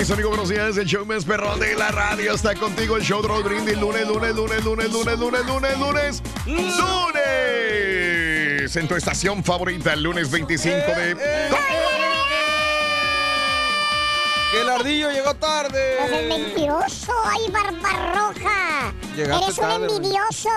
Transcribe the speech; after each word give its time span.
mis 0.00 0.10
amigos, 0.10 0.30
buenos 0.30 0.48
días. 0.48 0.78
El 0.78 0.86
show 0.86 1.04
más 1.04 1.26
perrón 1.26 1.60
de 1.60 1.74
la 1.76 1.90
radio 1.90 2.32
está 2.32 2.54
contigo. 2.54 2.96
El 2.96 3.02
show 3.02 3.20
Brindis. 3.20 3.78
Lunes, 3.78 4.08
lunes, 4.08 4.34
lunes, 4.34 4.64
lunes, 4.64 4.90
lunes, 4.90 5.18
lunes, 5.18 5.46
lunes, 5.46 5.78
lunes, 5.78 6.22
lunes. 6.46 7.42
En 8.76 8.88
tu 8.88 8.94
estación 8.94 9.44
favorita, 9.44 9.92
el 9.92 10.02
lunes 10.02 10.30
25 10.30 10.74
de. 10.74 11.14
Que 14.50 14.60
el 14.62 14.70
ardillo 14.70 15.10
llegó 15.10 15.34
tarde. 15.34 15.96
Pues 15.98 16.12
es 16.12 16.28
mentiroso, 16.28 17.12
ay, 17.26 17.50
barbarroja. 17.50 18.94
Llegaste 19.14 19.44
Eres 19.44 19.58
un 19.58 19.64
tarde, 19.64 19.86
envidioso. 19.96 20.48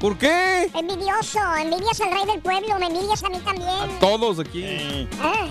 ¿Por 0.00 0.18
qué? 0.18 0.68
Envidioso, 0.74 1.38
envidias 1.56 2.00
al 2.00 2.10
rey 2.10 2.26
del 2.26 2.40
pueblo, 2.40 2.76
me 2.80 2.86
envidias 2.86 3.22
a 3.22 3.28
mí 3.28 3.38
también. 3.44 4.00
Todos 4.00 4.40
aquí. 4.40 5.08
Ah, 5.22 5.46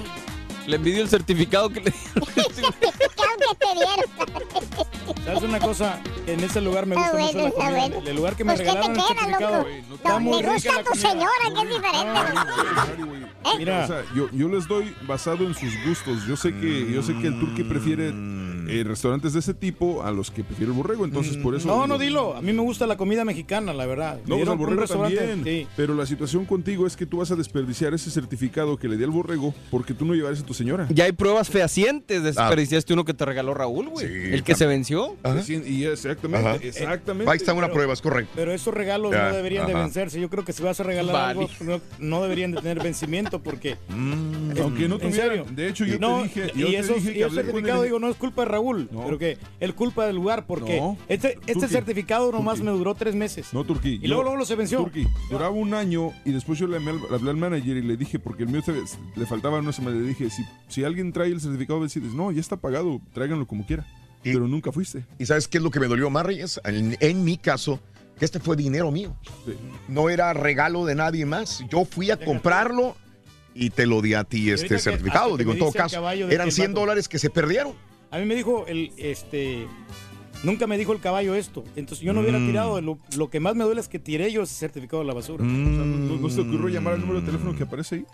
Le 0.68 0.76
envidio 0.76 1.02
el 1.02 1.10
certificado 1.10 1.70
que 1.70 1.80
le 1.80 1.92
certificado 1.92 3.38
que 3.40 3.56
te 3.58 3.66
dieron. 3.74 5.24
¿Sabes 5.26 5.44
una 5.44 5.60
cosa? 5.60 6.00
En 6.26 6.44
ese 6.44 6.60
lugar 6.62 6.86
me 6.86 6.96
gusta 6.96 7.08
Está 7.08 7.18
mucho 7.18 7.34
bueno, 7.34 7.42
la 7.42 7.48
está 7.50 7.66
comida. 7.66 7.88
bueno. 7.88 8.10
El 8.10 8.16
lugar 8.18 8.36
que 8.36 8.44
me 8.44 8.54
Pues, 8.56 8.60
¿qué 8.62 8.66
te 8.68 8.74
regalaron 8.74 8.98
el 8.98 9.08
certificado. 9.08 9.66
me 10.20 10.44
gusta 10.54 10.84
tu 10.84 11.00
señora, 11.00 11.32
que 11.56 11.62
es 11.62 11.70
diferente. 11.70 12.20
Mira. 13.58 13.84
O 13.86 13.88
sea, 13.88 14.04
yo, 14.14 14.30
yo 14.32 14.50
les 14.50 14.68
doy 14.68 14.94
basado 15.08 15.46
en 15.46 15.54
sus 15.54 15.74
gustos. 15.86 16.26
Yo 16.28 16.36
sé 16.36 16.54
que, 16.54 16.92
yo 16.92 17.02
sé 17.02 17.14
que 17.18 17.28
el 17.28 17.40
turqui 17.40 17.64
prefiere 17.64 18.12
eh, 18.70 18.84
restaurantes 18.84 19.34
de 19.34 19.40
ese 19.40 19.54
tipo 19.54 20.04
a 20.04 20.12
los 20.12 20.32
que 20.32 20.44
prefiere 20.44 20.72
el 20.72 20.78
borrego. 20.78 21.06
Entonces, 21.06 21.38
por 21.38 21.56
eso. 21.56 21.68
No, 21.68 21.74
digo, 21.76 21.88
no, 21.88 21.98
dilo. 21.98 22.36
A 22.36 22.42
mí 22.42 22.54
me 22.54 22.62
gusta 22.62 22.88
la 22.88 22.98
comida 22.98 23.26
mexicana, 23.26 23.74
la 23.74 23.86
verdad. 23.86 24.20
No, 24.26 24.36
pues 24.36 24.48
al 24.48 24.54
un 24.54 24.60
borrego 24.60 24.82
restaurante- 24.82 25.18
también. 25.18 25.44
Sí. 25.44 25.68
Pero 25.76 25.94
la 25.96 26.06
situación 26.06 26.46
contigo 26.46 26.86
es 26.88 26.96
que 26.96 27.06
tú 27.06 27.18
vas 27.18 27.32
a 27.32 27.36
desperdiciar 27.36 27.94
ese 27.94 28.12
certificado 28.12 28.78
que 28.78 28.88
le 28.88 28.98
di 28.98 29.04
al 29.04 29.12
borrego 29.12 29.54
porque 29.72 29.94
tú 29.94 30.06
no 30.06 30.14
llevares 30.14 30.40
a 30.42 30.46
tu 30.46 30.54
señora. 30.54 30.88
Ya 30.90 31.06
hay 31.06 31.12
pruebas 31.12 31.50
fehacientes. 31.50 32.20
Ah. 32.38 32.44
Desperdiciaste 32.44 32.94
uno 32.94 33.06
que 33.06 33.14
te 33.14 33.26
regaló 33.26 33.54
Raúl, 33.54 33.90
güey. 33.90 34.34
el 34.34 34.44
que 34.44 34.56
se 34.56 34.66
venció. 34.66 35.16
Sí, 35.44 35.62
y 35.66 35.86
exactamente, 35.86 36.48
Ajá. 36.48 36.58
exactamente. 36.62 37.32
Ahí 37.32 37.38
está 37.38 37.54
una 37.54 37.70
prueba, 37.72 37.94
es 37.94 38.02
correcto. 38.02 38.32
Pero 38.36 38.52
esos 38.54 38.74
regalos 38.74 39.12
Ya, 39.12 39.30
no 39.30 39.36
deberían 39.36 39.66
de 39.68 39.74
ajá. 39.74 39.82
vencerse. 39.84 40.20
Yo 40.20 40.30
creo 40.30 40.46
que 40.46 40.54
si 40.54 40.64
vas 40.64 40.80
a 40.80 40.84
regalar 40.84 41.14
Vale. 41.14 41.40
algo, 41.42 41.50
no, 41.62 41.82
no 42.00 42.22
deberían 42.24 42.52
de 42.52 42.62
tener 42.62 42.82
vencimiento 42.82 43.42
porque... 43.42 43.78
aunque 43.90 44.88
no 44.88 44.98
de 44.98 45.68
hecho, 45.68 45.86
yo 45.86 45.94
te 45.96 46.00
No, 46.00 46.24
dije- 46.24 46.52
yo 46.56 46.68
Y 46.68 46.72
te 46.72 46.78
eso, 46.80 46.94
dije 46.96 47.14
que 47.14 47.20
y 47.20 47.24
con 47.24 47.32
certificado, 47.34 47.84
digo, 47.84 48.00
no 48.00 48.10
es 48.10 48.16
culpa 48.16 48.44
de 48.44 48.50
Raúl, 48.58 48.90
No. 48.92 49.06
pero 49.06 49.18
que 49.18 49.38
es 49.60 49.74
culpa 49.74 50.06
del 50.06 50.16
lugar 50.16 50.46
porque 50.48 50.80
No. 50.80 50.98
este, 51.08 51.38
este 51.48 51.68
certificado 51.68 52.32
nomás 52.32 52.56
Turqui. 52.58 52.72
me 52.72 52.78
duró 52.78 52.96
tres 52.96 53.16
meses. 53.16 53.54
No, 53.54 53.64
Turquí. 53.64 54.00
Y 54.02 54.08
luego, 54.08 54.24
luego 54.24 54.38
lo 54.38 54.46
se 54.46 54.56
venció. 54.56 54.80
Turquí, 54.80 55.08
duraba 55.30 55.50
un 55.52 55.74
año 55.74 56.12
y 56.26 56.32
después 56.32 56.58
yo 56.60 56.68
le 56.68 56.78
hablé 56.78 56.92
al, 56.92 57.00
le 57.10 57.16
hablé 57.16 57.30
al 57.30 57.38
manager 57.38 57.78
y 57.78 57.82
le 57.82 57.98
dije, 57.98 58.20
porque 58.20 58.44
el 58.44 58.50
mío 58.50 58.62
se- 58.64 58.74
le 59.16 59.26
faltaba 59.26 59.60
una 59.60 59.72
semana, 59.72 59.98
le 59.98 60.08
dije, 60.08 60.30
si, 60.30 60.44
si 60.68 60.84
alguien 60.84 61.14
trae 61.14 61.28
el 61.30 61.40
certificado, 61.42 61.82
decides, 61.84 62.14
no, 62.14 62.32
ya 62.32 62.40
está 62.42 62.58
pagado, 62.58 63.00
tráiganlo 63.14 63.46
como 63.48 63.66
quiera. 63.66 63.86
Pero 64.24 64.48
nunca 64.48 64.72
fuiste. 64.72 65.06
¿Y 65.20 65.26
sabes 65.26 65.48
qué 65.48 65.58
es 65.60 65.64
lo 65.64 65.72
que 65.72 65.80
me 65.80 65.88
dolió 65.88 66.10
más, 66.10 66.26
Reyes? 66.26 66.60
En, 66.66 66.98
en 67.00 67.24
mi 67.24 67.38
caso, 67.38 67.80
que 68.20 68.26
este 68.26 68.40
fue 68.40 68.56
dinero 68.58 68.92
mío. 68.92 69.16
No 69.88 70.10
era 70.10 70.34
regalo 70.34 70.86
de 70.86 70.96
nadie 70.96 71.26
más. 71.26 71.64
Yo 71.70 71.86
fui 71.86 72.12
a 72.12 72.18
comprarlo 72.18 72.96
y 73.54 73.70
te 73.70 73.86
lo 73.86 74.02
di 74.02 74.16
a 74.16 74.24
ti 74.24 74.50
este 74.52 74.80
certificado. 74.80 75.38
Digo, 75.38 75.52
me 75.52 75.54
en 75.54 75.60
todo 75.60 75.72
caso, 75.72 76.10
eran 76.10 76.48
que 76.48 76.52
100 76.52 76.72
vato- 76.74 76.80
dólares 76.82 77.08
que 77.08 77.20
se 77.20 77.30
perdieron. 77.30 77.74
A 78.12 78.20
mí 78.20 78.26
me 78.26 78.36
dijo 78.36 78.66
el, 78.68 78.92
este, 78.98 79.68
nunca 80.44 80.66
me 80.68 80.78
dijo 80.78 80.94
el 80.94 81.00
caballo 81.00 81.36
esto. 81.36 81.64
Entonces 81.76 82.06
yo 82.06 82.14
no 82.14 82.22
hubiera 82.22 82.40
Mm. 82.40 82.48
tirado. 82.48 82.82
Lo, 82.82 82.98
lo 83.18 83.30
que 83.30 83.40
más 83.40 83.56
me 83.56 83.64
duele 83.64 83.82
es 83.82 83.88
que 83.90 84.00
tiré 84.00 84.32
yo 84.32 84.44
ese 84.44 84.56
certificado 84.56 85.02
a 85.02 85.06
la 85.06 85.14
basura. 85.14 85.44
O 85.44 85.48
sea, 85.48 85.56
¿no, 85.58 86.18
no 86.18 86.30
se 86.30 86.36
te 86.36 86.42
ocurrió 86.48 86.70
llamar 86.70 86.94
al 86.94 87.02
número 87.02 87.20
de 87.22 87.26
teléfono 87.26 87.56
que 87.56 87.64
aparece 87.64 87.96
ahí? 87.96 88.06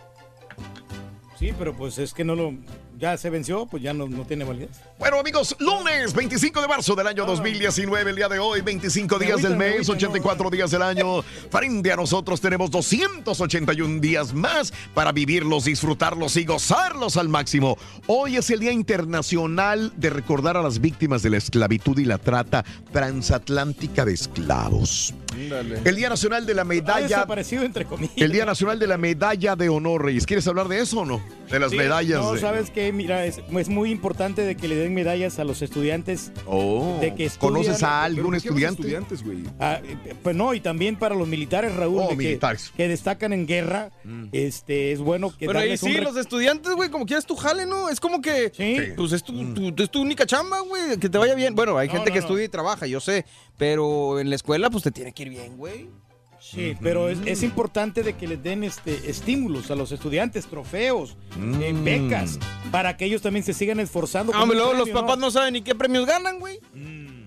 Sí, 1.44 1.54
pero 1.60 1.76
pues 1.76 1.98
es 1.98 2.14
que 2.14 2.24
no 2.24 2.36
lo, 2.36 2.54
ya 2.98 3.18
se 3.18 3.30
venció, 3.30 3.66
pues 3.66 3.84
ya 3.84 3.94
no, 3.94 4.08
no 4.08 4.26
tiene 4.26 4.46
validez. 4.46 4.70
Bueno, 4.98 5.20
amigos, 5.20 5.58
lunes 5.60 6.14
25 6.14 6.62
de 6.62 6.70
marzo 6.70 6.96
del 6.96 7.06
año 7.06 7.26
2019, 7.26 8.12
el 8.12 8.16
día 8.16 8.30
de 8.30 8.40
hoy, 8.40 8.62
25 8.62 9.20
Me 9.20 9.26
días 9.26 9.42
del 9.42 9.58
me 9.58 9.72
mes, 9.72 9.90
agüita, 9.90 9.92
84 9.92 10.50
días 10.50 10.72
del 10.72 10.82
año. 10.82 11.22
Frente 11.22 11.92
a 11.92 11.98
nosotros 11.98 12.40
tenemos 12.40 12.72
281 12.72 14.00
días 14.00 14.34
más 14.34 14.72
para 14.94 15.12
vivirlos, 15.12 15.66
disfrutarlos 15.66 16.38
y 16.38 16.46
gozarlos 16.46 17.18
al 17.18 17.28
máximo. 17.28 17.78
Hoy 18.08 18.38
es 18.38 18.50
el 18.50 18.62
Día 18.62 18.72
Internacional 18.72 19.92
de 19.98 20.12
recordar 20.12 20.56
a 20.56 20.62
las 20.62 20.80
víctimas 20.80 21.24
de 21.24 21.32
la 21.32 21.38
esclavitud 21.40 22.00
y 22.00 22.06
la 22.06 22.20
trata 22.20 22.64
transatlántica 22.94 24.06
de 24.06 24.14
esclavos. 24.14 25.14
El 25.38 25.96
Día 25.96 26.10
Nacional 26.10 26.46
de 26.46 26.54
la 26.54 26.62
Ha 26.62 26.66
Medalla. 26.66 27.08
desaparecido 27.08 27.64
entre 27.64 27.86
comillas. 27.86 28.14
El 28.18 28.32
Día 28.32 28.46
Nacional 28.46 28.80
de 28.80 28.88
la 28.88 28.98
Medalla 28.98 29.56
de 29.56 29.70
Honor, 29.70 30.04
Reyes. 30.06 30.26
¿Quieres 30.26 30.48
hablar 30.48 30.68
de 30.68 30.80
eso 30.80 31.00
o 31.02 31.06
no? 31.06 31.22
De 31.50 31.60
las 31.60 31.72
Sí, 31.72 31.78
medallas. 31.78 32.20
No, 32.22 32.34
de- 32.34 32.40
sabes 32.40 32.70
que, 32.70 32.92
mira, 32.94 33.26
es, 33.26 33.42
es 33.58 33.70
muy 33.70 33.92
importante 33.92 34.42
de 34.44 34.56
que 34.56 34.68
le 34.68 34.76
den 34.76 34.94
medallas 34.94 35.40
a 35.40 35.44
los 35.44 35.62
estudiantes. 35.62 36.32
Oh, 36.48 36.98
de 37.02 37.14
que 37.16 37.26
estudian- 37.26 37.40
¿Conoces 37.54 37.84
a 37.84 38.04
algún 38.04 38.16
¿Pero 38.16 38.24
por 38.24 38.32
qué 38.32 38.36
los 38.36 38.46
estudiante? 38.46 38.82
estudiantes, 38.82 39.24
güey. 39.24 39.44
Ah, 39.60 39.80
eh, 39.84 40.16
pues 40.24 40.36
no, 40.36 40.54
y 40.54 40.60
también 40.62 40.96
para 40.96 41.16
los 41.16 41.28
militares, 41.28 41.76
Raúl, 41.76 42.02
Oh, 42.06 42.10
de 42.10 42.16
militares. 42.16 42.72
Que, 42.76 42.88
destacan 42.88 43.34
en 43.34 43.46
guerra, 43.46 43.92
este, 44.32 44.92
es 44.92 45.00
bueno 45.00 45.36
que 45.38 45.48
Pero 45.48 45.60
ahí 45.60 45.72
un 45.72 45.78
sí, 45.78 45.98
los 46.00 46.18
estudiantes, 46.18 46.74
güey, 46.74 46.90
como 46.90 47.06
quieras 47.06 47.26
tu 47.26 47.36
jale, 47.36 47.66
¿no? 47.66 47.90
Es 47.90 48.00
como 48.00 48.22
que, 48.22 48.52
pues 48.96 49.12
es 49.12 49.24
tu, 49.24 49.54
tu- 49.54 49.84
es 49.84 49.90
tu 49.92 50.02
única 50.02 50.26
chamba, 50.26 50.60
güey, 50.62 50.98
que 50.98 51.10
te 51.10 51.18
vaya 51.18 51.36
bien. 51.36 51.54
Bueno, 51.56 51.78
hay 51.78 51.88
No, 51.88 51.94
gente 51.96 52.10
no, 52.10 52.14
que 52.14 52.20
no. 52.20 52.26
estudia 52.26 52.46
y 52.46 52.50
trabaja, 52.50 52.88
yo 52.88 53.00
sé, 53.00 53.26
pero 53.58 54.20
en 54.20 54.30
la 54.30 54.36
escuela, 54.36 54.70
pues 54.70 54.84
te 54.84 54.92
tiene 54.92 55.12
que 55.14 55.24
ir 55.24 55.30
bien, 55.30 55.58
güey. 55.58 55.90
Sí, 56.40 56.76
pero 56.82 57.08
es, 57.08 57.20
es 57.26 57.42
importante 57.42 58.04
de 58.04 58.14
que 58.14 58.28
les 58.28 58.44
den 58.44 58.66
este 58.66 59.10
estímulos 59.10 59.72
a 59.72 59.76
los 59.76 59.94
estudiantes, 59.94 60.46
trofeos, 60.46 61.16
eh, 61.62 61.72
Mm. 61.74 61.84
becas, 61.86 62.38
para 62.70 62.98
que 62.98 63.06
ellos 63.06 63.22
también 63.22 63.46
se 63.46 63.54
sigan 63.54 63.80
esforzando. 63.80 64.34
Ah, 64.36 64.46
luego 64.46 64.74
los 64.74 64.90
papás 64.90 65.18
no 65.18 65.32
saben 65.32 65.54
ni 65.54 65.62
qué 65.62 65.74
premios 65.74 66.06
ganan, 66.06 66.40
güey. 66.40 66.60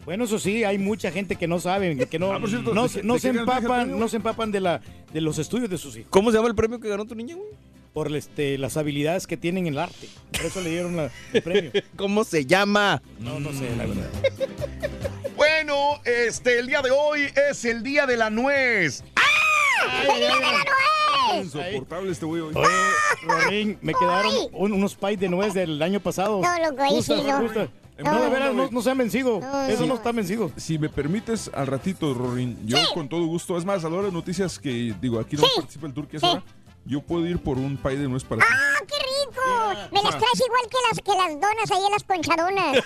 Bueno, 0.05 0.25
eso 0.25 0.39
sí, 0.39 0.65
hay 0.65 0.77
mucha 0.79 1.11
gente 1.11 1.35
que 1.37 1.49
no 1.49 1.59
sabe, 1.59 1.97
que 2.07 2.19
no, 2.19 2.31
Ah, 2.33 2.39
por 2.41 2.51
cierto, 2.51 2.75
no, 2.75 2.83
¿de 2.85 2.89
se- 2.91 3.01
qué- 3.01 3.07
no 3.07 3.15
de 3.15 3.21
se 3.21 3.29
empapan, 3.31 3.99
no 3.99 4.07
se 4.09 4.17
empapan 4.19 4.53
de 4.53 4.61
la 4.61 4.81
de 5.15 5.21
los 5.23 5.39
estudios 5.39 5.71
de 5.71 5.79
sus 5.79 5.97
hijos. 5.97 6.09
¿Cómo 6.11 6.31
se 6.31 6.37
llama 6.37 6.49
el 6.49 6.55
premio 6.55 6.79
que 6.79 6.89
ganó 6.91 7.07
tu 7.07 7.15
niña, 7.15 7.37
güey? 7.37 7.49
Por 7.95 8.15
este, 8.15 8.59
las 8.59 8.77
habilidades 8.77 9.27
que 9.27 9.39
tienen 9.39 9.67
en 9.67 9.73
el 9.73 9.79
arte. 9.79 10.09
Por 10.31 10.43
eso 10.45 10.61
le 10.61 10.69
dieron 10.71 10.95
la- 10.95 11.11
el 11.33 11.43
premio. 11.43 11.71
¿Cómo 11.97 12.23
se 12.25 12.45
llama? 12.45 13.03
No, 13.19 13.41
no 13.41 13.51
sé, 13.55 13.75
la 13.77 13.87
verdad. 13.87 14.11
Bueno, 15.69 16.01
este, 16.05 16.61
el 16.61 16.69
día 16.69 16.81
de 16.81 16.93
hoy 16.93 17.23
es 17.51 17.65
el 17.65 17.83
día 17.83 18.07
de 18.07 18.17
la 18.17 18.31
nuez. 18.31 19.03
Insoportable 21.43 22.13
este 22.13 22.25
güey 22.25 22.41
hoy. 22.41 22.55
Oye, 22.55 22.69
Rorín, 23.27 23.79
me 23.83 23.93
quedaron 23.93 24.33
un- 24.53 24.73
unos 24.75 24.95
pies 24.95 25.19
de 25.19 25.29
nuez 25.29 25.55
del 25.55 25.83
año 25.83 25.99
pasado. 25.99 26.41
No, 26.41 26.71
loco, 26.71 26.83
ahí 26.85 27.03
sí, 27.03 27.15
no. 27.15 27.41
No, 27.43 27.49
No, 27.99 28.23
de 28.23 28.29
veras, 28.31 28.55
no, 28.71 28.81
se 28.81 28.91
ha 28.91 28.95
vencido. 28.95 29.41
No, 29.41 29.63
Eso 29.67 29.81
no. 29.81 29.87
no 29.89 29.95
está 29.97 30.13
vencido. 30.13 30.53
Si 30.57 30.79
me 30.79 30.89
permites, 30.89 31.51
al 31.53 31.67
ratito, 31.67 32.15
Rorín, 32.15 32.57
yo 32.65 32.79
con 32.95 33.09
todo 33.09 33.27
gusto. 33.27 33.59
Es 33.59 33.65
más, 33.65 33.85
a 33.85 33.89
la 33.91 33.97
hora 33.97 34.07
de 34.07 34.13
noticias 34.13 34.61
que, 34.61 34.95
digo, 35.01 35.19
aquí 35.19 35.35
no 35.35 35.43
participa 35.57 35.89
el 35.89 35.95
turque, 35.95 36.21
Sí. 36.21 36.27
ahora, 36.27 36.45
yo 36.85 37.01
puedo 37.01 37.27
ir 37.27 37.39
por 37.41 37.59
un 37.59 37.77
pay 37.77 37.97
de 37.97 38.07
nuez 38.07 38.23
para 38.23 38.43
ti. 38.43 38.49
¡Ah, 38.49 38.85
qué 38.87 38.95
Me 39.93 40.03
las 40.03 40.11
traes 40.19 40.41
igual 40.47 40.63
que 40.71 40.77
las, 40.89 41.01
que 41.01 41.13
las 41.13 41.41
donas 41.41 41.71
ahí 41.71 41.85
en 41.87 41.93
las 41.93 42.05
ponchadonas. 42.05 42.77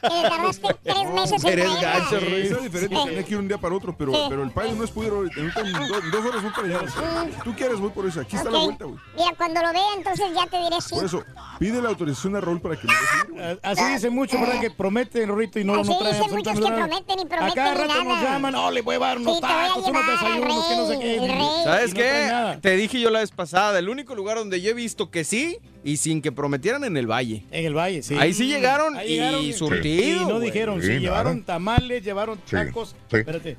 que 0.00 0.08
le 0.22 0.28
tardaste 0.28 0.68
tres 0.84 1.10
meses 1.12 1.44
en 1.44 1.50
Eres 1.50 1.80
gacho, 1.80 2.20
Rorín. 2.20 2.34
es 2.34 2.62
diferente, 2.62 2.96
Sí. 2.96 3.04
tenía 3.06 3.22
que 3.24 3.30
ir 3.32 3.38
un 3.38 3.48
día 3.48 3.58
para 3.58 3.74
otro, 3.74 3.96
pero, 3.96 4.12
Sí. 4.12 4.20
pero 4.28 4.42
el 4.42 4.78
nuez 4.78 4.90
pudiera 4.90 5.16
ahorita, 5.16 5.40
ahorita 5.40 5.60
en 5.60 5.72
do- 5.72 5.98
en 5.98 6.10
dos 6.10 6.24
horas 6.26 6.42
voy 6.42 6.52
para 6.52 6.66
allá. 6.78 7.32
Tú 7.44 7.54
quieres, 7.54 7.80
voy 7.80 7.90
por 7.90 8.06
eso. 8.06 8.20
Aquí 8.20 8.36
está 8.36 8.50
la 8.50 8.58
vuelta, 8.58 8.84
güey. 8.84 8.98
Mira, 9.16 9.32
cuando 9.36 9.60
lo 9.62 9.72
vea, 9.72 9.94
entonces 9.96 10.26
ya 10.34 10.46
te 10.46 10.58
diré 10.58 10.80
sí. 10.80 10.94
Por 10.94 11.04
eso, 11.04 11.24
pide 11.58 11.80
la 11.82 11.88
autorización 11.90 12.36
a 12.36 12.40
Raúl 12.40 12.60
para 12.60 12.76
que 12.76 12.86
me 12.86 12.94
deje. 13.38 13.58
Así 13.62 13.84
dicen 13.92 14.14
muchos, 14.14 14.40
¿verdad? 14.40 14.60
Que 14.60 14.70
prometen, 14.70 15.28
Rorito, 15.28 15.58
y 15.58 15.64
no, 15.64 15.80
Así 15.80 15.90
no 15.90 15.98
traen 15.98 16.16
dicen 16.16 16.36
muchos 16.36 16.54
que 16.54 16.66
prometen 16.66 17.18
y 17.18 17.24
prometen 17.26 17.50
A 17.50 17.54
cada 17.54 17.74
y 17.84 17.88
rato 17.88 18.04
nos 18.04 18.22
llaman, 18.22 18.52
no, 18.52 18.70
le 18.70 18.82
voy 18.82 18.96
a 18.96 18.98
dar 18.98 19.18
unos 19.18 19.40
tacos, 19.40 19.86
unos 19.88 20.06
desayunos, 20.06 20.66
que 20.66 20.76
no 20.76 20.86
sé 20.88 20.98
qué. 20.98 21.62
¿Sabes 21.64 21.90
no 21.90 21.96
qué? 21.96 22.58
Te 22.62 22.76
dije 22.76 23.00
yo 23.00 23.10
la 23.10 23.20
vez 23.20 23.30
pasada, 23.30 23.78
el 23.78 23.88
único 23.88 24.14
lugar 24.14 24.36
donde 24.38 24.60
yo 24.60 24.70
he 24.70 24.74
visto 24.74 25.10
que 25.10 25.24
sí 25.24 25.58
y 25.84 25.96
sin 25.96 26.20
que 26.22 26.30
prometieran 26.32 26.84
en 26.84 26.96
el 26.96 27.06
Valle. 27.06 27.44
En 27.50 27.64
el 27.66 27.74
valle, 27.74 28.02
sí. 28.02 28.14
Ahí 28.18 28.32
sí 28.34 28.46
llegaron 28.46 28.96
Ahí 28.96 29.12
y 29.12 29.16
llegaron 29.16 29.52
surtido, 29.52 30.22
Y 30.22 30.26
no 30.26 30.34
güey. 30.36 30.44
dijeron, 30.46 30.80
Sí, 30.82 30.86
sí, 30.88 30.98
llevaron 30.98 31.42
tamales, 31.42 32.04
llevaron 32.04 32.36
Sí, 32.44 32.50
tacos. 32.52 32.94
sí. 33.10 33.16
Espérate. 33.16 33.56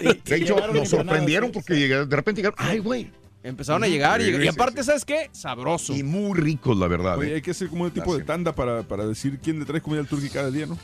Y- 0.00 0.04
De 0.28 0.36
hecho, 0.36 0.56
nos 0.72 0.88
sorprendieron 0.88 1.48
sí. 1.50 1.52
porque 1.54 1.74
llegaron- 1.74 2.08
de 2.08 2.16
repente 2.16 2.40
llegaron. 2.42 2.56
Ay, 2.58 2.78
güey. 2.78 3.10
Empezaron 3.42 3.82
a 3.82 3.88
llegar 3.88 4.20
y, 4.20 4.24
Sí, 4.26 4.30
y 4.32 4.42
sí, 4.42 4.48
aparte, 4.48 4.82
sí. 4.82 4.86
¿sabes 4.86 5.04
qué? 5.04 5.30
Sabroso. 5.32 5.94
Y 5.96 6.02
muy 6.02 6.38
ricos, 6.38 6.76
la 6.76 6.86
verdad. 6.88 7.16
Oye, 7.18 7.30
¿eh? 7.30 7.34
hay 7.36 7.42
que 7.42 7.52
hacer 7.52 7.68
como 7.68 7.84
un 7.84 7.90
tipo 7.90 8.16
de 8.16 8.22
tanda 8.22 8.54
para, 8.54 8.82
para 8.82 9.06
decir 9.06 9.38
quién 9.42 9.58
le 9.58 9.64
trae 9.64 9.80
comida 9.80 10.00
al 10.00 10.06
turque 10.06 10.28
cada 10.28 10.50
día, 10.50 10.66
¿no? 10.66 10.76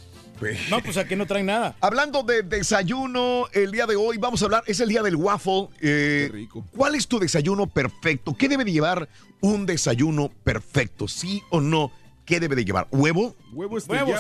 No, 0.70 0.80
pues 0.82 0.96
aquí 0.96 1.16
no 1.16 1.26
traen 1.26 1.46
nada. 1.46 1.76
Hablando 1.80 2.22
de 2.22 2.42
desayuno, 2.42 3.46
el 3.52 3.70
día 3.72 3.86
de 3.86 3.96
hoy 3.96 4.18
vamos 4.18 4.42
a 4.42 4.44
hablar, 4.46 4.62
es 4.66 4.80
el 4.80 4.88
día 4.88 5.02
del 5.02 5.16
waffle. 5.16 5.68
Eh, 5.80 6.28
Qué 6.30 6.36
rico. 6.36 6.64
¿Cuál 6.76 6.94
es 6.94 7.06
tu 7.08 7.18
desayuno 7.18 7.66
perfecto? 7.66 8.34
¿Qué 8.36 8.48
debe 8.48 8.64
de 8.64 8.72
llevar 8.72 9.08
un 9.40 9.66
desayuno 9.66 10.30
perfecto? 10.44 11.08
¿Sí 11.08 11.42
o 11.50 11.60
no? 11.60 11.90
¿Qué 12.24 12.40
debe 12.40 12.56
de 12.56 12.64
llevar? 12.64 12.88
¿Huevo? 12.90 13.36
Huevo 13.52 13.78
estrellado, 13.78 14.12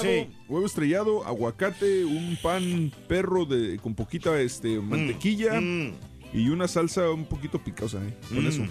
Huevo, 0.48 0.64
estrellado, 0.66 1.26
aguacate, 1.26 2.04
un 2.04 2.38
pan 2.42 2.92
perro 3.08 3.44
de 3.44 3.78
con 3.78 3.94
poquita 3.94 4.40
este 4.40 4.78
mantequilla 4.80 5.60
Mm. 5.60 5.92
y 6.32 6.48
una 6.50 6.68
salsa 6.68 7.10
un 7.10 7.24
poquito 7.24 7.58
picosa, 7.62 7.98
¿eh? 7.98 8.16
Con 8.28 8.44
Mm. 8.44 8.48
eso. 8.48 8.62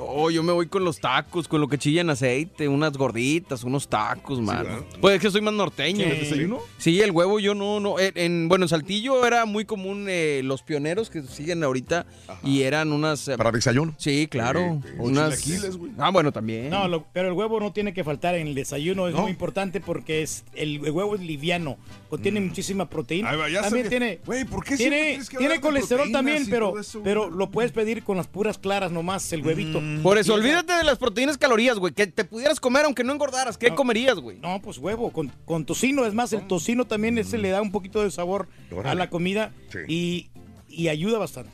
Oh, 0.00 0.30
yo 0.30 0.42
me 0.42 0.52
voy 0.52 0.66
con 0.66 0.84
los 0.84 1.00
tacos, 1.00 1.48
con 1.48 1.60
lo 1.60 1.68
que 1.68 1.78
chilla 1.78 2.00
en 2.00 2.10
aceite, 2.10 2.68
unas 2.68 2.92
gorditas, 2.96 3.64
unos 3.64 3.88
tacos, 3.88 4.40
mano. 4.40 4.84
pues 5.00 5.16
es 5.16 5.20
que 5.22 5.30
soy 5.30 5.40
más 5.40 5.54
norteño. 5.54 6.04
Sí. 6.04 6.10
¿El 6.10 6.20
desayuno? 6.20 6.58
Sí, 6.78 7.00
el 7.00 7.10
huevo 7.10 7.40
yo 7.40 7.54
no, 7.54 7.80
no. 7.80 7.98
En, 7.98 8.12
en- 8.16 8.48
bueno, 8.48 8.64
en 8.64 8.68
Saltillo 8.68 9.24
era 9.26 9.44
muy 9.46 9.64
común 9.64 10.06
eh, 10.08 10.40
los 10.44 10.62
pioneros 10.62 11.10
que 11.10 11.22
siguen 11.22 11.62
ahorita 11.64 12.06
y 12.42 12.62
eran 12.62 12.92
unas. 12.92 13.28
eh, 13.28 13.36
¿Para 13.36 13.50
desayuno? 13.52 13.94
sí, 13.98 14.26
claro. 14.30 14.80
Sí, 14.82 14.88
sí. 14.88 14.94
O 14.98 15.02
unas. 15.04 15.76
güey. 15.78 15.92
Ah, 15.98 16.10
bueno, 16.10 16.32
también. 16.32 16.70
No, 16.70 16.86
lo- 16.88 17.06
pero 17.12 17.28
el 17.28 17.34
huevo 17.34 17.60
no 17.60 17.72
tiene 17.72 17.92
que 17.92 18.04
faltar 18.04 18.34
en 18.36 18.46
el 18.48 18.54
desayuno, 18.54 19.08
es 19.08 19.14
No. 19.14 19.22
muy 19.22 19.30
importante 19.30 19.80
porque 19.80 20.22
es 20.22 20.44
el, 20.54 20.84
el 20.84 20.90
huevo 20.92 21.14
es 21.14 21.20
liviano, 21.20 21.76
contiene 22.08 22.40
muchísima 22.40 22.88
proteína. 22.88 23.30
También 23.62 23.88
tiene 23.88 24.20
Güey, 24.24 24.44
¿por 24.44 24.64
qué 24.64 24.76
tiene, 24.76 24.96
tienes 25.08 25.30
que 25.30 25.38
tiene 25.38 25.60
colesterol 25.60 26.10
también, 26.12 26.46
pero 26.48 26.78
eso, 26.78 27.00
pero 27.02 27.30
lo 27.30 27.50
puedes 27.50 27.72
pedir 27.72 28.02
con 28.04 28.16
las 28.16 28.26
puras 28.26 28.58
claras 28.58 28.92
nomás, 28.92 29.32
el 29.32 29.44
huevito. 29.44 29.80
Por 30.02 30.18
eso, 30.18 30.34
olvídate 30.34 30.72
de 30.74 30.84
las 30.84 30.98
proteínas 30.98 31.38
calorías, 31.38 31.78
güey. 31.78 31.92
Que 31.92 32.06
te 32.06 32.24
pudieras 32.24 32.60
comer 32.60 32.84
aunque 32.84 33.04
no 33.04 33.12
engordaras. 33.12 33.58
¿Qué 33.58 33.70
No. 33.70 33.76
comerías, 33.76 34.16
güey? 34.18 34.38
No, 34.38 34.60
pues 34.62 34.78
huevo, 34.78 35.12
con, 35.12 35.32
con 35.44 35.64
tocino. 35.64 36.04
Es 36.06 36.14
más, 36.14 36.32
el 36.32 36.46
tocino 36.46 36.86
también 36.86 37.18
ese 37.18 37.38
le 37.38 37.50
da 37.50 37.62
un 37.62 37.72
poquito 37.72 38.02
de 38.02 38.10
sabor 38.10 38.48
a 38.84 38.94
la 38.94 39.10
comida 39.10 39.52
Sí. 39.72 39.78
y, 39.88 40.30
y 40.68 40.88
ayuda 40.88 41.18
bastante. 41.18 41.50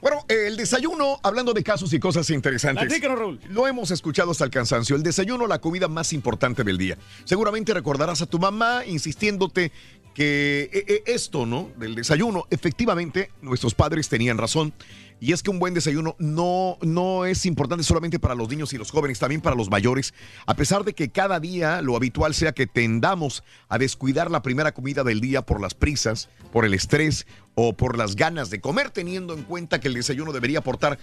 Bueno, 0.00 0.24
el 0.28 0.56
desayuno, 0.56 1.18
hablando 1.24 1.52
de 1.52 1.64
casos 1.64 1.92
y 1.92 1.98
cosas 1.98 2.30
interesantes. 2.30 2.86
Platícanos, 2.86 3.18
Raúl. 3.18 3.40
Lo 3.48 3.66
hemos 3.66 3.90
escuchado 3.90 4.30
hasta 4.30 4.44
el 4.44 4.50
cansancio. 4.50 4.94
El 4.94 5.02
desayuno, 5.02 5.48
la 5.48 5.60
comida 5.60 5.88
más 5.88 6.12
importante 6.12 6.62
del 6.62 6.78
día. 6.78 6.96
Seguramente 7.24 7.74
recordarás 7.74 8.22
a 8.22 8.26
tu 8.26 8.38
mamá 8.38 8.84
insistiéndote 8.86 9.72
que 10.18 10.68
eh, 10.72 10.84
eh, 10.88 11.02
esto, 11.06 11.46
¿no? 11.46 11.70
Del 11.76 11.94
desayuno, 11.94 12.46
efectivamente, 12.50 13.30
nuestros 13.40 13.76
padres 13.76 14.08
tenían 14.08 14.36
razón. 14.36 14.72
Y 15.20 15.32
es 15.32 15.44
que 15.44 15.50
un 15.50 15.60
buen 15.60 15.74
desayuno 15.74 16.16
no, 16.18 16.76
no 16.80 17.24
es 17.24 17.46
importante 17.46 17.84
solamente 17.84 18.18
para 18.18 18.34
los 18.34 18.48
niños 18.48 18.72
y 18.72 18.78
los 18.78 18.90
jóvenes, 18.90 19.20
también 19.20 19.40
para 19.40 19.54
los 19.54 19.70
mayores. 19.70 20.14
A 20.46 20.54
pesar 20.54 20.82
de 20.82 20.92
que 20.92 21.10
cada 21.10 21.38
día 21.38 21.82
lo 21.82 21.94
habitual 21.94 22.34
sea 22.34 22.50
que 22.50 22.66
tendamos 22.66 23.44
a 23.68 23.78
descuidar 23.78 24.28
la 24.28 24.42
primera 24.42 24.72
comida 24.72 25.04
del 25.04 25.20
día 25.20 25.42
por 25.42 25.60
las 25.60 25.74
prisas, 25.74 26.28
por 26.52 26.64
el 26.64 26.74
estrés 26.74 27.24
o 27.54 27.74
por 27.74 27.96
las 27.96 28.16
ganas 28.16 28.50
de 28.50 28.60
comer, 28.60 28.90
teniendo 28.90 29.34
en 29.34 29.44
cuenta 29.44 29.78
que 29.78 29.86
el 29.86 29.94
desayuno 29.94 30.32
debería 30.32 30.58
aportar 30.58 30.98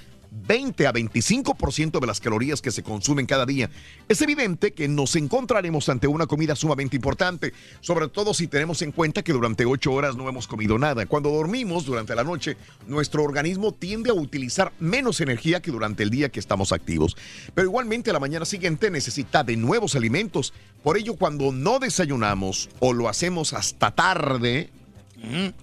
20 0.48 0.88
a 0.88 0.94
25% 0.94 2.00
de 2.00 2.08
las 2.08 2.20
calorías 2.20 2.62
que 2.62 2.72
se 2.72 2.84
consumen 2.84 3.26
cada 3.26 3.46
día. 3.46 3.70
Es 4.08 4.22
evidente 4.22 4.74
que 4.74 4.88
nos 4.88 5.16
encontraremos 5.16 5.90
ante 5.90 6.08
una 6.08 6.28
comida 6.28 6.56
sumamente 6.56 6.96
importante, 6.96 7.54
sobre 7.82 8.08
todo 8.08 8.34
si 8.34 8.48
tenemos 8.48 8.82
en 8.82 8.92
cuenta 8.92 9.24
que 9.24 9.34
durante 9.34 9.66
8 9.66 9.92
horas 9.92 10.16
no 10.16 10.28
hemos 10.30 10.48
comido 10.48 10.78
nada. 10.78 11.06
Cuando 11.06 11.30
dormimos 11.30 11.86
durante 11.86 12.16
la 12.16 12.24
noche, 12.24 12.58
nuestro 12.88 13.24
organismo 13.24 13.74
tiende 13.74 14.10
a 14.10 14.14
utilizar 14.14 14.74
menos 14.80 15.22
energía 15.22 15.62
que 15.62 15.72
durante 15.72 16.04
el 16.04 16.10
día 16.10 16.30
que 16.30 16.40
estamos 16.40 16.72
activos. 16.72 17.16
Pero 17.54 17.68
igualmente 17.68 18.10
a 18.10 18.14
la 18.14 18.20
mañana 18.20 18.46
siguiente 18.46 18.92
necesita 18.92 19.44
de 19.44 19.58
nuevos 19.58 19.96
alimentos. 19.96 20.54
Por 20.84 20.98
ello, 20.98 21.16
cuando 21.16 21.52
no 21.52 21.80
desayunamos 21.80 22.70
o 22.80 22.94
lo 22.94 23.10
hacemos 23.10 23.54
hasta 23.54 23.92
tarde, 23.92 24.70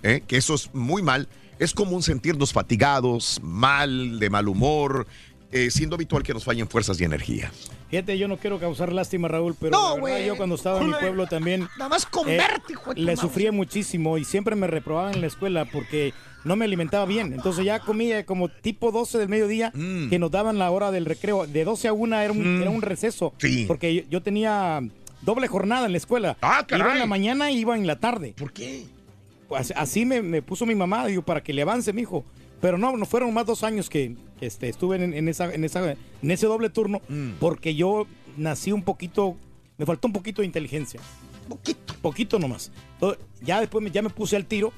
¿eh? 0.02 0.22
que 0.26 0.36
eso 0.36 0.54
es 0.54 0.74
muy 0.74 1.02
mal. 1.02 1.28
Es 1.62 1.72
común 1.72 2.02
sentirnos 2.02 2.52
fatigados, 2.52 3.38
mal, 3.42 4.18
de 4.18 4.28
mal 4.30 4.48
humor, 4.48 5.06
eh, 5.52 5.70
siendo 5.70 5.94
habitual 5.94 6.24
que 6.24 6.34
nos 6.34 6.42
fallen 6.42 6.66
fuerzas 6.68 7.00
y 7.00 7.04
energía. 7.04 7.52
Fíjate, 7.88 8.18
yo 8.18 8.26
no 8.26 8.36
quiero 8.38 8.58
causar 8.58 8.92
lástima, 8.92 9.28
Raúl, 9.28 9.54
pero 9.60 9.70
No, 9.78 9.96
la 9.96 10.02
verdad, 10.02 10.26
yo 10.26 10.36
cuando 10.36 10.56
estaba 10.56 10.80
en 10.80 10.88
mi 10.88 10.94
pueblo 10.94 11.26
también 11.26 11.68
Nada 11.78 11.88
más 11.90 12.08
eh, 12.26 12.40
hijo 12.68 12.94
le 12.94 13.16
sufría 13.16 13.52
muchísimo 13.52 14.18
y 14.18 14.24
siempre 14.24 14.56
me 14.56 14.66
reprobaban 14.66 15.14
en 15.14 15.20
la 15.20 15.26
escuela 15.28 15.64
porque 15.66 16.12
no 16.42 16.56
me 16.56 16.64
alimentaba 16.64 17.04
bien. 17.04 17.32
Entonces 17.32 17.64
ya 17.64 17.78
comía 17.78 18.26
como 18.26 18.48
tipo 18.48 18.90
12 18.90 19.18
del 19.18 19.28
mediodía 19.28 19.70
Mm. 19.74 20.08
que 20.10 20.18
nos 20.18 20.32
daban 20.32 20.58
la 20.58 20.68
hora 20.72 20.90
del 20.90 21.04
recreo. 21.04 21.46
De 21.46 21.64
12 21.64 21.86
a 21.86 21.92
1 21.92 22.18
era 22.18 22.32
un, 22.32 22.60
era 22.62 22.70
un 22.70 22.82
receso. 22.82 23.34
Sí. 23.38 23.66
Porque 23.68 23.94
yo, 23.94 24.02
yo 24.10 24.20
tenía 24.22 24.80
doble 25.20 25.46
jornada 25.46 25.86
en 25.86 25.92
la 25.92 25.98
escuela. 25.98 26.36
Ah, 26.40 26.64
caray. 26.66 26.82
Iba 26.82 26.92
en 26.94 26.98
la 26.98 27.06
mañana 27.06 27.52
y 27.52 27.58
iba 27.60 27.76
en 27.76 27.86
la 27.86 28.00
tarde. 28.00 28.34
¿Por 28.36 28.52
qué? 28.52 28.86
Así 29.56 30.04
me, 30.06 30.22
me 30.22 30.42
puso 30.42 30.66
mi 30.66 30.74
mamá, 30.74 31.06
digo, 31.06 31.22
para 31.22 31.42
que 31.42 31.52
le 31.52 31.62
avance, 31.62 31.92
mijo. 31.92 32.24
Pero 32.60 32.78
no, 32.78 32.96
no 32.96 33.06
fueron 33.06 33.34
más 33.34 33.44
dos 33.46 33.64
años 33.64 33.90
que, 33.90 34.14
este, 34.40 34.68
estuve 34.68 34.96
en, 35.02 35.14
en 35.14 35.28
esa, 35.28 35.52
en, 35.52 35.64
esa, 35.64 35.92
en 36.22 36.30
ese 36.30 36.46
doble 36.46 36.70
turno, 36.70 37.00
Mm. 37.08 37.32
porque 37.40 37.74
yo 37.74 38.06
nací 38.36 38.70
un 38.72 38.82
poquito, 38.82 39.36
me 39.78 39.84
faltó 39.86 40.06
un 40.08 40.12
poquito 40.12 40.42
de 40.42 40.46
inteligencia. 40.46 41.00
Poquito. 41.48 41.94
Poquito 42.00 42.38
nomás. 42.38 42.70
Entonces, 42.94 43.24
ya 43.40 43.58
después 43.60 43.82
me, 43.82 43.90
ya 43.90 44.00
me 44.00 44.10
puse 44.10 44.36
al 44.36 44.46
tiro 44.46 44.72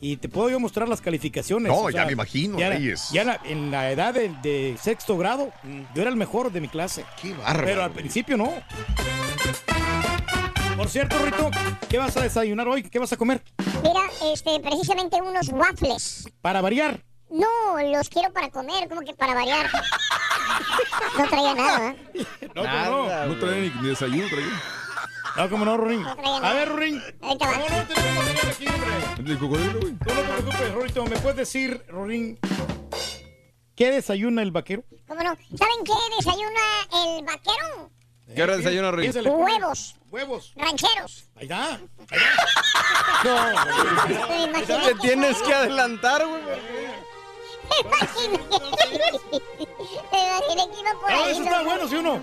y 0.00 0.16
te 0.16 0.28
puedo 0.28 0.48
yo 0.50 0.58
mostrar 0.58 0.88
las 0.88 1.00
calificaciones. 1.02 1.70
No, 1.70 1.90
ya 1.90 2.06
me 2.06 2.12
imagino, 2.12 2.58
ya 2.58 2.70
Reyes. 2.70 3.10
ya 3.12 3.40
en 3.44 3.70
la 3.70 3.90
edad 3.90 4.14
de, 4.14 4.30
de 4.42 4.76
sexto 4.80 5.16
grado, 5.18 5.52
yo 5.94 6.00
era 6.02 6.10
el 6.10 6.16
mejor 6.16 6.50
de 6.50 6.60
mi 6.62 6.68
clase. 6.68 7.04
Qué 7.20 7.32
bárbaro. 7.34 7.64
Pero 7.66 7.84
al 7.84 7.90
principio 7.92 8.36
no. 8.38 8.50
Por 10.76 10.88
cierto, 10.88 11.16
Rito, 11.24 11.50
¿qué 11.88 11.98
vas 11.98 12.16
a 12.16 12.22
desayunar 12.22 12.66
hoy? 12.68 12.82
¿Qué 12.82 12.98
vas 12.98 13.12
a 13.12 13.16
comer? 13.16 13.42
Mira, 13.82 14.00
este, 14.32 14.58
precisamente 14.60 15.20
unos 15.22 15.48
waffles. 15.50 16.28
Para 16.40 16.60
variar. 16.60 17.04
No, 17.30 17.46
los 17.92 18.08
quiero 18.08 18.32
para 18.32 18.50
comer, 18.50 18.88
como 18.88 19.00
que 19.02 19.14
para 19.14 19.34
variar. 19.34 19.70
No 21.18 21.28
traía 21.28 21.54
nada. 21.54 21.90
¿eh? 21.90 22.26
No, 22.54 22.62
cómo 22.62 23.08
no. 23.08 23.26
No 23.26 23.38
trae 23.38 23.60
ni, 23.62 23.70
ni 23.82 23.88
desayuno, 23.88 24.28
trae. 24.28 24.44
No, 25.36 25.50
como 25.50 25.64
no, 25.64 25.76
Rurín. 25.76 26.02
No 26.02 26.14
traía 26.16 26.36
A 26.36 26.40
nada. 26.40 26.54
ver, 26.54 26.68
Rurín. 26.68 27.02
Ahí 27.22 27.38
te 27.38 27.44
va. 27.46 27.52
No, 27.52 27.58
no, 27.68 27.86
tenemos 27.86 28.14
material 28.16 28.48
aquí, 28.50 28.66
hombre. 28.68 29.32
El 29.32 29.38
cocodrilo, 29.38 29.80
güey. 29.80 29.92
Tú 29.94 30.04
no 30.14 30.20
te 30.20 30.22
preocupes, 30.28 30.72
Rorito. 30.74 31.04
¿Me 31.06 31.16
puedes 31.18 31.36
decir, 31.36 31.84
Rurín, 31.88 32.38
qué 33.74 33.90
desayuna 33.90 34.42
el 34.42 34.50
vaquero? 34.52 34.84
¿Cómo 35.08 35.22
no? 35.22 35.36
¿Saben 35.56 35.84
qué 35.84 35.92
desayuna 36.16 36.60
el 36.92 37.24
vaquero? 37.24 37.90
¿Qué 38.34 38.42
hora 38.42 38.56
Rey? 38.90 39.02
Piénsale, 39.02 39.30
Huevos 39.30 39.94
Huevos. 40.10 40.52
rancheros. 40.56 41.28
Ahí 41.36 41.42
está. 41.44 41.74
Ahí 41.74 41.80
está. 43.22 43.24
Me 44.28 44.42
imaginé 44.44 44.78
Te 44.86 44.94
tienes 45.00 45.36
que 45.42 45.54
adelantar, 45.54 46.26
güey. 46.26 46.42
Me 46.44 46.54
imaginé 50.20 50.70
que 50.70 50.80
iba 50.80 50.92
por 51.00 51.10
No, 51.10 51.24
ahí. 51.24 51.32
eso 51.32 51.42
está 51.42 51.58
¿no? 51.58 51.64
bueno, 51.64 51.88
¿sí 51.88 51.96
o 51.96 52.02
no? 52.02 52.20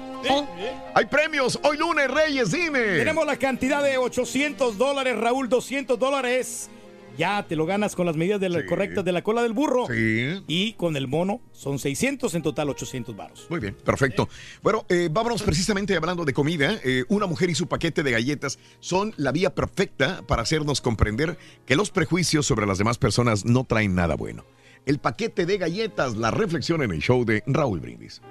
Hay 0.94 1.06
premios 1.06 1.60
hoy 1.64 1.78
lunes, 1.78 2.10
Reyes, 2.10 2.52
dime. 2.52 2.80
Tenemos 2.80 3.26
la 3.26 3.38
cantidad 3.38 3.84
de 3.84 3.98
800 3.98 4.78
dólares, 4.78 5.18
Raúl, 5.18 5.50
200 5.50 5.98
dólares. 6.00 6.70
Ya 7.18 7.46
te 7.48 7.56
lo 7.56 7.66
ganas 7.66 7.96
con 7.96 8.06
las 8.06 8.16
medidas 8.16 8.40
de 8.40 8.50
la- 8.50 8.66
correctas 8.66 9.04
de 9.06 9.12
la 9.12 9.22
cola 9.22 9.44
del 9.44 9.54
burro. 9.54 9.86
Sí. 9.88 10.42
Y 10.48 10.74
con 10.74 10.96
el 10.96 11.08
mono 11.08 11.42
son 11.52 11.78
600, 11.78 12.34
en 12.36 12.42
total 12.42 12.70
800 12.70 13.16
varos. 13.16 13.46
Muy 13.50 13.60
bien, 13.60 13.76
perfecto. 13.76 14.28
Bueno, 14.64 14.86
eh, 14.90 15.10
vámonos 15.12 15.44
precisamente 15.44 15.96
hablando 15.96 16.26
de 16.26 16.34
comida. 16.34 16.80
Eh, 16.84 17.04
una 17.10 17.28
mujer 17.28 17.50
y 17.50 17.56
su 17.56 17.68
paquete 17.68 18.02
de 18.04 18.12
galletas 18.12 18.60
son 18.80 19.14
la 19.18 19.32
vía 19.32 19.54
perfecta 19.54 20.24
para 20.28 20.42
hacernos 20.42 20.82
comprender 20.82 21.38
que 21.66 21.76
los 21.76 21.92
prejuicios 21.92 22.46
sobre 22.46 22.66
las 22.66 22.78
demás 22.78 22.98
personas 22.98 23.46
no 23.46 23.66
traen 23.66 23.94
nada 23.94 24.16
bueno. 24.16 24.46
El 24.86 24.98
paquete 24.98 25.46
de 25.46 25.58
galletas, 25.60 26.16
la 26.18 26.32
reflexión 26.32 26.82
en 26.82 26.92
el 26.92 27.02
show 27.02 27.24
de 27.24 27.44
Raúl 27.46 27.82
Brindis. 27.82 28.22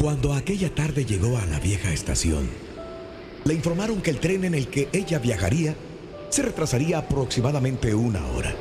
Cuando 0.00 0.34
aquella 0.34 0.72
tarde 0.74 1.04
llegó 1.04 1.38
a 1.38 1.46
la 1.46 1.58
vieja 1.58 1.92
estación, 1.92 2.48
le 3.44 3.54
informaron 3.54 4.00
que 4.00 4.10
el 4.10 4.20
tren 4.20 4.44
en 4.44 4.54
el 4.54 4.68
que 4.68 4.88
ella 4.92 5.18
viajaría 5.18 5.74
se 6.30 6.42
retrasaría 6.42 6.98
aproximadamente 6.98 7.94
una 7.94 8.26
hora. 8.28 8.54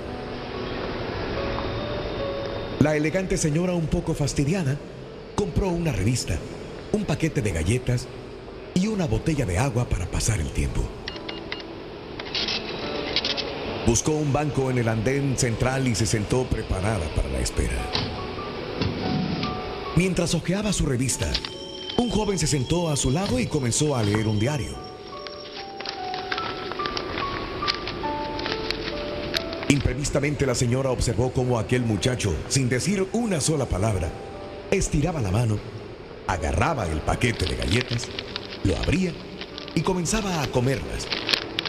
La 2.79 2.95
elegante 2.95 3.37
señora, 3.37 3.73
un 3.73 3.87
poco 3.87 4.13
fastidiada, 4.13 4.77
compró 5.35 5.69
una 5.69 5.91
revista, 5.91 6.35
un 6.91 7.05
paquete 7.05 7.41
de 7.41 7.51
galletas 7.51 8.07
y 8.73 8.87
una 8.87 9.07
botella 9.07 9.45
de 9.45 9.57
agua 9.57 9.87
para 9.87 10.05
pasar 10.05 10.41
el 10.41 10.51
tiempo. 10.51 10.81
Buscó 13.87 14.11
un 14.11 14.33
banco 14.33 14.69
en 14.69 14.79
el 14.79 14.87
andén 14.89 15.37
central 15.37 15.87
y 15.87 15.95
se 15.95 16.05
sentó 16.05 16.43
preparada 16.43 17.05
para 17.15 17.29
la 17.29 17.39
espera. 17.39 17.89
Mientras 19.95 20.33
hojeaba 20.33 20.73
su 20.73 20.85
revista, 20.85 21.31
un 21.97 22.09
joven 22.09 22.39
se 22.39 22.47
sentó 22.47 22.89
a 22.89 22.95
su 22.95 23.11
lado 23.11 23.39
y 23.39 23.47
comenzó 23.47 23.95
a 23.95 24.03
leer 24.03 24.27
un 24.27 24.39
diario. 24.39 24.75
Imprevistamente 29.69 30.45
la 30.45 30.55
señora 30.55 30.91
observó 30.91 31.31
cómo 31.31 31.57
aquel 31.57 31.81
muchacho, 31.81 32.35
sin 32.47 32.69
decir 32.69 33.07
una 33.11 33.41
sola 33.41 33.65
palabra, 33.65 34.11
estiraba 34.69 35.21
la 35.21 35.31
mano, 35.31 35.57
agarraba 36.27 36.85
el 36.85 36.99
paquete 37.01 37.45
de 37.45 37.55
galletas, 37.55 38.07
lo 38.63 38.77
abría 38.77 39.13
y 39.75 39.81
comenzaba 39.81 40.43
a 40.43 40.47
comerlas, 40.47 41.07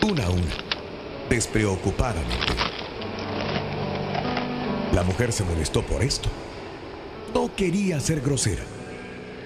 una 0.07 0.26
a 0.26 0.31
una, 0.31 0.54
despreocupadamente. 1.31 2.52
La 4.93 5.02
mujer 5.02 5.33
se 5.33 5.45
molestó 5.45 5.83
por 5.85 6.02
esto. 6.02 6.28
No 7.33 7.54
quería 7.57 7.99
ser 8.00 8.21
grosera, 8.21 8.62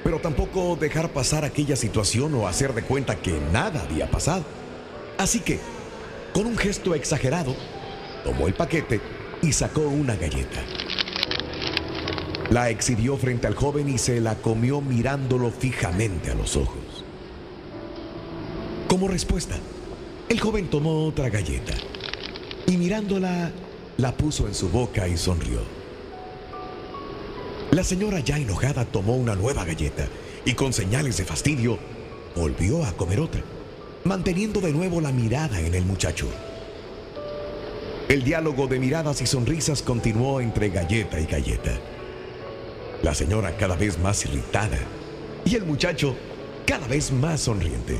pero 0.08 0.20
tampoco 0.20 0.74
dejar 0.74 1.12
pasar 1.12 1.44
aquella 1.44 1.76
situación 1.76 2.34
o 2.34 2.48
hacer 2.48 2.72
de 2.72 2.80
cuenta 2.80 3.16
que 3.16 3.38
nada 3.52 3.82
había 3.82 4.10
pasado. 4.10 4.42
Así 5.18 5.40
que, 5.40 5.58
con 6.32 6.46
un 6.46 6.56
gesto 6.56 6.94
exagerado, 6.94 7.54
tomó 8.24 8.46
el 8.46 8.54
paquete 8.54 9.02
y 9.42 9.52
sacó 9.52 9.82
una 9.82 10.16
galleta. 10.16 10.62
La 12.48 12.70
exhibió 12.70 13.18
frente 13.18 13.48
al 13.48 13.54
joven 13.54 13.90
y 13.90 13.98
se 13.98 14.18
la 14.22 14.36
comió 14.36 14.80
mirándolo 14.80 15.50
fijamente 15.50 16.30
a 16.30 16.34
los 16.34 16.56
ojos. 16.56 17.04
Como 18.88 19.08
respuesta, 19.08 19.56
el 20.30 20.40
joven 20.40 20.70
tomó 20.70 21.04
otra 21.04 21.28
galleta 21.28 21.74
y 22.66 22.78
mirándola, 22.78 23.52
la 23.98 24.16
puso 24.16 24.46
en 24.48 24.54
su 24.54 24.70
boca 24.70 25.06
y 25.06 25.18
sonrió. 25.18 25.77
La 27.70 27.84
señora 27.84 28.20
ya 28.20 28.38
enojada 28.38 28.86
tomó 28.86 29.14
una 29.14 29.34
nueva 29.34 29.64
galleta 29.64 30.08
y 30.46 30.54
con 30.54 30.72
señales 30.72 31.18
de 31.18 31.24
fastidio 31.26 31.78
volvió 32.34 32.82
a 32.84 32.92
comer 32.92 33.20
otra, 33.20 33.42
manteniendo 34.04 34.60
de 34.60 34.72
nuevo 34.72 35.02
la 35.02 35.12
mirada 35.12 35.60
en 35.60 35.74
el 35.74 35.84
muchacho. 35.84 36.28
El 38.08 38.24
diálogo 38.24 38.68
de 38.68 38.78
miradas 38.78 39.20
y 39.20 39.26
sonrisas 39.26 39.82
continuó 39.82 40.40
entre 40.40 40.70
galleta 40.70 41.20
y 41.20 41.26
galleta. 41.26 41.78
La 43.02 43.14
señora 43.14 43.54
cada 43.58 43.76
vez 43.76 43.98
más 43.98 44.24
irritada 44.24 44.78
y 45.44 45.54
el 45.54 45.66
muchacho 45.66 46.16
cada 46.66 46.86
vez 46.88 47.12
más 47.12 47.40
sonriente. 47.40 47.98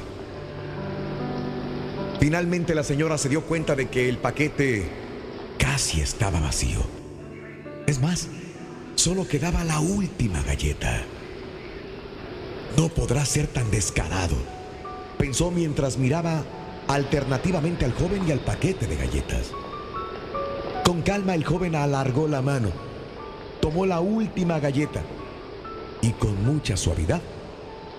Finalmente 2.20 2.74
la 2.74 2.84
señora 2.84 3.18
se 3.18 3.28
dio 3.28 3.42
cuenta 3.42 3.76
de 3.76 3.88
que 3.88 4.08
el 4.08 4.16
paquete 4.16 4.88
casi 5.58 6.00
estaba 6.00 6.40
vacío. 6.40 6.80
Es 7.86 8.00
más, 8.00 8.28
solo 8.98 9.28
quedaba 9.28 9.62
la 9.62 9.78
última 9.78 10.42
galleta. 10.42 11.04
No 12.76 12.88
podrá 12.88 13.24
ser 13.24 13.46
tan 13.46 13.70
descarado, 13.70 14.34
pensó 15.16 15.52
mientras 15.52 15.96
miraba 15.96 16.42
alternativamente 16.88 17.84
al 17.84 17.92
joven 17.92 18.24
y 18.26 18.32
al 18.32 18.40
paquete 18.40 18.88
de 18.88 18.96
galletas. 18.96 19.52
Con 20.84 21.02
calma 21.02 21.36
el 21.36 21.44
joven 21.44 21.76
alargó 21.76 22.26
la 22.26 22.42
mano, 22.42 22.72
tomó 23.60 23.86
la 23.86 24.00
última 24.00 24.58
galleta 24.58 25.02
y 26.02 26.10
con 26.10 26.44
mucha 26.44 26.76
suavidad 26.76 27.22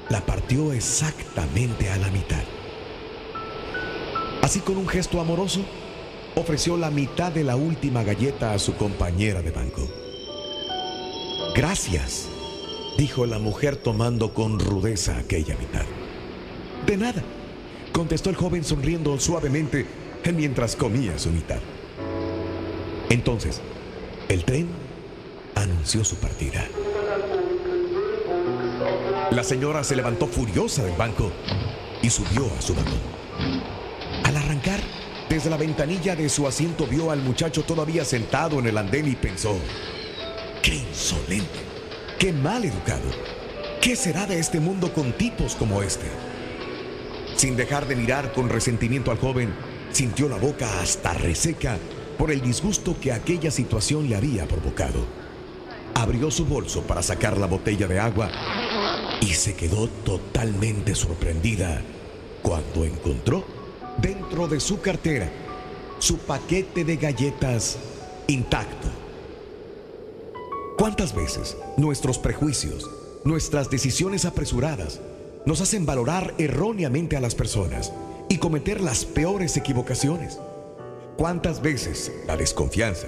la 0.10 0.26
partió 0.26 0.74
exactamente 0.74 1.90
a 1.90 1.96
la 1.96 2.10
mitad. 2.10 2.44
Así 4.42 4.60
con 4.60 4.76
un 4.76 4.88
gesto 4.88 5.22
amoroso, 5.22 5.62
ofreció 6.36 6.76
la 6.76 6.90
mitad 6.90 7.32
de 7.32 7.46
la 7.46 7.56
última 7.56 8.04
galleta 8.04 8.54
a 8.54 8.60
su 8.60 8.76
compañera 8.76 9.42
de 9.42 9.52
banco. 9.52 10.09
Gracias, 11.56 12.28
dijo 12.98 13.26
la 13.26 13.40
mujer 13.40 13.76
tomando 13.76 14.34
con 14.34 14.60
rudeza 14.60 15.18
aquella 15.18 15.56
mitad. 15.58 15.86
De 16.86 16.98
nada, 16.98 17.24
contestó 17.92 18.30
el 18.30 18.36
joven 18.36 18.64
sonriendo 18.64 19.20
suavemente 19.20 19.86
mientras 20.34 20.76
comía 20.76 21.18
su 21.18 21.30
mitad. 21.30 21.60
Entonces, 23.10 23.62
el 24.28 24.44
tren 24.46 24.68
anunció 25.56 26.04
su 26.04 26.16
partida. 26.18 26.66
La 29.32 29.44
señora 29.44 29.84
se 29.84 29.96
levantó 29.96 30.28
furiosa 30.28 30.84
del 30.84 30.96
banco 30.96 31.32
y 32.02 32.10
subió 32.10 32.46
a 32.58 32.62
su 32.62 32.76
vagón. 32.76 33.00
Al 34.24 34.38
arrancar, 34.38 34.80
desde 35.30 35.50
la 35.50 35.58
ventanilla 35.58 36.16
de 36.16 36.30
su 36.30 36.48
asiento 36.48 36.88
vio 36.88 37.12
al 37.12 37.22
muchacho 37.22 37.64
todavía 37.64 38.06
sentado 38.06 38.60
en 38.60 38.68
el 38.68 38.78
andén 38.78 39.08
y 39.08 39.16
pensó, 39.16 39.56
¡qué 40.62 40.76
insolente! 40.76 41.60
¡Qué 42.18 42.34
mal 42.34 42.66
educado! 42.66 43.10
¿Qué 43.82 43.96
será 43.96 44.26
de 44.26 44.40
este 44.40 44.60
mundo 44.60 44.94
con 44.94 45.14
tipos 45.14 45.56
como 45.56 45.82
este? 45.82 46.06
Sin 47.36 47.56
dejar 47.56 47.88
de 47.88 47.96
mirar 47.96 48.34
con 48.34 48.50
resentimiento 48.50 49.12
al 49.12 49.18
joven, 49.18 49.54
sintió 49.92 50.28
la 50.28 50.38
boca 50.38 50.82
hasta 50.82 51.14
reseca 51.14 51.78
por 52.18 52.32
el 52.32 52.42
disgusto 52.42 53.00
que 53.00 53.14
aquella 53.14 53.52
situación 53.52 54.10
le 54.10 54.18
había 54.18 54.48
provocado. 54.48 55.06
Abrió 55.96 56.30
su 56.30 56.46
bolso 56.46 56.84
para 56.84 57.02
sacar 57.02 57.38
la 57.38 57.48
botella 57.48 57.88
de 57.88 58.00
agua 58.00 58.30
y 59.22 59.28
se 59.28 59.56
quedó 59.56 59.88
totalmente 59.88 60.96
sorprendida 60.96 61.82
cuando 62.42 62.86
encontró 62.86 63.46
dentro 64.02 64.48
de 64.48 64.60
su 64.60 64.82
cartera 64.82 65.30
su 66.00 66.18
paquete 66.20 66.84
de 66.84 66.98
galletas 66.98 67.78
intacto. 68.28 69.09
¿Cuántas 70.80 71.14
veces 71.14 71.58
nuestros 71.76 72.18
prejuicios, 72.20 72.90
nuestras 73.26 73.70
decisiones 73.70 74.24
apresuradas, 74.24 75.02
nos 75.46 75.60
hacen 75.60 75.86
valorar 75.86 76.34
erróneamente 76.38 77.18
a 77.18 77.20
las 77.20 77.36
personas 77.36 77.92
y 78.30 78.38
cometer 78.38 78.80
las 78.80 79.04
peores 79.04 79.58
equivocaciones? 79.58 80.40
¿Cuántas 81.18 81.62
veces 81.62 82.14
la 82.28 82.38
desconfianza, 82.38 83.08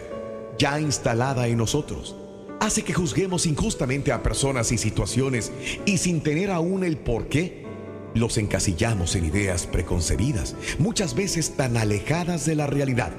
ya 0.58 0.82
instalada 0.82 1.48
en 1.48 1.60
nosotros, 1.60 2.18
hace 2.60 2.84
que 2.84 2.94
juzguemos 2.94 3.46
injustamente 3.46 4.12
a 4.12 4.22
personas 4.22 4.74
y 4.74 4.78
situaciones 4.78 5.54
y 5.86 5.98
sin 5.98 6.20
tener 6.20 6.52
aún 6.52 6.84
el 6.84 6.98
por 6.98 7.30
qué, 7.30 7.66
los 8.14 8.38
encasillamos 8.38 9.16
en 9.16 9.24
ideas 9.24 9.66
preconcebidas, 9.66 10.58
muchas 10.78 11.16
veces 11.16 11.56
tan 11.56 11.78
alejadas 11.78 12.46
de 12.46 12.56
la 12.56 12.68
realidad? 12.68 13.14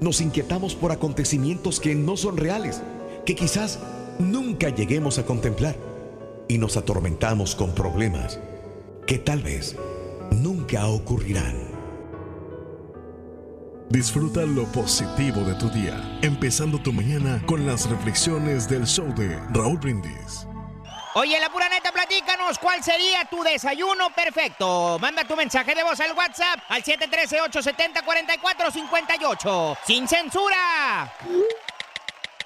Nos 0.00 0.22
inquietamos 0.22 0.74
por 0.74 0.90
acontecimientos 0.90 1.80
que 1.80 1.94
no 1.94 2.16
son 2.16 2.38
reales, 2.38 2.80
que 3.28 3.36
quizás 3.36 3.78
nunca 4.18 4.70
lleguemos 4.70 5.18
a 5.18 5.26
contemplar 5.26 5.76
y 6.48 6.56
nos 6.56 6.78
atormentamos 6.78 7.54
con 7.54 7.74
problemas 7.74 8.40
que 9.06 9.18
tal 9.18 9.42
vez 9.42 9.76
nunca 10.30 10.86
ocurrirán. 10.86 11.68
Disfruta 13.90 14.46
lo 14.46 14.64
positivo 14.72 15.42
de 15.42 15.52
tu 15.56 15.68
día, 15.68 16.18
empezando 16.22 16.78
tu 16.78 16.90
mañana 16.90 17.42
con 17.44 17.66
las 17.66 17.90
reflexiones 17.90 18.66
del 18.66 18.86
show 18.86 19.14
de 19.14 19.38
Raúl 19.52 19.76
Brindis. 19.76 20.46
Oye, 21.12 21.38
la 21.38 21.50
pura 21.50 21.68
neta, 21.68 21.92
platícanos 21.92 22.58
cuál 22.58 22.82
sería 22.82 23.26
tu 23.26 23.42
desayuno 23.42 24.08
perfecto. 24.14 24.98
Manda 25.00 25.24
tu 25.24 25.36
mensaje 25.36 25.74
de 25.74 25.82
voz 25.82 26.00
al 26.00 26.16
WhatsApp 26.16 26.60
al 26.70 26.82
713-870-4458. 26.82 29.76
¡Sin 29.84 30.08
censura! 30.08 31.12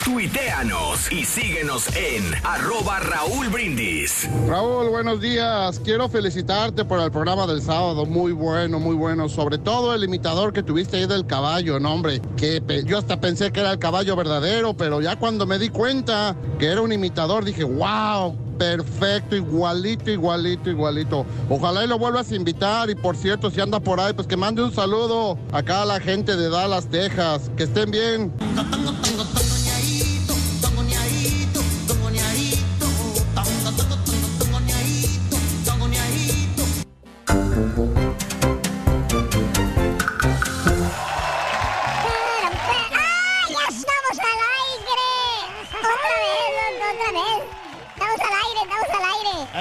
Tuiteanos 0.04 1.12
y 1.12 1.24
síguenos 1.24 1.86
en 1.94 2.34
arroba 2.42 2.98
Raúl 2.98 3.48
Brindis. 3.50 4.28
Raúl, 4.48 4.88
buenos 4.88 5.20
días. 5.20 5.78
Quiero 5.84 6.08
felicitarte 6.08 6.84
por 6.84 6.98
el 6.98 7.12
programa 7.12 7.46
del 7.46 7.62
sábado. 7.62 8.04
Muy 8.04 8.32
bueno, 8.32 8.80
muy 8.80 8.96
bueno. 8.96 9.28
Sobre 9.28 9.58
todo 9.58 9.94
el 9.94 10.02
imitador 10.02 10.52
que 10.52 10.64
tuviste 10.64 10.96
ahí 10.96 11.06
del 11.06 11.24
caballo, 11.24 11.78
no, 11.78 11.94
hombre. 11.94 12.20
Que 12.36 12.60
yo 12.84 12.98
hasta 12.98 13.20
pensé 13.20 13.52
que 13.52 13.60
era 13.60 13.70
el 13.70 13.78
caballo 13.78 14.16
verdadero, 14.16 14.74
pero 14.76 15.00
ya 15.00 15.14
cuando 15.14 15.46
me 15.46 15.56
di 15.56 15.68
cuenta 15.68 16.34
que 16.58 16.66
era 16.66 16.82
un 16.82 16.90
imitador, 16.90 17.44
dije, 17.44 17.62
wow, 17.62 18.36
perfecto, 18.58 19.36
igualito, 19.36 20.10
igualito, 20.10 20.68
igualito. 20.68 21.26
Ojalá 21.48 21.84
y 21.84 21.86
lo 21.86 21.96
vuelvas 21.96 22.32
a 22.32 22.34
invitar. 22.34 22.90
Y 22.90 22.96
por 22.96 23.16
cierto, 23.16 23.52
si 23.52 23.60
anda 23.60 23.78
por 23.78 24.00
ahí, 24.00 24.12
pues 24.14 24.26
que 24.26 24.36
mande 24.36 24.64
un 24.64 24.74
saludo 24.74 25.38
acá 25.52 25.82
a 25.82 25.86
la 25.86 26.00
gente 26.00 26.34
de 26.34 26.48
Dallas, 26.48 26.88
Texas. 26.88 27.52
Que 27.56 27.62
estén 27.62 27.92
bien. 27.92 28.32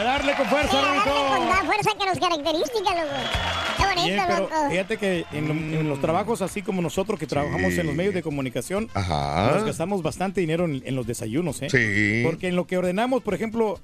A 0.02 0.04
darle 0.04 0.34
con 0.36 0.48
fuerza, 0.48 0.72
Sí, 0.72 0.78
a 0.78 0.82
darle 0.82 1.00
Rorrito. 1.04 1.38
con 1.38 1.50
la 1.50 1.56
fuerza 1.64 1.90
que 2.00 2.06
nos 2.06 2.20
caracteriza, 2.20 2.74
loco. 2.74 3.16
Qué 3.78 3.84
bonito, 3.86 4.04
Bien, 4.08 4.24
pero 4.28 4.40
loco. 4.40 4.70
fíjate 4.70 4.98
que 4.98 5.26
en, 5.32 5.48
lo- 5.48 5.54
en 5.80 5.90
los 5.90 6.02
trabajos 6.02 6.42
así 6.42 6.64
como 6.64 6.82
nosotros 6.82 7.20
que 7.20 7.28
trabajamos 7.28 7.74
en 7.74 7.86
los 7.86 7.96
medios 7.96 8.14
de 8.16 8.24
comunicación, 8.24 8.90
Ajá. 8.96 9.52
nos 9.56 9.64
gastamos 9.66 10.02
bastante 10.02 10.42
dinero 10.42 10.66
en, 10.66 10.82
en 10.86 10.96
los 10.96 11.06
desayunos, 11.06 11.62
¿eh? 11.62 11.70
Sí. 11.70 12.24
Porque 12.26 12.48
en 12.48 12.56
lo 12.56 12.66
que 12.66 12.78
ordenamos, 12.80 13.22
por 13.22 13.36
ejemplo, 13.36 13.80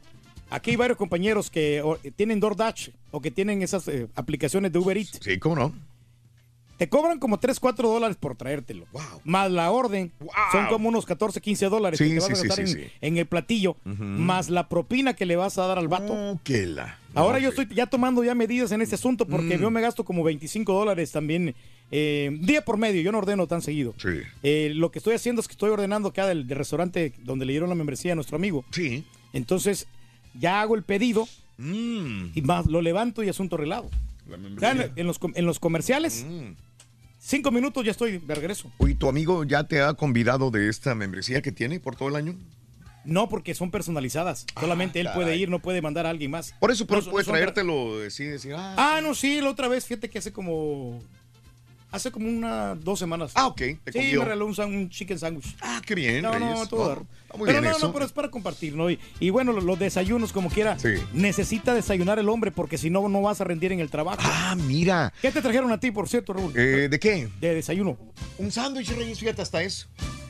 aquí 0.50 0.72
hay 0.72 0.76
varios 0.76 0.98
compañeros 0.98 1.52
que 1.52 1.82
o- 1.84 1.98
tienen 2.16 2.40
DoorDash 2.40 2.90
o 3.12 3.22
que 3.22 3.30
tienen 3.30 3.62
esas 3.62 3.88
eh, 3.88 4.08
aplicaciones 4.16 4.72
de 4.72 4.80
Uber 4.80 4.98
Eats. 4.98 5.20
Sí, 5.22 5.38
¿cómo 5.38 5.56
no? 5.56 5.74
Te 6.78 6.90
cobran 6.90 7.18
como 7.20 7.40
3, 7.40 7.60
4 7.60 7.90
dólares 7.90 8.18
por 8.20 8.36
traértelo. 8.36 8.86
Más 9.24 9.52
la 9.52 9.72
orden. 9.72 10.12
Son 10.52 10.68
como 10.68 10.90
unos 10.90 11.06
14, 11.08 11.42
15 11.42 11.70
dólares 11.70 11.98
Sí, 11.98 12.06
que 12.06 12.10
te 12.12 12.16
vas 12.20 12.26
sí, 12.28 12.34
a 12.34 12.48
gastar 12.48 12.68
sí, 12.68 12.78
en, 13.02 13.18
el 13.18 13.26
platillo. 13.26 13.76
Más 13.84 14.50
la 14.50 14.70
propina 14.70 15.16
que 15.16 15.26
le 15.26 15.36
vas 15.36 15.58
a 15.58 15.66
dar 15.68 15.80
al 15.80 15.88
vato. 15.88 16.40
que 16.44 16.66
la. 16.68 17.00
Ahora 17.16 17.40
yo 17.40 17.50
estoy 17.50 17.68
ya 17.74 17.88
tomando 17.88 18.24
ya 18.24 18.36
medidas 18.36 18.72
en 18.72 18.82
este 18.84 18.94
asunto 18.96 19.26
porque 19.26 19.58
Mm. 19.58 19.62
yo 19.62 19.72
me 19.72 19.82
gasto 19.82 20.06
como 20.06 20.24
25 20.24 20.72
dólares 20.72 21.12
también 21.12 21.56
eh, 21.90 22.30
día 22.42 22.64
por 22.64 22.78
medio. 22.78 23.02
Yo 23.02 23.12
no 23.12 23.18
ordeno 23.18 23.48
tan 23.48 23.64
seguido. 23.64 23.96
Sí. 23.98 24.10
Eh, 24.44 24.72
lo 24.76 24.92
que 24.92 25.00
estoy 25.00 25.16
haciendo 25.16 25.42
es 25.42 25.48
que 25.48 25.54
estoy 25.54 25.72
ordenando 25.72 26.10
acá 26.10 26.28
del, 26.28 26.46
del 26.46 26.58
restaurante 26.60 27.14
donde 27.24 27.46
le 27.46 27.54
dieron 27.54 27.70
la 27.70 27.76
membresía 27.76 28.12
a 28.12 28.16
nuestro 28.16 28.36
amigo. 28.36 28.66
Sí. 28.72 29.04
Entonces 29.34 29.88
ya 30.40 30.62
hago 30.62 30.76
el 30.76 30.84
pedido 30.84 31.28
y 31.60 32.42
más 32.44 32.68
lo 32.68 32.82
levanto 32.84 33.24
y 33.24 33.30
asunto 33.30 33.56
arreglado. 33.56 33.90
En, 34.30 34.92
en 34.96 35.08
los, 35.08 35.20
en 35.34 35.46
los 35.46 35.60
comerciales, 35.60 36.26
cinco 37.28 37.52
minutos 37.52 37.84
ya 37.84 37.92
estoy 37.92 38.18
de 38.20 38.36
regreso. 38.36 38.72
Oye, 38.78 38.96
¿tu 38.96 39.10
amigo 39.10 39.44
ya 39.44 39.66
te 39.66 39.82
ha 39.82 39.94
convidado 39.94 40.50
de 40.50 40.70
esta 40.70 40.96
membresía 40.96 41.42
que 41.42 41.52
tiene 41.52 41.80
por 41.80 41.96
todo 41.96 42.08
el 42.10 42.16
año? 42.16 42.36
No, 43.04 43.30
porque 43.30 43.54
son 43.56 43.72
personalizadas. 43.72 44.46
Solamente 44.60 45.00
él 45.00 45.08
puede 45.14 45.38
ir, 45.38 45.50
no 45.50 45.60
puede 45.60 45.82
mandar 45.82 46.06
a 46.06 46.10
alguien 46.10 46.32
más. 46.32 46.54
Por 46.60 46.72
eso 46.72 46.84
No, 46.84 46.88
pero 46.88 47.02
son- 47.02 47.12
puede 47.12 47.26
traértelo, 47.26 48.00
decir, 48.00 48.32
decir, 48.32 48.54
ah, 48.58 48.76
Ah, 48.78 49.00
no, 49.02 49.14
sí, 49.16 49.40
la 49.42 49.50
otra 49.50 49.68
vez, 49.68 49.86
fíjate 49.86 50.10
que 50.10 50.18
hace 50.20 50.34
como. 50.34 51.02
Hace 51.90 52.12
como 52.12 52.28
una, 52.28 52.76
dos 52.76 53.00
semanas. 53.00 53.32
Ah, 53.36 53.48
ok, 53.48 53.62
te 53.84 53.92
Sí, 53.94 54.18
me 54.18 54.26
regaló 54.26 54.46
un, 54.46 54.90
chicken 54.90 55.18
sandwich. 55.18 55.56
Ah, 55.62 55.82
qué 55.86 55.96
bien, 55.96 56.22
No, 56.22 56.38
no, 56.38 56.68
todo 56.68 56.96
No, 56.96 57.02
está 57.24 57.38
muy 57.38 57.48
pero 57.48 57.62
bien 57.62 57.72
no, 57.72 57.78
eso. 57.78 57.88
no, 57.88 57.94
pero 57.94 58.06
es 58.06 58.12
para 58.12 58.30
compartir, 58.30 58.76
¿no? 58.76 58.92
Y, 58.92 59.00
y 59.22 59.30
bueno, 59.30 59.54
los, 59.54 59.64
los 59.64 59.80
desayunos, 59.80 60.34
como 60.34 60.50
quiera, 60.50 60.78
Sí. 60.78 60.96
necesita 61.14 61.74
desayunar 61.74 62.20
el 62.20 62.28
hombre 62.28 62.52
porque 62.52 62.78
si 62.78 62.90
no, 62.90 63.08
no 63.08 63.22
vas 63.22 63.40
a 63.40 63.46
rendir 63.46 63.72
en 63.72 63.80
el 63.80 63.90
trabajo. 63.90 64.20
Ah, 64.22 64.56
mira. 64.58 65.14
¿Qué 65.22 65.32
te 65.32 65.42
trajeron 65.42 65.72
a 65.72 65.80
ti, 65.80 65.92
por 65.92 66.10
cierto, 66.10 66.34
Raúl? 66.34 66.52
Eh, 66.58 66.90
¿De 66.90 67.00
qué? 67.00 67.30
De 67.40 67.56
desayuno. 67.56 67.98
Un 68.38 68.52
sándwich, 68.52 68.90
Reyes, 68.90 69.20
fíjate 69.20 69.42
hasta 69.42 69.64
eso. 69.64 69.88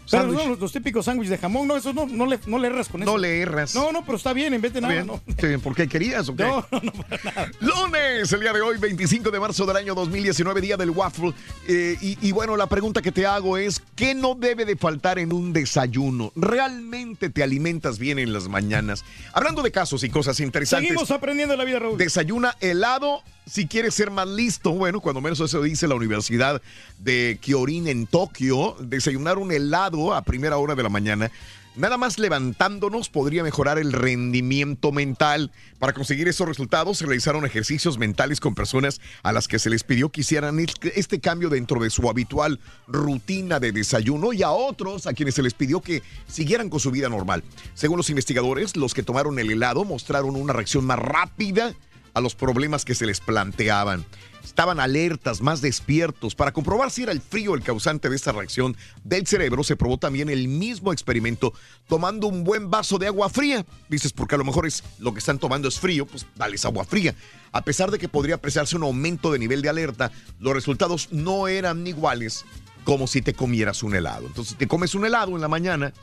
Pero 0.09 0.23
Sándwich. 0.23 0.39
no, 0.43 0.49
los, 0.51 0.59
los 0.59 0.71
típicos 0.71 1.05
sándwiches 1.05 1.31
de 1.31 1.37
jamón, 1.37 1.67
no, 1.67 1.75
eso 1.75 1.91
no, 1.93 2.05
no, 2.05 2.25
le, 2.25 2.39
no 2.47 2.57
le 2.59 2.67
erras 2.67 2.87
con 2.89 3.01
eso. 3.03 3.11
No 3.11 3.17
le 3.17 3.39
erras. 3.41 3.75
No, 3.75 3.91
no, 3.91 4.03
pero 4.05 4.17
está 4.17 4.33
bien, 4.33 4.53
en 4.53 4.61
vez 4.61 4.73
de 4.73 4.81
nada, 4.81 4.93
Bien. 4.93 5.07
no. 5.07 5.21
¿Por 5.61 5.75
qué 5.75 5.87
querías 5.87 6.29
o 6.29 6.35
qué? 6.35 6.43
No, 6.43 6.65
Lunes, 7.59 8.31
el 8.31 8.39
día 8.39 8.53
de 8.53 8.61
hoy, 8.61 8.77
25 8.77 9.31
de 9.31 9.39
marzo 9.39 9.65
del 9.65 9.77
año 9.77 9.95
2019, 9.95 10.61
día 10.61 10.77
del 10.77 10.91
waffle. 10.91 11.33
Eh, 11.67 11.97
y, 12.01 12.17
y 12.27 12.31
bueno, 12.31 12.55
la 12.57 12.67
pregunta 12.67 13.01
que 13.01 13.11
te 13.11 13.25
hago 13.25 13.57
es, 13.57 13.81
¿qué 13.95 14.13
no 14.15 14.35
debe 14.35 14.65
de 14.65 14.75
faltar 14.75 15.19
en 15.19 15.33
un 15.33 15.53
desayuno? 15.53 16.31
¿Realmente 16.35 17.29
te 17.29 17.43
alimentas 17.43 17.99
bien 17.99 18.19
en 18.19 18.33
las 18.33 18.47
mañanas? 18.47 19.03
Hablando 19.33 19.61
de 19.61 19.71
casos 19.71 20.03
y 20.03 20.09
cosas 20.09 20.39
interesantes. 20.39 20.87
Seguimos 20.89 21.11
aprendiendo 21.11 21.55
la 21.55 21.63
vida, 21.65 21.79
Raúl. 21.79 21.97
Desayuna 21.97 22.55
helado 22.59 23.21
si 23.47 23.67
quieres 23.67 23.95
ser 23.95 24.11
más 24.11 24.27
listo. 24.27 24.71
Bueno, 24.71 24.99
cuando 24.99 25.21
menos 25.21 25.39
eso 25.39 25.61
dice 25.61 25.87
la 25.87 25.95
Universidad 25.95 26.61
de 26.99 27.39
Kyorin 27.41 27.87
en 27.87 28.05
Tokio. 28.05 28.75
Desayunar 28.79 29.37
un 29.37 29.51
helado 29.51 30.13
a 30.13 30.21
primera 30.21 30.57
hora 30.57 30.75
de 30.75 30.83
la 30.83 30.89
mañana. 30.89 31.31
Nada 31.75 31.97
más 31.97 32.17
levantándonos 32.17 33.07
podría 33.09 33.43
mejorar 33.43 33.77
el 33.77 33.93
rendimiento 33.93 34.91
mental. 34.91 35.51
Para 35.77 35.93
conseguir 35.93 36.27
esos 36.27 36.47
resultados 36.47 36.97
se 36.97 37.05
realizaron 37.05 37.45
ejercicios 37.45 37.99
mentales 37.99 38.39
con 38.39 38.55
personas 38.55 38.99
a 39.21 39.31
las 39.31 39.47
que 39.47 39.59
se 39.59 39.69
les 39.69 39.83
pidió 39.83 40.09
que 40.09 40.21
hicieran 40.21 40.59
este 40.59 40.99
este 40.99 41.19
cambio 41.19 41.49
dentro 41.49 41.79
de 41.79 41.91
su 41.91 42.09
habitual 42.09 42.59
rutina 42.87 43.59
de 43.59 43.71
desayuno 43.71 44.33
y 44.33 44.41
a 44.41 44.49
otros 44.49 45.05
a 45.05 45.13
quienes 45.13 45.35
se 45.35 45.43
les 45.43 45.53
pidió 45.53 45.79
que 45.79 46.01
siguieran 46.27 46.71
con 46.71 46.79
su 46.79 46.89
vida 46.89 47.09
normal. 47.09 47.43
Según 47.75 47.97
los 47.97 48.09
investigadores, 48.09 48.75
los 48.75 48.95
que 48.95 49.03
tomaron 49.03 49.37
el 49.37 49.51
helado 49.51 49.85
mostraron 49.85 50.35
una 50.35 50.53
reacción 50.53 50.83
más 50.83 50.97
rápida 50.97 51.75
a 52.17 52.21
los 52.21 52.35
problemas 52.35 52.83
que 52.83 52.95
se 52.95 53.05
les 53.05 53.19
planteaban. 53.19 54.03
Estaban 54.43 54.79
alertas, 54.79 55.41
más 55.41 55.61
despiertos. 55.61 56.33
Para 56.33 56.51
comprobar 56.51 56.89
si 56.89 57.03
era 57.03 57.11
el 57.11 57.21
frío 57.21 57.53
el 57.53 57.61
causante 57.61 58.09
de 58.09 58.15
esta 58.15 58.31
reacción 58.31 58.75
del 59.03 59.27
cerebro, 59.27 59.63
se 59.63 59.75
probó 59.75 59.99
también 59.99 60.29
el 60.29 60.47
mismo 60.47 60.91
experimento 60.91 61.53
tomando 61.87 62.25
un 62.25 62.43
buen 62.43 62.71
vaso 62.71 62.97
de 62.97 63.05
agua 63.05 63.29
fría. 63.29 63.65
Dices, 63.87 64.13
porque 64.13 64.33
a 64.33 64.37
lo 64.39 64.45
mejor 64.45 64.65
es 64.65 64.83
lo 64.97 65.13
que 65.13 65.19
están 65.19 65.37
tomando 65.37 65.67
es 65.67 65.79
frío, 65.79 66.07
pues 66.07 66.25
dales 66.35 66.65
agua 66.65 66.85
fría. 66.85 67.13
A 67.51 67.61
pesar 67.61 67.91
de 67.91 67.99
que 67.99 68.09
podría 68.09 68.35
apreciarse 68.35 68.75
un 68.75 68.83
aumento 68.83 69.31
de 69.31 69.37
nivel 69.37 69.61
de 69.61 69.69
alerta, 69.69 70.11
los 70.39 70.53
resultados 70.53 71.09
no 71.11 71.47
eran 71.47 71.85
iguales 71.85 72.43
como 72.83 73.05
si 73.05 73.21
te 73.21 73.33
comieras 73.33 73.83
un 73.83 73.93
helado. 73.93 74.25
Entonces, 74.25 74.53
si 74.53 74.57
te 74.57 74.67
comes 74.67 74.95
un 74.95 75.05
helado 75.05 75.35
en 75.35 75.41
la 75.41 75.49
mañana, 75.49 75.93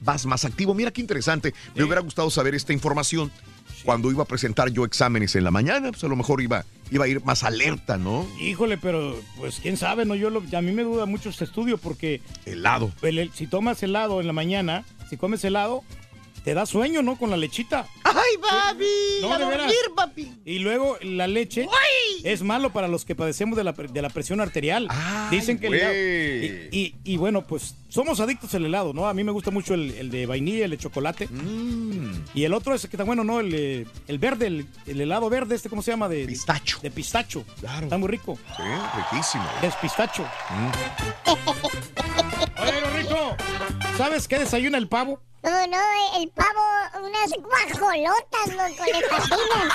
vas 0.00 0.26
más 0.26 0.44
activo. 0.44 0.74
Mira 0.74 0.90
qué 0.90 1.00
interesante. 1.00 1.54
Me 1.74 1.84
hubiera 1.84 2.00
gustado 2.00 2.30
saber 2.30 2.54
esta 2.54 2.72
información 2.72 3.30
cuando 3.84 4.10
iba 4.10 4.22
a 4.22 4.26
presentar 4.26 4.70
yo 4.70 4.84
exámenes 4.84 5.34
en 5.36 5.44
la 5.44 5.50
mañana. 5.50 5.90
Pues 5.90 6.02
a 6.04 6.08
lo 6.08 6.16
mejor 6.16 6.40
iba, 6.40 6.64
iba 6.90 7.04
a 7.04 7.08
ir 7.08 7.24
más 7.24 7.42
alerta, 7.44 7.96
¿no? 7.98 8.26
Híjole, 8.40 8.78
pero 8.78 9.16
pues 9.38 9.58
quién 9.60 9.76
sabe, 9.76 10.04
no 10.04 10.14
yo 10.14 10.30
lo- 10.30 10.42
a 10.56 10.62
mí 10.62 10.72
me 10.72 10.82
duda 10.84 11.06
mucho 11.06 11.28
este 11.30 11.44
estudio 11.44 11.78
porque 11.78 12.20
Helado. 12.46 12.92
el- 13.02 13.18
el- 13.18 13.32
si 13.32 13.46
tomas 13.46 13.82
helado 13.82 14.20
en 14.20 14.26
la 14.26 14.32
mañana, 14.32 14.84
si 15.10 15.16
comes 15.16 15.44
helado, 15.44 15.82
te 16.44 16.54
da 16.54 16.66
sueño, 16.66 17.02
¿no? 17.02 17.16
Con 17.16 17.30
la 17.30 17.36
lechita. 17.36 17.86
¡Ay, 18.04 18.36
papi! 18.40 18.84
No, 19.22 19.32
a 19.32 19.38
de 19.38 19.44
dormir, 19.44 19.74
papi! 19.96 20.32
Y 20.44 20.58
luego 20.58 20.98
la 21.02 21.26
leche 21.26 21.68
es 22.24 22.42
malo 22.42 22.72
para 22.72 22.88
los 22.88 23.04
que 23.04 23.14
padecemos 23.14 23.56
de 23.56 23.64
la, 23.64 23.72
de 23.72 24.02
la 24.02 24.08
presión 24.10 24.40
arterial. 24.40 24.88
Dicen 25.30 25.58
que 25.58 25.68
güey. 25.68 26.68
y, 26.76 26.94
y- 27.04 27.12
y 27.12 27.16
bueno, 27.16 27.42
pues 27.42 27.74
somos 27.88 28.20
adictos 28.20 28.54
al 28.54 28.64
helado, 28.66 28.92
¿no? 28.92 29.06
A 29.08 29.14
mí 29.14 29.22
me 29.24 29.32
gusta 29.32 29.50
mucho 29.50 29.74
el, 29.74 29.90
el 29.92 30.10
de 30.10 30.26
vainilla, 30.26 30.64
el 30.64 30.70
de 30.72 30.78
chocolate. 30.78 31.28
Mm. 31.28 32.24
Y 32.34 32.44
el 32.44 32.52
otro 32.54 32.74
es 32.74 32.82
que 32.82 32.88
está 32.88 33.04
bueno, 33.04 33.22
¿no? 33.24 33.40
El, 33.40 33.54
eh, 33.54 33.86
el 34.08 34.18
verde, 34.18 34.46
el, 34.48 34.66
el 34.86 35.00
helado 35.00 35.28
verde, 35.30 35.54
este, 35.54 35.68
¿cómo 35.68 35.82
se 35.82 35.90
llama? 35.92 36.08
De 36.08 36.24
pistacho. 36.26 36.78
De 36.82 36.90
pistacho. 36.90 37.44
Claro. 37.60 37.84
Está 37.84 37.98
muy 37.98 38.08
rico. 38.08 38.38
Sí, 38.56 38.62
riquísimo. 39.12 39.44
Es 39.62 39.74
pistacho. 39.76 40.22
Mm. 40.50 41.32
Oye, 42.62 42.80
Rorrito, 42.80 43.36
¿sabes 43.96 44.28
qué 44.28 44.38
desayuna 44.38 44.78
el 44.78 44.88
pavo? 44.88 45.20
No, 45.42 45.66
no, 45.66 45.78
el 46.20 46.28
pavo, 46.30 47.04
unas 47.04 47.30
guajolotas, 47.36 48.46
loco, 48.48 48.84
le 48.84 49.08
fascinan. 49.08 49.68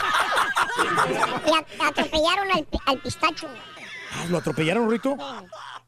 Y 1.45 1.51
a- 1.53 1.87
atropellaron 1.89 2.51
al, 2.51 2.67
al 2.85 2.97
pistacho. 2.99 3.47
Ah, 4.13 4.25
¿Lo 4.29 4.37
atropellaron, 4.37 4.85
Rorrito? 4.85 5.17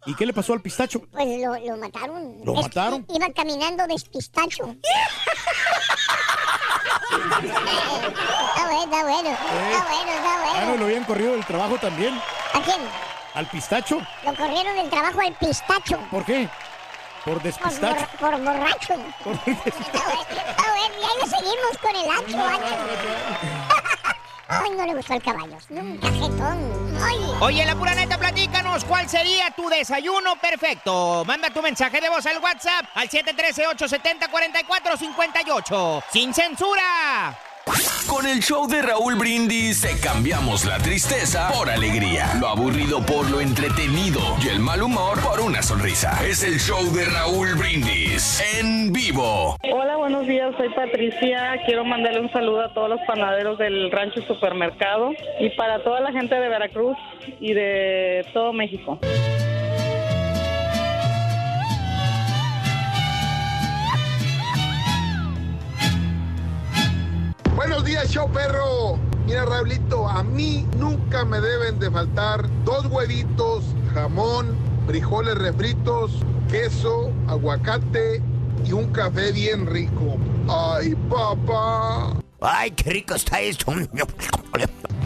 ¿Y 0.05 0.15
qué 0.15 0.25
le 0.25 0.33
pasó 0.33 0.51
al 0.53 0.61
pistacho? 0.61 1.01
Pues 1.11 1.27
lo, 1.41 1.55
lo 1.57 1.77
mataron. 1.77 2.37
¿Lo 2.43 2.55
Es 2.55 2.61
mataron? 2.63 3.05
Iba 3.09 3.27
caminando 3.33 3.87
despistacho. 3.87 4.75
Está 7.09 8.65
bueno, 8.65 8.83
está 8.83 9.03
bueno. 9.03 9.29
Está 9.29 9.83
bueno, 9.87 10.11
está 10.11 10.37
no, 10.37 10.65
bueno. 10.65 10.77
lo 10.77 10.85
habían 10.85 11.03
corrido 11.05 11.31
del 11.33 11.45
trabajo 11.45 11.77
también. 11.77 12.19
¿A 12.53 12.61
quién? 12.61 12.77
¿Al 13.33 13.47
pistacho? 13.47 13.99
Lo 14.25 14.35
corrieron 14.35 14.75
del 14.75 14.89
trabajo 14.89 15.19
al 15.21 15.33
pistacho. 15.33 15.99
¿Por 16.11 16.25
qué? 16.25 16.49
Por 17.29 17.41
despistacho. 17.43 18.07
Por, 18.19 18.31
por 18.31 18.41
borracho. 18.41 18.93
A 18.93 18.97
ver, 18.97 19.07
y 20.97 21.03
ahí 21.03 21.29
seguimos 21.29 21.77
con 21.79 21.95
el 21.95 22.09
hacho, 22.09 22.43
hacho. 22.43 22.75
Ay, 24.47 24.71
no 24.71 24.83
le 24.83 24.95
gustó 24.95 25.13
el 25.13 25.21
caballo. 25.21 25.55
Un 25.69 25.95
cajetón. 25.97 26.97
Ay. 26.99 27.19
Oye, 27.39 27.63
la 27.67 27.75
pura 27.75 27.93
neta, 27.93 28.17
platícanos 28.17 28.83
cuál 28.83 29.07
sería 29.07 29.51
tu 29.51 29.69
desayuno 29.69 30.37
perfecto. 30.37 31.23
Manda 31.23 31.51
tu 31.51 31.61
mensaje 31.61 32.01
de 32.01 32.09
voz 32.09 32.25
al 32.25 32.39
WhatsApp 32.39 32.85
al 32.95 33.07
713-870-4458. 33.07 36.03
¡Sin 36.11 36.33
censura! 36.33 37.37
Con 38.07 38.25
el 38.25 38.39
show 38.39 38.67
de 38.67 38.81
Raúl 38.81 39.15
Brindis 39.15 39.81
te 39.81 39.99
cambiamos 39.99 40.65
la 40.65 40.77
tristeza 40.77 41.49
por 41.53 41.69
alegría, 41.69 42.33
lo 42.39 42.47
aburrido 42.47 43.01
por 43.05 43.29
lo 43.29 43.39
entretenido 43.41 44.19
y 44.43 44.47
el 44.47 44.59
mal 44.59 44.81
humor 44.81 45.19
por 45.21 45.39
una 45.39 45.61
sonrisa. 45.61 46.19
Es 46.25 46.43
el 46.43 46.59
show 46.59 46.83
de 46.93 47.05
Raúl 47.05 47.55
Brindis 47.55 48.43
en 48.59 48.91
vivo. 48.91 49.55
Hola, 49.71 49.97
buenos 49.97 50.25
días, 50.27 50.53
soy 50.57 50.69
Patricia. 50.69 51.61
Quiero 51.65 51.85
mandarle 51.85 52.21
un 52.21 52.31
saludo 52.31 52.65
a 52.65 52.73
todos 52.73 52.89
los 52.89 52.99
panaderos 53.07 53.57
del 53.57 53.91
Rancho 53.91 54.21
Supermercado 54.23 55.11
y 55.39 55.49
para 55.51 55.83
toda 55.83 55.99
la 55.99 56.11
gente 56.11 56.35
de 56.35 56.49
Veracruz 56.49 56.97
y 57.39 57.53
de 57.53 58.25
todo 58.33 58.53
México. 58.53 58.99
Buenos 67.59 67.83
días, 67.83 68.09
show 68.09 68.25
perro. 68.31 68.97
Mira, 69.25 69.43
Raulito, 69.43 70.07
a 70.07 70.23
mí 70.23 70.65
nunca 70.77 71.25
me 71.25 71.41
deben 71.41 71.77
de 71.77 71.91
faltar 71.91 72.47
dos 72.63 72.85
huevitos, 72.85 73.75
jamón, 73.93 74.55
frijoles 74.87 75.35
refritos, 75.35 76.23
queso, 76.49 77.11
aguacate 77.27 78.23
y 78.63 78.71
un 78.71 78.93
café 78.93 79.33
bien 79.33 79.65
rico. 79.67 80.15
Ay, 80.47 80.95
papá. 81.09 82.17
Ay, 82.39 82.71
qué 82.71 82.91
rico 82.91 83.15
está 83.15 83.41
esto. 83.41 83.73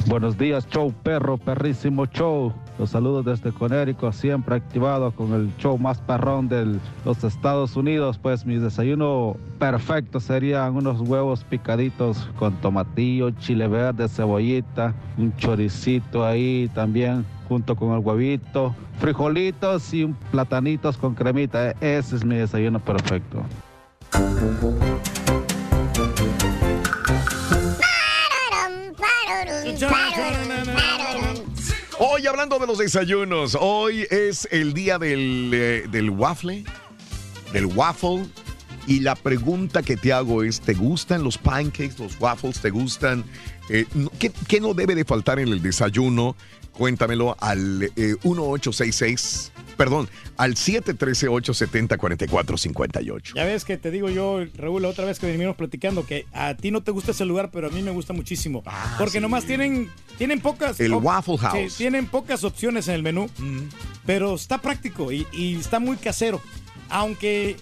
Buenos 0.05 0.37
días, 0.37 0.67
show 0.67 0.93
perro, 1.01 1.39
perrísimo 1.39 2.05
show. 2.05 2.53
Los 2.79 2.89
saludos 2.89 3.23
desde 3.25 3.51
Conérico, 3.51 4.11
siempre 4.11 4.55
activado 4.55 5.11
con 5.11 5.33
el 5.33 5.55
show 5.57 5.77
más 5.77 5.99
perrón 6.01 6.49
de 6.49 6.79
los 7.05 7.23
Estados 7.23 7.75
Unidos. 7.75 8.17
Pues 8.17 8.45
mi 8.45 8.55
desayuno 8.55 9.37
perfecto 9.59 10.19
serían 10.19 10.75
unos 10.75 10.99
huevos 11.01 11.43
picaditos 11.43 12.29
con 12.39 12.53
tomatillo, 12.61 13.29
chile 13.31 13.67
verde, 13.67 14.09
cebollita, 14.09 14.93
un 15.17 15.35
choricito 15.37 16.25
ahí 16.25 16.69
también 16.73 17.25
junto 17.47 17.75
con 17.75 17.91
el 17.93 17.99
huevito, 17.99 18.75
frijolitos 18.99 19.93
y 19.93 20.05
un 20.05 20.15
platanitos 20.31 20.97
con 20.97 21.13
cremita. 21.13 21.71
Ese 21.79 22.15
es 22.15 22.25
mi 22.25 22.35
desayuno 22.35 22.79
perfecto. 22.79 23.43
Hoy 32.05 32.27
hablando 32.27 32.59
de 32.59 32.67
los 32.67 32.79
desayunos, 32.79 33.57
hoy 33.59 34.05
es 34.11 34.45
el 34.51 34.73
día 34.73 34.99
del, 34.99 35.51
eh, 35.53 35.85
del 35.89 36.09
waffle, 36.09 36.65
del 37.53 37.65
waffle. 37.67 38.25
Y 38.85 38.99
la 38.99 39.15
pregunta 39.15 39.81
que 39.81 39.95
te 39.95 40.11
hago 40.11 40.43
es, 40.43 40.59
¿te 40.59 40.73
gustan 40.73 41.23
los 41.23 41.37
pancakes, 41.37 41.95
los 41.99 42.19
waffles? 42.19 42.59
¿Te 42.59 42.69
gustan? 42.71 43.23
Eh, 43.69 43.85
no- 43.93 44.11
¿qué, 44.19 44.33
qué 44.49 44.59
no 44.59 44.73
debe 44.73 44.95
de 44.95 45.05
faltar 45.05 45.39
en 45.39 45.47
el 45.47 45.61
desayuno? 45.61 46.35
Cuéntamelo 46.73 47.37
al 47.39 47.83
eh, 47.83 48.15
1866, 48.23 49.52
perdón, 49.77 50.09
al 50.37 50.55
713-870-4458. 50.55 53.33
Ya 53.35 53.45
ves 53.45 53.65
que 53.65 53.77
te 53.77 53.91
digo 53.91 54.09
yo, 54.09 54.43
Raúl, 54.55 54.81
la 54.81 54.87
otra 54.89 55.05
vez 55.05 55.19
que 55.19 55.27
venimos 55.27 55.55
platicando, 55.55 56.05
que 56.05 56.25
a 56.33 56.55
ti 56.55 56.71
no 56.71 56.83
te 56.83 56.91
gusta 56.91 57.11
ese 57.11 57.25
lugar, 57.25 57.51
pero 57.51 57.67
a 57.67 57.69
mí 57.69 57.81
me 57.81 57.91
gusta 57.91 58.13
muchísimo. 58.13 58.63
porque 58.97 59.19
sí. 59.19 59.19
nomás 59.19 59.45
tienen, 59.45 59.89
tienen 60.17 60.41
pocas... 60.41 60.79
El 60.79 60.93
Waffle 60.93 61.37
House. 61.37 61.73
Sí, 61.73 61.77
tienen 61.77 62.07
pocas 62.07 62.43
opciones 62.43 62.87
en 62.87 62.95
el 62.95 63.03
menú, 63.03 63.29
pero 64.05 64.35
está 64.35 64.59
práctico 64.59 65.11
y, 65.11 65.27
y 65.31 65.55
está 65.55 65.79
muy 65.79 65.97
casero. 65.97 66.41
Aunque 66.89 67.57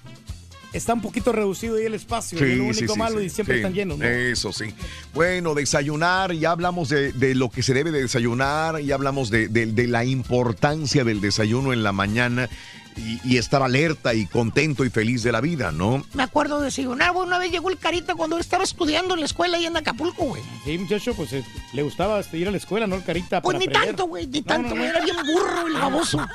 está 0.74 0.94
un 0.94 1.02
poquito 1.02 1.32
reducido 1.32 1.76
ahí 1.76 1.86
el 1.86 1.94
espacio. 1.94 2.46
y 2.46 2.56
lo 2.56 2.66
único 2.66 2.96
malo 2.96 3.22
y 3.22 3.30
siempre 3.30 3.56
sí. 3.56 3.60
están 3.60 3.74
llenos, 3.74 3.98
¿no? 3.98 4.06
Eso 4.06 4.52
sí. 4.54 4.66
Bueno, 5.14 5.54
desayunar, 5.54 6.34
ya 6.34 6.52
hablamos 6.52 6.90
de, 6.90 7.12
de 7.12 7.36
lo 7.36 7.50
que 7.50 7.64
se 7.64 7.74
debe 7.74 7.92
de 7.92 8.02
desayunar, 8.02 8.80
ya 8.82 8.96
hablamos 8.96 9.30
de, 9.30 9.48
de- 9.48 9.66
de 9.68 9.88
la 9.88 10.06
importancia 10.06 11.04
del 11.04 11.22
desayuno 11.22 11.74
en 11.74 11.84
la 11.84 11.92
mañana 11.92 12.50
y, 12.98 13.20
y 13.24 13.38
estar 13.38 13.62
alerta 13.62 14.14
y 14.14 14.26
contento 14.26 14.86
y 14.86 14.90
feliz 14.90 15.24
de 15.24 15.32
la 15.32 15.42
vida, 15.42 15.72
¿no? 15.72 16.04
Me 16.14 16.24
acuerdo 16.24 16.60
de 16.60 16.70
güey. 16.70 17.28
Una 17.28 17.38
vez 17.38 17.52
llegó 17.52 17.70
el 17.70 17.78
carita 17.78 18.16
cuando 18.16 18.36
él 18.38 18.42
estaba 18.42 18.64
estudiando 18.64 19.14
en 19.14 19.20
la 19.20 19.26
escuela 19.26 19.58
ahí 19.58 19.66
en 19.66 19.78
Acapulco, 19.78 20.26
güey. 20.26 20.42
Sí, 20.66 20.78
muchacho, 20.78 21.14
pues 21.14 21.34
eh, 21.34 21.44
le 21.74 21.84
gustaba 21.84 22.20
este, 22.20 22.38
ir 22.38 22.48
a 22.48 22.52
la 22.52 22.58
escuela, 22.58 22.88
¿no? 22.88 22.96
El 22.96 23.04
carita. 23.04 23.42
Pues 23.42 23.56
para 23.56 23.60
ni 23.60 23.66
aprender. 23.66 23.88
tanto, 23.90 24.08
güey, 24.08 24.28
ni 24.28 24.40
No, 24.40 24.46
tanto, 24.46 24.70
no, 24.70 24.76
güey. 24.76 24.84
no. 24.84 24.96
Era 24.96 25.04
bien 25.04 25.16
burro 25.18 25.68
el 25.68 25.74
baboso. 25.74 26.28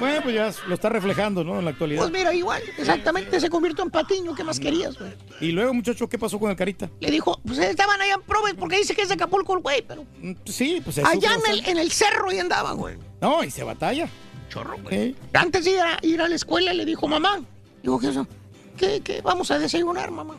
Bueno, 0.00 0.20
pues 0.22 0.34
ya 0.34 0.52
lo 0.66 0.74
está 0.74 0.88
reflejando, 0.88 1.44
¿no? 1.44 1.58
En 1.58 1.64
la 1.64 1.70
actualidad. 1.72 2.02
Pues 2.02 2.12
mira, 2.12 2.34
igual, 2.34 2.62
exactamente, 2.78 3.40
se 3.40 3.48
convirtió 3.50 3.84
en 3.84 3.90
patiño. 3.90 4.34
¿Qué 4.34 4.44
más 4.44 4.58
querías, 4.60 4.98
güey? 4.98 5.12
Y 5.40 5.52
luego, 5.52 5.74
muchacho, 5.74 6.08
¿qué 6.08 6.18
pasó 6.18 6.38
con 6.38 6.50
el 6.50 6.56
carita? 6.56 6.90
Le 7.00 7.10
dijo, 7.10 7.40
pues 7.44 7.58
estaban 7.58 8.00
allá 8.00 8.14
en 8.14 8.22
Probes 8.22 8.54
porque 8.54 8.78
dice 8.78 8.94
que 8.94 9.02
es 9.02 9.08
de 9.08 9.14
Acapulco 9.14 9.54
el 9.54 9.60
güey, 9.62 9.82
pero. 9.86 10.04
Sí, 10.44 10.80
pues 10.84 10.98
eso 10.98 11.06
Allá 11.06 11.30
en 11.34 11.52
el, 11.52 11.66
en 11.66 11.78
el 11.78 11.90
cerro 11.90 12.32
y 12.32 12.38
andaba, 12.38 12.72
güey. 12.72 12.96
No, 13.20 13.42
y 13.44 13.50
se 13.50 13.62
batalla. 13.64 14.08
Chorro, 14.48 14.76
güey. 14.82 15.16
Antes 15.32 15.64
de 15.64 15.72
ir 15.72 15.80
a, 15.80 15.98
ir 16.02 16.20
a 16.20 16.28
la 16.28 16.34
escuela 16.34 16.72
le 16.72 16.84
dijo, 16.84 17.08
mamá, 17.08 17.40
digo, 17.82 17.98
¿qué 17.98 18.08
eso? 18.08 18.26
¿Qué, 18.76 19.00
qué 19.00 19.20
vamos 19.20 19.50
a 19.50 19.58
desayunar, 19.58 20.10
mamá? 20.10 20.34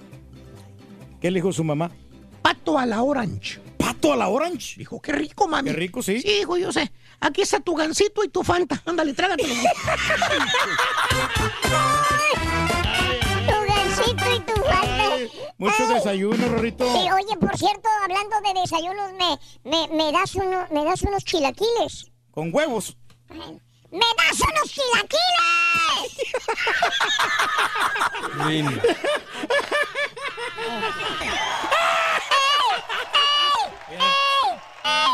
¿Qué 1.22 1.32
le 1.32 1.40
dijo 1.40 1.52
su 1.52 1.64
mamá? 1.64 1.92
Pato 2.42 2.78
a 2.78 2.86
la 2.86 3.02
orange. 3.02 3.60
¿Pato 3.78 4.14
a 4.14 4.16
la 4.16 4.28
orange? 4.28 4.76
Dijo, 4.78 5.02
qué 5.02 5.12
rico, 5.12 5.48
mami. 5.48 5.72
Qué 5.72 5.76
rico, 5.76 6.04
sí. 6.04 6.22
Sí, 6.22 6.42
hijo, 6.42 6.58
yo 6.58 6.72
sé. 6.72 6.92
Aquí 7.20 7.42
está 7.42 7.60
tu 7.60 7.74
gancito 7.76 8.24
y 8.24 8.30
tu 8.30 8.44
fanta. 8.44 8.82
Ándale, 8.86 9.14
trágatelo. 9.14 9.54
Tu 13.46 13.74
gancito 13.74 14.36
y 14.36 14.40
tu 14.40 14.62
falda. 14.62 15.06
Mucho 15.58 15.88
desayuno, 15.88 16.48
Rorrito. 16.50 16.86
Sí, 16.86 17.08
oye, 17.12 17.38
por 17.40 17.58
cierto, 17.58 17.88
hablando 18.04 18.36
de 18.42 18.60
desayunos, 18.62 19.12
me, 19.14 19.40
me, 19.70 19.88
me, 19.96 20.12
das, 20.12 20.36
uno, 20.36 20.68
me 20.72 20.84
das 20.84 21.02
unos 21.04 21.24
chilaquiles. 21.24 22.12
Con 22.32 22.54
huevos. 22.54 22.98
¡Me 23.96 24.06
das 24.18 24.40
unos 24.42 24.68
chilaquiles! 24.74 26.12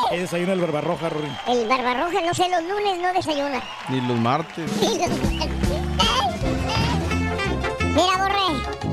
¿Qué 0.09 0.19
desayuna 0.19 0.53
el 0.53 0.61
barbarroja, 0.61 1.09
Rorín? 1.09 1.37
El 1.47 1.67
barbarroja, 1.67 2.21
no 2.25 2.33
sé, 2.33 2.49
los 2.49 2.63
lunes 2.63 2.97
no 2.99 3.13
desayuna. 3.13 3.61
Ni 3.89 4.01
los 4.01 4.17
martes. 4.17 4.69
Mira, 4.81 5.07
Borre, 7.93 8.90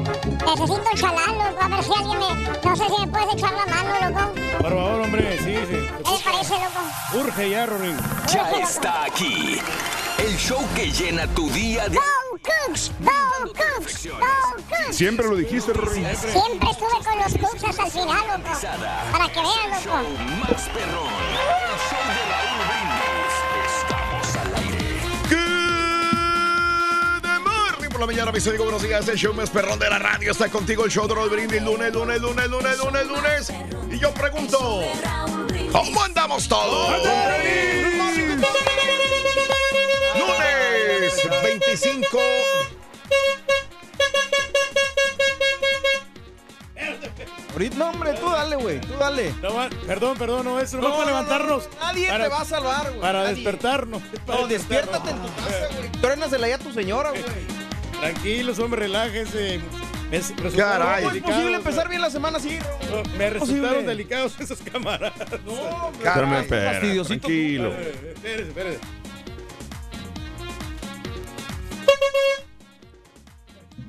necesito 0.57 0.91
chalarlos, 0.95 1.63
a 1.63 1.69
ver 1.69 1.85
si 1.85 1.93
alguien 1.93 2.19
me... 2.19 2.29
No 2.69 2.77
sé 2.77 2.85
si 2.85 3.01
me 3.01 3.07
puedes 3.09 3.35
echar 3.35 3.53
la 3.53 3.67
mano, 3.67 4.11
loco. 4.11 4.33
Por 4.59 4.71
favor, 4.71 5.01
hombre, 5.03 5.39
sí, 5.39 5.57
sí. 5.69 5.89
¿Qué 6.05 6.11
le 6.11 6.19
parece, 6.19 6.55
loco? 6.55 7.25
Urge 7.25 7.51
ya, 7.51 7.67
Rorín. 7.67 7.97
Ya 8.33 8.51
está 8.51 9.05
aquí. 9.05 9.61
El 10.19 10.37
show 10.37 10.61
que 10.75 10.91
llena 10.91 11.27
tu 11.29 11.49
día 11.51 11.89
de... 11.89 11.97
Go 11.97 12.03
Cooks, 12.43 12.93
Go 13.01 13.53
Cooks, 13.53 14.07
Go 14.07 14.17
Cooks. 14.69 14.97
Siempre 14.97 15.29
lo 15.29 15.37
dijiste, 15.37 15.73
Rory. 15.73 16.05
Siempre 16.17 16.71
estuve 16.71 17.05
con 17.05 17.19
los 17.19 17.33
Cooks 17.35 17.65
hasta 17.65 17.85
el 17.85 17.91
final, 17.91 18.27
loco. 18.27 18.59
Para 19.13 19.29
que 19.29 19.41
vean, 19.41 19.71
loco. 19.71 19.97
Más 20.41 20.69
perrón. 20.71 21.09
El 21.09 21.79
show 21.89 22.05
de 22.09 22.23
Raúl 22.31 22.61
Brindis. 22.69 23.08
Por 27.99 28.07
la 28.07 28.13
mañana, 28.15 28.31
mis 28.31 28.47
amigos, 28.47 28.65
buenos 28.67 28.83
días. 28.83 29.09
El 29.09 29.19
show 29.19 29.35
más 29.35 29.51
perrón 29.51 29.77
de 29.81 29.91
la 29.91 29.99
radio 29.99 30.31
está 30.31 30.49
contigo. 30.49 30.85
El 30.85 30.91
show 30.91 31.09
de 31.09 31.15
Raúl 31.17 31.31
Brindis, 31.31 31.61
lunes, 31.61 31.93
lunes, 31.93 32.21
lunes, 32.21 32.49
lunes, 32.49 32.79
lunes, 32.79 33.07
lunes. 33.09 33.53
Y 33.91 33.99
yo 33.99 34.15
pregunto, 34.15 34.83
¿cómo 35.73 36.03
andamos 36.05 36.49
todos? 36.49 36.91
Lunes 40.15 41.27
25. 41.43 42.19
Ahorita, 47.53 47.77
no, 47.77 47.91
hombre, 47.91 48.13
tú 48.13 48.31
dale, 48.31 48.55
güey, 48.57 48.81
tú 48.81 48.95
dale. 49.01 49.35
No, 49.43 49.69
perdón, 49.85 50.17
perdón, 50.17 50.45
no, 50.45 50.61
eso 50.61 50.77
no, 50.77 50.85
No, 50.85 50.91
para 50.91 51.01
no, 51.01 51.07
levantarnos. 51.07 51.69
no, 51.69 51.81
nadie 51.87 52.09
Para- 52.09 52.25
te 52.25 52.31
va 52.31 52.41
a 52.41 52.45
salvar, 52.45 52.89
güey. 52.91 53.01
Para 53.01 53.23
nadie. 53.25 53.35
despertarnos. 53.35 54.03
para 54.25 54.41
No, 54.41 54.47
despiértate 54.47 55.11
en 55.11 55.23
tu 55.23 55.35
casa, 55.35 55.69
güey. 55.77 55.91
Trónasela 56.01 56.49
ya 56.49 56.55
a 56.55 56.59
tu 56.59 56.73
señora, 56.73 57.11
güey. 57.11 57.58
Tranquilos, 58.01 58.59
hombre, 58.59 58.81
relájense. 58.83 59.61
Me 60.11 60.19
resultaron 60.19 60.57
Caray. 60.57 61.03
¿Cómo 61.05 61.09
es 61.09 61.15
delicados, 61.15 61.37
posible 61.37 61.57
empezar 61.57 61.89
bien 61.89 62.01
la 62.01 62.11
semana 62.11 62.39
así? 62.39 62.59
No, 62.91 63.03
me 63.19 63.31
resultaron 63.31 63.61
posible. 63.69 63.83
delicados 63.87 64.41
esos 64.41 64.59
camaradas. 64.61 65.15
No, 65.45 65.89
Espérame, 65.91 66.35
espera, 66.41 66.71
fastidiosito. 66.73 67.21
tranquilo. 67.21 67.73
Espérese, 67.75 68.49
espérese. 68.49 68.79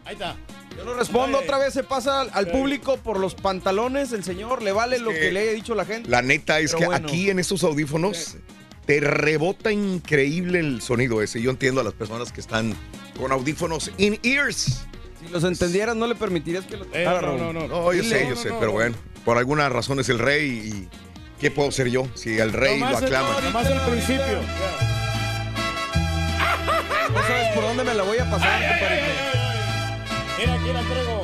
Ahí 0.06 0.14
está. 0.14 0.36
Yo 0.78 0.86
no 0.86 0.94
respondo, 0.94 1.40
otra 1.40 1.58
vez 1.58 1.74
se 1.74 1.84
pasa 1.84 2.22
al, 2.22 2.30
al 2.34 2.48
público 2.48 2.98
por 2.98 3.20
los 3.20 3.36
pantalones, 3.36 4.14
el 4.14 4.24
señor, 4.24 4.62
le 4.64 4.72
vale 4.72 4.98
lo 5.00 5.12
que 5.12 5.32
le 5.32 5.42
haya 5.42 5.52
dicho 5.52 5.76
la 5.76 5.84
gente. 5.86 6.10
La 6.10 6.22
neta 6.22 6.60
es 6.60 6.72
Pero 6.72 6.80
que 6.80 6.86
bueno. 6.86 7.08
aquí 7.08 7.30
en 7.30 7.38
estos 7.40 7.64
audífonos 7.64 8.38
te 8.86 9.02
rebota 9.02 9.72
increíble 9.72 10.60
el 10.60 10.82
sonido 10.82 11.22
ese. 11.22 11.42
Yo 11.42 11.52
entiendo 11.52 11.82
a 11.82 11.84
las 11.84 11.94
personas 11.94 12.32
que 12.32 12.40
están 12.40 12.76
con 13.20 13.32
audífonos 13.32 13.92
in-ears. 13.98 14.86
Si 15.20 15.28
los 15.30 15.44
entendieras, 15.44 15.96
no 15.96 16.08
le 16.08 16.16
permitirías 16.16 16.66
que 16.66 16.78
los 16.78 16.88
Eh, 16.94 17.04
tocara, 17.04 17.22
no, 17.22 17.38
no, 17.38 17.54
no. 17.54 17.68
No, 17.68 17.94
yo 17.94 18.04
sé, 18.04 18.26
yo 18.30 18.36
sé, 18.36 18.52
pero 18.60 18.72
bueno, 18.72 18.96
por 19.26 19.38
alguna 19.38 19.68
razón 19.68 20.00
es 20.00 20.08
el 20.10 20.18
rey 20.18 20.50
y 20.50 20.90
¿qué 21.42 21.52
puedo 21.52 21.72
ser 21.72 21.90
yo 21.90 22.08
si 22.16 22.40
el 22.40 22.54
rey 22.54 22.80
lo 22.80 22.88
aclama? 22.98 23.42
Nomás 23.42 23.68
el 23.68 23.80
principio. 23.82 24.40
No 27.14 27.22
sabes 27.24 27.48
por 27.54 27.64
dónde 27.64 27.84
me 27.84 27.94
la 27.94 28.04
voy 28.04 28.18
a 28.20 28.30
pasar, 28.30 28.62
compadre. 28.62 29.02
Mira, 30.40 30.54
aquí 30.54 30.74
la 30.74 30.82
traigo. 30.82 31.22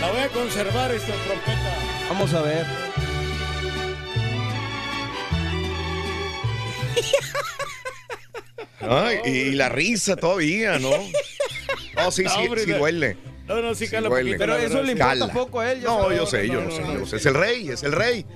La 0.00 0.10
voy 0.10 0.20
a 0.20 0.28
conservar 0.28 0.92
esta 0.92 1.12
trompeta. 1.24 1.74
Vamos 2.10 2.34
a 2.34 2.42
ver. 2.42 2.66
Ay, 8.80 9.18
y 9.24 9.50
la 9.52 9.68
risa 9.68 10.16
todavía, 10.16 10.78
¿no? 10.78 10.90
No, 11.96 12.10
sí, 12.10 12.24
sí, 12.28 12.48
sí 12.58 12.70
no. 12.70 12.78
duele. 12.78 13.16
No, 13.46 13.62
no, 13.62 13.74
sí, 13.74 13.88
cala 13.88 14.08
duele. 14.08 14.32
poquito, 14.32 14.38
Pero 14.38 14.56
eso 14.56 14.80
le 14.82 14.86
sí. 14.86 14.98
importa 14.98 15.28
poco 15.32 15.60
a 15.60 15.72
él, 15.72 15.82
No, 15.82 16.12
yo 16.12 16.26
sé, 16.26 16.48
yo 16.48 16.70
sé, 16.70 16.82
yo 16.92 17.06
sé. 17.06 17.16
Es 17.16 17.26
el 17.26 17.34
rey, 17.34 17.68
es 17.70 17.82
el 17.82 17.92
rey. 17.92 18.26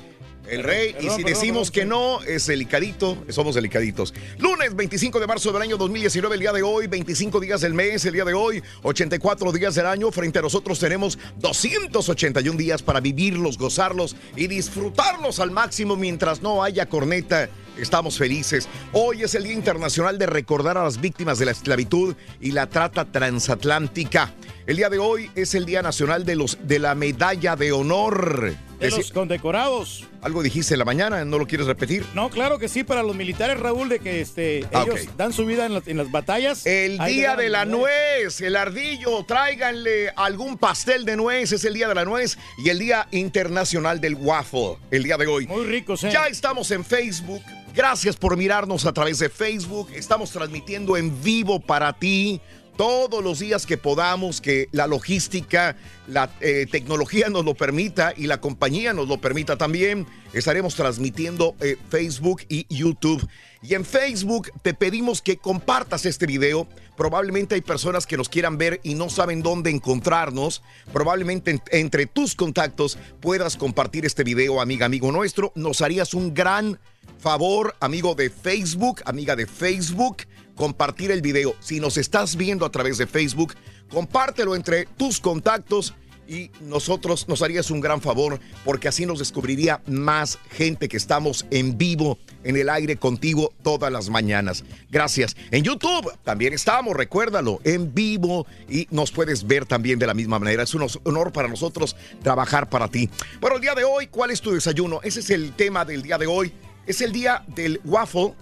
El 0.50 0.64
rey, 0.64 0.96
y 0.98 1.02
si 1.02 1.08
perdón, 1.08 1.24
decimos 1.26 1.70
que 1.70 1.84
no, 1.84 2.20
es 2.22 2.46
delicadito, 2.46 3.16
somos 3.28 3.54
delicaditos. 3.54 4.12
Lunes 4.38 4.74
25 4.74 5.20
de 5.20 5.28
marzo 5.28 5.52
del 5.52 5.62
año 5.62 5.76
2019, 5.76 6.34
el 6.34 6.40
día 6.40 6.52
de 6.52 6.62
hoy, 6.64 6.88
25 6.88 7.38
días 7.38 7.60
del 7.60 7.72
mes, 7.72 8.04
el 8.04 8.14
día 8.14 8.24
de 8.24 8.34
hoy, 8.34 8.60
84 8.82 9.52
días 9.52 9.76
del 9.76 9.86
año. 9.86 10.10
Frente 10.10 10.40
a 10.40 10.42
nosotros 10.42 10.80
tenemos 10.80 11.20
281 11.38 12.58
días 12.58 12.82
para 12.82 12.98
vivirlos, 12.98 13.58
gozarlos 13.58 14.16
y 14.34 14.48
disfrutarlos 14.48 15.38
al 15.38 15.52
máximo 15.52 15.94
mientras 15.94 16.42
no 16.42 16.64
haya 16.64 16.86
corneta. 16.86 17.48
Estamos 17.78 18.18
felices. 18.18 18.68
Hoy 18.92 19.22
es 19.22 19.36
el 19.36 19.44
Día 19.44 19.52
Internacional 19.52 20.18
de 20.18 20.26
recordar 20.26 20.76
a 20.76 20.82
las 20.82 21.00
víctimas 21.00 21.38
de 21.38 21.44
la 21.44 21.52
esclavitud 21.52 22.16
y 22.40 22.50
la 22.50 22.68
trata 22.68 23.04
transatlántica. 23.04 24.34
El 24.66 24.78
día 24.78 24.90
de 24.90 24.98
hoy 24.98 25.30
es 25.36 25.54
el 25.54 25.64
Día 25.64 25.80
Nacional 25.80 26.26
de, 26.26 26.34
los, 26.34 26.58
de 26.64 26.80
la 26.80 26.96
Medalla 26.96 27.54
de 27.54 27.70
Honor. 27.70 28.69
De 28.80 28.90
los 28.90 29.12
condecorados. 29.12 30.04
algo 30.22 30.42
dijiste 30.42 30.74
en 30.74 30.78
la 30.78 30.84
mañana, 30.84 31.24
¿no 31.24 31.38
lo 31.38 31.46
quieres 31.46 31.66
repetir? 31.66 32.04
No, 32.14 32.30
claro 32.30 32.58
que 32.58 32.68
sí, 32.68 32.82
para 32.82 33.02
los 33.02 33.14
militares, 33.14 33.60
Raúl, 33.60 33.88
de 33.88 34.00
que 34.00 34.20
este, 34.20 34.66
Ah, 34.72 34.84
ellos 34.86 35.06
dan 35.16 35.32
su 35.32 35.44
vida 35.44 35.66
en 35.66 35.74
las, 35.74 35.86
en 35.86 35.96
las 35.98 36.10
batallas. 36.10 36.64
El 36.66 36.98
día 36.98 37.36
de 37.36 37.50
la 37.50 37.64
nuez, 37.64 38.40
el 38.40 38.56
ardillo, 38.56 39.22
tráiganle 39.24 40.10
algún 40.16 40.56
pastel 40.56 41.04
de 41.04 41.16
nuez, 41.16 41.52
es 41.52 41.64
el 41.64 41.74
día 41.74 41.88
de 41.88 41.94
la 41.94 42.04
nuez 42.04 42.38
y 42.64 42.70
el 42.70 42.78
día 42.78 43.06
internacional 43.10 44.00
del 44.00 44.14
waffle, 44.14 44.76
el 44.90 45.02
día 45.02 45.16
de 45.16 45.26
hoy. 45.26 45.46
Muy 45.46 45.66
ricos, 45.66 46.02
¿eh? 46.04 46.10
Ya 46.12 46.26
estamos 46.26 46.70
en 46.70 46.84
Facebook. 46.84 47.42
Gracias 47.74 48.16
por 48.16 48.36
mirarnos 48.36 48.84
a 48.86 48.92
través 48.92 49.18
de 49.20 49.28
Facebook. 49.28 49.90
Estamos 49.94 50.30
transmitiendo 50.30 50.96
en 50.96 51.22
vivo 51.22 51.60
para 51.60 51.92
ti 51.92 52.40
todos 52.84 53.22
los 53.22 53.40
días 53.40 53.66
que 53.66 53.76
podamos, 53.76 54.40
que 54.40 54.70
la 54.72 54.86
logística, 54.86 55.76
la 56.06 56.30
eh, 56.40 56.64
tecnología 56.70 57.28
nos 57.28 57.44
lo 57.44 57.52
permita 57.54 58.14
y 58.16 58.26
la 58.26 58.40
compañía 58.40 58.94
nos 58.94 59.06
lo 59.06 59.20
permita 59.20 59.58
también. 59.58 60.06
Estaremos 60.32 60.76
transmitiendo 60.76 61.54
eh, 61.60 61.76
Facebook 61.90 62.40
y 62.48 62.64
YouTube. 62.74 63.28
Y 63.60 63.74
en 63.74 63.84
Facebook 63.84 64.50
te 64.62 64.72
pedimos 64.72 65.20
que 65.20 65.36
compartas 65.36 66.06
este 66.06 66.24
video. 66.24 66.66
Probablemente 66.96 67.54
hay 67.54 67.60
personas 67.60 68.06
que 68.06 68.16
nos 68.16 68.30
quieran 68.30 68.56
ver 68.56 68.80
y 68.82 68.94
no 68.94 69.10
saben 69.10 69.42
dónde 69.42 69.68
encontrarnos. 69.68 70.62
Probablemente 70.90 71.50
en- 71.50 71.62
entre 71.72 72.06
tus 72.06 72.34
contactos 72.34 72.96
puedas 73.20 73.58
compartir 73.58 74.06
este 74.06 74.24
video, 74.24 74.58
amiga, 74.58 74.86
amigo 74.86 75.12
nuestro. 75.12 75.52
Nos 75.54 75.82
harías 75.82 76.14
un 76.14 76.32
gran 76.32 76.80
favor, 77.18 77.76
amigo 77.80 78.14
de 78.14 78.30
Facebook, 78.30 79.02
amiga 79.04 79.36
de 79.36 79.46
Facebook, 79.46 80.22
compartir 80.60 81.10
el 81.10 81.22
video. 81.22 81.56
Si 81.60 81.80
nos 81.80 81.96
estás 81.96 82.36
viendo 82.36 82.66
a 82.66 82.70
través 82.70 82.98
de 82.98 83.06
Facebook, 83.06 83.54
compártelo 83.90 84.54
entre 84.54 84.84
tus 84.84 85.18
contactos 85.18 85.94
y 86.28 86.50
nosotros 86.60 87.26
nos 87.28 87.40
harías 87.40 87.70
un 87.70 87.80
gran 87.80 88.02
favor 88.02 88.38
porque 88.62 88.86
así 88.86 89.06
nos 89.06 89.20
descubriría 89.20 89.80
más 89.86 90.38
gente 90.50 90.86
que 90.90 90.98
estamos 90.98 91.46
en 91.50 91.78
vivo 91.78 92.18
en 92.44 92.58
el 92.58 92.68
aire 92.68 92.96
contigo 92.96 93.54
todas 93.62 93.90
las 93.90 94.10
mañanas. 94.10 94.62
Gracias. 94.90 95.34
En 95.50 95.64
YouTube 95.64 96.12
también 96.24 96.52
estamos, 96.52 96.94
recuérdalo, 96.94 97.60
en 97.64 97.94
vivo 97.94 98.46
y 98.68 98.86
nos 98.90 99.12
puedes 99.12 99.46
ver 99.46 99.64
también 99.64 99.98
de 99.98 100.08
la 100.08 100.12
misma 100.12 100.38
manera. 100.38 100.64
Es 100.64 100.74
un 100.74 100.86
honor 101.04 101.32
para 101.32 101.48
nosotros 101.48 101.96
trabajar 102.22 102.68
para 102.68 102.88
ti. 102.88 103.08
Bueno, 103.40 103.56
el 103.56 103.62
día 103.62 103.74
de 103.74 103.84
hoy, 103.84 104.08
¿cuál 104.08 104.30
es 104.30 104.42
tu 104.42 104.50
desayuno? 104.50 105.00
Ese 105.02 105.20
es 105.20 105.30
el 105.30 105.52
tema 105.54 105.86
del 105.86 106.02
día 106.02 106.18
de 106.18 106.26
hoy. 106.26 106.52
Es 106.86 107.00
el 107.00 107.12
día 107.12 107.44
del 107.48 107.80
waffle. 107.86 108.34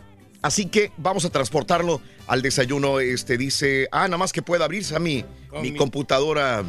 Así 0.43 0.67
que 0.67 0.93
vamos 0.97 1.25
a 1.25 1.31
transportarlo 1.31 2.01
al 2.27 2.43
desayuno. 2.43 3.01
Este 3.01 3.37
dice, 3.37 3.89
ah, 3.91 4.07
nada 4.07 4.19
más 4.19 4.33
que 4.33 4.43
pueda 4.43 4.65
abrirse 4.67 4.95
a 4.95 4.99
mi, 4.99 5.25
mi 5.63 5.73
mi- 5.73 5.77
computadora 5.77 6.65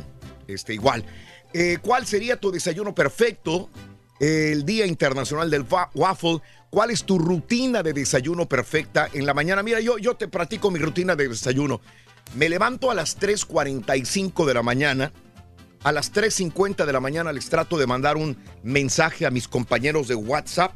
este, 0.47 0.73
igual. 0.73 1.05
Eh, 1.53 1.77
¿Cuál 1.81 2.05
sería 2.07 2.37
tu 2.37 2.51
desayuno 2.51 2.93
perfecto? 2.95 3.69
El 4.19 4.65
Día 4.65 4.85
Internacional 4.85 5.49
del 5.49 5.65
Wa- 5.69 5.89
Waffle. 5.93 6.39
¿Cuál 6.69 6.91
es 6.91 7.03
tu 7.03 7.17
rutina 7.17 7.81
de 7.81 7.93
desayuno 7.93 8.47
perfecta 8.47 9.09
en 9.13 9.25
la 9.25 9.33
mañana? 9.33 9.63
Mira, 9.63 9.79
yo, 9.79 9.97
yo 9.97 10.15
te 10.15 10.27
practico 10.27 10.69
mi 10.71 10.79
rutina 10.79 11.15
de 11.15 11.27
desayuno. 11.29 11.81
Me 12.35 12.49
levanto 12.49 12.91
a 12.91 12.93
las 12.95 13.17
3.45 13.19 14.45
de 14.45 14.53
la 14.53 14.61
mañana. 14.63 15.11
A 15.83 15.91
las 15.91 16.11
3.50 16.13 16.85
de 16.85 16.93
la 16.93 16.99
mañana 16.99 17.31
les 17.31 17.49
trato 17.49 17.77
de 17.77 17.87
mandar 17.87 18.17
un 18.17 18.37
mensaje 18.63 19.25
a 19.25 19.31
mis 19.31 19.47
compañeros 19.47 20.07
de 20.07 20.15
WhatsApp 20.15 20.73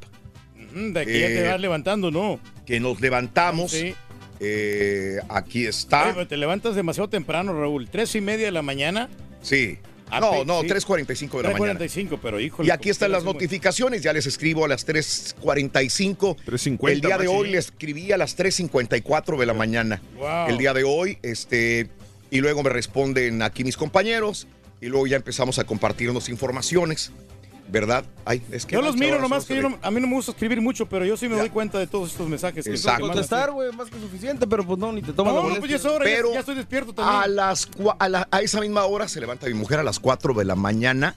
De 0.73 1.05
que 1.05 1.19
ya 1.19 1.27
te 1.27 1.45
Eh, 1.45 1.47
vas 1.49 1.62
levantando, 1.62 2.12
¿no? 2.12 2.39
que 2.65 2.79
nos 2.79 2.99
levantamos. 3.01 3.71
Sí. 3.71 3.93
Eh, 4.39 5.19
aquí 5.29 5.65
está. 5.65 6.03
Oye, 6.05 6.13
pero 6.13 6.27
te 6.27 6.38
levantas 6.38 6.75
demasiado 6.75 7.09
temprano, 7.09 7.53
Raúl. 7.53 7.88
Tres 7.89 8.13
y 8.15 8.21
media 8.21 8.45
de 8.47 8.51
la 8.51 8.62
mañana. 8.62 9.09
Sí. 9.41 9.77
Ah, 10.09 10.19
No, 10.19 10.31
pe- 10.31 10.45
no, 10.45 10.62
sí. 10.62 10.67
3.45 10.67 11.38
de 11.38 11.43
la 11.43 11.57
mañana. 11.57 11.79
3.45, 11.79 12.19
pero 12.21 12.39
híjole. 12.39 12.67
Y 12.67 12.71
aquí 12.71 12.89
están 12.89 13.12
las 13.12 13.23
notificaciones, 13.23 14.03
ya 14.03 14.13
les 14.13 14.25
escribo 14.27 14.63
a 14.65 14.67
las 14.67 14.86
3.45. 14.86 16.36
3.50 16.45 16.91
El 16.91 17.01
día 17.01 17.17
de 17.17 17.27
hoy 17.27 17.47
sí. 17.47 17.51
les 17.53 17.65
escribí 17.65 18.12
a 18.12 18.17
las 18.17 18.38
3.54 18.38 19.38
de 19.39 19.45
la 19.45 19.53
mañana. 19.53 20.01
Wow. 20.17 20.49
El 20.49 20.57
día 20.57 20.73
de 20.73 20.83
hoy, 20.83 21.17
este, 21.23 21.88
y 22.29 22.41
luego 22.41 22.63
me 22.63 22.69
responden 22.69 23.41
aquí 23.41 23.63
mis 23.63 23.77
compañeros, 23.77 24.47
y 24.81 24.88
luego 24.88 25.07
ya 25.07 25.15
empezamos 25.15 25.57
a 25.59 25.63
compartirnos 25.63 26.29
informaciones, 26.29 27.12
¿verdad? 27.69 28.04
Ay, 28.26 28.41
es 28.52 28.65
que 28.65 28.73
Yo 28.73 28.82
no, 28.82 28.88
los 28.88 28.95
miro 28.97 29.19
nomás, 29.19 29.45
que 29.45 29.56
yo 29.56 29.69
no- 29.69 29.78
a 29.82 29.89
mí 29.91 29.99
no 29.99 30.08
me 30.08 30.13
gusta 30.15 30.32
escribir 30.32 30.62
mucho, 30.62 30.88
pero 30.88 31.06
yo 31.06 31.17
sí 31.17 31.28
me 31.28 31.36
doy 31.38 31.49
cuenta 31.49 31.80
de 31.80 31.88
todos 31.88 32.12
estos 32.12 32.28
mensajes. 32.30 32.63
que 32.63 32.63
son 32.63 32.73
Exacto. 32.76 32.97
que 32.97 33.08
mandas. 33.08 33.28
Contestar, 33.30 33.52
güey, 33.52 33.71
más 33.71 33.89
que 33.89 33.99
suficiente, 33.99 34.45
pero 34.47 34.65
pues 34.65 34.78
no, 34.80 34.91
ni 34.91 35.02
te 35.02 35.13
tomas 35.13 35.34
No, 35.34 35.39
la 35.39 35.43
no, 35.43 35.49
molestia. 35.49 35.60
pues 35.60 35.69
ya 35.71 35.76
es 35.89 35.95
hora, 35.95 36.06
ya- 36.10 36.15
Pero 36.15 36.34
ya, 36.34 36.39
estoy 36.41 36.56
despierto 36.56 36.93
también. 36.93 37.21
A, 37.23 37.28
las, 37.28 37.69
cua- 37.71 37.95
a, 37.99 38.10
la- 38.10 38.28
a 38.32 38.41
esa 38.41 38.60
misma 38.62 38.84
hora 38.86 39.08
se 39.08 39.19
levanta 39.19 39.47
mi 39.47 39.54
mujer 39.54 39.80
a 39.80 39.84
las 39.84 39.99
4 39.99 40.34
de 40.34 40.45
la 40.45 40.56
mañana. 40.56 41.15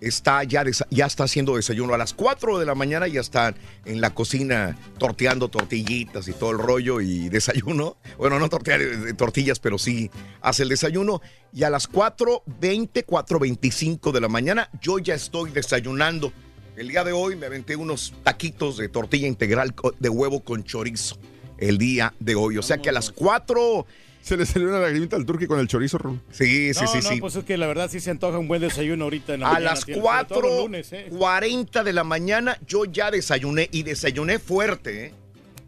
Está 0.00 0.44
ya, 0.44 0.62
ya 0.90 1.06
está 1.06 1.24
haciendo 1.24 1.56
desayuno. 1.56 1.94
A 1.94 1.98
las 1.98 2.12
4 2.12 2.58
de 2.58 2.66
la 2.66 2.74
mañana 2.74 3.08
ya 3.08 3.20
está 3.20 3.54
en 3.84 4.00
la 4.00 4.14
cocina 4.14 4.76
torteando 4.98 5.48
tortillitas 5.48 6.28
y 6.28 6.32
todo 6.32 6.50
el 6.50 6.58
rollo 6.58 7.00
y 7.00 7.28
desayuno. 7.30 7.96
Bueno, 8.18 8.38
no 8.38 8.48
tortear 8.48 8.82
eh, 8.82 9.14
tortillas, 9.14 9.58
pero 9.58 9.78
sí 9.78 10.10
hace 10.42 10.64
el 10.64 10.68
desayuno. 10.68 11.22
Y 11.52 11.64
a 11.64 11.70
las 11.70 11.90
4.20, 11.90 13.06
4.25 13.06 14.12
de 14.12 14.20
la 14.20 14.28
mañana 14.28 14.70
yo 14.80 14.98
ya 14.98 15.14
estoy 15.14 15.50
desayunando. 15.50 16.32
El 16.76 16.88
día 16.88 17.02
de 17.04 17.12
hoy 17.12 17.36
me 17.36 17.46
aventé 17.46 17.74
unos 17.74 18.12
taquitos 18.22 18.76
de 18.76 18.90
tortilla 18.90 19.26
integral 19.26 19.74
de 19.98 20.08
huevo 20.10 20.44
con 20.44 20.62
chorizo. 20.64 21.16
El 21.56 21.78
día 21.78 22.12
de 22.20 22.34
hoy. 22.34 22.58
O 22.58 22.62
sea 22.62 22.78
que 22.78 22.90
a 22.90 22.92
las 22.92 23.10
4... 23.10 23.86
Se 24.26 24.36
le 24.36 24.44
salió 24.44 24.68
una 24.68 24.80
lagrimita 24.80 25.14
al 25.14 25.24
turqui 25.24 25.46
con 25.46 25.60
el 25.60 25.68
chorizo. 25.68 25.98
Sí, 26.32 26.74
sí, 26.74 26.80
no, 26.80 26.86
sí, 26.88 26.98
no, 27.00 27.10
sí. 27.10 27.20
pues 27.20 27.36
es 27.36 27.44
que 27.44 27.56
la 27.56 27.68
verdad 27.68 27.88
sí 27.88 28.00
se 28.00 28.10
antoja 28.10 28.38
un 28.38 28.48
buen 28.48 28.60
desayuno 28.60 29.04
ahorita 29.04 29.34
en 29.34 29.40
la 29.40 29.46
A 29.46 29.52
mañana, 29.52 29.70
las 29.70 29.84
tío, 29.84 30.02
sobre 30.02 30.24
todo 30.24 30.40
los 30.42 30.62
lunes, 30.62 30.92
¿eh? 30.92 31.06
4.40 31.12 31.84
de 31.84 31.92
la 31.92 32.02
mañana 32.02 32.58
yo 32.66 32.86
ya 32.86 33.12
desayuné 33.12 33.68
y 33.70 33.84
desayuné 33.84 34.40
fuerte. 34.40 35.06
¿eh? 35.06 35.14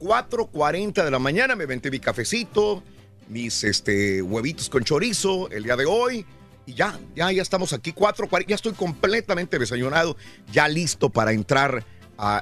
4.40 0.01 1.05
de 1.05 1.11
la 1.13 1.21
mañana 1.21 1.55
me 1.55 1.65
aventé 1.65 1.89
mi 1.89 2.01
cafecito, 2.01 2.83
mis 3.29 3.63
este, 3.63 4.23
huevitos 4.23 4.69
con 4.69 4.83
chorizo 4.83 5.49
el 5.51 5.63
día 5.63 5.77
de 5.77 5.87
hoy. 5.87 6.27
Y 6.67 6.75
ya, 6.75 6.99
ya, 7.15 7.31
ya 7.31 7.43
estamos 7.43 7.73
aquí, 7.73 7.93
4.40, 7.93 8.47
ya 8.49 8.57
estoy 8.57 8.73
completamente 8.73 9.57
desayunado, 9.61 10.17
ya 10.51 10.67
listo 10.67 11.11
para 11.11 11.31
entrar 11.31 11.85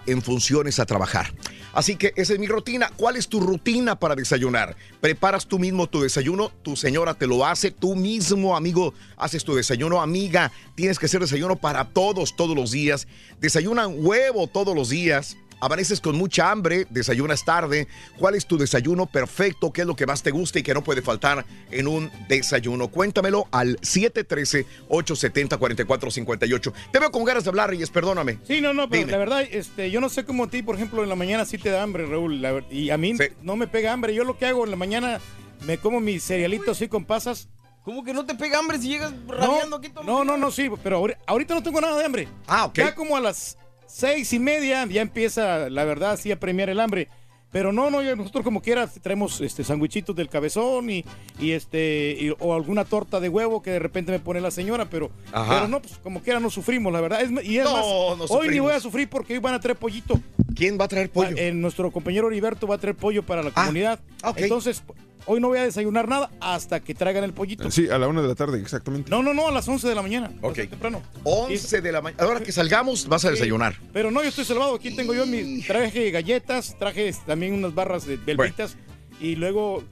en 0.07 0.23
funciones 0.23 0.79
a 0.79 0.87
trabajar. 0.87 1.33
Así 1.73 1.97
que 1.97 2.15
esa 2.17 2.33
es 2.33 2.39
mi 2.39 2.47
rutina. 2.47 2.91
¿Cuál 2.97 3.17
es 3.17 3.29
tu 3.29 3.41
rutina 3.41 3.99
para 3.99 4.15
desayunar? 4.15 4.77
¿Preparas 5.01 5.47
tú 5.47 5.59
mismo 5.59 5.87
tu 5.87 6.01
desayuno? 6.01 6.51
¿Tu 6.63 6.75
señora 6.75 7.13
te 7.13 7.27
lo 7.27 7.45
hace? 7.45 7.71
¿Tú 7.71 7.95
mismo, 7.95 8.57
amigo, 8.57 8.95
haces 9.19 9.45
tu 9.45 9.55
desayuno? 9.55 10.01
Amiga, 10.01 10.51
tienes 10.75 10.99
que 10.99 11.05
hacer 11.05 11.21
desayuno 11.21 11.57
para 11.57 11.85
todos, 11.85 12.35
todos 12.35 12.57
los 12.57 12.71
días. 12.71 13.07
Desayunan 13.41 13.95
huevo 13.99 14.47
todos 14.47 14.75
los 14.75 14.89
días. 14.89 15.37
Amaneces 15.61 16.01
con 16.03 16.17
mucha 16.17 16.51
hambre, 16.51 16.87
desayunas 16.91 17.43
tarde. 17.45 17.89
¿Cuál 18.19 18.35
es 18.35 18.47
tu 18.47 18.59
desayuno 18.59 19.07
perfecto? 19.07 19.73
¿Qué 19.73 19.81
es 19.81 19.87
lo 19.87 19.97
que 19.97 20.05
más 20.07 20.23
te 20.23 20.31
gusta 20.31 20.59
y 20.59 20.63
que 20.63 20.75
no 20.75 20.85
puede 20.85 21.01
faltar 21.03 21.45
en 21.71 21.89
un 21.89 22.11
desayuno? 22.29 22.89
Cuéntamelo 22.89 23.49
al 23.53 23.79
713-870-4458. 23.81 26.73
Te 26.93 26.99
veo 26.99 27.11
con 27.11 27.25
ganas 27.25 27.45
de 27.45 27.51
hablar, 27.51 27.71
Reyes, 27.71 27.91
perdóname. 27.91 28.39
Sí, 28.47 28.61
no, 28.61 28.73
no, 28.75 28.89
pero 28.89 29.01
Dime. 29.01 29.13
la 29.13 29.19
verdad, 29.19 29.43
este, 29.51 29.91
yo 29.91 30.01
no 30.01 30.09
sé 30.09 30.25
cómo 30.25 30.45
a 30.45 30.51
ti, 30.51 30.63
por 30.63 30.77
ejemplo, 30.77 31.03
en 31.03 31.09
la 31.09 31.17
mañana 31.17 31.45
sí 31.45 31.59
te 31.59 31.71
da 31.71 31.83
hambre, 31.83 32.07
Raúl. 32.07 32.41
la 32.43 32.63
y 32.71 32.91
a 32.91 32.99
mí 32.99 33.15
no 33.43 33.57
me 33.57 33.67
pega 33.67 33.93
hambre. 33.93 34.15
Yo 34.15 34.25
lo 34.25 34.37
que 34.39 34.47
hago 34.47 34.65
en 34.65 34.71
la 34.71 34.77
mañana, 34.77 35.21
me 35.67 35.79
como 35.79 36.01
mi 36.01 36.19
cerealito 36.21 36.71
así 36.73 36.89
con 36.89 37.05
pasas. 37.05 37.49
¿Cómo 37.85 38.03
que 38.03 38.13
no 38.13 38.27
te 38.27 38.35
pega 38.35 38.59
hambre 38.59 38.79
si 38.81 38.89
llegas 38.89 39.13
rabiando 39.29 39.77
aquí 39.77 39.91
todo 39.91 40.03
No, 40.03 40.25
no, 40.25 40.37
no, 40.37 40.51
sí, 40.51 40.69
pero 40.83 41.01
ahori- 41.01 41.17
ahorita 41.25 41.55
no 41.55 41.63
tengo 41.63 41.81
nada 41.81 41.97
de 41.97 42.05
hambre. 42.05 42.27
Ah, 42.49 42.65
ok. 42.67 42.75
Ya 42.79 42.95
como 42.97 43.17
a 43.17 43.21
las 43.21 43.57
seis 43.97 44.31
y 44.35 44.39
media 44.39 44.85
ya 44.87 45.01
empieza, 45.01 45.71
la 45.71 45.85
verdad, 45.85 46.19
sí 46.21 46.31
a 46.31 46.39
premiar 46.39 46.69
el 46.69 46.81
hambre. 46.81 47.09
Pero 47.53 47.73
no, 47.73 47.89
no, 47.91 48.03
nosotros 48.17 48.45
como 48.45 48.61
quiera 48.61 48.87
traemos 48.89 49.41
este 49.41 49.65
sandwichitos 49.65 50.15
del 50.15 50.29
cabezón 50.29 50.91
y, 50.91 51.05
y 51.41 51.53
este 51.53 52.15
y- 52.21 52.35
o 52.39 52.55
alguna 52.55 52.85
torta 52.85 53.19
de 53.21 53.31
huevo 53.31 53.63
que 53.63 53.71
de 53.71 53.79
repente 53.79 54.13
me 54.13 54.19
pone 54.19 54.41
la 54.43 54.51
señora, 54.51 54.91
pero, 54.91 55.11
Ajá. 55.33 55.55
pero 55.55 55.69
no, 55.69 55.81
pues 55.81 55.97
como 56.03 56.21
quiera 56.21 56.39
no 56.41 56.51
sufrimos, 56.51 56.93
la 56.93 57.01
verdad. 57.01 57.23
Es 57.23 57.31
y 57.47 57.57
es 57.57 57.65
No, 57.65 58.17
más, 58.17 58.29
no 58.31 58.37
hoy 58.37 58.49
ni 58.49 58.59
voy 58.59 58.73
a 58.75 58.81
sufrir 58.81 59.09
porque 59.09 59.33
hoy 59.35 59.39
van 59.39 59.55
a 59.55 59.61
traer 59.61 59.79
pollito. 59.79 60.21
¿Quién 60.55 60.77
va 60.79 60.85
a 60.85 60.89
traer 60.89 61.09
pollo? 61.09 61.35
Eh, 61.37 61.53
nuestro 61.53 61.91
compañero 61.91 62.27
Heriberto 62.29 62.67
va 62.67 62.75
a 62.75 62.79
traer 62.79 62.97
pollo 62.97 63.23
para 63.25 63.43
la 63.43 63.51
comunidad. 63.53 64.01
Entonces, 64.37 64.83
hoy 65.27 65.41
no 65.41 65.49
voy 65.49 65.59
a 65.59 65.65
desayunar 65.65 66.09
nada 66.09 66.31
hasta 66.41 66.81
que 66.81 66.95
traigan 66.95 67.25
el 67.25 67.33
pollito. 67.33 67.71
Sí, 67.71 67.89
a 67.89 67.99
la 67.99 68.09
una 68.09 68.23
de 68.23 68.29
la 68.29 68.35
tarde, 68.35 68.61
exactamente. 68.61 69.11
No, 69.11 69.23
no, 69.23 69.35
no, 69.35 69.49
a 69.49 69.53
las 69.53 69.69
11 69.69 69.89
de 69.89 69.95
la 69.95 70.03
mañana. 70.03 70.33
Ok. 70.41 70.57
temprano. 70.71 71.03
11 71.25 71.81
de 71.81 71.93
la 71.93 72.01
mañana. 72.01 72.23
Ahora 72.23 72.41
que 72.41 72.53
salgamos, 72.53 73.07
vas 73.09 73.25
a 73.25 73.31
desayunar. 73.31 73.77
Pero 73.93 74.11
no, 74.11 74.23
yo 74.23 74.29
estoy 74.29 74.45
salvado. 74.45 74.75
Aquí 74.75 74.95
tengo 74.95 75.15
yo 75.15 75.27
mi 75.27 75.63
traje 75.63 76.11
galletas, 76.11 76.77
traje 76.79 77.15
también 77.27 77.55
unas 77.55 77.75
barras 77.75 78.07
de 78.07 78.17
belvitas 78.17 78.77
y 79.21 79.37
luego 79.37 79.83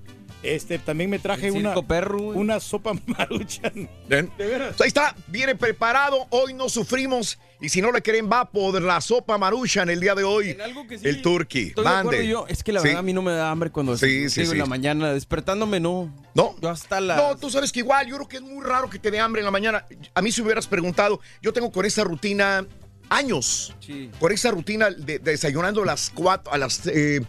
este 0.44 0.78
también 0.78 1.10
me 1.10 1.18
traje 1.18 1.48
El 1.48 1.54
una 1.56 1.74
perro, 1.82 2.18
una 2.20 2.60
sopa 2.60 2.92
maruchan. 3.06 3.88
¿Ven? 4.08 4.30
Pues 4.36 4.80
ahí 4.80 4.88
está, 4.88 5.14
viene 5.28 5.54
preparado. 5.54 6.26
Hoy 6.30 6.54
no 6.54 6.68
sufrimos. 6.68 7.38
Y 7.60 7.70
si 7.70 7.80
no 7.80 7.92
le 7.92 8.02
creen, 8.02 8.28
va 8.30 8.50
por 8.50 8.80
la 8.82 9.00
sopa 9.00 9.38
maruchan 9.38 9.88
el 9.88 10.00
día 10.00 10.14
de 10.14 10.22
hoy. 10.24 10.56
el 11.02 11.22
turkey. 11.22 11.68
Estoy 11.68 11.84
de 11.84 11.90
Mande. 11.90 12.08
acuerdo 12.08 12.22
yo. 12.24 12.46
Es 12.48 12.62
que 12.62 12.72
la 12.72 12.80
Sí. 12.80 12.88
verdad 12.88 13.00
a 13.00 13.02
mí 13.02 13.12
no 13.12 13.22
me 13.22 13.32
da 13.32 13.50
hambre 13.50 13.70
cuando 13.70 13.96
Sí, 13.96 14.28
sí, 14.28 14.40
digo, 14.40 14.52
sí. 14.52 14.56
en 14.56 14.58
la 14.58 14.66
mañana. 14.66 15.12
Despertándome 15.14 15.80
no. 15.80 16.14
No. 16.34 16.54
Yo 16.60 16.68
hasta 16.68 17.00
la... 17.00 17.16
No, 17.16 17.36
tú 17.36 17.48
sabes 17.50 17.72
que 17.72 17.80
igual, 17.80 18.06
yo 18.06 18.16
creo 18.16 18.28
que 18.28 18.36
es 18.36 18.42
muy 18.42 18.62
raro 18.64 18.90
que 18.90 18.98
te 18.98 19.10
dé 19.10 19.18
hambre 19.20 19.40
en 19.40 19.44
la 19.46 19.50
mañana. 19.50 19.86
A 20.14 20.20
mí 20.20 20.30
si 20.30 20.42
me 20.42 20.46
hubieras 20.46 20.66
preguntado, 20.66 21.20
yo 21.40 21.52
tengo 21.54 21.72
con 21.72 21.86
esa 21.86 22.04
rutina 22.04 22.66
años. 23.08 23.74
Sí. 23.80 24.10
Con 24.18 24.32
esa 24.32 24.50
rutina 24.50 24.90
de, 24.90 25.18
de 25.18 25.32
desayunando 25.32 25.82
a 25.82 25.86
las 25.86 26.10
4, 26.10 26.52
a 26.52 26.58
las, 26.58 26.86
eh, 26.86 27.20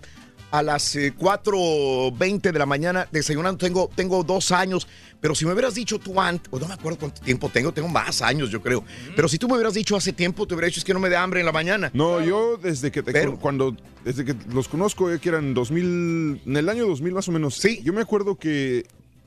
a 0.57 0.63
las 0.63 0.95
eh, 0.95 1.13
4.20 1.17 2.51
de 2.51 2.59
la 2.59 2.65
mañana, 2.65 3.07
desayunando, 3.11 3.57
tengo, 3.57 3.89
tengo 3.95 4.23
dos 4.23 4.51
años. 4.51 4.87
Pero 5.19 5.33
si 5.35 5.45
me 5.45 5.53
hubieras 5.53 5.73
dicho 5.75 5.97
tú 5.99 6.21
antes, 6.21 6.47
o 6.51 6.59
no 6.59 6.67
me 6.67 6.73
acuerdo 6.75 6.99
cuánto 6.99 7.21
tiempo 7.21 7.49
tengo, 7.49 7.71
tengo 7.73 7.87
más 7.87 8.21
años, 8.21 8.49
yo 8.51 8.61
creo. 8.61 8.83
Pero 9.15 9.27
si 9.27 9.37
tú 9.37 9.47
me 9.47 9.55
hubieras 9.55 9.73
dicho 9.73 9.95
hace 9.95 10.13
tiempo, 10.13 10.45
te 10.47 10.53
hubiera 10.53 10.67
dicho 10.67 10.79
es 10.79 10.85
que 10.85 10.93
no 10.93 10.99
me 10.99 11.09
dé 11.09 11.15
hambre 11.17 11.39
en 11.39 11.45
la 11.45 11.51
mañana. 11.51 11.89
No, 11.93 12.21
yo 12.21 12.57
desde 12.57 12.91
que 12.91 13.01
te 13.03 13.11
Pero- 13.11 13.37
cuando 13.39 13.75
desde 14.03 14.23
que 14.23 14.35
los 14.53 14.67
conozco, 14.67 15.11
eh, 15.11 15.19
que 15.19 15.29
eran 15.29 15.53
2000, 15.53 16.41
en 16.45 16.57
el 16.57 16.69
año 16.69 16.85
2000 16.87 17.13
más 17.13 17.27
o 17.27 17.31
menos. 17.31 17.55
Sí. 17.55 17.81
Yo 17.83 17.91
me 17.91 18.01
acuerdo 18.01 18.35
que 18.35 18.85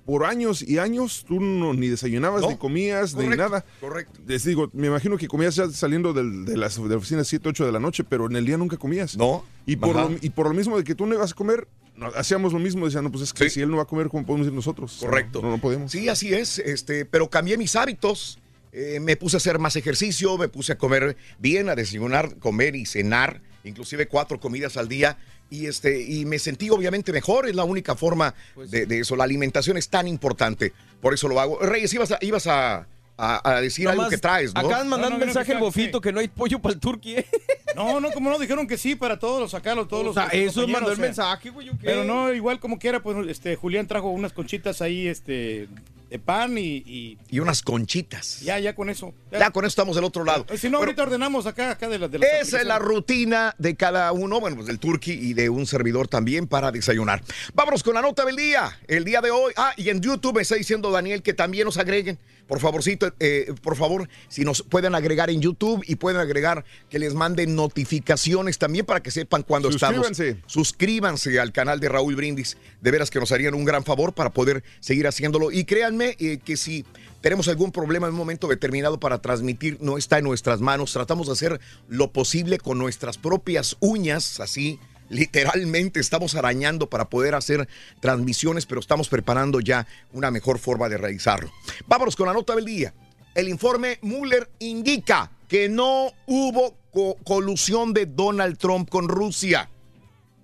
por 0.09 0.25
años 0.25 0.63
y 0.67 0.79
años 0.79 1.23
tú 1.29 1.39
no, 1.39 1.75
ni 1.75 1.89
desayunabas, 1.89 2.41
No. 2.41 2.49
ni 2.49 2.57
comías, 2.57 3.15
ni 3.15 3.27
nada. 3.27 3.63
Correcto. 3.79 4.19
Les 4.27 4.43
digo, 4.43 4.71
me 4.73 4.87
imagino 4.87 5.19
que 5.19 5.29
comías 5.29 5.55
ya 5.55 5.69
saliendo 5.69 6.15
del- 6.15 6.47
de 6.47 6.57
las 6.57 6.83
de 6.83 6.89
la 6.89 6.97
oficina 6.97 7.23
7, 7.25 7.47
8 7.51 7.67
de 7.67 7.73
la 7.73 7.79
noche, 7.79 8.05
pero 8.05 8.25
en 8.25 8.35
el 8.37 8.47
día 8.47 8.57
nunca 8.57 8.79
comías. 8.79 9.19
No. 9.19 9.45
Y 9.67 9.77
por, 9.77 9.95
lo, 9.95 10.11
y 10.23 10.31
por 10.31 10.47
lo 10.49 10.55
mismo 10.55 10.79
de 10.79 10.85
que 10.85 10.95
tú 10.95 11.05
no 11.05 11.15
ibas 11.15 11.33
a 11.33 11.35
comer, 11.35 11.69
hacíamos 12.17 12.55
lo 12.55 12.59
mismo, 12.59 12.87
decían, 12.87 13.05
no, 13.05 13.13
pues 13.13 13.23
es 13.25 13.35
que 13.35 13.51
si 13.51 13.61
él 13.61 13.71
no 13.71 13.77
va 13.77 13.83
a 13.83 13.87
comer, 13.87 14.09
¿cómo 14.09 14.25
podemos 14.25 14.47
ir 14.47 14.53
nosotros? 14.55 14.97
Correcto. 14.99 15.43
No, 15.43 15.51
no 15.51 15.59
podemos. 15.59 15.93
Sí, 15.93 16.09
así 16.09 16.33
es, 16.33 16.59
este, 16.59 17.05
pero 17.05 17.29
cambié 17.29 17.59
mis 17.59 17.77
hábitos. 17.77 18.39
eh, 18.73 19.01
me 19.01 19.17
puse 19.17 19.37
a 19.37 19.39
hacer 19.39 19.59
más 19.59 19.77
ejercicio, 19.77 20.37
me 20.39 20.49
puse 20.49 20.73
a 20.73 20.79
comer 20.79 21.17
bien, 21.39 21.69
a 21.69 21.75
desayunar, 21.75 22.37
comer 22.39 22.77
y 22.77 22.85
cenar, 22.87 23.41
inclusive 23.65 24.07
cuatro 24.09 24.39
comidas 24.41 24.77
al 24.77 24.89
día. 24.89 25.17
Y, 25.51 25.67
este, 25.67 26.03
y 26.03 26.25
me 26.27 26.39
sentí 26.39 26.69
obviamente 26.71 27.13
mejor, 27.13 27.49
es 27.49 27.55
la 27.57 27.65
única 27.65 27.95
forma 27.97 28.35
Pues 28.55 28.71
de, 28.71 28.85
de 28.87 29.01
eso. 29.01 29.17
La 29.17 29.25
alimentación 29.25 29.77
es 29.79 29.89
tan 29.89 30.07
importante, 30.07 30.73
por 31.01 31.15
eso 31.15 31.27
lo 31.29 31.41
hago. 31.41 31.59
Reyes, 31.61 31.93
ibas 31.95 32.13
a, 32.13 32.19
ibas 32.21 32.47
a, 32.47 32.87
a- 33.17 33.51
a 33.57 33.61
decir 33.63 33.89
algo 33.89 34.09
que 34.11 34.19
traes, 34.19 34.55
¿no? 34.55 34.61
Acaban 34.61 34.91
No, 34.91 34.97
un 34.97 35.03
no, 35.03 35.19
mensaje 35.19 35.53
que- 35.55 35.59
bofito 35.59 36.01
que 36.03 36.13
no 36.13 36.21
hay 36.21 36.29
pollo 36.29 36.59
para 36.59 36.75
el 36.75 36.81
turqui, 36.81 37.17
¿eh? 37.17 37.27
No, 37.75 38.01
no, 38.01 38.11
como 38.11 38.29
no, 38.29 38.39
dijeron 38.41 38.67
que 38.67 38.77
sí 38.77 38.95
para 38.97 39.19
todos 39.19 39.41
los 39.41 39.55
acá, 39.55 39.75
los- 39.75 39.87
todos 39.89 40.03
O 40.03 40.07
los 40.07 40.15
sea, 40.15 40.25
los 40.25 40.35
eso 40.35 40.67
mandó 40.69 40.89
el 40.89 40.95
o 40.95 40.97
sea. 40.97 41.05
mensaje, 41.05 41.51
güey. 41.51 41.71
Pero 41.81 42.05
no, 42.05 42.33
igual 42.35 42.59
como 42.61 42.79
quiera, 42.79 43.03
pues 43.03 43.17
este 43.29 43.55
Julián 43.57 43.87
trajo 43.87 44.09
unas 44.11 44.33
conchitas 44.33 44.83
ahí, 44.83 45.07
este, 45.09 45.69
de 46.11 46.19
pan 46.19 46.57
y, 46.59 46.77
y 46.87 47.19
Y 47.31 47.41
unas 47.41 47.63
conchitas. 47.63 48.41
ya, 48.41 48.59
ya 48.59 48.75
con 48.75 48.91
eso. 48.91 49.15
Ya 49.31 49.51
con 49.51 49.65
eso 49.65 49.69
estamos 49.69 49.95
del 49.97 50.05
otro 50.05 50.25
lado. 50.25 50.47
Si 50.57 50.71
no, 50.71 50.79
ahorita 50.79 51.03
ordenamos 51.03 51.47
acá, 51.47 51.71
acá 51.73 51.89
de 51.89 51.99
las 51.99 52.11
de 52.11 52.19
las 52.19 52.29
Esa 52.43 52.61
es 52.61 52.67
la 52.67 52.79
rutina 52.79 53.55
de 53.59 53.77
cada 53.77 54.11
uno, 54.13 54.41
bueno, 54.41 54.57
pues 54.57 54.67
del 54.69 54.79
turqui 54.79 55.13
y 55.13 55.35
de 55.35 55.51
un 55.51 55.67
servidor 55.67 56.09
también 56.09 56.47
para 56.47 56.73
desayunar. 56.73 57.23
Vámonos 57.55 57.83
con 57.83 57.95
la 57.95 58.03
nota 58.03 58.25
del 58.25 58.37
día, 58.37 58.79
el 58.87 59.05
día 59.05 59.21
de 59.21 59.31
hoy. 59.31 59.53
Ah, 59.57 59.73
y 59.77 59.91
en 59.91 60.01
YouTube 60.01 60.37
me 60.37 60.43
está 60.43 60.55
diciendo 60.55 60.91
Daniel 60.91 61.23
que 61.23 61.35
también 61.35 61.65
nos 61.65 61.77
agreguen. 61.77 62.19
Por 62.47 62.61
favorcito, 62.61 63.13
eh, 63.21 63.53
por 63.61 63.77
favor, 63.77 64.09
si 64.29 64.43
nos 64.43 64.63
pueden 64.63 64.95
agregar 64.95 65.29
en 65.29 65.43
YouTube 65.43 65.85
y 65.87 65.97
pueden 65.97 66.19
agregar 66.19 66.65
que 66.89 66.99
les 66.99 67.13
manden 67.13 67.55
notificaciones 67.55 68.57
también 68.57 68.87
para 68.87 69.03
que 69.03 69.11
sepan 69.11 69.43
cuándo 69.43 69.69
estamos. 69.69 70.07
Suscríbanse. 70.07 70.43
Suscríbanse 70.47 71.41
al 71.41 71.53
canal 71.53 71.79
de 71.79 71.91
Raúl 71.91 72.17
Brindis. 72.17 72.57
De 72.81 72.91
veras 72.91 73.11
que 73.11 73.21
nos 73.21 73.33
harían 73.33 73.53
un 73.53 73.67
gran 73.67 73.85
favor 73.85 74.15
para 74.15 74.31
poder 74.31 74.65
seguir 74.81 75.07
haciéndolo. 75.07 75.51
Y 75.53 75.65
créanme 75.65 75.98
eh, 76.19 76.39
que 76.45 76.57
si 76.57 76.85
tenemos 77.21 77.49
algún 77.49 77.73
problema 77.73 78.07
en 78.07 78.13
un 78.13 78.19
momento 78.19 78.47
determinado 78.49 79.01
para 79.01 79.19
transmitir, 79.21 79.79
no 79.81 79.99
está 79.99 80.19
en 80.19 80.25
nuestras 80.25 80.61
manos. 80.61 80.93
Tratamos 80.93 81.27
de 81.27 81.33
hacer 81.33 81.61
lo 81.89 82.13
posible 82.13 82.59
con 82.59 82.79
nuestras 82.79 83.19
propias 83.19 83.77
uñas, 83.81 84.41
así. 84.41 84.79
Literalmente 85.11 86.01
estamos 86.01 86.35
arañando 86.35 86.89
para 86.91 87.09
poder 87.09 87.35
hacer 87.35 87.67
transmisiones, 88.01 88.67
pero 88.67 88.81
estamos 88.81 89.09
preparando 89.09 89.61
ya 89.61 89.87
una 90.13 90.31
mejor 90.31 90.59
forma 90.59 90.89
de 90.89 90.99
realizarlo. 90.99 91.51
Vámonos 91.87 92.15
con 92.15 92.27
la 92.27 92.35
nota 92.35 92.55
del 92.55 92.67
día. 92.67 92.93
El 93.35 93.49
informe 93.49 93.99
Mueller 94.03 94.51
indica 94.59 95.31
que 95.49 95.69
no 95.69 96.13
hubo 96.27 96.77
co- 96.91 97.17
colusión 97.25 97.95
de 97.95 98.05
Donald 98.07 98.59
Trump 98.59 98.91
con 98.91 99.09
Rusia. 99.09 99.71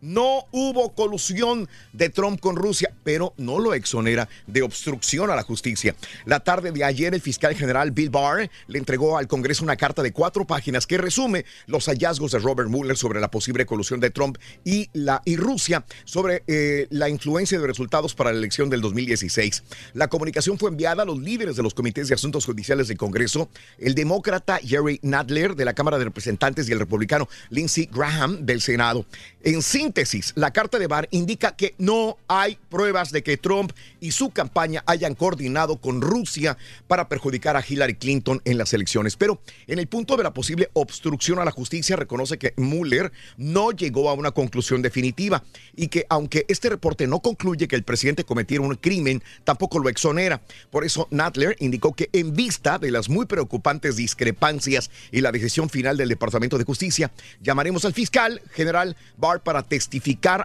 No 0.05 0.45
hubo 0.51 0.95
colusión 0.95 1.67
de 1.95 2.11
Trump 2.11 2.39
con 2.39 2.57
Rusia, 2.57 2.93
pero 3.05 3.33
no 3.39 3.59
lo 3.59 3.73
exonera 3.73 4.29
de 4.47 4.61
obstrucción 4.61 5.31
a 5.31 5.35
la 5.35 5.43
justicia. 5.43 5.97
La 6.27 6.41
tarde 6.41 6.73
de 6.73 6.85
ayer, 6.85 7.15
el 7.15 7.23
fiscal 7.23 7.55
general 7.55 7.91
Bill 7.91 8.11
Barr 8.11 8.51
le 8.67 8.79
entregó 8.79 9.17
al 9.17 9.29
Congreso 9.29 9.65
una 9.65 9.77
carta 9.77 10.03
de 10.03 10.13
cuatro 10.13 10.47
páginas 10.47 10.87
que 10.87 10.99
resume 10.99 11.47
los 11.67 11.87
hallazgos 11.87 12.33
de 12.33 12.39
Robert 12.39 12.69
Mueller 12.69 12.99
sobre 12.99 13.19
la 13.19 13.31
posible 13.31 13.65
colusión 13.65 13.99
de 13.99 14.11
Trump 14.11 14.37
y, 14.63 14.91
la, 14.93 15.23
y 15.25 15.37
Rusia 15.37 15.87
sobre 16.05 16.43
eh, 16.49 16.87
la 16.91 17.09
influencia 17.09 17.59
de 17.59 17.67
resultados 17.67 18.15
para 18.15 18.31
la 18.31 18.37
elección 18.37 18.69
del 18.69 18.83
2016. 18.83 19.63
La 19.95 20.09
comunicación 20.09 20.59
fue 20.59 20.69
enviada 20.69 21.05
a 21.05 21.07
los 21.07 21.19
líderes 21.19 21.57
de 21.57 21.63
los 21.63 21.73
comités 21.73 22.09
de 22.09 22.15
asuntos 22.15 22.45
judiciales 22.45 22.89
del 22.89 22.99
Congreso, 22.99 23.49
el 23.79 23.95
demócrata 23.95 24.59
Jerry 24.59 25.01
Nadler 25.03 25.55
de 25.55 25.65
la 25.65 25.73
Cámara 25.73 25.97
de 25.97 26.05
Representantes 26.05 26.69
y 26.69 26.73
el 26.73 26.79
republicano 26.79 27.27
Lindsey 27.49 27.89
Graham 27.91 28.45
del 28.45 28.61
Senado. 28.61 29.07
En 29.43 29.63
síntesis, 29.95 30.33
la 30.35 30.51
carta 30.51 30.81
de 30.81 30.89
Barr 30.89 31.09
indica 31.13 31.55
que 31.55 31.77
no 31.79 32.17
hay 32.27 32.59
pruebas 32.69 33.13
de 33.13 33.23
que 33.23 33.37
Trump 33.37 33.71
y 34.01 34.11
su 34.11 34.31
campaña 34.31 34.83
hayan 34.87 35.15
coordinado 35.15 35.77
con 35.77 36.01
Rusia 36.01 36.59
para 36.89 37.09
perjudicar 37.09 37.57
a 37.57 37.65
Hillary 37.67 37.95
Clinton 37.95 38.43
en 38.45 38.59
las 38.59 38.73
elecciones. 38.73 39.15
Pero 39.15 39.41
en 39.69 39.79
el 39.79 39.87
punto 39.87 40.17
de 40.17 40.25
la 40.25 40.35
posible 40.35 40.69
obstrucción 40.73 41.39
a 41.39 41.45
la 41.45 41.53
justicia, 41.53 41.95
reconoce 41.95 42.39
que 42.39 42.55
Mueller 42.57 43.13
no 43.37 43.71
llegó 43.71 44.11
a 44.11 44.15
una 44.15 44.33
conclusión 44.33 44.83
definitiva 44.83 45.45
y 45.77 45.87
que 45.87 46.07
aunque 46.09 46.45
este 46.49 46.71
reporte 46.71 47.07
no 47.07 47.21
concluye 47.21 47.69
que 47.69 47.77
el 47.77 47.85
presidente 47.85 48.25
cometiera 48.25 48.65
un 48.65 48.75
crimen, 48.75 49.23
tampoco 49.45 49.79
lo 49.79 49.89
exonera. 49.89 50.43
Por 50.71 50.85
eso 50.85 51.07
Nadler 51.13 51.57
indicó 51.61 51.93
que 51.93 52.11
en 52.13 52.35
vista 52.35 52.81
de 52.81 52.91
las 52.91 53.09
muy 53.09 53.27
preocupantes 53.27 53.95
discrepancias 53.95 54.91
y 55.13 55.21
la 55.21 55.31
decisión 55.31 55.71
final 55.71 55.97
del 55.97 56.09
Departamento 56.09 56.59
de 56.59 56.65
Justicia, 56.65 57.13
llamaremos 57.41 57.85
al 57.85 57.95
fiscal 57.95 58.43
general 58.53 58.97
Barr 59.17 59.41
para 59.41 59.63
testificar 59.63 59.84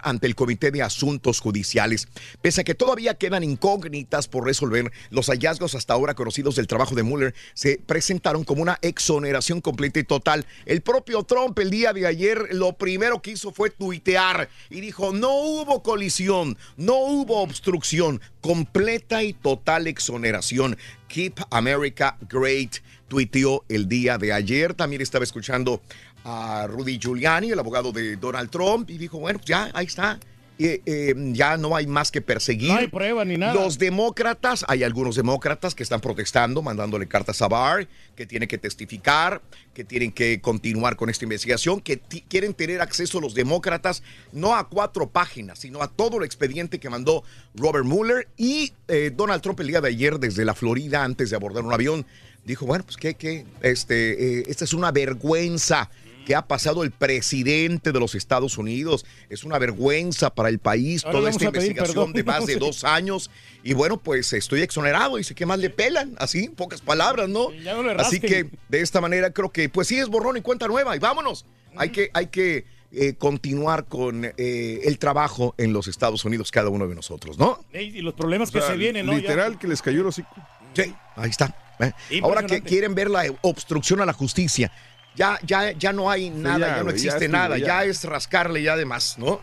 ante 0.02 0.26
el 0.26 0.34
Comité 0.34 0.70
de 0.70 0.82
Asuntos 0.82 1.40
Judiciales. 1.40 2.08
Pese 2.42 2.60
a 2.60 2.64
que 2.64 2.74
todavía 2.74 3.14
quedan 3.14 3.44
incógnitas 3.44 4.28
por 4.28 4.44
resolver, 4.44 4.90
los 5.10 5.26
hallazgos 5.26 5.74
hasta 5.74 5.94
ahora 5.94 6.14
conocidos 6.14 6.56
del 6.56 6.66
trabajo 6.66 6.94
de 6.94 7.02
Mueller 7.02 7.34
se 7.54 7.78
presentaron 7.78 8.44
como 8.44 8.62
una 8.62 8.78
exoneración 8.82 9.60
completa 9.60 10.00
y 10.00 10.04
total. 10.04 10.46
El 10.66 10.80
propio 10.80 11.22
Trump 11.24 11.58
el 11.58 11.70
día 11.70 11.92
de 11.92 12.06
ayer 12.06 12.48
lo 12.52 12.72
primero 12.74 13.20
que 13.22 13.32
hizo 13.32 13.52
fue 13.52 13.70
tuitear 13.70 14.48
y 14.70 14.80
dijo, 14.80 15.12
no 15.12 15.34
hubo 15.34 15.82
colisión, 15.82 16.56
no 16.76 16.96
hubo 16.96 17.42
obstrucción, 17.42 18.20
completa 18.40 19.22
y 19.22 19.32
total 19.32 19.86
exoneración. 19.86 20.76
Keep 21.08 21.40
America 21.50 22.16
Great 22.28 22.76
tuiteó 23.10 23.64
el 23.68 23.88
día 23.88 24.16
de 24.16 24.32
ayer. 24.32 24.72
También 24.72 25.02
estaba 25.02 25.24
escuchando 25.24 25.82
a 26.24 26.66
Rudy 26.66 26.98
Giuliani, 26.98 27.50
el 27.50 27.58
abogado 27.58 27.92
de 27.92 28.16
Donald 28.16 28.50
Trump, 28.50 28.90
y 28.90 28.98
dijo, 28.98 29.18
bueno, 29.18 29.40
ya, 29.44 29.70
ahí 29.74 29.86
está. 29.86 30.18
Eh, 30.62 30.82
eh, 30.84 31.14
ya 31.32 31.56
no 31.56 31.74
hay 31.74 31.86
más 31.86 32.10
que 32.10 32.20
perseguir. 32.20 32.68
No 32.68 32.76
hay 32.76 32.88
prueba 32.88 33.24
ni 33.24 33.38
nada. 33.38 33.54
Los 33.54 33.78
demócratas, 33.78 34.62
hay 34.68 34.82
algunos 34.82 35.16
demócratas 35.16 35.74
que 35.74 35.82
están 35.82 36.02
protestando, 36.02 36.60
mandándole 36.60 37.08
cartas 37.08 37.40
a 37.40 37.48
Barr, 37.48 37.88
que 38.14 38.26
tiene 38.26 38.46
que 38.46 38.58
testificar, 38.58 39.40
que 39.72 39.84
tienen 39.84 40.12
que 40.12 40.42
continuar 40.42 40.96
con 40.96 41.08
esta 41.08 41.24
investigación, 41.24 41.80
que 41.80 42.00
quieren 42.28 42.52
tener 42.52 42.82
acceso 42.82 43.22
los 43.22 43.32
demócratas 43.32 44.02
no 44.32 44.54
a 44.54 44.68
cuatro 44.68 45.08
páginas, 45.08 45.60
sino 45.60 45.82
a 45.82 45.88
todo 45.88 46.18
el 46.18 46.24
expediente 46.24 46.78
que 46.78 46.90
mandó 46.90 47.24
Robert 47.54 47.86
Mueller 47.86 48.28
y 48.36 48.74
eh, 48.88 49.10
Donald 49.16 49.40
Trump 49.40 49.60
el 49.60 49.68
día 49.68 49.80
de 49.80 49.88
ayer 49.88 50.18
desde 50.18 50.44
la 50.44 50.54
Florida 50.54 51.02
antes 51.02 51.30
de 51.30 51.36
abordar 51.36 51.64
un 51.64 51.72
avión. 51.72 52.04
Dijo, 52.44 52.66
bueno, 52.66 52.84
pues 52.84 52.98
que, 52.98 53.14
que 53.14 53.46
este, 53.62 54.40
eh, 54.40 54.44
esta 54.46 54.64
es 54.64 54.74
una 54.74 54.92
vergüenza 54.92 55.88
que 56.26 56.34
ha 56.34 56.42
pasado 56.46 56.82
el 56.84 56.90
presidente 56.90 57.92
de 57.92 58.00
los 58.00 58.14
Estados 58.14 58.58
Unidos. 58.58 59.04
Es 59.28 59.44
una 59.44 59.58
vergüenza 59.58 60.30
para 60.34 60.48
el 60.48 60.58
país 60.58 61.04
Ahora 61.04 61.18
toda 61.18 61.30
esta 61.30 61.44
investigación 61.46 61.94
perdón, 61.94 62.12
de 62.12 62.24
más 62.24 62.40
¿no? 62.40 62.46
de 62.46 62.52
Sí. 62.54 62.58
dos 62.58 62.84
años. 62.84 63.30
Y 63.62 63.72
bueno, 63.74 63.96
pues 63.98 64.32
estoy 64.32 64.62
exonerado. 64.62 65.16
Dice 65.16 65.34
que 65.34 65.46
más 65.46 65.58
le 65.58 65.70
pelan, 65.70 66.14
así, 66.18 66.44
en 66.44 66.54
pocas 66.54 66.80
palabras, 66.80 67.28
¿no? 67.28 67.52
ya 67.52 67.74
no 67.74 67.82
le 67.82 67.92
así 67.92 68.20
que 68.20 68.48
de 68.68 68.80
esta 68.80 69.00
manera 69.00 69.30
creo 69.32 69.50
que, 69.50 69.68
pues 69.68 69.88
sí, 69.88 69.98
es 69.98 70.08
borrón 70.08 70.36
y 70.36 70.40
cuenta 70.40 70.66
nueva. 70.68 70.96
Y 70.96 70.98
vámonos. 70.98 71.44
Hay 71.76 71.90
que, 71.90 72.10
hay 72.14 72.26
que 72.26 72.64
eh, 72.92 73.14
continuar 73.14 73.84
con 73.84 74.24
eh, 74.24 74.80
el 74.84 74.98
trabajo 74.98 75.54
en 75.58 75.72
los 75.72 75.86
Estados 75.86 76.24
Unidos, 76.24 76.50
cada 76.50 76.68
uno 76.70 76.88
de 76.88 76.94
nosotros, 76.96 77.38
¿no? 77.38 77.64
Y 77.72 78.00
los 78.02 78.14
problemas 78.14 78.48
O 78.48 78.52
sea, 78.52 78.62
que 78.62 78.66
se 78.66 78.76
vienen, 78.76 79.06
¿no? 79.06 79.12
Ya. 79.12 79.18
Literal 79.18 79.58
que 79.58 79.68
les 79.68 79.80
cayó 79.80 80.00
el 80.00 80.06
hocico. 80.08 80.34
Sí, 80.74 80.92
ahí 81.16 81.30
está. 81.30 81.54
¿eh? 81.78 81.92
Ahora 82.22 82.44
que 82.44 82.62
quieren 82.62 82.94
ver 82.94 83.08
la 83.10 83.24
obstrucción 83.42 84.00
a 84.00 84.06
la 84.06 84.12
justicia, 84.12 84.72
ya, 85.14 85.38
ya, 85.42 85.72
ya 85.72 85.92
no 85.92 86.10
hay 86.10 86.30
nada, 86.30 86.58
ya, 86.58 86.76
ya, 86.76 86.82
no 86.82 86.90
ya 86.90 86.94
existe 86.94 87.24
estuvo, 87.26 87.32
nada, 87.32 87.58
ya. 87.58 87.66
ya. 87.66 87.84
es 87.84 88.04
rascarle 88.04 88.62
ya 88.62 88.76
de 88.76 88.84
más, 88.84 89.18
¿no? 89.18 89.40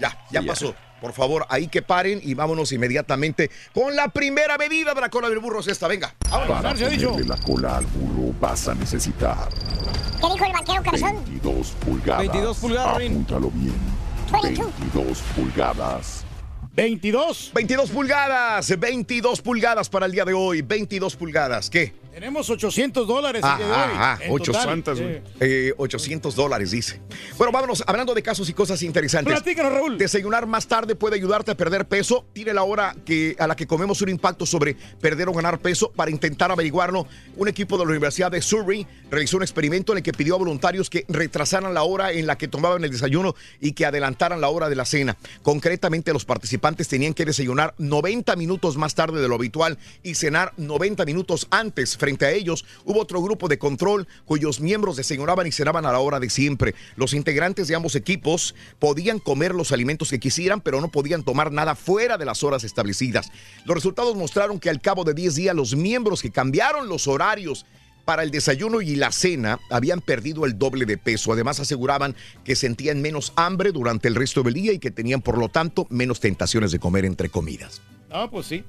Ya, 0.00 0.10
ya 0.30 0.40
Sí, 0.40 0.46
ya. 0.46 0.52
pasó. 0.52 0.74
Por 1.00 1.12
favor, 1.12 1.44
ahí 1.50 1.68
que 1.68 1.82
paren 1.82 2.18
y 2.22 2.32
vámonos 2.32 2.72
inmediatamente 2.72 3.50
con 3.74 3.94
la 3.94 4.08
primera 4.08 4.56
medida 4.56 4.94
de 4.94 5.00
la 5.02 5.10
cola 5.10 5.28
del 5.28 5.38
burro 5.38 5.60
es 5.60 5.68
esta. 5.68 5.86
Venga, 5.86 6.14
vámonos. 6.30 6.62
Para 6.62 6.72
ponerle 6.74 7.24
la 7.26 7.36
cola 7.36 7.76
al 7.76 7.84
burro 7.86 8.32
vas 8.40 8.68
a 8.68 8.74
necesitar 8.74 9.48
¿Qué 9.50 10.32
dijo 10.32 10.44
el 10.46 10.52
vaquero 10.52 10.82
Cabezón? 10.82 11.16
22 11.24 11.68
pulgadas. 11.84 12.18
22 12.20 12.56
pulgadas. 12.58 12.96
Apúntalo 12.96 13.50
bien. 13.50 13.74
22. 14.32 14.72
22 14.80 15.18
pulgadas. 15.36 16.24
22. 16.72 17.50
22 17.54 17.90
pulgadas, 17.90 18.78
22 18.80 19.42
pulgadas 19.42 19.88
para 19.88 20.06
el 20.06 20.12
día 20.12 20.24
de 20.24 20.32
hoy, 20.32 20.62
22 20.62 21.16
pulgadas. 21.16 21.68
¿Qué? 21.70 21.94
Tenemos 22.14 22.48
800 22.48 23.08
dólares. 23.08 23.42
Ajá, 23.42 24.20
en 24.22 24.30
800, 24.30 24.84
total. 24.84 25.04
güey. 25.04 25.22
Eh, 25.40 25.74
800 25.76 26.36
dólares, 26.36 26.70
dice. 26.70 27.00
Bueno, 27.36 27.50
vámonos, 27.50 27.82
hablando 27.88 28.14
de 28.14 28.22
casos 28.22 28.48
y 28.48 28.52
cosas 28.52 28.80
interesantes. 28.82 29.34
Platícanos, 29.34 29.72
Raúl. 29.72 29.98
Desayunar 29.98 30.46
más 30.46 30.68
tarde 30.68 30.94
puede 30.94 31.16
ayudarte 31.16 31.50
a 31.50 31.56
perder 31.56 31.88
peso. 31.88 32.24
Tiene 32.32 32.54
la 32.54 32.62
hora 32.62 32.94
que, 33.04 33.34
a 33.36 33.48
la 33.48 33.56
que 33.56 33.66
comemos 33.66 34.00
un 34.00 34.10
impacto 34.10 34.46
sobre 34.46 34.76
perder 35.00 35.28
o 35.28 35.32
ganar 35.32 35.58
peso. 35.58 35.90
Para 35.90 36.12
intentar 36.12 36.52
averiguarlo, 36.52 37.08
un 37.34 37.48
equipo 37.48 37.76
de 37.78 37.84
la 37.84 37.90
Universidad 37.90 38.30
de 38.30 38.40
Surrey 38.40 38.86
realizó 39.10 39.38
un 39.38 39.42
experimento 39.42 39.90
en 39.90 39.98
el 39.98 40.04
que 40.04 40.12
pidió 40.12 40.36
a 40.36 40.38
voluntarios 40.38 40.90
que 40.90 41.04
retrasaran 41.08 41.74
la 41.74 41.82
hora 41.82 42.12
en 42.12 42.28
la 42.28 42.38
que 42.38 42.46
tomaban 42.46 42.84
el 42.84 42.92
desayuno 42.92 43.34
y 43.60 43.72
que 43.72 43.86
adelantaran 43.86 44.40
la 44.40 44.50
hora 44.50 44.68
de 44.68 44.76
la 44.76 44.84
cena. 44.84 45.16
Concretamente, 45.42 46.12
los 46.12 46.24
participantes 46.24 46.86
tenían 46.86 47.12
que 47.12 47.24
desayunar 47.24 47.74
90 47.78 48.36
minutos 48.36 48.76
más 48.76 48.94
tarde 48.94 49.20
de 49.20 49.26
lo 49.26 49.34
habitual 49.34 49.78
y 50.04 50.14
cenar 50.14 50.52
90 50.58 51.04
minutos 51.06 51.48
antes. 51.50 51.98
Frente 52.04 52.26
a 52.26 52.32
ellos, 52.32 52.66
hubo 52.84 53.00
otro 53.00 53.22
grupo 53.22 53.48
de 53.48 53.56
control 53.56 54.06
cuyos 54.26 54.60
miembros 54.60 54.96
desayunaban 54.96 55.46
y 55.46 55.52
cenaban 55.52 55.86
a 55.86 55.92
la 55.92 56.00
hora 56.00 56.20
de 56.20 56.28
siempre. 56.28 56.74
Los 56.96 57.14
integrantes 57.14 57.66
de 57.66 57.74
ambos 57.74 57.94
equipos 57.94 58.54
podían 58.78 59.18
comer 59.18 59.54
los 59.54 59.72
alimentos 59.72 60.10
que 60.10 60.20
quisieran, 60.20 60.60
pero 60.60 60.82
no 60.82 60.90
podían 60.90 61.22
tomar 61.22 61.50
nada 61.50 61.74
fuera 61.74 62.18
de 62.18 62.26
las 62.26 62.42
horas 62.42 62.62
establecidas. 62.62 63.32
Los 63.64 63.74
resultados 63.74 64.16
mostraron 64.16 64.60
que 64.60 64.68
al 64.68 64.82
cabo 64.82 65.04
de 65.04 65.14
10 65.14 65.34
días, 65.34 65.56
los 65.56 65.74
miembros 65.76 66.20
que 66.20 66.30
cambiaron 66.30 66.90
los 66.90 67.08
horarios 67.08 67.64
para 68.04 68.22
el 68.22 68.30
desayuno 68.30 68.82
y 68.82 68.96
la 68.96 69.10
cena 69.10 69.58
habían 69.70 70.02
perdido 70.02 70.44
el 70.44 70.58
doble 70.58 70.84
de 70.84 70.98
peso. 70.98 71.32
Además 71.32 71.58
aseguraban 71.58 72.14
que 72.44 72.54
sentían 72.54 73.00
menos 73.00 73.32
hambre 73.34 73.72
durante 73.72 74.08
el 74.08 74.14
resto 74.14 74.42
del 74.42 74.52
día 74.52 74.74
y 74.74 74.78
que 74.78 74.90
tenían 74.90 75.22
por 75.22 75.38
lo 75.38 75.48
tanto 75.48 75.86
menos 75.88 76.20
tentaciones 76.20 76.70
de 76.70 76.78
comer 76.78 77.06
entre 77.06 77.30
comidas. 77.30 77.80
Ah, 78.10 78.28
pues 78.30 78.44
sí. 78.44 78.62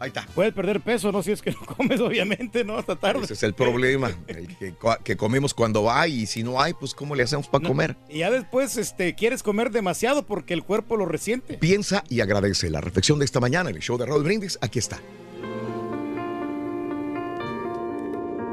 Ahí 0.00 0.08
está. 0.08 0.26
Puedes 0.34 0.52
perder 0.52 0.80
peso, 0.80 1.10
¿no? 1.10 1.22
Si 1.22 1.32
es 1.32 1.42
que 1.42 1.50
no 1.50 1.58
comes, 1.76 2.00
obviamente, 2.00 2.64
¿no? 2.64 2.76
Hasta 2.76 2.96
tarde. 2.96 3.24
Ese 3.24 3.34
es 3.34 3.42
el 3.42 3.54
problema, 3.54 4.10
el 4.26 4.56
que, 4.56 4.74
que 5.04 5.16
comemos 5.16 5.54
cuando 5.54 5.90
hay 5.90 6.22
y 6.22 6.26
si 6.26 6.42
no 6.42 6.60
hay, 6.60 6.74
pues 6.74 6.94
¿cómo 6.94 7.14
le 7.14 7.22
hacemos 7.22 7.48
para 7.48 7.66
comer? 7.66 7.96
Y 8.08 8.18
ya 8.18 8.30
después 8.30 8.76
este, 8.76 9.14
quieres 9.14 9.42
comer 9.42 9.70
demasiado 9.70 10.24
porque 10.24 10.54
el 10.54 10.62
cuerpo 10.62 10.96
lo 10.96 11.06
resiente. 11.06 11.54
Piensa 11.54 12.04
y 12.08 12.20
agradece. 12.20 12.70
La 12.70 12.80
reflexión 12.80 13.18
de 13.18 13.24
esta 13.24 13.40
mañana 13.40 13.70
en 13.70 13.76
el 13.76 13.82
show 13.82 13.98
de 13.98 14.06
Raúl 14.06 14.22
Brindis, 14.22 14.58
aquí 14.60 14.78
está. 14.78 15.00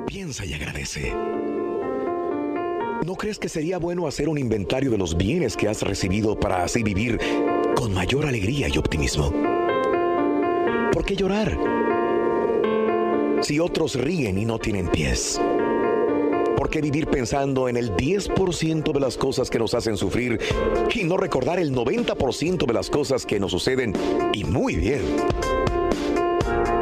Piensa 0.08 0.46
y 0.46 0.54
agradece. 0.54 1.14
¿No 3.06 3.16
crees 3.16 3.38
que 3.38 3.50
sería 3.50 3.78
bueno 3.78 4.08
hacer 4.08 4.30
un 4.30 4.38
inventario 4.38 4.90
de 4.90 4.98
los 4.98 5.16
bienes 5.16 5.56
que 5.56 5.68
has 5.68 5.84
recibido 5.84 6.40
para 6.40 6.64
así 6.64 6.82
vivir 6.82 7.20
con 7.76 7.94
mayor 7.94 8.26
alegría 8.26 8.68
y 8.68 8.78
optimismo? 8.78 9.32
¿Por 10.92 11.06
qué 11.06 11.16
llorar? 11.16 11.58
Si 13.42 13.60
otros 13.60 13.96
ríen 13.96 14.38
y 14.38 14.46
no 14.46 14.60
tienen 14.60 14.88
pies. 14.88 15.40
¿Por 16.56 16.70
qué 16.70 16.82
vivir 16.82 17.08
pensando 17.08 17.68
en 17.68 17.78
el 17.78 17.96
10% 17.96 18.92
de 18.92 19.00
las 19.00 19.18
cosas 19.18 19.50
que 19.50 19.60
nos 19.60 19.74
hacen 19.74 19.98
sufrir 19.98 20.40
y 20.94 21.04
no 21.04 21.18
recordar 21.18 21.60
el 21.60 21.74
90% 21.74 22.66
de 22.66 22.74
las 22.74 22.90
cosas 22.90 23.26
que 23.26 23.40
nos 23.40 23.52
suceden 23.52 23.94
y 24.34 24.44
muy 24.46 24.76
bien? 24.76 25.02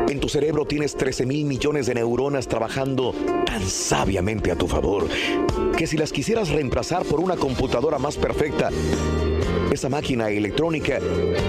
En 0.08 0.20
tu 0.20 0.30
cerebro 0.30 0.66
tienes 0.66 0.96
13 0.96 1.26
mil 1.26 1.46
millones 1.46 1.88
de 1.88 1.96
neuronas 1.96 2.48
trabajando 2.48 3.14
tan 3.46 3.66
sabiamente 3.68 4.52
a 4.52 4.56
tu 4.56 4.68
favor 4.68 5.08
que 5.78 5.88
si 5.88 5.98
las 5.98 6.12
quisieras 6.12 6.50
reemplazar 6.50 7.04
por 7.04 7.20
una 7.20 7.36
computadora 7.36 7.98
más 7.98 8.18
perfecta, 8.18 8.70
esa 9.72 9.90
máquina 9.90 10.30
electrónica 10.30 11.00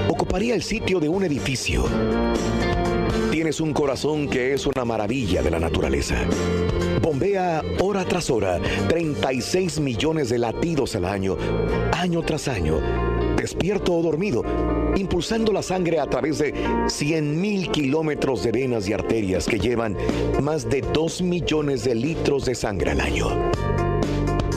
ocuparía 0.08 0.54
el 0.54 0.62
sitio 0.62 0.98
de 0.98 1.08
un 1.08 1.24
edificio. 1.24 1.84
Tienes 3.30 3.60
un 3.60 3.72
corazón 3.72 4.28
que 4.28 4.54
es 4.54 4.66
una 4.66 4.84
maravilla 4.84 5.42
de 5.42 5.50
la 5.50 5.58
naturaleza. 5.58 6.16
Bombea 7.02 7.62
hora 7.80 8.04
tras 8.04 8.30
hora 8.30 8.58
36 8.88 9.80
millones 9.80 10.30
de 10.30 10.38
latidos 10.38 10.96
al 10.96 11.04
año, 11.04 11.36
año 11.92 12.22
tras 12.22 12.48
año, 12.48 12.80
despierto 13.44 13.92
o 13.92 14.00
dormido, 14.00 14.42
impulsando 14.96 15.52
la 15.52 15.62
sangre 15.62 16.00
a 16.00 16.06
través 16.06 16.38
de 16.38 16.54
100 16.86 17.38
mil 17.38 17.70
kilómetros 17.70 18.42
de 18.42 18.52
venas 18.52 18.88
y 18.88 18.94
arterias 18.94 19.44
que 19.44 19.58
llevan 19.58 19.98
más 20.42 20.70
de 20.70 20.80
2 20.80 21.20
millones 21.20 21.84
de 21.84 21.94
litros 21.94 22.46
de 22.46 22.54
sangre 22.54 22.92
al 22.92 23.02
año. 23.02 23.28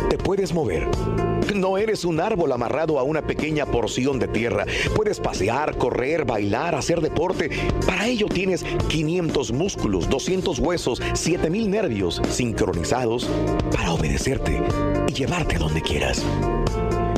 Te 0.09 0.17
puedes 0.17 0.53
mover. 0.53 0.87
No 1.53 1.77
eres 1.77 2.05
un 2.05 2.21
árbol 2.21 2.53
amarrado 2.53 2.97
a 2.97 3.03
una 3.03 3.27
pequeña 3.27 3.65
porción 3.65 4.19
de 4.19 4.29
tierra. 4.29 4.65
Puedes 4.95 5.19
pasear, 5.19 5.77
correr, 5.77 6.23
bailar, 6.23 6.73
hacer 6.73 7.01
deporte. 7.01 7.49
Para 7.85 8.07
ello 8.07 8.27
tienes 8.27 8.63
500 8.87 9.51
músculos, 9.51 10.09
200 10.09 10.59
huesos, 10.59 11.01
7000 11.13 11.69
nervios 11.69 12.21
sincronizados 12.29 13.29
para 13.69 13.91
obedecerte 13.91 14.61
y 15.09 15.13
llevarte 15.13 15.57
donde 15.57 15.81
quieras. 15.81 16.23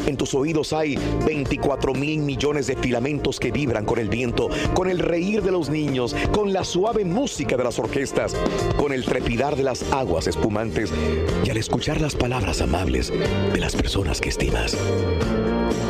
En 0.10 0.18
tus 0.18 0.34
oídos 0.34 0.74
hay 0.74 0.98
24 1.24 1.94
mil 1.94 2.22
millones 2.22 2.66
de 2.66 2.76
filamentos 2.76 3.40
que 3.40 3.52
vibran 3.52 3.86
con 3.86 4.00
el 4.00 4.10
viento, 4.10 4.50
con 4.74 4.90
el 4.90 4.98
reír 4.98 5.44
de 5.44 5.52
los 5.52 5.70
niños, 5.70 6.16
con 6.32 6.52
la 6.52 6.64
suave 6.64 7.06
música 7.06 7.56
de 7.56 7.64
las 7.64 7.78
orquestas, 7.78 8.36
con 8.76 8.92
el 8.92 9.06
trepidar 9.06 9.56
de 9.56 9.62
las 9.62 9.84
aguas 9.94 10.26
espumantes 10.26 10.92
y 11.46 11.52
al 11.52 11.58
escuchar 11.58 12.02
las 12.02 12.16
palabras 12.16 12.60
amables 12.60 13.14
de 13.54 13.60
las 13.60 13.76
personas 13.76 14.20
que 14.20 14.30
estimas. 14.30 14.76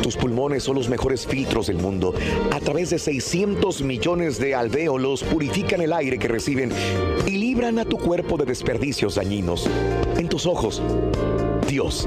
Tus 0.02 0.18
pulmones 0.18 0.64
son 0.64 0.74
los 0.74 0.90
mejores 0.90 1.26
filtros 1.26 1.68
del 1.68 1.78
mundo. 1.78 2.12
A 2.52 2.60
través 2.60 2.90
de 2.90 2.98
600 2.98 3.80
millones 3.80 4.38
de 4.38 4.54
alvéolos 4.54 5.22
purifican 5.22 5.80
el 5.80 5.94
aire 5.94 6.18
que 6.18 6.28
reciben 6.28 6.72
y 7.26 7.38
libran 7.38 7.78
a 7.78 7.86
tu 7.86 7.96
cuerpo 7.96 8.36
de 8.36 8.44
desperdicios 8.44 9.14
dañinos. 9.14 9.66
En 10.18 10.28
tus 10.28 10.44
ojos, 10.44 10.82
Dios 11.66 12.06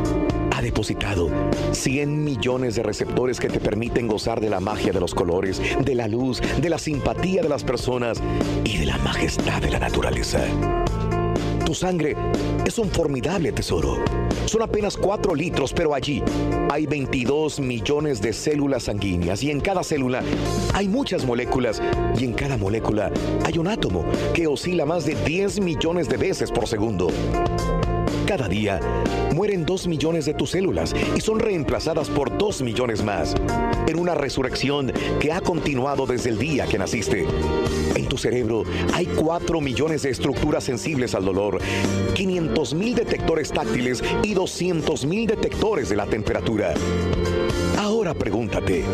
ha 0.53 0.61
depositado 0.61 1.29
100 1.71 2.23
millones 2.23 2.75
de 2.75 2.83
receptores 2.83 3.39
que 3.39 3.49
te 3.49 3.59
permiten 3.59 4.07
gozar 4.07 4.39
de 4.39 4.49
la 4.49 4.59
magia 4.59 4.93
de 4.93 4.99
los 4.99 5.15
colores, 5.15 5.59
de 5.83 5.95
la 5.95 6.07
luz, 6.07 6.41
de 6.61 6.69
la 6.69 6.77
simpatía 6.77 7.41
de 7.41 7.49
las 7.49 7.63
personas 7.63 8.21
y 8.63 8.77
de 8.77 8.85
la 8.85 8.97
majestad 8.99 9.61
de 9.61 9.71
la 9.71 9.79
naturaleza. 9.79 10.41
Tu 11.65 11.73
sangre 11.73 12.15
es 12.65 12.77
un 12.77 12.89
formidable 12.89 13.51
tesoro. 13.51 13.97
Son 14.45 14.61
apenas 14.61 14.95
4 14.95 15.33
litros, 15.33 15.73
pero 15.73 15.95
allí 15.95 16.21
hay 16.69 16.85
22 16.85 17.59
millones 17.59 18.21
de 18.21 18.33
células 18.33 18.83
sanguíneas 18.83 19.41
y 19.41 19.49
en 19.49 19.59
cada 19.59 19.83
célula 19.83 20.21
hay 20.73 20.87
muchas 20.87 21.25
moléculas 21.25 21.81
y 22.19 22.25
en 22.25 22.33
cada 22.33 22.57
molécula 22.57 23.11
hay 23.45 23.57
un 23.57 23.67
átomo 23.67 24.05
que 24.33 24.45
oscila 24.45 24.85
más 24.85 25.05
de 25.05 25.15
10 25.15 25.61
millones 25.61 26.09
de 26.09 26.17
veces 26.17 26.51
por 26.51 26.67
segundo. 26.67 27.07
Cada 28.27 28.47
día 28.47 28.79
mueren 29.35 29.65
dos 29.65 29.85
millones 29.85 30.25
de 30.25 30.33
tus 30.33 30.51
células 30.51 30.95
y 31.15 31.19
son 31.19 31.39
reemplazadas 31.39 32.09
por 32.09 32.37
dos 32.37 32.61
millones 32.61 33.03
más. 33.03 33.35
En 33.85 33.99
una 33.99 34.15
resurrección 34.15 34.93
que 35.19 35.33
ha 35.33 35.41
continuado 35.41 36.05
desde 36.05 36.29
el 36.29 36.39
día 36.39 36.65
que 36.65 36.77
naciste. 36.77 37.25
En 37.95 38.07
tu 38.07 38.17
cerebro 38.17 38.63
hay 38.93 39.07
cuatro 39.07 39.59
millones 39.59 40.03
de 40.03 40.11
estructuras 40.11 40.63
sensibles 40.63 41.15
al 41.15 41.25
dolor, 41.25 41.59
500 42.13 42.73
mil 42.75 42.95
detectores 42.95 43.51
táctiles 43.51 44.01
y 44.23 44.33
200 44.33 45.05
mil 45.05 45.27
detectores 45.27 45.89
de 45.89 45.95
la 45.97 46.05
temperatura. 46.05 46.73
Ahora 47.77 48.13
pregúntate, 48.13 48.85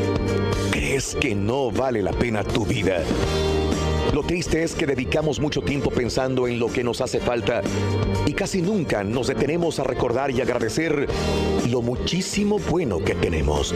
¿crees 0.72 1.16
que 1.16 1.36
no 1.36 1.70
vale 1.70 2.02
la 2.02 2.14
pena 2.14 2.44
tu 2.44 2.66
vida? 2.66 3.04
Lo 4.14 4.24
triste 4.24 4.64
es 4.64 4.74
que 4.74 4.88
dedicamos 4.88 5.40
mucho 5.40 5.62
tiempo 5.62 5.92
pensando 5.92 6.48
en 6.48 6.60
lo 6.60 6.68
que 6.68 6.84
nos 6.84 7.00
hace 7.00 7.20
falta 7.20 7.62
y 8.26 8.34
casi 8.34 8.62
nunca 8.62 9.04
nos 9.04 9.28
detenemos 9.28 9.80
a 9.80 9.84
recordar 9.84 10.32
y 10.32 10.42
agradecer 10.42 11.08
lo 11.70 11.84
muchísimo 11.84 12.58
bueno 12.58 13.00
que 13.00 13.14
tenemos. 13.14 13.74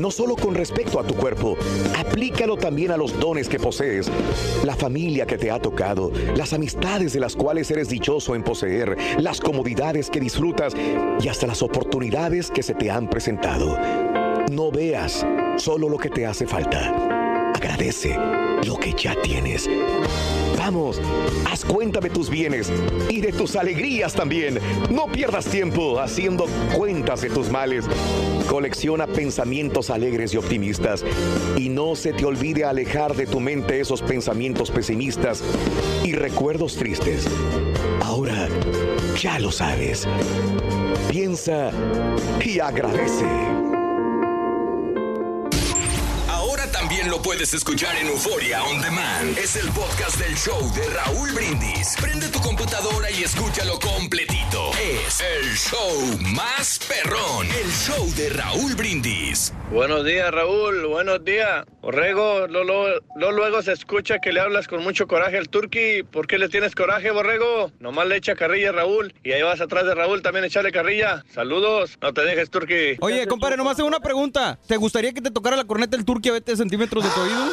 No 0.00 0.10
solo 0.10 0.34
con 0.34 0.54
respecto 0.54 0.98
a 0.98 1.06
tu 1.06 1.14
cuerpo, 1.14 1.58
aplícalo 1.98 2.56
también 2.56 2.90
a 2.90 2.96
los 2.96 3.18
dones 3.20 3.48
que 3.48 3.58
posees, 3.58 4.10
la 4.64 4.74
familia 4.76 5.26
que 5.26 5.36
te 5.36 5.50
ha 5.50 5.60
tocado, 5.60 6.10
las 6.36 6.54
amistades 6.54 7.12
de 7.12 7.20
las 7.20 7.36
cuales 7.36 7.70
eres 7.70 7.88
dichoso 7.90 8.34
en 8.34 8.42
poseer, 8.42 8.96
las 9.18 9.40
comodidades 9.40 10.08
que 10.08 10.20
disfrutas 10.20 10.74
y 11.20 11.28
hasta 11.28 11.46
las 11.46 11.62
oportunidades 11.62 12.50
que 12.50 12.62
se 12.62 12.74
te 12.74 12.90
han 12.90 13.10
presentado. 13.10 13.78
No 14.50 14.70
veas 14.70 15.26
solo 15.58 15.90
lo 15.90 15.98
que 15.98 16.08
te 16.08 16.24
hace 16.24 16.46
falta. 16.46 17.52
Agradece 17.54 18.18
lo 18.64 18.76
que 18.76 18.92
ya 18.92 19.14
tienes. 19.22 19.68
Vamos, 20.58 21.00
haz 21.50 21.64
cuenta 21.64 22.00
de 22.00 22.08
tus 22.08 22.30
bienes 22.30 22.72
y 23.10 23.20
de 23.20 23.32
tus 23.32 23.56
alegrías 23.56 24.14
también. 24.14 24.58
No 24.90 25.06
pierdas 25.06 25.46
tiempo 25.46 26.00
haciendo 26.00 26.46
cuentas 26.74 27.20
de 27.20 27.30
tus 27.30 27.50
males. 27.50 27.84
Colecciona 28.48 29.06
pensamientos 29.06 29.90
alegres 29.90 30.32
y 30.32 30.38
optimistas 30.38 31.04
y 31.56 31.68
no 31.68 31.96
se 31.96 32.12
te 32.12 32.24
olvide 32.24 32.64
alejar 32.64 33.14
de 33.14 33.26
tu 33.26 33.40
mente 33.40 33.80
esos 33.80 34.00
pensamientos 34.00 34.70
pesimistas 34.70 35.42
y 36.02 36.12
recuerdos 36.12 36.76
tristes. 36.76 37.26
Ahora 38.02 38.48
ya 39.20 39.38
lo 39.38 39.52
sabes. 39.52 40.06
Piensa 41.10 41.70
y 42.44 42.58
agradece. 42.60 43.63
También 47.04 47.18
lo 47.18 47.22
puedes 47.22 47.52
escuchar 47.52 47.94
en 47.96 48.06
Euforia 48.06 48.62
On 48.64 48.80
Demand. 48.80 49.36
Es 49.36 49.56
el 49.56 49.68
podcast 49.72 50.16
del 50.18 50.34
show 50.36 50.58
de 50.74 50.88
Raúl 50.88 51.32
Brindis. 51.32 51.94
Prende 52.00 52.28
tu 52.28 52.40
computadora 52.40 53.10
y 53.10 53.24
escúchalo 53.24 53.78
completito. 53.78 54.70
Es 54.80 55.20
el 55.20 55.54
show 55.54 56.18
más 56.34 56.80
perrón. 56.88 57.46
El 57.62 57.70
show 57.70 58.08
de 58.16 58.30
Raúl 58.30 58.74
Brindis. 58.74 59.52
Buenos 59.70 60.04
días, 60.06 60.30
Raúl. 60.30 60.86
Buenos 60.86 61.22
días. 61.24 61.66
Borrego, 61.82 62.46
lo, 62.46 62.64
lo- 62.64 62.98
lo- 63.16 63.32
luego 63.32 63.60
se 63.60 63.72
escucha 63.72 64.20
que 64.20 64.32
le 64.32 64.40
hablas 64.40 64.66
con 64.68 64.82
mucho 64.82 65.06
coraje 65.06 65.36
al 65.36 65.50
Turqui. 65.50 66.02
¿Por 66.04 66.26
qué 66.26 66.38
le 66.38 66.48
tienes 66.48 66.74
coraje, 66.74 67.10
Borrego? 67.10 67.70
Nomás 67.80 68.06
le 68.06 68.16
echa 68.16 68.34
carrilla 68.34 68.70
a 68.70 68.72
Raúl. 68.72 69.12
Y 69.22 69.32
ahí 69.32 69.42
vas 69.42 69.60
atrás 69.60 69.84
de 69.84 69.94
Raúl 69.94 70.22
también 70.22 70.46
echarle 70.46 70.72
carrilla. 70.72 71.22
Saludos. 71.34 71.98
No 72.00 72.14
te 72.14 72.22
dejes, 72.22 72.48
Turqui. 72.48 72.96
Oye, 73.00 73.26
compadre, 73.26 73.58
nomás 73.58 73.76
tengo 73.76 73.88
una 73.88 74.00
pregunta. 74.00 74.58
¿Te 74.66 74.76
gustaría 74.78 75.12
que 75.12 75.20
te 75.20 75.30
tocara 75.30 75.56
la 75.56 75.64
corneta 75.64 75.96
del 75.96 76.06
Turquía 76.06 76.32
a 76.32 76.34
20 76.34 76.56
centímetros 76.56 76.93
de 77.02 77.08
tu 77.08 77.20
oído? 77.20 77.50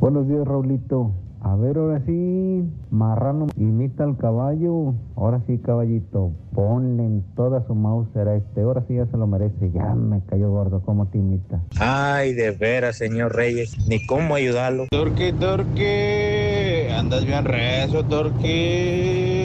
Buenos 0.00 0.26
días, 0.26 0.44
Raulito. 0.44 1.12
A 1.40 1.54
ver, 1.56 1.76
ahora 1.76 2.00
sí, 2.06 2.64
marrano 2.90 3.46
imita 3.56 4.02
al 4.02 4.16
caballo. 4.16 4.94
Ahora 5.14 5.42
sí, 5.46 5.58
caballito, 5.58 6.32
ponle 6.54 7.04
en 7.04 7.22
toda 7.36 7.64
su 7.66 7.74
Mauser 7.74 8.28
a 8.28 8.36
este. 8.36 8.62
Ahora 8.62 8.82
sí 8.88 8.94
ya 8.94 9.06
se 9.06 9.16
lo 9.16 9.26
merece. 9.26 9.70
Ya 9.72 9.94
me 9.94 10.22
cayó 10.24 10.50
gordo, 10.50 10.80
¿cómo 10.84 11.06
te 11.06 11.18
imita? 11.18 11.60
Ay, 11.78 12.32
de 12.32 12.50
veras, 12.50 12.96
señor 12.96 13.36
Reyes, 13.36 13.86
ni 13.86 14.04
cómo 14.06 14.34
ayudarlo. 14.34 14.86
Turqui, 14.90 15.32
Turqui, 15.32 16.88
andas 16.90 17.26
bien 17.26 17.44
rezo, 17.44 18.02
Turqui. 18.04 19.44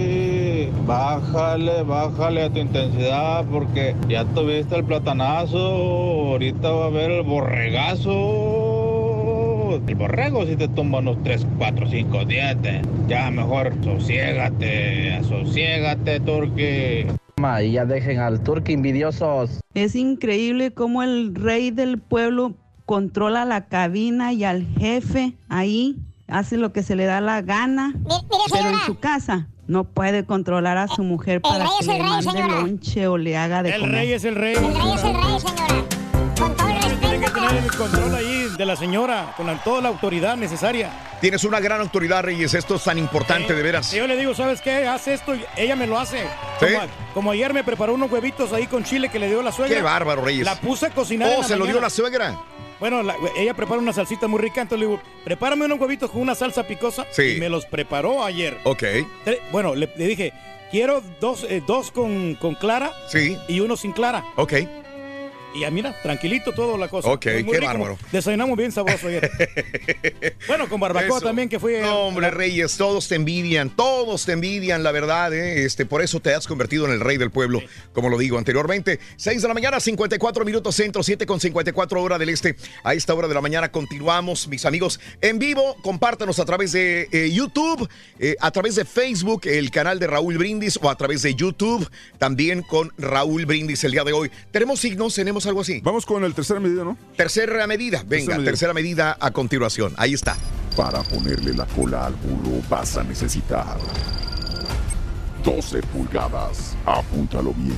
Bájale, 0.88 1.84
bájale 1.84 2.44
a 2.44 2.50
tu 2.50 2.60
intensidad 2.60 3.46
porque 3.52 3.96
ya 4.08 4.24
tuviste 4.26 4.76
el 4.78 4.86
platanazo, 4.86 5.60
ahorita 5.60 6.72
va 6.72 6.86
a 6.86 6.88
haber 6.88 7.12
el 7.12 7.24
borregazo. 7.24 8.79
El 9.76 9.96
borrego 9.96 10.46
si 10.46 10.56
te 10.56 10.68
tumba 10.68 11.00
unos 11.00 11.22
3, 11.24 11.46
4, 11.58 11.88
5 11.90 12.26
dientes. 12.26 12.82
Ya 13.08 13.30
mejor 13.32 13.74
sosiégate, 13.84 15.22
sosiégate, 15.24 16.20
Turqui. 16.20 17.06
Y 17.64 17.72
ya 17.72 17.86
dejen 17.86 18.20
al 18.20 18.42
turqui 18.44 18.74
envidiosos. 18.74 19.62
Es 19.74 19.96
increíble 19.96 20.72
cómo 20.72 21.04
el 21.04 21.34
rey 21.36 21.72
del 21.72 21.98
pueblo 21.98 22.54
controla 22.86 23.46
la 23.46 23.68
cabina 23.68 24.34
y 24.34 24.44
al 24.44 24.66
jefe 24.78 25.36
ahí 25.48 25.96
hace 26.28 26.58
lo 26.58 26.74
que 26.74 26.84
se 26.84 26.96
le 26.98 27.06
da 27.06 27.22
la 27.22 27.42
gana, 27.42 27.94
pero 28.52 28.70
en 28.70 28.80
su 28.86 29.00
casa 29.00 29.48
no 29.68 29.84
puede 29.86 30.26
controlar 30.26 30.78
a 30.78 30.88
su 30.88 31.04
mujer 31.04 31.42
para 31.42 31.60
rey 31.64 31.68
que 31.80 31.86
es 31.86 31.88
le 31.88 31.94
el 31.96 32.00
rey, 32.02 32.10
mande 32.10 32.32
señora. 32.32 32.62
lonche 32.62 33.08
o 33.08 33.18
le 33.18 33.38
haga 33.38 33.64
de 33.64 33.70
El 33.70 33.82
comer. 33.82 33.96
rey 33.96 34.12
es 34.14 34.26
el 34.26 34.36
rey. 34.36 34.56
El 34.56 34.62
rey 34.74 34.92
es 34.96 35.04
el 35.04 35.14
rey, 35.14 35.40
señora. 35.40 35.86
Con 36.40 36.56
todo 36.56 36.68
el 36.68 36.76
respeto. 36.76 37.00
Tiene 37.00 37.20
que 37.26 37.32
tener 37.32 37.64
el 37.64 37.72
control 37.72 38.16
ahí 38.16 38.39
de 38.60 38.66
la 38.66 38.76
señora, 38.76 39.34
con 39.38 39.48
la- 39.48 39.64
toda 39.64 39.80
la 39.82 39.88
autoridad 39.90 40.36
necesaria. 40.38 40.92
Tienes 41.22 41.44
una 41.46 41.60
gran 41.62 41.80
autoridad, 41.82 42.22
Reyes. 42.24 42.54
Esto 42.54 42.76
es 42.76 42.84
tan 42.84 42.98
importante, 43.00 43.56
de 43.56 43.64
veras. 43.64 43.92
Y 43.94 43.98
yo 43.98 44.06
le 44.06 44.18
digo, 44.18 44.36
¿sabes 44.36 44.60
qué? 44.62 44.86
Haz 44.86 45.08
esto 45.08 45.34
y 45.34 45.44
ella 45.56 45.76
me 45.78 45.88
lo 45.88 45.98
hace. 45.98 46.24
Como, 46.60 46.80
como 47.14 47.32
ayer 47.32 47.54
me 47.54 47.64
preparó 47.64 47.94
unos 47.94 48.12
huevitos 48.12 48.52
ahí 48.54 48.68
con 48.68 48.84
chile 48.84 49.10
que 49.10 49.18
le 49.18 49.28
dio 49.30 49.42
la 49.42 49.52
suegra. 49.54 49.76
Qué 49.78 49.82
bárbaro, 49.82 50.22
Reyes. 50.24 50.46
La 50.46 50.56
puse 50.60 50.88
a 50.88 50.90
cocinar. 50.90 51.30
Oh, 51.30 51.36
en 51.36 51.42
la 51.42 51.48
¿se 51.48 51.56
lo 51.56 51.66
dio 51.66 51.80
la 51.80 51.90
suegra? 51.90 52.38
Bueno, 52.82 53.02
la- 53.02 53.16
ella 53.38 53.54
prepara 53.54 53.80
una 53.80 53.94
salsita 53.94 54.28
muy 54.28 54.40
rica, 54.40 54.62
entonces 54.62 54.86
le 54.86 54.92
digo, 54.94 55.02
prepárame 55.24 55.64
unos 55.66 55.80
huevitos 55.80 56.12
con 56.12 56.22
una 56.22 56.36
salsa 56.36 56.64
picosa. 56.68 57.06
Sí. 57.12 57.36
Y 57.38 57.40
me 57.40 57.48
los 57.50 57.66
preparó 57.66 58.24
ayer. 58.26 58.58
Ok. 58.66 58.84
Bueno, 59.52 59.74
le, 59.76 59.90
le 59.96 60.06
dije, 60.08 60.34
quiero 60.70 61.02
dos, 61.22 61.46
eh, 61.50 61.62
dos 61.66 61.92
con, 61.92 62.36
con 62.36 62.56
clara 62.56 62.92
Sí. 63.08 63.38
y 63.48 63.62
uno 63.62 63.78
sin 63.78 63.94
clara. 63.94 64.24
Ok. 64.36 64.54
Y 65.52 65.62
ya 65.62 65.72
mira, 65.72 66.00
tranquilito 66.04 66.52
todo 66.52 66.78
la 66.78 66.88
cosa. 66.90 67.10
Ok, 67.10 67.26
Muy- 67.26 67.44
qué 67.46 67.60
rico. 67.60 67.66
bárbaro. 67.66 67.98
Desayunamos 68.12 68.56
bien 68.56 68.72
sabroso 68.72 69.08
ayer. 69.08 69.32
bueno, 70.48 70.70
con 70.70 70.80
barbacoa 70.80 71.18
Eso. 71.18 71.26
también 71.26 71.50
que 71.50 71.60
fue. 71.60 71.82
No, 71.82 72.02
hombre, 72.02 72.30
Reyes, 72.30 72.78
todos 72.78 73.08
te 73.08 73.16
envidian, 73.16 73.72
todos 73.72 74.26
te 74.26 74.34
envidian, 74.34 74.84
la 74.84 74.92
verdad, 74.92 75.34
¿eh? 75.34 75.66
Este, 75.66 75.88
por 75.88 76.04
eso 76.04 76.20
te 76.20 76.36
has 76.36 76.46
convertido 76.46 76.86
en 76.86 76.92
el 76.92 77.00
rey 77.00 77.18
del 77.18 77.32
pueblo, 77.32 77.64
como 77.94 78.10
lo 78.10 78.20
digo 78.20 78.38
anteriormente. 78.38 79.00
6 79.18 79.42
de 79.42 79.48
la 79.48 79.56
mañana, 79.56 79.80
54 79.80 80.46
minutos 80.46 80.76
centro, 80.76 81.02
7 81.02 81.26
con 81.26 81.40
54 81.40 82.00
hora 82.00 82.20
del 82.20 82.30
este. 82.30 82.56
A 82.84 82.94
esta 82.94 83.16
hora 83.16 83.28
de 83.28 83.34
la 83.34 83.42
mañana 83.42 83.72
continuamos, 83.72 84.48
mis 84.48 84.66
amigos, 84.66 85.00
en 85.20 85.40
vivo. 85.40 85.76
Compártanos 85.82 86.38
a 86.38 86.46
través 86.46 86.74
de 86.74 87.08
eh, 87.12 87.32
YouTube, 87.32 87.90
eh, 88.20 88.36
a 88.40 88.52
través 88.52 88.76
de 88.76 88.86
Facebook, 88.86 89.42
el 89.46 89.72
canal 89.72 89.98
de 89.98 90.06
Raúl 90.06 90.38
Brindis, 90.38 90.78
o 90.80 90.92
a 90.92 90.96
través 90.96 91.24
de 91.24 91.34
YouTube, 91.34 91.90
también 92.20 92.62
con 92.62 92.94
Raúl 93.00 93.48
Brindis 93.48 93.84
el 93.84 93.94
día 93.94 94.04
de 94.04 94.14
hoy. 94.14 94.30
¿Tenemos 94.52 94.80
signos? 94.82 95.16
¿Tenemos 95.16 95.39
algo 95.46 95.62
así? 95.62 95.82
Vamos 95.82 96.06
con 96.06 96.24
el 96.24 96.34
tercera 96.34 96.60
medida, 96.60 96.84
¿no? 96.84 96.98
Tercera 97.16 97.66
medida, 97.68 98.04
venga, 98.06 98.36
medida. 98.36 98.46
tercera 98.52 98.74
medida 98.74 99.18
a 99.20 99.32
continuación. 99.32 99.94
Ahí 99.98 100.14
está. 100.14 100.38
Para 100.76 101.04
ponerle 101.04 101.54
la 101.54 101.66
cola 101.66 102.06
al 102.06 102.16
burro 102.16 102.62
vas 102.70 102.98
a 102.98 103.04
necesitar 103.04 103.78
12 105.44 105.82
pulgadas. 105.84 106.76
Apúntalo 106.86 107.54
bien. 107.54 107.78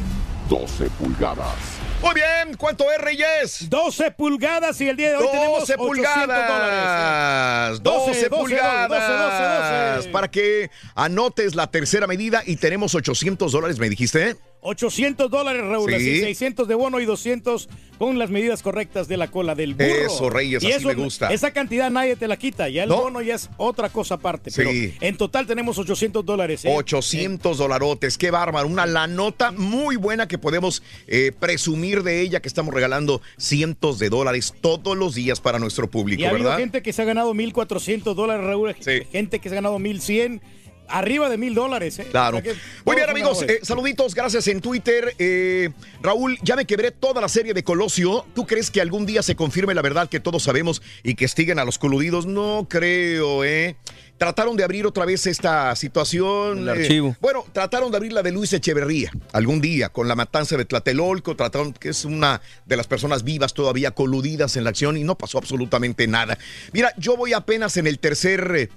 12 0.50 0.90
pulgadas. 1.00 1.56
Muy 2.02 2.14
bien, 2.16 2.58
¿cuánto 2.58 2.92
es, 2.92 2.98
Reyes? 2.98 3.70
12 3.70 4.12
pulgadas 4.12 4.82
y 4.82 4.90
el 4.90 4.98
día 4.98 5.12
de 5.12 5.16
hoy 5.16 5.24
12 5.24 5.38
tenemos 5.38 5.64
800 5.64 5.88
pulgadas. 5.88 7.84
12, 7.84 8.08
12, 8.08 8.10
12, 8.12 8.30
pulgadas. 8.30 8.90
12, 8.90 9.96
12. 10.08 10.10
Para 10.10 10.30
que 10.30 10.70
anotes 10.96 11.56
la 11.56 11.68
tercera 11.68 12.08
medida 12.08 12.44
y 12.46 12.58
tenemos 12.58 12.96
800 12.96 13.52
dólares, 13.52 13.80
me 13.80 13.88
dijiste. 13.90 14.36
¿Eh? 14.62 14.68
800 14.70 15.30
dólares, 15.30 15.64
Raúl. 15.66 15.90
Sí. 15.92 15.96
así, 15.96 16.20
600 16.22 16.68
de 16.68 16.76
bono 16.76 17.00
y 17.00 17.06
200 17.06 17.68
con 17.98 18.18
las 18.18 18.30
medidas 18.32 18.64
correctas 18.64 19.08
de 19.08 19.18
la 19.18 19.30
cola 19.30 19.54
del 19.54 19.74
burro. 19.76 19.86
Eso, 19.86 20.30
Reyes, 20.30 20.64
Y 20.64 20.72
así 20.72 20.86
me 20.86 20.96
gusta. 20.96 21.32
Esa 21.32 21.52
cantidad 21.52 21.90
nadie 21.92 22.16
te 22.16 22.28
la 22.28 22.38
quita. 22.38 22.68
Ya 22.70 22.84
el 22.84 22.90
No. 22.90 22.98
bono 23.02 23.22
ya 23.22 23.36
es 23.36 23.50
otra 23.58 23.90
cosa 23.90 24.16
aparte. 24.16 24.50
Sí. 24.50 24.58
Pero 24.58 24.72
en 25.02 25.18
total 25.18 25.46
tenemos 25.46 25.78
800 25.78 26.26
dólares. 26.26 26.66
¿eh? 26.66 26.74
800 26.76 27.58
dolarotes, 27.58 28.18
qué 28.18 28.32
bárbaro. 28.32 28.68
Una 28.68 28.86
la 28.86 29.08
nota 29.08 29.52
muy 29.52 29.98
buena 29.98 30.28
que 30.28 30.38
podemos 30.38 30.82
eh, 31.08 31.32
presumir 31.40 32.02
de 32.04 32.22
ella, 32.22 32.40
que 32.42 32.48
estamos 32.48 32.74
regalando 32.74 33.22
cientos 33.38 34.00
de 34.00 34.10
dólares 34.10 34.54
todos 34.62 34.98
los 34.98 35.14
días 35.16 35.40
para 35.42 35.60
nuestro 35.60 35.90
público, 35.90 36.22
Y 36.22 36.26
ha 36.26 36.32
¿verdad? 36.34 36.58
gente 36.58 36.82
que 36.82 36.94
se 36.94 37.02
ha 37.02 37.06
ganado 37.06 37.34
1.400 37.34 38.16
dólares, 38.16 38.46
Raúl. 38.46 38.76
Gente 39.12 39.40
que 39.40 39.50
se 39.50 39.54
ha 39.54 39.58
ganado 39.58 39.78
1.100. 39.80 40.42
arriba 40.88 41.30
de 41.30 41.38
mil 41.38 41.54
dólares. 41.54 42.00
¿eh? 42.00 42.08
Claro. 42.12 42.38
O 42.38 42.42
sea 42.42 42.54
que 42.54 42.60
Muy 42.86 42.96
bien, 42.96 43.10
amigos. 43.10 43.44
eh, 43.44 43.60
saluditos, 43.64 44.14
gracias 44.14 44.48
en 44.48 44.62
Twitter. 44.62 45.16
Eh, 45.20 45.70
Raúl, 46.02 46.38
ya 46.42 46.56
me 46.56 46.66
quebré 46.66 46.92
toda 46.92 47.22
la 47.22 47.30
serie 47.30 47.54
de 47.54 47.64
Colosio. 47.64 48.26
¿Tú 48.34 48.46
crees 48.46 48.72
que 48.72 48.82
algún 48.82 49.06
día 49.06 49.24
se 49.24 49.36
confirme 49.36 49.74
la 49.74 49.82
verdad 49.82 50.10
que 50.10 50.20
todos 50.20 50.44
sabemos 50.44 50.82
y 51.04 51.16
que 51.16 51.26
estiguen 51.26 51.60
a 51.60 51.66
los 51.66 51.78
coludidos? 51.78 52.26
No 52.26 52.68
creo, 52.70 53.44
¿eh? 53.44 53.76
Trataron 54.18 54.56
de 54.56 54.64
abrir 54.64 54.86
otra 54.86 55.04
vez 55.06 55.26
esta 55.26 55.76
situación. 55.76 56.60
El 56.60 56.68
eh, 56.68 56.72
archivo. 56.72 57.16
bueno, 57.22 57.44
trataron 57.54 57.90
de 57.90 57.98
abrir 57.98 58.14
la 58.14 58.22
de 58.22 58.32
Luis 58.32 58.54
Echeverría 58.54 59.12
algún 59.34 59.62
día 59.62 59.90
con 59.90 60.08
la 60.08 60.16
matanza 60.16 60.58
de 60.58 60.66
Tlatelolco. 60.66 61.36
Trataron, 61.36 61.74
que 61.74 61.90
es 61.90 62.06
una 62.06 62.40
de 62.68 62.78
las 62.78 62.86
personas 62.86 63.24
vivas 63.24 63.56
todavía 63.56 63.92
coludidas 63.92 64.58
en 64.58 64.64
la 64.66 64.70
acción 64.70 64.96
y 64.98 65.04
no 65.04 65.18
pasó 65.18 65.40
absolutamente 65.40 66.06
nada. 66.08 66.38
Mira, 66.72 66.94
yo 66.98 67.18
voy 67.18 67.34
apenas 67.34 67.78
en 67.78 67.88
el 67.88 67.98
tercer. 67.98 68.70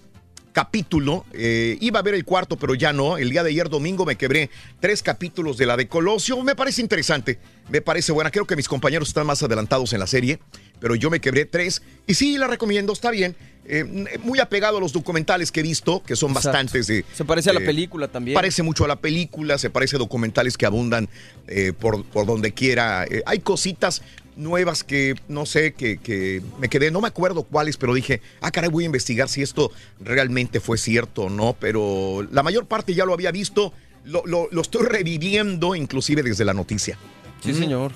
Eh, 0.54 0.64
capítulo. 0.64 1.24
eh, 1.32 1.76
iba 1.80 1.98
a 1.98 2.02
ver 2.02 2.14
el 2.14 2.24
cuarto, 2.24 2.56
pero 2.56 2.74
ya 2.74 2.92
no. 2.92 3.18
El 3.18 3.30
día 3.30 3.42
de 3.42 3.50
ayer 3.50 3.68
domingo 3.68 4.04
me 4.06 4.16
quebré 4.16 4.50
tres 4.80 5.02
capítulos 5.02 5.56
de 5.56 5.66
la 5.66 5.76
de 5.76 5.88
Colosio. 5.88 6.40
Me 6.42 6.54
parece 6.54 6.80
interesante, 6.80 7.38
me 7.68 7.80
parece 7.80 8.12
buena. 8.12 8.30
Creo 8.30 8.46
que 8.46 8.56
mis 8.56 8.68
compañeros 8.68 9.08
están 9.08 9.26
más 9.26 9.42
adelantados 9.42 9.92
en 9.92 10.00
la 10.00 10.06
serie, 10.06 10.38
pero 10.80 10.94
yo 10.94 11.10
me 11.10 11.20
quebré 11.20 11.44
tres. 11.44 11.82
Y 12.06 12.14
sí, 12.14 12.38
la 12.38 12.46
recomiendo, 12.46 12.92
está 12.92 13.10
bien. 13.10 13.34
Eh, 13.66 13.82
muy 14.22 14.40
apegado 14.40 14.76
a 14.76 14.80
los 14.80 14.92
documentales 14.92 15.50
que 15.50 15.60
he 15.60 15.62
visto, 15.62 16.02
que 16.02 16.16
son 16.16 16.30
Exacto. 16.32 16.48
bastantes. 16.50 16.86
de- 16.86 17.04
Se 17.14 17.24
parece 17.24 17.48
a 17.50 17.54
la 17.54 17.60
de- 17.60 17.66
película 17.66 18.08
también. 18.08 18.34
Parece 18.34 18.62
mucho 18.62 18.84
a 18.84 18.88
la 18.88 18.96
película, 18.96 19.56
se 19.58 19.70
parece 19.70 19.96
a 19.96 19.98
documentales 19.98 20.58
que 20.58 20.66
abundan 20.66 21.08
eh, 21.48 21.72
por, 21.78 22.04
por 22.04 22.26
donde 22.26 22.52
quiera. 22.52 23.04
Eh, 23.06 23.22
hay 23.26 23.38
cositas 23.40 24.02
nuevas 24.36 24.84
que 24.84 25.14
no 25.28 25.46
sé, 25.46 25.72
que, 25.74 25.98
que 25.98 26.42
me 26.58 26.68
quedé, 26.68 26.90
no 26.90 27.00
me 27.00 27.08
acuerdo 27.08 27.42
cuáles, 27.44 27.76
pero 27.76 27.94
dije, 27.94 28.20
ah, 28.40 28.50
caray, 28.50 28.70
voy 28.70 28.84
a 28.84 28.86
investigar 28.86 29.28
si 29.28 29.42
esto 29.42 29.70
realmente 30.00 30.60
fue 30.60 30.76
cierto 30.78 31.22
o 31.22 31.30
no, 31.30 31.56
pero 31.58 32.26
la 32.32 32.42
mayor 32.42 32.66
parte 32.66 32.94
ya 32.94 33.04
lo 33.04 33.12
había 33.14 33.30
visto, 33.30 33.72
lo, 34.04 34.24
lo- 34.26 34.48
lo 34.50 34.60
estoy 34.62 34.86
reviviendo 34.86 35.74
inclusive 35.74 36.22
desde 36.22 36.44
la 36.44 36.52
noticia. 36.54 36.98
Sí, 37.42 37.54
señor. 37.54 37.92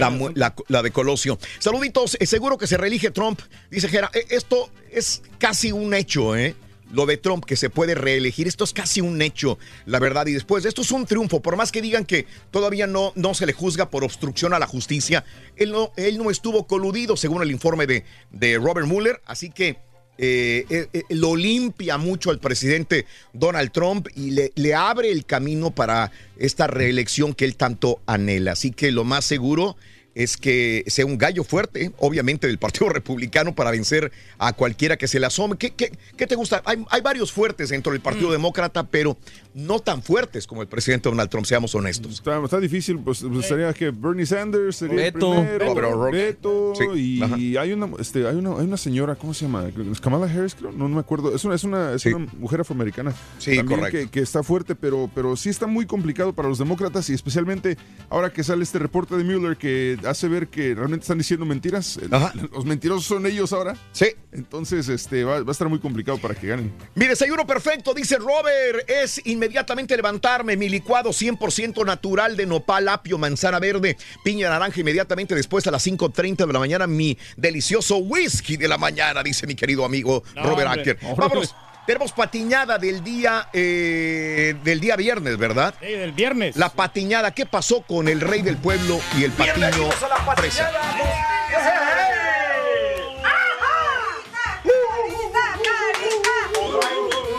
La, 0.00 0.10
la- 0.34 0.54
la 0.68 0.82
de 0.82 0.90
Colosio. 0.90 1.38
Saluditos, 1.58 2.16
eh, 2.20 2.26
seguro 2.26 2.58
que 2.58 2.66
se 2.66 2.76
reelige 2.76 3.10
Trump. 3.10 3.40
Dice 3.70 3.88
Gera, 3.88 4.10
"Eh, 4.12 4.26
esto 4.30 4.68
es 4.90 5.22
casi 5.38 5.72
un 5.72 5.94
hecho, 5.94 6.36
¿eh? 6.36 6.54
Lo 6.92 7.06
de 7.06 7.16
Trump, 7.16 7.44
que 7.44 7.56
se 7.56 7.70
puede 7.70 7.94
reelegir, 7.94 8.46
esto 8.46 8.64
es 8.64 8.72
casi 8.72 9.00
un 9.00 9.20
hecho, 9.20 9.58
la 9.86 9.98
verdad. 9.98 10.26
Y 10.26 10.32
después, 10.32 10.64
esto 10.64 10.82
es 10.82 10.92
un 10.92 11.06
triunfo, 11.06 11.40
por 11.42 11.56
más 11.56 11.72
que 11.72 11.82
digan 11.82 12.04
que 12.04 12.26
todavía 12.50 12.86
no, 12.86 13.12
no 13.16 13.34
se 13.34 13.46
le 13.46 13.52
juzga 13.52 13.90
por 13.90 14.04
obstrucción 14.04 14.54
a 14.54 14.58
la 14.58 14.66
justicia, 14.66 15.24
él 15.56 15.72
no, 15.72 15.92
él 15.96 16.18
no 16.18 16.30
estuvo 16.30 16.66
coludido, 16.66 17.16
según 17.16 17.42
el 17.42 17.50
informe 17.50 17.86
de, 17.86 18.04
de 18.30 18.58
Robert 18.58 18.86
Mueller, 18.86 19.20
así 19.26 19.50
que 19.50 19.78
eh, 20.18 20.66
eh, 20.68 20.88
eh, 20.92 21.02
lo 21.08 21.34
limpia 21.34 21.96
mucho 21.96 22.30
al 22.30 22.38
presidente 22.38 23.06
Donald 23.32 23.72
Trump 23.72 24.08
y 24.14 24.32
le, 24.32 24.52
le 24.56 24.74
abre 24.74 25.10
el 25.10 25.24
camino 25.24 25.70
para 25.70 26.12
esta 26.36 26.66
reelección 26.66 27.32
que 27.32 27.46
él 27.46 27.56
tanto 27.56 28.00
anhela. 28.06 28.52
Así 28.52 28.72
que 28.72 28.92
lo 28.92 29.04
más 29.04 29.24
seguro 29.24 29.76
es 30.14 30.36
que 30.36 30.84
sea 30.88 31.06
un 31.06 31.16
gallo 31.18 31.42
fuerte, 31.44 31.92
obviamente, 31.98 32.46
del 32.46 32.58
Partido 32.58 32.88
Republicano 32.90 33.54
para 33.54 33.70
vencer 33.70 34.12
a 34.38 34.52
cualquiera 34.52 34.96
que 34.96 35.08
se 35.08 35.18
le 35.20 35.26
asome. 35.26 35.56
¿Qué, 35.56 35.70
qué- 35.72 35.92
qué 36.16 36.26
te 36.26 36.34
gusta? 36.34 36.62
Hay, 36.64 36.84
hay 36.90 37.00
varios 37.00 37.32
fuertes 37.32 37.70
dentro 37.70 37.92
del 37.92 38.00
Partido 38.00 38.30
Demócrata, 38.30 38.84
pero 38.84 39.16
no 39.54 39.80
tan 39.80 40.02
fuertes 40.02 40.46
como 40.46 40.62
el 40.62 40.68
presidente 40.68 41.08
Donald 41.08 41.30
Trump, 41.30 41.46
seamos 41.46 41.74
honestos. 41.74 42.12
Está, 42.14 42.42
está 42.44 42.60
difícil, 42.60 42.98
pues, 42.98 43.22
pues, 43.22 43.46
sería 43.46 43.72
que 43.72 43.90
Bernie 43.90 44.26
Sanders 44.26 44.76
sería 44.76 44.96
Beto. 44.96 45.34
el 45.34 45.58
primero, 45.58 45.74
Beto. 45.74 46.10
Beto. 46.10 46.72
Beto, 46.78 46.94
Sí, 46.94 47.20
y 47.38 47.56
hay 47.56 47.72
una, 47.72 47.88
este, 47.98 48.26
hay 48.26 48.36
una, 48.36 48.50
hay 48.58 48.64
una 48.64 48.76
señora, 48.76 49.14
¿cómo 49.14 49.34
se 49.34 49.44
llama? 49.46 49.64
Kamala 50.00 50.26
Harris, 50.26 50.54
creo, 50.54 50.72
no, 50.72 50.88
no 50.88 50.94
me 50.94 51.00
acuerdo. 51.00 51.34
Es 51.34 51.44
una, 51.44 51.54
es 51.54 51.64
una, 51.64 51.92
es 51.94 52.06
una 52.06 52.26
mujer 52.38 52.60
afroamericana. 52.60 53.14
Sí, 53.38 53.56
también 53.56 53.80
correcto. 53.80 53.98
Que, 53.98 54.10
que 54.10 54.20
está 54.20 54.42
fuerte, 54.42 54.74
pero, 54.74 55.10
pero 55.14 55.36
sí 55.36 55.48
está 55.48 55.66
muy 55.66 55.86
complicado 55.86 56.32
para 56.32 56.48
los 56.48 56.58
demócratas 56.58 57.08
y 57.10 57.14
especialmente 57.14 57.76
ahora 58.08 58.30
que 58.32 58.42
sale 58.44 58.62
este 58.62 58.78
reporte 58.78 59.16
de 59.16 59.24
Mueller 59.24 59.56
que 59.56 59.96
hace 60.06 60.28
ver 60.28 60.48
que 60.48 60.74
realmente 60.74 61.04
están 61.04 61.18
diciendo 61.18 61.44
mentiras. 61.46 61.98
El- 61.98 62.10
Los 62.52 62.64
mentirosos 62.64 63.04
son 63.04 63.26
ellos 63.26 63.52
ahora. 63.52 63.76
Sí. 63.92 64.06
Entonces, 64.32 64.88
este, 64.88 65.24
va, 65.24 65.42
va 65.42 65.48
a 65.48 65.52
estar 65.52 65.68
muy 65.68 65.78
complicado 65.78 66.18
para 66.18 66.34
que 66.34 66.46
ganen. 66.48 66.72
Mi 66.94 67.06
desayuno 67.06 67.46
perfecto, 67.46 67.92
dice 67.94 68.16
Robert, 68.18 68.88
es 68.88 69.20
inmediatamente 69.26 69.96
levantarme. 69.96 70.56
Mi 70.56 70.68
licuado 70.68 71.10
100% 71.10 71.84
natural 71.84 72.36
de 72.36 72.46
nopal, 72.46 72.88
apio, 72.88 73.18
manzana 73.18 73.58
verde, 73.58 73.96
piña 74.24 74.48
naranja. 74.48 74.80
Inmediatamente 74.80 75.34
después 75.34 75.66
a 75.66 75.70
las 75.70 75.86
5.30 75.86 76.46
de 76.46 76.52
la 76.52 76.58
mañana, 76.58 76.86
mi 76.86 77.16
delicioso 77.36 77.98
whisky 77.98 78.56
de 78.56 78.68
la 78.68 78.78
mañana, 78.78 79.22
dice 79.22 79.46
mi 79.46 79.54
querido 79.54 79.84
amigo 79.84 80.22
No, 80.34 80.42
Robert 80.44 80.68
hombre. 80.68 80.90
Acker. 80.92 80.98
Vámonos. 81.16 81.54
Tenemos 81.86 82.12
patiñada 82.12 82.78
del 82.78 83.02
día 83.02 83.48
eh, 83.52 84.54
del 84.62 84.78
día 84.78 84.94
viernes, 84.94 85.36
¿verdad? 85.36 85.74
Sí, 85.80 85.86
del 85.86 86.12
viernes. 86.12 86.56
La 86.56 86.68
patiñada, 86.68 87.32
¿qué 87.32 87.44
pasó 87.44 87.82
con 87.82 88.06
el 88.06 88.20
rey 88.20 88.42
del 88.42 88.56
pueblo 88.56 89.00
y 89.18 89.24
el 89.24 89.32
patiño 89.32 89.90
fresa? 90.36 90.70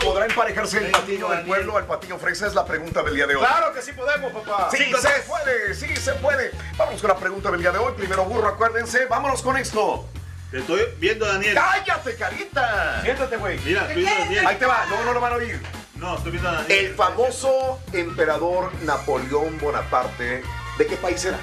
¿Podrá 0.04 0.26
emparejarse 0.26 0.78
el 0.78 0.90
patiño 0.90 1.30
del 1.30 1.46
pueblo 1.46 1.78
al 1.78 1.86
patiño 1.86 2.18
fresa? 2.18 2.46
Es 2.46 2.54
la 2.54 2.66
pregunta 2.66 3.02
del 3.02 3.14
día 3.14 3.26
de 3.26 3.36
hoy. 3.36 3.46
Claro 3.46 3.72
que 3.72 3.80
sí 3.80 3.92
podemos, 3.92 4.30
papá. 4.30 4.68
Sí, 4.70 4.84
se 4.84 5.22
puede, 5.26 5.74
sí 5.74 5.96
se 5.96 6.12
puede. 6.14 6.50
Vamos 6.76 7.00
con 7.00 7.08
la 7.08 7.16
pregunta 7.16 7.50
del 7.50 7.60
día 7.60 7.72
de 7.72 7.78
hoy. 7.78 7.94
Primero 7.96 8.26
burro, 8.26 8.48
acuérdense. 8.48 9.06
Vámonos 9.06 9.40
con 9.40 9.56
esto. 9.56 10.06
Te 10.54 10.60
estoy 10.60 10.82
viendo, 11.00 11.26
Daniel. 11.26 11.52
¡Cállate, 11.52 12.14
carita! 12.14 13.00
Siéntate, 13.02 13.36
güey. 13.38 13.58
Mira, 13.64 13.80
estoy 13.88 13.96
viendo 13.96 14.14
a 14.14 14.18
Daniel. 14.20 14.46
Ahí 14.46 14.56
te 14.56 14.66
va, 14.66 14.86
no, 14.86 15.02
no 15.02 15.12
lo 15.12 15.20
van 15.20 15.32
a 15.32 15.34
oír. 15.34 15.60
No, 15.96 16.16
estoy 16.16 16.30
viendo 16.30 16.48
a 16.48 16.52
Daniel. 16.52 16.78
El 16.78 16.94
famoso 16.94 17.80
emperador 17.92 18.72
Napoleón 18.84 19.58
Bonaparte, 19.58 20.44
¿de 20.78 20.86
qué 20.86 20.96
país 20.98 21.24
era? 21.24 21.40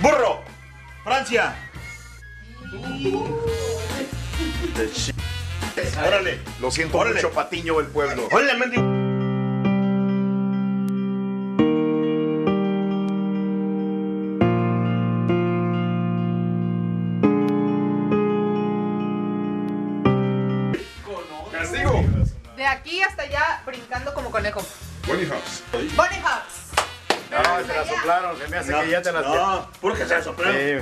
¡Burro! 0.00 0.42
¡Francia! 1.04 1.54
Órale. 6.04 6.40
Lo 6.60 6.72
siento 6.72 6.98
Órale. 6.98 7.14
mucho, 7.14 7.30
patiño 7.30 7.78
del 7.78 7.86
pueblo. 7.86 8.26
¡Órale, 8.32 8.54
mendigo! 8.54 9.11
Aquí 22.82 23.00
hasta 23.00 23.22
allá 23.22 23.62
brincando 23.64 24.12
como 24.12 24.30
conejo. 24.30 24.60
Bonnie 25.06 25.26
House. 25.26 25.62
Bunny 25.72 26.18
Hops. 26.18 26.72
No, 27.30 27.66
se 27.66 27.74
la 27.74 27.86
soplaron. 27.86 28.38
Se 28.38 28.48
me 28.48 28.56
hace 28.58 28.72
que 28.72 28.90
ya 28.90 29.02
te 29.02 29.12
las. 29.12 29.24
No, 29.24 29.70
¿por 29.80 29.96
qué 29.96 30.04
se 30.04 30.14
la 30.14 30.22
soplaron? 30.22 30.56
Sí. 30.56 30.74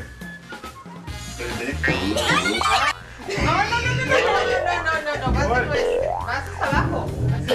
No, 3.44 3.52
no, 3.52 3.62
no, 3.62 3.80
no, 3.80 4.04
no, 4.04 4.06
no, 4.06 4.82
no, 4.82 5.00
no, 5.02 5.16
no, 5.20 5.32
más 5.32 5.48
después. 5.48 5.84
Más 6.26 6.48
hasta 6.48 6.66
abajo. 6.66 7.10
Así. 7.34 7.54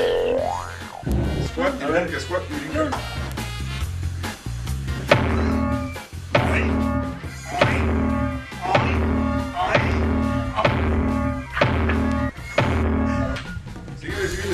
Squat 1.48 1.82
y 1.82 1.86
brinca, 1.86 2.20
squat 2.20 2.43
y 2.50 2.54
brinca. 2.54 2.98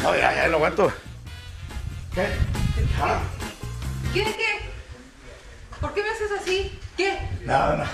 No, 0.02 0.16
ya, 0.16 0.34
ya 0.34 0.47
lo 0.47 0.58
aguanto. 0.58 0.91
¿Qué, 2.14 2.26
qué? 4.14 4.72
¿Por 5.80 5.93
qué 5.93 6.04
me 6.04 6.10
haces 6.10 6.32
así? 6.41 6.80
¿Qué? 6.97 7.18
No, 7.45 7.78
no. 7.78 7.86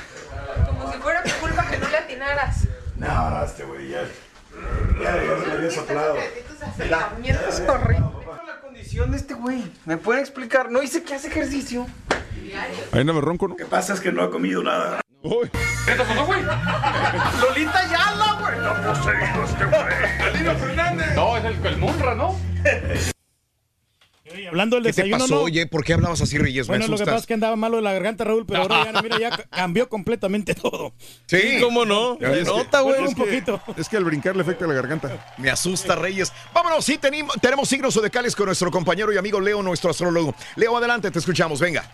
Como 0.66 0.92
si 0.92 0.98
fuera 1.00 1.24
tu 1.24 1.32
culpa 1.40 1.68
que 1.70 1.78
no 1.78 1.88
le 1.90 1.98
atinaras. 1.98 2.68
No, 2.96 3.30
no, 3.30 3.44
este 3.44 3.64
güey 3.64 3.90
ya. 3.90 4.04
Ya, 5.02 5.16
ya 5.24 5.40
se 5.40 5.46
le 5.48 5.54
había 5.54 5.72
soplado. 5.72 6.16
Tus 6.50 6.62
acercamientos 6.62 7.60
horribles. 7.68 8.28
La 8.48 8.60
condición 8.62 9.12
de 9.12 9.18
este 9.18 9.34
güey. 9.34 9.72
¿Me 9.86 9.98
pueden 9.98 10.22
explicar? 10.22 10.72
No 10.72 10.80
dice 10.80 11.04
que 11.04 11.14
hace 11.14 11.28
ejercicio. 11.28 11.86
Ahí 12.92 13.04
no 13.04 13.14
me 13.14 13.22
ronco, 13.22 13.48
¿no? 13.48 13.54
Lo 13.54 13.58
que 13.58 13.66
pasa 13.66 13.94
es 13.94 14.00
que 14.00 14.12
no 14.12 14.24
ha 14.24 14.32
comido 14.32 14.64
nada. 14.64 15.02
Uy. 15.22 15.50
¿Qué 15.86 15.92
te 15.92 16.04
pasó, 16.04 16.26
güey? 16.26 16.42
Lolita 17.42 17.88
Yala, 17.88 18.38
güey. 18.40 18.60
No, 18.60 18.78
no 18.78 19.04
sé, 19.04 19.12
el, 21.48 21.66
el 21.66 21.78
Munra, 21.78 22.16
¿no? 22.16 22.38
Oye, 24.30 24.50
hablando 24.50 24.76
del 24.76 24.84
¿Qué 24.84 24.92
te 24.92 25.04
desayuno, 25.04 25.24
pasó, 25.24 25.36
¿no? 25.36 25.42
oye? 25.44 25.68
¿Por 25.68 25.86
qué 25.86 25.94
hablabas 25.94 26.20
así, 26.22 26.38
Reyes? 26.38 26.68
Bueno, 26.68 26.84
me 26.84 26.92
lo 26.92 26.98
que 26.98 27.06
pasa 27.06 27.18
es 27.18 27.26
que 27.26 27.34
andaba 27.34 27.56
malo 27.56 27.78
de 27.78 27.82
la 27.84 27.94
garganta, 27.94 28.26
Raúl, 28.26 28.46
pero 28.46 28.64
ahora 28.64 28.84
ya, 28.84 28.92
no, 28.92 29.02
mira, 29.02 29.18
ya 29.20 29.30
ca- 29.30 29.44
cambió 29.50 29.88
completamente 29.88 30.54
todo. 30.54 30.94
Sí. 31.28 31.60
¿Cómo 31.62 31.86
no? 31.86 32.18
Se 32.20 32.44
nota, 32.44 32.82
güey. 32.82 33.06
un 33.06 33.16
poquito. 33.16 33.62
Es 33.78 33.88
que 33.88 33.96
al 33.96 34.04
brincar 34.04 34.36
le 34.36 34.42
afecta 34.42 34.68
la 34.68 34.74
garganta. 34.74 35.34
Me 35.38 35.50
asusta, 35.50 35.96
Reyes. 35.96 36.34
Vámonos, 36.54 36.84
sí, 36.84 36.98
tenemos, 36.98 37.36
tenemos 37.42 37.70
signos 37.70 37.94
zodiacales 37.94 38.36
con 38.36 38.48
nuestro 38.48 38.70
compañero 38.70 39.14
y 39.14 39.18
amigo 39.18 39.40
Leo, 39.40 39.64
nuestro 39.64 39.92
astrólogo. 39.92 40.36
Leo, 40.58 40.76
adelante, 40.76 41.10
te 41.10 41.20
escuchamos, 41.20 41.62
venga. 41.62 41.90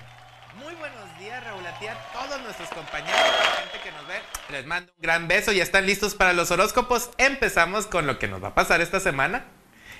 Muy 0.57 0.73
buenos 0.73 1.19
días, 1.19 1.43
Raúl, 1.43 1.63
a 1.67 1.77
ti, 1.77 1.85
a 1.85 1.95
todos 2.13 2.41
nuestros 2.41 2.69
compañeros, 2.69 3.13
la 3.13 3.61
gente 3.61 3.77
que 3.83 3.91
nos 3.91 4.07
ve. 4.07 4.15
Les 4.53 4.67
mando 4.67 4.91
un 4.95 5.01
gran 5.01 5.27
beso. 5.27 5.51
¿Ya 5.51 5.63
están 5.63 5.87
listos 5.87 6.13
para 6.13 6.31
los 6.31 6.51
horóscopos? 6.51 7.09
Empezamos 7.17 7.87
con 7.87 8.05
lo 8.05 8.19
que 8.19 8.27
nos 8.27 8.43
va 8.43 8.49
a 8.49 8.53
pasar 8.53 8.81
esta 8.81 8.99
semana. 8.99 9.47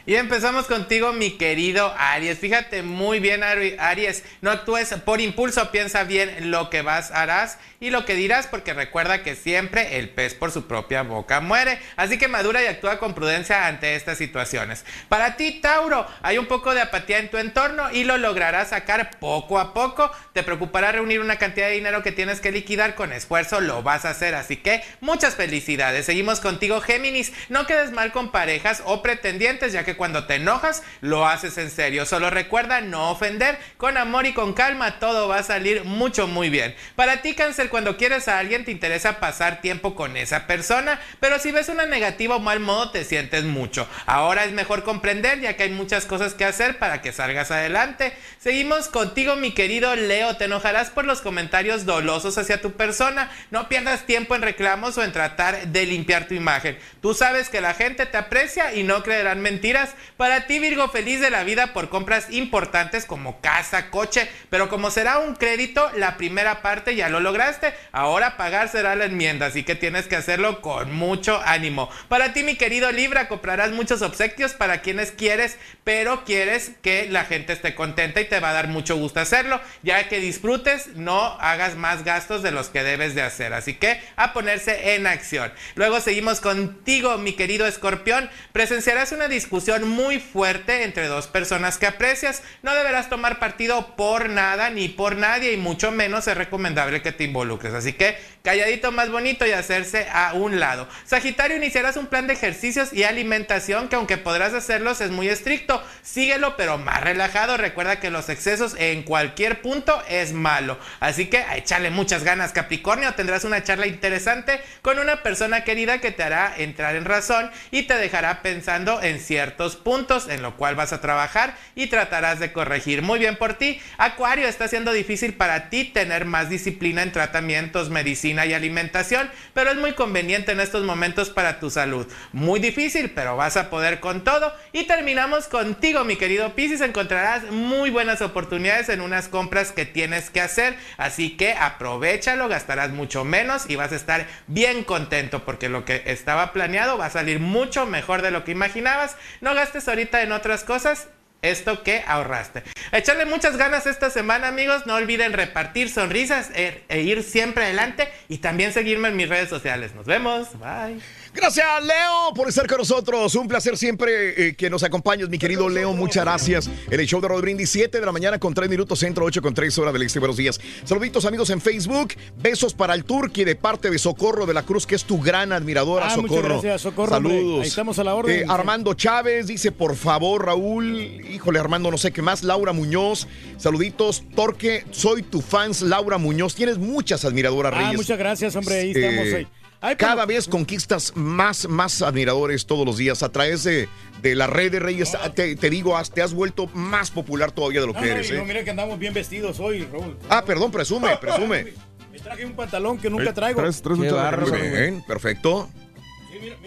Y 0.06 0.16
empezamos 0.16 0.66
contigo, 0.66 1.14
mi 1.14 1.38
querido 1.38 1.94
Aries. 1.98 2.38
Fíjate 2.38 2.84
muy 2.84 3.22
bien, 3.22 3.42
Ari- 3.42 3.78
Aries. 3.80 4.24
No 4.42 4.52
actúes 4.52 4.90
por 5.06 5.22
impulso, 5.22 5.72
piensa 5.72 6.04
bien 6.04 6.52
lo 6.52 6.70
que 6.70 6.82
vas, 6.82 7.10
harás 7.12 7.58
y 7.80 7.90
lo 7.90 8.04
que 8.04 8.14
dirás, 8.16 8.48
porque 8.48 8.74
recuerda 8.74 9.24
que 9.24 9.36
siempre 9.38 9.98
el 10.00 10.10
pez 10.10 10.34
por 10.34 10.52
su 10.52 10.68
propia 10.68 11.04
boca 11.04 11.40
muere. 11.40 11.80
Así 11.96 12.18
que 12.18 12.28
madura 12.28 12.62
y 12.62 12.68
actúa 12.68 13.00
con 13.00 13.14
prudencia 13.14 13.66
ante 13.68 13.96
estas 13.96 14.18
situaciones. 14.18 14.84
Para 15.08 15.38
ti, 15.38 15.62
Tauro, 15.62 16.06
hay 16.22 16.38
un 16.38 16.48
poco 16.48 16.74
de 16.74 16.82
apatía 16.82 17.20
en 17.20 17.30
tu 17.30 17.38
entorno 17.38 17.90
y 17.90 18.04
lo 18.04 18.18
lograrás 18.18 18.70
sacar 18.72 19.18
poco 19.22 19.58
a 19.58 19.74
poco. 19.74 20.12
Te 20.34 20.44
preocupará 20.44 20.92
reunir 20.92 21.22
una 21.22 21.38
cantidad 21.38 21.68
de 21.68 21.74
dinero 21.76 22.04
que 22.04 22.12
tienes 22.12 22.42
que 22.42 22.52
liquidar 22.52 22.96
con 22.96 23.14
esfuerzo, 23.14 23.62
lo 23.62 23.84
vas 23.84 24.04
a 24.04 24.10
hacer. 24.10 24.36
Así 24.36 24.58
que 24.58 24.84
muchas 25.00 25.36
felicidades. 25.36 26.06
Seguimos 26.08 26.42
contigo, 26.42 26.82
Géminis. 26.82 27.32
No 27.48 27.66
quedes 27.66 27.92
mal 27.92 28.12
con 28.12 28.34
parejas 28.34 28.82
o 28.86 29.02
pretendientes, 29.02 29.72
ya 29.72 29.86
que 29.86 29.93
cuando 29.96 30.26
te 30.26 30.36
enojas, 30.36 30.84
lo 31.02 31.28
haces 31.28 31.58
en 31.58 31.70
serio. 31.70 32.06
Solo 32.06 32.30
recuerda 32.30 32.82
no 32.82 33.12
ofender. 33.12 33.58
Con 33.78 33.98
amor 33.98 34.26
y 34.26 34.34
con 34.34 34.54
calma, 34.54 35.00
todo 35.00 35.28
va 35.28 35.40
a 35.40 35.44
salir 35.44 35.84
mucho, 35.84 36.28
muy 36.28 36.50
bien. 36.50 36.76
Para 36.96 37.22
ti, 37.22 37.34
Cáncer, 37.34 37.70
cuando 37.70 37.98
quieres 37.98 38.28
a 38.28 38.40
alguien, 38.40 38.66
te 38.66 38.72
interesa 38.72 39.20
pasar 39.20 39.62
tiempo 39.62 39.96
con 39.96 40.18
esa 40.18 40.48
persona, 40.48 41.00
pero 41.20 41.40
si 41.40 41.52
ves 41.52 41.70
una 41.70 41.86
negativa 41.86 42.36
o 42.36 42.40
mal 42.40 42.60
modo, 42.60 42.92
te 42.92 43.04
sientes 43.04 43.44
mucho. 43.44 43.88
Ahora 44.06 44.46
es 44.46 44.52
mejor 44.52 44.84
comprender, 44.84 45.40
ya 45.40 45.56
que 45.56 45.64
hay 45.64 45.72
muchas 45.72 46.06
cosas 46.06 46.34
que 46.34 46.46
hacer 46.46 46.80
para 46.80 47.02
que 47.02 47.12
salgas 47.12 47.52
adelante. 47.52 48.14
Seguimos 48.40 48.88
contigo, 48.88 49.36
mi 49.36 49.52
querido 49.52 49.96
Leo. 49.96 50.38
Te 50.38 50.46
enojarás 50.46 50.90
por 50.90 51.06
los 51.06 51.22
comentarios 51.22 51.86
dolosos 51.86 52.38
hacia 52.38 52.62
tu 52.62 52.74
persona. 52.74 53.32
No 53.52 53.70
pierdas 53.70 54.06
tiempo 54.06 54.36
en 54.36 54.42
reclamos 54.42 54.98
o 54.98 55.04
en 55.04 55.12
tratar 55.12 55.68
de 55.68 55.86
limpiar 55.86 56.28
tu 56.28 56.34
imagen. 56.34 56.78
Tú 57.02 57.14
sabes 57.14 57.50
que 57.50 57.62
la 57.62 57.74
gente 57.74 58.06
te 58.06 58.18
aprecia 58.18 58.74
y 58.74 58.84
no 58.84 59.04
creerán 59.04 59.42
mentiras. 59.42 59.83
Para 60.18 60.48
ti, 60.48 60.60
Virgo, 60.60 60.90
feliz 60.90 61.20
de 61.20 61.30
la 61.30 61.44
vida 61.44 61.74
por 61.74 61.90
compras 61.90 62.28
importantes 62.30 63.06
como 63.06 63.42
casa, 63.42 63.90
coche, 63.90 64.30
pero 64.50 64.70
como 64.70 64.92
será 64.92 65.20
un 65.20 65.36
crédito, 65.36 65.90
la 65.96 66.18
primera 66.18 66.62
parte 66.62 66.96
ya 66.96 67.10
lo 67.10 67.20
lograste. 67.20 67.74
Ahora 67.92 68.38
pagar 68.38 68.70
será 68.70 68.96
la 68.96 69.06
enmienda, 69.06 69.48
así 69.48 69.64
que 69.64 69.76
tienes 69.76 70.08
que 70.08 70.16
hacerlo 70.16 70.62
con 70.62 70.94
mucho 70.94 71.42
ánimo. 71.46 71.90
Para 72.08 72.34
ti, 72.34 72.44
mi 72.44 72.56
querido 72.56 72.92
Libra, 72.92 73.28
comprarás 73.28 73.72
muchos 73.72 74.02
obsequios 74.02 74.54
para 74.54 74.82
quienes 74.82 75.12
quieres, 75.12 75.58
pero 75.84 76.24
quieres 76.26 76.72
que 76.82 77.08
la 77.10 77.26
gente 77.26 77.54
esté 77.54 77.76
contenta 77.76 78.22
y 78.22 78.26
te 78.26 78.40
va 78.40 78.52
a 78.52 78.54
dar 78.54 78.68
mucho 78.68 78.96
gusto 78.96 79.20
hacerlo, 79.20 79.60
ya 79.82 80.08
que 80.08 80.20
disfrutes, 80.20 80.96
no 80.96 81.38
hagas 81.40 81.76
más 81.76 82.04
gastos 82.04 82.44
de 82.44 82.52
los 82.52 82.70
que 82.70 82.84
debes 82.84 83.16
de 83.16 83.22
hacer. 83.22 83.54
Así 83.54 83.76
que 83.76 84.02
a 84.16 84.34
ponerse 84.34 84.96
en 84.96 85.08
acción. 85.08 85.52
Luego 85.76 86.00
seguimos 86.00 86.40
contigo, 86.40 87.18
mi 87.18 87.34
querido 87.34 87.66
escorpión. 87.66 88.30
Presenciarás 88.52 89.12
una 89.12 89.28
discusión 89.28 89.73
muy 89.82 90.20
fuerte 90.20 90.84
entre 90.84 91.08
dos 91.08 91.28
personas 91.28 91.78
que 91.78 91.88
aprecias. 91.88 92.44
No 92.62 92.74
deberás 92.74 93.10
tomar 93.10 93.40
partido 93.40 93.96
por 93.96 94.30
nada 94.30 94.70
ni 94.70 94.90
por 94.90 95.16
nadie 95.16 95.54
y 95.54 95.58
mucho 95.58 95.92
menos 95.92 96.28
es 96.28 96.38
recomendable 96.38 97.02
que 97.02 97.12
te 97.12 97.24
involucres. 97.24 97.74
Así 97.74 97.94
que 97.94 98.18
calladito 98.44 98.92
más 98.92 99.10
bonito 99.10 99.46
y 99.46 99.52
hacerse 99.52 100.08
a 100.12 100.34
un 100.34 100.60
lado. 100.60 100.88
Sagitario, 101.06 101.58
iniciarás 101.58 101.98
un 101.98 102.08
plan 102.08 102.28
de 102.28 102.34
ejercicios 102.34 102.94
y 102.94 103.04
alimentación 103.04 103.88
que 103.88 103.96
aunque 103.96 104.18
podrás 104.18 104.54
hacerlos 104.54 105.02
es 105.02 105.12
muy 105.12 105.30
estricto. 105.30 105.82
Síguelo 106.02 106.56
pero 106.58 106.78
más 106.78 107.02
relajado. 107.02 107.58
Recuerda 107.58 108.00
que 108.00 108.12
los 108.12 108.30
excesos 108.30 108.76
en 108.78 109.04
cualquier 109.04 109.62
punto 109.62 110.02
es 110.10 110.34
malo. 110.34 110.78
Así 111.00 111.28
que 111.28 111.40
a 111.40 111.58
echarle 111.58 111.90
muchas 111.90 112.24
ganas 112.24 112.52
Capricornio. 112.52 113.14
Tendrás 113.14 113.46
una 113.46 113.64
charla 113.64 113.88
interesante 113.88 114.62
con 114.82 115.00
una 115.00 115.24
persona 115.24 115.64
querida 115.64 116.00
que 116.00 116.12
te 116.12 116.24
hará 116.24 116.54
entrar 116.58 116.96
en 116.96 117.06
razón 117.06 117.50
y 117.72 117.84
te 117.84 117.96
dejará 117.96 118.42
pensando 118.42 119.02
en 119.02 119.20
ciertos 119.20 119.63
puntos 119.76 120.30
en 120.30 120.42
lo 120.42 120.56
cual 120.58 120.76
vas 120.76 120.94
a 120.94 121.02
trabajar 121.02 121.56
y 121.76 121.88
tratarás 121.88 122.40
de 122.40 122.52
corregir. 122.52 123.02
Muy 123.02 123.20
bien 123.20 123.36
por 123.38 123.56
ti. 123.56 123.82
Acuario, 123.98 124.48
está 124.48 124.68
siendo 124.68 124.92
difícil 124.92 125.34
para 125.34 125.70
ti 125.70 125.86
tener 125.86 126.26
más 126.26 126.50
disciplina 126.50 127.02
en 127.02 127.12
tratamientos, 127.12 127.90
medicina 127.90 128.46
y 128.46 128.54
alimentación, 128.54 129.30
pero 129.54 129.72
es 129.72 129.78
muy 129.78 129.94
conveniente 129.94 130.52
en 130.52 130.60
estos 130.60 130.84
momentos 130.84 131.30
para 131.30 131.60
tu 131.60 131.70
salud. 131.70 132.06
Muy 132.32 132.60
difícil, 132.60 133.12
pero 133.12 133.38
vas 133.38 133.58
a 133.58 133.70
poder 133.70 134.00
con 134.00 134.24
todo. 134.24 134.54
Y 134.72 134.84
terminamos 134.84 135.48
contigo, 135.48 136.04
mi 136.04 136.16
querido 136.16 136.54
Piscis. 136.56 136.82
Encontrarás 136.82 137.52
muy 137.52 137.90
buenas 137.90 138.22
oportunidades 138.22 138.90
en 138.90 139.02
unas 139.02 139.28
compras 139.28 139.72
que 139.72 139.86
tienes 139.86 140.30
que 140.30 140.42
hacer, 140.42 140.76
así 140.98 141.38
que 141.38 141.54
aprovechalo, 141.54 142.48
gastarás 142.48 142.92
mucho 142.92 143.24
menos 143.24 143.70
y 143.70 143.76
vas 143.76 143.92
a 143.92 143.96
estar 143.96 144.28
bien 144.48 144.84
contento 144.84 145.46
porque 145.46 145.70
lo 145.70 145.86
que 145.86 146.04
estaba 146.06 146.54
planeado 146.54 146.98
va 146.98 147.08
a 147.08 147.10
salir 147.10 147.40
mucho 147.40 147.86
mejor 147.86 148.22
de 148.22 148.32
lo 148.32 148.44
que 148.44 148.52
imaginabas. 148.52 149.16
Gastes 149.54 149.88
ahorita 149.88 150.22
en 150.22 150.32
otras 150.32 150.64
cosas 150.64 151.08
esto 151.44 151.84
que 151.84 152.04
ahorraste. 152.08 152.64
Echarle 152.92 153.26
muchas 153.26 153.58
ganas 153.58 153.86
esta 153.86 154.10
semana, 154.10 154.48
amigos. 154.48 154.88
No 154.88 154.96
olviden 154.96 155.34
repartir 155.34 155.90
sonrisas 155.90 156.50
e, 156.56 156.84
e 156.88 157.02
ir 157.02 157.22
siempre 157.22 157.66
adelante 157.66 158.08
y 158.30 158.40
también 158.40 158.74
seguirme 158.74 159.10
en 159.10 159.18
mis 159.18 159.30
redes 159.30 159.50
sociales. 159.50 159.94
Nos 159.94 160.06
vemos. 160.06 160.48
Bye. 160.58 161.00
Gracias, 161.36 161.66
Leo, 161.84 162.34
por 162.36 162.48
estar 162.48 162.68
con 162.68 162.78
nosotros. 162.78 163.34
Un 163.36 163.48
placer 163.48 163.76
siempre 163.78 164.50
eh, 164.50 164.56
que 164.56 164.70
nos 164.70 164.84
acompañes, 164.84 165.30
mi 165.30 165.40
querido 165.40 165.68
Leo. 165.68 165.92
Muchas 165.94 166.24
gracias. 166.24 166.70
En 166.90 167.00
el 167.00 167.08
show 167.08 167.20
de 167.22 167.28
Rod 167.28 167.42
Brindis, 167.42 167.72
7 167.72 168.00
de 168.00 168.06
la 168.06 168.12
mañana 168.12 168.40
con 168.40 168.54
3 168.54 168.70
minutos 168.70 169.00
centro, 169.00 169.26
8 169.26 169.42
con 169.42 169.54
3 169.54 169.76
horas 169.80 169.94
del 169.94 170.04
este. 170.04 170.20
Buenos 170.20 170.38
días. 170.38 170.62
Saluditos, 170.84 171.26
amigos, 171.26 171.50
en 171.50 171.60
Facebook. 171.60 172.14
Besos 172.38 172.74
para 172.76 172.94
el 172.94 173.04
Turqui 173.04 173.44
de 173.46 173.56
parte 173.56 173.90
de 173.90 173.98
Socorro 173.98 174.46
de 174.46 174.54
la 174.54 174.64
Cruz, 174.64 174.86
que 174.86 174.94
es 174.96 175.06
tu 175.06 175.20
gran 175.20 175.52
admiradora, 175.52 176.06
Ah, 176.08 176.16
Socorro. 176.16 176.42
gracias, 176.62 176.82
Socorro, 176.82 177.18
hombre. 177.18 177.34
Saludos. 177.34 177.62
Ahí 177.64 177.68
estamos 177.68 178.00
a 178.00 178.04
la 178.04 178.14
orden. 178.16 178.40
Eh, 178.42 178.46
Armando 178.48 178.94
Chávez 178.94 179.48
dice, 179.48 179.72
por 179.72 179.96
favor, 179.96 180.46
Raúl. 180.46 180.98
Híjole, 181.32 181.60
Armando, 181.60 181.90
no 181.90 181.98
sé 181.98 182.12
qué 182.12 182.22
más. 182.22 182.44
Laura 182.44 182.74
Muñoz. 182.74 183.28
Saluditos. 183.58 184.24
Torque, 184.36 184.86
soy 184.92 185.24
tu 185.24 185.42
fans, 185.42 185.82
Laura 185.82 186.18
Muñoz. 186.20 186.54
Tienes 186.54 186.78
muchas 186.78 187.26
admiradoras, 187.26 187.74
Ah, 187.76 187.80
Reyes. 187.80 187.96
muchas 187.96 188.18
gracias, 188.20 188.56
hombre. 188.56 188.76
Ahí 188.80 188.92
estamos. 188.92 189.26
Eh, 189.28 189.36
ahí. 189.38 189.48
Ay, 189.86 189.96
pero- 189.98 190.10
cada 190.12 190.26
vez 190.26 190.48
conquistas 190.48 191.12
más, 191.16 191.68
más 191.68 192.02
admiradores 192.02 192.66
todos 192.66 192.86
los 192.86 192.96
días 192.98 193.22
a 193.22 193.30
través 193.30 193.64
de, 193.66 193.90
de 194.22 194.36
la 194.36 194.48
red 194.48 194.72
de 194.72 194.80
Reyes. 194.80 195.12
Te, 195.36 195.56
te 195.58 195.70
digo, 195.70 195.98
has- 195.98 196.10
te 196.10 196.22
has 196.22 196.34
vuelto 196.34 196.68
más 196.74 197.12
popular 197.12 197.52
todavía 197.52 197.82
de 197.82 197.88
lo 197.88 197.94
No, 197.94 198.00
que 198.00 198.06
no, 198.08 198.12
eres. 198.14 198.32
no, 198.32 198.38
¿eh? 198.38 198.46
mira 198.48 198.64
que 198.64 198.70
andamos 198.70 198.98
bien 198.98 199.14
vestidos 199.14 199.60
hoy, 199.60 199.84
Raúl. 199.92 200.18
Ah, 200.30 200.44
perdón, 200.46 200.72
presume, 200.72 201.18
presume. 201.22 201.74
Me 202.12 202.20
traje 202.20 202.46
un 202.46 202.54
pantalón 202.54 202.98
que 202.98 203.10
nunca 203.10 203.34
traigo. 203.34 203.60
traes 203.60 203.78
un 203.78 203.84
Qué 203.84 203.90
chorro 203.90 204.04
de 204.04 204.12
bárbaro, 204.24 204.52
camisa, 204.52 204.70
Muy 204.70 204.78
bien, 204.80 205.04
perfecto. 205.06 205.70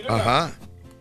Ajá. 0.09 0.53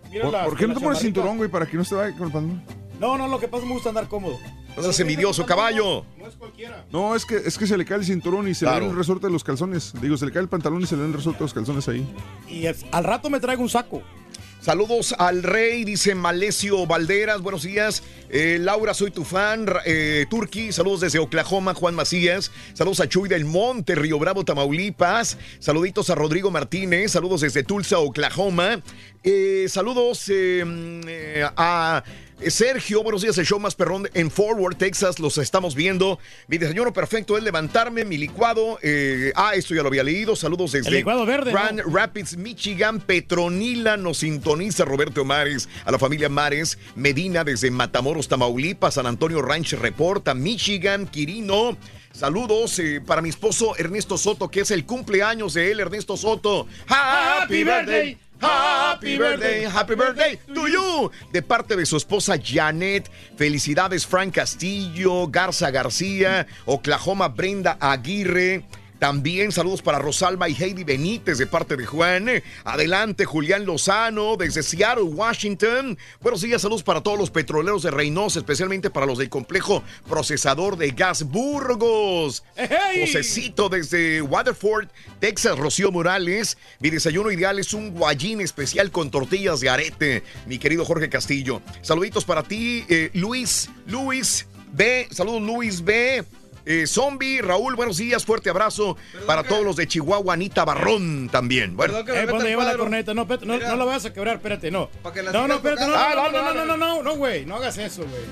Mira 0.10 0.24
¿Por, 0.24 0.34
la- 0.34 0.46
por 0.46 0.56
qué 0.58 0.68
no 0.68 0.74
la 0.74 0.80
te 0.80 0.86
pones 0.86 1.00
cinturón, 1.00 1.38
güey, 1.38 1.50
para 1.50 1.66
que 1.66 1.76
no 1.78 1.84
se 1.84 1.96
vaya 1.96 2.16
con 2.16 2.28
el 2.28 2.32
pantalón? 2.34 2.64
No, 3.00 3.18
no, 3.18 3.28
lo 3.28 3.40
que 3.40 3.48
pasa 3.48 3.58
es 3.58 3.64
que 3.64 3.68
me 3.68 3.74
gusta 3.74 3.90
andar 3.90 4.08
cómodo. 4.08 4.40
No 4.76 4.84
seas 4.84 5.00
envidioso, 5.00 5.46
caballo. 5.46 6.06
No 6.18 6.28
es 6.28 6.36
cualquiera. 6.36 6.86
No, 6.92 7.16
es 7.16 7.26
que, 7.26 7.38
es 7.38 7.58
que 7.58 7.66
se 7.68 7.78
le 7.78 7.86
cae 7.86 8.00
el 8.00 8.06
cinturón 8.06 8.48
y 8.48 8.54
se 8.54 8.66
le 8.66 8.80
ve 8.80 8.86
el 8.88 8.96
resorte 8.96 9.28
de 9.28 9.34
los 9.34 9.44
calzones. 9.44 9.94
Digo, 10.02 10.18
se 10.18 10.26
le 10.26 10.32
cae 10.32 10.42
el 10.42 10.50
pantalón 10.50 10.82
y 10.82 10.86
se 10.86 10.96
le 10.96 11.04
ve 11.04 11.08
el 11.08 11.14
resorte 11.14 11.40
de 11.40 11.44
los 11.46 11.54
calzones 11.54 11.88
ahí. 11.88 12.06
Y 12.50 12.66
es- 12.66 12.86
al 12.92 13.04
rato 13.04 13.30
me 13.30 13.40
traigo 13.40 13.62
un 13.62 13.70
saco. 13.70 14.02
Saludos 14.62 15.14
al 15.20 15.44
rey, 15.44 15.84
dice 15.84 16.16
Malesio 16.16 16.88
Valderas, 16.88 17.40
buenos 17.42 17.62
días. 17.62 18.02
Eh, 18.30 18.58
Laura, 18.60 18.96
soy 18.96 19.12
tu 19.12 19.24
fan. 19.24 19.68
Eh, 19.86 20.26
Turki, 20.28 20.72
saludos 20.72 21.02
desde 21.02 21.20
Oklahoma, 21.20 21.76
Juan 21.76 21.94
Macías. 21.94 22.52
Saludos 22.74 23.00
a 23.00 23.08
Chuy 23.08 23.30
del 23.30 23.46
Monte, 23.46 23.94
Río 23.94 24.18
Bravo, 24.18 24.44
Tamaulipas. 24.44 25.38
Saluditos 25.60 26.10
a 26.10 26.16
Rodrigo 26.16 26.50
Martínez, 26.50 27.12
saludos 27.12 27.42
desde 27.42 27.62
Tulsa, 27.64 28.00
Oklahoma. 28.00 28.82
Eh, 29.24 29.68
saludos 29.70 30.26
eh, 30.30 30.64
mm, 30.66 31.02
eh, 31.10 31.48
a 31.56 32.04
Sergio, 32.50 33.02
buenos 33.02 33.22
días, 33.22 33.38
el 33.38 33.46
show 33.46 33.60
más 33.60 33.76
perrón 33.76 34.10
en 34.14 34.30
Forward, 34.30 34.76
Texas, 34.76 35.20
los 35.20 35.38
estamos 35.38 35.74
viendo. 35.74 36.20
Mi 36.48 36.58
desayuno 36.58 36.92
perfecto 36.94 37.38
es 37.38 37.44
levantarme, 37.44 38.06
mi 38.06 38.18
licuado. 38.18 38.78
eh, 38.82 39.32
ah, 39.36 39.54
esto 39.56 39.74
ya 39.74 39.82
lo 39.82 39.88
había 39.88 40.04
leído. 40.04 40.36
Saludos 40.36 40.74
desde 40.74 40.90
El 40.90 40.96
licuado 40.96 41.26
verde, 41.26 41.52
Grand 41.52 41.82
¿no? 41.82 41.96
Rapids, 41.96 42.38
Michigan, 42.38 43.00
Petronila 43.00 43.98
nos 43.98 44.18
sintoniza 44.18 44.86
Roberto 44.86 45.24
Mares, 45.24 45.70
a 45.86 45.92
la 45.92 45.98
familia 45.98 46.30
Mares, 46.30 46.78
Medina 46.96 47.44
desde 47.44 47.72
Matamoros, 47.72 48.28
Tamaulipas, 48.28 48.96
San 48.96 49.08
Antonio 49.08 49.42
Ranch 49.42 49.74
reporta, 49.74 50.34
Michigan, 50.34 51.08
Quirino. 51.08 51.78
Saludos 52.12 52.80
eh, 52.80 53.02
para 53.06 53.22
mi 53.22 53.30
esposo 53.30 53.76
Ernesto 53.78 54.18
Soto, 54.18 54.50
que 54.50 54.62
es 54.62 54.72
el 54.72 54.86
cumpleaños 54.86 55.54
de 55.54 55.72
él, 55.72 55.80
Ernesto 55.80 56.16
Soto. 56.16 56.68
Happy 56.88 57.64
birthday. 57.64 58.18
Happy 58.46 59.18
birthday, 59.18 59.64
happy 59.66 59.96
birthday 59.96 60.40
to 60.54 60.68
you. 60.68 61.12
De 61.32 61.42
parte 61.42 61.76
de 61.76 61.86
su 61.86 61.98
esposa 61.98 62.38
Janet. 62.42 63.10
Felicidades, 63.38 64.06
Frank 64.06 64.36
Castillo, 64.36 65.28
Garza 65.28 65.70
García, 65.72 66.48
Oklahoma, 66.66 67.28
Brenda 67.28 67.78
Aguirre. 67.80 68.66
También 69.06 69.52
saludos 69.52 69.84
para 69.84 70.00
Rosalba 70.00 70.50
y 70.50 70.56
Heidi 70.56 70.84
Benítez 70.84 71.38
de 71.38 71.46
parte 71.46 71.78
de 71.78 71.86
Juan. 71.86 72.28
Adelante, 72.64 73.24
Julián 73.26 73.64
Lozano 73.64 74.36
desde 74.36 74.64
Seattle, 74.64 75.04
Washington. 75.04 75.96
Buenos 76.22 76.42
días, 76.42 76.64
saludos 76.64 76.82
para 76.82 77.02
todos 77.02 77.20
los 77.20 77.30
petroleros 77.30 77.84
de 77.84 77.92
Reynosa, 77.92 78.40
especialmente 78.40 78.90
para 78.90 79.06
los 79.06 79.20
del 79.20 79.30
complejo 79.30 79.84
procesador 80.10 80.76
de 80.76 80.90
gas 80.90 81.22
Burgos. 81.22 82.44
Josecito 83.00 83.70
desde 83.70 84.24
Waterford, 84.24 84.88
Texas, 85.20 85.56
Rocío 85.56 85.92
Morales. 85.92 86.58
Mi 86.80 86.90
desayuno 86.90 87.30
ideal 87.30 87.60
es 87.60 87.76
un 87.76 87.92
guayín 87.92 88.42
especial 88.42 88.90
con 88.90 89.12
tortillas 89.12 89.60
de 89.60 89.70
arete, 89.70 90.24
mi 90.48 90.58
querido 90.58 90.84
Jorge 90.84 91.10
Castillo. 91.10 91.62
Saluditos 91.84 92.26
para 92.26 92.42
ti, 92.42 92.84
eh, 92.90 93.12
Luis, 93.14 93.70
Luis 93.86 94.48
B. 94.72 95.08
Saludos, 95.12 95.44
Luis 95.44 95.84
B. 95.84 96.26
Eh, 96.68 96.88
zombie, 96.88 97.42
Raúl, 97.42 97.76
buenos 97.76 97.98
días, 97.98 98.26
fuerte 98.26 98.50
abrazo 98.50 98.98
para 99.28 99.44
todos 99.44 99.64
los 99.64 99.76
de 99.76 99.88
Chihuahua, 99.88 100.34
Anita 100.34 100.66
Barrón 100.66 101.30
también. 101.32 101.78
Bueno, 101.78 102.00
Eh, 102.00 102.26
¿dónde 102.26 102.50
lleva 102.50 102.64
la 102.64 102.76
corneta? 102.76 103.14
No, 103.14 103.22
espérate, 103.22 103.46
no, 103.46 103.60
no 103.60 103.76
la 103.76 103.86
vas 103.86 104.06
a 104.06 104.12
quebrar, 104.14 104.38
espérate, 104.38 104.72
no. 104.72 104.90
que 105.14 105.22
No, 105.22 105.48
no, 105.48 105.56
espérate, 105.56 105.82
no, 105.82 105.90
no, 105.90 105.96
Ah, 105.96 106.12
no, 106.16 106.32
no, 106.32 106.54
no, 106.54 106.66
no, 106.66 106.78
no, 106.78 107.04
no, 107.04 107.16
güey, 107.18 107.46
no 107.46 107.58
hagas 107.58 107.78
eso, 107.78 108.02
güey. 108.02 108.24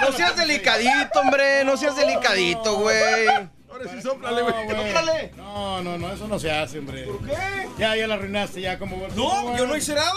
No 0.00 0.12
seas 0.12 0.36
delicadito, 0.36 1.20
hombre. 1.20 1.64
No 1.64 1.76
seas 1.78 1.96
delicadito, 1.96 2.74
güey. 2.76 3.26
Ahora 3.70 3.90
sí, 3.90 4.02
sóplale, 4.02 4.42
güey. 4.42 4.54
No, 5.36 5.82
no, 5.82 5.96
no, 5.96 6.12
eso 6.12 6.28
no 6.28 6.38
se 6.38 6.50
hace, 6.50 6.80
hombre. 6.80 7.04
¿Por 7.04 7.24
qué? 7.26 7.34
Ya, 7.78 7.96
ya 7.96 8.06
la 8.06 8.14
arruinaste, 8.14 8.60
ya, 8.60 8.78
como. 8.78 9.06
No, 9.16 9.56
yo 9.56 9.66
no 9.66 9.74
hice 9.76 9.94
nada. 9.94 10.12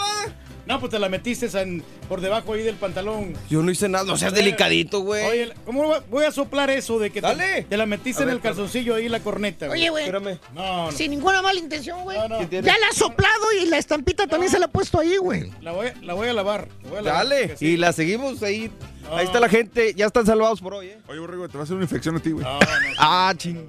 No, 0.66 0.78
pues 0.78 0.90
te 0.92 0.98
la 0.98 1.08
metiste 1.08 1.46
en- 1.60 1.82
por 2.08 2.20
debajo 2.20 2.52
ahí 2.54 2.62
del 2.62 2.76
pantalón. 2.76 3.34
Yo 3.50 3.62
no 3.62 3.70
hice 3.70 3.88
nada. 3.88 4.04
No 4.04 4.16
seas 4.16 4.32
delicadito, 4.32 5.00
güey. 5.00 5.24
Oye, 5.26 5.52
¿cómo 5.64 5.92
voy 6.08 6.24
a 6.24 6.30
soplar 6.30 6.70
eso 6.70 6.98
de 6.98 7.10
que 7.10 7.20
te- 7.20 7.26
Dale. 7.26 7.62
Te, 7.64 7.76
la 7.76 7.86
metiste 7.86 8.22
en 8.22 8.30
el 8.30 8.40
calzoncillo 8.40 8.94
ahí 8.94 9.08
la 9.08 9.20
corneta? 9.20 9.68
Oye, 9.68 9.90
güey. 9.90 10.04
Espérame. 10.04 10.38
No, 10.54 10.86
no. 10.86 10.92
Sin 10.92 11.10
ninguna 11.10 11.42
mala 11.42 11.58
intención, 11.58 12.02
güey. 12.04 12.16
no. 12.28 12.48
Ya 12.48 12.62
la 12.78 12.88
ha 12.90 12.94
soplado 12.94 13.52
y 13.60 13.66
la 13.66 13.78
estampita 13.78 14.26
también 14.26 14.50
se 14.52 14.58
la 14.58 14.66
ha 14.66 14.70
puesto 14.70 15.00
ahí, 15.00 15.16
güey. 15.16 15.50
La 15.60 15.72
voy, 15.72 15.88
la 16.02 16.14
voy 16.14 16.28
a 16.28 16.32
lavar. 16.32 16.68
la 16.84 16.88
voy 16.90 16.98
a 16.98 17.02
lavar, 17.02 17.28
Dale. 17.28 17.56
sí. 17.56 17.66
Y 17.66 17.76
la 17.76 17.92
seguimos 17.92 18.42
ahí. 18.42 18.70
No. 19.02 19.16
Ahí 19.16 19.26
está 19.26 19.40
la 19.40 19.48
gente. 19.48 19.94
Ya 19.94 20.06
están 20.06 20.24
salvados 20.26 20.60
por 20.60 20.74
hoy, 20.74 20.86
¿eh? 20.88 20.98
Oye, 21.08 21.18
Borrego, 21.18 21.48
te 21.48 21.54
va 21.58 21.62
a 21.62 21.64
hacer 21.64 21.74
una 21.74 21.84
infección 21.84 22.16
a 22.16 22.20
ti, 22.20 22.30
güey. 22.30 22.44
No, 22.44 22.58
no, 22.60 22.66
Ah, 22.98 23.34
ching. 23.36 23.68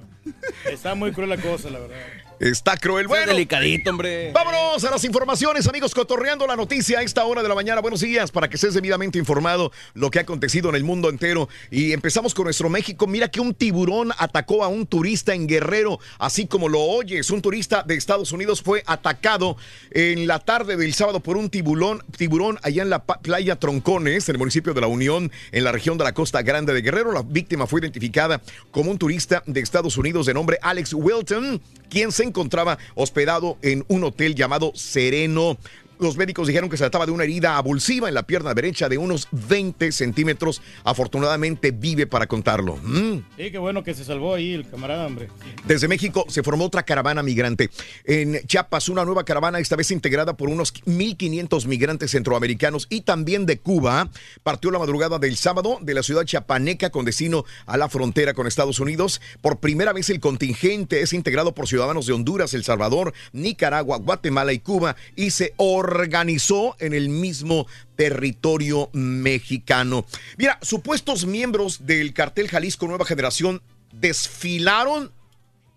está 0.70 0.94
muy 0.94 1.10
cruel 1.12 1.28
la 1.30 1.36
cosa, 1.38 1.70
la 1.70 1.80
verdad. 1.80 1.96
Está 2.40 2.76
cruel. 2.76 3.06
Bueno. 3.06 3.24
Bueno, 3.24 3.32
delicadito, 3.32 3.90
hombre. 3.90 4.32
Vámonos 4.32 4.84
a 4.84 4.90
las 4.90 5.04
informaciones, 5.04 5.66
amigos, 5.66 5.94
cotorreando 5.94 6.46
la 6.46 6.56
noticia 6.56 6.98
a 6.98 7.02
esta 7.02 7.24
hora 7.24 7.42
de 7.42 7.48
la 7.48 7.54
mañana. 7.54 7.80
Buenos 7.80 8.00
días, 8.00 8.30
para 8.30 8.48
que 8.48 8.56
estés 8.56 8.74
debidamente 8.74 9.18
informado 9.18 9.72
lo 9.94 10.10
que 10.10 10.18
ha 10.18 10.22
acontecido 10.22 10.68
en 10.68 10.74
el 10.74 10.84
mundo 10.84 11.08
entero. 11.08 11.48
Y 11.70 11.92
empezamos 11.92 12.34
con 12.34 12.44
nuestro 12.44 12.68
México. 12.68 13.06
Mira 13.06 13.28
que 13.28 13.40
un 13.40 13.54
tiburón 13.54 14.12
atacó 14.18 14.64
a 14.64 14.68
un 14.68 14.86
turista 14.86 15.32
en 15.32 15.46
Guerrero, 15.46 16.00
así 16.18 16.46
como 16.46 16.68
lo 16.68 16.80
oyes. 16.80 17.30
Un 17.30 17.40
turista 17.40 17.82
de 17.82 17.94
Estados 17.94 18.32
Unidos 18.32 18.62
fue 18.62 18.82
atacado 18.86 19.56
en 19.92 20.26
la 20.26 20.38
tarde 20.38 20.76
del 20.76 20.92
sábado 20.92 21.20
por 21.20 21.36
un 21.36 21.48
tiburón, 21.48 22.02
tiburón 22.16 22.58
allá 22.62 22.82
en 22.82 22.90
la 22.90 23.04
playa 23.04 23.56
Troncones, 23.56 24.28
en 24.28 24.34
el 24.34 24.38
municipio 24.38 24.74
de 24.74 24.80
La 24.80 24.86
Unión, 24.88 25.30
en 25.52 25.64
la 25.64 25.72
región 25.72 25.96
de 25.98 26.04
la 26.04 26.12
Costa 26.12 26.42
Grande 26.42 26.74
de 26.74 26.82
Guerrero. 26.82 27.12
La 27.12 27.22
víctima 27.22 27.66
fue 27.66 27.80
identificada 27.80 28.42
como 28.70 28.90
un 28.90 28.98
turista 28.98 29.42
de 29.46 29.60
Estados 29.60 29.96
Unidos 29.96 30.26
de 30.26 30.34
nombre 30.34 30.58
Alex 30.60 30.92
Wilton, 30.94 31.62
quien 31.88 32.10
se 32.10 32.23
encontraba 32.24 32.78
hospedado 32.94 33.56
en 33.62 33.84
un 33.88 34.04
hotel 34.04 34.34
llamado 34.34 34.72
Sereno. 34.74 35.56
Los 35.98 36.16
médicos 36.16 36.46
dijeron 36.46 36.68
que 36.68 36.76
se 36.76 36.84
trataba 36.84 37.06
de 37.06 37.12
una 37.12 37.24
herida 37.24 37.56
abulsiva 37.56 38.08
en 38.08 38.14
la 38.14 38.24
pierna 38.24 38.54
derecha 38.54 38.88
de 38.88 38.98
unos 38.98 39.28
20 39.30 39.92
centímetros. 39.92 40.60
Afortunadamente 40.84 41.70
vive 41.70 42.06
para 42.06 42.26
contarlo. 42.26 42.76
Mm. 42.76 43.18
Sí, 43.36 43.50
qué 43.50 43.58
bueno 43.58 43.84
que 43.84 43.94
se 43.94 44.04
salvó 44.04 44.34
ahí 44.34 44.52
el 44.52 44.68
camarada, 44.68 45.06
hombre. 45.06 45.28
Desde 45.66 45.88
México 45.88 46.24
se 46.28 46.42
formó 46.42 46.64
otra 46.64 46.82
caravana 46.82 47.22
migrante. 47.22 47.70
En 48.04 48.40
Chiapas, 48.46 48.88
una 48.88 49.04
nueva 49.04 49.24
caravana, 49.24 49.58
esta 49.58 49.76
vez 49.76 49.90
integrada 49.90 50.36
por 50.36 50.48
unos 50.48 50.74
1.500 50.74 51.66
migrantes 51.66 52.10
centroamericanos 52.10 52.86
y 52.90 53.02
también 53.02 53.46
de 53.46 53.58
Cuba, 53.58 54.10
partió 54.42 54.70
la 54.70 54.78
madrugada 54.78 55.18
del 55.18 55.36
sábado 55.36 55.78
de 55.80 55.94
la 55.94 56.02
ciudad 56.02 56.24
chiapaneca 56.24 56.90
con 56.90 57.04
destino 57.04 57.44
a 57.66 57.76
la 57.76 57.88
frontera 57.88 58.34
con 58.34 58.46
Estados 58.46 58.80
Unidos. 58.80 59.20
Por 59.40 59.58
primera 59.58 59.92
vez 59.92 60.10
el 60.10 60.20
contingente 60.20 61.02
es 61.02 61.12
integrado 61.12 61.54
por 61.54 61.68
ciudadanos 61.68 62.06
de 62.06 62.12
Honduras, 62.12 62.54
El 62.54 62.64
Salvador, 62.64 63.12
Nicaragua, 63.32 63.98
Guatemala 63.98 64.52
y 64.52 64.58
Cuba 64.58 64.96
y 65.16 65.30
se 65.30 65.54
organizó 65.84 66.76
en 66.80 66.94
el 66.94 67.08
mismo 67.08 67.66
territorio 67.96 68.90
mexicano. 68.92 70.06
Mira, 70.36 70.58
supuestos 70.62 71.26
miembros 71.26 71.86
del 71.86 72.12
cartel 72.12 72.48
Jalisco 72.48 72.86
Nueva 72.86 73.04
Generación 73.04 73.62
desfilaron 73.92 75.12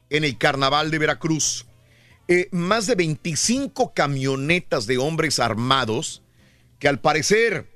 en 0.10 0.24
el 0.24 0.38
carnaval 0.38 0.92
de 0.92 1.00
Veracruz. 1.00 1.66
Eh, 2.28 2.50
más 2.52 2.88
de 2.88 2.96
25 2.96 3.94
camionetas 3.94 4.86
de 4.86 4.98
hombres 4.98 5.40
armados 5.40 6.24
que 6.80 6.88
al 6.88 7.00
parecer, 7.00 7.68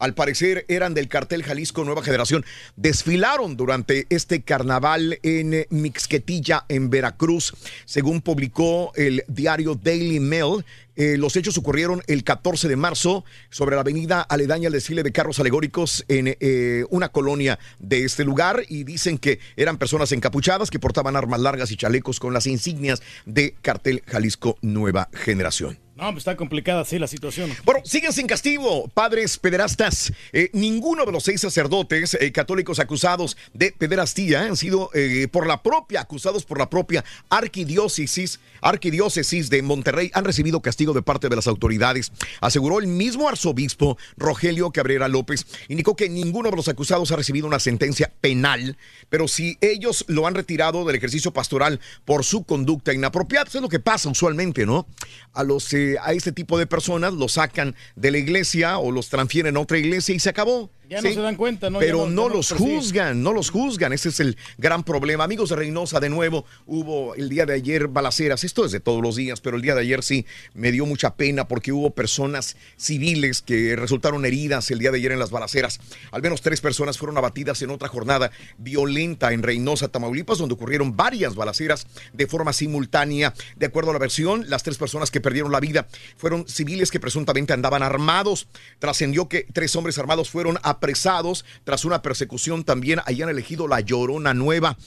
al 0.00 0.14
parecer 0.14 0.64
eran 0.68 0.94
del 0.94 1.08
cartel 1.08 1.44
Jalisco 1.44 1.84
Nueva 1.84 2.02
Generación, 2.02 2.44
desfilaron 2.74 3.56
durante 3.56 4.06
este 4.08 4.42
carnaval 4.42 5.20
en 5.22 5.54
eh, 5.54 5.66
Mixquetilla, 5.70 6.64
en 6.68 6.90
Veracruz, 6.90 7.54
según 7.84 8.22
publicó 8.22 8.92
el 8.96 9.22
diario 9.28 9.74
Daily 9.76 10.18
Mail. 10.18 10.64
eh, 10.96 11.16
los 11.16 11.36
hechos 11.36 11.56
ocurrieron 11.58 12.02
el 12.06 12.24
14 12.24 12.68
de 12.68 12.76
marzo 12.76 13.24
sobre 13.50 13.76
la 13.76 13.82
avenida 13.82 14.22
aledaña 14.22 14.66
al 14.66 14.72
desfile 14.72 15.02
de 15.02 15.12
carros 15.12 15.38
alegóricos 15.38 16.04
en 16.08 16.36
eh, 16.40 16.84
una 16.90 17.10
colonia 17.10 17.58
de 17.78 18.04
este 18.04 18.24
lugar 18.24 18.64
y 18.68 18.84
dicen 18.84 19.18
que 19.18 19.38
eran 19.56 19.78
personas 19.78 20.12
encapuchadas 20.12 20.70
que 20.70 20.78
portaban 20.78 21.16
armas 21.16 21.40
largas 21.40 21.70
y 21.70 21.76
chalecos 21.76 22.18
con 22.18 22.32
las 22.32 22.46
insignias 22.46 23.02
de 23.26 23.54
cartel 23.62 24.02
Jalisco 24.06 24.56
Nueva 24.62 25.08
Generación. 25.12 25.89
No, 26.00 26.12
pues 26.12 26.22
está 26.22 26.34
complicada 26.34 26.80
así 26.80 26.98
la 26.98 27.06
situación. 27.06 27.54
Bueno, 27.62 27.82
siguen 27.84 28.14
sin 28.14 28.26
castigo, 28.26 28.88
padres 28.88 29.36
pederastas. 29.36 30.10
Eh, 30.32 30.48
ninguno 30.54 31.04
de 31.04 31.12
los 31.12 31.24
seis 31.24 31.42
sacerdotes 31.42 32.16
eh, 32.18 32.32
católicos 32.32 32.78
acusados 32.78 33.36
de 33.52 33.72
pederastía 33.72 34.40
han 34.40 34.56
sido 34.56 34.88
eh, 34.94 35.28
por 35.30 35.46
la 35.46 35.62
propia, 35.62 36.00
acusados 36.00 36.46
por 36.46 36.58
la 36.58 36.70
propia 36.70 37.04
arquidiócesis, 37.28 38.40
arquidiócesis 38.62 39.50
de 39.50 39.60
Monterrey, 39.60 40.10
han 40.14 40.24
recibido 40.24 40.62
castigo 40.62 40.94
de 40.94 41.02
parte 41.02 41.28
de 41.28 41.36
las 41.36 41.46
autoridades. 41.46 42.12
Aseguró 42.40 42.78
el 42.78 42.86
mismo 42.86 43.28
arzobispo 43.28 43.98
Rogelio 44.16 44.70
Cabrera 44.70 45.06
López. 45.06 45.44
Indicó 45.68 45.96
que 45.96 46.08
ninguno 46.08 46.48
de 46.48 46.56
los 46.56 46.68
acusados 46.68 47.12
ha 47.12 47.16
recibido 47.16 47.46
una 47.46 47.60
sentencia 47.60 48.10
penal, 48.22 48.78
pero 49.10 49.28
si 49.28 49.58
ellos 49.60 50.06
lo 50.08 50.26
han 50.26 50.34
retirado 50.34 50.86
del 50.86 50.96
ejercicio 50.96 51.30
pastoral 51.30 51.78
por 52.06 52.24
su 52.24 52.44
conducta 52.44 52.94
inapropiada, 52.94 53.48
eso 53.48 53.58
es 53.58 53.62
lo 53.62 53.68
que 53.68 53.80
pasa 53.80 54.08
usualmente, 54.08 54.64
¿no? 54.64 54.86
A 55.34 55.44
los 55.44 55.74
eh, 55.92 55.96
a 56.02 56.12
este 56.12 56.32
tipo 56.32 56.58
de 56.58 56.66
personas 56.66 57.12
los 57.12 57.32
sacan 57.32 57.74
de 57.96 58.10
la 58.10 58.18
iglesia 58.18 58.78
o 58.78 58.90
los 58.90 59.08
transfieren 59.08 59.56
a 59.56 59.60
otra 59.60 59.78
iglesia 59.78 60.14
y 60.14 60.18
se 60.18 60.28
acabó. 60.28 60.70
Ya 60.90 61.00
no 61.00 61.08
¿sí? 61.08 61.14
se 61.14 61.20
dan 61.20 61.36
cuenta, 61.36 61.70
¿no? 61.70 61.78
Pero 61.78 61.98
no- 61.98 62.06
no, 62.06 62.22
ya 62.24 62.28
no 62.28 62.34
los 62.34 62.48
persiguen. 62.48 62.76
juzgan, 62.76 63.22
no 63.22 63.32
los 63.32 63.50
juzgan. 63.50 63.92
Ese 63.92 64.08
es 64.08 64.18
el 64.18 64.36
gran 64.58 64.82
problema. 64.82 65.22
Amigos 65.24 65.50
de 65.50 65.56
Reynosa, 65.56 66.00
de 66.00 66.08
nuevo, 66.10 66.44
hubo 66.66 67.14
el 67.14 67.28
día 67.28 67.46
de 67.46 67.54
ayer 67.54 67.86
balaceras. 67.86 68.42
Esto 68.42 68.64
es 68.64 68.72
de 68.72 68.80
todos 68.80 69.00
los 69.00 69.14
días, 69.14 69.40
pero 69.40 69.54
el 69.56 69.62
día 69.62 69.76
de 69.76 69.82
ayer 69.82 70.02
sí 70.02 70.26
me 70.52 70.72
dio 70.72 70.86
mucha 70.86 71.14
pena 71.14 71.46
porque 71.46 71.70
hubo 71.70 71.90
personas 71.92 72.56
civiles 72.76 73.40
que 73.40 73.76
resultaron 73.76 74.26
heridas 74.26 74.70
el 74.72 74.80
día 74.80 74.90
de 74.90 74.98
ayer 74.98 75.12
en 75.12 75.20
las 75.20 75.30
balaceras. 75.30 75.78
Al 76.10 76.22
menos 76.22 76.42
tres 76.42 76.60
personas 76.60 76.98
fueron 76.98 77.16
abatidas 77.16 77.62
en 77.62 77.70
otra 77.70 77.88
jornada 77.88 78.32
violenta 78.58 79.32
en 79.32 79.42
Reynosa, 79.44 79.88
Tamaulipas, 79.88 80.38
donde 80.38 80.54
ocurrieron 80.54 80.96
varias 80.96 81.36
balaceras 81.36 81.86
de 82.12 82.26
forma 82.26 82.52
simultánea. 82.52 83.32
De 83.56 83.66
acuerdo 83.66 83.90
a 83.90 83.92
la 83.92 84.00
versión, 84.00 84.44
las 84.50 84.64
tres 84.64 84.76
personas 84.76 85.12
que 85.12 85.20
perdieron 85.20 85.52
la 85.52 85.60
vida 85.60 85.86
fueron 86.16 86.48
civiles 86.48 86.90
que 86.90 86.98
presuntamente 86.98 87.52
andaban 87.52 87.84
armados. 87.84 88.48
Trascendió 88.80 89.28
que 89.28 89.46
tres 89.52 89.76
hombres 89.76 89.96
armados 89.98 90.30
fueron 90.30 90.58
apresados 90.80 91.44
tras 91.64 91.84
una 91.84 92.00
persecución 92.00 92.64
también 92.64 93.00
han 93.04 93.28
elegido 93.28 93.68
La 93.68 93.80
Llorona 93.80 94.32
Nueva. 94.32 94.78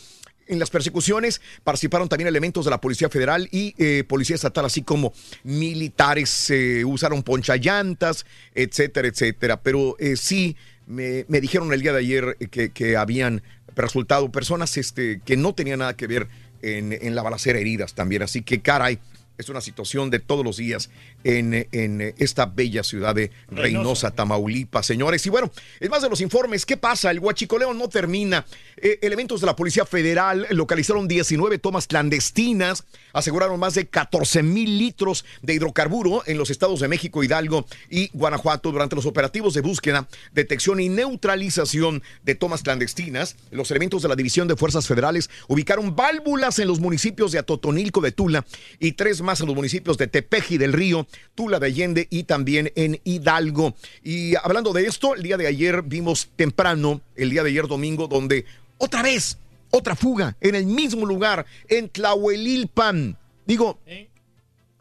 En 0.47 0.57
las 0.57 0.71
persecuciones 0.71 1.39
participaron 1.63 2.09
también 2.09 2.27
elementos 2.27 2.65
de 2.65 2.71
la 2.71 2.81
Policía 2.81 3.09
Federal 3.09 3.47
y 3.51 3.75
eh, 3.77 4.03
Policía 4.03 4.35
Estatal, 4.35 4.65
así 4.65 4.81
como 4.81 5.13
militares, 5.43 6.49
eh, 6.49 6.83
usaron 6.83 7.21
ponchallantas, 7.21 8.25
etcétera, 8.55 9.07
etcétera. 9.07 9.61
Pero 9.61 9.95
eh, 9.99 10.17
sí, 10.17 10.57
me, 10.87 11.25
me 11.27 11.39
dijeron 11.39 11.71
el 11.71 11.81
día 11.81 11.93
de 11.93 11.99
ayer 11.99 12.37
que, 12.49 12.71
que 12.71 12.97
habían 12.97 13.43
resultado 13.75 14.31
personas 14.31 14.75
este, 14.77 15.21
que 15.23 15.37
no 15.37 15.53
tenían 15.53 15.79
nada 15.79 15.95
que 15.95 16.07
ver 16.07 16.27
en, 16.63 16.91
en 16.91 17.15
la 17.15 17.21
balacera 17.21 17.59
heridas 17.59 17.93
también. 17.93 18.23
Así 18.23 18.41
que, 18.41 18.61
caray, 18.61 18.99
es 19.37 19.49
una 19.49 19.61
situación 19.61 20.09
de 20.09 20.19
todos 20.19 20.43
los 20.43 20.57
días 20.57 20.89
en, 21.23 21.67
en 21.71 22.13
esta 22.17 22.45
bella 22.45 22.83
ciudad 22.83 23.15
de 23.15 23.31
Reynosa, 23.49 24.11
Tamaulipas, 24.11 24.85
señores. 24.85 25.25
Y 25.25 25.29
bueno, 25.29 25.51
es 25.79 25.89
más 25.89 26.01
de 26.01 26.09
los 26.09 26.21
informes. 26.21 26.65
¿Qué 26.65 26.77
pasa? 26.77 27.11
El 27.11 27.19
huachicoleo 27.19 27.73
no 27.73 27.89
termina. 27.89 28.45
Eh, 28.77 28.99
elementos 29.01 29.41
de 29.41 29.47
la 29.47 29.55
Policía 29.55 29.85
Federal 29.85 30.47
localizaron 30.51 31.07
19 31.07 31.57
tomas 31.57 31.87
clandestinas, 31.87 32.83
aseguraron 33.13 33.59
más 33.59 33.75
de 33.75 33.87
14 33.87 34.43
mil 34.43 34.77
litros 34.77 35.25
de 35.41 35.53
hidrocarburo 35.53 36.23
en 36.25 36.37
los 36.37 36.49
estados 36.49 36.79
de 36.79 36.87
México, 36.87 37.23
Hidalgo 37.23 37.65
y 37.89 38.09
Guanajuato 38.13 38.71
durante 38.71 38.95
los 38.95 39.05
operativos 39.05 39.53
de 39.53 39.61
búsqueda, 39.61 40.07
detección 40.33 40.79
y 40.79 40.89
neutralización 40.89 42.03
de 42.23 42.35
tomas 42.35 42.63
clandestinas. 42.63 43.35
Los 43.51 43.71
elementos 43.71 44.01
de 44.01 44.09
la 44.09 44.15
División 44.15 44.47
de 44.47 44.55
Fuerzas 44.55 44.87
Federales 44.87 45.29
ubicaron 45.47 45.95
válvulas 45.95 46.59
en 46.59 46.67
los 46.67 46.79
municipios 46.79 47.31
de 47.31 47.39
Atotonilco 47.39 48.01
de 48.01 48.11
Tula 48.11 48.45
y 48.79 48.93
tres 48.93 49.21
más 49.21 49.41
en 49.41 49.47
los 49.47 49.55
municipios 49.55 49.97
de 49.97 50.07
Tepeji 50.07 50.57
del 50.57 50.73
Río, 50.73 51.07
Tula 51.35 51.59
de 51.59 51.67
Allende 51.67 52.07
y 52.09 52.23
también 52.23 52.71
en 52.75 52.99
Hidalgo. 53.03 53.75
Y 54.03 54.35
hablando 54.35 54.73
de 54.73 54.85
esto, 54.85 55.15
el 55.15 55.23
día 55.23 55.37
de 55.37 55.47
ayer 55.47 55.81
vimos 55.83 56.29
temprano, 56.35 57.01
el 57.15 57.29
día 57.29 57.43
de 57.43 57.49
ayer 57.49 57.67
domingo, 57.67 58.07
donde 58.07 58.45
otra 58.77 59.01
vez, 59.01 59.37
otra 59.71 59.95
fuga 59.95 60.35
en 60.41 60.55
el 60.55 60.65
mismo 60.65 61.05
lugar, 61.05 61.45
en 61.67 61.89
Tlahuelilpan. 61.89 63.17
Digo, 63.45 63.79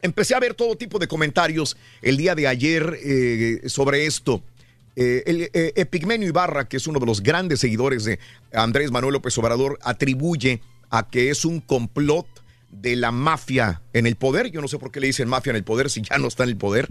empecé 0.01 0.35
a 0.35 0.39
ver 0.39 0.53
todo 0.53 0.75
tipo 0.75 0.99
de 0.99 1.07
comentarios 1.07 1.77
el 2.01 2.17
día 2.17 2.35
de 2.35 2.47
ayer 2.47 2.99
eh, 3.03 3.61
sobre 3.67 4.05
esto. 4.05 4.43
Eh, 4.95 5.23
el 5.25 5.41
eh, 5.53 5.73
Epigmenio 5.75 6.27
Ibarra, 6.27 6.67
que 6.67 6.77
es 6.77 6.85
uno 6.85 6.99
de 6.99 7.05
los 7.05 7.23
grandes 7.23 7.59
seguidores 7.59 8.03
de 8.03 8.19
Andrés 8.53 8.91
Manuel 8.91 9.13
López 9.13 9.37
Obrador, 9.37 9.79
atribuye 9.81 10.61
a 10.89 11.09
que 11.09 11.29
es 11.29 11.45
un 11.45 11.59
complot 11.59 12.27
de 12.81 12.95
la 12.95 13.11
mafia 13.11 13.81
en 13.93 14.07
el 14.07 14.15
poder. 14.15 14.51
Yo 14.51 14.61
no 14.61 14.67
sé 14.67 14.79
por 14.79 14.91
qué 14.91 14.99
le 14.99 15.07
dicen 15.07 15.27
mafia 15.27 15.51
en 15.51 15.57
el 15.57 15.63
poder 15.63 15.89
si 15.89 16.01
ya 16.01 16.17
no 16.17 16.27
está 16.27 16.43
en 16.43 16.49
el 16.49 16.57
poder. 16.57 16.89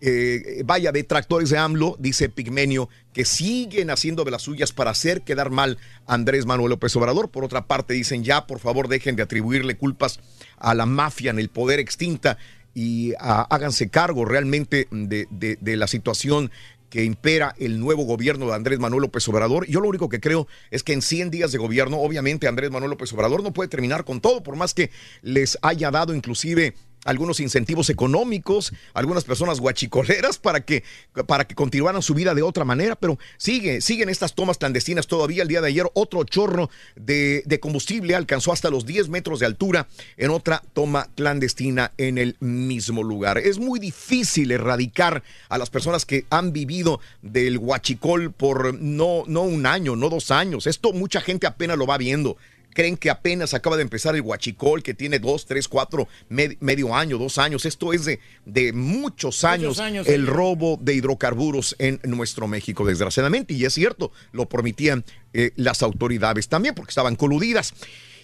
Eh, 0.00 0.62
vaya, 0.64 0.92
detractores 0.92 1.50
de 1.50 1.58
AMLO, 1.58 1.96
dice 1.98 2.28
Pigmenio, 2.28 2.88
que 3.12 3.24
siguen 3.24 3.90
haciendo 3.90 4.24
de 4.24 4.30
las 4.30 4.42
suyas 4.42 4.72
para 4.72 4.92
hacer 4.92 5.22
quedar 5.22 5.50
mal 5.50 5.78
a 6.06 6.14
Andrés 6.14 6.46
Manuel 6.46 6.70
López 6.70 6.94
Obrador. 6.96 7.30
Por 7.30 7.44
otra 7.44 7.66
parte, 7.66 7.94
dicen 7.94 8.22
ya, 8.22 8.46
por 8.46 8.60
favor, 8.60 8.88
dejen 8.88 9.16
de 9.16 9.22
atribuirle 9.22 9.76
culpas 9.76 10.20
a 10.56 10.74
la 10.74 10.86
mafia 10.86 11.30
en 11.30 11.38
el 11.38 11.48
poder 11.48 11.80
extinta 11.80 12.38
y 12.74 13.14
ah, 13.18 13.46
háganse 13.50 13.88
cargo 13.88 14.24
realmente 14.24 14.86
de, 14.92 15.26
de, 15.30 15.58
de 15.60 15.76
la 15.76 15.88
situación 15.88 16.52
que 16.90 17.04
impera 17.04 17.54
el 17.58 17.80
nuevo 17.80 18.04
gobierno 18.04 18.46
de 18.46 18.54
Andrés 18.54 18.78
Manuel 18.78 19.02
López 19.02 19.28
Obrador. 19.28 19.66
Yo 19.66 19.80
lo 19.80 19.88
único 19.88 20.08
que 20.08 20.20
creo 20.20 20.46
es 20.70 20.82
que 20.82 20.92
en 20.92 21.02
100 21.02 21.30
días 21.30 21.52
de 21.52 21.58
gobierno, 21.58 21.98
obviamente 21.98 22.48
Andrés 22.48 22.70
Manuel 22.70 22.90
López 22.90 23.12
Obrador 23.12 23.42
no 23.42 23.52
puede 23.52 23.68
terminar 23.68 24.04
con 24.04 24.20
todo, 24.20 24.42
por 24.42 24.56
más 24.56 24.74
que 24.74 24.90
les 25.22 25.58
haya 25.62 25.90
dado 25.90 26.14
inclusive 26.14 26.74
algunos 27.04 27.40
incentivos 27.40 27.90
económicos, 27.90 28.72
algunas 28.94 29.24
personas 29.24 29.60
guachicoleras 29.60 30.38
para 30.38 30.60
que, 30.60 30.84
para 31.26 31.46
que 31.46 31.54
continuaran 31.54 32.02
su 32.02 32.14
vida 32.14 32.34
de 32.34 32.42
otra 32.42 32.64
manera, 32.64 32.96
pero 32.96 33.18
sigue, 33.36 33.80
siguen 33.80 34.08
estas 34.08 34.34
tomas 34.34 34.58
clandestinas 34.58 35.06
todavía. 35.06 35.42
El 35.42 35.48
día 35.48 35.60
de 35.60 35.68
ayer 35.68 35.86
otro 35.94 36.24
chorro 36.24 36.70
de, 36.96 37.42
de 37.46 37.60
combustible 37.60 38.14
alcanzó 38.14 38.52
hasta 38.52 38.70
los 38.70 38.86
10 38.86 39.08
metros 39.08 39.40
de 39.40 39.46
altura 39.46 39.88
en 40.16 40.30
otra 40.30 40.62
toma 40.72 41.08
clandestina 41.14 41.92
en 41.98 42.18
el 42.18 42.36
mismo 42.40 43.02
lugar. 43.02 43.38
Es 43.38 43.58
muy 43.58 43.78
difícil 43.78 44.50
erradicar 44.50 45.22
a 45.48 45.58
las 45.58 45.70
personas 45.70 46.04
que 46.04 46.24
han 46.30 46.52
vivido 46.52 47.00
del 47.22 47.58
huachicol 47.58 48.32
por 48.32 48.74
no, 48.74 49.24
no 49.26 49.42
un 49.42 49.66
año, 49.66 49.96
no 49.96 50.08
dos 50.08 50.30
años. 50.30 50.66
Esto 50.66 50.92
mucha 50.92 51.20
gente 51.20 51.46
apenas 51.46 51.78
lo 51.78 51.86
va 51.86 51.98
viendo 51.98 52.36
creen 52.78 52.96
que 52.96 53.10
apenas 53.10 53.54
acaba 53.54 53.76
de 53.76 53.82
empezar 53.82 54.14
el 54.14 54.20
huachicol, 54.20 54.84
que 54.84 54.94
tiene 54.94 55.18
dos, 55.18 55.46
tres, 55.46 55.66
cuatro, 55.66 56.06
medio 56.28 56.94
año, 56.94 57.18
dos 57.18 57.36
años. 57.36 57.66
Esto 57.66 57.92
es 57.92 58.04
de, 58.04 58.20
de 58.44 58.72
muchos 58.72 59.42
años, 59.42 59.70
Muchos 59.70 59.80
años, 59.80 60.06
el 60.06 60.26
sí. 60.26 60.30
robo 60.30 60.78
de 60.80 60.94
hidrocarburos 60.94 61.74
en 61.80 61.98
nuestro 62.04 62.46
México, 62.46 62.86
desgraciadamente. 62.86 63.52
Y 63.52 63.64
es 63.64 63.74
cierto, 63.74 64.12
lo 64.30 64.48
prometían 64.48 65.04
eh, 65.32 65.50
las 65.56 65.82
autoridades 65.82 66.48
también, 66.48 66.76
porque 66.76 66.90
estaban 66.90 67.16
coludidas. 67.16 67.74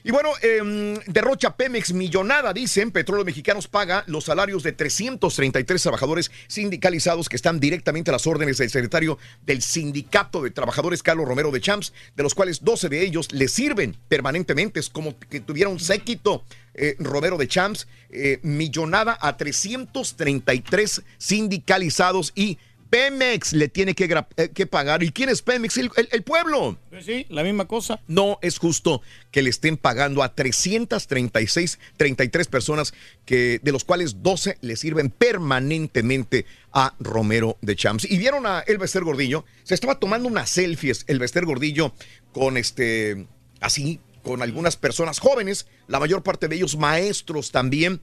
Y 0.06 0.10
bueno, 0.10 0.28
eh, 0.42 1.00
derrocha 1.06 1.56
Pemex 1.56 1.94
millonada, 1.94 2.52
dicen. 2.52 2.90
Petróleos 2.90 3.24
Mexicanos 3.24 3.68
paga 3.68 4.04
los 4.06 4.24
salarios 4.24 4.62
de 4.62 4.72
333 4.72 5.82
trabajadores 5.82 6.30
sindicalizados 6.46 7.30
que 7.30 7.36
están 7.36 7.58
directamente 7.58 8.10
a 8.10 8.12
las 8.12 8.26
órdenes 8.26 8.58
del 8.58 8.68
secretario 8.68 9.16
del 9.46 9.62
Sindicato 9.62 10.42
de 10.42 10.50
Trabajadores, 10.50 11.02
Carlos 11.02 11.26
Romero 11.26 11.50
de 11.50 11.62
Champs, 11.62 11.94
de 12.16 12.22
los 12.22 12.34
cuales 12.34 12.62
12 12.62 12.90
de 12.90 13.02
ellos 13.02 13.32
le 13.32 13.48
sirven 13.48 13.96
permanentemente. 14.08 14.78
Es 14.78 14.90
como 14.90 15.18
que 15.18 15.40
tuviera 15.40 15.70
un 15.70 15.80
séquito. 15.80 16.44
eh, 16.74 16.96
Romero 16.98 17.38
de 17.38 17.48
Champs, 17.48 17.86
eh, 18.10 18.40
millonada 18.42 19.16
a 19.20 19.36
333 19.36 21.02
sindicalizados 21.18 22.32
y 22.34 22.58
Pemex 22.94 23.52
le 23.54 23.66
tiene 23.68 23.94
que, 23.96 24.04
eh, 24.36 24.50
que 24.54 24.66
pagar. 24.68 25.02
¿Y 25.02 25.10
quién 25.10 25.28
es 25.28 25.42
Pemex? 25.42 25.78
El- 25.78 25.90
el- 25.96 26.08
el 26.12 26.22
pueblo. 26.22 26.78
Pues 26.90 27.04
sí, 27.04 27.26
la 27.28 27.42
misma 27.42 27.66
cosa. 27.66 28.00
No 28.06 28.38
es 28.40 28.58
justo 28.58 29.02
que 29.32 29.42
le 29.42 29.50
estén 29.50 29.76
pagando 29.76 30.22
a 30.22 30.32
336, 30.36 31.80
33 31.96 32.46
personas, 32.46 32.94
que, 33.24 33.58
de 33.64 33.72
los 33.72 33.82
cuales 33.82 34.22
12 34.22 34.58
le 34.60 34.76
sirven 34.76 35.10
permanentemente 35.10 36.46
a 36.72 36.94
Romero 37.00 37.58
de 37.62 37.74
Champs. 37.74 38.08
Y 38.08 38.16
vieron 38.16 38.46
a 38.46 38.60
El 38.60 38.78
Bester 38.78 39.02
Gordillo, 39.02 39.44
se 39.64 39.74
estaba 39.74 39.98
tomando 39.98 40.28
unas 40.28 40.48
selfies, 40.50 41.02
El 41.08 41.18
Bester 41.18 41.44
Gordillo, 41.46 41.92
con 42.32 42.56
este, 42.56 43.26
así, 43.60 43.98
con 44.22 44.40
algunas 44.40 44.76
personas 44.76 45.18
jóvenes, 45.18 45.66
la 45.88 45.98
mayor 45.98 46.22
parte 46.22 46.46
de 46.46 46.54
ellos 46.54 46.76
maestros 46.76 47.50
también, 47.50 48.00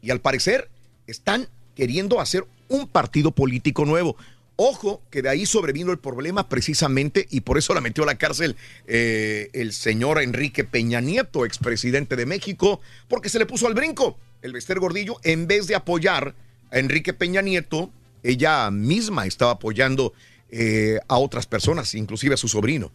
y 0.00 0.10
al 0.10 0.22
parecer 0.22 0.70
están 1.06 1.48
queriendo 1.76 2.20
hacer 2.22 2.46
un 2.70 2.88
partido 2.88 3.32
político 3.32 3.84
nuevo. 3.84 4.16
Ojo, 4.56 5.02
que 5.10 5.22
de 5.22 5.28
ahí 5.28 5.46
sobrevino 5.46 5.90
el 5.90 5.98
problema 5.98 6.48
precisamente 6.48 7.26
y 7.30 7.40
por 7.40 7.58
eso 7.58 7.74
la 7.74 7.80
metió 7.80 8.04
a 8.04 8.06
la 8.06 8.18
cárcel 8.18 8.56
eh, 8.86 9.48
el 9.54 9.72
señor 9.72 10.20
Enrique 10.20 10.64
Peña 10.64 11.00
Nieto, 11.00 11.46
expresidente 11.46 12.16
de 12.16 12.26
México, 12.26 12.80
porque 13.08 13.28
se 13.28 13.38
le 13.38 13.46
puso 13.46 13.66
al 13.66 13.74
brinco. 13.74 14.18
El 14.42 14.52
Bester 14.52 14.78
Gordillo, 14.78 15.16
en 15.22 15.46
vez 15.46 15.66
de 15.66 15.74
apoyar 15.74 16.34
a 16.70 16.78
Enrique 16.78 17.12
Peña 17.12 17.42
Nieto, 17.42 17.90
ella 18.22 18.70
misma 18.70 19.26
estaba 19.26 19.52
apoyando 19.52 20.12
eh, 20.50 20.98
a 21.08 21.16
otras 21.16 21.46
personas, 21.46 21.94
inclusive 21.94 22.34
a 22.34 22.36
su 22.36 22.48
sobrino. 22.48 22.92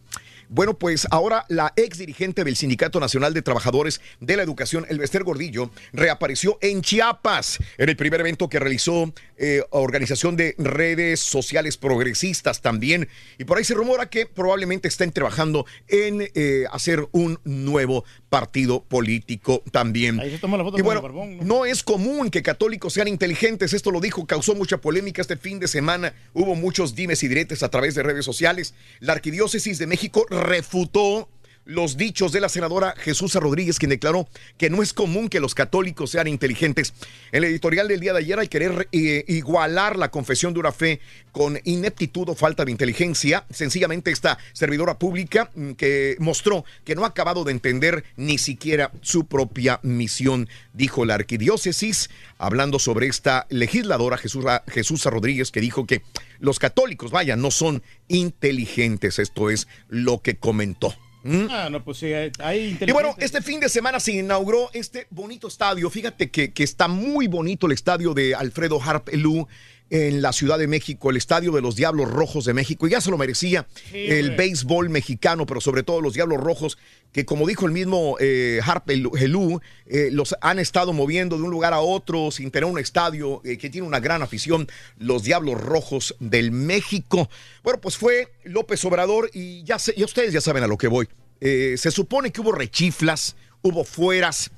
Bueno, 0.49 0.77
pues 0.77 1.07
ahora 1.11 1.45
la 1.49 1.73
ex 1.75 1.97
dirigente 1.97 2.43
del 2.43 2.55
Sindicato 2.55 2.99
Nacional 2.99 3.33
de 3.33 3.41
Trabajadores 3.41 4.01
de 4.19 4.37
la 4.37 4.43
Educación, 4.43 4.85
el 4.89 4.99
Bester 4.99 5.23
Gordillo, 5.23 5.71
reapareció 5.93 6.57
en 6.61 6.81
Chiapas 6.81 7.59
en 7.77 7.89
el 7.89 7.95
primer 7.95 8.19
evento 8.19 8.49
que 8.49 8.59
realizó 8.59 9.13
eh, 9.37 9.63
Organización 9.71 10.35
de 10.35 10.55
Redes 10.57 11.19
Sociales 11.19 11.77
Progresistas 11.77 12.61
también. 12.61 13.07
Y 13.37 13.45
por 13.45 13.57
ahí 13.57 13.63
se 13.63 13.73
rumora 13.73 14.09
que 14.09 14.25
probablemente 14.25 14.87
estén 14.87 15.11
trabajando 15.11 15.65
en 15.87 16.29
eh, 16.35 16.65
hacer 16.71 17.07
un 17.11 17.39
nuevo 17.43 18.05
partido 18.29 18.83
político 18.83 19.63
también. 19.71 20.19
Ahí 20.19 20.31
se 20.31 20.37
toma 20.39 20.57
la 20.57 20.63
foto 20.63 20.77
Y 20.77 20.81
con 20.81 20.85
bueno, 20.85 20.99
el 20.99 21.03
barbón, 21.03 21.37
¿no? 21.37 21.43
no 21.43 21.65
es 21.65 21.83
común 21.83 22.29
que 22.29 22.43
católicos 22.43 22.93
sean 22.93 23.07
inteligentes. 23.07 23.73
Esto 23.73 23.91
lo 23.91 24.01
dijo, 24.01 24.25
causó 24.25 24.55
mucha 24.55 24.77
polémica 24.77 25.21
este 25.21 25.37
fin 25.37 25.59
de 25.59 25.67
semana. 25.67 26.13
Hubo 26.33 26.55
muchos 26.55 26.95
dimes 26.95 27.23
y 27.23 27.27
diretes 27.27 27.63
a 27.63 27.69
través 27.69 27.95
de 27.95 28.03
redes 28.03 28.25
sociales. 28.25 28.73
La 28.99 29.13
Arquidiócesis 29.13 29.77
de 29.77 29.87
México 29.87 30.25
refutó 30.35 31.29
los 31.65 31.97
dichos 31.97 32.31
de 32.31 32.41
la 32.41 32.49
senadora 32.49 32.93
Jesús 32.97 33.33
Rodríguez, 33.35 33.79
quien 33.79 33.89
declaró 33.89 34.27
que 34.57 34.69
no 34.69 34.83
es 34.83 34.93
común 34.93 35.29
que 35.29 35.39
los 35.39 35.55
católicos 35.55 36.11
sean 36.11 36.27
inteligentes. 36.27 36.93
En 37.31 37.43
el 37.43 37.49
editorial 37.49 37.87
del 37.87 37.99
día 37.99 38.13
de 38.13 38.19
ayer, 38.19 38.39
al 38.39 38.49
querer 38.49 38.87
eh, 38.91 39.25
igualar 39.27 39.97
la 39.97 40.11
confesión 40.11 40.53
de 40.53 40.59
una 40.59 40.71
fe 40.71 40.99
con 41.31 41.59
ineptitud 41.63 42.29
o 42.29 42.35
falta 42.35 42.63
de 42.63 42.71
inteligencia, 42.71 43.45
sencillamente 43.49 44.11
esta 44.11 44.37
servidora 44.53 44.99
pública 44.99 45.49
mm, 45.55 45.71
que 45.71 46.15
mostró 46.19 46.65
que 46.83 46.95
no 46.95 47.03
ha 47.03 47.07
acabado 47.07 47.43
de 47.43 47.51
entender 47.51 48.03
ni 48.15 48.37
siquiera 48.37 48.91
su 49.01 49.25
propia 49.25 49.79
misión, 49.83 50.47
dijo 50.73 51.03
la 51.03 51.15
arquidiócesis, 51.15 52.09
hablando 52.37 52.79
sobre 52.79 53.07
esta 53.07 53.47
legisladora 53.49 54.17
Jesús, 54.17 54.45
Jesús 54.67 55.03
Rodríguez, 55.05 55.51
que 55.51 55.61
dijo 55.61 55.85
que 55.85 56.03
los 56.39 56.59
católicos, 56.59 57.11
vaya, 57.11 57.35
no 57.35 57.49
son 57.49 57.81
inteligentes. 58.07 59.19
Esto 59.19 59.49
es 59.49 59.67
lo 59.89 60.21
que 60.21 60.35
comentó. 60.37 60.93
¿Mm? 61.25 61.47
Ah, 61.49 61.69
no, 61.71 61.83
pues 61.83 61.97
sí, 61.97 62.13
hay, 62.13 62.77
Y 62.79 62.91
bueno, 62.91 63.15
este 63.17 63.41
fin 63.41 63.59
de 63.59 63.67
semana 63.67 63.99
se 63.99 64.11
inauguró 64.11 64.69
este 64.73 65.07
bonito 65.09 65.47
estadio. 65.47 65.89
Fíjate 65.89 66.29
que, 66.29 66.53
que 66.53 66.63
está 66.63 66.87
muy 66.87 67.25
bonito 67.25 67.65
el 67.65 67.71
estadio 67.71 68.13
de 68.13 68.35
Alfredo 68.35 68.79
Harp 68.79 69.09
Elú 69.09 69.47
en 69.89 70.21
la 70.21 70.33
Ciudad 70.33 70.57
de 70.57 70.67
México, 70.67 71.09
el 71.09 71.17
estadio 71.17 71.51
de 71.51 71.61
los 71.61 71.75
Diablos 71.75 72.09
Rojos 72.09 72.45
de 72.45 72.53
México. 72.53 72.87
Y 72.87 72.91
ya 72.91 73.01
se 73.01 73.11
lo 73.11 73.17
merecía 73.17 73.67
Sí, 73.91 74.05
el 74.07 74.35
béisbol 74.35 74.89
mexicano, 74.89 75.45
pero 75.45 75.61
sobre 75.61 75.83
todo 75.83 76.01
los 76.01 76.13
Diablos 76.13 76.39
Rojos, 76.41 76.77
que 77.11 77.25
como 77.25 77.45
dijo 77.47 77.65
el 77.65 77.71
mismo 77.71 78.17
eh, 78.19 78.59
Harp 78.63 78.89
Elú, 78.89 79.61
eh, 79.85 80.09
los 80.11 80.35
han 80.41 80.59
estado 80.59 80.91
moviendo 80.91 81.37
de 81.37 81.43
un 81.43 81.51
lugar 81.51 81.73
a 81.73 81.79
otro 81.79 82.31
sin 82.31 82.51
tener 82.51 82.69
un 82.69 82.79
estadio 82.79 83.41
eh, 83.45 83.57
que 83.57 83.69
tiene 83.69 83.87
una 83.87 83.99
gran 83.99 84.21
afición, 84.21 84.67
los 84.97 85.23
Diablos 85.23 85.61
Rojos 85.61 86.15
del 86.19 86.51
México. 86.51 87.29
Bueno, 87.63 87.79
pues 87.79 87.97
fue 87.97 88.33
López 88.43 88.83
Obrador 88.85 89.29
y 89.33 89.63
ya, 89.63 89.77
sé, 89.77 89.93
ya 89.95 90.05
ustedes 90.05 90.33
ya 90.33 90.41
saben 90.41 90.63
a 90.63 90.67
lo 90.67 90.77
que 90.77 90.87
voy. 90.87 91.07
Eh, 91.41 91.75
se 91.77 91.91
supone 91.91 92.31
que 92.31 92.41
hubo 92.41 92.51
rechiflas, 92.51 93.35
hubo 93.61 93.83
fueras. 93.83 94.51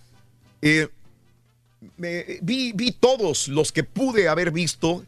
Eh, 0.62 0.88
vi, 1.98 2.72
vi 2.74 2.92
todos 2.92 3.48
los 3.48 3.72
que 3.72 3.84
pude 3.84 4.28
haber 4.28 4.52
visto, 4.52 5.04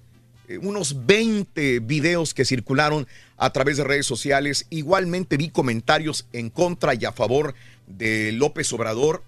unos 0.58 1.06
20 1.06 1.80
videos 1.80 2.34
que 2.34 2.46
circularon 2.46 3.08
a 3.38 3.52
través 3.52 3.78
de 3.78 3.84
redes 3.84 4.06
sociales. 4.06 4.66
Igualmente 4.70 5.38
vi 5.38 5.50
comentarios 5.50 6.26
en 6.34 6.50
contra 6.50 6.96
y 6.96 7.06
a 7.06 7.12
favor 7.12 7.54
de 7.88 8.32
López 8.32 8.72
Obrador 8.74 9.24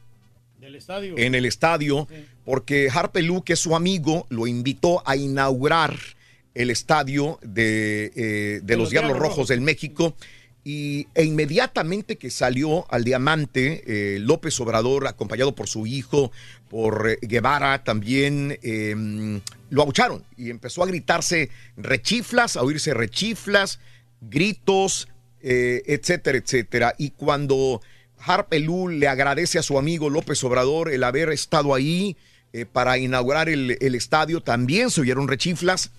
Del 0.60 0.76
estadio. 0.76 1.18
en 1.18 1.36
el 1.36 1.46
estadio, 1.46 2.08
porque 2.44 2.90
Harpelú, 2.92 3.44
que 3.44 3.54
es 3.54 3.60
su 3.60 3.76
amigo, 3.76 4.26
lo 4.30 4.48
invitó 4.48 5.04
a 5.08 5.16
inaugurar 5.16 5.96
el 6.54 6.70
estadio 6.70 7.40
de, 7.42 8.12
eh, 8.16 8.60
de 8.64 8.78
los 8.78 8.90
Diablos 8.90 9.18
Rojos 9.18 9.48
del 9.48 9.62
México. 9.62 10.16
Y, 10.64 11.07
e 11.16 11.24
inmediatamente 11.24 12.18
que 12.18 12.30
salió 12.30 12.86
al 12.93 13.03
diamante, 13.03 13.84
eh, 13.88 14.20
López 14.20 14.59
Obrador, 14.59 15.07
acompañado 15.07 15.55
por 15.55 15.68
su 15.68 15.88
hijo, 15.88 16.32
por 16.72 17.09
eh, 17.09 17.18
Guevara 17.22 17.84
también, 17.84 18.57
eh, 18.64 19.41
lo 19.70 19.82
abucharon 19.82 20.24
y 20.38 20.49
empezó 20.49 20.84
a 20.84 20.86
gritarse 20.86 21.49
rechiflas, 21.76 22.55
a 22.55 22.62
oírse 22.62 22.93
rechiflas, 22.93 23.80
gritos, 24.22 25.09
eh, 25.41 25.82
etcétera, 25.86 26.38
etcétera. 26.38 26.95
Y 26.97 27.09
cuando 27.09 27.82
Harpelú 28.20 28.88
le 28.88 29.09
agradece 29.09 29.59
a 29.59 29.64
su 29.64 29.78
amigo 29.78 30.09
López 30.09 30.41
Obrador 30.45 30.91
el 30.91 31.03
haber 31.03 31.30
estado 31.32 31.76
ahí 31.76 32.16
para 32.72 32.97
inaugurar 32.97 33.49
el, 33.49 33.78
el 33.82 33.95
estadio, 33.95 34.41
también 34.41 34.91
se 34.91 35.01
oyeron 35.01 35.28
rechiflas. 35.28 35.91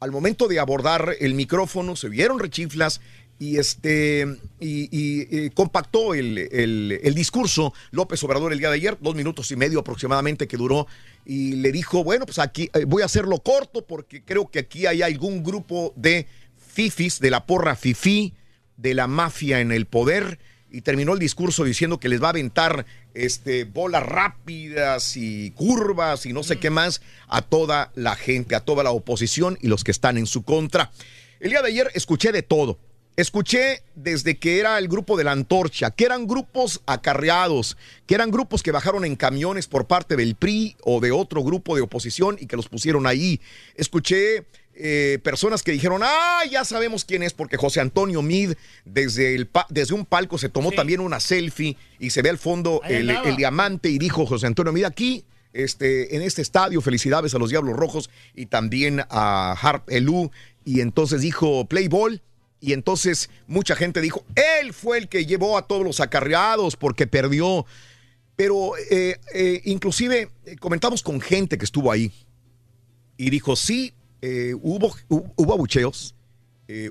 Al 0.00 0.10
momento 0.10 0.48
de 0.48 0.60
abordar 0.60 1.16
el 1.20 1.34
micrófono, 1.34 1.96
se 1.96 2.08
oyeron 2.08 2.38
rechiflas 2.38 3.00
y 3.38 3.58
este 3.58 4.26
y, 4.60 4.88
y, 4.90 5.50
compactó 5.50 6.14
el, 6.14 6.38
el- 6.38 7.00
el 7.02 7.14
discurso 7.14 7.72
López 7.90 8.22
Obrador 8.24 8.52
el 8.52 8.58
día 8.58 8.68
de 8.70 8.76
ayer, 8.76 8.96
dos 9.00 9.14
minutos 9.14 9.50
y 9.50 9.56
medio 9.56 9.80
aproximadamente 9.80 10.46
que 10.46 10.56
duró, 10.56 10.86
y 11.26 11.52
le 11.56 11.72
dijo, 11.72 12.04
bueno, 12.04 12.26
pues 12.26 12.38
aquí 12.38 12.70
eh, 12.74 12.84
voy 12.84 13.02
a 13.02 13.06
hacerlo 13.06 13.38
corto 13.38 13.84
porque 13.86 14.22
creo 14.22 14.50
que 14.50 14.60
aquí 14.60 14.86
hay 14.86 15.02
algún 15.02 15.42
grupo 15.42 15.92
de 15.96 16.26
fifis, 16.72 17.18
de 17.20 17.30
la 17.30 17.44
porra 17.46 17.76
fifí, 17.76 18.34
de 18.76 18.94
la 18.94 19.06
mafia 19.06 19.60
en 19.60 19.72
el 19.72 19.86
poder, 19.86 20.38
y 20.70 20.80
terminó 20.80 21.12
el 21.12 21.20
discurso 21.20 21.62
diciendo 21.64 21.98
que 22.00 22.08
les 22.08 22.20
va 22.20 22.26
a 22.26 22.30
aventar 22.30 22.84
este, 23.14 23.62
bolas 23.64 24.02
rápidas 24.02 25.16
y 25.16 25.52
curvas 25.52 26.26
y 26.26 26.32
no 26.32 26.42
sé 26.42 26.58
qué 26.58 26.70
más 26.70 27.00
a 27.28 27.42
toda 27.42 27.92
la 27.94 28.16
gente, 28.16 28.56
a 28.56 28.60
toda 28.60 28.82
la 28.82 28.90
oposición 28.90 29.56
y 29.62 29.68
los 29.68 29.84
que 29.84 29.92
están 29.92 30.18
en 30.18 30.26
su 30.26 30.42
contra. 30.42 30.90
El 31.38 31.50
día 31.50 31.62
de 31.62 31.68
ayer 31.68 31.90
escuché 31.94 32.32
de 32.32 32.42
todo. 32.42 32.78
Escuché 33.16 33.82
desde 33.94 34.36
que 34.38 34.58
era 34.58 34.76
el 34.78 34.88
grupo 34.88 35.16
de 35.16 35.22
la 35.22 35.30
antorcha, 35.30 35.92
que 35.92 36.04
eran 36.04 36.26
grupos 36.26 36.80
acarreados, 36.84 37.76
que 38.06 38.14
eran 38.16 38.32
grupos 38.32 38.62
que 38.64 38.72
bajaron 38.72 39.04
en 39.04 39.14
camiones 39.14 39.68
por 39.68 39.86
parte 39.86 40.16
del 40.16 40.34
PRI 40.34 40.76
o 40.82 41.00
de 41.00 41.12
otro 41.12 41.44
grupo 41.44 41.76
de 41.76 41.82
oposición 41.82 42.36
y 42.40 42.46
que 42.46 42.56
los 42.56 42.68
pusieron 42.68 43.06
ahí. 43.06 43.40
Escuché 43.76 44.44
eh, 44.74 45.20
personas 45.22 45.62
que 45.62 45.70
dijeron, 45.70 46.00
ah, 46.02 46.40
ya 46.50 46.64
sabemos 46.64 47.04
quién 47.04 47.22
es, 47.22 47.32
porque 47.32 47.56
José 47.56 47.80
Antonio 47.80 48.20
Mid 48.20 48.54
desde, 48.84 49.36
el 49.36 49.46
pa- 49.46 49.66
desde 49.70 49.94
un 49.94 50.06
palco 50.06 50.36
se 50.36 50.48
tomó 50.48 50.72
también 50.72 50.98
una 50.98 51.20
selfie 51.20 51.76
y 52.00 52.10
se 52.10 52.20
ve 52.20 52.30
al 52.30 52.38
fondo 52.38 52.80
el, 52.88 53.06
diamante 53.36 53.90
y 53.90 53.98
dijo 53.98 54.26
José 54.26 54.48
Antonio 54.48 54.72
Mid 54.72 54.84
aquí. 54.84 55.24
Este, 55.52 56.16
en 56.16 56.22
este 56.22 56.42
estadio, 56.42 56.80
felicidades 56.80 57.32
a 57.32 57.38
los 57.38 57.50
Diablos 57.50 57.76
Rojos 57.76 58.10
y 58.34 58.46
también 58.46 59.02
a 59.08 59.52
Harp 59.52 59.88
Elú. 59.88 60.32
Y 60.64 60.80
entonces 60.80 61.20
dijo 61.20 61.66
Play 61.66 61.86
Ball. 61.86 62.20
Y 62.64 62.72
entonces 62.72 63.28
mucha 63.46 63.76
gente 63.76 64.00
dijo, 64.00 64.24
él 64.34 64.72
fue 64.72 64.96
el 64.96 65.08
que 65.08 65.26
llevó 65.26 65.58
a 65.58 65.66
todos 65.66 65.84
los 65.84 66.00
acarreados 66.00 66.76
porque 66.76 67.06
perdió. 67.06 67.66
Pero 68.36 68.72
eh, 68.90 69.20
eh, 69.34 69.60
inclusive 69.66 70.30
eh, 70.46 70.56
comentamos 70.56 71.02
con 71.02 71.20
gente 71.20 71.58
que 71.58 71.66
estuvo 71.66 71.92
ahí 71.92 72.10
y 73.18 73.28
dijo, 73.28 73.54
sí, 73.54 73.92
hubo, 74.62 74.90
hu- 75.10 75.30
hubo 75.36 75.52
abucheos, 75.52 76.14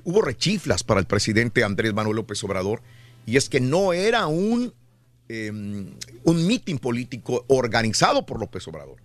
hubo 0.04 0.22
rechiflas 0.22 0.84
para 0.84 1.00
el 1.00 1.06
presidente 1.06 1.64
Andrés 1.64 1.92
Manuel 1.92 2.16
López 2.16 2.42
Obrador, 2.44 2.80
y 3.26 3.36
es 3.36 3.48
que 3.48 3.58
no 3.58 3.92
era 3.92 4.28
un, 4.28 4.72
eh, 5.28 5.50
un 5.50 6.46
mitin 6.46 6.78
político 6.78 7.44
organizado 7.48 8.24
por 8.24 8.38
López 8.38 8.68
Obrador. 8.68 9.02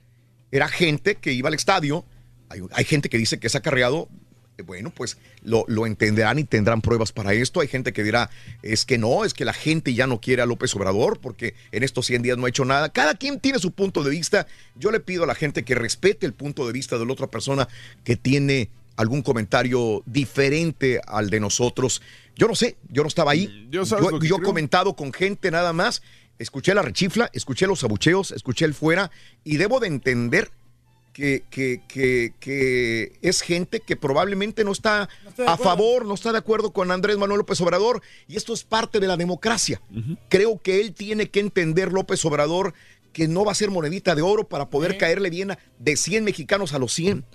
Era 0.52 0.68
gente 0.68 1.16
que 1.16 1.34
iba 1.34 1.50
al 1.50 1.56
estadio, 1.56 2.06
hay, 2.50 2.62
hay 2.72 2.86
gente 2.86 3.10
que 3.10 3.18
dice 3.18 3.40
que 3.40 3.48
es 3.48 3.56
acarreado, 3.56 4.08
bueno, 4.62 4.92
pues 4.92 5.18
lo, 5.44 5.66
lo 5.68 5.86
entenderán 5.86 6.40
y 6.40 6.44
tendrán 6.44 6.82
pruebas 6.82 7.12
para 7.12 7.34
esto. 7.34 7.62
Hay 7.62 7.68
gente 7.68 7.94
que 7.94 8.04
dirá, 8.04 8.30
es 8.62 8.86
que 8.86 8.98
no, 8.98 9.26
es 9.26 9.34
que 9.34 9.46
la 9.46 9.54
gente 9.54 9.94
ya 9.94 10.08
no 10.08 10.22
quiere 10.22 10.42
a 10.42 10.46
López 10.46 10.76
Obrador 10.76 11.20
porque 11.20 11.56
en 11.72 11.84
estos 11.84 12.06
100 12.06 12.22
días 12.22 12.38
no 12.38 12.46
ha 12.46 12.50
hecho 12.50 12.66
nada. 12.66 12.90
Cada 12.90 13.16
quien 13.16 13.40
tiene 13.40 13.60
su 13.60 13.72
punto 13.72 14.04
de 14.04 14.12
vista. 14.12 14.48
Yo 14.76 14.92
le 14.92 15.00
pido 15.00 15.24
a 15.24 15.28
la 15.28 15.36
gente 15.36 15.64
que 15.64 15.76
respete 15.76 16.26
el 16.26 16.34
punto 16.34 16.66
de 16.66 16.74
vista 16.74 16.98
de 16.98 17.06
la 17.06 17.14
otra 17.14 17.28
persona 17.28 17.68
que 18.04 18.16
tiene 18.16 18.70
algún 19.00 19.22
comentario 19.22 20.04
diferente 20.06 21.00
al 21.08 21.30
de 21.30 21.40
nosotros. 21.40 22.02
Yo 22.36 22.48
no 22.50 22.56
sé, 22.56 22.76
yo 22.90 23.02
no 23.02 23.08
estaba 23.08 23.32
ahí. 23.32 23.68
Yo 23.72 23.86
sabes 23.86 24.10
yo 24.24 24.38
he 24.38 24.42
comentado 24.42 24.94
con 24.96 25.14
gente 25.14 25.52
nada 25.52 25.72
más. 25.72 26.02
Escuché 26.38 26.74
la 26.74 26.82
rechifla, 26.82 27.30
escuché 27.34 27.68
los 27.68 27.84
abucheos, 27.84 28.32
escuché 28.32 28.66
el 28.66 28.74
fuera 28.74 29.12
y 29.44 29.58
debo 29.58 29.80
de 29.80 29.88
entender 29.88 30.52
que, 31.20 31.44
que, 31.50 31.82
que, 31.90 32.34
que 32.40 33.12
es 33.22 33.42
gente 33.42 33.82
que 33.82 33.98
probablemente 33.98 34.64
no 34.64 34.72
está, 34.72 35.10
a 35.46 35.58
favor, 35.58 36.06
no 36.06 36.14
está 36.14 36.32
de 36.32 36.38
acuerdo 36.38 36.72
con 36.72 36.92
Andrés 36.92 37.18
Manuel 37.18 37.40
López 37.40 37.60
Obrador 37.60 38.02
y 38.30 38.38
esto 38.38 38.54
es 38.54 38.64
parte 38.64 39.02
de 39.02 39.08
la 39.08 39.18
democracia. 39.18 39.82
Creo 40.30 40.62
que 40.62 40.80
él 40.80 40.94
tiene 40.94 41.30
que 41.30 41.42
entender, 41.42 41.92
López 41.92 42.24
Obrador, 42.24 42.74
que 43.12 43.28
no 43.28 43.44
va 43.44 43.52
a 43.52 43.56
ser 43.56 43.70
monedita 43.70 44.16
de 44.16 44.22
oro 44.22 44.48
para 44.48 44.70
poder 44.70 44.98
caerle 44.98 45.30
bien 45.30 45.52
a- 45.52 45.60
de 45.78 45.98
100 45.98 46.24
mexicanos 46.24 46.74
a 46.74 46.80
los 46.80 46.94
100. 46.94 47.26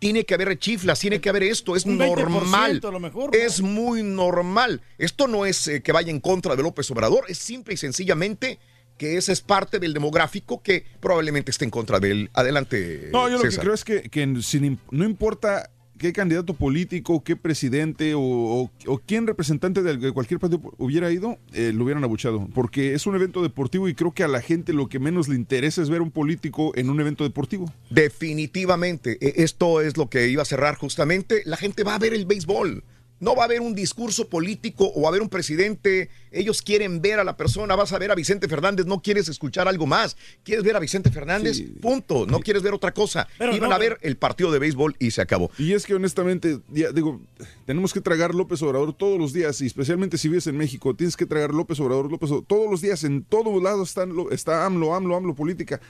Tiene 0.00 0.24
que 0.26 0.34
haber 0.34 0.48
rechiflas, 0.48 1.00
tiene 1.00 1.20
que 1.22 1.30
haber 1.30 1.42
esto, 1.44 1.76
es 1.76 1.86
Un 1.86 1.98
20% 1.98 2.28
normal. 2.28 2.80
a 2.84 2.90
lo 2.90 3.00
mejor, 3.00 3.30
¿no? 3.34 3.38
Es 3.42 3.62
muy 3.62 4.02
normal. 4.02 4.82
Esto 4.98 5.28
no 5.28 5.46
es 5.46 5.66
eh, 5.66 5.82
que 5.82 5.92
vaya 5.92 6.10
en 6.10 6.20
contra 6.20 6.56
de 6.56 6.62
López 6.62 6.90
Obrador, 6.90 7.24
es 7.28 7.38
simple 7.38 7.72
y 7.74 7.76
sencillamente 7.78 8.58
que 9.00 9.16
ese 9.16 9.32
es 9.32 9.40
parte 9.40 9.78
del 9.78 9.94
demográfico 9.94 10.62
que 10.62 10.84
probablemente 11.00 11.50
esté 11.50 11.64
en 11.64 11.70
contra 11.70 11.98
de 12.00 12.10
él. 12.10 12.30
Adelante. 12.34 13.08
No, 13.14 13.30
yo 13.30 13.38
lo 13.38 13.42
que 13.42 13.56
creo 13.56 13.72
es 13.72 13.82
que, 13.82 14.02
que 14.10 14.42
sin 14.42 14.78
no 14.90 15.06
importa 15.06 15.70
qué 15.96 16.12
candidato 16.12 16.52
político, 16.52 17.24
qué 17.24 17.34
presidente 17.34 18.12
o, 18.14 18.20
o- 18.20 18.70
o 18.86 18.98
quién 19.06 19.26
representante 19.26 19.82
de 19.82 19.96
de 19.96 20.12
cualquier 20.12 20.38
partido 20.38 20.60
hubiera 20.76 21.10
ido, 21.10 21.38
eh, 21.54 21.72
lo 21.74 21.84
hubieran 21.84 22.04
abuchado. 22.04 22.46
Porque 22.54 22.92
es 22.92 23.06
un 23.06 23.14
evento 23.14 23.42
deportivo 23.42 23.88
y 23.88 23.94
creo 23.94 24.12
que 24.12 24.22
a 24.22 24.28
la 24.28 24.42
gente 24.42 24.74
lo 24.74 24.88
que 24.90 24.98
menos 24.98 25.28
le 25.28 25.34
interesa 25.36 25.80
es 25.80 25.88
ver 25.88 26.02
un 26.02 26.10
político 26.10 26.72
en 26.76 26.90
un 26.90 27.00
evento 27.00 27.24
deportivo. 27.24 27.72
Definitivamente, 27.88 29.16
e- 29.20 29.42
esto 29.44 29.80
es 29.80 29.96
lo 29.96 30.08
que 30.10 30.28
iba 30.28 30.42
a 30.42 30.46
cerrar 30.46 30.74
justamente. 30.76 31.42
La 31.46 31.56
gente 31.56 31.84
va 31.84 31.94
a 31.94 31.98
ver 31.98 32.12
el 32.12 32.26
béisbol. 32.26 32.84
No 33.20 33.36
va 33.36 33.42
a 33.42 33.44
haber 33.44 33.60
un 33.60 33.74
discurso 33.74 34.28
político 34.28 34.90
o 34.94 35.02
va 35.02 35.08
a 35.08 35.10
haber 35.10 35.22
un 35.22 35.28
presidente. 35.28 36.10
Ellos 36.32 36.62
quieren 36.62 37.00
ver 37.00 37.20
a 37.20 37.24
la 37.24 37.36
persona. 37.36 37.76
Vas 37.76 37.92
a 37.92 37.98
ver 37.98 38.10
a 38.10 38.14
Vicente 38.14 38.48
Fernández. 38.48 38.86
No 38.86 39.00
quieres 39.02 39.28
escuchar 39.28 39.68
algo 39.68 39.86
más. 39.86 40.16
¿Quieres 40.42 40.64
ver 40.64 40.76
a 40.76 40.80
Vicente 40.80 41.10
Fernández? 41.10 41.62
Punto. 41.80 42.26
No 42.26 42.40
quieres 42.40 42.62
ver 42.62 42.74
otra 42.74 42.92
cosa. 42.92 43.28
Pero 43.38 43.54
Iban 43.54 43.70
no, 43.70 43.76
a 43.76 43.78
ver 43.78 43.98
el 44.00 44.16
partido 44.16 44.50
de 44.50 44.58
béisbol 44.58 44.96
y 44.98 45.10
se 45.10 45.20
acabó. 45.20 45.50
Y 45.58 45.72
es 45.74 45.86
que 45.86 45.94
honestamente, 45.94 46.60
ya 46.68 46.92
digo, 46.92 47.20
tenemos 47.66 47.92
que 47.92 48.00
tragar 48.00 48.34
López 48.34 48.62
Obrador 48.62 48.92
todos 48.94 49.18
los 49.18 49.32
días, 49.32 49.60
y 49.60 49.66
especialmente 49.66 50.18
si 50.18 50.28
vives 50.28 50.46
en 50.46 50.56
México, 50.56 50.94
tienes 50.94 51.16
que 51.16 51.26
tragar 51.26 51.52
López 51.52 51.78
Obrador, 51.80 52.10
López 52.10 52.30
Obrador, 52.30 52.46
todos 52.46 52.70
los 52.70 52.80
días, 52.80 53.04
en 53.04 53.22
todos 53.22 53.62
lados 53.62 53.90
están, 53.90 54.14
está 54.30 54.64
AMLO, 54.66 54.94
AMLO, 54.94 55.16
AMLO 55.16 55.34
política. 55.34 55.80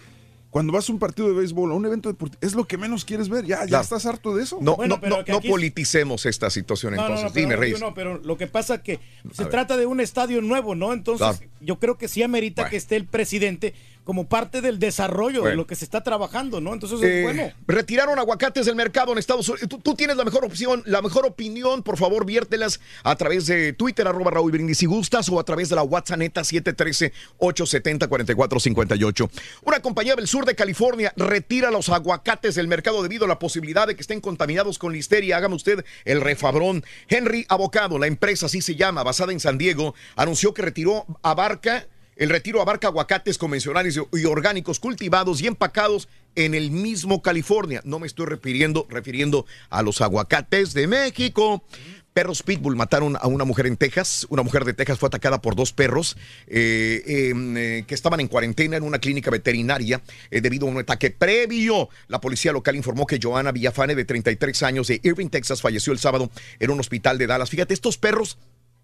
Cuando 0.51 0.72
vas 0.72 0.88
a 0.88 0.92
un 0.92 0.98
partido 0.98 1.28
de 1.28 1.34
béisbol, 1.34 1.70
a 1.70 1.74
un 1.74 1.86
evento 1.86 2.09
deportivo, 2.09 2.38
es 2.42 2.55
lo 2.55 2.66
que 2.66 2.76
menos 2.76 3.05
quieres 3.05 3.28
ver. 3.28 3.44
Ya, 3.46 3.61
ya 3.61 3.66
Claro. 3.68 3.82
estás 3.84 4.05
harto 4.05 4.34
de 4.34 4.42
eso. 4.42 4.59
No, 4.61 4.74
Bueno, 4.74 4.96
no, 4.96 5.01
pero 5.01 5.16
no, 5.18 5.22
no 5.26 5.36
aquí- 5.38 5.48
politicemos 5.48 6.26
esta 6.26 6.51
situación 6.51 6.96
No, 6.96 7.03
entonces. 7.03 7.32
Dime, 7.34 7.55
Reyes. 7.55 7.80
no, 7.80 7.94
pero 7.94 8.18
lo 8.18 8.36
que 8.36 8.48
pasa 8.48 8.82
que 8.82 8.98
se 9.32 9.44
trata 9.46 9.76
de 9.76 9.86
un 9.86 10.01
estadio 10.01 10.42
nuevo, 10.42 10.74
¿no? 10.74 10.92
Entonces, 10.92 11.38
Claro. 11.38 11.53
yo 11.61 11.78
creo 11.78 11.96
que 11.98 12.09
sí 12.09 12.22
amerita 12.24 12.68
que 12.68 12.76
esté 12.76 12.96
el 12.96 13.05
presidente 13.07 13.74
como 14.11 14.27
parte 14.27 14.61
del 14.61 14.81
desarrollo 14.81 15.45
de 15.45 15.55
lo 15.55 15.69
que 15.69 15.77
se 15.77 15.85
está 15.85 16.03
trabajando, 16.03 16.61
¿no? 16.61 16.73
Entonces 16.73 16.99
Eh, 17.01 17.23
bueno. 17.23 17.53
Retiraron 17.69 18.19
aguacates 18.19 18.67
del 18.67 18.75
mercado 18.75 19.13
en 19.13 19.19
Estados 19.19 19.49
Unidos. 19.49 19.69
Tú, 19.69 19.79
tú 19.79 19.95
tienes 19.95 20.17
la 20.17 20.25
mejor 20.25 20.45
opción, 20.45 20.83
la 20.85 21.01
mejor 21.01 21.27
opinión. 21.27 21.85
Por 21.85 21.97
favor, 21.97 22.27
viértelas 22.27 22.81
a 23.05 23.15
través 23.15 23.47
de 23.47 23.73
Twitter, 23.73 24.09
arroba 24.09 24.33
Raúl 24.33 24.51
Brindis 24.51 24.79
si 24.79 24.87
gustas, 24.87 25.29
o 25.29 25.39
a 25.39 25.45
través 25.45 25.69
de 25.69 25.77
la 25.77 25.85
WhatsApp 25.85 26.19
neta 26.19 26.41
713-870-4458. 26.41 29.31
Una 29.63 29.81
compañía 29.81 30.17
del 30.17 30.27
sur 30.27 30.45
de 30.45 30.57
California 30.57 31.13
retira 31.15 31.71
los 31.71 31.89
aguacates 31.89 32.57
del 32.57 32.67
mercado 32.67 33.05
debido 33.05 33.27
a 33.27 33.29
la 33.29 33.39
posibilidad 33.39 33.87
de 33.87 33.95
que 33.95 34.01
estén 34.01 34.21
contaminados 34.21 34.81
con 34.81 34.93
listeria. 34.93 35.37
Hágame 35.37 35.55
usted 35.55 35.85
el 36.05 36.21
refabrón. 36.21 36.83
Henry 37.07 37.47
Avocado, 37.49 37.97
la 37.97 38.09
empresa 38.09 38.47
así 38.47 38.61
se 38.61 38.75
llama, 38.75 39.05
basada 39.05 39.31
en 39.31 39.39
San 39.39 39.57
Diego, 39.57 39.95
anunció 40.17 40.53
que 40.53 40.63
retiró 40.63 41.07
abarca 41.23 41.87
el 42.21 42.29
retiro 42.29 42.61
abarca 42.61 42.89
aguacates 42.89 43.39
convencionales 43.39 43.99
y 44.12 44.25
orgánicos 44.27 44.79
cultivados 44.79 45.41
y 45.41 45.47
empacados 45.47 46.07
en 46.35 46.55
el 46.55 46.71
mismo 46.71 47.23
California. 47.23 47.81
No 47.85 47.99
me 47.99 48.07
estoy 48.07 48.27
refiriendo, 48.27 48.86
refiriendo 48.90 49.47
a 49.70 49.81
los 49.82 50.03
aguacates 50.03 50.74
de 50.74 50.86
México. 50.86 51.65
Perros 52.12 52.43
Pitbull 52.43 52.77
mataron 52.77 53.16
a 53.19 53.27
una 53.27 53.47
mujer 53.47 53.66
en 53.66 53.78
Texas. 53.78 54.27
Una 54.28 54.43
mujer 54.43 54.66
de 54.66 54.74
Texas 54.74 54.99
fue 54.99 55.07
atacada 55.07 55.40
por 55.40 55.57
dos 55.57 55.73
perros 55.73 56.19
eh, 56.47 57.31
em, 57.31 57.57
eh, 57.57 57.85
que 57.86 57.94
estaban 57.94 58.20
en 58.20 58.28
cuarentena 58.28 58.77
en 58.77 58.82
una 58.82 58.99
clínica 58.99 59.31
veterinaria 59.31 60.03
eh, 60.31 60.43
debido 60.43 60.66
a 60.66 60.70
un 60.70 60.77
ataque 60.77 61.11
previo. 61.11 61.89
La 62.09 62.20
policía 62.20 62.53
local 62.53 62.77
informó 62.77 63.07
que 63.07 63.19
Joana 63.19 63.51
Villafane, 63.51 63.94
de 63.94 64.05
33 64.05 64.62
años, 64.65 64.89
de 64.89 65.01
Irving, 65.03 65.28
Texas, 65.28 65.62
falleció 65.62 65.94
el 65.94 65.99
sábado 65.99 66.31
en 66.59 66.70
un 66.70 66.81
hospital 66.81 67.16
de 67.16 67.28
Dallas. 67.28 67.49
Fíjate, 67.49 67.73
estos 67.73 67.97
perros 67.97 68.36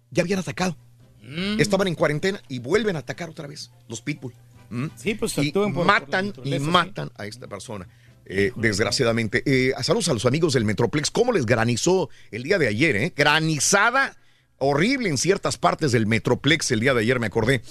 ya 0.09 0.23
habían 0.23 0.39
atacado. 0.39 0.75
Mm. 1.27 1.59
Estaban 1.59 1.87
en 1.87 1.95
cuarentena 1.95 2.41
y 2.47 2.59
vuelven 2.59 2.95
a 2.95 2.99
atacar 2.99 3.29
otra 3.29 3.47
vez 3.47 3.69
los 3.87 4.01
Pitbull. 4.01 4.33
¿Mm? 4.69 4.85
Sí, 4.95 5.13
pues 5.15 5.37
y 5.37 5.47
actúan 5.47 5.73
por- 5.73 5.85
por 5.85 5.93
matan 5.93 6.33
y 6.43 6.53
sí. 6.53 6.59
matan 6.59 7.11
a 7.17 7.25
esta 7.25 7.47
persona. 7.47 7.87
eh, 8.29 8.51
desgraciadamente. 8.57 9.41
Eh, 9.45 9.73
saludos 9.83 10.09
a 10.09 10.13
los 10.13 10.25
amigos 10.25 10.51
del 10.53 10.65
Metroplex. 10.65 11.09
¿Cómo 11.11 11.31
les 11.31 11.45
granizó 11.45 12.09
el 12.31 12.43
día 12.43 12.57
de 12.57 12.67
ayer? 12.67 12.95
Eh? 12.97 13.13
Granizada 13.15 14.17
horrible 14.57 15.07
en 15.09 15.17
ciertas 15.17 15.57
partes 15.57 15.91
del 15.93 16.07
Metroplex 16.07 16.71
el 16.71 16.79
día 16.81 16.93
de 16.93 17.01
ayer, 17.01 17.19
me 17.21 17.27
acordé. 17.27 17.61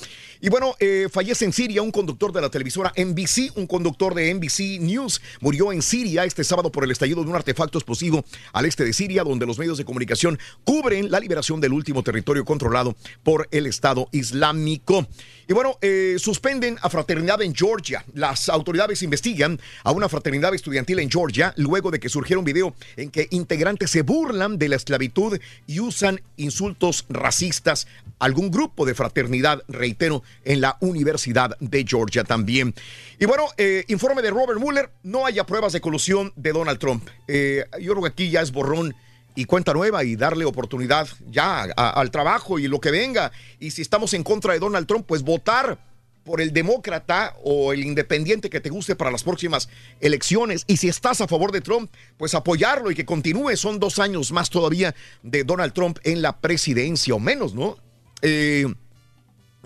Y 0.40 0.48
bueno, 0.48 0.74
eh, 0.80 1.08
fallece 1.10 1.44
en 1.44 1.52
Siria 1.52 1.82
un 1.82 1.90
conductor 1.90 2.32
de 2.32 2.40
la 2.40 2.50
televisora 2.50 2.92
NBC, 2.96 3.56
un 3.56 3.66
conductor 3.66 4.14
de 4.14 4.32
NBC 4.34 4.80
News, 4.80 5.20
murió 5.40 5.72
en 5.72 5.82
Siria 5.82 6.24
este 6.24 6.44
sábado 6.44 6.70
por 6.70 6.84
el 6.84 6.90
estallido 6.90 7.22
de 7.22 7.30
un 7.30 7.36
artefacto 7.36 7.78
explosivo 7.78 8.24
al 8.52 8.66
este 8.66 8.84
de 8.84 8.92
Siria, 8.92 9.24
donde 9.24 9.46
los 9.46 9.58
medios 9.58 9.78
de 9.78 9.84
comunicación 9.84 10.38
cubren 10.64 11.10
la 11.10 11.20
liberación 11.20 11.60
del 11.60 11.72
último 11.72 12.02
territorio 12.02 12.44
controlado 12.44 12.96
por 13.22 13.48
el 13.50 13.66
Estado 13.66 14.08
Islámico. 14.12 15.06
Y 15.48 15.52
bueno, 15.52 15.78
eh, 15.80 16.16
suspenden 16.18 16.76
a 16.82 16.90
fraternidad 16.90 17.40
en 17.40 17.54
Georgia. 17.54 18.04
Las 18.14 18.48
autoridades 18.48 19.02
investigan 19.02 19.60
a 19.84 19.92
una 19.92 20.08
fraternidad 20.08 20.54
estudiantil 20.54 20.98
en 20.98 21.10
Georgia 21.10 21.54
luego 21.56 21.90
de 21.90 22.00
que 22.00 22.08
surgiera 22.08 22.40
un 22.40 22.44
video 22.44 22.74
en 22.96 23.10
que 23.10 23.28
integrantes 23.30 23.90
se 23.90 24.02
burlan 24.02 24.58
de 24.58 24.68
la 24.68 24.76
esclavitud 24.76 25.38
y 25.66 25.80
usan 25.80 26.20
insultos 26.36 27.06
racistas. 27.08 27.86
Algún 28.18 28.50
grupo 28.50 28.86
de 28.86 28.94
fraternidad, 28.94 29.62
reitero, 29.68 30.22
en 30.44 30.60
la 30.60 30.76
Universidad 30.80 31.56
de 31.60 31.84
Georgia 31.86 32.24
también. 32.24 32.74
Y 33.18 33.26
bueno, 33.26 33.44
eh, 33.56 33.84
informe 33.88 34.22
de 34.22 34.30
Robert 34.30 34.60
Mueller, 34.60 34.90
no 35.02 35.26
haya 35.26 35.44
pruebas 35.44 35.72
de 35.72 35.80
colusión 35.80 36.32
de 36.36 36.52
Donald 36.52 36.78
Trump. 36.78 37.08
Eh, 37.28 37.64
yo 37.80 37.92
creo 37.92 38.02
que 38.02 38.08
aquí 38.08 38.30
ya 38.30 38.42
es 38.42 38.52
borrón 38.52 38.94
y 39.34 39.44
cuenta 39.44 39.74
nueva 39.74 40.02
y 40.02 40.16
darle 40.16 40.44
oportunidad 40.44 41.06
ya 41.28 41.62
al 41.62 42.10
trabajo 42.10 42.58
y 42.58 42.68
lo 42.68 42.80
que 42.80 42.90
venga. 42.90 43.32
Y 43.60 43.70
si 43.70 43.82
estamos 43.82 44.14
en 44.14 44.22
contra 44.22 44.54
de 44.54 44.58
Donald 44.58 44.86
Trump, 44.86 45.06
pues 45.06 45.22
votar 45.22 45.78
por 46.26 46.40
el 46.40 46.52
demócrata 46.52 47.36
o 47.44 47.72
el 47.72 47.84
independiente 47.84 48.50
que 48.50 48.60
te 48.60 48.68
guste 48.68 48.96
para 48.96 49.10
las 49.10 49.22
próximas 49.22 49.68
elecciones. 50.00 50.64
Y 50.66 50.78
si 50.78 50.88
estás 50.88 51.20
a 51.20 51.28
favor 51.28 51.52
de 51.52 51.60
Trump, 51.60 51.90
pues 52.18 52.34
apoyarlo 52.34 52.90
y 52.90 52.94
que 52.94 53.06
continúe. 53.06 53.56
Son 53.56 53.78
dos 53.78 53.98
años 54.00 54.32
más 54.32 54.50
todavía 54.50 54.94
de 55.22 55.44
Donald 55.44 55.72
Trump 55.72 55.98
en 56.02 56.20
la 56.20 56.40
presidencia 56.40 57.14
o 57.14 57.20
menos, 57.20 57.54
¿no? 57.54 57.78
Eh, 58.22 58.66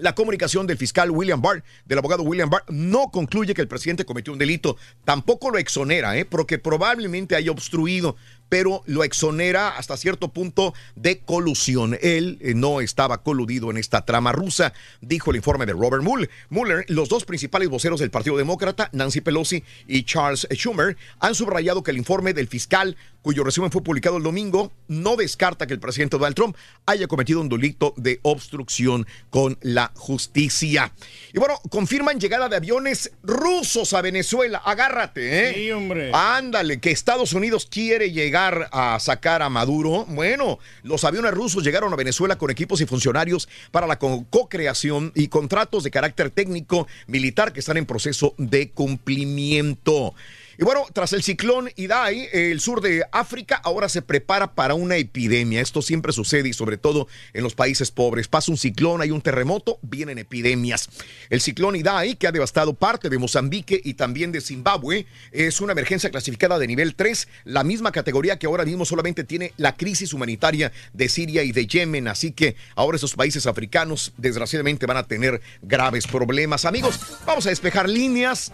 la 0.01 0.15
comunicación 0.15 0.67
del 0.67 0.79
fiscal 0.79 1.11
William 1.11 1.41
Barr, 1.41 1.63
del 1.85 1.99
abogado 1.99 2.23
William 2.23 2.51
Barr, 2.51 2.65
no 2.69 3.11
concluye 3.11 3.55
que 3.55 3.61
el 3.61 3.69
presidente 3.69 4.05
cometió 4.05 4.33
un 4.33 4.39
delito. 4.39 4.77
Tampoco 5.05 5.51
lo 5.51 5.59
exonera, 5.59 6.17
¿eh? 6.17 6.25
porque 6.25 6.59
probablemente 6.59 7.37
haya 7.37 7.51
obstruido, 7.51 8.17
pero 8.51 8.83
lo 8.85 9.05
exonera 9.05 9.71
hasta 9.71 9.97
cierto 9.97 10.29
punto 10.29 10.75
de 10.97 11.21
colusión. 11.21 11.97
Él 12.03 12.37
eh, 12.43 12.53
no 12.55 12.83
estaba 12.83 13.23
coludido 13.23 13.71
en 13.71 13.79
esta 13.79 14.05
trama 14.05 14.33
rusa, 14.33 14.75
dijo 15.01 15.31
el 15.31 15.37
informe 15.37 15.65
de 15.65 15.73
Robert 15.73 16.03
Mueller. 16.03 16.29
Mueller, 16.51 16.85
los 16.89 17.09
dos 17.09 17.25
principales 17.25 17.71
voceros 17.71 18.01
del 18.01 18.11
Partido 18.11 18.37
Demócrata, 18.37 18.91
Nancy 18.93 19.23
Pelosi 19.23 19.65
y 19.87 20.03
Charles 20.03 20.47
Schumer, 20.53 20.99
han 21.21 21.35
subrayado 21.35 21.83
que 21.83 21.93
el 21.93 21.97
informe 21.97 22.35
del 22.35 22.49
fiscal, 22.49 22.97
cuyo 23.23 23.45
resumen 23.45 23.71
fue 23.71 23.83
publicado 23.83 24.17
el 24.17 24.23
domingo, 24.23 24.73
no 24.89 25.15
descarta 25.15 25.67
que 25.67 25.75
el 25.75 25.81
presidente 25.81 26.17
Donald 26.17 26.35
Trump 26.35 26.57
haya 26.87 27.07
cometido 27.07 27.41
un 27.41 27.49
delito 27.49 27.95
de 27.97 28.19
obstrucción 28.23 29.07
con 29.31 29.57
la 29.61 29.93
justicia. 29.95 30.93
Y 31.33 31.39
bueno, 31.39 31.61
confirman 31.71 32.19
llegada 32.19 32.49
de 32.49 32.57
aviones 32.57 33.13
rusos 33.23 33.93
a 33.93 34.03
Venezuela. 34.03 34.61
Agárrate, 34.65 35.51
¿eh? 35.51 35.55
Sí, 35.55 35.71
hombre. 35.71 36.11
Ándale, 36.13 36.81
que 36.81 36.91
Estados 36.91 37.33
Unidos 37.33 37.69
quiere 37.71 38.11
llegar 38.11 38.40
a 38.49 38.99
sacar 39.01 39.43
a 39.43 39.49
Maduro. 39.51 40.07
Bueno, 40.09 40.59
los 40.83 41.05
aviones 41.05 41.33
rusos 41.33 41.63
llegaron 41.63 41.93
a 41.93 41.97
Venezuela 41.97 42.39
con 42.39 42.51
equipos 42.51 42.81
y 42.81 42.87
funcionarios 42.87 43.49
para 43.71 43.87
la 43.87 43.99
co- 43.99 44.25
co-creación 44.31 45.13
y 45.15 45.29
contratos 45.29 45.85
de 45.85 45.91
carácter 45.91 46.31
técnico 46.31 46.87
militar 47.07 47.53
que 47.53 47.61
están 47.61 47.77
en 47.77 47.87
proceso 47.87 48.35
de 48.39 48.71
cumplimiento. 48.71 50.15
Y 50.61 50.65
bueno, 50.65 50.85
tras 50.93 51.15
el 51.15 51.23
ciclón 51.23 51.71
Idai, 51.77 52.29
el 52.35 52.61
sur 52.61 52.83
de 52.83 53.03
África 53.13 53.57
ahora 53.65 53.89
se 53.89 54.03
prepara 54.03 54.55
para 54.55 54.75
una 54.75 54.97
epidemia. 54.97 55.63
Esto 55.63 55.81
siempre 55.81 56.13
sucede 56.13 56.51
y 56.51 56.53
sobre 56.53 56.77
todo 56.77 57.09
en 57.33 57.43
los 57.43 57.55
países 57.55 57.91
pobres. 57.91 58.29
Pasa 58.29 58.53
un 58.53 58.59
ciclón, 58.59 59.01
hay 59.01 59.11
un 59.11 59.23
terremoto, 59.23 59.79
vienen 59.81 60.19
epidemias. 60.19 60.91
El 61.31 61.41
ciclón 61.41 61.77
Idai, 61.77 62.15
que 62.17 62.27
ha 62.27 62.33
devastado 62.33 62.75
parte 62.75 63.09
de 63.09 63.17
Mozambique 63.17 63.81
y 63.83 63.95
también 63.95 64.33
de 64.33 64.43
Zimbabue, 64.43 65.07
es 65.33 65.63
una 65.63 65.73
emergencia 65.73 66.11
clasificada 66.11 66.59
de 66.59 66.67
nivel 66.67 66.95
3, 66.95 67.27
la 67.45 67.65
misma 67.65 67.91
categoría 67.91 68.39
que 68.39 68.47
ahora 68.47 68.67
mismo 68.67 68.85
solamente 68.85 69.25
tiene 69.25 69.55
la 69.57 69.79
crisis 69.79 70.13
humanitaria 70.13 70.73
de 70.93 71.09
Siria 71.09 71.43
y 71.43 71.53
de 71.53 71.67
Yemen. 71.67 72.07
Así 72.07 72.33
que 72.33 72.55
ahora 72.75 72.97
esos 72.97 73.15
países 73.15 73.47
africanos 73.47 74.13
desgraciadamente 74.19 74.85
van 74.85 74.99
a 74.99 75.07
tener 75.07 75.41
graves 75.63 76.07
problemas. 76.07 76.67
Amigos, 76.67 77.01
vamos 77.25 77.47
a 77.47 77.49
despejar 77.49 77.89
líneas. 77.89 78.53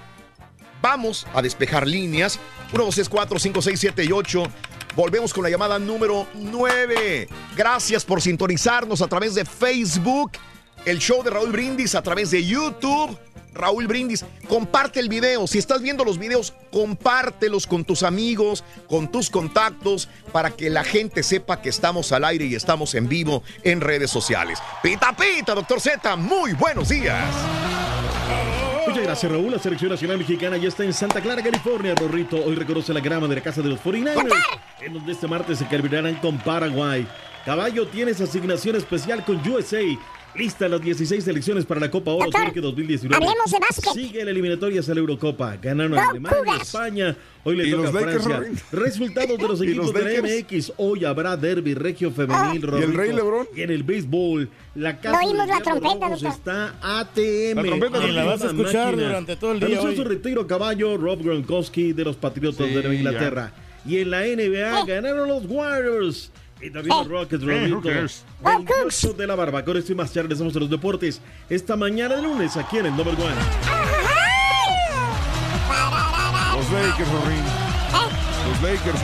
Vamos 0.80 1.26
a 1.34 1.42
despejar 1.42 1.86
líneas. 1.86 2.38
1, 2.72 2.84
2, 2.84 2.94
3, 2.94 3.08
4, 3.08 3.38
5, 3.38 3.62
6, 3.62 3.80
7 3.80 4.04
y 4.04 4.12
8. 4.12 4.42
Volvemos 4.94 5.34
con 5.34 5.42
la 5.42 5.50
llamada 5.50 5.78
número 5.78 6.26
9. 6.34 7.28
Gracias 7.56 8.04
por 8.04 8.22
sintonizarnos 8.22 9.02
a 9.02 9.08
través 9.08 9.34
de 9.34 9.44
Facebook. 9.44 10.32
El 10.84 10.98
show 10.98 11.22
de 11.22 11.30
Raúl 11.30 11.52
Brindis 11.52 11.94
a 11.94 12.02
través 12.02 12.30
de 12.30 12.44
YouTube. 12.44 13.18
Raúl 13.56 13.86
Brindis, 13.86 14.24
comparte 14.48 15.00
el 15.00 15.08
video. 15.08 15.46
Si 15.46 15.58
estás 15.58 15.82
viendo 15.82 16.04
los 16.04 16.18
videos, 16.18 16.52
compártelos 16.70 17.66
con 17.66 17.84
tus 17.84 18.02
amigos, 18.02 18.64
con 18.88 19.10
tus 19.10 19.30
contactos, 19.30 20.08
para 20.32 20.50
que 20.50 20.70
la 20.70 20.84
gente 20.84 21.22
sepa 21.22 21.60
que 21.60 21.70
estamos 21.70 22.12
al 22.12 22.24
aire 22.24 22.46
y 22.46 22.54
estamos 22.54 22.94
en 22.94 23.08
vivo 23.08 23.42
en 23.64 23.80
redes 23.80 24.10
sociales. 24.10 24.58
Pita 24.82 25.16
pita, 25.16 25.54
doctor 25.54 25.80
Z, 25.80 26.16
muy 26.16 26.52
buenos 26.52 26.88
días. 26.88 27.24
Muchas 28.86 29.02
gracias, 29.02 29.32
Raúl. 29.32 29.50
La 29.50 29.58
selección 29.58 29.90
nacional 29.90 30.18
mexicana 30.18 30.56
ya 30.56 30.68
está 30.68 30.84
en 30.84 30.92
Santa 30.92 31.20
Clara, 31.20 31.42
California. 31.42 31.94
Rorrito 31.94 32.42
hoy 32.44 32.54
reconoce 32.54 32.94
la 32.94 33.00
grama 33.00 33.26
de 33.26 33.34
la 33.34 33.40
casa 33.40 33.60
de 33.60 33.68
los 33.68 33.80
49ers, 33.80 34.32
en 34.80 34.92
donde 34.92 35.12
este 35.12 35.26
martes 35.26 35.58
se 35.58 35.66
carburarán 35.66 36.14
con 36.16 36.38
Paraguay. 36.38 37.06
Caballo 37.44 37.86
tienes 37.88 38.20
asignación 38.20 38.76
especial 38.76 39.24
con 39.24 39.36
USA. 39.48 39.80
Lista 40.38 40.68
las 40.68 40.82
16 40.82 41.24
selecciones 41.24 41.64
para 41.64 41.80
la 41.80 41.90
Copa 41.90 42.10
Oro 42.12 42.30
Turquía 42.30 42.60
2019. 42.62 43.14
hablemos 43.14 43.50
de 43.50 43.58
básquet. 43.58 43.92
Sigue 43.94 44.24
la 44.24 44.30
eliminatoria 44.30 44.80
hacia 44.80 44.92
la 44.94 45.00
Eurocopa. 45.00 45.56
Ganaron 45.56 45.98
a 45.98 46.10
Alemania, 46.10 46.56
España. 46.60 47.16
Hoy 47.44 47.56
le 47.56 47.68
¿Y 47.68 47.70
toca 47.70 47.82
los 47.84 47.94
a 47.94 48.00
Lakers, 48.00 48.24
Francia. 48.24 48.64
Resultados 48.72 49.38
de 49.38 49.48
los 49.48 49.60
¿Y 49.62 49.64
equipos 49.64 49.86
los 49.86 49.94
de 49.94 50.20
la? 50.22 50.42
MX. 50.42 50.72
Hoy 50.76 51.04
habrá 51.04 51.36
derby 51.36 51.74
regio 51.74 52.10
femenil. 52.10 52.60
¿Y 52.78 52.82
el. 52.82 52.94
Rey 52.94 53.12
Lebrón? 53.12 53.46
Y 53.54 53.62
en 53.62 53.70
el 53.70 53.82
béisbol, 53.82 54.50
la 54.74 55.00
casa 55.00 55.20
No 55.22 55.26
oímos 55.28 55.46
la 55.48 55.60
trompeta, 55.60 55.94
Rojos 56.08 56.22
doctor. 56.22 56.30
está 56.38 56.74
ATM. 57.00 57.56
La 57.56 57.62
trompeta 57.62 58.06
la 58.06 58.24
vas 58.24 58.42
a 58.42 58.46
escuchar 58.48 58.96
durante 58.96 59.36
todo 59.36 59.52
el 59.52 59.60
día 59.60 59.78
Anunció 59.80 60.02
su 60.02 60.08
retiro 60.08 60.46
caballo 60.46 60.96
Rob 60.98 61.22
Gronkowski 61.22 61.92
de 61.92 62.04
los 62.04 62.16
Patriotas 62.16 62.66
Sí, 62.66 62.74
de 62.74 62.80
Nueva 62.80 62.94
Inglaterra. 62.94 63.52
Y 63.86 63.98
en 63.98 64.10
la 64.10 64.22
NBA 64.22 64.84
ganaron 64.84 65.28
los 65.28 65.44
Warriors. 65.46 66.30
Y 66.60 66.70
también 66.70 66.96
los 66.96 67.08
Rockets, 67.08 67.44
Rolito. 67.44 67.76
who 67.76 67.82
cares? 67.82 68.24
28 68.42 69.12
de 69.12 69.26
la 69.26 69.34
barba. 69.34 69.64
Con 69.64 69.76
esto 69.76 69.92
y 69.92 69.94
más 69.94 70.12
ya 70.12 70.22
regresamos 70.22 70.56
a 70.56 70.60
los 70.60 70.70
deportes. 70.70 71.20
Esta 71.50 71.76
mañana 71.76 72.16
de 72.16 72.22
lunes 72.22 72.56
aquí 72.56 72.78
en 72.78 72.86
el 72.86 72.96
Number 72.96 73.14
One. 73.14 73.34
Los 76.56 76.70
Lakers, 76.72 77.08
Rorín. 77.12 77.44
Los 78.48 78.62
Lakers, 78.62 79.00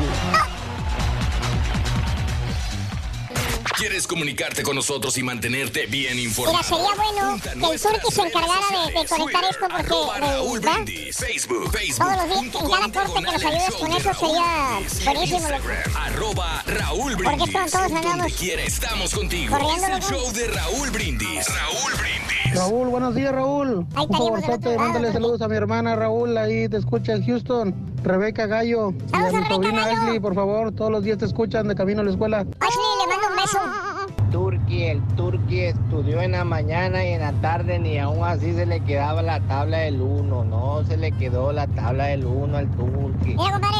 ¿Quieres 3.83 4.07
comunicarte 4.07 4.63
con 4.63 4.77
nosotros 4.77 5.19
y 5.19 5.25
mantenerte 5.25 5.87
bien 5.87 6.15
Mira, 6.15 6.29
informado? 6.29 6.63
sería 6.63 6.95
bueno 6.95 7.37
que 7.43 7.49
el 7.49 7.81
Turki 7.81 8.13
se 8.13 8.23
encargara 8.23 8.61
de, 8.87 9.01
de 9.01 9.09
conectar 9.09 9.45
esto 9.51 9.67
porque 9.69 9.89
Raúl 10.21 10.59
eh, 10.59 10.67
¿va? 10.69 10.75
Brindis, 10.75 11.17
Facebook, 11.17 11.73
todos 11.99 12.17
los 12.17 12.29
días 12.29 12.43
en 12.43 12.51
cada 12.71 12.93
corte 12.93 13.13
que 13.25 13.33
nos 13.33 13.45
ayudes 13.45 13.75
con 13.75 13.93
eso 13.93 14.15
sería 14.15 14.81
buenísimo. 15.05 15.49
arroba 15.97 16.63
Raúl 16.65 17.13
Porque 17.15 17.29
Brindis. 17.29 17.49
estamos 17.49 17.71
todos 17.73 17.83
Donde 17.93 18.09
andamos 18.09 18.33
quiera 18.35 18.63
estamos 18.63 19.15
contigo. 19.17 19.59
corriendo, 19.59 19.87
Es 19.89 19.93
el 19.95 20.03
show 20.17 20.33
de 20.33 20.47
Raúl 20.47 20.91
Brindis. 20.91 21.47
Raúl 21.49 21.93
Brindis. 21.99 22.55
Raúl, 22.55 22.89
buenos 22.89 23.15
días, 23.17 23.33
Raúl. 23.33 23.85
Ahí 23.97 24.07
Un 24.09 24.17
favorzote, 24.17 24.79
mándale 24.79 25.13
saludos 25.13 25.43
a 25.43 25.49
mi 25.49 25.57
hermana 25.57 25.97
Raúl, 25.97 26.37
ahí 26.39 26.69
te 26.69 26.77
escucha 26.77 27.15
en 27.15 27.27
Houston. 27.27 27.75
Rebeca 28.05 28.47
Gallo. 28.47 28.91
y 28.93 28.95
a 28.95 29.11
Saludos 29.11 29.35
a 29.35 29.39
mi 29.39 29.43
Rebeca 29.43 29.55
sobrina 29.55 29.87
Gallo. 29.87 30.01
Ashley, 30.03 30.21
por 30.21 30.35
favor, 30.37 30.73
todos 30.73 30.91
los 30.93 31.03
días 31.03 31.19
te 31.19 31.25
escuchan 31.25 31.67
de 31.69 31.75
camino 31.75 32.01
a 32.03 32.05
la 32.05 32.11
escuela. 32.11 32.39
Ashley, 32.61 32.85
beso. 33.43 33.59
Turqui, 34.31 34.85
el 34.85 35.02
Turqui 35.16 35.60
estudió 35.60 36.23
en 36.23 36.32
la 36.32 36.44
mañana 36.44 37.05
y 37.05 37.09
en 37.09 37.20
la 37.20 37.32
tarde 37.32 37.78
ni 37.78 37.98
aún 37.98 38.24
así 38.24 38.55
se 38.55 38.64
le 38.64 38.81
quedaba 38.81 39.20
la 39.20 39.40
tabla 39.40 39.78
del 39.78 40.01
1, 40.01 40.44
no 40.44 40.82
se 40.85 40.97
le 40.97 41.12
quedó 41.12 41.52
la 41.52 41.66
tabla 41.66 42.06
del 42.06 42.24
1 42.24 42.56
al 42.56 42.70
Turqui. 42.70 43.36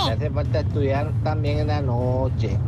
Le 0.06 0.12
hace 0.12 0.30
falta 0.30 0.60
estudiar 0.60 1.10
también 1.24 1.60
en 1.60 1.66
la 1.68 1.80
noche. 1.80 2.59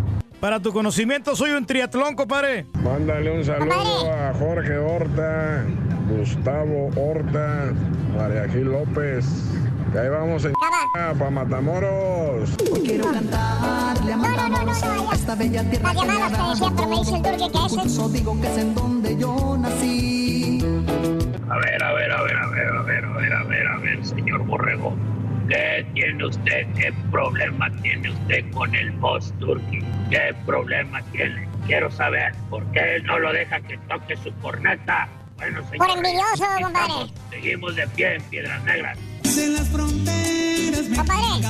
Para 0.45 0.61
tu 0.61 0.75
conocimiento, 0.75 1.35
soy 1.35 1.53
un 1.53 1.65
triatlón, 1.65 2.15
compadre. 2.15 2.67
Mándale 2.83 3.31
un 3.31 3.43
saludo 3.47 4.13
a 4.13 4.35
Jorge 4.35 4.77
Horta, 4.77 5.65
Gustavo 6.11 6.91
Horta, 6.97 7.73
María 8.15 8.47
Gil 8.51 8.65
López. 8.65 9.25
Que 9.91 10.01
ahí 10.01 10.11
vamos 10.11 10.45
en 10.45 10.53
para 10.93 11.31
Matamoros. 11.31 12.51
Quiero 12.85 13.11
cantarle 13.11 14.13
a 14.13 14.17
Matamoros 14.19 14.83
a 14.83 15.15
esta 15.15 15.35
bella 15.35 15.65
tierra 15.71 15.95
que 15.95 16.07
me 16.07 16.13
ha 16.13 16.29
dado. 16.29 16.77
Por 16.77 17.87
eso 17.87 18.09
digo 18.11 18.39
que 18.39 18.47
es 18.47 18.59
en 18.59 18.75
donde 18.75 19.17
yo 19.17 19.57
nací. 19.59 20.59
A 21.49 21.57
ver, 21.57 21.83
a 21.83 21.93
ver, 21.95 22.13
a 22.13 22.23
ver, 22.23 22.37
a 22.37 22.49
ver, 22.51 22.69
a 22.69 22.83
ver, 22.83 23.05
a 23.07 23.13
ver, 23.15 23.33
a 23.33 23.45
ver, 23.45 23.67
a 23.67 23.79
ver, 23.79 24.05
señor 24.05 24.45
Borrego. 24.45 24.95
¿Qué 25.49 25.87
tiene 25.93 26.27
usted? 26.27 26.67
¿Qué 26.75 26.93
problema 27.11 27.71
tiene 27.83 28.11
usted 28.11 28.51
con 28.53 28.75
el 28.75 28.91
boss 28.93 29.33
Turkey? 29.41 29.83
¿Qué 30.15 30.33
problema 30.47 31.03
tiene? 31.11 31.49
Quiero 31.67 31.91
saber 31.91 32.33
por 32.49 32.65
qué 32.71 33.01
no 33.03 33.19
lo 33.19 33.33
deja 33.33 33.61
que 33.63 33.77
toque 33.89 34.17
su 34.19 34.33
corneta. 34.35 35.09
Bueno, 35.39 35.61
señor. 35.69 35.89
Por 35.89 35.97
envidioso, 35.97 36.45
compadre. 36.63 37.13
Seguimos 37.31 37.75
de 37.75 37.89
pie 37.89 38.15
en 38.15 38.23
Piedras 38.23 38.63
Negras. 38.63 38.97
De 39.25 39.49
las 39.49 39.69
fronteras 39.71 40.83
Compadre, 40.95 41.43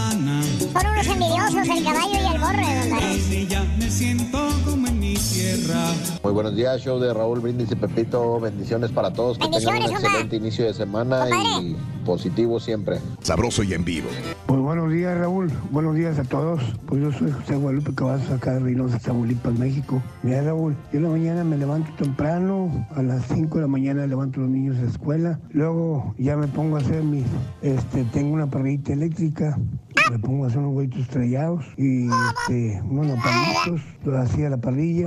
son 0.73 0.87
unos 0.87 1.07
envidiosos 1.07 1.69
el 1.77 1.85
caballo 1.85 2.15
y 2.15 2.35
el 2.35 2.41
borre, 2.41 2.89
compadre. 2.89 3.47
Ya 3.47 3.65
me 3.79 3.91
siento 3.91 4.49
como 4.65 4.87
en 4.87 4.99
mi 5.15 5.21
tierra. 5.21 5.93
Muy 6.23 6.33
buenos 6.33 6.57
días, 6.57 6.81
show 6.83 6.99
de 6.99 7.15
Raúl 7.15 7.41
Brindis 7.41 7.71
y 7.71 7.77
Pepito. 7.77 8.41
Bendiciones 8.41 8.91
para 8.91 9.13
todos. 9.13 9.39
Que 9.39 9.49
tengan 9.49 9.77
un 9.77 9.83
excelente 9.83 10.37
inicio 10.37 10.65
de 10.65 10.75
semana 10.75 11.27
y 11.61 11.77
positivo 12.05 12.59
siempre. 12.59 12.99
Sabroso 13.23 13.63
y 13.63 13.75
en 13.75 13.85
vivo. 13.85 14.09
Pues 14.47 14.61
buenos 14.61 14.91
días, 14.91 15.17
Raúl. 15.17 15.53
Buenos 15.71 15.95
días 15.95 16.19
a 16.19 16.25
todos. 16.25 16.61
Pues 16.87 17.01
yo 17.01 17.13
soy 17.13 17.31
José 17.31 17.55
Guadalupe 17.57 17.95
Cavazos, 17.95 18.31
acá 18.31 18.55
de 18.55 18.61
Reynosa, 18.61 18.99
Tamaulipas, 18.99 19.57
México. 19.59 20.03
Mira, 20.23 20.43
Raúl, 20.43 20.75
yo 20.93 20.99
en 20.99 21.05
la 21.05 21.11
mañana 21.11 21.45
me 21.45 21.57
levanto 21.57 21.93
temprano. 21.97 22.87
A 22.95 23.03
las 23.03 23.27
5 23.29 23.57
de 23.57 23.63
la 23.63 23.69
mañana 23.69 24.07
levanto 24.07 24.41
a 24.41 24.43
los 24.43 24.51
niños 24.51 24.77
a 24.79 24.83
la 24.83 24.91
escuela. 24.91 25.41
Luego 25.51 26.15
ya 26.19 26.37
me 26.37 26.49
pongo 26.49 26.77
a 26.77 26.81
hacer 26.81 27.03
mis... 27.05 27.25
Este, 27.63 28.05
tengo 28.05 28.35
una 28.35 28.51
parrillita 28.51 28.93
eléctrica. 28.93 29.59
Me 30.11 30.19
pongo 30.19 30.45
a 30.45 30.49
hacer 30.49 30.59
unos 30.59 30.75
huevitos 30.75 31.01
estrellados 31.01 31.65
y 31.79 32.07
este, 32.07 32.83
unos 32.83 33.07
nopalitos, 33.07 33.81
lo 34.05 34.19
hacía 34.19 34.49
a 34.49 34.51
la 34.51 34.59
parrilla, 34.59 35.07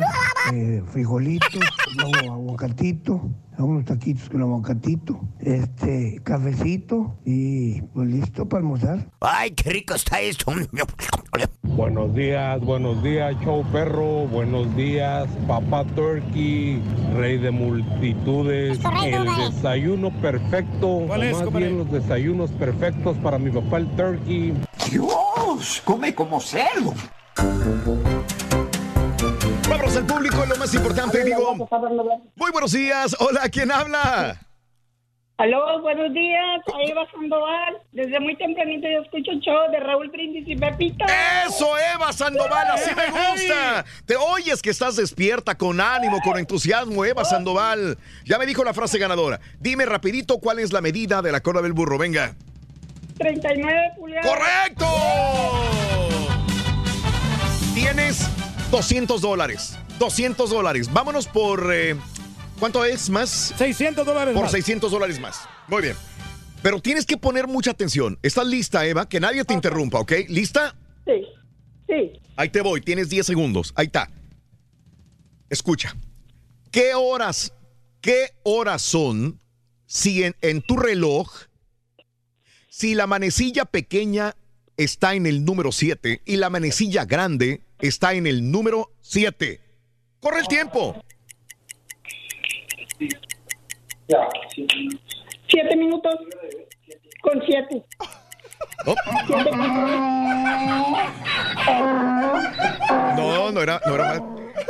eh, 0.51 0.81
frijolitos, 0.91 1.59
luego 1.97 2.33
aguacatito, 2.33 3.29
hago 3.57 3.67
unos 3.67 3.85
taquitos 3.85 4.27
con 4.27 4.41
aguacatito, 4.41 5.19
este, 5.39 6.19
cafecito 6.23 7.15
y 7.25 7.81
pues 7.81 8.07
listo 8.07 8.49
para 8.49 8.61
almorzar. 8.61 9.07
Ay, 9.21 9.51
qué 9.51 9.69
rico 9.69 9.93
está 9.93 10.19
esto. 10.19 10.51
Buenos 11.61 12.15
días, 12.15 12.59
buenos 12.61 13.03
días, 13.03 13.35
show 13.43 13.63
perro. 13.71 14.25
Buenos 14.27 14.75
días, 14.75 15.27
papá 15.47 15.83
Turkey, 15.95 16.81
rey 17.15 17.37
de 17.37 17.51
multitudes. 17.51 18.79
El 19.05 19.25
desayuno 19.53 20.09
perfecto. 20.21 21.03
¿Cuál 21.05 21.21
es, 21.21 21.37
o 21.37 21.51
más 21.51 21.53
bien 21.53 21.77
los 21.77 21.91
desayunos 21.91 22.51
perfectos 22.53 23.15
para 23.17 23.37
mi 23.37 23.51
papá 23.51 23.77
el 23.77 23.87
Turkey. 23.95 24.55
Dios, 24.89 25.81
come 25.83 26.15
como 26.15 26.39
cerdo. 26.39 26.93
Vámonos 29.69 29.97
al 29.97 30.05
público, 30.05 30.45
lo 30.45 30.55
más 30.55 30.73
importante, 30.73 31.23
digo. 31.23 31.55
Muy 32.35 32.51
buenos 32.51 32.71
días. 32.71 33.15
Hola, 33.19 33.49
¿quién 33.49 33.71
habla? 33.71 34.39
Aló, 35.39 35.81
buenos 35.81 36.11
días, 36.13 36.61
ahí 36.73 36.91
va 36.93 37.05
Sandoval. 37.11 37.77
Desde 37.91 38.19
muy 38.19 38.35
tempranito 38.37 38.87
yo 38.87 39.01
escucho 39.03 39.31
el 39.31 39.39
show 39.39 39.69
de 39.71 39.79
Raúl 39.79 40.09
Brindis 40.09 40.47
y 40.47 40.55
Pepito. 40.55 41.05
Eso, 41.45 41.67
Eva 41.93 42.11
Sandoval, 42.11 42.67
así 42.71 42.89
me 42.95 43.05
gusta. 43.07 43.85
Te 44.05 44.15
oyes 44.15 44.63
que 44.63 44.71
estás 44.71 44.95
despierta, 44.95 45.55
con 45.55 45.79
ánimo, 45.79 46.19
con 46.23 46.39
entusiasmo, 46.39 47.05
Eva 47.05 47.23
Sandoval. 47.23 47.99
Ya 48.25 48.39
me 48.39 48.47
dijo 48.47 48.63
la 48.63 48.73
frase 48.73 48.97
ganadora. 48.97 49.39
Dime 49.59 49.85
rapidito 49.85 50.39
cuál 50.39 50.57
es 50.57 50.73
la 50.73 50.81
medida 50.81 51.21
de 51.21 51.31
la 51.31 51.41
cola 51.41 51.61
del 51.61 51.73
burro, 51.73 51.99
venga. 51.99 52.33
39 53.17 53.79
pulgadas. 53.97 54.27
¡Correcto! 54.27 54.85
Tienes 57.73 58.27
200 58.71 59.21
dólares. 59.21 59.77
200 59.99 60.49
dólares. 60.49 60.91
Vámonos 60.91 61.27
por... 61.27 61.71
eh, 61.73 61.95
¿Cuánto 62.59 62.83
es 62.85 63.09
más? 63.09 63.53
600 63.57 64.05
dólares 64.05 64.33
Por 64.33 64.43
más. 64.43 64.51
600 64.51 64.91
dólares 64.91 65.19
más. 65.19 65.41
Muy 65.67 65.81
bien. 65.83 65.95
Pero 66.63 66.79
tienes 66.81 67.05
que 67.05 67.17
poner 67.17 67.47
mucha 67.47 67.71
atención. 67.71 68.17
¿Estás 68.23 68.47
lista, 68.47 68.85
Eva? 68.85 69.07
Que 69.07 69.19
nadie 69.19 69.43
te 69.45 69.53
interrumpa, 69.53 69.99
¿ok? 69.99 70.11
¿Lista? 70.27 70.75
Sí, 71.05 71.23
sí. 71.87 72.19
Ahí 72.35 72.49
te 72.49 72.61
voy, 72.61 72.81
tienes 72.81 73.09
10 73.09 73.25
segundos. 73.27 73.73
Ahí 73.75 73.85
está. 73.87 74.09
Escucha. 75.49 75.95
¿Qué 76.71 76.93
horas, 76.95 77.53
qué 78.01 78.31
horas 78.43 78.81
son 78.81 79.39
si 79.85 80.23
en, 80.23 80.35
en 80.41 80.61
tu 80.61 80.77
reloj, 80.77 81.31
si 82.77 82.93
la 82.93 83.07
manecilla 83.07 83.65
pequeña 83.65 84.35
está 84.77 85.15
en 85.15 85.25
el 85.25 85.43
número 85.43 85.71
7 85.71 86.21
y 86.23 86.37
la 86.37 86.51
manecilla 86.51 87.05
grande 87.05 87.61
está 87.79 88.13
en 88.13 88.27
el 88.27 88.51
número 88.51 88.91
7? 89.01 89.59
Corre 90.19 90.41
el 90.41 90.47
tiempo. 90.47 91.03
Siete 95.49 95.75
minutos 95.75 96.13
con 97.23 97.41
siete. 97.47 97.83
No, 103.15 103.51
no 103.51 103.61
era, 103.61 103.81
no 103.85 103.95
era 103.95 104.05
mal. 104.05 104.23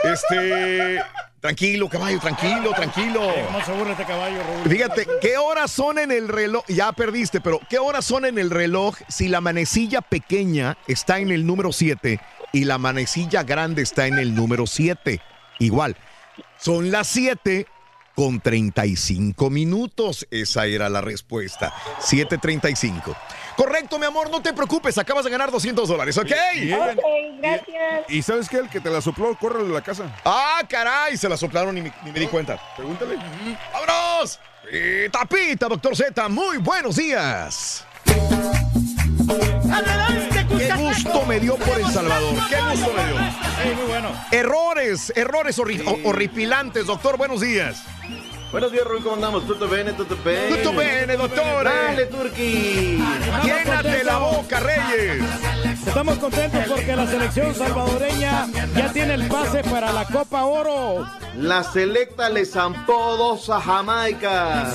Este. 0.03 1.01
Tranquilo, 1.39 1.87
caballo, 1.87 2.19
tranquilo, 2.19 2.71
tranquilo. 2.75 3.21
No 3.21 3.63
se 3.63 3.91
este 3.91 4.05
caballo, 4.05 4.41
Raúl. 4.41 4.69
Fíjate, 4.69 5.07
¿qué 5.21 5.37
horas 5.37 5.71
son 5.71 5.99
en 5.99 6.11
el 6.11 6.27
reloj? 6.29 6.63
Ya 6.67 6.91
perdiste, 6.91 7.41
pero 7.41 7.59
¿qué 7.69 7.77
horas 7.77 8.05
son 8.05 8.25
en 8.25 8.39
el 8.39 8.49
reloj 8.49 8.95
si 9.07 9.27
la 9.27 9.39
manecilla 9.39 10.01
pequeña 10.01 10.77
está 10.87 11.19
en 11.19 11.31
el 11.31 11.45
número 11.45 11.71
7 11.71 12.19
y 12.53 12.63
la 12.65 12.79
manecilla 12.79 13.43
grande 13.43 13.83
está 13.83 14.07
en 14.07 14.17
el 14.17 14.33
número 14.33 14.65
7? 14.65 15.21
Igual, 15.59 15.95
son 16.57 16.91
las 16.91 17.07
7 17.07 17.67
con 18.17 18.41
35 18.41 19.51
minutos. 19.51 20.25
Esa 20.31 20.65
era 20.65 20.89
la 20.89 21.01
respuesta. 21.01 21.71
7.35. 22.01 23.15
Correcto, 23.55 23.99
mi 23.99 24.07
amor, 24.07 24.31
no 24.31 24.41
te 24.41 24.53
preocupes, 24.53 24.97
acabas 24.97 25.23
de 25.23 25.29
ganar 25.29 25.51
200 25.51 25.87
dólares, 25.87 26.17
¿ok? 26.17 26.31
Ella- 26.55 26.95
gracias. 27.39 28.05
¿Y 28.09 28.23
sabes 28.23 28.49
qué? 28.49 28.57
El 28.57 28.69
que 28.69 28.79
te 28.79 28.89
la 28.89 29.01
sopló, 29.01 29.37
corre 29.37 29.63
de 29.63 29.69
la 29.71 29.81
casa. 29.83 30.15
Ah, 30.25 30.61
caray, 30.67 31.15
se 31.15 31.29
la 31.29 31.37
soplaron 31.37 31.77
y 31.77 31.81
me, 31.83 31.93
ni 32.05 32.11
me 32.11 32.19
di 32.19 32.25
cuenta. 32.27 32.59
Pregúntale. 32.75 33.17
¡Vámonos! 33.71 34.39
Y 34.71 35.09
tapita, 35.09 35.67
doctor 35.67 35.95
Z, 35.95 36.27
muy 36.29 36.57
buenos 36.57 36.95
días. 36.95 37.85
Qué 38.03 38.13
gusto 41.03 41.25
me 41.25 41.39
dio 41.39 41.55
por 41.55 41.79
El 41.79 41.85
Salvador. 41.91 42.35
Qué 42.49 42.55
gusto 42.71 42.91
me 42.95 43.05
dio. 43.05 43.75
muy 43.75 43.85
bueno. 43.87 44.09
Errores, 44.31 45.13
errores 45.15 45.59
horri- 45.59 45.83
ho- 45.85 45.99
horripilantes, 46.09 46.85
doctor. 46.85 47.17
Buenos 47.17 47.41
días. 47.41 47.83
Buenos 48.51 48.71
días, 48.71 48.85
Rui, 48.85 49.01
¿cómo 49.01 49.15
andamos? 49.15 49.45
Tutto 49.45 49.67
bene, 49.67 49.91
tutto 49.93 50.17
bene. 50.23 50.55
Tutto 50.55 50.73
bene, 50.73 51.17
dottore. 51.17 51.69
Dale, 51.69 52.05
Turki. 52.05 52.97
Llénate 53.43 54.03
la 54.05 54.17
boca, 54.19 54.59
Reyes. 54.61 55.23
Estamos 55.85 56.17
contentos 56.17 56.63
porque 56.67 56.95
la 56.95 57.07
selección 57.07 57.53
salvadoreña 57.53 58.47
ya 58.73 58.93
tiene 58.93 59.15
el 59.15 59.27
pase 59.27 59.63
para 59.65 59.91
la 59.91 60.05
Copa 60.05 60.45
Oro. 60.45 61.05
La 61.35 61.63
selecta 61.63 62.29
le 62.29 62.45
zampó 62.45 63.17
dos 63.17 63.49
a 63.49 63.59
Jamaica. 63.59 64.73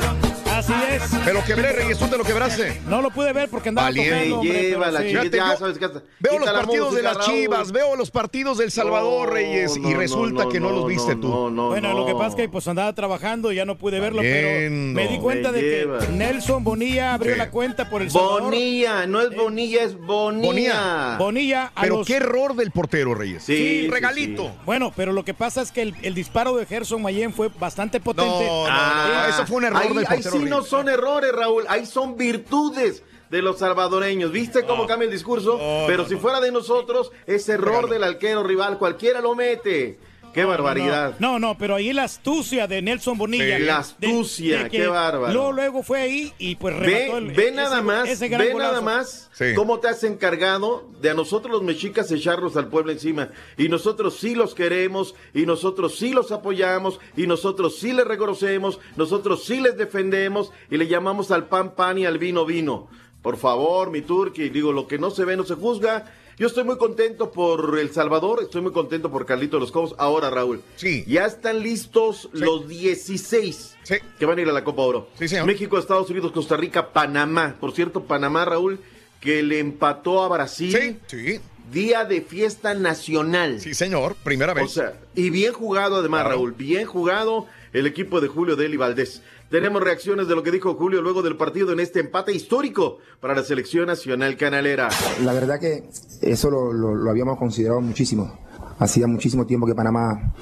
Así 0.53 0.73
es. 0.91 1.12
Me 1.24 1.33
lo 1.33 1.43
quebré, 1.45 1.73
Reyes, 1.73 1.99
tú 1.99 2.07
te 2.09 2.19
lo 2.19 2.24
quebraste. 2.24 2.81
No 2.87 3.01
lo 3.01 3.11
pude 3.11 3.33
ver 3.33 3.49
porque 3.49 3.70
andaba 3.70 3.89
Valiente. 3.89 4.12
tocando, 4.15 4.39
hombre, 4.41 4.62
Lleva 4.62 4.81
pero 4.87 4.93
la 4.93 5.01
sí. 5.01 5.09
Fíjate, 5.09 5.37
ya 5.37 5.53
yo 5.53 5.59
sabes 5.59 5.79
que 5.79 5.85
hasta- 5.87 6.03
Veo 6.20 6.33
quita 6.33 6.45
los 6.45 6.47
la 6.47 6.53
partidos 6.61 6.95
de 6.95 7.03
música, 7.03 7.09
las 7.19 7.27
Raúl. 7.27 7.41
Chivas, 7.41 7.73
veo 7.73 7.97
los 7.97 8.11
partidos 8.11 8.59
del 8.59 8.70
Salvador, 8.70 9.29
No, 9.29 9.35
Reyes, 9.35 9.77
y 9.77 9.81
no, 9.81 9.97
resulta 9.99 10.45
no, 10.45 10.49
que 10.51 10.61
no, 10.61 10.70
no, 10.70 10.77
los 10.77 10.87
viste 10.89 11.15
no, 11.16 11.20
tú. 11.20 11.29
no, 11.29 11.51
no, 11.51 11.69
Bueno, 11.70 11.89
no. 11.93 11.99
lo 12.01 12.07
que 12.07 12.12
pasa 12.15 12.29
es 12.29 12.35
que 12.37 12.49
pues 12.49 12.69
andaba 12.69 12.93
trabajando 12.95 13.51
y 13.51 13.57
ya 13.57 13.65
no 13.65 13.77
pude 13.79 13.99
verlo, 14.01 14.20
pero 14.23 14.70
me 14.70 15.09
di 15.09 15.19
cuenta 15.19 15.51
Me 15.53 15.59
de 15.62 15.70
lleva. 15.70 15.99
que 15.99 16.09
Nelson 16.09 16.62
Bonilla 16.65 17.15
abrió 17.15 17.35
la 17.37 17.51
cuenta 17.51 17.89
por 17.91 18.03
el 18.03 18.11
Salvador. 18.11 18.43
Bonilla, 18.43 19.07
no 19.07 19.20
es 19.20 19.35
Bonilla, 19.35 19.83
es 19.85 19.99
Bonilla. 19.99 20.47
Bonilla. 20.47 21.16
Bonilla 21.19 21.73
a 21.74 21.81
Pero 21.83 21.97
los- 21.99 22.07
qué 22.07 22.16
error 22.16 22.55
del 22.55 22.70
portero, 22.70 23.15
Reyes. 23.15 23.43
Sí, 23.45 23.57
sí, 23.57 23.89
regalito. 23.89 24.45
sí. 24.45 24.51
Bueno, 24.66 24.93
pero 24.95 25.12
lo 25.12 25.24
que 25.24 25.35
pasa 25.35 25.62
es 25.62 25.73
que 25.73 25.83
el, 25.83 25.95
el 26.03 26.15
disparo 26.15 26.57
de 26.57 26.66
Gerson 26.66 27.01
Mayen 27.03 27.33
fue 27.33 27.49
bastante 27.59 28.01
potente. 28.01 28.29
No, 28.47 28.65
no, 28.66 28.70
Ah, 28.70 29.24
no, 29.29 29.35
eso 29.35 29.47
fue 29.47 29.57
un 29.59 29.65
error 29.65 29.83
ahí, 29.83 29.89
del 29.89 29.99
ahí 29.99 30.05
portero. 30.23 30.37
sí 30.37 30.41
no 30.44 30.62
son 30.62 30.89
errores, 30.89 31.32
Raúl. 31.32 31.64
Ahí 31.69 31.86
son 31.86 32.16
virtudes 32.16 33.02
de 33.31 33.43
los 33.43 33.59
salvadoreños. 33.59 34.31
¿Viste 34.31 34.64
cómo 34.64 34.86
cambia 34.86 35.06
el 35.06 35.12
discurso? 35.12 35.59
Pero 35.86 36.02
no, 36.02 36.09
si 36.09 36.16
fuera 36.16 36.40
de 36.40 36.52
nosotros, 36.52 37.10
es 37.27 37.48
error 37.48 37.89
del 37.89 38.05
arquero 38.05 38.43
rival. 38.43 38.78
Cualquiera 38.78 39.20
lo 39.20 39.35
mete. 39.35 39.98
Qué 40.33 40.45
barbaridad. 40.45 41.15
No, 41.19 41.39
no, 41.39 41.59
pero 41.59 41.75
ahí 41.75 41.93
la 41.93 42.05
astucia 42.05 42.67
de 42.67 42.81
Nelson 42.81 43.19
Bonilla. 43.19 43.59
Sí. 43.59 43.63
La 43.65 43.79
astucia, 43.79 44.65
de 44.65 44.71
qué 44.71 44.87
bárbaro. 44.87 45.33
Luego, 45.33 45.53
luego 45.53 45.83
fue 45.83 46.01
ahí 46.01 46.33
y 46.39 46.57
pues 46.57 46.79
Ve, 46.81 46.87
remató 46.87 47.19
el, 47.19 47.27
ve 47.33 47.43
ese- 47.49 47.53
nada 47.55 47.83
más, 47.83 48.09
ese 48.09 48.29
gran 48.29 48.41
ve 48.47 48.53
golazo. 48.53 48.71
nada 48.73 48.81
más 48.83 49.29
Sí. 49.33 49.53
cómo 49.55 49.79
te 49.81 49.89
has 49.89 50.03
encargado 50.05 50.89
de 51.01 51.11
a 51.11 51.15
nosotros 51.15 51.53
los 51.53 51.63
mexicas 51.63 52.11
echarnos 52.11 52.57
al 52.57 52.69
pueblo 52.69 52.93
encima. 52.93 53.29
Y 53.59 53.69
nosotros 53.69 54.17
sí 54.19 54.35
los 54.35 54.55
queremos, 54.55 55.15
y 55.35 55.45
nosotros 55.45 55.97
sí 55.99 56.13
los 56.13 56.33
apoyamos, 56.33 56.99
y 57.17 57.27
nosotros 57.27 57.77
sí 57.79 57.93
les 57.93 58.07
reconocemos, 58.07 58.79
nosotros 58.97 59.45
sí 59.45 59.61
les 59.61 59.77
defendemos, 59.77 60.51
y 60.71 60.77
le 60.79 60.87
llamamos 60.89 61.31
al 61.31 61.49
pan 61.49 61.75
pan 61.75 61.99
y 61.99 62.07
al 62.07 62.19
vino 62.19 62.47
vino. 62.47 62.89
Por 63.21 63.37
favor, 63.37 63.91
mi 63.91 64.01
turqui, 64.01 64.49
digo, 64.49 64.73
lo 64.73 64.87
que 64.89 64.99
no 64.99 65.11
se 65.11 65.25
ve 65.25 65.37
no 65.37 65.45
se 65.45 65.55
juzga. 65.55 66.13
Yo 66.43 66.48
estoy 66.48 66.64
muy 66.64 66.77
contento 66.77 67.31
por 67.31 67.78
El 67.78 67.93
Salvador, 67.93 68.40
estoy 68.43 68.62
muy 68.62 68.73
contento 68.73 69.12
por 69.12 69.24
Carlito 69.24 69.60
Los 69.60 69.70
Cobos. 69.70 69.94
Ahora, 69.97 70.28
Raúl, 70.28 70.60
Sí. 70.74 71.05
ya 71.06 71.24
están 71.24 71.62
listos 71.62 72.28
los 72.32 72.66
16 72.66 73.77
Sí. 73.85 73.94
que 74.19 74.27
van 74.27 74.39
a 74.40 74.43
ir 74.43 74.48
a 74.48 74.52
la 74.52 74.64
Copa 74.64 74.82
Oro. 74.82 75.09
Sí, 75.16 75.28
señor. 75.28 75.47
México, 75.47 75.78
Estados 75.78 76.10
Unidos, 76.10 76.32
Costa 76.32 76.56
Rica, 76.56 76.93
Panamá. 76.93 77.55
Por 77.60 77.70
cierto, 77.73 78.02
Panamá, 78.02 78.44
Raúl, 78.44 78.81
que 79.20 79.44
le 79.44 79.60
empató 79.60 80.20
a 80.24 80.27
Brasil. 80.27 80.77
Sí, 81.06 81.16
sí. 81.16 81.40
Día 81.70 82.05
de 82.05 82.23
fiesta 82.23 82.74
nacional. 82.74 83.60
Sí, 83.60 83.73
señor. 83.73 84.16
Primera 84.24 84.52
vez. 84.52 84.64
O 84.64 84.69
sea, 84.69 84.94
y 85.14 85.31
bien 85.31 85.52
jugado 85.52 85.94
además, 85.98 86.23
Claro. 86.23 86.39
Raúl. 86.39 86.52
Bien 86.55 86.86
jugado 86.86 87.47
el 87.73 87.86
equipo 87.86 88.20
de 88.20 88.27
Julio 88.27 88.56
Deli 88.56 88.77
Valdés. 88.77 89.23
Tenemos 89.53 89.83
reacciones 89.83 90.27
de 90.29 90.35
lo 90.35 90.43
que 90.43 90.51
dijo 90.51 90.74
Julio 90.77 91.03
luego 91.03 91.20
del 91.23 91.37
partido 91.37 91.73
en 91.74 91.81
este 91.81 92.01
empate 92.01 92.33
histórico 92.33 92.97
para 93.20 93.35
la 93.35 93.43
selección 93.43 93.87
nacional 93.87 94.37
canalera. 94.39 94.89
La 95.23 95.35
verdad 95.35 95.61
que 95.61 95.85
eso 96.23 96.51
lo, 96.51 96.73
lo- 96.73 96.95
lo 96.95 97.11
habíamos 97.11 97.39
considerado 97.39 97.83
muchísimo. 97.83 98.33
Hacía 98.79 99.07
muchísimo 99.07 99.45
tiempo 99.45 99.66
que 99.66 99.74
Panamá 99.74 100.33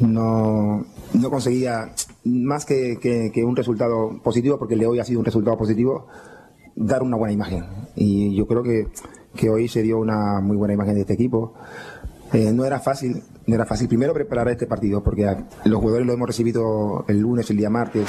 no, 0.00 0.84
no 1.14 1.30
conseguía 1.30 1.92
más 2.24 2.64
que, 2.64 2.98
que- 3.00 3.30
que 3.32 3.44
un 3.44 3.54
resultado 3.54 4.20
positivo, 4.24 4.58
porque 4.58 4.74
el 4.74 4.80
de 4.80 4.86
hoy 4.86 4.98
ha 4.98 5.04
sido 5.04 5.20
un 5.20 5.24
resultado 5.24 5.56
positivo, 5.56 6.08
dar 6.74 7.04
una 7.04 7.16
buena 7.16 7.32
imagen. 7.32 7.64
Y 7.94 8.34
yo 8.34 8.48
creo 8.48 8.64
que, 8.64 8.88
que 9.36 9.50
hoy 9.50 9.68
se 9.68 9.82
dio 9.82 9.98
una 9.98 10.40
muy 10.40 10.56
buena 10.56 10.74
imagen 10.74 10.94
de 10.96 11.02
este 11.02 11.14
equipo. 11.14 11.54
Eh, 12.32 12.50
no 12.52 12.64
era 12.64 12.80
fácil, 12.80 13.22
no 13.46 13.54
era 13.54 13.66
fácil 13.66 13.88
primero 13.88 14.12
preparar 14.14 14.48
este 14.48 14.66
partido, 14.66 15.02
porque 15.02 15.36
los 15.64 15.80
jugadores 15.80 16.06
lo 16.06 16.12
hemos 16.12 16.26
recibido 16.26 17.04
el 17.08 17.20
lunes, 17.20 17.50
el 17.50 17.56
día 17.56 17.70
martes. 17.70 18.06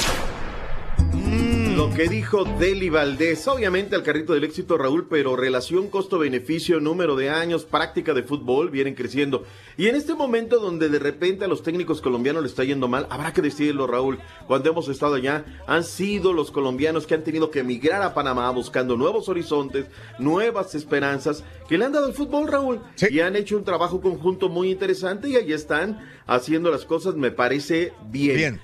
Lo 1.75 1.89
que 1.89 2.07
dijo 2.07 2.43
Deli 2.59 2.91
Valdés, 2.91 3.47
obviamente 3.47 3.95
al 3.95 4.03
carrito 4.03 4.33
del 4.33 4.43
éxito 4.43 4.77
Raúl, 4.77 5.07
pero 5.09 5.35
relación 5.35 5.89
costo-beneficio, 5.89 6.79
número 6.79 7.15
de 7.15 7.31
años, 7.31 7.65
práctica 7.65 8.13
de 8.13 8.21
fútbol 8.21 8.69
vienen 8.69 8.93
creciendo. 8.93 9.43
Y 9.75 9.87
en 9.87 9.95
este 9.95 10.13
momento 10.13 10.59
donde 10.59 10.87
de 10.89 10.99
repente 10.99 11.45
a 11.45 11.47
los 11.47 11.63
técnicos 11.63 11.99
colombianos 11.99 12.43
les 12.43 12.51
está 12.51 12.63
yendo 12.63 12.87
mal, 12.87 13.07
habrá 13.09 13.33
que 13.33 13.41
decirlo 13.41 13.87
Raúl, 13.87 14.19
cuando 14.45 14.69
hemos 14.69 14.87
estado 14.87 15.15
allá, 15.15 15.45
han 15.65 15.83
sido 15.83 16.31
los 16.31 16.51
colombianos 16.51 17.07
que 17.07 17.15
han 17.15 17.23
tenido 17.23 17.49
que 17.49 17.61
emigrar 17.61 18.03
a 18.03 18.13
Panamá 18.13 18.51
buscando 18.51 18.95
nuevos 18.95 19.27
horizontes, 19.27 19.87
nuevas 20.19 20.75
esperanzas, 20.75 21.43
que 21.67 21.79
le 21.79 21.85
han 21.85 21.91
dado 21.91 22.05
al 22.05 22.13
fútbol 22.13 22.47
Raúl. 22.47 22.81
Y 23.09 23.19
han 23.21 23.35
hecho 23.35 23.57
un 23.57 23.63
trabajo 23.63 23.99
conjunto 23.99 24.47
muy 24.47 24.69
interesante 24.69 25.27
y 25.27 25.37
ahí 25.37 25.51
están 25.51 26.07
haciendo 26.27 26.69
las 26.69 26.85
cosas, 26.85 27.15
me 27.15 27.31
parece 27.31 27.93
bien. 28.11 28.37
Bien. 28.37 28.61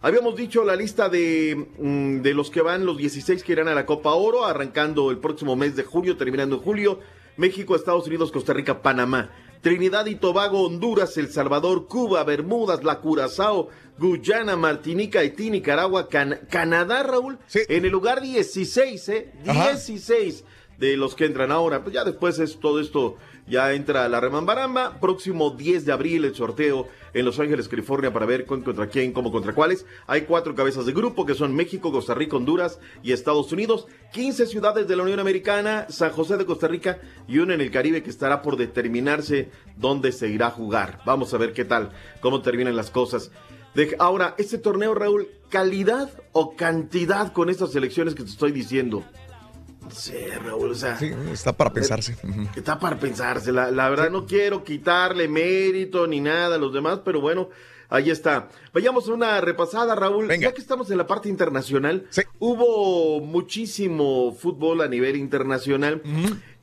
Habíamos 0.00 0.36
dicho 0.36 0.64
la 0.64 0.76
lista 0.76 1.08
de, 1.08 1.66
mm, 1.78 2.20
de 2.22 2.34
los 2.34 2.50
que 2.50 2.62
van, 2.62 2.86
los 2.86 2.96
16 2.98 3.42
que 3.42 3.52
irán 3.52 3.66
a 3.68 3.74
la 3.74 3.84
Copa 3.84 4.12
Oro, 4.12 4.44
arrancando 4.46 5.10
el 5.10 5.18
próximo 5.18 5.56
mes 5.56 5.74
de 5.74 5.82
julio, 5.82 6.16
terminando 6.16 6.56
en 6.56 6.62
julio. 6.62 7.00
México, 7.36 7.74
Estados 7.74 8.06
Unidos, 8.06 8.30
Costa 8.30 8.52
Rica, 8.52 8.80
Panamá. 8.82 9.30
Trinidad 9.60 10.06
y 10.06 10.14
Tobago, 10.14 10.62
Honduras, 10.66 11.16
El 11.16 11.30
Salvador, 11.30 11.88
Cuba, 11.88 12.22
Bermudas, 12.22 12.84
la 12.84 13.00
Curazao, 13.00 13.68
Guyana, 13.98 14.56
Martinica, 14.56 15.18
Haití, 15.18 15.50
Nicaragua, 15.50 16.08
Can- 16.08 16.40
Canadá, 16.48 17.02
Raúl. 17.02 17.38
En 17.68 17.84
el 17.84 17.90
lugar 17.90 18.20
16, 18.20 19.08
¿eh? 19.08 19.32
Ajá. 19.48 19.70
16 19.72 20.44
de 20.78 20.96
los 20.96 21.16
que 21.16 21.24
entran 21.24 21.50
ahora. 21.50 21.82
Pues 21.82 21.92
ya 21.92 22.04
después 22.04 22.38
es 22.38 22.60
todo 22.60 22.78
esto, 22.78 23.16
ya 23.48 23.72
entra 23.72 24.08
la 24.08 24.20
remambaramba. 24.20 24.98
Próximo 25.00 25.50
10 25.50 25.84
de 25.84 25.92
abril 25.92 26.24
el 26.24 26.34
sorteo 26.34 26.86
en 27.14 27.24
Los 27.24 27.38
Ángeles, 27.40 27.68
California, 27.68 28.12
para 28.12 28.26
ver 28.26 28.44
contra 28.46 28.86
quién, 28.88 29.12
cómo 29.12 29.32
contra 29.32 29.54
cuáles. 29.54 29.86
Hay 30.06 30.22
cuatro 30.22 30.54
cabezas 30.54 30.86
de 30.86 30.92
grupo 30.92 31.24
que 31.26 31.34
son 31.34 31.54
México, 31.54 31.90
Costa 31.90 32.14
Rica, 32.14 32.36
Honduras 32.36 32.78
y 33.02 33.12
Estados 33.12 33.50
Unidos. 33.52 33.86
15 34.12 34.46
ciudades 34.46 34.86
de 34.88 34.96
la 34.96 35.02
Unión 35.02 35.20
Americana, 35.20 35.86
San 35.88 36.10
José 36.10 36.36
de 36.36 36.46
Costa 36.46 36.68
Rica 36.68 36.98
y 37.26 37.38
una 37.38 37.54
en 37.54 37.60
el 37.60 37.70
Caribe 37.70 38.02
que 38.02 38.10
estará 38.10 38.42
por 38.42 38.56
determinarse 38.56 39.50
dónde 39.76 40.12
se 40.12 40.28
irá 40.28 40.48
a 40.48 40.50
jugar. 40.50 41.00
Vamos 41.06 41.32
a 41.34 41.38
ver 41.38 41.52
qué 41.52 41.64
tal, 41.64 41.90
cómo 42.20 42.42
terminan 42.42 42.76
las 42.76 42.90
cosas. 42.90 43.30
De- 43.74 43.94
ahora, 43.98 44.34
este 44.38 44.58
torneo, 44.58 44.94
Raúl, 44.94 45.28
¿calidad 45.50 46.10
o 46.32 46.56
cantidad 46.56 47.32
con 47.32 47.48
estas 47.50 47.70
selecciones 47.72 48.14
que 48.14 48.24
te 48.24 48.30
estoy 48.30 48.50
diciendo? 48.52 49.04
No 49.88 49.94
sé, 49.94 50.30
Raúl, 50.44 50.72
o 50.72 50.74
sea. 50.74 50.96
Sí, 50.98 51.10
está 51.32 51.52
para 51.52 51.72
pensarse. 51.72 52.16
Ujú. 52.22 52.48
Está 52.54 52.78
para 52.78 52.98
pensarse. 52.98 53.52
La, 53.52 53.70
la 53.70 53.88
verdad, 53.88 54.10
no 54.10 54.26
quiero 54.26 54.62
quitarle 54.64 55.28
mérito 55.28 56.06
ni 56.06 56.20
nada 56.20 56.56
a 56.56 56.58
los 56.58 56.72
demás, 56.72 57.00
pero 57.04 57.20
bueno, 57.20 57.48
ahí 57.88 58.10
está. 58.10 58.48
Vayamos 58.72 59.08
a 59.08 59.14
una 59.14 59.40
repasada, 59.40 59.94
Raúl. 59.94 60.28
Ya 60.38 60.52
que 60.52 60.60
estamos 60.60 60.90
en 60.90 60.98
la 60.98 61.06
parte 61.06 61.28
internacional, 61.28 62.06
hubo 62.38 63.20
muchísimo 63.20 64.32
fútbol 64.32 64.82
a 64.82 64.88
nivel 64.88 65.16
internacional. 65.16 66.02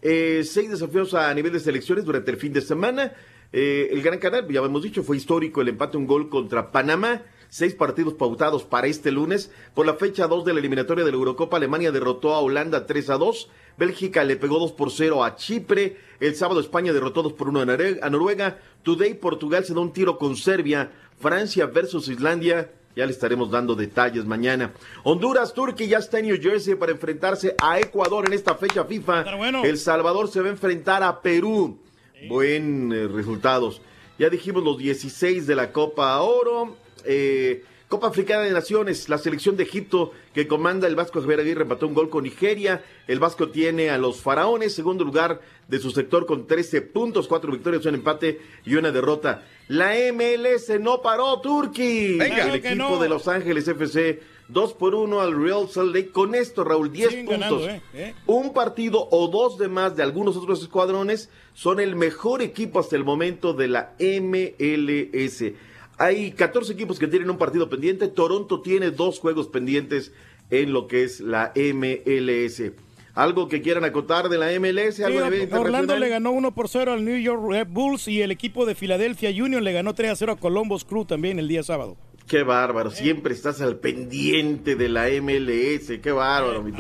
Eh, 0.02 0.44
seis 0.46 0.70
desafíos 0.70 1.14
a 1.16 1.34
nivel 1.34 1.52
de 1.52 1.60
selecciones 1.60 2.06
durante 2.06 2.30
el 2.32 2.38
fin 2.38 2.54
de 2.54 2.62
semana. 2.62 3.14
Eh, 3.52 3.90
el 3.92 4.02
Gran 4.02 4.20
Canal, 4.20 4.48
ya 4.50 4.60
hemos 4.60 4.84
dicho, 4.84 5.02
fue 5.04 5.18
histórico 5.18 5.62
el 5.62 5.70
empate 5.70 5.98
un 5.98 6.06
gol 6.06 6.30
contra 6.30 6.72
Panamá. 6.72 7.24
Seis 7.56 7.74
partidos 7.74 8.16
pautados 8.16 8.66
para 8.66 8.88
este 8.88 9.14
lunes. 9.14 9.50
Por 9.74 9.86
la 9.86 9.94
fecha 9.94 10.28
2 10.28 10.44
de 10.44 10.54
la 10.54 10.60
eliminatoria 10.60 11.06
de 11.06 11.12
la 11.12 11.16
Eurocopa, 11.16 11.56
Alemania 11.56 11.90
derrotó 11.90 12.34
a 12.34 12.42
Holanda 12.42 12.86
3 12.86 13.12
a 13.12 13.18
2. 13.18 13.50
Bélgica 13.78 14.26
le 14.26 14.36
pegó 14.36 14.60
2 14.60 14.74
por 14.74 14.92
0 14.92 15.24
a 15.24 15.38
Chipre. 15.38 15.96
El 16.20 16.36
sábado 16.36 16.60
España 16.60 16.92
derrotó 16.92 17.24
2 17.24 17.32
por 17.32 17.48
1 17.48 17.62
a 18.02 18.10
Noruega. 18.10 18.60
Today 18.84 19.14
Portugal 19.14 19.64
se 19.64 19.74
da 19.74 19.80
un 19.80 19.94
tiro 19.94 20.18
con 20.18 20.36
Serbia. 20.36 20.92
Francia 21.18 21.66
versus 21.68 22.10
Islandia. 22.10 22.74
Ya 22.94 23.06
le 23.06 23.14
estaremos 23.14 23.50
dando 23.50 23.74
detalles 23.74 24.26
mañana. 24.26 24.74
Honduras, 25.06 25.54
Turquía 25.54 25.88
ya 25.88 25.98
está 26.00 26.20
en 26.20 26.26
New 26.26 26.42
Jersey 26.42 26.76
para 26.76 26.92
enfrentarse 26.92 27.56
a 27.62 27.80
Ecuador 27.80 28.26
en 28.28 28.34
esta 28.34 28.56
fecha 28.56 28.84
FIFA. 28.84 29.24
El 29.64 29.78
Salvador 29.78 30.28
se 30.28 30.42
va 30.42 30.48
a 30.48 30.52
enfrentar 30.52 31.04
a 31.04 31.22
Perú. 31.22 31.80
Buen 32.28 32.92
eh, 32.92 33.08
resultados. 33.08 33.82
Ya 34.20 34.30
dijimos 34.30 34.62
los 34.62 34.78
16 34.78 35.48
de 35.48 35.56
la 35.56 35.72
Copa 35.72 36.20
Oro. 36.22 36.84
Eh, 37.06 37.64
Copa 37.88 38.08
Africana 38.08 38.42
de 38.42 38.52
Naciones, 38.52 39.10
la 39.10 39.20
selección 39.20 39.58
de 39.58 39.64
Egipto 39.64 40.12
que 40.34 40.48
comanda 40.48 40.88
el 40.88 40.96
Vasco 40.96 41.22
Javier 41.22 41.42
Aguirre 41.42 41.62
empató 41.62 41.88
un 41.88 41.94
gol 41.94 42.10
con 42.10 42.24
Nigeria. 42.24 42.84
El 43.08 43.20
Vasco 43.20 43.50
tiene 43.50 43.92
a 43.92 44.00
los 44.00 44.22
faraones, 44.22 44.74
segundo 44.74 45.04
lugar 45.04 45.40
de 45.68 45.80
su 45.80 45.92
sector 45.92 46.26
con 46.26 46.48
13 46.48 46.82
puntos, 46.82 47.28
cuatro 47.28 47.52
victorias, 47.52 47.86
un 47.86 47.94
empate 47.94 48.42
y 48.66 48.74
una 48.74 48.92
derrota. 48.92 49.44
La 49.68 49.94
MLS 50.12 50.80
no 50.80 51.04
paró. 51.04 51.40
Venga. 51.44 52.48
El 52.48 52.56
equipo 52.56 52.76
no. 52.76 53.00
de 53.00 53.08
Los 53.08 53.28
Ángeles 53.28 53.68
FC, 53.68 54.20
2 54.48 54.74
por 54.74 54.96
1 54.96 55.22
al 55.22 55.40
Real 55.40 55.70
Salt 55.70 55.94
Lake. 55.96 56.10
Con 56.10 56.34
esto, 56.34 56.64
Raúl, 56.64 56.92
10 56.92 57.10
Siguen 57.10 57.26
puntos. 57.28 57.62
ganando, 57.62 57.70
¿eh? 57.70 57.82
¿Eh? 57.94 58.16
Un 58.26 58.52
partido 58.52 59.08
o 59.12 59.28
dos 59.28 59.60
de 59.60 59.68
más 59.68 59.96
de 59.96 60.02
algunos 60.02 60.36
otros 60.38 60.60
escuadrones 60.62 61.30
son 61.54 61.80
el 61.80 61.96
mejor 61.96 62.42
equipo 62.42 62.80
hasta 62.80 62.96
el 62.96 63.04
momento 63.04 63.54
de 63.54 63.68
la 63.68 63.94
MLS. 64.00 65.54
Hay 65.98 66.32
14 66.32 66.74
equipos 66.74 67.00
que 67.00 67.08
tienen 67.08 67.30
un 67.30 67.38
partido 67.38 67.70
pendiente. 67.70 68.08
Toronto 68.08 68.62
tiene 68.62 68.92
dos 68.92 69.20
juegos 69.20 69.48
pendientes 69.48 70.12
en 70.50 70.74
lo 70.74 70.88
que 70.88 71.04
es 71.04 71.22
la 71.22 71.54
MLS. 71.56 72.74
¿Algo 73.14 73.48
que 73.48 73.62
quieran 73.62 73.86
acotar 73.86 74.28
de 74.28 74.38
la 74.38 74.48
MLS? 74.60 75.00
¿Algo 75.00 75.22
de 75.22 75.32
nivel 75.32 75.54
Orlando 75.54 75.98
le 75.98 76.10
ganó 76.10 76.32
1 76.32 76.54
por 76.54 76.68
0 76.68 76.92
al 76.92 77.06
New 77.06 77.18
York 77.18 77.42
Red 77.50 77.68
Bulls 77.70 78.10
y 78.10 78.22
el 78.22 78.32
equipo 78.32 78.66
de 78.66 78.76
Philadelphia 78.76 79.30
Union 79.30 79.64
le 79.64 79.72
ganó 79.72 79.94
3 79.94 80.12
a 80.12 80.16
0 80.18 80.32
a 80.34 80.36
Columbus 80.36 80.84
Crew 80.84 81.06
también 81.06 81.40
el 81.40 81.48
día 81.48 81.64
sábado. 81.64 81.96
Qué 82.28 82.44
bárbaro, 82.44 82.90
siempre 82.90 83.34
estás 83.34 83.62
al 83.62 83.78
pendiente 83.78 84.76
de 84.76 84.90
la 84.90 85.06
MLS. 85.22 86.00
Qué 86.02 86.12
bárbaro, 86.12 86.62
mi. 86.64 86.74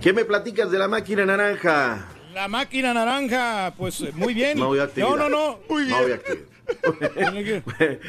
¿Qué 0.00 0.12
me 0.12 0.24
platicas 0.24 0.70
de 0.70 0.78
la 0.78 0.88
máquina 0.88 1.24
naranja? 1.24 2.08
La 2.34 2.48
máquina 2.48 2.94
naranja, 2.94 3.74
pues 3.76 4.00
eh, 4.00 4.10
muy 4.14 4.32
bien. 4.32 4.58
No 4.58 4.68
voy 4.68 4.78
a 4.78 4.90
no, 4.96 5.16
no, 5.16 5.28
no. 5.28 5.58
No 5.58 5.58
voy 5.68 6.12
a. 6.12 6.20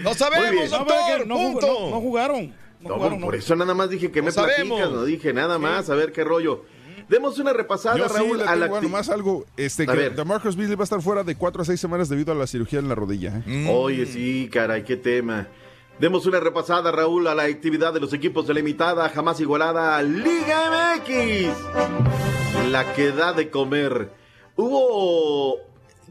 No 0.03 0.13
sabemos, 0.13 0.69
doctor. 0.69 1.27
no, 1.27 1.35
punto. 1.35 1.67
no- 1.67 1.89
no 1.91 2.01
jugaron. 2.01 2.53
No 2.81 2.89
No, 2.89 2.95
jugaron, 2.95 3.19
por 3.21 3.33
no. 3.33 3.39
eso 3.39 3.55
nada 3.55 3.73
más 3.73 3.89
dije 3.89 4.09
que 4.11 4.19
No 4.21 4.27
me 4.27 4.31
sabemos. 4.31 4.77
platicas, 4.79 4.91
no 4.99 5.03
dije 5.05 5.33
nada 5.33 5.57
más, 5.59 5.89
a 5.89 5.95
ver 5.95 6.11
qué 6.11 6.23
rollo. 6.23 6.63
Demos 7.09 7.39
una 7.39 7.51
repasada, 7.53 7.97
Yo 7.97 8.07
sí 8.07 8.15
Raúl, 8.15 8.41
a 8.41 8.55
la 8.55 8.67
acti- 8.69 8.83
nomás 8.83 9.09
algo. 9.09 9.45
Este, 9.57 9.83
A 9.83 9.87
que 9.87 9.93
ver. 9.93 10.15
DeMarcus 10.15 10.55
Beasley 10.55 10.75
va 10.77 10.83
a 10.83 10.85
estar 10.85 11.01
fuera 11.01 11.23
de 11.23 11.35
4 11.35 11.63
a 11.63 11.65
6 11.65 11.79
semanas 11.79 12.07
debido 12.07 12.31
a 12.31 12.35
la 12.35 12.45
cirugía 12.45 12.77
en 12.79 12.87
la 12.87 12.93
rodilla. 12.95 13.41
¿eh? 13.47 13.67
Oye, 13.73 14.05
sí, 14.05 14.47
caray, 14.53 14.83
qué 14.83 14.95
tema. 14.95 15.47
Demos 15.99 16.25
una 16.27 16.39
repasada, 16.39 16.91
Raúl, 16.91 17.27
a 17.27 17.33
la 17.35 17.43
actividad 17.43 17.93
de 17.93 17.99
los 17.99 18.13
equipos 18.13 18.45
de 18.47 18.53
la 18.53 18.59
imitada, 18.61 19.09
jamás 19.09 19.39
igualada 19.41 20.01
Liga 20.03 20.95
MX. 20.95 22.69
La 22.71 22.93
que 22.93 23.11
da 23.11 23.33
de 23.33 23.49
comer. 23.49 24.11
Hubo 24.55 25.57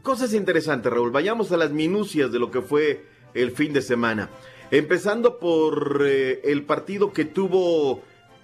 cosas 0.09 0.33
interesantes, 0.33 0.91
Raúl. 0.91 1.11
Vayamos 1.11 1.51
a 1.51 1.57
las 1.57 1.69
minucias 1.69 2.31
de 2.31 2.39
lo 2.39 2.49
que 2.49 2.63
fue 2.63 3.05
el 3.35 3.51
fin 3.51 3.73
de 3.73 3.83
semana. 3.83 4.31
Empezando 4.71 5.37
por 5.37 6.01
eh, 6.03 6.41
el 6.45 6.63
partido 6.63 7.13
que 7.13 7.25
tuvo 7.25 8.01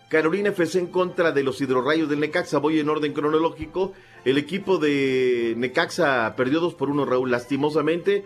Carolina 0.08 0.50
FC 0.50 0.78
en 0.78 0.86
contra 0.86 1.32
de 1.32 1.42
los 1.42 1.60
hidrorrayos 1.60 2.08
del 2.08 2.20
Necaxa. 2.20 2.60
Voy 2.60 2.80
en 2.80 2.88
orden 2.88 3.14
cronológico. 3.14 3.94
El 4.26 4.38
equipo 4.38 4.78
de 4.78 5.56
Necaxa 5.58 6.36
perdió 6.38 6.60
2 6.60 6.76
por 6.76 6.92
1, 6.92 7.04
Raúl, 7.04 7.32
lastimosamente. 7.32 8.26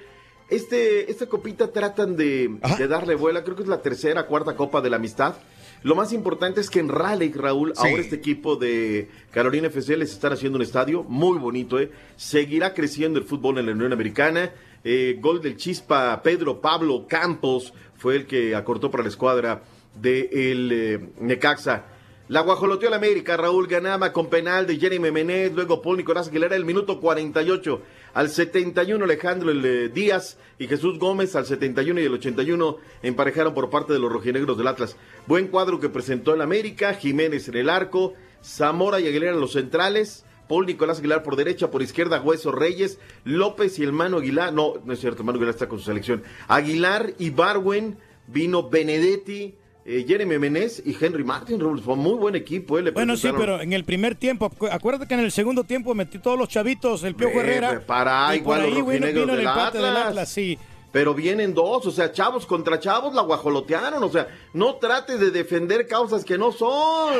Este, 0.49 1.09
esta 1.09 1.27
copita 1.27 1.71
tratan 1.71 2.17
de, 2.17 2.59
de 2.77 2.87
darle 2.89 3.15
vuela. 3.15 3.45
Creo 3.45 3.55
que 3.55 3.63
es 3.63 3.69
la 3.69 3.81
tercera, 3.81 4.25
cuarta 4.25 4.57
copa 4.57 4.81
de 4.81 4.89
la 4.89 4.97
amistad. 4.97 5.35
Lo 5.83 5.95
más 5.95 6.11
importante 6.11 6.59
es 6.59 6.69
que 6.69 6.79
en 6.79 6.89
Raleigh, 6.89 7.33
Raúl, 7.33 7.73
Sí. 7.75 7.87
ahora 7.87 8.01
este 8.01 8.15
equipo 8.17 8.55
de 8.57 9.09
Carolina 9.31 9.67
FC 9.67 9.95
les 9.95 10.11
están 10.11 10.33
haciendo 10.33 10.57
un 10.57 10.61
estadio 10.61 11.03
muy 11.03 11.37
bonito, 11.37 11.79
¿eh? 11.79 11.89
Seguirá 12.17 12.73
creciendo 12.73 13.17
el 13.17 13.25
fútbol 13.25 13.57
en 13.59 13.67
la 13.67 13.71
Unión 13.71 13.93
Americana. 13.93 14.51
Eh, 14.83 15.17
gol 15.19 15.41
del 15.41 15.55
Chispa 15.57 16.21
Pedro 16.21 16.59
Pablo 16.61 17.05
Campos 17.07 17.73
fue 17.97 18.15
el 18.17 18.25
que 18.25 18.55
acortó 18.55 18.91
para 18.91 19.03
la 19.03 19.09
escuadra 19.09 19.63
del 19.95 20.71
eh, 20.71 20.99
Necaxa. 21.19 21.85
La 22.27 22.41
guajoloteó 22.41 22.89
la 22.91 22.97
América, 22.97 23.37
Raúl 23.37 23.65
ganaba 23.67 24.13
con 24.13 24.29
penal 24.29 24.67
de 24.67 24.77
Jeremy 24.77 25.09
Menez, 25.11 25.51
luego 25.53 25.81
Paul 25.81 25.97
Nicolás 25.97 26.27
Aguilera 26.27 26.55
el 26.55 26.63
minuto 26.63 26.99
48, 26.99 27.81
al 28.13 28.29
71 28.29 29.03
Alejandro 29.03 29.51
el, 29.51 29.65
eh, 29.65 29.89
Díaz 29.89 30.37
y 30.57 30.67
Jesús 30.67 30.99
Gómez 30.99 31.35
al 31.35 31.45
71 31.45 32.01
y 32.01 32.05
el 32.05 32.13
81 32.13 32.77
emparejaron 33.03 33.53
por 33.53 33.69
parte 33.69 33.93
de 33.93 33.99
los 33.99 34.11
rojinegros 34.11 34.57
del 34.57 34.67
Atlas. 34.67 34.95
Buen 35.27 35.47
cuadro 35.47 35.79
que 35.79 35.89
presentó 35.89 36.33
el 36.33 36.41
América, 36.41 36.93
Jiménez 36.93 37.47
en 37.47 37.57
el 37.57 37.69
arco, 37.69 38.13
Zamora 38.43 38.99
y 38.99 39.07
Aguilera 39.07 39.33
en 39.33 39.41
los 39.41 39.53
centrales, 39.53 40.25
Paul 40.47 40.65
Nicolás 40.65 40.99
Aguilar 40.99 41.23
por 41.23 41.35
derecha, 41.35 41.69
por 41.69 41.81
izquierda 41.81 42.21
Hueso 42.21 42.51
Reyes, 42.51 42.99
López 43.23 43.77
y 43.79 43.83
el 43.83 43.93
Mano 43.93 44.17
Aguilar, 44.17 44.51
no, 44.51 44.75
no 44.83 44.93
es 44.93 44.99
cierto, 44.99 45.23
Mano 45.23 45.37
Aguilar 45.37 45.53
está 45.53 45.69
con 45.69 45.79
su 45.79 45.85
selección, 45.85 46.23
Aguilar 46.47 47.13
y 47.19 47.29
Barwen, 47.29 47.97
vino 48.27 48.69
Benedetti, 48.69 49.55
eh, 49.85 50.05
Jeremy 50.07 50.37
Menez 50.37 50.81
y 50.85 50.95
Henry 50.99 51.23
Martin, 51.23 51.59
fue 51.83 51.95
muy 51.95 52.13
buen 52.13 52.35
equipo. 52.35 52.77
eh, 52.77 52.83
le 52.83 52.91
Bueno, 52.91 53.15
sí, 53.17 53.29
pero 53.37 53.61
en 53.61 53.73
el 53.73 53.83
primer 53.85 54.15
tiempo, 54.15 54.49
acu- 54.51 54.69
acuérdate 54.71 55.07
que 55.07 55.13
en 55.15 55.21
el 55.21 55.31
segundo 55.31 55.63
tiempo 55.63 55.95
metí 55.95 56.19
todos 56.19 56.37
los 56.37 56.47
chavitos, 56.49 57.03
el 57.03 57.15
Piojo 57.15 57.39
Eh, 57.39 57.41
Herrera. 57.41 57.81
para, 57.85 58.35
igual 58.35 58.59
los 58.61 58.67
ahí 58.69 58.75
vino, 58.99 59.07
vino 59.07 59.33
el 59.33 59.39
empate 59.41 59.77
del 59.77 59.87
Atlas. 59.87 60.07
Atlas, 60.07 60.29
sí. 60.29 60.57
Pero 60.91 61.13
vienen 61.13 61.53
dos, 61.53 61.85
o 61.85 61.91
sea, 61.91 62.11
chavos 62.11 62.45
contra 62.47 62.79
chavos 62.79 63.13
la 63.13 63.21
guajolotearon, 63.21 64.01
o 64.03 64.09
sea, 64.09 64.27
no 64.53 64.75
trates 64.75 65.19
de 65.19 65.29
defender 65.31 65.87
causas 65.87 66.25
que 66.25 66.37
no 66.37 66.51
son. 66.51 67.13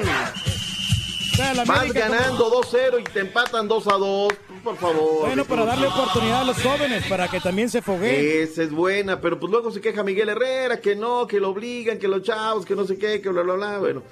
Vas 1.66 1.82
como- 1.88 1.94
ganando 1.94 2.50
2-0 2.50 3.00
y 3.00 3.04
te 3.06 3.22
empatan 3.22 3.68
2-2, 3.70 4.34
por 4.60 4.78
favor. 4.78 5.28
Bueno, 5.28 5.46
para 5.46 5.66
darle 5.66 5.88
oportunidad 5.88 6.42
a 6.42 6.44
los 6.44 6.62
jóvenes, 6.62 7.06
para 7.08 7.28
que 7.28 7.40
también 7.40 7.70
se 7.70 7.82
fogueen. 7.82 8.44
Esa 8.44 8.64
es 8.64 8.72
buena, 8.72 9.20
pero 9.20 9.40
pues 9.40 9.52
luego 9.52 9.72
se 9.72 9.82
queja 9.82 10.04
Miguel 10.04 10.30
Herrera 10.30 10.80
que 10.80 10.96
no, 10.96 11.28
que 11.28 11.40
lo 11.40 11.50
obligan, 11.50 11.98
que 11.98 12.08
los 12.08 12.22
chavos, 12.24 12.66
que 12.66 12.76
no 12.76 12.86
sé 12.86 12.98
qué, 12.98 13.22
que 13.22 13.30
bla, 13.30 13.42
bla, 13.42 13.54
bla. 13.54 13.78
Bueno, 13.80 14.04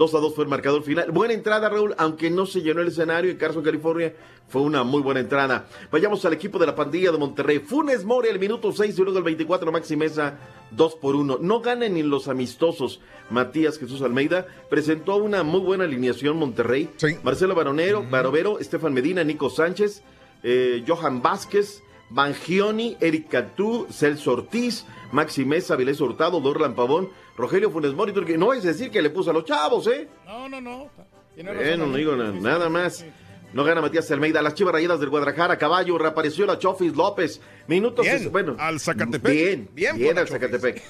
2 0.00 0.14
a 0.14 0.18
2 0.18 0.34
fue 0.34 0.44
el 0.44 0.50
marcador 0.50 0.82
final. 0.82 1.10
Buena 1.10 1.34
entrada, 1.34 1.68
Raúl, 1.68 1.94
aunque 1.98 2.30
no 2.30 2.46
se 2.46 2.62
llenó 2.62 2.80
el 2.80 2.88
escenario 2.88 3.30
en 3.30 3.36
Carson, 3.36 3.62
California. 3.62 4.14
Fue 4.48 4.62
una 4.62 4.82
muy 4.82 5.02
buena 5.02 5.20
entrada. 5.20 5.68
Vayamos 5.92 6.24
al 6.24 6.32
equipo 6.32 6.58
de 6.58 6.64
la 6.64 6.74
pandilla 6.74 7.12
de 7.12 7.18
Monterrey. 7.18 7.58
Funes 7.58 8.02
Mori, 8.06 8.30
el 8.30 8.38
minuto 8.38 8.72
6 8.72 8.98
y 8.98 9.02
luego 9.02 9.18
el 9.18 9.24
24, 9.24 9.70
Maxi 9.70 9.96
Mesa, 9.96 10.38
2 10.70 10.94
por 10.94 11.16
1. 11.16 11.40
No 11.42 11.60
ganan 11.60 11.92
ni 11.92 12.02
los 12.02 12.28
amistosos. 12.28 13.02
Matías 13.28 13.78
Jesús 13.78 14.00
Almeida 14.00 14.46
presentó 14.70 15.16
una 15.16 15.42
muy 15.42 15.60
buena 15.60 15.84
alineación 15.84 16.38
Monterrey. 16.38 16.88
Marcelo 17.22 17.54
Baronero, 17.54 18.02
Barovero, 18.02 18.58
Estefan 18.58 18.94
Medina, 18.94 19.22
Nico 19.22 19.50
Sánchez, 19.50 20.02
eh, 20.42 20.82
Johan 20.88 21.20
Vázquez, 21.20 21.82
Bangioni, 22.08 22.96
Eric 23.00 23.28
Cantú, 23.28 23.86
Celso 23.90 24.32
Ortiz, 24.32 24.86
Maxi 25.12 25.44
Mesa, 25.44 25.76
Vilés 25.76 26.00
Hurtado, 26.00 26.40
Dorlan 26.40 26.74
Pavón, 26.74 27.10
Rogelio 27.36 27.70
Funes 27.70 27.94
Mori, 27.94 28.12
porque 28.12 28.36
no 28.36 28.52
es 28.52 28.62
decir 28.62 28.90
que 28.90 29.00
le 29.02 29.10
puso 29.10 29.30
a 29.30 29.32
los 29.32 29.44
chavos, 29.44 29.86
¿eh? 29.86 30.08
No, 30.26 30.48
no, 30.48 30.60
no. 30.60 30.88
Tiene 31.34 31.52
razón, 31.54 31.90
no 31.92 31.96
digo 31.96 32.16
na- 32.16 32.32
nada 32.32 32.68
más. 32.68 33.04
No 33.52 33.64
gana 33.64 33.80
Matías 33.80 34.10
Almeida. 34.10 34.42
Las 34.42 34.54
Chivas 34.54 34.72
Rayadas 34.74 35.00
del 35.00 35.08
Guadalajara, 35.10 35.58
caballo, 35.58 35.98
reapareció 35.98 36.46
la 36.46 36.58
Chofis 36.58 36.94
López. 36.94 37.40
Minutos. 37.66 38.04
Bien, 38.06 38.30
bueno, 38.30 38.56
al 38.58 38.78
Zacatepec. 38.78 39.32
Bien, 39.32 39.68
Bien 39.72 39.96
bien, 39.96 40.18
al 40.18 40.28
Zacatepec. 40.28 40.82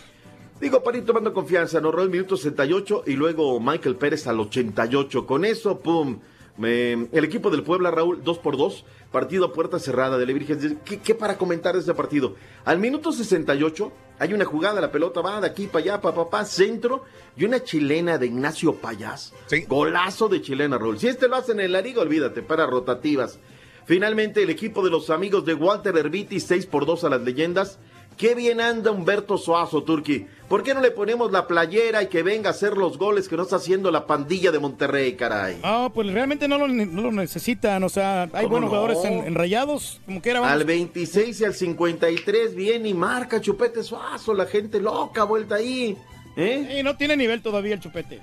Digo, 0.61 0.83
para 0.83 0.99
ir 0.99 1.07
tomando 1.07 1.33
confianza, 1.33 1.81
¿no? 1.81 1.89
El 2.03 2.11
minuto 2.11 2.37
68 2.37 3.05
y 3.07 3.13
luego 3.15 3.59
Michael 3.61 3.97
Pérez 3.97 4.27
al 4.27 4.41
88. 4.41 5.25
Con 5.27 5.47
eso, 5.47 5.79
pum. 5.81 6.21
El 6.59 7.25
equipo 7.25 7.51
del 7.51 7.63
Puebla, 7.63 7.91
Raúl, 7.91 8.23
2 8.23 8.39
por 8.39 8.57
2 8.57 8.85
partido 9.11 9.45
a 9.45 9.53
puerta 9.53 9.79
cerrada 9.79 10.19
de 10.19 10.27
la 10.27 10.33
Virgen. 10.33 10.81
¿Qué, 10.85 11.01
qué 11.01 11.15
para 11.15 11.37
comentar 11.37 11.75
de 11.75 11.81
ese 11.81 11.95
partido? 11.95 12.37
Al 12.65 12.79
minuto 12.79 13.13
68 13.13 13.93
hay 14.19 14.35
una 14.35 14.45
jugada, 14.45 14.81
la 14.81 14.93
pelota 14.93 15.21
va 15.21 15.41
de 15.41 15.47
aquí 15.47 15.67
para 15.67 15.83
allá, 15.83 16.01
pa, 16.01 16.15
pa, 16.15 16.29
pa, 16.29 16.45
centro, 16.45 17.05
y 17.37 17.45
una 17.45 17.63
chilena 17.63 18.19
de 18.19 18.27
Ignacio 18.27 18.75
Payás. 18.75 19.33
Golazo 19.67 20.29
de 20.29 20.43
chilena, 20.43 20.79
Raúl. 20.79 20.99
Si 20.99 21.09
este 21.09 21.27
lo 21.27 21.37
hacen 21.37 21.59
en 21.61 21.73
la 21.73 21.81
liga, 21.81 22.03
olvídate, 22.03 22.43
para 22.43 22.67
rotativas. 22.67 23.39
Finalmente, 23.87 24.43
el 24.43 24.51
equipo 24.51 24.85
de 24.85 24.91
los 24.91 25.11
amigos 25.11 25.45
de 25.45 25.55
Walter 25.55 25.97
Herbiti, 25.97 26.39
6 26.39 26.67
por 26.67 26.87
2 26.87 27.05
a 27.05 27.09
las 27.09 27.23
leyendas. 27.23 27.79
Qué 28.21 28.35
bien 28.35 28.61
anda 28.61 28.91
Humberto 28.91 29.39
Suazo, 29.39 29.83
Turqui. 29.83 30.27
¿Por 30.47 30.63
qué 30.63 30.75
no 30.75 30.83
le 30.83 30.91
ponemos 30.91 31.33
la 31.33 31.47
playera 31.47 32.03
y 32.03 32.09
que 32.09 32.23
venga 32.23 32.49
a 32.49 32.53
hacer 32.53 32.77
los 32.77 32.99
goles 32.99 33.29
que 33.31 33.35
no 33.39 33.45
está 33.45 33.57
haciendo 33.57 33.91
la 33.91 34.07
pandilla 34.07 34.53
de 34.53 34.59
Monterrey, 34.59 35.15
caray? 35.17 35.59
Ah, 35.63 35.89
pues 35.95 36.13
realmente 36.13 36.47
no 36.47 36.59
lo, 36.59 36.69
no 36.69 37.01
lo 37.01 37.13
necesitan. 37.13 37.83
O 37.83 37.89
sea, 37.89 38.25
hay 38.25 38.29
¿Cómo 38.45 38.49
buenos 38.51 38.71
no? 38.71 38.77
jugadores 38.77 39.03
en, 39.07 39.27
en 39.27 39.35
rayados, 39.35 40.03
como 40.05 40.21
que 40.21 40.29
era. 40.33 40.41
vamos. 40.41 40.53
Al 40.53 40.65
26 40.67 41.41
y 41.41 41.45
al 41.47 41.55
53 41.55 42.55
viene 42.55 42.91
y 42.91 42.95
marca 42.95 43.41
Chupete 43.41 43.83
Suazo, 43.83 44.35
la 44.35 44.45
gente 44.45 44.81
loca 44.81 45.25
vuelta 45.25 45.55
ahí. 45.55 45.97
¿eh? 46.37 46.69
Sí, 46.77 46.83
no 46.83 46.99
tiene 46.99 47.17
nivel 47.17 47.41
todavía 47.41 47.73
el 47.73 47.81
chupete. 47.81 48.21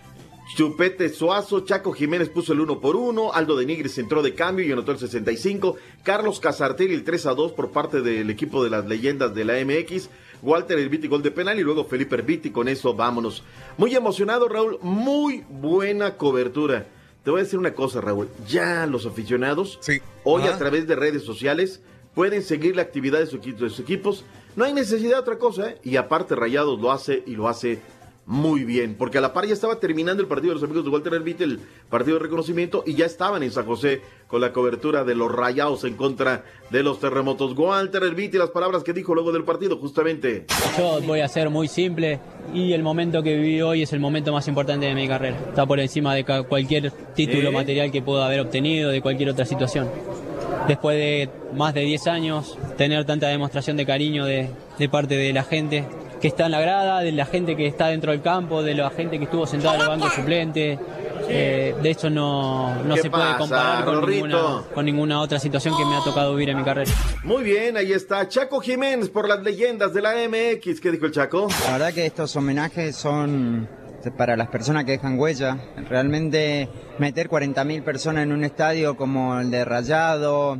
Chupete 0.56 1.10
Suazo, 1.10 1.60
Chaco 1.61 1.91
Jiménez 1.91 2.30
puso 2.30 2.53
el 2.53 2.61
1 2.61 2.80
por 2.80 2.95
1, 2.95 3.34
Aldo 3.34 3.56
de 3.57 3.65
Nigris 3.65 3.98
entró 3.98 4.24
de 4.24 4.34
cambio 4.34 4.65
y 4.65 4.72
anotó 4.72 4.91
el 4.91 4.98
65, 4.99 5.76
Carlos 6.03 6.40
Casartelli 6.40 6.94
el 6.94 7.03
3 7.03 7.26
a 7.28 7.34
2 7.36 7.52
por 7.52 7.72
parte 7.72 8.02
del 8.02 8.30
equipo 8.30 8.64
de 8.64 8.69
las 8.69 8.86
leyendas 8.88 9.36
de 9.36 9.45
la 9.45 9.53
MX, 9.64 10.10
Walter 10.41 10.80
Herbiti 10.80 11.07
gol 11.07 11.22
de 11.22 11.32
penal 11.32 11.60
y 11.60 11.64
luego 11.64 11.86
Felipe 11.86 12.15
Herbiti, 12.15 12.49
con 12.52 12.68
eso 12.68 12.94
vámonos. 12.94 13.44
Muy 13.78 13.94
emocionado 13.95 14.48
Raúl, 14.48 14.80
muy 14.82 15.44
buena 15.49 16.15
cobertura. 16.18 16.88
Te 17.24 17.30
voy 17.32 17.41
a 17.41 17.44
decir 17.44 17.60
una 17.60 17.74
cosa 17.74 17.99
Raúl, 18.02 18.30
ya 18.48 18.86
los 18.88 19.06
aficionados 19.06 19.80
hoy 20.24 20.44
Ajá. 20.44 20.56
a 20.56 20.57
través 20.57 20.88
de 20.88 20.95
redes 20.95 21.24
sociales 21.24 21.82
pueden 22.15 22.41
seguir 22.41 22.76
la 22.76 22.82
actividad 22.84 23.19
de, 23.19 23.28
su 23.28 23.38
equi- 23.40 23.53
de 23.56 23.69
sus 23.69 23.80
equipos, 23.80 24.24
no 24.56 24.64
hay 24.65 24.74
necesidad 24.74 25.15
de 25.18 25.19
otra 25.19 25.38
cosa, 25.38 25.69
¿eh? 25.69 25.78
y 25.84 25.98
aparte 25.98 26.34
Rayados 26.36 26.80
lo 26.80 26.91
hace 26.91 27.22
y 27.28 27.36
lo 27.36 27.48
hace 27.48 27.80
muy 28.28 28.66
bien, 28.66 28.95
porque 28.95 29.20
a 29.20 29.22
la 29.22 29.32
par 29.32 29.45
ya 29.45 29.54
estaba 29.54 29.80
terminando 29.80 30.22
el 30.22 30.28
partido 30.28 30.49
de 30.49 30.56
los 30.56 30.64
amigos 30.64 30.84
de 30.84 30.90
Walter 30.90 31.14
Herbiti, 31.14 31.45
el 31.45 31.60
partido 31.90 32.18
de 32.18 32.24
reconocimiento, 32.24 32.84
y 32.86 32.94
ya 32.94 33.06
estaban 33.06 33.41
en 33.41 33.52
San 33.52 33.66
José 33.66 34.02
con 34.28 34.41
la 34.41 34.52
cobertura 34.52 35.06
de 35.06 35.16
los 35.16 35.32
rayados 35.32 35.86
en 35.86 35.95
contra 35.95 36.44
de 36.70 36.84
los 36.84 36.99
terremotos. 36.99 37.58
Walter 37.58 38.04
Herbiti, 38.04 38.38
las 38.38 38.49
palabras 38.49 38.84
que 38.84 38.91
dijo 38.91 39.16
luego 39.16 39.32
del 39.32 39.45
partido, 39.45 39.78
justamente. 39.78 40.45
Yo 40.78 40.99
voy 41.04 41.22
a 41.22 41.30
ser 41.30 41.49
muy 41.49 41.70
simple 41.70 42.20
y 42.54 42.74
el 42.74 42.84
momento 42.84 43.24
que 43.24 43.34
viví 43.34 43.62
hoy 43.62 43.84
es 43.84 43.94
el 43.94 44.02
momento 44.02 44.34
más 44.34 44.45
importante 44.49 44.88
de 44.88 44.94
mi 44.94 45.08
carrera. 45.08 45.38
Está 45.48 45.66
por 45.66 45.80
encima 45.80 46.14
de 46.14 46.26
cualquier 46.26 46.91
título 47.16 47.48
¿Eh? 47.48 47.54
material 47.54 47.94
que 47.94 48.02
pueda 48.02 48.26
haber 48.26 48.41
obtenido, 48.41 48.90
de 48.90 49.02
cualquier 49.02 49.30
otra 49.30 49.45
situación. 49.45 49.88
Después 50.68 50.98
de 50.98 51.30
más 51.56 51.74
de 51.74 51.82
10 51.82 52.08
años, 52.08 52.58
tener 52.78 53.06
tanta 53.06 53.30
demostración 53.30 53.78
de 53.78 53.86
cariño 53.86 54.26
de, 54.26 54.49
de 54.78 54.90
parte 54.90 55.16
de 55.16 55.32
la 55.32 55.44
gente 55.44 55.86
que 56.19 56.27
está 56.27 56.45
en 56.45 56.52
la 56.52 56.60
grada, 56.60 57.02
de 57.02 57.11
la 57.11 57.26
gente 57.26 57.56
que 57.56 57.68
está 57.68 57.88
dentro 57.88 58.11
del 58.11 58.22
campo, 58.22 58.64
de 58.64 58.73
la 58.73 58.89
gente 58.89 59.18
que 59.18 59.26
estuvo 59.26 59.45
sentada 59.45 59.76
en 59.76 59.81
el 59.81 59.88
banco 59.88 60.10
suplente. 60.10 60.80
eh, 61.30 61.76
de 61.81 61.89
eso 61.89 62.10
no, 62.10 62.84
no 62.84 62.95
¿Qué 62.95 63.02
se 63.02 63.10
puede 63.10 63.38
comparar 63.38 63.85
con 63.85 64.10
ninguna, 64.10 64.64
con 64.73 64.85
ninguna 64.85 65.19
otra 65.22 65.39
situación 65.39 65.76
que 65.77 65.85
me 65.85 65.95
ha 65.95 66.03
tocado 66.03 66.34
vivir 66.34 66.49
en 66.49 66.57
mi 66.57 66.64
carrera. 66.64 66.91
Muy 67.23 67.44
bien, 67.44 67.76
ahí 67.76 67.91
está 67.91 68.27
Chaco 68.27 68.61
Jiménez 68.61 69.10
por 69.10 69.27
las 69.27 69.44
leyendas 69.44 69.94
de 69.94 70.02
la 70.02 70.14
MX. 70.14 70.80
¿Qué 70.80 70.91
dijo 70.91 71.06
el 71.06 71.11
Chaco? 71.11 71.48
La 71.65 71.73
verdad 71.73 71.94
que 71.94 72.06
estos 72.06 72.35
homenajes 72.35 72.95
son 72.95 73.68
para 74.18 74.38
las 74.38 74.48
personas 74.48 74.85
que 74.85 74.91
dejan 74.91 75.19
huella. 75.19 75.57
Realmente 75.89 76.69
meter 76.98 77.30
40.000 77.30 77.84
personas 77.84 78.23
en 78.23 78.31
un 78.31 78.44
estadio 78.44 78.95
como 78.95 79.39
el 79.39 79.52
de 79.52 79.65
Rayado, 79.65 80.57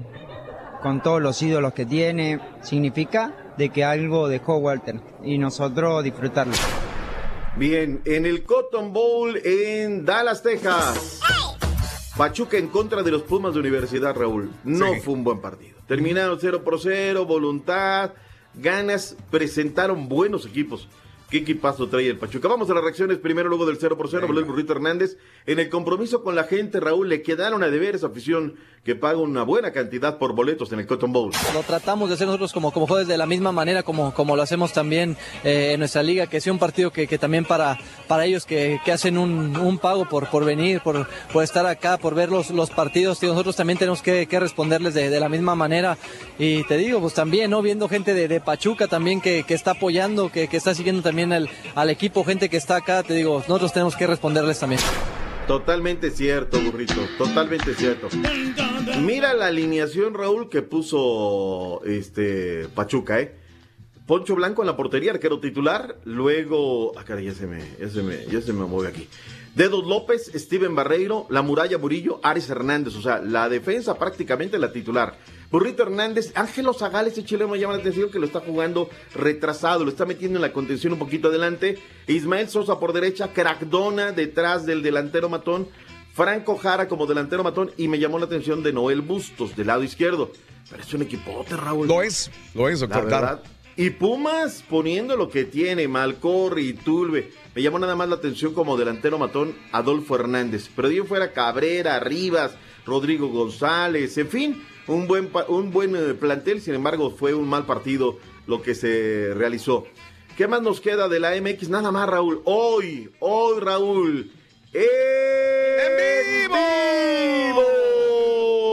con 0.82 1.02
todos 1.02 1.22
los 1.22 1.42
ídolos 1.42 1.74
que 1.74 1.86
tiene, 1.86 2.40
significa 2.62 3.47
de 3.58 3.70
que 3.70 3.84
algo 3.84 4.28
dejó 4.28 4.58
Walter 4.58 5.00
y 5.24 5.38
nosotros 5.38 6.04
disfrutarlo. 6.04 6.54
Bien, 7.56 8.02
en 8.06 8.26
el 8.26 8.44
Cotton 8.44 8.94
Bowl 8.94 9.36
en 9.44 10.06
Dallas, 10.06 10.44
Texas. 10.44 11.22
Pachuca 12.16 12.58
en 12.58 12.68
contra 12.68 13.04
de 13.04 13.12
los 13.12 13.24
Pumas 13.24 13.54
de 13.54 13.60
Universidad, 13.60 14.16
Raúl. 14.16 14.52
No 14.64 14.94
fue 14.96 15.14
un 15.14 15.24
buen 15.24 15.40
partido. 15.40 15.78
Terminaron 15.88 16.38
0 16.40 16.64
por 16.64 16.80
0, 16.80 17.26
voluntad, 17.26 18.14
ganas, 18.56 19.16
presentaron 19.30 20.10
buenos 20.10 20.46
equipos. 20.46 20.88
¿Qué 21.30 21.40
equipazo 21.40 21.90
trae 21.90 22.08
el 22.08 22.18
Pachuca? 22.18 22.48
Vamos 22.48 22.70
a 22.70 22.74
las 22.74 22.84
reacciones 22.84 23.18
primero, 23.18 23.50
luego 23.50 23.66
del 23.66 23.78
0 23.78 23.98
por 23.98 24.10
0. 24.10 24.26
Habló 24.28 24.40
el 24.40 24.46
Burrito 24.46 24.72
Hernández. 24.72 25.18
En 25.46 25.60
el 25.60 25.68
compromiso 25.68 26.24
con 26.24 26.36
la 26.36 26.46
gente, 26.46 26.80
Raúl, 26.80 27.10
le 27.10 27.22
quedaron 27.22 27.64
a 27.64 27.68
deber 27.68 27.96
esa 27.96 28.08
afición 28.08 28.56
que 28.86 28.96
paga 28.96 29.18
una 29.18 29.44
buena 29.44 29.74
cantidad 29.74 30.18
por 30.20 30.34
boletos 30.34 30.72
en 30.72 30.80
el 30.80 30.88
Cotton 30.88 31.12
Bowl. 31.12 31.32
Lo 31.54 31.64
tratamos 31.64 32.08
de 32.08 32.16
hacer 32.16 32.28
nosotros 32.28 32.54
como, 32.54 32.72
como 32.72 32.88
jueves 32.88 33.10
de 33.10 33.18
la 33.18 33.26
misma 33.26 33.52
manera 33.52 33.84
como, 33.84 34.14
como 34.14 34.38
lo 34.38 34.42
hacemos 34.42 34.72
también 34.72 35.18
eh, 35.44 35.72
en 35.74 35.80
nuestra 35.80 36.02
liga, 36.02 36.28
que 36.28 36.40
sea 36.40 36.54
un 36.54 36.60
partido 36.60 36.92
que, 36.92 37.06
que 37.08 37.18
también 37.18 37.44
para, 37.44 37.78
para 38.08 38.24
ellos 38.24 38.46
que, 38.46 38.80
que 38.86 38.94
hacen 38.94 39.18
un, 39.18 39.58
un 39.58 39.78
pago 39.80 40.08
por, 40.08 40.30
por 40.30 40.46
venir, 40.46 40.80
por, 40.80 41.06
por 41.34 41.44
estar 41.44 41.66
acá, 41.66 41.98
por 41.98 42.16
ver 42.16 42.30
los, 42.30 42.52
los 42.52 42.70
partidos. 42.70 43.20
Tío, 43.20 43.32
nosotros 43.32 43.58
también 43.58 43.78
tenemos 43.78 44.02
que, 44.02 44.28
que 44.28 44.40
responderles 44.40 44.94
de, 44.94 45.10
de 45.10 45.20
la 45.20 45.28
misma 45.28 45.56
manera. 45.56 45.98
Y 46.40 46.64
te 46.64 46.78
digo, 46.78 47.02
pues 47.02 47.14
también, 47.14 47.52
¿no? 47.52 47.62
Viendo 47.62 47.90
gente 47.90 48.14
de, 48.14 48.30
de 48.30 48.40
Pachuca 48.40 48.88
también 48.88 49.20
que, 49.20 49.44
que 49.44 49.54
está 49.54 49.72
apoyando, 49.72 50.32
que, 50.32 50.48
que 50.48 50.56
está 50.56 50.74
siguiendo 50.74 51.02
también 51.02 51.17
al, 51.24 51.50
al 51.76 51.90
equipo, 51.90 52.24
gente 52.24 52.50
que 52.50 52.58
está 52.58 52.78
acá, 52.78 53.04
te 53.04 53.14
digo, 53.14 53.40
nosotros 53.40 53.74
tenemos 53.74 53.96
que 53.96 54.08
responderles 54.08 54.60
también. 54.60 54.82
Totalmente 55.48 56.12
cierto, 56.12 56.60
burrito. 56.60 56.96
Totalmente 57.18 57.74
cierto. 57.74 58.10
Mira 59.02 59.34
la 59.34 59.48
alineación, 59.48 60.14
Raúl, 60.14 60.50
que 60.50 60.62
puso 60.62 61.82
este 61.86 62.68
Pachuca, 62.76 63.22
¿eh? 63.22 63.34
Poncho 64.06 64.36
Blanco 64.36 64.62
en 64.62 64.68
la 64.68 64.76
portería, 64.76 65.12
arquero 65.12 65.40
titular. 65.40 65.98
Luego. 66.04 66.98
Ah, 66.98 67.04
caray, 67.06 67.26
ya 67.26 67.34
se 67.34 67.48
me, 67.48 67.60
ya 67.80 67.90
se 67.90 68.04
me, 68.04 68.26
ya 68.26 68.42
se 68.42 68.54
me 68.54 68.66
mueve 68.66 68.90
aquí. 68.90 69.08
Dedos 69.58 69.88
López, 69.88 70.32
Steven 70.36 70.76
Barreiro, 70.76 71.26
La 71.32 71.42
Muralla 71.42 71.80
Murillo, 71.80 72.20
Ares 72.22 72.48
Hernández. 72.48 72.96
O 72.96 73.02
sea, 73.02 73.18
la 73.18 73.50
defensa 73.50 73.98
prácticamente 73.98 74.60
la 74.60 74.72
titular. 74.72 75.18
Burrito 75.50 75.82
Hernández, 75.82 76.32
Ángelo 76.36 76.76
Zagal, 76.76 77.08
ese 77.08 77.26
chileno 77.26 77.50
me 77.50 77.58
llama 77.58 77.74
la 77.74 77.80
atención 77.80 78.12
que 78.12 78.20
lo 78.20 78.28
está 78.28 78.40
jugando 78.40 78.88
retrasado, 79.16 79.84
lo 79.84 79.90
está 79.90 80.06
metiendo 80.06 80.38
en 80.38 80.44
la 80.44 80.54
contención 80.54 80.94
un 80.94 81.00
poquito 81.00 81.30
adelante. 81.30 81.80
Ismael 82.06 82.50
Sosa 82.50 82.80
por 82.80 82.94
derecha, 82.94 83.34
Crackdona 83.34 84.12
detrás 84.12 84.68
del 84.68 84.84
delantero 84.84 85.28
matón, 85.28 85.68
Franco 86.14 86.56
Jara 86.56 86.88
como 86.88 87.08
delantero 87.08 87.44
matón 87.44 87.72
y 87.78 87.88
me 87.88 87.98
llamó 87.98 88.20
la 88.20 88.26
atención 88.26 88.62
de 88.62 88.74
Noel 88.74 89.02
Bustos 89.02 89.56
del 89.56 89.68
lado 89.68 89.82
izquierdo. 89.82 90.34
Pero 90.70 90.84
es 90.84 90.94
un 90.94 91.02
equipote, 91.02 91.58
Raúl. 91.58 91.88
Lo 91.88 92.04
es, 92.04 92.30
lo 92.54 92.70
es, 92.70 92.82
doctor. 92.82 93.10
La 93.10 93.22
verdad. 93.22 93.44
Y 93.80 93.92
Pumas 93.92 94.64
poniendo 94.68 95.16
lo 95.16 95.30
que 95.30 95.46
tiene, 95.46 95.88
Malcorri 95.88 96.74
Tulbe. 96.74 97.32
Me 97.54 97.62
llamó 97.62 97.78
nada 97.78 97.96
más 97.96 98.10
la 98.10 98.16
atención 98.16 98.56
como 98.56 98.76
delantero 98.76 99.20
matón 99.20 99.56
Adolfo 99.72 100.16
Hernández. 100.16 100.68
Pero 100.76 100.88
ahí 100.88 101.00
fuera 101.02 101.32
Cabrera, 101.32 102.00
Rivas, 102.00 102.58
Rodrigo 102.88 103.28
González, 103.28 104.18
en 104.18 104.30
fin, 104.30 104.64
un 104.88 105.06
buen, 105.06 105.30
un 105.48 105.70
buen 105.70 105.96
eh, 105.96 106.16
plantel. 106.16 106.60
Sin 106.60 106.74
embargo, 106.74 107.12
fue 107.12 107.36
un 107.36 107.48
mal 107.48 107.68
partido 107.68 108.18
lo 108.48 108.64
que 108.64 108.74
se 108.74 109.36
realizó. 109.36 109.86
¿Qué 110.36 110.48
más 110.48 110.64
nos 110.64 110.82
queda 110.82 111.08
de 111.08 111.20
la 111.20 111.40
MX? 111.40 111.70
Nada 111.70 111.92
más, 111.92 112.10
Raúl. 112.10 112.42
Hoy, 112.46 113.12
hoy, 113.20 113.60
Raúl. 113.60 114.32
¡En 114.74 115.98
vivo! 116.48 117.62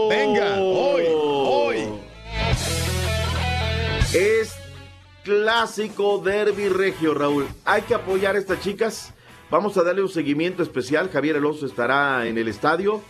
Venga, 0.09 0.61
hoy, 0.61 1.05
hoy. 1.15 1.77
Es 4.15 4.54
clásico 5.25 6.19
derby 6.19 6.69
regio, 6.69 7.15
Raúl. 7.15 7.47
Hay 7.65 7.83
que 7.83 7.95
apoyar 7.95 8.37
a 8.37 8.39
estas 8.39 8.61
chicas. 8.61 9.13
Vamos 9.51 9.77
a 9.77 9.83
darle 9.83 10.03
un 10.03 10.09
seguimiento 10.09 10.63
especial. 10.63 11.11
Javier 11.11 11.37
Alonso 11.37 11.67
estará 11.67 12.27
en 12.27 12.39
el 12.39 12.49
estadio. 12.49 13.01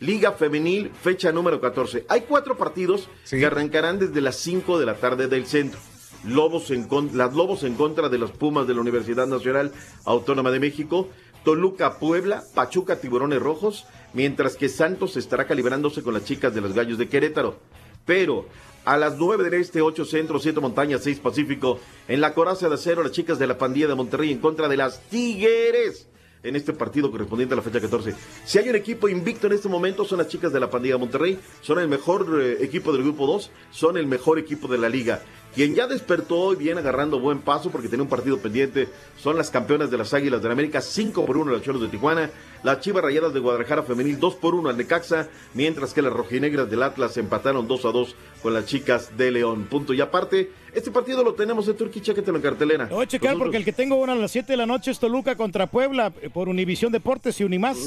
Liga 0.00 0.32
Femenil, 0.32 0.90
fecha 1.02 1.30
número 1.32 1.60
14. 1.60 2.06
Hay 2.08 2.22
cuatro 2.22 2.56
partidos 2.56 3.08
que 3.28 3.44
arrancarán 3.44 3.98
desde 3.98 4.20
las 4.20 4.36
5 4.36 4.78
de 4.78 4.86
la 4.86 4.94
tarde 4.94 5.28
del 5.28 5.46
centro. 5.46 5.78
Lobos 6.24 6.70
en 6.70 6.84
con- 6.88 7.16
las 7.16 7.34
Lobos 7.34 7.62
en 7.64 7.74
contra 7.74 8.08
de 8.08 8.18
los 8.18 8.30
Pumas 8.32 8.66
de 8.66 8.74
la 8.74 8.80
Universidad 8.80 9.26
Nacional 9.26 9.72
Autónoma 10.04 10.50
de 10.50 10.60
México. 10.60 11.08
Toluca 11.44 11.98
Puebla, 11.98 12.42
Pachuca 12.54 13.00
Tiburones 13.00 13.40
Rojos, 13.40 13.86
mientras 14.12 14.56
que 14.56 14.68
Santos 14.68 15.16
estará 15.16 15.46
calibrándose 15.46 16.02
con 16.02 16.14
las 16.14 16.24
chicas 16.24 16.54
de 16.54 16.60
los 16.60 16.74
Gallos 16.74 16.98
de 16.98 17.08
Querétaro. 17.08 17.58
Pero 18.04 18.46
a 18.84 18.96
las 18.96 19.18
9 19.18 19.44
del 19.44 19.54
Este, 19.54 19.82
8 19.82 20.04
Centro, 20.04 20.38
7 20.38 20.60
Montañas, 20.60 21.02
6 21.04 21.20
Pacífico, 21.20 21.80
en 22.08 22.20
la 22.20 22.34
coraza 22.34 22.68
de 22.68 22.74
acero, 22.74 23.02
las 23.02 23.12
chicas 23.12 23.38
de 23.38 23.46
la 23.46 23.58
pandilla 23.58 23.88
de 23.88 23.94
Monterrey 23.94 24.32
en 24.32 24.38
contra 24.38 24.68
de 24.68 24.76
las 24.76 25.00
Tigres 25.08 26.08
en 26.42 26.56
este 26.56 26.72
partido 26.72 27.10
correspondiente 27.10 27.54
a 27.54 27.56
la 27.56 27.62
fecha 27.62 27.80
14. 27.80 28.14
Si 28.44 28.58
hay 28.58 28.68
un 28.68 28.76
equipo 28.76 29.08
invicto 29.08 29.46
en 29.46 29.54
este 29.54 29.68
momento, 29.68 30.04
son 30.04 30.18
las 30.18 30.28
chicas 30.28 30.52
de 30.52 30.60
la 30.60 30.70
pandilla 30.70 30.94
de 30.94 31.00
Monterrey, 31.00 31.38
son 31.60 31.78
el 31.78 31.88
mejor 31.88 32.40
eh, 32.40 32.58
equipo 32.60 32.92
del 32.92 33.02
grupo 33.02 33.26
2, 33.26 33.50
son 33.70 33.96
el 33.96 34.06
mejor 34.06 34.38
equipo 34.38 34.68
de 34.68 34.78
la 34.78 34.88
liga. 34.88 35.22
Quien 35.58 35.74
ya 35.74 35.88
despertó 35.88 36.52
y 36.52 36.56
viene 36.56 36.78
agarrando 36.78 37.18
buen 37.18 37.40
paso 37.40 37.70
porque 37.70 37.88
tiene 37.88 38.04
un 38.04 38.08
partido 38.08 38.38
pendiente 38.38 38.88
son 39.16 39.36
las 39.36 39.50
campeonas 39.50 39.90
de 39.90 39.98
las 39.98 40.14
Águilas 40.14 40.40
de 40.40 40.46
la 40.46 40.52
América, 40.52 40.80
5 40.80 41.26
por 41.26 41.36
1 41.36 41.50
los 41.50 41.62
Cholos 41.62 41.82
de 41.82 41.88
Tijuana, 41.88 42.30
las 42.62 42.78
Chivas 42.78 43.02
Rayadas 43.02 43.34
de 43.34 43.40
Guadalajara 43.40 43.82
Femenil 43.82 44.20
2 44.20 44.36
por 44.36 44.54
1 44.54 44.68
al 44.68 44.76
Necaxa, 44.76 45.28
mientras 45.54 45.94
que 45.94 46.02
las 46.02 46.12
Rojinegras 46.12 46.70
del 46.70 46.84
Atlas 46.84 47.16
empataron 47.16 47.66
2 47.66 47.84
a 47.86 47.90
2 47.90 48.14
con 48.40 48.54
las 48.54 48.66
chicas 48.66 49.16
de 49.18 49.32
León. 49.32 49.64
Punto 49.64 49.94
y 49.94 50.00
aparte, 50.00 50.52
este 50.78 50.90
partido 50.90 51.22
lo 51.22 51.34
tenemos 51.34 51.68
en 51.68 51.76
Turquía, 51.76 52.02
chéquetelo 52.02 52.36
en 52.38 52.42
cartelera. 52.42 52.86
Lo 52.88 52.96
voy 52.96 53.04
a 53.04 53.08
checar 53.08 53.36
porque 53.36 53.56
el 53.58 53.64
que 53.64 53.72
tengo 53.72 53.94
ahora 53.96 54.12
a 54.14 54.16
las 54.16 54.30
7 54.30 54.52
de 54.52 54.56
la 54.56 54.66
noche 54.66 54.90
es 54.90 54.98
Toluca 54.98 55.36
contra 55.36 55.66
Puebla 55.66 56.12
eh, 56.22 56.30
por 56.30 56.48
Univisión 56.48 56.90
Deportes 56.92 57.40
y 57.40 57.44
Unimás. 57.44 57.78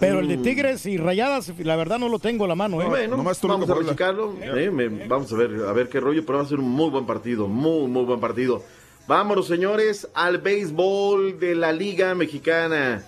Pero 0.00 0.20
el 0.20 0.28
de 0.28 0.36
Tigres 0.38 0.86
y 0.86 0.96
Rayadas, 0.96 1.52
la 1.58 1.76
verdad 1.76 1.98
no 1.98 2.08
lo 2.08 2.18
tengo 2.18 2.44
a 2.44 2.48
la 2.48 2.54
mano. 2.54 2.80
¿eh? 2.82 2.86
Bueno, 2.86 3.16
vamos 3.16 3.42
a 3.70 3.74
verificarlo. 3.74 4.34
eh, 4.42 4.70
me- 4.70 5.06
vamos 5.08 5.32
a 5.32 5.36
ver, 5.36 5.50
a 5.68 5.72
ver 5.72 5.88
qué 5.88 6.00
rollo, 6.00 6.24
pero 6.24 6.38
va 6.38 6.44
a 6.44 6.48
ser 6.48 6.58
un 6.60 6.68
muy 6.70 6.90
buen 6.90 7.06
partido, 7.06 7.48
muy, 7.48 7.88
muy 7.88 8.04
buen 8.04 8.20
partido. 8.20 8.62
Vámonos, 9.06 9.46
señores, 9.48 10.08
al 10.14 10.38
béisbol 10.38 11.38
de 11.38 11.54
la 11.54 11.72
Liga 11.72 12.14
Mexicana. 12.14 13.04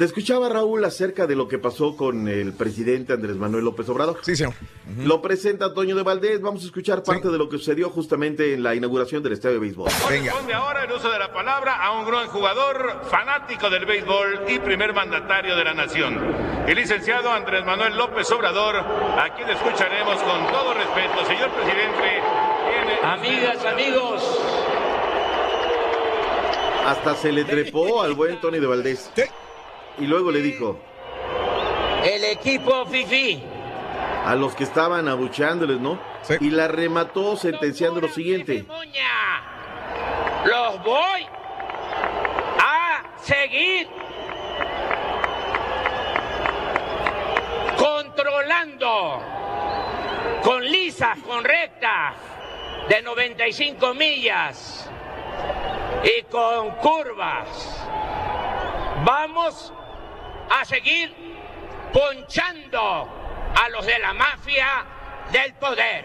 Te 0.00 0.06
escuchaba, 0.06 0.48
Raúl, 0.48 0.82
acerca 0.86 1.26
de 1.26 1.36
lo 1.36 1.46
que 1.46 1.58
pasó 1.58 1.94
con 1.94 2.26
el 2.26 2.54
presidente 2.54 3.12
Andrés 3.12 3.36
Manuel 3.36 3.66
López 3.66 3.86
Obrador. 3.90 4.16
Sí, 4.22 4.34
señor. 4.34 4.54
Lo 5.04 5.20
presenta 5.20 5.66
Antonio 5.66 5.94
de 5.94 6.02
Valdés. 6.02 6.40
Vamos 6.40 6.62
a 6.62 6.64
escuchar 6.64 7.02
parte 7.02 7.28
de 7.28 7.36
lo 7.36 7.50
que 7.50 7.58
sucedió 7.58 7.90
justamente 7.90 8.54
en 8.54 8.62
la 8.62 8.74
inauguración 8.74 9.22
del 9.22 9.34
estadio 9.34 9.56
de 9.56 9.60
béisbol. 9.60 9.90
Corresponde 10.02 10.54
ahora 10.54 10.84
el 10.84 10.92
uso 10.92 11.10
de 11.10 11.18
la 11.18 11.30
palabra 11.34 11.84
a 11.84 12.00
un 12.00 12.06
gran 12.06 12.28
jugador 12.28 13.02
fanático 13.10 13.68
del 13.68 13.84
béisbol 13.84 14.44
y 14.48 14.58
primer 14.60 14.94
mandatario 14.94 15.54
de 15.54 15.64
la 15.64 15.74
nación, 15.74 16.18
el 16.66 16.76
licenciado 16.76 17.30
Andrés 17.30 17.66
Manuel 17.66 17.94
López 17.94 18.30
Obrador, 18.30 18.76
a 18.76 19.34
quien 19.36 19.50
escucharemos 19.50 20.16
con 20.22 20.46
todo 20.46 20.72
respeto. 20.72 21.26
Señor 21.26 21.50
presidente, 21.50 22.22
tiene... 22.70 23.00
Amigas, 23.02 23.66
amigos, 23.66 24.40
Hasta 26.86 27.14
se 27.16 27.32
le 27.32 27.44
trepó 27.44 28.00
al 28.00 28.14
buen 28.14 28.40
Tony 28.40 28.60
de 28.60 28.66
Valdés. 28.66 29.10
Y 29.98 30.06
luego 30.06 30.30
le 30.30 30.40
dijo 30.40 30.78
el 32.04 32.24
equipo 32.24 32.86
FIFI 32.86 33.42
a 34.24 34.34
los 34.34 34.54
que 34.54 34.64
estaban 34.64 35.08
abucheándoles, 35.08 35.80
¿no? 35.80 35.98
Y 36.40 36.50
la 36.50 36.68
remató 36.68 37.36
sentenciando 37.36 38.00
lo 38.00 38.08
siguiente. 38.08 38.64
los 40.44 40.84
voy 40.84 41.26
a 42.58 43.02
seguir 43.22 43.88
controlando 47.76 49.22
con 50.42 50.64
lisas, 50.64 51.18
con 51.26 51.44
rectas 51.44 52.14
de 52.88 53.02
95 53.02 53.94
millas 53.94 54.90
y 56.04 56.22
con 56.24 56.70
curvas. 56.76 57.86
Vamos 59.04 59.72
a 60.50 60.64
seguir 60.64 61.14
ponchando 61.92 63.08
a 63.54 63.68
los 63.70 63.86
de 63.86 63.98
la 63.98 64.12
mafia 64.14 64.84
del 65.32 65.54
poder. 65.54 66.04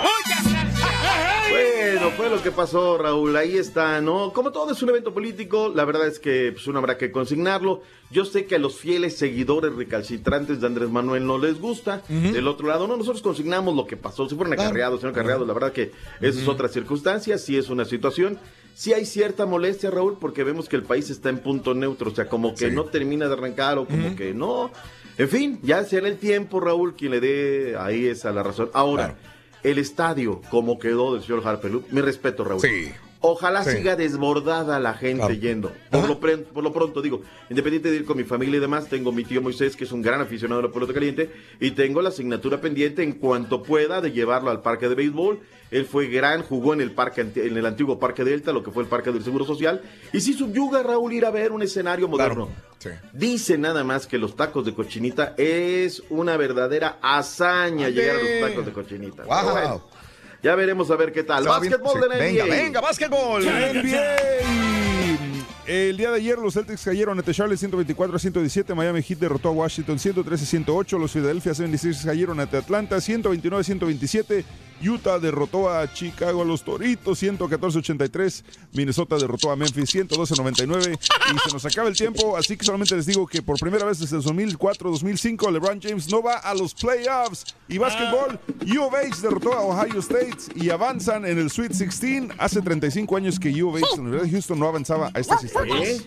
Muchas 0.00 0.50
gracias. 0.50 0.72
Bueno, 1.50 2.10
fue 2.12 2.30
lo 2.30 2.42
que 2.42 2.52
pasó, 2.52 2.96
Raúl. 2.96 3.36
Ahí 3.36 3.56
está, 3.56 4.00
¿no? 4.00 4.32
Como 4.32 4.52
todo 4.52 4.72
es 4.72 4.82
un 4.82 4.90
evento 4.90 5.12
político, 5.12 5.72
la 5.74 5.84
verdad 5.84 6.06
es 6.06 6.18
que 6.18 6.52
pues, 6.52 6.66
uno 6.66 6.78
habrá 6.78 6.96
que 6.96 7.10
consignarlo. 7.10 7.82
Yo 8.10 8.24
sé 8.24 8.46
que 8.46 8.54
a 8.54 8.58
los 8.58 8.76
fieles 8.76 9.18
seguidores 9.18 9.74
recalcitrantes 9.74 10.60
de 10.60 10.66
Andrés 10.66 10.88
Manuel 10.90 11.26
no 11.26 11.38
les 11.38 11.60
gusta. 11.60 12.02
Del 12.08 12.46
otro 12.46 12.68
lado, 12.68 12.86
no, 12.86 12.96
nosotros 12.96 13.22
consignamos 13.22 13.74
lo 13.74 13.86
que 13.86 13.96
pasó. 13.96 14.28
Si 14.28 14.34
fueron 14.34 14.52
acarreados, 14.52 15.00
si 15.00 15.06
no 15.06 15.10
acarreados, 15.10 15.46
la 15.46 15.54
verdad 15.54 15.72
que 15.72 15.92
esa 16.20 16.40
es 16.40 16.48
otra 16.48 16.68
circunstancia, 16.68 17.36
sí 17.38 17.56
es 17.56 17.68
una 17.68 17.84
situación. 17.84 18.38
Sí 18.74 18.92
hay 18.92 19.04
cierta 19.04 19.46
molestia, 19.46 19.90
Raúl, 19.90 20.16
porque 20.18 20.44
vemos 20.44 20.68
que 20.68 20.76
el 20.76 20.82
país 20.82 21.10
está 21.10 21.28
en 21.28 21.38
punto 21.38 21.74
neutro, 21.74 22.10
o 22.10 22.14
sea, 22.14 22.28
como 22.28 22.54
que 22.54 22.70
no 22.70 22.84
termina 22.84 23.26
de 23.26 23.34
arrancar 23.34 23.78
o 23.78 23.86
como 23.86 24.16
que 24.16 24.34
no. 24.34 24.70
En 25.18 25.28
fin, 25.28 25.60
ya 25.62 25.84
será 25.84 26.08
el 26.08 26.16
tiempo, 26.16 26.58
Raúl, 26.58 26.94
quien 26.96 27.12
le 27.12 27.20
dé 27.20 27.76
ahí 27.78 28.06
esa 28.06 28.32
la 28.32 28.42
razón. 28.42 28.70
Ahora, 28.72 29.16
el 29.62 29.78
estadio, 29.78 30.40
como 30.50 30.78
quedó 30.78 31.14
del 31.14 31.22
señor 31.22 31.46
Harpelup, 31.46 31.90
mi 31.90 32.00
respeto, 32.00 32.44
Raúl. 32.44 32.60
Sí. 32.60 32.92
Ojalá 33.22 33.62
Sí. 33.64 33.76
siga 33.78 33.94
desbordada 33.96 34.78
la 34.80 34.94
gente 34.94 35.18
Claro. 35.20 35.34
yendo. 35.34 35.72
Por 35.90 36.08
lo, 36.08 36.18
pre- 36.20 36.38
por 36.38 36.62
lo 36.64 36.72
pronto, 36.72 37.00
digo, 37.00 37.22
independiente 37.48 37.90
de 37.90 37.96
ir 37.96 38.04
con 38.04 38.16
mi 38.16 38.24
familia 38.24 38.56
y 38.56 38.60
demás, 38.60 38.88
tengo 38.88 39.12
mi 39.12 39.24
tío 39.24 39.40
Moisés, 39.40 39.76
que 39.76 39.84
es 39.84 39.92
un 39.92 40.02
gran 40.02 40.20
aficionado 40.20 40.60
de 40.60 40.68
la 40.68 40.74
pelota 40.74 40.92
caliente, 40.92 41.30
y 41.60 41.70
tengo 41.70 42.02
la 42.02 42.08
asignatura 42.08 42.60
pendiente 42.60 43.02
en 43.02 43.12
cuanto 43.12 43.62
pueda 43.62 44.00
de 44.00 44.10
llevarlo 44.12 44.50
al 44.50 44.60
parque 44.60 44.88
de 44.88 44.94
béisbol. 44.96 45.38
Él 45.70 45.86
fue 45.86 46.08
gran, 46.08 46.42
jugó 46.42 46.74
en 46.74 46.82
el 46.82 46.90
parque 46.90 47.22
en 47.22 47.56
el 47.56 47.64
antiguo 47.64 47.98
Parque 47.98 48.24
Delta, 48.24 48.52
lo 48.52 48.62
que 48.62 48.70
fue 48.70 48.82
el 48.82 48.88
Parque 48.90 49.10
del 49.10 49.24
Seguro 49.24 49.46
Social, 49.46 49.80
y 50.12 50.20
sí 50.20 50.34
subyuga 50.34 50.82
Raúl 50.82 51.12
ir 51.14 51.24
a 51.24 51.30
ver 51.30 51.50
un 51.52 51.62
escenario 51.62 52.08
moderno. 52.08 52.50
Dice 53.12 53.56
nada 53.56 53.84
más 53.84 54.06
que 54.08 54.18
los 54.18 54.34
tacos 54.36 54.64
de 54.66 54.74
cochinita 54.74 55.34
es 55.38 56.02
una 56.10 56.36
verdadera 56.36 56.98
hazaña 57.00 57.88
llegar 57.88 58.16
a 58.16 58.18
los 58.18 58.50
tacos 58.50 58.66
de 58.66 58.72
cochinita. 58.72 59.24
Wow. 59.24 59.82
Ya 60.42 60.56
veremos 60.56 60.90
a 60.90 60.96
ver 60.96 61.12
qué 61.12 61.22
tal. 61.22 61.44
Básquetbol 61.44 61.94
sí. 61.94 62.00
de 62.00 62.08
la 62.08 62.16
Venga, 62.16 62.44
NBA. 62.44 62.54
venga, 62.54 62.80
básquetbol. 62.80 63.44
NBA. 63.44 64.71
El 65.66 65.96
día 65.96 66.10
de 66.10 66.16
ayer 66.16 66.38
los 66.38 66.54
Celtics 66.54 66.82
cayeron 66.82 67.16
ante 67.20 67.32
Charlotte 67.32 67.56
124 67.56 68.16
a 68.16 68.18
117, 68.18 68.74
Miami 68.74 69.00
Heat 69.00 69.20
derrotó 69.20 69.50
a 69.50 69.52
Washington 69.52 69.96
113 69.96 70.42
a 70.42 70.46
108, 70.46 70.98
los 70.98 71.12
Philadelphia 71.12 71.54
76 71.54 72.02
cayeron 72.04 72.40
ante 72.40 72.56
Atlanta 72.56 73.00
129 73.00 73.60
a 73.60 73.64
127, 73.64 74.44
Utah 74.82 75.20
derrotó 75.20 75.70
a 75.70 75.92
Chicago 75.92 76.42
a 76.42 76.44
los 76.44 76.64
Toritos 76.64 77.16
114 77.20 77.78
a 77.78 77.80
83, 77.80 78.44
Minnesota 78.72 79.16
derrotó 79.16 79.52
a 79.52 79.56
Memphis 79.56 79.88
112 79.90 80.34
a 80.34 80.36
99 80.36 80.98
y 80.98 81.38
se 81.38 81.52
nos 81.52 81.64
acaba 81.64 81.88
el 81.88 81.96
tiempo, 81.96 82.36
así 82.36 82.56
que 82.56 82.64
solamente 82.64 82.96
les 82.96 83.06
digo 83.06 83.24
que 83.28 83.40
por 83.40 83.56
primera 83.60 83.84
vez 83.84 84.00
desde 84.00 84.16
el 84.16 84.24
2004-2005 84.24 85.52
LeBron 85.52 85.80
James 85.80 86.10
no 86.10 86.24
va 86.24 86.38
a 86.38 86.54
los 86.54 86.74
playoffs. 86.74 87.54
Y 87.68 87.78
básquetbol 87.78 88.38
U 88.76 88.82
of 88.82 88.94
H 88.94 89.22
derrotó 89.22 89.52
a 89.52 89.62
Ohio 89.62 90.00
State 90.00 90.38
y 90.56 90.70
avanzan 90.70 91.24
en 91.24 91.38
el 91.38 91.50
Sweet 91.50 91.70
16. 91.70 92.32
Hace 92.36 92.60
35 92.60 93.16
años 93.16 93.38
que 93.38 93.50
U 93.62 93.68
of 93.70 93.76
H, 93.76 93.86
la 93.94 94.02
Universidad 94.02 94.24
de 94.24 94.30
Houston, 94.32 94.58
no 94.58 94.68
avanzaba 94.68 95.10
a 95.14 95.18
instancias. 95.18 95.51
¿Eh? 95.84 96.00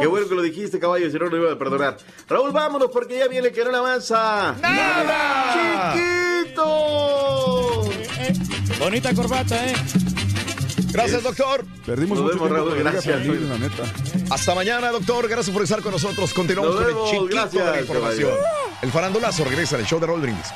Qué 0.00 0.06
bueno 0.06 0.28
que 0.28 0.34
lo 0.34 0.42
dijiste, 0.42 0.78
caballo, 0.78 1.10
si 1.10 1.18
no, 1.18 1.30
no 1.30 1.36
iba 1.36 1.52
a 1.52 1.58
perdonar. 1.58 1.96
Raúl, 2.28 2.52
vámonos 2.52 2.90
porque 2.92 3.18
ya 3.18 3.28
viene 3.28 3.50
que 3.52 3.64
no 3.64 3.70
le 3.70 3.78
avanza. 3.78 4.54
¡Nada! 4.60 5.94
¡Chiquito! 6.44 7.82
Bonita 8.78 9.14
corbata, 9.14 9.66
¿eh? 9.66 9.74
Gracias, 10.92 11.22
doctor. 11.22 11.64
Perdimos 11.84 12.18
Nos 12.18 12.32
mucho 12.32 12.44
vemos, 12.44 12.48
tiempo 12.48 12.70
Raúl, 12.70 12.84
la 12.84 12.90
gracias. 12.90 13.26
La 13.26 13.58
neta. 13.58 13.82
Hasta 14.30 14.54
mañana, 14.54 14.90
doctor. 14.90 15.28
Gracias 15.28 15.52
por 15.52 15.62
estar 15.62 15.82
con 15.82 15.92
nosotros. 15.92 16.32
Continuamos 16.34 16.74
Nos 16.74 16.84
con 16.84 16.94
vemos, 16.94 17.10
el 17.10 17.18
chiquito 17.18 17.36
gracias, 17.36 17.64
de 17.66 17.70
la 17.70 17.80
información. 17.80 18.30
El 18.82 18.90
farandulazo 18.90 19.44
regresa 19.44 19.78
el 19.78 19.86
show 19.86 20.00
de 20.00 20.06
Raúl 20.06 20.20
Brindis. 20.20 20.46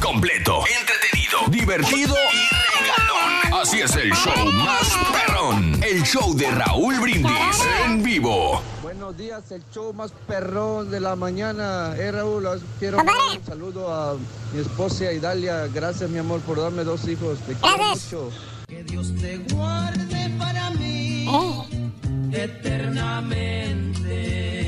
Completo, 0.00 0.62
entretenido, 0.80 1.38
divertido 1.48 2.14
y 2.32 2.80
regalón. 2.80 3.60
Así 3.60 3.80
es 3.80 3.94
el 3.96 4.12
show 4.12 4.52
más 4.52 4.96
perrón. 5.12 5.82
El 5.82 6.02
show 6.02 6.34
de 6.34 6.50
Raúl 6.50 6.98
Brindis 7.00 7.66
en 7.84 8.02
vivo. 8.02 8.62
Buenos 8.82 9.16
días, 9.16 9.50
el 9.52 9.62
show 9.72 9.92
más 9.92 10.12
perrón 10.26 10.90
de 10.90 11.00
la 11.00 11.16
mañana. 11.16 11.94
Eh, 11.96 12.12
Raúl, 12.12 12.46
quiero 12.78 12.98
mandar 12.98 13.16
un 13.38 13.44
saludo 13.44 13.92
a 13.92 14.16
mi 14.52 14.60
esposa 14.60 15.12
Idalia. 15.12 15.66
Gracias, 15.66 16.08
mi 16.08 16.18
amor, 16.18 16.40
por 16.40 16.60
darme 16.60 16.84
dos 16.84 17.06
hijos. 17.06 17.38
Te 17.40 17.54
quiero 17.54 17.78
mucho. 17.78 18.30
Que 18.66 18.82
Dios 18.84 19.12
te 19.20 19.38
guarde 19.52 20.34
para 20.38 20.70
mí 20.70 21.28
eternamente. 22.32 24.59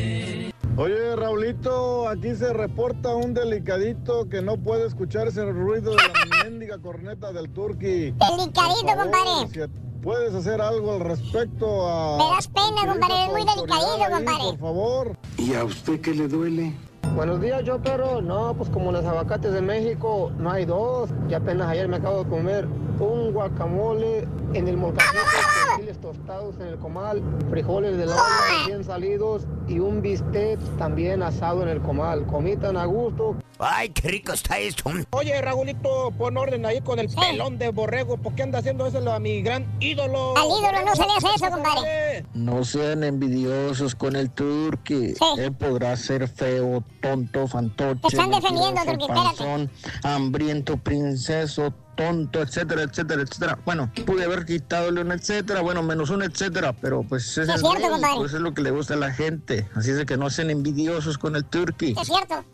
Oye, 0.76 1.14
Raulito, 1.16 2.08
aquí 2.08 2.34
se 2.34 2.50
reporta 2.52 3.14
un 3.14 3.34
delicadito 3.34 4.26
que 4.30 4.40
no 4.40 4.56
puede 4.56 4.86
escucharse 4.86 5.42
el 5.42 5.52
ruido 5.52 5.90
de 5.90 5.96
la 5.98 6.44
mendiga 6.44 6.78
corneta 6.78 7.30
del 7.30 7.50
turqui. 7.50 8.12
Delicadito, 8.12 8.86
compadre. 8.86 9.48
si 9.52 9.60
puedes 10.02 10.34
hacer 10.34 10.62
algo 10.62 10.94
al 10.94 11.00
respecto 11.00 11.86
a... 11.86 12.16
Me 12.16 12.24
das 12.34 12.48
pena, 12.48 12.90
compadre, 12.90 13.24
es 13.26 13.30
muy 13.32 13.40
delicadito, 13.42 14.10
compadre. 14.10 14.44
Por 14.50 14.58
favor. 14.58 15.16
¿Y 15.36 15.54
a 15.54 15.64
usted 15.64 16.00
qué 16.00 16.14
le 16.14 16.26
duele? 16.26 16.74
Buenos 17.14 17.42
días, 17.42 17.62
yo 17.62 17.78
perro. 17.78 18.22
No, 18.22 18.54
pues 18.54 18.70
como 18.70 18.90
los 18.90 19.04
aguacates 19.04 19.52
de 19.52 19.60
México, 19.60 20.32
no 20.38 20.50
hay 20.50 20.64
dos. 20.64 21.10
Ya 21.28 21.36
apenas 21.36 21.68
ayer 21.68 21.86
me 21.86 21.98
acabo 21.98 22.24
de 22.24 22.30
comer 22.30 22.66
un 22.98 23.32
guacamole 23.32 24.26
en 24.54 24.68
el 24.68 24.76
molcajete, 24.76 25.18
con 25.66 25.80
chiles 25.80 26.00
tostados 26.00 26.54
en 26.60 26.68
el 26.68 26.76
comal, 26.78 27.22
frijoles 27.50 27.96
de 27.96 28.06
la 28.06 28.14
olla 28.14 28.58
recién 28.58 28.84
salidos 28.84 29.42
y 29.66 29.78
un 29.78 30.02
bistec 30.02 30.58
también 30.78 31.22
asado 31.22 31.62
en 31.62 31.68
el 31.68 31.82
comal. 31.82 32.26
Comí 32.26 32.56
tan 32.56 32.76
a 32.76 32.86
gusto. 32.86 33.36
Ay, 33.58 33.90
qué 33.90 34.08
rico 34.08 34.32
está 34.32 34.58
esto. 34.58 34.90
Oye, 35.10 35.40
Raulito, 35.40 36.12
pon 36.18 36.36
orden 36.36 36.66
ahí 36.66 36.80
con 36.80 36.98
el 36.98 37.08
pelón 37.08 37.58
de 37.58 37.70
borrego. 37.70 38.16
¿Por 38.16 38.34
qué 38.34 38.42
anda 38.42 38.58
haciendo 38.58 38.86
eso 38.86 38.98
a 39.12 39.18
mi 39.20 39.42
gran 39.42 39.66
ídolo? 39.80 40.36
Al 40.36 40.46
ídolo 40.46 40.84
no 40.84 40.96
se 40.96 41.02
le 41.02 41.12
hace 41.16 41.28
eso, 41.36 41.50
compadre. 41.50 42.24
No 42.34 42.64
sean 42.64 43.04
envidiosos 43.04 43.94
con 43.94 44.16
el 44.16 44.30
turqui. 44.30 45.14
Él 45.38 45.52
podrá 45.52 45.96
ser 45.96 46.26
feo, 46.28 46.82
tonto, 47.02 47.46
fantoche, 47.46 48.00
están 48.08 48.30
defendiendo, 48.30 48.80
panzón, 49.08 49.70
hambriento, 50.02 50.78
princeso, 50.78 51.74
tonto, 51.96 52.40
etcétera, 52.40 52.82
etcétera, 52.82 53.22
etcétera. 53.22 53.58
Bueno, 53.66 53.90
pude 54.06 54.24
haber 54.24 54.46
quitándole 54.46 55.02
un 55.02 55.12
etcétera, 55.12 55.60
bueno, 55.60 55.82
menos 55.82 56.08
un 56.10 56.22
etcétera, 56.22 56.72
pero 56.72 57.02
pues 57.02 57.36
es, 57.36 57.48
Es 57.48 57.60
cierto, 57.60 57.88
pues 58.16 58.32
es 58.32 58.40
lo 58.40 58.54
que 58.54 58.62
le 58.62 58.70
gusta 58.70 58.94
a 58.94 58.96
la 58.96 59.12
gente. 59.12 59.68
Así 59.74 59.90
es 59.90 59.96
de 59.98 60.06
que 60.06 60.16
no 60.16 60.30
sean 60.30 60.50
envidiosos 60.50 61.18
con 61.18 61.36
el 61.36 61.44
turqui. 61.44 61.94
Es 62.00 62.06
cierto. 62.06 62.44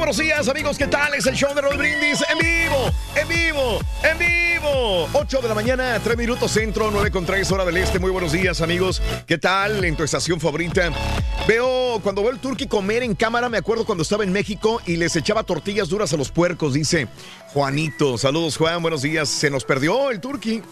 Buenos 0.00 0.16
días, 0.16 0.48
amigos. 0.48 0.78
¿Qué 0.78 0.86
tal? 0.86 1.12
Es 1.12 1.26
el 1.26 1.34
show 1.34 1.54
de 1.54 1.60
Raúl 1.60 1.76
Brindis 1.76 2.24
en 2.32 2.38
vivo, 2.38 2.90
en 3.14 3.28
vivo, 3.28 3.78
en 4.02 4.18
vivo. 4.18 5.08
8 5.12 5.42
de 5.42 5.48
la 5.48 5.54
mañana, 5.54 6.00
3 6.02 6.16
minutos 6.16 6.50
centro, 6.52 6.90
9 6.90 7.10
con 7.10 7.26
3 7.26 7.52
hora 7.52 7.66
del 7.66 7.76
este. 7.76 7.98
Muy 7.98 8.10
buenos 8.10 8.32
días, 8.32 8.62
amigos. 8.62 9.02
¿Qué 9.26 9.36
tal 9.36 9.84
en 9.84 9.96
tu 9.96 10.02
estación 10.02 10.40
favorita? 10.40 10.90
Veo, 11.46 12.00
cuando 12.02 12.22
veo 12.22 12.30
el 12.30 12.38
turqui 12.38 12.66
comer 12.66 13.02
en 13.02 13.14
cámara, 13.14 13.50
me 13.50 13.58
acuerdo 13.58 13.84
cuando 13.84 14.00
estaba 14.00 14.24
en 14.24 14.32
México 14.32 14.80
y 14.86 14.96
les 14.96 15.14
echaba 15.16 15.42
tortillas 15.42 15.90
duras 15.90 16.14
a 16.14 16.16
los 16.16 16.30
puercos, 16.30 16.72
dice 16.72 17.06
Juanito. 17.48 18.16
Saludos, 18.16 18.56
Juan, 18.56 18.80
buenos 18.80 19.02
días. 19.02 19.28
Se 19.28 19.50
nos 19.50 19.66
perdió 19.66 20.10
el 20.10 20.20
turqui. 20.20 20.62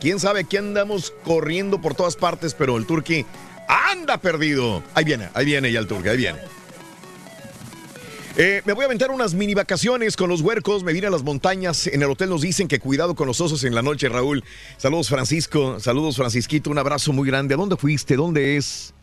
Quién 0.00 0.20
sabe 0.20 0.44
que 0.44 0.56
andamos 0.56 1.12
corriendo 1.24 1.80
por 1.80 1.96
todas 1.96 2.14
partes, 2.14 2.54
pero 2.54 2.76
el 2.76 2.86
turqui 2.86 3.26
anda 3.66 4.18
perdido. 4.18 4.84
Ahí 4.94 5.04
viene, 5.04 5.30
ahí 5.34 5.44
viene 5.44 5.72
ya 5.72 5.80
el 5.80 5.88
turqui, 5.88 6.10
ahí 6.10 6.16
viene. 6.16 6.57
Eh, 8.40 8.62
me 8.64 8.72
voy 8.72 8.84
a 8.84 8.86
aventar 8.86 9.10
unas 9.10 9.34
mini 9.34 9.54
vacaciones 9.54 10.16
con 10.16 10.30
los 10.30 10.42
huercos. 10.42 10.84
Me 10.84 10.92
vine 10.92 11.08
a 11.08 11.10
las 11.10 11.24
montañas. 11.24 11.88
En 11.88 12.04
el 12.04 12.08
hotel 12.08 12.30
nos 12.30 12.42
dicen 12.42 12.68
que 12.68 12.78
cuidado 12.78 13.16
con 13.16 13.26
los 13.26 13.40
osos 13.40 13.64
en 13.64 13.74
la 13.74 13.82
noche, 13.82 14.08
Raúl. 14.08 14.44
Saludos, 14.76 15.08
Francisco. 15.08 15.80
Saludos, 15.80 16.14
Francisquito. 16.14 16.70
Un 16.70 16.78
abrazo 16.78 17.12
muy 17.12 17.26
grande. 17.26 17.54
¿A 17.54 17.56
dónde 17.56 17.76
fuiste? 17.76 18.14
¿Dónde 18.14 18.56
es? 18.56 18.94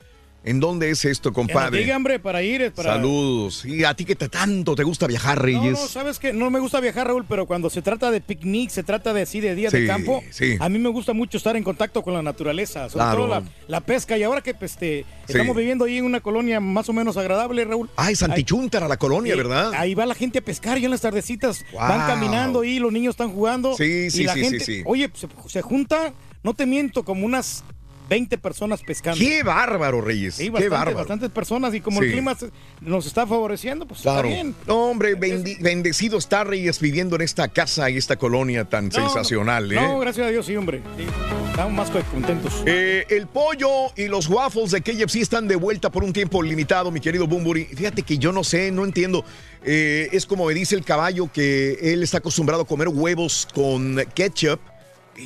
¿En 0.45 0.59
dónde 0.59 0.91
es 0.91 1.03
esto, 1.05 1.33
compadre? 1.33 1.79
diga, 1.79 1.95
hombre, 1.97 2.19
para 2.19 2.43
ir. 2.43 2.71
Para... 2.71 2.93
Saludos. 2.93 3.65
Y 3.65 3.83
a 3.83 3.93
ti 3.95 4.05
que 4.05 4.15
te, 4.15 4.29
tanto 4.29 4.75
te 4.75 4.83
gusta 4.83 5.07
viajar, 5.07 5.37
No, 5.39 5.43
Reyes. 5.43 5.71
no, 5.71 5.87
sabes 5.87 6.19
que 6.19 6.33
no 6.33 6.49
me 6.51 6.59
gusta 6.59 6.79
viajar, 6.79 7.07
Raúl, 7.07 7.25
pero 7.27 7.47
cuando 7.47 7.69
se 7.69 7.81
trata 7.81 8.11
de 8.11 8.21
picnic, 8.21 8.69
se 8.69 8.83
trata 8.83 9.11
de 9.13 9.23
así 9.23 9.39
de 9.39 9.55
día 9.55 9.69
de 9.71 9.87
campo, 9.87 10.23
sí. 10.29 10.55
a 10.59 10.69
mí 10.69 10.77
me 10.77 10.89
gusta 10.89 11.13
mucho 11.13 11.37
estar 11.37 11.55
en 11.57 11.63
contacto 11.63 12.03
con 12.03 12.13
la 12.13 12.21
naturaleza, 12.21 12.89
sobre 12.89 13.05
Claro. 13.05 13.17
todo 13.17 13.27
la, 13.27 13.43
la 13.67 13.81
pesca. 13.81 14.17
Y 14.17 14.23
ahora 14.23 14.41
que 14.41 14.53
pues, 14.53 14.73
este, 14.73 15.03
estamos 15.27 15.55
Sí. 15.55 15.59
viviendo 15.59 15.85
ahí 15.85 15.97
en 15.97 16.05
una 16.05 16.21
colonia 16.21 16.59
más 16.59 16.87
o 16.89 16.93
menos 16.93 17.17
agradable, 17.17 17.65
Raúl. 17.65 17.89
Ay, 17.95 18.15
Santichúntara, 18.15 18.87
la 18.87 18.97
colonia, 18.97 19.33
Sí, 19.33 19.37
¿verdad? 19.37 19.73
Ahí 19.75 19.95
va 19.95 20.05
la 20.05 20.13
gente 20.15 20.39
a 20.39 20.41
pescar 20.43 20.77
y 20.77 20.85
en 20.85 20.91
las 20.91 21.01
tardecitas 21.01 21.65
van 21.73 22.05
caminando 22.07 22.63
y 22.63 22.77
los 22.79 22.91
niños 22.93 23.13
están 23.13 23.31
jugando. 23.31 23.75
Sí, 23.75 24.11
sí, 24.11 24.21
y 24.21 24.25
la 24.25 24.33
sí, 24.35 24.41
gente, 24.41 24.83
oye, 24.85 25.09
se, 25.15 25.27
se 25.47 25.61
junta, 25.63 26.13
no 26.43 26.53
te 26.53 26.65
miento, 26.67 27.03
como 27.03 27.25
unas 27.25 27.63
20 28.09 28.37
personas 28.37 28.81
pescando. 28.83 29.19
Qué 29.19 29.41
bárbaro, 29.43 30.01
Reyes. 30.01 30.35
Sí, 30.35 30.51
Qué 30.55 30.69
bárbaro. 30.69 30.97
bastantes 30.97 31.29
personas 31.31 31.73
y 31.73 31.81
como 31.81 31.99
Sí. 32.01 32.07
el 32.07 32.11
clima 32.13 32.37
nos 32.81 33.05
está 33.07 33.25
favoreciendo, 33.25 33.87
pues 33.87 34.01
Claro. 34.01 34.27
está 34.27 34.43
bien. 34.43 34.55
No, 34.67 34.85
hombre, 34.91 35.17
bendi- 35.17 35.59
bendecido 35.59 36.17
está 36.17 36.43
Reyes 36.43 36.79
viviendo 36.79 37.15
en 37.15 37.21
esta 37.23 37.47
casa 37.47 37.89
y 37.89 37.97
esta 37.97 38.15
colonia 38.17 38.65
tan 38.65 38.85
No, 38.85 38.91
sensacional, 38.91 39.71
¿eh? 39.71 39.75
No, 39.75 39.99
gracias 39.99 40.27
a 40.27 40.29
Dios, 40.29 40.45
sí, 40.45 40.55
hombre. 40.55 40.81
Sí, 40.97 41.05
estamos 41.49 41.73
más 41.73 41.89
contentos. 42.11 42.63
Eh, 42.65 43.05
el 43.09 43.27
pollo 43.27 43.69
y 43.95 44.07
los 44.07 44.27
waffles 44.27 44.71
de 44.71 44.81
KFC 44.81 45.21
están 45.21 45.47
de 45.47 45.55
vuelta 45.55 45.89
por 45.91 46.03
un 46.03 46.13
tiempo 46.13 46.43
limitado, 46.43 46.91
mi 46.91 46.99
querido 46.99 47.25
Bumburi. 47.27 47.65
Fíjate 47.65 48.03
que 48.03 48.17
yo 48.17 48.31
no 48.31 48.43
sé, 48.43 48.71
no 48.71 48.85
entiendo. 48.85 49.25
Eh, 49.63 50.09
es 50.11 50.25
como 50.27 50.45
me 50.45 50.53
dice 50.53 50.75
el 50.75 50.85
caballo 50.85 51.31
que 51.33 51.79
él 51.81 52.03
está 52.03 52.19
acostumbrado 52.19 52.61
a 52.63 52.67
comer 52.67 52.87
huevos 52.89 53.47
con 53.53 53.97
ketchup. 54.13 54.59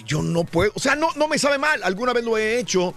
Yo 0.05 0.21
no 0.21 0.43
puedo. 0.43 0.71
O 0.75 0.79
sea, 0.79 0.95
no, 0.95 1.09
no 1.15 1.27
me 1.27 1.37
sabe 1.39 1.57
mal. 1.57 1.81
Alguna 1.83 2.13
vez 2.13 2.23
lo 2.23 2.37
he 2.37 2.59
hecho, 2.59 2.93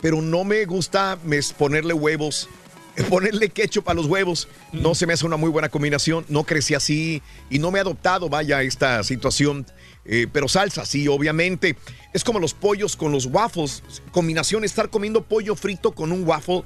pero 0.00 0.22
no 0.22 0.44
me 0.44 0.64
gusta 0.64 1.18
mes- 1.24 1.52
ponerle 1.52 1.94
huevos. 1.94 2.48
Ponerle 3.08 3.48
ketchup 3.50 3.88
a 3.88 3.94
los 3.94 4.06
huevos 4.06 4.48
no 4.72 4.94
se 4.96 5.06
me 5.06 5.12
hace 5.14 5.24
una 5.24 5.36
muy 5.36 5.48
buena 5.48 5.68
combinación. 5.70 6.26
No 6.28 6.44
crecí 6.44 6.74
así 6.74 7.22
y 7.48 7.58
no 7.58 7.70
me 7.70 7.78
he 7.78 7.80
adoptado, 7.82 8.28
vaya, 8.28 8.62
esta 8.62 9.02
situación. 9.04 9.64
Eh, 10.04 10.26
pero 10.30 10.48
salsa, 10.48 10.84
sí, 10.84 11.06
obviamente. 11.08 11.76
Es 12.12 12.24
como 12.24 12.40
los 12.40 12.52
pollos 12.52 12.96
con 12.96 13.12
los 13.12 13.26
waffles. 13.26 13.82
Combinación, 14.10 14.64
estar 14.64 14.90
comiendo 14.90 15.22
pollo 15.22 15.54
frito 15.54 15.92
con 15.92 16.10
un 16.12 16.24
waffle. 16.26 16.62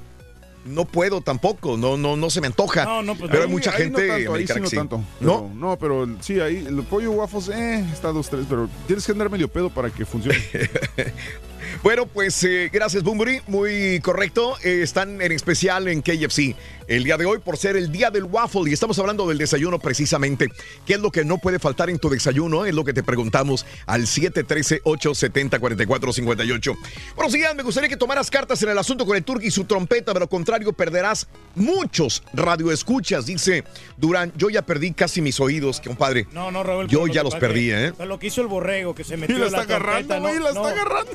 No 0.65 0.85
puedo 0.85 1.21
tampoco, 1.21 1.77
no, 1.77 1.95
no, 1.97 2.15
no 2.17 2.29
se 2.29 2.41
me 2.41 2.47
antoja. 2.47 2.85
No, 2.85 3.01
no, 3.03 3.15
pues 3.15 3.31
pero 3.31 3.43
hay 3.43 3.49
mucha 3.49 3.71
ahí 3.71 3.83
gente 3.83 4.07
no 4.07 4.13
tanto, 4.13 4.13
ahí 4.15 4.23
sí 4.23 4.27
americana 4.27 4.59
no 4.61 4.69
sí. 4.69 4.75
tanto. 4.75 4.97
¿No? 5.19 5.37
Pero- 5.43 5.51
no, 5.55 5.77
pero 5.77 6.07
sí, 6.21 6.39
ahí 6.39 6.65
el 6.67 6.83
pollo 6.83 7.11
waffles, 7.11 7.49
eh, 7.49 7.85
está 7.93 8.11
dos, 8.11 8.29
tres, 8.29 8.45
pero 8.49 8.67
tienes 8.87 9.05
que 9.05 9.11
andar 9.11 9.29
medio 9.29 9.47
pedo 9.47 9.69
para 9.69 9.89
que 9.89 10.05
funcione. 10.05 10.37
Bueno, 11.83 12.07
pues 12.07 12.43
eh, 12.43 12.69
gracias, 12.71 13.03
Bumburi. 13.03 13.41
Muy 13.47 13.99
correcto. 14.01 14.57
Eh, 14.63 14.81
están 14.81 15.21
en 15.21 15.31
especial 15.31 15.87
en 15.87 16.01
KFC 16.01 16.55
el 16.87 17.03
día 17.03 17.17
de 17.17 17.25
hoy 17.25 17.39
por 17.39 17.57
ser 17.57 17.75
el 17.77 17.91
día 17.91 18.11
del 18.11 18.25
waffle 18.25 18.69
y 18.69 18.73
estamos 18.73 18.99
hablando 18.99 19.27
del 19.27 19.37
desayuno 19.37 19.79
precisamente. 19.79 20.49
¿Qué 20.85 20.93
es 20.93 20.99
lo 20.99 21.11
que 21.11 21.25
no 21.25 21.37
puede 21.37 21.59
faltar 21.59 21.89
en 21.89 21.99
tu 21.99 22.09
desayuno? 22.09 22.65
Es 22.65 22.73
lo 22.73 22.83
que 22.83 22.93
te 22.93 23.03
preguntamos 23.03 23.65
al 23.85 24.03
713-870-4458. 24.03 26.77
Buenos 27.15 27.33
días, 27.33 27.55
me 27.55 27.63
gustaría 27.63 27.89
que 27.89 27.97
tomaras 27.97 28.29
cartas 28.29 28.61
en 28.63 28.69
el 28.69 28.77
asunto 28.77 29.05
con 29.05 29.17
el 29.17 29.23
turco 29.23 29.45
y 29.45 29.51
su 29.51 29.65
trompeta, 29.65 30.13
de 30.13 30.19
lo 30.19 30.29
contrario 30.29 30.73
perderás 30.73 31.27
muchos 31.55 32.23
radioescuchas, 32.33 33.25
dice 33.25 33.63
Durán. 33.97 34.31
Yo 34.35 34.49
ya 34.49 34.63
perdí 34.63 34.93
casi 34.93 35.21
mis 35.21 35.39
oídos, 35.39 35.81
compadre. 35.81 36.27
No, 36.31 36.51
no, 36.51 36.63
Raúl. 36.63 36.87
Yo 36.87 37.07
ya 37.07 37.23
los 37.23 37.35
perdí, 37.35 37.71
¿eh? 37.71 37.93
Lo 38.05 38.19
que 38.19 38.27
hizo 38.27 38.41
el 38.41 38.47
borrego, 38.47 38.93
que 38.93 39.03
se 39.03 39.17
metió 39.17 39.35
Y 39.35 39.39
la 39.39 39.47
está 39.47 39.61
agarrando, 39.61 40.19
no, 40.19 40.27
la 40.27 40.49
está 40.49 40.53
no. 40.53 40.65
agarrando. 40.67 41.11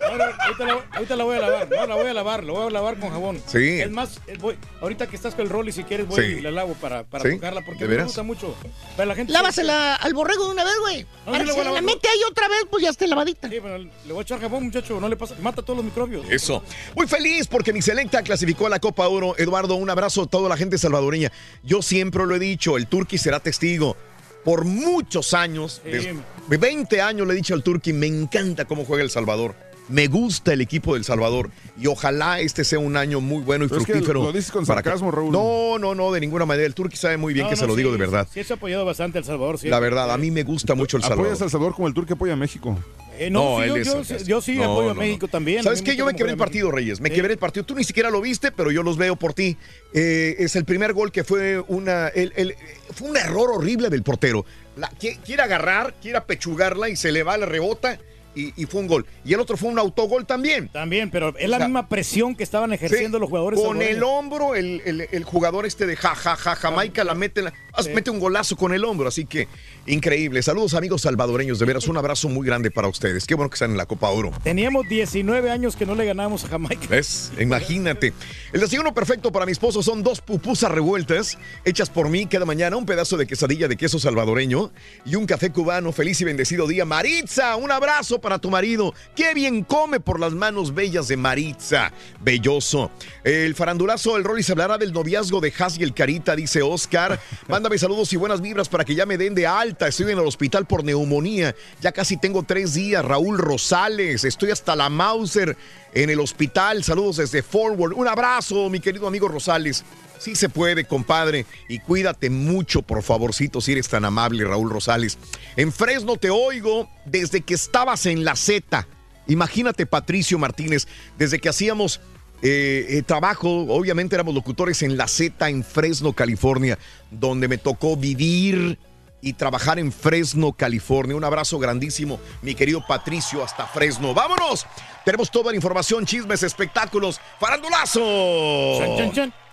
Ahorita, 0.00 0.64
la, 0.66 0.84
ahorita 0.92 1.16
la 1.16 1.24
voy 1.24 1.36
a 1.36 1.40
lavar, 1.40 1.68
no, 1.70 1.86
la 1.86 1.94
voy 1.94 2.06
a 2.06 2.14
lavar, 2.14 2.44
la 2.44 2.52
voy 2.52 2.66
a 2.66 2.70
lavar 2.70 2.98
con 2.98 3.10
jabón. 3.10 3.42
Sí. 3.46 3.80
Es 3.80 3.90
más, 3.90 4.20
eh, 4.26 4.36
voy, 4.40 4.56
ahorita 4.80 5.06
que 5.06 5.16
estás 5.16 5.34
con 5.34 5.44
el 5.44 5.50
Rolly, 5.50 5.72
si 5.72 5.84
quieres, 5.84 6.06
voy 6.06 6.24
Sí. 6.24 6.30
y 6.38 6.40
la 6.40 6.50
lavo 6.50 6.74
para, 6.74 7.04
para 7.04 7.24
Sí, 7.28 7.36
tocarla, 7.36 7.62
porque 7.64 7.86
¿de 7.86 7.96
me 7.96 8.04
gusta 8.04 8.22
mucho. 8.22 8.54
Pero 8.96 9.08
la 9.08 9.14
gente 9.14 9.32
Lávasela 9.32 9.96
al 9.96 10.14
borrego 10.14 10.46
de 10.46 10.52
una 10.52 10.64
vez, 10.64 10.74
güey. 10.80 11.06
No, 11.26 11.32
Para 11.32 11.46
se 11.46 11.64
la 11.64 11.82
mete 11.82 12.08
ahí 12.08 12.20
otra 12.30 12.48
vez, 12.48 12.60
pues 12.70 12.82
ya 12.82 12.90
esté 12.90 13.06
lavadita. 13.06 13.48
Sí, 13.48 13.58
pero 13.62 13.78
le 13.78 13.88
voy 14.08 14.18
a 14.18 14.22
echar 14.22 14.40
jabón, 14.40 14.64
muchacho, 14.64 15.00
no 15.00 15.08
le 15.08 15.16
pasa, 15.16 15.34
mata 15.42 15.62
todos 15.62 15.76
los 15.76 15.84
microbios. 15.84 16.26
Eso. 16.30 16.62
Muy 16.94 17.06
feliz 17.06 17.46
porque 17.46 17.72
mi 17.72 17.82
selecta 17.82 18.22
clasificó 18.22 18.66
a 18.66 18.70
la 18.70 18.78
Copa 18.78 19.08
Oro. 19.08 19.34
Eduardo, 19.38 19.74
un 19.76 19.90
abrazo 19.90 20.22
a 20.22 20.26
toda 20.26 20.48
la 20.48 20.56
gente 20.56 20.78
salvadoreña. 20.78 21.30
Yo 21.62 21.82
siempre 21.82 22.24
lo 22.26 22.34
he 22.34 22.38
dicho, 22.38 22.76
el 22.76 22.86
Turqui 22.86 23.18
será 23.18 23.40
testigo. 23.40 23.96
Por 24.44 24.66
muchos 24.66 25.32
años, 25.32 25.80
Sí. 25.82 25.90
desde 25.90 26.14
20 26.48 27.00
años 27.00 27.26
le 27.26 27.32
he 27.32 27.36
dicho 27.36 27.54
al 27.54 27.62
Turqui, 27.62 27.94
me 27.94 28.06
encanta 28.06 28.66
cómo 28.66 28.84
juega 28.84 29.02
El 29.02 29.08
Salvador. 29.10 29.54
Me 29.88 30.06
gusta 30.06 30.54
el 30.54 30.62
equipo 30.62 30.94
del 30.94 31.04
Salvador 31.04 31.50
y 31.78 31.88
ojalá 31.88 32.40
este 32.40 32.64
sea 32.64 32.78
un 32.78 32.96
año 32.96 33.20
muy 33.20 33.42
bueno 33.42 33.66
y 33.66 33.68
Pero 33.68 33.80
es 33.82 33.86
que 33.86 33.92
fructífero. 33.92 34.22
lo 34.22 34.32
dices 34.32 34.50
con 34.50 34.64
sarcasmo, 34.64 35.10
Raúl. 35.10 35.30
No, 35.30 35.78
no, 35.78 35.94
no, 35.94 36.10
de 36.10 36.20
ninguna 36.20 36.46
manera. 36.46 36.66
El 36.66 36.74
Turqui 36.74 36.96
sabe 36.96 37.18
muy 37.18 37.34
bien 37.34 37.44
No, 37.44 37.50
que 37.50 37.56
no, 37.56 37.60
se 37.60 37.66
lo 37.66 37.76
digo 37.76 37.92
de 37.92 37.98
verdad. 37.98 38.26
Sí, 38.32 38.42
se 38.44 38.54
ha 38.54 38.56
apoyado 38.56 38.86
bastante 38.86 39.18
El 39.18 39.24
Salvador, 39.24 39.58
sí. 39.58 39.68
La 39.68 39.80
verdad, 39.80 40.10
a 40.10 40.16
mí 40.16 40.30
me 40.30 40.42
gusta 40.42 40.74
mucho 40.74 40.96
El 40.96 41.02
Salvador. 41.02 41.26
Apoyas 41.26 41.42
El 41.42 41.50
Salvador 41.50 41.74
como 41.74 41.86
el 41.88 41.92
turco 41.92 42.14
apoya 42.14 42.32
a 42.32 42.36
México. 42.36 42.78
Eh, 43.18 43.28
no, 43.30 43.58
sí, 43.58 43.64
él 43.64 43.84
yo, 43.84 44.00
es 44.00 44.26
yo, 44.26 44.40
sí 44.40 44.56
No, 44.56 44.64
apoyo 44.72 44.84
no, 44.86 44.90
a 44.92 44.94
no. 44.94 45.00
México 45.00 45.28
también. 45.28 45.62
¿Sabes 45.62 45.82
qué? 45.82 45.94
Yo 45.96 46.06
me 46.06 46.14
quebré 46.14 46.32
el 46.32 46.38
partido, 46.38 46.70
Reyes. 46.70 47.00
Me 47.02 47.10
Sí. 47.10 47.14
quebré 47.16 47.34
el 47.34 47.38
partido. 47.38 47.64
Tú 47.66 47.74
ni 47.74 47.84
siquiera 47.84 48.08
lo 48.10 48.20
viste, 48.22 48.50
pero 48.52 48.70
yo 48.72 48.82
los 48.82 48.96
veo 48.96 49.16
por 49.16 49.34
ti. 49.34 49.56
Eh, 49.92 50.34
es 50.38 50.56
el 50.56 50.64
primer 50.64 50.94
gol 50.94 51.12
que 51.12 51.24
fue 51.24 51.62
una. 51.68 52.08
el- 52.08 52.32
el- 52.36 52.54
fue 52.94 53.10
un 53.10 53.16
error 53.18 53.50
horrible 53.52 53.90
del 53.90 54.02
portero. 54.02 54.46
La, 54.76 54.90
qui- 54.90 55.18
quiere 55.24 55.42
agarrar, 55.42 55.94
quiere 56.00 56.16
apechugarla 56.18 56.88
y 56.88 56.96
se 56.96 57.12
le 57.12 57.22
va, 57.22 57.36
le 57.36 57.44
rebota 57.46 58.00
y, 58.34 58.52
y 58.60 58.66
fue 58.66 58.80
un 58.80 58.86
gol. 58.86 59.06
Y 59.24 59.32
el 59.34 59.40
otro 59.40 59.56
fue 59.56 59.68
un 59.68 59.78
autogol 59.78 60.26
también. 60.26 60.68
También, 60.68 61.10
pero 61.10 61.34
es 61.38 61.48
la 61.48 61.56
O 61.56 61.60
sea, 61.60 61.68
misma 61.68 61.88
presión 61.88 62.34
que 62.34 62.42
estaban 62.42 62.72
ejerciendo 62.72 63.18
Sí, 63.18 63.20
los 63.20 63.28
jugadores. 63.30 63.60
Con 63.60 63.80
el 63.82 64.02
hombro, 64.02 64.54
el, 64.54 64.82
el- 64.84 65.08
el 65.10 65.24
jugador 65.24 65.66
este 65.66 65.86
de 65.86 65.96
ja, 65.96 66.14
ja, 66.14 66.36
ja, 66.36 66.54
Jamaica 66.56 67.04
la 67.04 67.14
mete, 67.14 67.42
la- 67.42 67.52
ah, 67.72 67.82
mete 67.94 68.10
un 68.10 68.18
golazo 68.20 68.56
con 68.56 68.72
el 68.74 68.84
hombro, 68.84 69.08
así 69.08 69.24
que 69.26 69.48
increíble. 69.86 70.42
Saludos 70.42 70.74
amigos 70.74 71.02
salvadoreños, 71.02 71.58
de 71.58 71.66
veras, 71.66 71.86
un 71.88 71.96
abrazo 71.96 72.28
muy 72.28 72.46
grande 72.46 72.70
para 72.70 72.88
ustedes. 72.88 73.26
Qué 73.26 73.34
bueno 73.34 73.50
que 73.50 73.54
están 73.54 73.70
en 73.72 73.76
la 73.76 73.86
Copa 73.86 74.08
Oro. 74.10 74.30
Teníamos 74.42 74.88
19 74.88 75.50
años 75.50 75.76
que 75.76 75.86
no 75.86 75.94
le 75.94 76.04
ganábamos 76.04 76.44
a 76.44 76.48
Jamaica. 76.48 76.86
¿Ves? 76.88 77.32
Imagínate. 77.40 78.12
El 78.52 78.60
desayuno 78.60 78.94
perfecto 78.94 79.30
para 79.32 79.46
mi 79.46 79.52
esposo 79.52 79.82
son 79.82 80.02
dos 80.02 80.20
pupusas 80.20 80.70
revueltas 80.70 81.38
hechas 81.64 81.90
por 81.90 82.08
mí 82.08 82.26
cada 82.26 82.44
mañana, 82.44 82.76
un 82.76 82.86
pedazo 82.86 83.16
de 83.16 83.26
quesadilla 83.26 83.68
de 83.68 83.76
queso 83.76 83.98
salvadoreño 83.98 84.72
y 85.04 85.14
un 85.16 85.26
café 85.26 85.50
cubano. 85.50 85.92
Feliz 85.92 86.20
y 86.20 86.24
bendecido 86.24 86.66
día. 86.66 86.84
Maritza, 86.84 87.56
un 87.56 87.70
abrazo 87.70 88.20
para 88.24 88.38
tu 88.38 88.50
marido. 88.50 88.94
Qué 89.14 89.34
bien 89.34 89.62
come 89.62 90.00
por 90.00 90.18
las 90.18 90.32
manos 90.32 90.74
bellas 90.74 91.08
de 91.08 91.18
Maritza. 91.18 91.92
Belloso. 92.22 92.90
El 93.22 93.54
farandulazo, 93.54 94.16
el 94.16 94.24
Rollis 94.24 94.48
hablará 94.48 94.78
del 94.78 94.94
noviazgo 94.94 95.42
de 95.42 95.52
Has 95.58 95.78
y 95.78 95.82
el 95.82 95.92
Carita, 95.92 96.34
dice 96.34 96.62
Oscar. 96.62 97.20
Mándame 97.48 97.76
saludos 97.76 98.10
y 98.14 98.16
buenas 98.16 98.40
vibras 98.40 98.70
para 98.70 98.86
que 98.86 98.94
ya 98.94 99.04
me 99.04 99.18
den 99.18 99.34
de 99.34 99.46
alta. 99.46 99.88
Estoy 99.88 100.10
en 100.10 100.18
el 100.18 100.26
hospital 100.26 100.64
por 100.64 100.84
neumonía. 100.84 101.54
Ya 101.82 101.92
casi 101.92 102.16
tengo 102.16 102.42
tres 102.42 102.72
días. 102.72 103.04
Raúl 103.04 103.36
Rosales, 103.36 104.24
estoy 104.24 104.50
hasta 104.50 104.74
la 104.74 104.88
Mauser 104.88 105.54
en 105.92 106.08
el 106.08 106.18
hospital. 106.18 106.82
Saludos 106.82 107.18
desde 107.18 107.42
Forward. 107.42 107.92
Un 107.92 108.08
abrazo, 108.08 108.70
mi 108.70 108.80
querido 108.80 109.06
amigo 109.06 109.28
Rosales. 109.28 109.84
Sí 110.24 110.34
se 110.36 110.48
puede, 110.48 110.86
compadre. 110.86 111.44
Y 111.68 111.80
cuídate 111.80 112.30
mucho, 112.30 112.80
por 112.80 113.02
favorcito, 113.02 113.60
si 113.60 113.72
eres 113.72 113.90
tan 113.90 114.06
amable, 114.06 114.42
Raúl 114.46 114.70
Rosales. 114.70 115.18
En 115.54 115.70
Fresno 115.70 116.16
te 116.16 116.30
oigo 116.30 116.88
desde 117.04 117.42
que 117.42 117.52
estabas 117.52 118.06
en 118.06 118.24
la 118.24 118.34
Z. 118.34 118.88
Imagínate, 119.26 119.84
Patricio 119.84 120.38
Martínez, 120.38 120.88
desde 121.18 121.38
que 121.38 121.50
hacíamos 121.50 122.00
eh, 122.40 122.86
eh, 122.88 123.02
trabajo, 123.02 123.66
obviamente 123.68 124.14
éramos 124.14 124.34
locutores 124.34 124.80
en 124.80 124.96
la 124.96 125.08
Z 125.08 125.46
en 125.50 125.62
Fresno, 125.62 126.14
California, 126.14 126.78
donde 127.10 127.46
me 127.46 127.58
tocó 127.58 127.94
vivir 127.94 128.78
y 129.24 129.32
trabajar 129.32 129.78
en 129.78 129.90
Fresno, 129.90 130.52
California. 130.52 131.16
Un 131.16 131.24
abrazo 131.24 131.58
grandísimo, 131.58 132.20
mi 132.42 132.54
querido 132.54 132.84
Patricio, 132.86 133.42
hasta 133.42 133.66
Fresno. 133.66 134.12
¡Vámonos! 134.12 134.66
Tenemos 135.04 135.30
toda 135.30 135.50
la 135.50 135.56
información, 135.56 136.04
chismes, 136.04 136.42
espectáculos. 136.42 137.18
¡Farandulazo! 137.40 138.00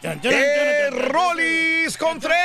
¡Eh. 0.04 0.90
Rolis 0.92 1.98
Contreras! 1.98 2.40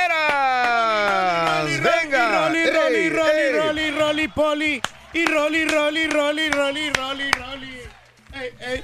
¡Venga! 1.65 2.47
Rolly, 2.47 2.59
¡Ey, 2.59 2.69
Rolly, 2.71 3.09
Rolly, 3.09 3.31
ey! 3.31 3.51
Rolly, 3.51 3.91
Rolly, 3.91 4.27
Poli. 4.29 4.81
Y 5.13 5.25
Rolly, 5.25 5.65
Rolly, 5.65 6.07
Rolly, 6.07 6.49
Rolly, 6.49 6.89
Rolly, 6.91 7.31
Rolly. 7.31 7.77
Ey, 8.33 8.51
ey. 8.59 8.83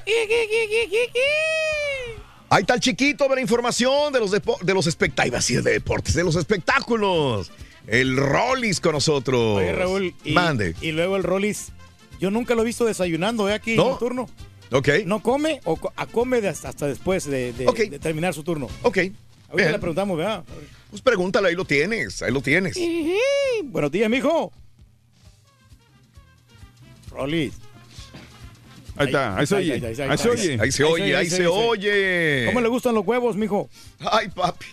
Ahí 2.49 2.61
está 2.61 2.73
el 2.75 2.79
chiquito 2.81 3.27
de 3.27 3.35
la 3.35 3.41
información 3.41 4.11
de 4.13 4.19
los, 4.19 4.31
de 4.31 4.73
los 4.73 4.85
espectáculos, 4.87 5.47
de 5.47 5.61
deportes, 5.61 6.13
de 6.13 6.23
los 6.23 6.35
espectáculos. 6.35 7.51
El 7.88 8.15
Rollis 8.18 8.80
con 8.80 8.93
nosotros. 8.93 9.57
Oye, 9.57 9.73
Raúl, 9.73 10.14
y, 10.23 10.31
Mande. 10.31 10.76
y 10.81 10.91
luego 10.91 11.18
el 11.18 11.23
Rollis, 11.23 11.72
yo 12.19 12.31
nunca 12.31 12.55
lo 12.55 12.61
he 12.61 12.65
visto 12.65 12.85
desayunando, 12.85 13.49
¿eh? 13.49 13.53
Aquí 13.53 13.76
¿No? 13.76 13.88
en 13.88 13.91
el 13.93 13.97
turno. 13.99 14.30
Ok. 14.72 14.89
No 15.05 15.22
come 15.22 15.60
o 15.65 15.76
co- 15.76 15.91
a 15.95 16.05
come 16.07 16.41
de 16.41 16.47
hasta, 16.49 16.69
hasta 16.69 16.88
después 16.88 17.26
de, 17.26 17.53
de- 17.53 17.68
Ok. 17.68 17.77
de 17.89 17.99
terminar 17.99 18.34
su 18.34 18.43
turno. 18.43 18.68
Ok. 18.84 18.97
Ahorita 19.49 19.72
le 19.72 19.80
preguntamos, 19.80 20.18
¿verdad? 20.18 20.43
Pues 20.89 21.01
pregúntale, 21.01 21.49
ahí 21.49 21.55
lo 21.55 21.65
tienes, 21.65 22.22
ahí 22.23 22.31
lo 22.31 22.41
tienes. 22.41 22.76
Buenos 23.65 23.91
días, 23.91 24.10
mijo. 24.10 24.51
Rollis. 27.11 27.53
Ahí 28.95 29.07
está, 29.07 29.38
ahí 29.38 29.45
se 29.47 29.55
oye. 29.55 29.73
Ahí 29.73 30.18
se 30.18 30.30
oye. 30.30 30.57
Ahí 30.61 30.72
se 30.72 30.84
oye, 30.84 31.15
ahí 31.15 31.30
se 31.30 31.47
oye. 31.47 32.43
¿Cómo 32.47 32.61
le 32.61 32.68
gustan 32.69 32.95
los 32.95 33.05
huevos, 33.05 33.35
mijo? 33.35 33.69
Ay, 33.99 34.30
papi. 34.30 34.65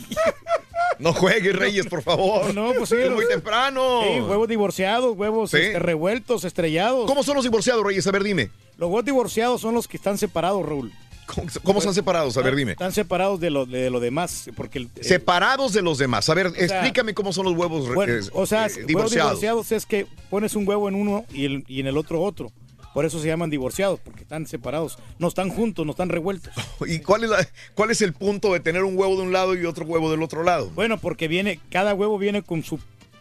No 0.98 1.12
juegues, 1.12 1.54
Reyes, 1.54 1.86
por 1.86 2.02
favor. 2.02 2.54
No, 2.54 2.72
pues 2.72 2.88
sí. 2.88 2.96
Es 2.96 3.10
muy 3.10 3.20
los- 3.24 3.28
temprano. 3.28 4.00
Sí, 4.02 4.20
huevos 4.20 4.48
divorciados, 4.48 5.14
huevos 5.16 5.50
Sí. 5.50 5.58
este, 5.58 5.78
revueltos, 5.78 6.44
estrellados. 6.44 7.06
¿Cómo 7.06 7.22
son 7.22 7.34
los 7.34 7.44
divorciados, 7.44 7.84
Reyes? 7.84 8.06
A 8.06 8.12
ver, 8.12 8.22
dime. 8.22 8.50
Los 8.78 8.88
huevos 8.88 9.04
divorciados 9.04 9.60
son 9.60 9.74
los 9.74 9.88
que 9.88 9.98
están 9.98 10.16
separados, 10.16 10.64
Raúl. 10.64 10.90
¿Cómo, 11.26 11.48
cómo 11.64 11.78
están 11.80 11.92
separados? 11.92 12.36
A 12.38 12.42
ver, 12.42 12.54
dime. 12.54 12.72
Están 12.72 12.92
separados 12.92 13.40
de 13.40 13.50
lo, 13.50 13.66
de 13.66 13.90
lo 13.90 14.00
demás, 14.00 14.48
porque 14.56 14.78
el, 14.78 14.88
Separados 15.02 15.72
de 15.74 15.82
los 15.82 15.98
demás. 15.98 16.30
A 16.30 16.34
ver, 16.34 16.52
sea, 16.52 16.64
explícame 16.64 17.12
cómo 17.14 17.32
son 17.32 17.44
los 17.46 17.54
huevos 17.54 17.92
bueno, 17.92 18.14
eh, 18.14 18.20
o 18.32 18.46
sea, 18.46 18.66
eh, 18.66 18.70
huevos 18.70 18.86
divorciados. 18.86 19.30
divorciados 19.40 19.72
es 19.72 19.84
que 19.86 20.06
pones 20.30 20.54
un 20.54 20.66
huevo 20.68 20.88
en 20.88 20.94
uno 20.94 21.24
y, 21.32 21.44
el- 21.46 21.64
y 21.68 21.80
en 21.80 21.88
el 21.88 21.98
otro 21.98 22.22
otro. 22.22 22.52
Por 22.96 23.04
eso 23.04 23.20
se 23.20 23.26
llaman 23.26 23.50
divorciados, 23.50 24.00
porque 24.02 24.22
están 24.22 24.46
separados. 24.46 24.96
No 25.18 25.28
están 25.28 25.50
juntos, 25.50 25.84
no 25.84 25.90
están 25.92 26.08
revueltos. 26.08 26.54
¿Y 26.86 27.00
cuál 27.00 27.24
es, 27.24 27.28
la- 27.30 27.46
cuál 27.74 27.90
es 27.90 28.00
el 28.00 28.14
punto 28.14 28.54
de 28.54 28.60
tener 28.60 28.84
un 28.84 28.96
huevo 28.96 29.16
de 29.16 29.22
un 29.22 29.34
lado 29.34 29.54
y 29.54 29.66
otro 29.66 29.84
huevo 29.84 30.10
del 30.10 30.22
otro 30.22 30.42
lado? 30.42 30.70
Bueno, 30.70 30.96
porque 30.96 31.28
viene, 31.28 31.60
cada 31.70 31.92
huevo 31.92 32.16
viene 32.16 32.40
con 32.40 32.64
su, 32.64 32.80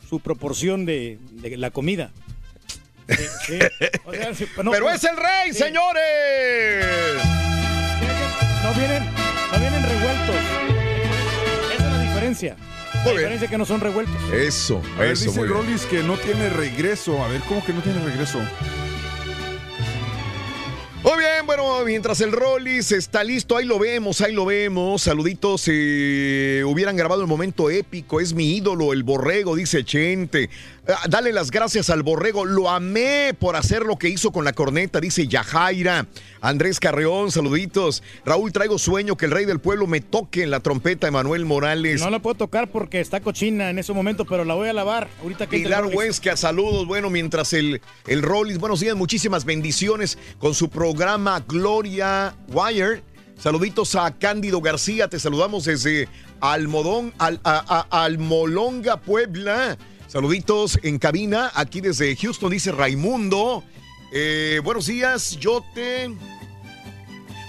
su 0.09 0.21
proporción 0.21 0.85
de, 0.85 1.19
de 1.29 1.57
la 1.57 1.71
comida. 1.71 2.11
Sí, 3.09 3.15
sí. 3.47 3.59
O 4.05 4.13
sea, 4.13 4.33
sí, 4.33 4.45
no, 4.63 4.71
¡Pero 4.71 4.85
no, 4.85 4.91
es 4.91 5.03
el 5.03 5.17
rey, 5.17 5.51
sí. 5.51 5.55
señores! 5.55 6.85
No 8.63 8.73
vienen, 8.75 9.03
no 9.51 9.59
vienen 9.59 9.83
revueltos. 9.83 10.35
Esa 11.75 11.85
es 11.85 11.93
la 11.97 12.01
diferencia. 12.01 12.55
La 12.93 13.03
bien. 13.03 13.15
diferencia 13.17 13.45
es 13.45 13.51
que 13.51 13.57
no 13.57 13.65
son 13.65 13.81
revueltos. 13.81 14.15
Eso, 14.33 14.81
A 14.95 15.01
ver, 15.01 15.11
eso, 15.11 15.25
dice 15.25 15.41
bien. 15.41 15.51
Rollis 15.53 15.81
que 15.87 16.01
no 16.01 16.17
tiene 16.17 16.47
regreso. 16.49 17.21
A 17.21 17.27
ver, 17.27 17.41
¿cómo 17.41 17.61
que 17.65 17.73
no 17.73 17.81
tiene 17.81 17.99
regreso? 18.05 18.39
Muy 21.05 21.19
bien, 21.19 21.45
bueno, 21.45 21.85
mientras 21.85 22.19
el 22.21 22.31
Rollis 22.31 22.91
está 22.91 23.23
listo, 23.23 23.55
ahí 23.55 23.65
lo 23.65 23.77
vemos, 23.77 24.21
ahí 24.21 24.33
lo 24.33 24.43
vemos. 24.43 25.03
Saluditos, 25.03 25.65
eh, 25.67 26.63
hubieran 26.65 26.95
grabado 26.95 27.21
el 27.21 27.27
momento 27.27 27.69
épico, 27.69 28.19
es 28.19 28.33
mi 28.33 28.55
ídolo, 28.55 28.91
el 28.91 29.03
borrego, 29.03 29.55
dice 29.55 29.85
Chente. 29.85 30.49
Ah, 30.87 31.07
Dale 31.09 31.31
las 31.33 31.49
gracias 31.49 31.89
al 31.89 32.03
borrego, 32.03 32.45
lo 32.45 32.69
amé 32.69 33.35
por 33.39 33.55
hacer 33.55 33.81
lo 33.83 33.97
que 33.97 34.07
hizo 34.09 34.31
con 34.31 34.45
la 34.45 34.53
corneta, 34.53 34.99
dice 35.01 35.27
Yajaira. 35.27 36.05
Andrés 36.41 36.79
Carreón, 36.79 37.31
saluditos. 37.31 38.03
Raúl, 38.23 38.51
traigo 38.51 38.77
sueño 38.77 39.17
que 39.17 39.25
el 39.25 39.31
rey 39.31 39.45
del 39.45 39.59
pueblo 39.59 39.87
me 39.87 39.99
toque 40.01 40.43
en 40.43 40.51
la 40.51 40.59
trompeta, 40.59 41.07
Emanuel 41.07 41.43
Morales. 41.45 42.01
No 42.01 42.11
la 42.11 42.19
puedo 42.19 42.35
tocar 42.35 42.69
porque 42.69 43.01
está 43.01 43.19
cochina 43.19 43.71
en 43.71 43.79
ese 43.79 43.93
momento, 43.93 44.25
pero 44.25 44.45
la 44.45 44.53
voy 44.53 44.69
a 44.69 44.73
lavar 44.73 45.07
ahorita 45.23 45.47
que 45.47 45.57
Pilar. 45.57 45.85
Huesca, 45.87 46.37
saludos. 46.37 46.85
Bueno, 46.85 47.09
mientras 47.09 47.53
el, 47.53 47.81
el 48.05 48.21
Rollis, 48.21 48.59
buenos 48.59 48.79
días, 48.79 48.95
muchísimas 48.95 49.43
bendiciones 49.43 50.19
con 50.37 50.53
su 50.53 50.69
programa 50.69 51.43
Gloria 51.47 52.35
Wire. 52.49 53.01
Saluditos 53.39 53.95
a 53.95 54.11
Cándido 54.17 54.61
García, 54.61 55.07
te 55.09 55.19
saludamos 55.19 55.65
desde 55.65 56.07
Almodón, 56.41 57.11
Al- 57.17 57.41
a- 57.43 57.87
a- 57.89 58.03
Almolonga, 58.03 58.97
Puebla. 59.01 59.77
Saluditos 60.07 60.79
en 60.83 60.99
cabina, 60.99 61.51
aquí 61.55 61.81
desde 61.81 62.15
Houston, 62.15 62.51
dice 62.51 62.71
Raimundo. 62.71 63.63
Eh, 64.11 64.61
buenos 64.63 64.85
días, 64.85 65.37
yo 65.39 65.63
te... 65.73 66.09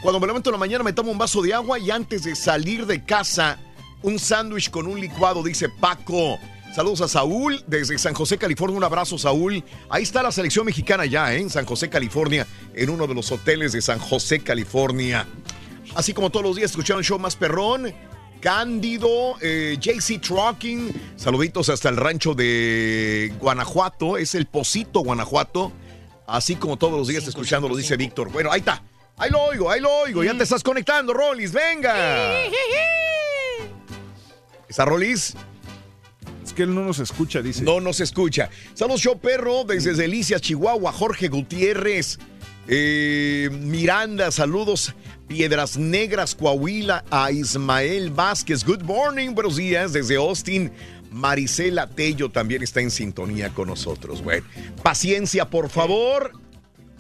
Cuando 0.03 0.19
me 0.21 0.27
levanto 0.27 0.51
en 0.51 0.53
la 0.53 0.59
mañana 0.59 0.83
me 0.83 0.93
tomo 0.93 1.11
un 1.11 1.19
vaso 1.19 1.43
de 1.43 1.53
agua 1.53 1.79
y 1.79 1.91
antes 1.91 2.25
de 2.25 2.35
salir 2.35 2.87
de 2.87 3.05
casa, 3.05 3.59
un 4.03 4.19
sándwich 4.19 4.71
con 4.71 4.87
un 4.87 5.01
licuado, 5.01 5.43
dice 5.43 5.69
Paco. 5.69 6.39
Saludos 6.75 7.03
a 7.03 7.09
Saúl 7.09 7.63
desde 7.67 7.99
San 7.99 8.15
José, 8.15 8.39
California. 8.39 8.77
Un 8.77 8.85
abrazo, 8.85 9.19
Saúl. 9.19 9.63
Ahí 9.89 10.03
está 10.03 10.23
la 10.23 10.33
selección 10.33 10.67
mexicana 10.67 11.07
ya, 11.07 11.35
¿eh? 11.35 11.41
en 11.41 11.51
San 11.51 11.65
José, 11.65 11.89
California, 11.89 12.47
en 12.75 12.91
uno 12.91 13.07
de 13.07 13.15
los 13.15 13.33
hoteles 13.33 13.73
de 13.73 13.81
San 13.83 13.99
José, 13.99 14.41
California. 14.41 15.27
Así 15.95 16.13
como 16.13 16.31
todos 16.31 16.45
los 16.45 16.57
días 16.57 16.71
escucharon 16.71 17.01
el 17.01 17.07
show 17.07 17.19
más 17.19 17.37
perrón. 17.37 17.95
Cándido, 18.41 19.37
eh, 19.41 19.77
JC 19.81 20.21
Trucking, 20.21 20.93
saluditos 21.17 21.69
hasta 21.69 21.89
el 21.89 21.97
rancho 21.97 22.35
de 22.35 23.33
Guanajuato, 23.41 24.17
es 24.17 24.35
el 24.35 24.47
Pocito, 24.47 25.01
Guanajuato. 25.01 25.73
Así 26.27 26.57
como 26.57 26.77
todos 26.77 26.99
los 26.99 27.09
días 27.09 27.27
escuchando, 27.27 27.69
lo 27.69 27.77
dice 27.77 27.97
Víctor. 27.97 28.31
Bueno, 28.31 28.51
ahí 28.51 28.61
está. 28.61 28.83
Ahí 29.17 29.31
lo 29.31 29.43
oigo, 29.43 29.71
ahí 29.71 29.81
lo 29.81 29.91
oigo. 29.91 30.25
Ya 30.25 30.37
te 30.37 30.43
estás 30.43 30.63
conectando, 30.63 31.15
Rolis, 31.15 31.53
venga. 31.53 31.95
¿Está 34.69 34.85
Rolis? 34.85 35.35
Es 36.45 36.53
que 36.53 36.65
él 36.65 36.75
no 36.75 36.83
nos 36.83 36.99
escucha, 36.99 37.41
dice. 37.41 37.63
No 37.63 37.81
nos 37.81 38.01
escucha. 38.01 38.51
Saludos, 38.75 39.01
show 39.01 39.19
perro, 39.19 39.65
desde 39.65 39.95
Delicias, 39.95 40.41
Chihuahua, 40.41 40.93
Jorge 40.93 41.29
Gutiérrez. 41.29 42.19
Eh, 42.69 43.49
Miranda, 43.53 44.31
saludos. 44.31 44.95
Piedras 45.29 45.77
Negras, 45.77 46.35
Coahuila, 46.35 47.05
a 47.11 47.33
Ismael 47.33 48.11
Vázquez. 48.11 48.65
Good 48.65 48.83
morning, 48.83 49.35
buenos 49.35 49.57
días 49.57 49.93
desde 49.93 50.17
Austin. 50.17 50.71
Marisela 51.11 51.89
Tello 51.89 52.31
también 52.31 52.63
está 52.63 52.81
en 52.81 52.91
sintonía 52.91 53.51
con 53.51 53.69
nosotros. 53.69 54.23
Bueno, 54.23 54.47
paciencia, 54.83 55.51
por 55.51 55.69
favor. 55.69 56.33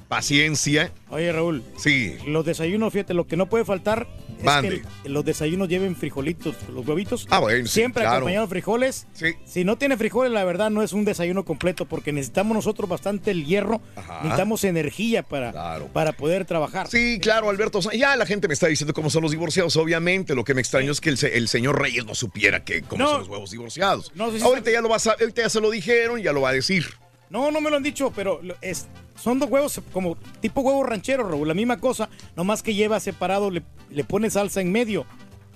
Paciencia. 0.08 0.92
Oye, 1.10 1.32
Raúl. 1.32 1.62
Sí. 1.76 2.16
Los 2.26 2.44
desayunos, 2.44 2.92
fíjate, 2.92 3.14
lo 3.14 3.26
que 3.26 3.36
no 3.36 3.46
puede 3.46 3.64
faltar 3.64 4.08
es 4.38 4.44
Mande. 4.44 4.82
que 5.02 5.08
los 5.08 5.24
desayunos 5.24 5.68
lleven 5.68 5.96
frijolitos, 5.96 6.54
los 6.72 6.86
huevitos. 6.86 7.26
Ah, 7.30 7.38
bueno, 7.40 7.66
sí, 7.66 7.72
Siempre 7.74 8.02
claro. 8.02 8.16
acompañado 8.16 8.46
de 8.46 8.50
frijoles. 8.50 9.06
Si 9.44 9.64
no 9.64 9.76
tiene 9.76 9.96
frijoles, 9.96 10.32
la 10.32 10.44
verdad 10.44 10.70
no 10.70 10.82
es 10.82 10.92
un 10.92 11.04
desayuno 11.04 11.44
completo 11.44 11.86
porque 11.86 12.12
necesitamos 12.12 12.54
nosotros 12.54 12.88
bastante 12.88 13.30
el 13.30 13.44
hierro, 13.46 13.80
necesitamos 14.22 14.64
energía 14.64 15.22
para, 15.22 15.78
para 15.92 16.12
poder 16.12 16.44
trabajar. 16.44 16.88
Sí, 16.88 17.18
claro, 17.20 17.50
Alberto. 17.50 17.80
Ya 17.92 18.16
la 18.16 18.26
gente 18.26 18.48
me 18.48 18.54
está 18.54 18.66
diciendo 18.66 18.92
cómo 18.94 19.10
son 19.10 19.22
los 19.22 19.30
divorciados. 19.30 19.76
Obviamente, 19.76 20.34
lo 20.34 20.44
que 20.44 20.54
me 20.54 20.60
extrañó 20.60 20.92
es 20.92 21.00
que 21.00 21.10
el, 21.10 21.18
el 21.24 21.48
señor 21.48 21.80
Reyes 21.80 22.04
no 22.04 22.14
supiera 22.14 22.64
que 22.64 22.82
cómo 22.82 23.02
No. 23.02 23.10
son 23.10 23.18
los 23.20 23.28
huevos 23.28 23.50
divorciados. 23.50 24.12
No, 24.14 24.30
sí, 24.30 24.38
sí, 24.38 24.44
ahorita 24.44 24.70
ya 24.70 24.80
lo 24.80 24.88
vas 24.88 25.06
a, 25.06 25.12
ahorita 25.12 25.42
ya 25.42 25.48
se 25.50 25.60
lo 25.60 25.70
dijeron, 25.70 26.20
ya 26.22 26.32
lo 26.32 26.40
va 26.40 26.50
a 26.50 26.52
decir. 26.52 26.86
No, 27.30 27.50
no 27.50 27.60
me 27.60 27.70
lo 27.70 27.76
han 27.76 27.82
dicho, 27.82 28.12
pero 28.14 28.40
es, 28.60 28.86
son 29.20 29.38
dos 29.38 29.50
huevos 29.50 29.80
como 29.92 30.16
tipo 30.40 30.60
huevo 30.60 30.84
ranchero, 30.84 31.28
Raúl, 31.28 31.48
la 31.48 31.54
misma 31.54 31.78
cosa, 31.78 32.08
nomás 32.36 32.62
que 32.62 32.74
lleva 32.74 33.00
separado, 33.00 33.50
le, 33.50 33.62
le 33.90 34.04
pone 34.04 34.30
salsa 34.30 34.60
en 34.60 34.70
medio 34.70 35.06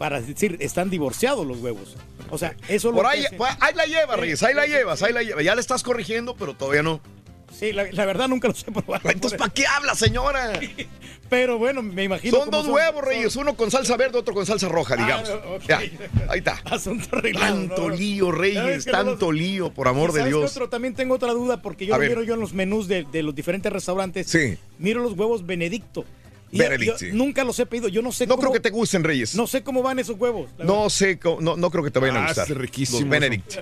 para 0.01 0.21
decir, 0.21 0.57
están 0.61 0.89
divorciados 0.89 1.47
los 1.47 1.59
huevos. 1.59 1.97
O 2.31 2.39
sea, 2.39 2.57
eso 2.69 2.73
es 2.73 2.85
lo 2.85 2.93
Por 2.95 3.07
ahí, 3.07 3.23
que 3.29 3.37
ahí 3.61 3.75
la 3.75 3.85
llevas, 3.85 4.19
Reyes, 4.19 4.43
ahí 4.43 4.55
la 4.55 4.67
llevas, 4.67 5.03
ahí 5.03 5.13
la 5.13 5.23
llevas. 5.23 5.45
Ya 5.45 5.55
le 5.55 5.61
estás 5.61 5.83
corrigiendo, 5.83 6.35
pero 6.37 6.55
todavía 6.55 6.83
no. 6.83 7.01
Sí, 7.53 7.73
la, 7.73 7.85
la 7.93 8.05
verdad 8.07 8.29
nunca 8.29 8.49
los 8.49 8.63
he 8.67 8.73
probado. 8.73 9.11
Entonces, 9.11 9.39
¿para 9.39 9.53
qué 9.53 9.67
habla, 9.67 9.95
señora? 9.95 10.59
Pero 11.29 11.59
bueno, 11.59 11.83
me 11.83 12.05
imagino. 12.05 12.37
Son 12.39 12.51
dos 12.51 12.67
huevos, 12.67 13.05
Reyes, 13.05 13.37
uno 13.37 13.55
con 13.57 13.71
salsa 13.71 13.97
verde, 13.97 14.19
otro 14.19 14.35
con 14.35 14.47
salsa 14.47 14.69
roja, 14.69 14.97
digamos. 14.97 15.29
Ah, 15.29 15.41
ok. 15.57 15.63
Ya, 15.69 15.79
ahí 16.29 16.39
está. 16.39 16.61
Asunto 16.65 17.17
arreglado, 17.17 17.55
Tanto 17.55 17.89
¿no? 17.89 17.95
lío, 17.97 18.27
¿Sabes 18.27 18.39
Reyes, 18.41 18.77
los- 18.77 18.85
tanto 18.87 19.31
lío, 19.31 19.71
por 19.73 19.87
amor 19.89 20.11
¿Y 20.11 20.19
de 20.19 20.25
Dios. 20.27 20.51
otro? 20.51 20.69
También 20.69 20.95
tengo 20.95 21.15
otra 21.15 21.33
duda 21.33 21.63
porque 21.63 21.87
yo 21.87 21.97
lo 21.97 22.03
miro 22.03 22.23
yo 22.25 22.35
en 22.35 22.41
los 22.41 22.53
menús 22.53 22.89
de, 22.89 23.05
de 23.05 23.23
los 23.23 23.35
diferentes 23.35 23.73
restaurantes. 23.73 24.27
Sí. 24.27 24.57
Miro 24.79 25.03
los 25.03 25.13
huevos 25.13 25.47
Benedicto. 25.47 26.05
Yo 26.53 26.99
sí. 26.99 27.11
Nunca 27.13 27.45
los 27.45 27.57
he 27.61 27.67
pedido. 27.67 27.87
Yo 27.87 28.03
no 28.03 28.11
sé 28.11 28.27
No 28.27 28.35
cómo, 28.35 28.49
creo 28.49 28.53
que 28.55 28.61
te 28.61 28.71
gusten, 28.71 29.05
Reyes. 29.05 29.37
No 29.37 29.47
sé 29.47 29.63
cómo 29.63 29.83
van 29.85 30.01
esos 30.01 30.19
huevos. 30.19 30.51
No 30.59 30.91
sé, 30.91 31.17
no, 31.41 31.57
no 31.57 31.71
creo 31.71 31.85
que 31.85 31.93
te 31.93 32.01
vayan 32.01 32.17
a 32.17 32.25
Ah, 32.25 32.27
gustar. 32.27 32.51
es 32.51 32.57
riquísimo 32.57 33.01
Los 33.03 33.09
Benedict. 33.09 33.59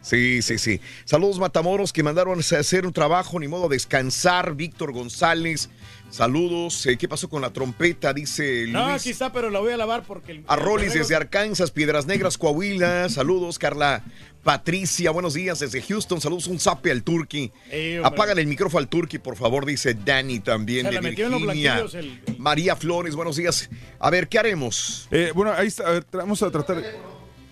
Sí, 0.00 0.40
sí, 0.42 0.58
sí. 0.58 0.80
Saludos, 1.04 1.38
Matamoros, 1.38 1.92
que 1.92 2.02
mandaron 2.02 2.38
a 2.38 2.58
hacer 2.58 2.86
un 2.86 2.92
trabajo, 2.92 3.38
ni 3.40 3.48
modo 3.48 3.66
a 3.66 3.68
descansar. 3.68 4.54
Víctor 4.54 4.92
González, 4.92 5.68
saludos. 6.10 6.86
Eh, 6.86 6.96
¿Qué 6.96 7.08
pasó 7.08 7.28
con 7.28 7.42
la 7.42 7.50
trompeta? 7.52 8.12
Dice 8.14 8.62
Luis. 8.62 8.72
No, 8.72 8.86
aquí 8.86 9.10
está, 9.10 9.32
pero 9.32 9.50
la 9.50 9.58
voy 9.60 9.72
a 9.72 9.76
lavar 9.76 10.04
porque... 10.04 10.32
el- 10.32 10.44
A 10.46 10.56
Rolis 10.56 10.94
desde 10.94 11.14
Arkansas, 11.14 11.70
Piedras 11.70 12.06
Negras, 12.06 12.38
Coahuila. 12.38 13.08
Saludos, 13.10 13.58
Carla 13.58 14.02
Patricia. 14.44 15.10
Buenos 15.10 15.34
días 15.34 15.58
desde 15.58 15.82
Houston. 15.82 16.20
Saludos, 16.22 16.46
un 16.46 16.58
zape 16.60 16.90
al 16.90 17.02
Turqui. 17.02 17.50
Ey. 17.70 18.00
Apágale 18.02 18.40
el 18.40 18.46
micrófono 18.46 18.78
al 18.78 18.88
Turqui, 18.88 19.18
por 19.18 19.36
favor, 19.36 19.66
dice 19.66 19.92
Dani 19.94 20.40
también 20.40 20.86
Se 20.86 20.90
de 20.90 20.94
la 20.94 21.00
metió 21.02 21.26
en 21.26 21.32
los 21.32 21.42
Virginia. 21.42 21.74
blanquillos 21.82 21.94
el- 22.28 22.38
María 22.38 22.76
Flores, 22.76 23.14
buenos 23.14 23.36
días. 23.36 23.68
A 23.98 24.08
ver, 24.10 24.28
¿qué 24.28 24.38
haremos? 24.38 25.06
Eh, 25.10 25.32
bueno, 25.34 25.52
ahí 25.52 25.66
está. 25.66 25.86
a 25.88 25.90
ver, 25.90 26.06
vamos 26.12 26.42
a 26.42 26.50
tratar. 26.50 26.82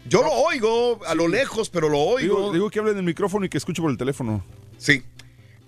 Yo 0.09 0.23
lo 0.23 0.31
oigo 0.33 1.01
a 1.07 1.15
lo 1.15 1.29
lejos, 1.29 1.69
pero 1.69 1.89
lo 1.89 1.99
oigo. 1.99 2.37
Digo, 2.37 2.53
digo 2.53 2.71
que 2.71 2.79
hable 2.79 2.93
en 2.93 2.99
el 2.99 3.03
micrófono 3.03 3.45
y 3.47 3.49
que 3.49 3.59
escuche 3.59 3.83
por 3.83 3.91
el 3.91 3.99
teléfono. 3.99 4.45
Sí. 4.79 5.03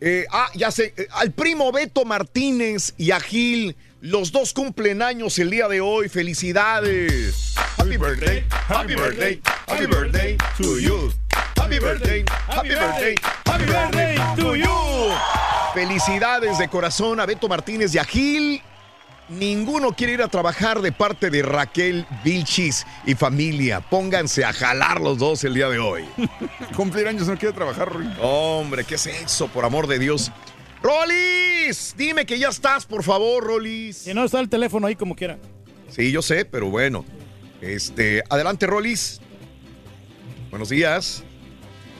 Eh, 0.00 0.26
ah, 0.30 0.48
ya 0.54 0.70
sé. 0.70 0.94
eh, 0.96 1.08
al 1.10 1.32
primo 1.32 1.72
Beto 1.72 2.04
Martínez 2.04 2.94
y 2.96 3.10
a 3.10 3.18
Gil, 3.18 3.74
los 4.00 4.30
dos 4.30 4.52
cumplen 4.52 5.02
años 5.02 5.38
el 5.40 5.50
día 5.50 5.66
de 5.66 5.80
hoy. 5.80 6.08
Felicidades. 6.08 7.54
Happy 7.76 7.96
birthday, 7.96 8.44
happy 8.68 8.94
birthday, 8.94 9.40
happy 9.66 9.86
birthday 9.86 10.36
to 10.56 10.78
you. 10.78 11.12
Happy 11.56 11.78
birthday, 11.80 12.24
happy 12.46 12.68
birthday, 12.68 13.14
happy 13.44 13.64
birthday 13.64 14.16
to 14.36 14.54
you. 14.54 14.68
Felicidades 15.74 16.58
de 16.58 16.68
corazón 16.68 17.18
a 17.20 17.26
Beto 17.26 17.48
Martínez 17.48 17.94
y 17.94 17.98
a 17.98 18.04
Gil. 18.04 18.62
Ninguno 19.28 19.92
quiere 19.92 20.14
ir 20.14 20.22
a 20.22 20.28
trabajar 20.28 20.80
de 20.80 20.90
parte 20.90 21.28
de 21.28 21.42
Raquel 21.42 22.06
Vilchis 22.24 22.86
y 23.04 23.14
familia. 23.14 23.80
Pónganse 23.80 24.44
a 24.44 24.52
jalar 24.54 25.00
los 25.00 25.18
dos 25.18 25.44
el 25.44 25.54
día 25.54 25.68
de 25.68 25.78
hoy. 25.78 26.04
Cumplir 26.76 27.06
años 27.06 27.28
no 27.28 27.36
quiere 27.36 27.54
trabajar, 27.54 27.92
Roy. 27.92 28.08
Hombre, 28.22 28.84
¿qué 28.84 28.94
es 28.94 29.06
eso, 29.06 29.48
por 29.48 29.66
amor 29.66 29.86
de 29.86 29.98
Dios? 29.98 30.32
Rolis, 30.82 31.94
dime 31.98 32.24
que 32.24 32.38
ya 32.38 32.48
estás, 32.48 32.86
por 32.86 33.02
favor, 33.02 33.44
Rolis. 33.44 33.98
Si 33.98 34.14
no, 34.14 34.24
está 34.24 34.40
el 34.40 34.48
teléfono 34.48 34.86
ahí 34.86 34.96
como 34.96 35.14
quiera. 35.14 35.38
Sí, 35.90 36.10
yo 36.10 36.22
sé, 36.22 36.46
pero 36.46 36.70
bueno. 36.70 37.04
Este, 37.60 38.22
adelante, 38.30 38.66
Rolis. 38.66 39.20
Buenos 40.50 40.70
días. 40.70 41.22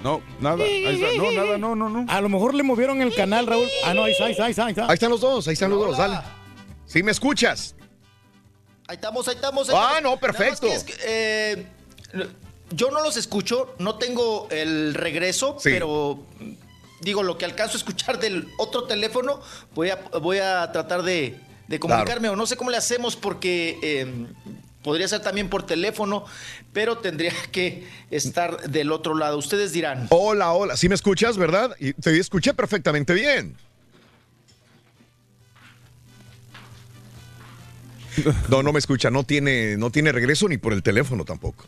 No, 0.03 0.23
nada. 0.41 0.65
Ahí 0.65 1.03
está. 1.03 1.09
No, 1.17 1.33
nada, 1.33 1.59
no, 1.59 1.75
no, 1.75 1.89
no. 1.91 2.07
A 2.09 2.21
lo 2.23 2.29
mejor 2.31 2.55
le 2.55 2.63
movieron 2.63 3.03
el 3.03 3.15
canal, 3.15 3.47
Raúl. 3.47 3.67
Ah, 3.85 3.93
no, 3.93 4.05
ahí 4.05 4.13
está, 4.13 4.27
ahí 4.27 4.31
está, 4.31 4.45
ahí 4.45 4.51
está. 4.51 4.65
Ahí 4.65 4.71
está, 4.71 4.87
Ahí 4.87 4.95
están 4.95 5.11
los 5.11 5.21
dos, 5.21 5.47
ahí 5.49 5.55
están 5.55 5.71
los 5.71 5.81
dos, 5.81 5.99
dale. 5.99 6.19
Sí, 6.89 7.03
me 7.03 7.13
escuchas. 7.13 7.75
Ahí 8.89 8.97
estamos, 8.97 9.29
ahí 9.29 9.35
estamos. 9.35 9.69
ahí 9.69 9.75
Ah, 9.79 9.95
estamos. 9.99 10.03
no, 10.15 10.21
perfecto. 10.21 10.67
que 10.67 10.75
es 10.75 10.85
que, 10.85 10.95
eh, 11.05 11.67
yo 12.71 12.91
no 12.91 13.03
los 13.03 13.17
escucho, 13.17 13.75
no 13.79 13.97
tengo 13.97 14.49
el 14.51 14.95
regreso, 14.95 15.57
Sí. 15.61 15.69
pero 15.71 16.27
mm, 16.41 16.53
digo, 17.03 17.23
lo 17.23 17.37
que 17.39 17.45
alcanzo 17.45 17.75
a 17.75 17.79
escuchar 17.79 18.19
del 18.19 18.49
otro 18.59 18.85
teléfono, 18.85 19.41
voy 19.75 19.91
a, 19.91 19.97
voy 20.21 20.39
a 20.39 20.73
tratar 20.73 21.03
de, 21.03 21.39
de 21.67 21.79
comunicarme, 21.79 22.29
o 22.31 22.37
no 22.37 22.47
sé 22.47 22.57
cómo 22.57 22.71
le 22.71 22.79
hacemos, 22.79 23.15
porque 23.17 23.79
eh, 23.83 24.27
podría 24.83 25.07
ser 25.07 25.21
también 25.21 25.51
por 25.51 25.65
teléfono, 25.67 26.25
pero 26.73 26.97
tendría 26.99 27.33
que 27.53 27.87
estar 28.11 28.71
del 28.71 28.91
otro 28.93 29.15
lado. 29.15 29.37
Ustedes 29.37 29.73
dirán. 29.73 30.07
Hola, 30.09 30.53
hola. 30.53 30.77
Sí 30.79 30.89
me 30.89 30.95
escuchas, 30.95 31.37
¿verdad? 31.37 31.77
Y 31.79 31.93
te 31.93 32.19
escuché 32.19 32.55
perfectamente 32.55 33.13
bien. 33.13 33.55
No, 38.49 38.63
no 38.63 38.73
me 38.73 38.79
escucha. 38.79 39.11
No 39.11 39.25
tiene, 39.25 39.77
no 39.77 39.91
tiene 39.91 40.13
regreso 40.13 40.49
ni 40.49 40.59
por 40.59 40.73
el 40.73 40.83
teléfono 40.83 41.25
tampoco. 41.25 41.65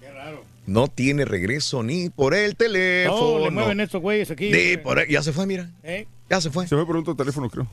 Qué 0.00 0.10
raro. 0.10 0.44
No 0.66 0.88
tiene 0.88 1.24
regreso 1.24 1.82
ni 1.82 2.10
por 2.10 2.34
el 2.34 2.56
teléfono. 2.56 3.16
No, 3.20 3.26
Oh, 3.26 3.44
le 3.44 3.50
mueven 3.50 3.80
estos 3.80 4.00
güeyes 4.02 4.30
aquí. 4.30 4.52
Sí, 4.52 4.76
por 4.76 4.98
ahí- 4.98 5.10
ya 5.10 5.22
se 5.22 5.32
fue, 5.32 5.46
mira. 5.46 5.70
¿Eh? 5.82 6.06
Ya 6.30 6.40
se 6.40 6.50
fue. 6.50 6.66
Se 6.66 6.74
fue 6.76 6.86
por 6.86 6.96
otro 6.96 7.14
teléfono, 7.14 7.48
creo. 7.48 7.66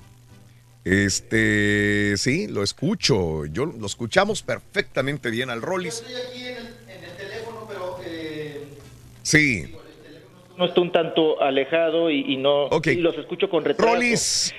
Este, 0.85 2.13
sí, 2.17 2.47
lo 2.47 2.61
escucho. 2.63 3.45
Yo 3.47 3.65
lo 3.65 3.85
escuchamos 3.87 4.43
perfectamente 4.43 5.29
bien 5.31 5.49
al 5.49 5.61
Rollis. 5.61 6.03
Sí. 9.23 9.73
No 10.57 10.65
está 10.65 10.81
un 10.81 10.91
tanto 10.91 11.41
alejado 11.41 12.09
y, 12.09 12.33
y 12.33 12.37
no 12.37 12.69
y 12.83 12.95
los 12.95 13.17
escucho 13.17 13.49
con 13.49 13.63
retraso. 13.65 13.93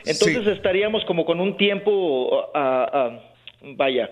Entonces 0.05 0.45
sí. 0.45 0.51
estaríamos 0.51 1.05
como 1.05 1.25
con 1.25 1.41
un 1.41 1.57
tiempo, 1.57 2.51
ah, 2.55 2.87
ah, 2.93 3.21
vaya, 3.63 4.11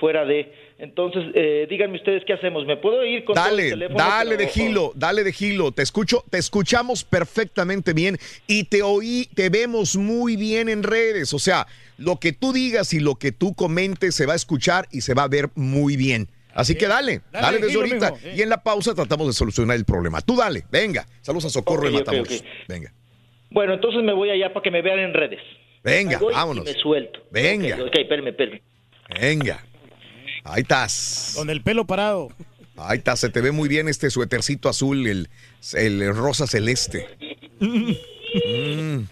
fuera 0.00 0.24
de. 0.24 0.52
Entonces, 0.78 1.24
eh, 1.34 1.66
díganme 1.70 1.96
ustedes 1.96 2.22
qué 2.26 2.34
hacemos. 2.34 2.66
¿Me 2.66 2.76
puedo 2.76 3.02
ir 3.02 3.24
con 3.24 3.34
todo 3.34 3.46
el 3.46 3.50
Dale, 3.56 3.70
teléfono? 3.70 3.98
dale 3.98 4.36
Pero- 4.36 4.42
de 4.42 4.48
Gilo, 4.48 4.92
dale 4.94 5.24
de 5.24 5.32
Gilo. 5.32 5.72
Te 5.72 5.82
escucho, 5.82 6.22
te 6.28 6.36
escuchamos 6.36 7.02
perfectamente 7.02 7.94
bien 7.94 8.18
y 8.46 8.64
te 8.64 8.82
oí, 8.82 9.26
te 9.34 9.48
vemos 9.48 9.96
muy 9.96 10.36
bien 10.36 10.68
en 10.68 10.82
redes. 10.82 11.32
O 11.32 11.38
sea, 11.38 11.66
lo 11.96 12.16
que 12.16 12.32
tú 12.32 12.52
digas 12.52 12.92
y 12.92 13.00
lo 13.00 13.14
que 13.14 13.32
tú 13.32 13.54
comentes 13.54 14.14
se 14.14 14.26
va 14.26 14.34
a 14.34 14.36
escuchar 14.36 14.86
y 14.92 15.00
se 15.00 15.14
va 15.14 15.22
a 15.22 15.28
ver 15.28 15.48
muy 15.54 15.96
bien. 15.96 16.28
Así 16.56 16.74
que 16.74 16.88
dale, 16.88 17.20
Dale, 17.30 17.46
dale 17.46 17.58
desde 17.58 17.76
ahorita. 17.76 18.14
Y 18.34 18.42
en 18.42 18.48
la 18.48 18.62
pausa 18.62 18.94
tratamos 18.94 19.26
de 19.28 19.32
solucionar 19.34 19.76
el 19.76 19.84
problema. 19.84 20.20
Tú 20.22 20.36
dale, 20.36 20.64
venga. 20.70 21.06
Saludos 21.20 21.44
a 21.46 21.50
Socorro 21.50 21.82
Ok, 21.82 21.92
de 21.92 21.98
ok, 21.98 22.06
Matamoros. 22.06 22.44
Venga, 22.66 22.92
Bueno, 23.50 23.74
entonces 23.74 24.02
me 24.02 24.12
voy 24.12 24.30
allá 24.30 24.52
para 24.52 24.62
que 24.64 24.70
me 24.70 24.82
vean 24.82 24.98
en 24.98 25.14
redes. 25.14 25.40
venga, 25.84 26.18
y 26.20 26.32
vámonos. 26.34 26.64
me 26.64 26.72
suelto. 26.74 27.20
Venga. 27.30 27.76
Ok, 27.76 27.82
ok, 27.88 27.94
espérame, 27.98 28.28
espérame. 28.28 28.62
Venga. 29.20 29.64
Ahí 30.44 30.62
estás. 30.62 31.34
Con 31.36 31.50
el 31.50 31.62
pelo 31.62 31.86
parado. 31.86 32.28
Ahí 32.76 32.98
está, 32.98 33.16
se 33.16 33.28
te 33.30 33.40
ve 33.40 33.52
muy 33.52 33.68
bien 33.68 33.88
este 33.88 34.10
suétercito 34.10 34.68
azul, 34.68 35.06
el, 35.06 35.28
el 35.74 36.14
rosa 36.14 36.46
celeste. 36.46 37.06
Mm. 38.36 39.04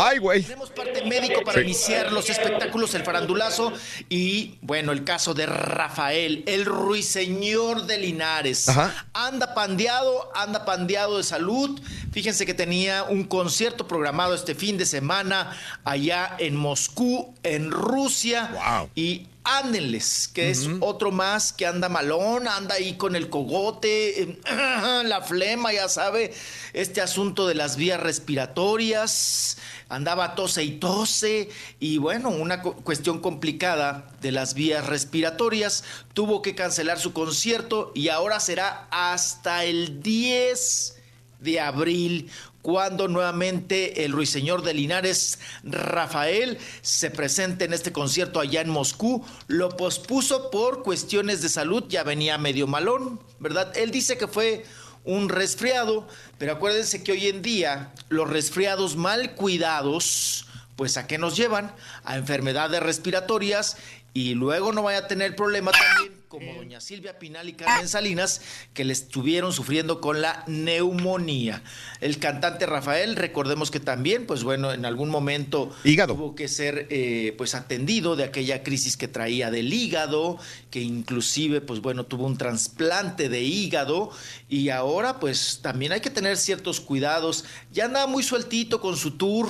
Ay, 0.00 0.18
güey. 0.18 0.42
Tenemos 0.42 0.70
parte 0.70 1.04
médico 1.04 1.42
para 1.42 1.58
Sí. 1.58 1.64
iniciar 1.64 2.12
los 2.12 2.30
espectáculos, 2.30 2.94
el 2.94 3.02
farandulazo 3.02 3.72
y, 4.08 4.58
bueno, 4.62 4.92
el 4.92 5.02
caso 5.02 5.34
de 5.34 5.46
Rafael, 5.46 6.44
el 6.46 6.64
ruiseñor 6.64 7.86
de 7.86 7.98
Linares. 7.98 8.68
Ajá. 8.68 9.08
Anda 9.12 9.54
pandeado, 9.54 10.30
anda 10.36 10.64
pandeado 10.64 11.16
de 11.18 11.24
salud. 11.24 11.80
Fíjense 12.12 12.46
que 12.46 12.54
tenía 12.54 13.02
un 13.02 13.24
concierto 13.24 13.88
programado 13.88 14.34
este 14.34 14.54
fin 14.54 14.78
de 14.78 14.86
semana 14.86 15.56
allá 15.84 16.36
en 16.38 16.54
Moscú, 16.54 17.34
en 17.42 17.70
Rusia. 17.72 18.88
Y 18.94 19.26
ándenles, 19.44 20.28
que 20.28 20.50
es 20.50 20.68
otro 20.80 21.10
más 21.10 21.52
que 21.54 21.66
anda 21.66 21.88
malón, 21.88 22.46
anda 22.46 22.74
ahí 22.74 22.94
con 22.94 23.16
el 23.16 23.30
cogote, 23.30 24.22
eh, 24.22 24.38
la 25.04 25.22
flema, 25.22 25.72
ya 25.72 25.88
sabe, 25.88 26.34
este 26.74 27.00
asunto 27.00 27.46
de 27.46 27.54
las 27.54 27.76
vías 27.76 27.98
respiratorias, 27.98 29.56
andaba 29.88 30.34
tose 30.34 30.64
y 30.64 30.72
tose, 30.72 31.48
y 31.80 31.98
bueno, 31.98 32.28
una 32.30 32.62
cu- 32.62 32.74
cuestión 32.82 33.20
complicada 33.20 34.10
de 34.20 34.32
las 34.32 34.54
vías 34.54 34.86
respiratorias, 34.86 35.84
tuvo 36.14 36.42
que 36.42 36.54
cancelar 36.54 36.98
su 36.98 37.12
concierto 37.12 37.92
y 37.94 38.08
ahora 38.08 38.40
será 38.40 38.86
hasta 38.90 39.64
el 39.64 40.02
10 40.02 40.96
de 41.40 41.60
abril, 41.60 42.30
cuando 42.60 43.08
nuevamente 43.08 44.04
el 44.04 44.12
ruiseñor 44.12 44.62
de 44.62 44.74
Linares, 44.74 45.38
Rafael, 45.62 46.58
se 46.82 47.10
presente 47.10 47.64
en 47.64 47.72
este 47.72 47.92
concierto 47.92 48.40
allá 48.40 48.60
en 48.60 48.68
Moscú. 48.68 49.24
Lo 49.46 49.70
pospuso 49.76 50.50
por 50.50 50.82
cuestiones 50.82 51.40
de 51.40 51.48
salud, 51.48 51.84
ya 51.88 52.02
venía 52.02 52.36
medio 52.36 52.66
malón, 52.66 53.20
¿verdad? 53.38 53.74
Él 53.76 53.90
dice 53.90 54.18
que 54.18 54.26
fue 54.26 54.64
un 55.08 55.30
resfriado, 55.30 56.06
pero 56.36 56.52
acuérdense 56.52 57.02
que 57.02 57.12
hoy 57.12 57.28
en 57.28 57.40
día 57.40 57.92
los 58.10 58.28
resfriados 58.28 58.94
mal 58.94 59.34
cuidados, 59.34 60.46
pues 60.76 60.98
a 60.98 61.06
qué 61.06 61.16
nos 61.16 61.34
llevan? 61.34 61.74
A 62.04 62.18
enfermedades 62.18 62.82
respiratorias 62.82 63.78
y 64.12 64.34
luego 64.34 64.70
no 64.74 64.82
vaya 64.82 64.98
a 64.98 65.06
tener 65.06 65.34
problema 65.34 65.72
también 65.72 66.17
como 66.28 66.54
doña 66.54 66.80
Silvia 66.80 67.18
Pinal 67.18 67.48
y 67.48 67.54
Carmen 67.54 67.88
Salinas, 67.88 68.42
que 68.74 68.84
le 68.84 68.92
estuvieron 68.92 69.52
sufriendo 69.52 70.00
con 70.00 70.20
la 70.20 70.44
neumonía. 70.46 71.62
El 72.00 72.18
cantante 72.18 72.66
Rafael, 72.66 73.16
recordemos 73.16 73.70
que 73.70 73.80
también, 73.80 74.26
pues 74.26 74.44
bueno, 74.44 74.72
en 74.72 74.84
algún 74.84 75.08
momento 75.08 75.74
tuvo 76.06 76.34
que 76.34 76.48
ser 76.48 76.86
eh, 76.90 77.34
pues 77.38 77.54
atendido 77.54 78.14
de 78.14 78.24
aquella 78.24 78.62
crisis 78.62 78.96
que 78.96 79.08
traía 79.08 79.50
del 79.50 79.72
hígado, 79.72 80.38
que 80.70 80.80
inclusive, 80.80 81.60
pues 81.60 81.80
bueno, 81.80 82.04
tuvo 82.04 82.26
un 82.26 82.36
trasplante 82.36 83.28
de 83.28 83.42
hígado 83.42 84.10
y 84.48 84.68
ahora 84.68 85.20
pues 85.20 85.60
también 85.62 85.92
hay 85.92 86.00
que 86.00 86.10
tener 86.10 86.36
ciertos 86.36 86.80
cuidados. 86.80 87.44
Ya 87.72 87.86
anda 87.86 88.06
muy 88.06 88.22
sueltito 88.22 88.80
con 88.80 88.96
su 88.96 89.12
tour, 89.12 89.48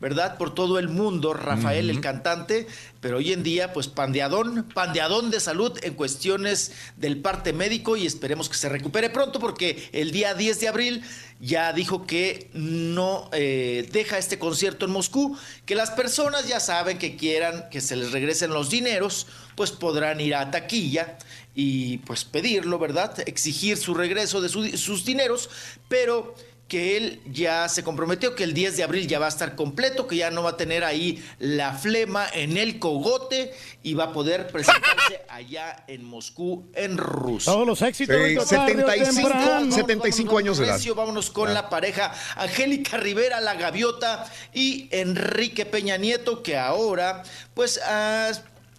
¿verdad? 0.00 0.38
Por 0.38 0.54
todo 0.54 0.78
el 0.78 0.88
mundo, 0.88 1.34
Rafael, 1.34 1.90
el 1.90 2.00
cantante, 2.00 2.66
pero 3.00 3.18
hoy 3.18 3.32
en 3.32 3.42
día, 3.42 3.72
pues 3.74 3.86
pandeadón, 3.86 4.64
pandeadón 4.74 5.30
de 5.30 5.40
salud 5.40 5.78
en 5.82 5.94
cuestiones 5.94 6.72
del 6.96 7.18
parte 7.18 7.52
médico 7.52 7.96
y 7.96 8.06
esperemos 8.06 8.48
que 8.48 8.56
se 8.56 8.68
recupere 8.70 9.10
pronto 9.10 9.38
porque 9.38 9.88
el 9.92 10.10
día 10.10 10.32
10 10.34 10.60
de 10.60 10.68
abril 10.68 11.02
ya 11.38 11.72
dijo 11.72 12.06
que 12.06 12.50
no 12.54 13.28
eh, 13.32 13.88
deja 13.92 14.18
este 14.18 14.38
concierto 14.38 14.86
en 14.86 14.92
Moscú, 14.92 15.36
que 15.66 15.74
las 15.74 15.90
personas 15.90 16.46
ya 16.48 16.60
saben 16.60 16.98
que 16.98 17.16
quieran 17.16 17.68
que 17.70 17.80
se 17.80 17.96
les 17.96 18.12
regresen 18.12 18.50
los 18.50 18.70
dineros, 18.70 19.26
pues 19.54 19.70
podrán 19.70 20.20
ir 20.20 20.34
a 20.34 20.50
taquilla 20.50 21.18
y 21.54 21.98
pues 21.98 22.24
pedirlo, 22.24 22.78
¿verdad? 22.78 23.18
Exigir 23.26 23.76
su 23.76 23.92
regreso 23.94 24.40
de 24.40 24.48
su- 24.48 24.76
sus 24.78 25.04
dineros, 25.04 25.50
pero 25.88 26.34
que 26.70 26.96
él 26.96 27.20
ya 27.26 27.68
se 27.68 27.82
comprometió 27.82 28.36
que 28.36 28.44
el 28.44 28.54
10 28.54 28.76
de 28.76 28.84
abril 28.84 29.08
ya 29.08 29.18
va 29.18 29.26
a 29.26 29.28
estar 29.28 29.56
completo, 29.56 30.06
que 30.06 30.14
ya 30.14 30.30
no 30.30 30.44
va 30.44 30.50
a 30.50 30.56
tener 30.56 30.84
ahí 30.84 31.20
la 31.40 31.74
flema 31.74 32.28
en 32.32 32.56
el 32.56 32.78
cogote 32.78 33.52
y 33.82 33.94
va 33.94 34.04
a 34.04 34.12
poder 34.12 34.46
presentarse 34.46 35.22
allá 35.28 35.82
en 35.88 36.04
Moscú, 36.04 36.70
en 36.74 36.96
Rusia. 36.96 37.52
Todos 37.52 37.66
los 37.66 37.82
éxitos. 37.82 38.14
Sí, 38.14 38.22
ahorita 38.22 38.44
tarde 38.44 38.84
o 38.84 38.86
75, 38.86 39.28
temprano. 39.28 39.72
75 39.72 40.38
años 40.38 40.58
de 40.58 40.66
edad. 40.66 40.80
Vámonos 40.94 41.30
con 41.30 41.52
la 41.52 41.68
pareja 41.68 42.14
Angélica 42.36 42.98
Rivera, 42.98 43.40
la 43.40 43.54
gaviota, 43.54 44.30
y 44.54 44.86
Enrique 44.92 45.66
Peña 45.66 45.96
Nieto, 45.96 46.40
que 46.40 46.56
ahora, 46.56 47.24
pues, 47.52 47.80
ah, 47.84 48.30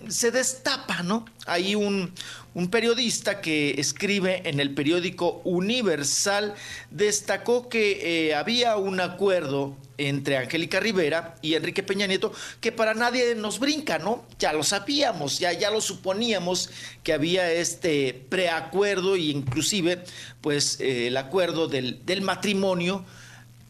se 0.08 0.32
destapa, 0.32 1.04
¿no? 1.04 1.26
Hay 1.46 1.76
un, 1.76 2.14
un 2.54 2.70
periodista 2.70 3.42
que 3.42 3.76
escribe 3.78 4.42
en 4.50 4.60
el 4.60 4.74
periódico 4.74 5.42
Universal, 5.44 6.54
destacó 6.90 7.70
que 7.70 8.30
eh, 8.30 8.36
había 8.36 8.76
un 8.76 9.00
acuerdo 9.00 9.78
entre 9.98 10.38
Angélica 10.38 10.80
Rivera 10.80 11.36
y 11.42 11.54
Enrique 11.54 11.84
Peña 11.84 12.08
Nieto 12.08 12.34
que 12.60 12.72
para 12.72 12.94
nadie 12.94 13.36
nos 13.36 13.60
brinca, 13.60 14.00
¿no? 14.00 14.26
Ya 14.40 14.52
lo 14.52 14.64
sabíamos, 14.64 15.40
ya, 15.40 15.54
ya 15.54 15.70
lo 15.70 15.80
suponíamos 15.80 16.70
que 17.04 17.14
había 17.14 17.52
este 17.52 18.26
preacuerdo 18.30 19.16
e 19.16 19.22
inclusive 19.22 20.04
pues 20.42 20.80
eh, 20.80 21.08
el 21.08 21.18
acuerdo 21.18 21.68
del, 21.68 22.06
del 22.06 22.22
matrimonio 22.22 23.06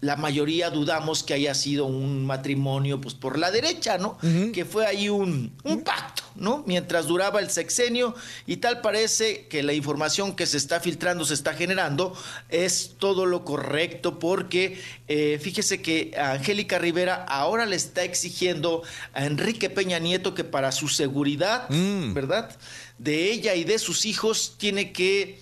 la 0.02 0.16
mayoría 0.16 0.72
dudamos 0.72 1.22
que 1.22 1.36
haya 1.36 1.54
sido 1.54 1.86
un 1.86 2.26
matrimonio 2.26 3.00
pues 3.00 3.14
por 3.14 3.38
la 3.38 3.52
derecha, 3.52 4.00
¿no? 4.00 4.18
Que 4.52 4.66
fue 4.66 4.88
ahí 4.88 5.10
un, 5.10 5.54
un 5.64 5.84
pacto, 5.84 6.24
¿no? 6.36 6.64
Mientras 6.66 7.06
duraba 7.06 7.40
el 7.40 7.52
sexenio 7.52 8.16
y 8.48 8.58
tal 8.58 8.82
parece 8.82 9.46
que 9.46 9.62
la 9.62 9.74
información 9.74 10.36
que 10.36 10.48
se 10.48 10.58
está 10.58 10.80
filtrando, 10.80 11.24
se 11.24 11.36
está 11.36 11.54
generando, 11.54 12.18
es 12.50 12.96
todo 12.98 13.28
lo 13.28 13.46
correcto 13.46 14.18
porque 14.18 14.82
eh, 15.08 15.40
fíjese 15.40 15.84
que 15.84 16.14
Angélica 16.18 16.80
Rivera 16.80 17.24
ahora 17.26 17.68
le 17.68 17.76
está 17.76 18.04
exigiendo 18.04 18.82
a 19.14 19.26
Enrique 19.26 19.70
Peña 19.70 20.00
Nieto 20.00 20.34
que 20.34 20.44
para 20.44 20.72
su 20.72 20.88
seguridad, 20.88 21.70
¿verdad? 21.70 22.58
De 22.98 23.32
ella 23.32 23.54
y 23.54 23.66
de 23.66 23.78
sus 23.78 24.08
hijos 24.08 24.56
tiene 24.58 24.92
que 24.94 25.40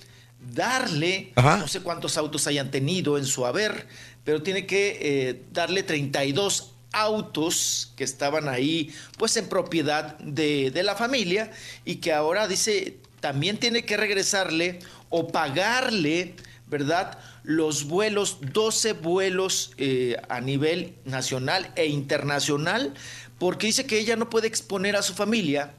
darle, 0.54 1.34
Ajá. 1.36 1.58
no 1.58 1.68
sé 1.68 1.82
cuántos 1.82 2.18
autos 2.18 2.48
hayan 2.48 2.72
tenido 2.72 3.18
en 3.18 3.26
su 3.26 3.46
haber, 3.46 3.88
pero 4.30 4.44
tiene 4.44 4.68
que 4.68 5.00
eh, 5.02 5.42
darle 5.52 5.82
32 5.82 6.76
autos 6.92 7.94
que 7.96 8.04
estaban 8.04 8.48
ahí 8.48 8.94
pues 9.18 9.36
en 9.38 9.50
propiedad 9.50 10.20
de, 10.20 10.70
de 10.70 10.84
la 10.84 10.94
familia 10.94 11.50
y 11.84 11.96
que 11.96 12.14
ahora 12.14 12.48
dice 12.48 13.00
también 13.22 13.58
tiene 13.58 13.86
que 13.86 13.98
regresarle 13.98 14.82
o 15.10 15.30
pagarle, 15.30 16.36
¿verdad? 16.68 17.18
Los 17.42 17.86
vuelos, 17.86 18.38
12 18.54 18.94
vuelos 18.94 19.72
eh, 19.78 20.16
a 20.30 20.42
nivel 20.42 20.94
nacional 21.06 21.72
e 21.76 21.88
internacional, 21.88 22.94
porque 23.40 23.66
dice 23.66 23.88
que 23.88 23.98
ella 23.98 24.16
no 24.16 24.30
puede 24.30 24.46
exponer 24.46 24.96
a 24.96 25.02
su 25.02 25.16
familia, 25.16 25.74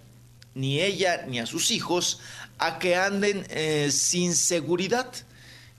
ni 0.56 0.80
ella 0.80 1.24
ni 1.28 1.38
a 1.38 1.46
sus 1.46 1.70
hijos, 1.70 2.18
a 2.58 2.80
que 2.80 2.96
anden 2.96 3.46
eh, 3.50 3.92
sin 3.92 4.34
seguridad 4.34 5.06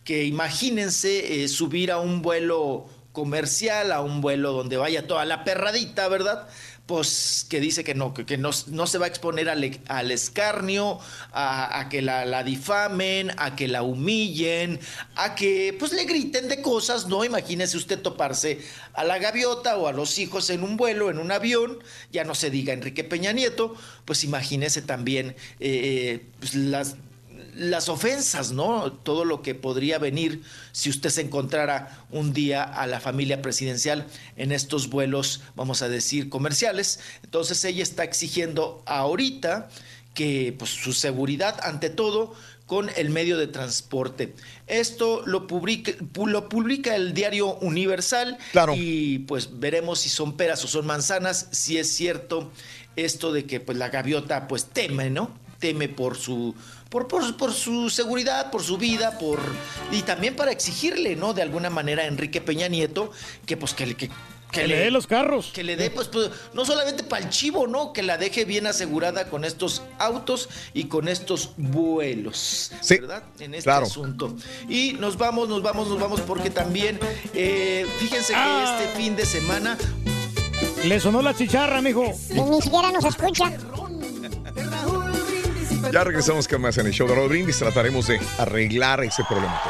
que 0.03 0.25
imagínense 0.25 1.43
eh, 1.43 1.47
subir 1.47 1.91
a 1.91 1.99
un 1.99 2.21
vuelo 2.21 2.87
comercial, 3.11 3.91
a 3.91 4.01
un 4.01 4.21
vuelo 4.21 4.53
donde 4.53 4.77
vaya 4.77 5.05
toda 5.05 5.25
la 5.25 5.43
perradita, 5.43 6.07
¿verdad? 6.07 6.47
pues 6.91 7.45
que 7.49 7.61
dice 7.61 7.85
que 7.85 7.95
no, 7.95 8.13
que, 8.13 8.37
no, 8.37 8.51
se 8.51 8.97
va 8.97 9.05
a 9.05 9.07
exponer 9.07 9.47
al, 9.47 9.79
al 9.87 10.11
escarnio, 10.11 10.99
a, 11.31 11.87
que 11.89 12.01
la, 12.01 12.43
difamen, 12.43 13.31
a 13.37 13.55
que 13.55 13.69
la 13.69 13.81
humillen, 13.81 14.77
a 15.15 15.33
que 15.33 15.73
pues 15.79 15.93
le 15.93 16.03
griten 16.03 16.49
de 16.49 16.61
cosas, 16.61 17.07
¿no? 17.07 17.23
Imagínese 17.23 17.77
usted 17.77 18.01
toparse 18.01 18.59
a 18.93 19.05
la 19.05 19.19
gaviota 19.19 19.77
o 19.77 19.87
a 19.87 19.93
los 19.93 20.19
hijos 20.19 20.49
en 20.49 20.63
un 20.63 20.75
vuelo, 20.75 21.09
en 21.09 21.19
un 21.19 21.31
avión, 21.31 21.79
ya 22.11 22.25
no 22.25 22.35
se 22.35 22.49
diga 22.49 22.73
Enrique 22.73 23.05
Peña 23.05 23.31
Nieto, 23.31 23.73
pues 24.03 24.25
imagínese 24.25 24.81
también 24.81 25.37
eh, 25.61 26.25
pues, 26.39 26.55
las 26.55 26.97
las 27.55 27.89
ofensas, 27.89 28.51
¿no? 28.51 28.91
Todo 28.91 29.25
lo 29.25 29.41
que 29.41 29.55
podría 29.55 29.97
venir 29.99 30.41
si 30.71 30.89
usted 30.89 31.09
se 31.09 31.21
encontrara 31.21 32.05
un 32.11 32.33
día 32.33 32.63
a 32.63 32.87
la 32.87 32.99
familia 32.99 33.41
presidencial 33.41 34.07
en 34.37 34.51
estos 34.51 34.89
vuelos, 34.89 35.41
vamos 35.55 35.81
a 35.81 35.89
decir, 35.89 36.29
comerciales. 36.29 36.99
Entonces 37.23 37.63
ella 37.65 37.83
está 37.83 38.03
exigiendo 38.03 38.81
ahorita 38.85 39.69
que 40.13 40.53
pues, 40.57 40.71
su 40.71 40.93
seguridad 40.93 41.59
ante 41.63 41.89
todo 41.89 42.33
con 42.65 42.89
el 42.95 43.09
medio 43.09 43.37
de 43.37 43.47
transporte. 43.47 44.33
Esto 44.67 45.23
lo 45.25 45.45
publica, 45.45 45.91
pu- 45.91 46.27
lo 46.29 46.47
publica 46.47 46.95
el 46.95 47.13
diario 47.13 47.55
Universal 47.55 48.37
y 48.77 49.19
pues 49.19 49.59
veremos 49.59 49.99
si 49.99 50.09
son 50.09 50.37
peras 50.37 50.63
o 50.63 50.67
son 50.67 50.85
manzanas, 50.85 51.47
si 51.51 51.77
es 51.77 51.93
cierto 51.93 52.51
esto 52.95 53.33
de 53.33 53.45
que 53.45 53.59
pues 53.59 53.77
la 53.77 53.89
gaviota 53.89 54.47
pues 54.47 54.65
teme, 54.65 55.09
¿no? 55.09 55.31
Teme 55.59 55.89
por 55.89 56.15
su 56.17 56.55
por, 56.91 57.07
por, 57.07 57.35
por 57.37 57.53
su 57.53 57.89
seguridad, 57.89 58.51
por 58.51 58.61
su 58.61 58.77
vida, 58.77 59.17
por 59.17 59.39
y 59.91 60.01
también 60.03 60.35
para 60.35 60.51
exigirle, 60.51 61.15
¿no? 61.15 61.33
De 61.33 61.41
alguna 61.41 61.69
manera 61.69 62.03
a 62.03 62.05
Enrique 62.05 62.41
Peña 62.41 62.67
Nieto 62.67 63.11
que 63.45 63.55
pues 63.57 63.73
que, 63.73 63.85
le- 63.87 63.95
que, 63.95 64.09
Que 64.51 64.67
le 64.67 64.75
dé 64.75 64.91
los 64.91 65.07
carros. 65.07 65.51
que 65.53 65.63
le 65.63 65.77
dé, 65.77 65.89
pues, 65.89 66.09
pues, 66.09 66.29
no 66.53 66.65
solamente 66.65 67.03
para 67.03 67.23
el 67.23 67.29
chivo, 67.29 67.65
¿no? 67.65 67.93
Que 67.93 68.03
la 68.03 68.17
deje 68.17 68.43
bien 68.43 68.67
asegurada 68.67 69.29
con 69.29 69.45
estos 69.45 69.81
autos 69.99 70.49
y 70.73 70.83
con 70.89 71.07
estos 71.07 71.51
vuelos, 71.55 72.73
¿verdad? 72.89 73.23
En 73.39 73.53
este 73.53 73.63
claro. 73.63 73.85
asunto. 73.85 74.35
Y 74.67 74.91
nos 74.99 75.17
vamos, 75.17 75.47
nos 75.47 75.63
vamos, 75.63 75.87
nos 75.87 75.97
vamos, 75.97 76.19
porque 76.19 76.49
también, 76.49 76.99
eh, 77.33 77.87
fíjense 77.99 78.33
Ah. 78.35 78.75
que 78.77 78.83
este 78.83 79.01
fin 79.01 79.15
de 79.15 79.25
semana 79.25 79.77
Le 80.83 80.99
sonó 80.99 81.21
la 81.21 81.33
chicharra, 81.33 81.81
mijo. 81.81 82.03
Ni 82.31 82.61
siquiera 82.61 82.91
nos 82.91 83.05
escucha. 83.05 83.53
Ya 85.91 86.03
regresamos 86.03 86.47
con 86.47 86.61
más 86.61 86.77
en 86.77 86.87
el 86.87 86.93
show 86.93 87.07
de 87.07 87.27
Brindis. 87.27 87.57
Trataremos 87.57 88.07
de 88.07 88.19
arreglar 88.37 89.03
ese 89.03 89.23
problema. 89.23 89.61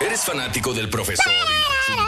¿Eres 0.00 0.20
fanático 0.22 0.72
del 0.72 0.88
profesor? 0.88 1.32
No 1.96 2.06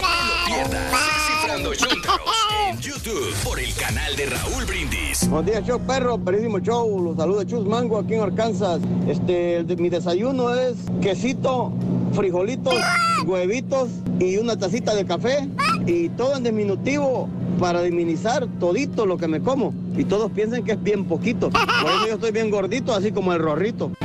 te 0.00 0.60
lo 0.60 0.68
pierdas. 0.68 1.13
Descifrando 1.54 1.74
Chúntaros 1.74 2.34
en 2.68 2.80
YouTube 2.80 3.32
por 3.44 3.60
el 3.60 3.72
canal 3.74 4.16
de 4.16 4.26
Raúl 4.26 4.64
Brindis. 4.64 5.28
Buenos 5.28 5.46
días, 5.46 5.64
show 5.64 5.78
perro, 5.78 6.18
perísimo 6.18 6.58
show. 6.58 7.00
Los 7.00 7.16
saluda 7.16 7.46
Chus 7.46 7.64
Mango 7.64 7.98
aquí 7.98 8.14
en 8.14 8.22
Arkansas. 8.22 8.80
Este, 9.06 9.58
el 9.58 9.66
de- 9.68 9.76
mi 9.76 9.88
desayuno 9.88 10.52
es 10.52 10.74
quesito, 11.00 11.72
frijolitos, 12.12 12.74
huevitos 13.26 13.88
y 14.18 14.36
una 14.38 14.58
tacita 14.58 14.96
de 14.96 15.06
café. 15.06 15.48
Y 15.86 16.08
todo 16.10 16.36
en 16.36 16.42
diminutivo 16.42 17.28
para 17.60 17.82
diminizar 17.82 18.48
todito 18.58 19.06
lo 19.06 19.16
que 19.16 19.28
me 19.28 19.40
como. 19.40 19.72
Y 19.96 20.04
todos 20.06 20.32
piensan 20.32 20.64
que 20.64 20.72
es 20.72 20.82
bien 20.82 21.04
poquito. 21.04 21.50
Por 21.50 21.60
eso 21.90 22.06
yo 22.08 22.14
estoy 22.14 22.32
bien 22.32 22.50
gordito, 22.50 22.92
así 22.92 23.12
como 23.12 23.32
el 23.32 23.38
rorrito. 23.38 23.92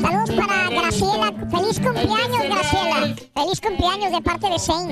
Saludos 0.00 0.30
para 0.36 0.70
Graciela. 0.70 1.32
Feliz 1.50 1.80
cumpleaños, 1.80 2.42
Graciela. 2.44 3.14
Feliz 3.34 3.60
cumpleaños 3.60 4.12
de 4.12 4.20
parte 4.20 4.48
de 4.48 4.58
Saint. 4.58 4.90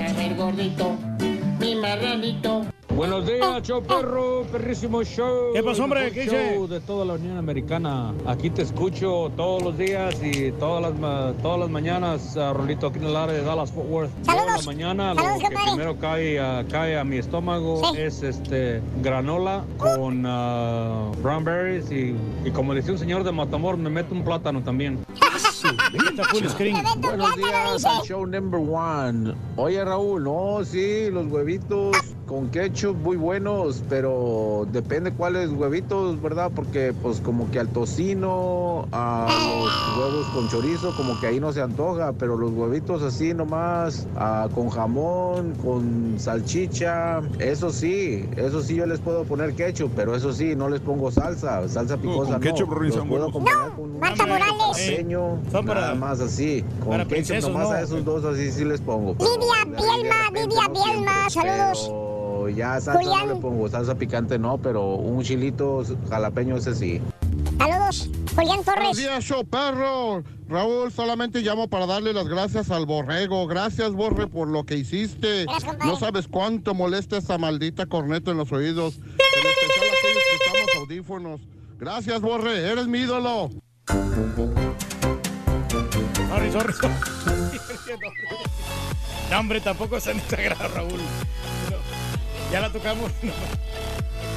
Mi 1.61 1.74
marranito. 1.74 2.66
Buenos 3.01 3.27
días, 3.27 3.63
show 3.63 3.83
perro, 3.83 4.43
perrísimo 4.53 5.03
show. 5.03 5.55
¿Qué 5.55 5.63
pasó, 5.63 5.85
hombre? 5.85 6.13
¿Qué 6.13 6.25
dice? 6.25 6.53
show 6.55 6.67
de 6.69 6.81
toda 6.81 7.07
la 7.07 7.15
Unión 7.15 7.39
Americana. 7.39 8.13
Aquí 8.27 8.51
te 8.51 8.61
escucho 8.61 9.33
todos 9.39 9.63
los 9.63 9.79
días 9.79 10.17
y 10.23 10.53
todas 10.53 10.83
las 10.83 10.95
ma- 11.01 11.33
todas 11.41 11.61
las 11.61 11.71
mañanas, 11.71 12.37
ah, 12.37 12.53
Rolito, 12.53 12.89
aquí 12.89 12.99
en 12.99 13.07
el 13.07 13.17
área 13.17 13.35
de 13.37 13.43
Dallas 13.43 13.73
Fort 13.73 13.89
Worth. 13.89 14.11
Toda 14.27 14.45
la 14.55 14.63
mañana 14.67 15.15
lo 15.15 15.23
Saludos, 15.23 15.39
que 15.39 15.45
compadre. 15.47 15.71
primero 15.71 15.99
cae, 15.99 16.41
a- 16.41 16.67
cae 16.71 16.99
a 16.99 17.05
mi 17.05 17.17
estómago 17.17 17.81
es 17.97 18.23
este 18.23 18.83
granola 19.03 19.65
con 19.79 20.25
ah, 20.27 21.11
brown 21.23 21.43
berries 21.43 21.91
y, 21.91 22.15
y 22.45 22.51
como 22.51 22.75
decía 22.75 22.93
un 22.93 22.99
señor 22.99 23.25
de 23.25 23.33
Matamor, 23.33 23.79
me 23.79 23.89
mete 23.89 24.13
un 24.13 24.23
plátano 24.25 24.61
también. 24.63 24.99
Buenos 25.93 27.37
días 27.37 27.85
al 27.85 28.03
show 28.05 28.25
number 28.27 28.61
one. 28.61 29.35
Oye 29.57 29.85
Raúl, 29.85 30.23
no, 30.25 30.61
sí, 30.65 31.11
los 31.11 31.27
huevitos 31.27 31.97
con 32.27 32.49
ketchup 32.51 32.97
muy 32.99 33.17
buenos, 33.17 33.83
pero 33.89 34.65
depende 34.71 35.11
cuáles 35.12 35.51
huevitos, 35.51 36.23
¿verdad? 36.23 36.53
Porque 36.55 36.95
pues 37.03 37.21
como 37.21 37.51
que 37.51 37.59
al 37.59 37.69
tocino, 37.69 38.87
a 38.93 39.27
los 39.29 39.99
huevos 39.99 40.27
con 40.29 40.49
chorizo, 40.49 40.95
como 40.97 41.19
que 41.19 41.27
ahí 41.27 41.41
no 41.41 41.53
se 41.53 41.61
antoja, 41.61 42.12
pero 42.12 42.37
los 42.37 42.53
huevitos 42.53 43.03
así 43.03 43.35
nomás, 43.35 44.07
ah, 44.17 44.49
con 44.55 44.69
jamón, 44.71 45.55
con 45.57 46.15
salchicha, 46.19 47.21
eso 47.41 47.71
sí, 47.73 48.29
eso 48.37 48.62
sí 48.62 48.77
yo 48.77 48.87
les 48.87 49.01
puedo 49.01 49.25
poner 49.25 49.55
ketchup, 49.55 49.91
pero 49.97 50.15
eso 50.15 50.33
sí, 50.33 50.55
no 50.55 50.69
les 50.69 50.81
pongo 50.81 51.11
salsa, 51.11 51.69
salsa 51.69 51.97
picosa 51.97 52.33
con 52.33 52.33
no. 52.35 52.41
ketchup, 52.41 52.71
Rory, 52.71 52.89
Los 52.91 53.07
puedo 53.09 53.27
acompañar 53.29 53.73
con 53.75 53.99
Morales. 53.99 55.05
Son 55.51 55.67
para- 55.67 55.80
nada 55.81 55.94
más 55.94 56.20
así, 56.20 56.62
con 56.81 56.89
para 56.90 57.05
ketchup 57.05 57.11
princesos, 57.11 57.51
nomás 57.51 57.69
¿no? 57.69 57.74
a 57.74 57.81
esos 57.82 58.05
dos 58.05 58.24
así 58.24 58.51
sí 58.52 58.65
les 58.65 58.81
pongo. 58.81 59.15
de 59.15 59.24
Bielma, 59.27 60.31
Lidia 60.32 60.69
no 60.69 60.73
Bielma, 60.85 61.31
siempre, 61.31 61.52
saludos. 61.57 61.85
pero 61.86 62.48
ya 62.51 62.81
salsa 62.81 62.93
no 62.94 62.98
Julián. 63.11 63.28
le 63.28 63.36
pongo, 63.36 63.69
salsa 63.69 63.94
picante 63.94 64.39
no, 64.39 64.59
pero 64.59 64.94
un 64.94 65.23
chilito 65.23 65.82
jalapeño 66.09 66.57
ese 66.57 66.74
sí. 66.74 67.01
Saludos, 67.59 68.09
Julián 68.35 68.57
Buenos 68.57 68.65
Torres. 68.65 68.97
días, 68.97 69.24
show 69.24 69.44
perro. 69.44 70.23
Raúl, 70.48 70.90
solamente 70.90 71.43
llamo 71.43 71.69
para 71.69 71.86
darle 71.86 72.12
las 72.12 72.27
gracias 72.27 72.70
al 72.73 72.85
borrego. 72.85 73.47
Gracias, 73.47 73.93
Borre, 73.93 74.27
por 74.27 74.48
lo 74.48 74.65
que 74.65 74.74
hiciste. 74.77 75.47
No 75.85 75.94
sabes 75.97 76.27
cuánto 76.27 76.74
molesta 76.74 77.19
esa 77.19 77.39
maldita 77.39 77.86
corneta 77.86 78.32
en 78.32 78.39
los 78.39 78.51
oídos. 78.51 78.97
En 78.97 79.05
especial 79.07 79.94
aquellos 79.97 80.66
que 80.73 80.78
audífonos. 80.78 81.40
Gracias, 81.78 82.20
Borre, 82.20 82.69
eres 82.69 82.89
mi 82.89 82.98
ídolo. 82.98 83.51
Sorry, 86.31 86.52
sorry, 86.52 86.73
sorry. 86.73 86.94
No, 89.31 89.39
hombre, 89.40 89.61
tampoco 89.61 89.97
es 89.97 90.05
tan 90.05 90.16
exagerado, 90.19 90.69
Raúl. 90.69 91.01
No, 91.70 92.52
ya 92.52 92.61
la 92.61 92.70
tocamos. 92.70 93.11
No. 93.23 93.32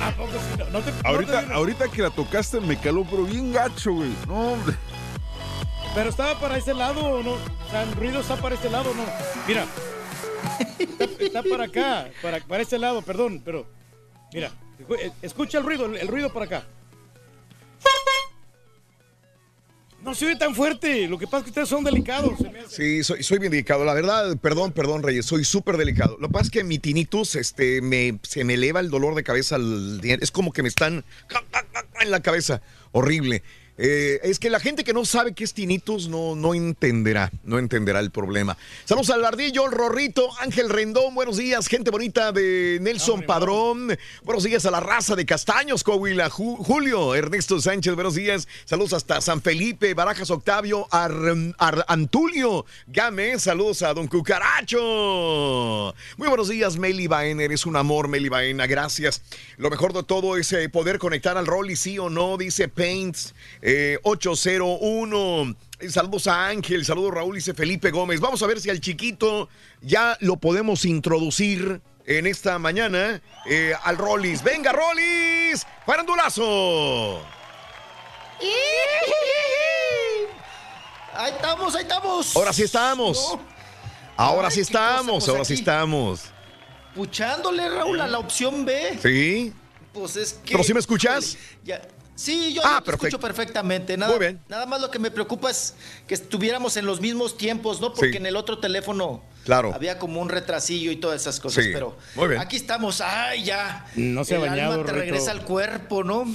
¿A 0.04 0.12
poco 0.12 0.32
sí? 0.32 0.58
No, 0.58 0.66
no 0.72 0.80
te, 0.82 0.92
no 0.92 1.02
te 1.02 1.08
Ahorita, 1.08 1.46
ahorita 1.54 1.88
que 1.90 2.02
la 2.02 2.10
tocaste 2.10 2.60
me 2.62 2.78
caló, 2.80 3.06
pero 3.10 3.24
bien 3.24 3.54
gacho, 3.54 3.94
güey. 3.94 4.10
No, 4.28 4.54
hombre. 4.54 4.76
Pero 5.94 6.10
estaba 6.10 6.40
para 6.40 6.58
ese 6.58 6.74
lado, 6.74 7.22
¿no? 7.22 7.34
O 7.34 7.70
sea, 7.70 7.84
el 7.84 7.92
ruido 7.94 8.22
está 8.22 8.38
para 8.38 8.56
este 8.56 8.70
lado, 8.72 8.92
¿no? 8.96 9.04
Mira. 9.48 9.68
Está, 10.80 11.06
está 11.24 11.44
para 11.44 11.66
acá, 11.66 12.10
para, 12.22 12.40
para 12.40 12.64
este 12.64 12.80
lado, 12.80 13.04
perdón, 13.04 13.42
pero. 13.46 13.68
Mira, 14.34 14.52
eh, 15.00 15.12
escucha 15.22 15.60
el 15.60 15.64
ruido, 15.64 15.86
el, 15.86 15.98
el 15.98 16.08
ruido 16.08 16.34
para 16.34 16.46
acá. 16.48 16.64
No 20.04 20.14
se 20.14 20.36
tan 20.36 20.54
fuerte. 20.54 21.08
Lo 21.08 21.18
que 21.18 21.26
pasa 21.26 21.38
es 21.40 21.44
que 21.44 21.50
ustedes 21.52 21.70
son 21.70 21.84
delicados. 21.84 22.34
Sí, 22.68 23.04
soy, 23.04 23.24
soy 23.24 23.40
bien 23.40 23.52
delicado. 23.52 23.86
La 23.86 23.94
verdad, 23.94 24.38
perdón, 24.38 24.74
perdón, 24.74 25.02
Reyes, 25.02 25.26
soy 25.26 25.46
súper 25.46 25.78
delicado. 25.78 26.18
Lo 26.20 26.28
que 26.28 26.34
pasa 26.34 26.46
es 26.46 26.52
que 26.52 26.64
mi 26.64 26.78
tinnitus, 26.78 27.36
este, 27.36 27.82
me, 27.82 28.20
se 28.24 28.44
me 28.44 28.56
eleva 28.56 28.82
el 28.82 28.90
dolor 28.90 29.16
de 29.16 29.24
cabeza 29.24 29.56
al. 29.56 30.02
Es 30.04 30.32
como 30.32 30.52
que 30.52 30.62
me 30.62 30.68
están 30.68 31.06
en 32.02 32.12
la 32.12 32.22
cabeza. 32.22 32.62
Horrible. 32.92 33.44
Eh, 33.78 34.20
es 34.22 34.38
que 34.38 34.52
la 34.52 34.60
gente 34.60 34.84
que 34.84 34.94
no 34.94 35.04
sabe 35.04 35.34
qué 35.34 35.44
es 35.44 35.54
tinnitus 35.56 36.08
no, 36.08 36.36
no 36.36 36.54
entenderá, 36.54 37.32
no 37.44 37.58
entenderá 37.58 38.00
el 38.02 38.12
problema. 38.12 38.56
Saludos 38.86 39.10
al 39.10 39.26
Ardillo, 39.26 39.66
el 39.66 39.72
Rorrito, 39.72 40.30
Ángel 40.42 40.70
Rendón, 40.70 41.16
buenos 41.16 41.38
días, 41.38 41.68
gente 41.68 41.90
bonita 41.90 42.32
de 42.32 42.78
Nelson 42.82 43.24
Padrón, 43.24 43.98
buenos 44.24 44.44
días 44.44 44.66
a 44.68 44.72
la 44.72 44.80
raza 44.80 45.16
de 45.16 45.26
Castaños, 45.26 45.84
Coahuila, 45.84 46.30
Ju- 46.30 46.58
Julio, 46.58 47.16
Ernesto 47.16 47.60
Sánchez, 47.60 47.96
buenos 47.96 48.14
días, 48.14 48.48
saludos 48.66 48.94
hasta 48.94 49.20
San 49.22 49.42
Felipe, 49.42 49.96
Barajas 49.96 50.30
Octavio, 50.30 50.88
Ar- 50.92 51.12
Ar- 51.58 51.86
Antulio, 51.88 52.66
Game, 52.86 53.40
saludos 53.40 53.82
a 53.82 53.92
Don 53.96 54.08
Cucaracho. 54.08 55.96
Muy 56.18 56.28
buenos 56.28 56.50
días, 56.50 56.78
Meli 56.78 57.08
Baena, 57.08 57.44
eres 57.44 57.66
un 57.66 57.76
amor, 57.76 58.08
Meli 58.08 58.30
Baena, 58.30 58.68
gracias. 58.68 59.22
Lo 59.58 59.70
mejor 59.70 59.94
de 59.94 60.04
todo 60.04 60.38
es 60.38 60.52
eh, 60.54 60.70
poder 60.70 61.00
conectar 61.00 61.38
al 61.38 61.48
Rolly, 61.48 61.76
sí 61.76 61.98
o 61.98 62.10
no, 62.10 62.38
dice 62.38 62.68
Paints 62.68 63.34
eh, 63.66 63.98
801. 64.04 65.56
Eh, 65.80 65.90
Saludos 65.90 66.28
a 66.28 66.48
Ángel, 66.48 66.86
saludos 66.86 67.14
Raúl, 67.14 67.36
dice 67.36 67.54
Felipe 67.54 67.92
Gómez. 67.92 68.20
Vamos 68.20 68.44
a 68.44 68.48
ver 68.48 68.60
si 68.60 68.70
al 68.70 68.82
chiquito 68.82 69.48
ya 69.82 70.18
lo 70.20 70.36
podemos 70.38 70.84
introducir 70.86 71.82
en 72.06 72.28
esta 72.28 72.60
mañana 72.60 73.22
eh, 73.46 73.74
al 73.84 73.98
Rollis. 73.98 74.44
¡Venga, 74.44 74.74
Rollis! 74.74 75.66
¡Farandulazo! 75.86 77.22
Ahí 81.14 81.32
estamos, 81.32 81.76
ahí 81.76 81.84
estamos. 81.84 82.36
Ahora 82.36 82.54
sí 82.54 82.64
estamos. 82.64 83.18
No. 83.32 83.42
Ahora 84.18 84.48
Ay, 84.50 84.54
sí 84.56 84.60
cosa, 84.62 84.72
estamos, 84.72 85.16
pues 85.24 85.30
ahora 85.30 85.46
sí 85.46 85.54
estamos. 85.54 86.22
puchándole, 86.96 87.68
Raúl, 87.70 88.00
a 88.02 88.08
la 88.08 88.20
opción 88.20 88.66
B. 88.66 89.00
Sí. 89.02 89.54
Pues 89.94 90.16
es 90.18 90.34
que. 90.34 90.52
¿Pero 90.52 90.64
sí 90.64 90.74
me 90.74 90.80
escuchas? 90.80 91.38
Ya. 91.64 91.82
Sí, 92.16 92.54
yo, 92.54 92.62
Ah, 92.64 92.82
te 92.86 92.92
escucho 92.92 93.20
perfectamente. 93.20 93.98
Nada, 93.98 94.12
Muy 94.12 94.20
bien. 94.20 94.40
nada 94.48 94.66
más 94.68 94.80
lo 94.82 94.92
que 94.92 95.00
me 95.00 95.10
preocupa 95.10 95.50
es 95.50 95.74
que 96.08 96.14
estuviéramos 96.14 96.78
en 96.78 96.86
los 96.86 97.02
mismos 97.02 97.38
tiempos, 97.38 97.82
¿no? 97.82 97.92
Porque 97.94 98.12
Sí. 98.12 98.18
en 98.18 98.26
el 98.28 98.36
otro 98.36 98.60
teléfono 98.60 99.24
Claro. 99.46 99.74
había 99.74 99.98
como 99.98 100.22
un 100.22 100.30
retrasillo 100.30 100.92
y 100.92 100.98
todas 100.98 101.22
esas 101.22 101.40
cosas. 101.40 101.64
Sí. 101.64 101.72
Pero 101.74 101.98
Muy 102.16 102.28
bien. 102.30 102.40
aquí 102.42 102.56
estamos. 102.56 103.02
¡Ay, 103.02 103.44
ya! 103.46 103.86
No 103.96 104.24
se 104.26 104.36
ha 104.36 104.38
el 104.38 104.50
bañado, 104.50 104.74
alma 104.74 104.86
te 104.86 104.92
regresa 104.92 105.32
al 105.32 105.44
cuerpo, 105.44 106.04
¿no? 106.04 106.26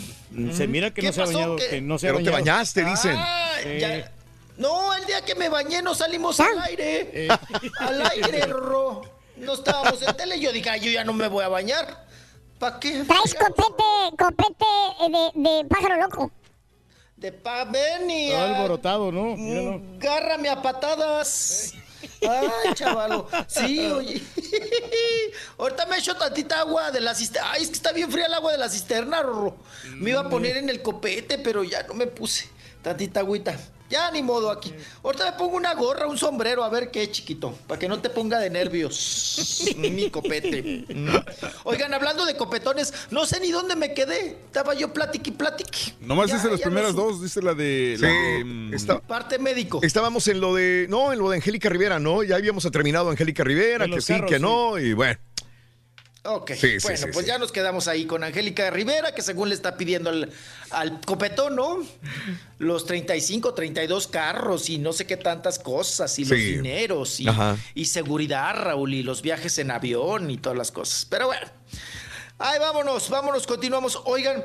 Se 0.53 0.67
mira 0.67 0.91
que 0.93 1.01
¿Qué 1.01 1.07
no 1.07 1.13
se 1.13 1.21
ha 1.23 1.25
pasó? 1.27 1.39
bañado, 1.39 1.57
¿Qué? 1.57 1.69
que 1.69 1.81
no 1.81 1.99
se 1.99 2.09
ha 2.09 2.13
Pero 2.13 2.25
te 2.25 2.31
bañaste, 2.31 2.85
dicen. 2.85 3.15
Ah, 3.17 3.51
ya. 3.79 4.13
No, 4.57 4.93
el 4.95 5.07
día 5.07 5.21
que 5.25 5.37
me 5.37 5.49
bañé 5.49 5.81
no 5.83 5.95
salimos 5.95 6.41
Ah. 6.41 6.49
al 6.53 6.63
aire. 6.65 7.11
Eh. 7.15 7.29
Al 7.79 8.05
aire, 8.11 8.47
Rorro. 8.47 9.03
No 9.37 9.53
estábamos 9.55 10.03
en 10.03 10.17
tele. 10.17 10.41
Yo 10.41 10.51
dije, 10.51 10.69
"Ay, 10.69 10.81
yo 10.81 10.91
ya 10.91 11.05
no 11.05 11.13
me 11.13 11.29
voy 11.29 11.45
a 11.45 11.49
bañar. 11.49 12.08
¿Para 12.59 12.81
qué? 12.81 13.05
Traes 13.05 13.35
copete, 13.35 14.17
copete 14.19 14.65
eh, 15.01 15.31
de, 15.35 15.49
de 15.51 15.65
pájaro 15.65 15.97
loco. 15.97 16.31
De 17.17 17.33
pa, 17.33 17.65
ven 17.65 18.11
y 18.11 18.31
Todo 18.31 18.45
alborotado, 18.45 19.13
¿no? 19.13 19.37
Míralo. 19.37 19.83
agárrame 19.97 20.49
a 20.49 20.63
patadas. 20.63 21.75
Ay, 22.23 22.75
chavalo. 22.75 23.29
Sí, 23.49 23.87
oye. 23.87 24.23
Ahorita 25.59 25.87
me 25.87 25.97
echo 25.97 26.15
tantita 26.17 26.61
agua 26.61 26.91
de 26.93 27.01
la 27.01 27.15
cisterna. 27.15 27.51
Ay, 27.53 27.63
es 27.63 27.69
que 27.69 27.75
está 27.75 27.93
bien 27.93 28.11
fría 28.11 28.27
el 28.27 28.35
agua 28.35 28.53
de 28.53 28.59
la 28.59 28.69
cisterna, 28.69 29.23
Rorro. 29.23 29.57
Me 29.97 30.11
iba 30.11 30.21
a 30.21 30.29
poner 30.29 30.57
en 30.57 30.69
el 30.69 30.81
copete, 30.81 31.39
pero 31.39 31.65
ya 31.65 31.83
no 31.85 31.95
me 31.95 32.07
puse. 32.07 32.49
Tantita 32.83 33.21
agüita. 33.21 33.57
Ya 33.91 34.11
ni 34.11 34.23
modo 34.23 34.51
aquí. 34.51 34.71
Ahorita 35.03 35.25
me 35.31 35.33
pongo 35.39 35.57
una 35.57 35.73
gorra, 35.75 36.07
un 36.07 36.19
sombrero, 36.19 36.63
a 36.63 36.69
ver 36.69 36.91
qué, 36.91 37.11
chiquito. 37.11 37.55
Para 37.67 37.79
que 37.79 37.89
no 37.89 37.99
te 38.01 38.11
ponga 38.11 38.39
de 38.39 38.51
nervios. 38.51 39.65
Mi 39.79 40.11
copete. 40.11 40.85
Oigan, 41.65 41.95
hablando 41.95 42.27
de 42.27 42.37
copetones, 42.37 42.93
no 43.11 43.25
sé 43.25 43.41
ni 43.41 43.51
dónde 43.51 43.77
me 43.77 43.95
quedé. 43.95 44.37
Estaba 44.45 44.75
yo 44.75 44.93
platique 44.93 45.31
y 45.31 45.33
platique. 45.33 45.95
Nomás 46.01 46.29
Ya- 46.29 46.35
dice 46.37 46.51
las 46.51 46.61
no 46.61 46.65
primeras 46.65 46.95
dos, 46.95 47.23
dice 47.23 47.41
la 47.41 47.55
de... 47.55 47.97
la 47.99 48.09
de, 48.09 48.45
mm, 48.45 48.75
está- 48.75 49.01
Parte 49.01 49.39
médico. 49.39 49.81
Estábamos 49.83 50.29
en 50.29 50.41
lo 50.43 50.55
de. 50.55 50.87
No, 50.91 51.11
en 51.11 51.19
lo 51.19 51.31
de 51.31 51.37
Angélica 51.37 51.71
Rivera, 51.71 51.99
¿no? 51.99 52.23
Ya 52.23 52.37
habíamos 52.37 52.71
terminado 52.71 53.09
Angélica 53.09 53.43
Rivera, 53.43 53.87
que 53.87 54.03
sí, 54.03 54.13
carros, 54.13 54.29
que 54.31 54.37
sí. 54.37 54.43
no, 54.43 54.79
y 54.79 54.93
bueno. 54.93 55.19
Ok, 56.31 56.53
Sí, 56.57 56.77
bueno, 56.83 56.99
sí, 56.99 57.07
pues 57.13 57.25
ya 57.25 57.39
nos 57.39 57.53
quedamos 57.53 57.89
ahí 57.89 58.05
con 58.05 58.23
Angélica 58.23 58.69
Rivera, 58.71 59.15
que 59.15 59.23
según 59.23 59.49
le 59.49 59.55
está 59.55 59.79
pidiendo 59.79 60.11
al, 60.11 60.31
al 60.71 61.01
copetón, 61.01 61.57
¿no? 61.57 61.79
Los 62.59 62.85
35, 62.85 63.55
32 63.55 64.09
carros 64.09 64.69
y 64.69 64.77
no 64.77 64.93
sé 64.93 65.07
qué 65.07 65.17
tantas 65.17 65.59
cosas, 65.59 66.19
y 66.19 66.27
los 66.27 66.39
dineros, 66.39 67.19
y, 67.21 67.27
y 67.75 67.87
seguridad, 67.87 68.55
Raúl, 68.63 68.93
y 68.93 69.03
los 69.03 69.23
viajes 69.23 69.57
en 69.59 69.71
avión 69.71 70.31
y 70.31 70.37
todas 70.37 70.59
las 70.59 70.71
cosas. 70.71 71.07
Pero 71.09 71.27
bueno, 71.29 71.47
ay, 72.39 72.59
vámonos, 72.59 73.09
vámonos, 73.09 73.47
continuamos. 73.47 73.99
Oigan, 74.05 74.45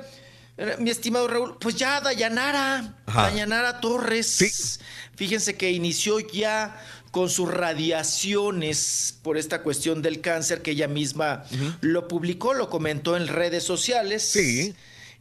mi 0.80 0.90
estimado 0.90 1.28
Raúl, 1.28 1.58
pues 1.60 1.76
ya 1.76 2.00
Dayanara, 2.02 2.96
Ajá. 3.06 3.24
Dayanara 3.24 3.80
Torres, 3.82 4.28
Sí. 4.28 4.80
fíjense 5.16 5.56
que 5.56 5.72
inició 5.72 6.20
ya 6.20 6.80
con 7.12 7.30
sus 7.30 7.50
radiaciones 7.52 9.18
por 9.22 9.38
esta 9.38 9.62
cuestión 9.62 10.02
del 10.02 10.22
cáncer 10.22 10.62
que 10.62 10.72
ella 10.72 10.88
misma 10.88 11.44
lo 11.82 12.08
publicó, 12.08 12.54
lo 12.54 12.70
comentó 12.70 13.16
en 13.18 13.28
redes 13.28 13.64
sociales. 13.64 14.24
Sí. 14.24 14.74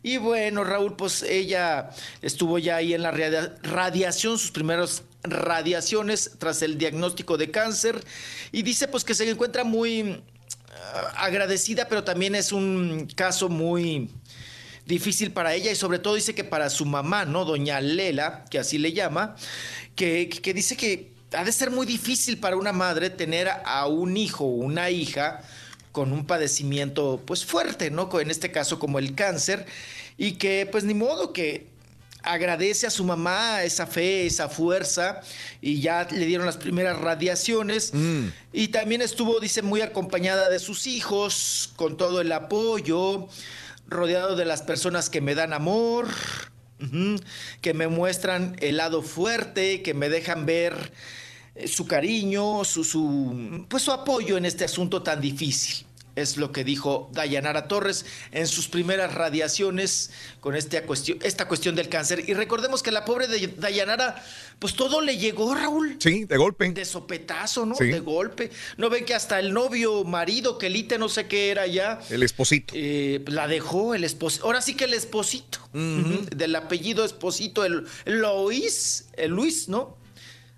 Y 0.02 0.16
bueno, 0.16 0.64
Raúl, 0.64 0.96
pues 0.96 1.22
ella 1.22 1.90
estuvo 2.22 2.58
ya 2.58 2.76
ahí 2.76 2.92
en 2.94 3.02
la 3.02 3.12
radia- 3.12 3.54
radiación, 3.62 4.38
sus 4.38 4.50
primeras 4.50 5.02
radiaciones 5.22 6.32
tras 6.38 6.62
el 6.62 6.76
diagnóstico 6.76 7.36
de 7.38 7.50
cáncer 7.52 8.02
y 8.50 8.62
dice 8.62 8.88
pues 8.88 9.04
que 9.04 9.14
se 9.14 9.28
encuentra 9.30 9.62
muy 9.62 10.20
ah, 10.94 11.12
agradecida, 11.18 11.86
pero 11.88 12.02
también 12.02 12.34
es 12.34 12.50
un 12.50 13.06
caso 13.14 13.48
muy 13.48 14.10
difícil 14.92 15.32
para 15.32 15.54
ella 15.54 15.72
y 15.72 15.76
sobre 15.76 15.98
todo 15.98 16.14
dice 16.14 16.34
que 16.34 16.44
para 16.44 16.70
su 16.70 16.84
mamá, 16.84 17.24
¿no? 17.24 17.44
Doña 17.44 17.80
Lela, 17.80 18.44
que 18.50 18.58
así 18.58 18.78
le 18.78 18.92
llama, 18.92 19.34
que, 19.96 20.28
que 20.28 20.54
dice 20.54 20.76
que 20.76 21.12
ha 21.32 21.44
de 21.44 21.52
ser 21.52 21.70
muy 21.70 21.86
difícil 21.86 22.38
para 22.38 22.56
una 22.56 22.72
madre 22.72 23.10
tener 23.10 23.48
a 23.64 23.86
un 23.86 24.16
hijo 24.16 24.44
o 24.44 24.48
una 24.48 24.90
hija 24.90 25.40
con 25.90 26.12
un 26.12 26.26
padecimiento 26.26 27.22
pues 27.26 27.44
fuerte, 27.44 27.90
¿no? 27.90 28.08
En 28.20 28.30
este 28.30 28.50
caso 28.50 28.78
como 28.78 28.98
el 28.98 29.14
cáncer 29.14 29.66
y 30.16 30.32
que 30.32 30.68
pues 30.70 30.84
ni 30.84 30.94
modo 30.94 31.32
que 31.32 31.72
agradece 32.22 32.86
a 32.86 32.90
su 32.90 33.04
mamá 33.04 33.62
esa 33.62 33.86
fe, 33.86 34.26
esa 34.26 34.48
fuerza 34.48 35.20
y 35.60 35.80
ya 35.80 36.06
le 36.10 36.26
dieron 36.26 36.46
las 36.46 36.56
primeras 36.56 36.98
radiaciones 36.98 37.92
y 38.52 38.68
también 38.68 39.02
estuvo, 39.02 39.40
dice, 39.40 39.62
muy 39.62 39.80
acompañada 39.80 40.48
de 40.48 40.58
sus 40.58 40.86
hijos, 40.86 41.72
con 41.76 41.96
todo 41.96 42.20
el 42.20 42.30
apoyo, 42.32 43.28
rodeado 43.92 44.36
de 44.36 44.44
las 44.44 44.62
personas 44.62 45.10
que 45.10 45.20
me 45.20 45.34
dan 45.34 45.52
amor, 45.52 46.08
que 47.60 47.74
me 47.74 47.88
muestran 47.88 48.56
el 48.60 48.78
lado 48.78 49.02
fuerte, 49.02 49.82
que 49.82 49.94
me 49.94 50.08
dejan 50.08 50.46
ver 50.46 50.92
eh, 51.54 51.68
su 51.68 51.86
cariño, 51.86 52.64
su, 52.64 52.82
su, 52.82 53.66
pues 53.68 53.84
su 53.84 53.92
apoyo 53.92 54.36
en 54.36 54.46
este 54.46 54.64
asunto 54.64 55.02
tan 55.02 55.20
difícil. 55.20 55.86
Es 56.14 56.36
lo 56.36 56.52
que 56.52 56.62
dijo 56.62 57.08
Dayanara 57.14 57.68
Torres 57.68 58.04
en 58.32 58.46
sus 58.46 58.68
primeras 58.68 59.14
radiaciones 59.14 60.10
con 60.40 60.54
esta 60.54 60.82
cuestión, 60.82 61.18
esta 61.22 61.48
cuestión 61.48 61.74
del 61.74 61.88
cáncer. 61.88 62.24
Y 62.28 62.34
recordemos 62.34 62.82
que 62.82 62.90
la 62.92 63.06
pobre 63.06 63.28
de 63.28 63.46
Dayanara, 63.56 64.22
pues 64.58 64.74
todo 64.74 65.00
le 65.00 65.16
llegó, 65.16 65.54
Raúl. 65.54 65.96
Sí, 66.00 66.24
de 66.26 66.36
golpe. 66.36 66.70
De 66.72 66.84
sopetazo, 66.84 67.64
¿no? 67.64 67.74
Sí. 67.76 67.86
De 67.86 68.00
golpe. 68.00 68.50
No 68.76 68.90
ven 68.90 69.06
que 69.06 69.14
hasta 69.14 69.40
el 69.40 69.54
novio, 69.54 70.04
marido, 70.04 70.58
que 70.58 70.66
elite 70.66 70.98
no 70.98 71.08
sé 71.08 71.26
qué 71.28 71.50
era 71.50 71.66
ya, 71.66 71.98
El 72.10 72.22
esposito. 72.22 72.74
eh, 72.76 73.24
la 73.28 73.48
dejó 73.48 73.94
el 73.94 74.04
esposito. 74.04 74.44
Ahora 74.44 74.60
sí 74.60 74.74
que 74.74 74.84
el 74.84 74.92
esposito. 74.94 75.60
Del 75.72 76.54
apellido 76.56 77.06
esposito, 77.06 77.64
el, 77.64 77.86
el 78.04 78.18
Luis, 78.20 79.06
el 79.16 79.30
Luis, 79.30 79.68
¿no? 79.70 79.96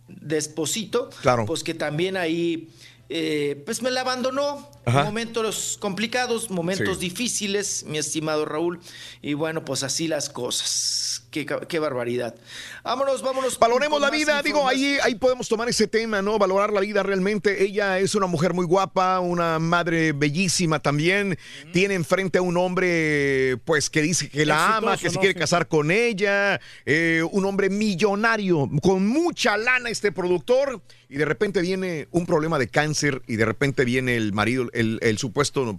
De 0.09 0.37
esposito. 0.37 1.11
Claro. 1.23 1.47
Pues 1.47 1.63
que 1.63 1.75
también 1.75 2.17
ahí, 2.17 2.71
eh, 3.09 3.63
pues 3.65 3.83
me 3.83 3.93
la 3.93 4.01
abandonó. 4.01 4.74
Ajá. 4.86 5.05
Momentos 5.05 5.77
complicados, 5.81 6.51
momentos 6.51 6.98
Sí. 6.98 7.09
difíciles, 7.09 7.85
mi 7.89 7.98
estimado 7.98 8.44
Raúl. 8.44 8.81
Y 9.23 9.35
bueno, 9.35 9.65
pues 9.65 9.82
así 9.82 10.09
las 10.09 10.28
cosas. 10.28 11.23
Qué, 11.31 11.78
barbaridad. 11.81 12.36
Vámonos, 12.85 13.20
vámonos. 13.20 13.59
Valoremos 13.59 14.01
la 14.01 14.09
vida, 14.09 14.40
digo, 14.40 14.69
ahí, 14.69 14.98
ahí 15.02 15.16
podemos 15.16 15.48
tomar 15.48 15.69
ese 15.69 15.89
tema, 15.89 16.23
¿no? 16.23 16.39
Valorar 16.39 16.73
la 16.73 16.81
vida 16.81 17.02
realmente. 17.02 17.65
Ella 17.65 17.98
es 17.98 18.15
una 18.15 18.27
mujer 18.28 18.55
muy 18.55 18.65
guapa, 18.66 19.19
una 19.19 19.59
madre 19.59 20.12
bellísima 20.12 20.78
también. 20.78 21.36
Tiene 21.73 21.94
enfrente 21.94 22.39
a 22.39 22.43
un 22.43 22.56
hombre, 22.56 23.56
pues, 23.65 23.90
que 23.90 24.01
dice 24.02 24.28
que 24.28 24.47
la 24.47 24.77
ama, 24.77 24.97
que 24.97 25.09
se 25.09 25.15
¿no? 25.16 25.20
quiere 25.23 25.35
Sí. 25.35 25.40
casar 25.40 25.66
con 25.66 25.90
ella. 25.90 26.61
eh, 26.86 27.23
un 27.32 27.44
hombre 27.47 27.69
millonario, 27.69 28.70
con 28.82 29.06
mucha 29.09 29.56
lana 29.56 29.90
este 29.90 30.12
productor. 30.12 30.81
Y 31.09 31.16
de 31.16 31.24
repente 31.27 31.61
viene 31.61 32.09
un 32.11 32.27
problema 32.27 32.59
de 32.59 32.66
cáncer 32.69 33.23
y 33.28 33.36
de 33.36 33.44
repente 33.44 33.85
viene 33.85 34.16
el 34.16 34.32
marido, 34.32 34.66
el, 34.75 35.19
supuesto, 35.19 35.79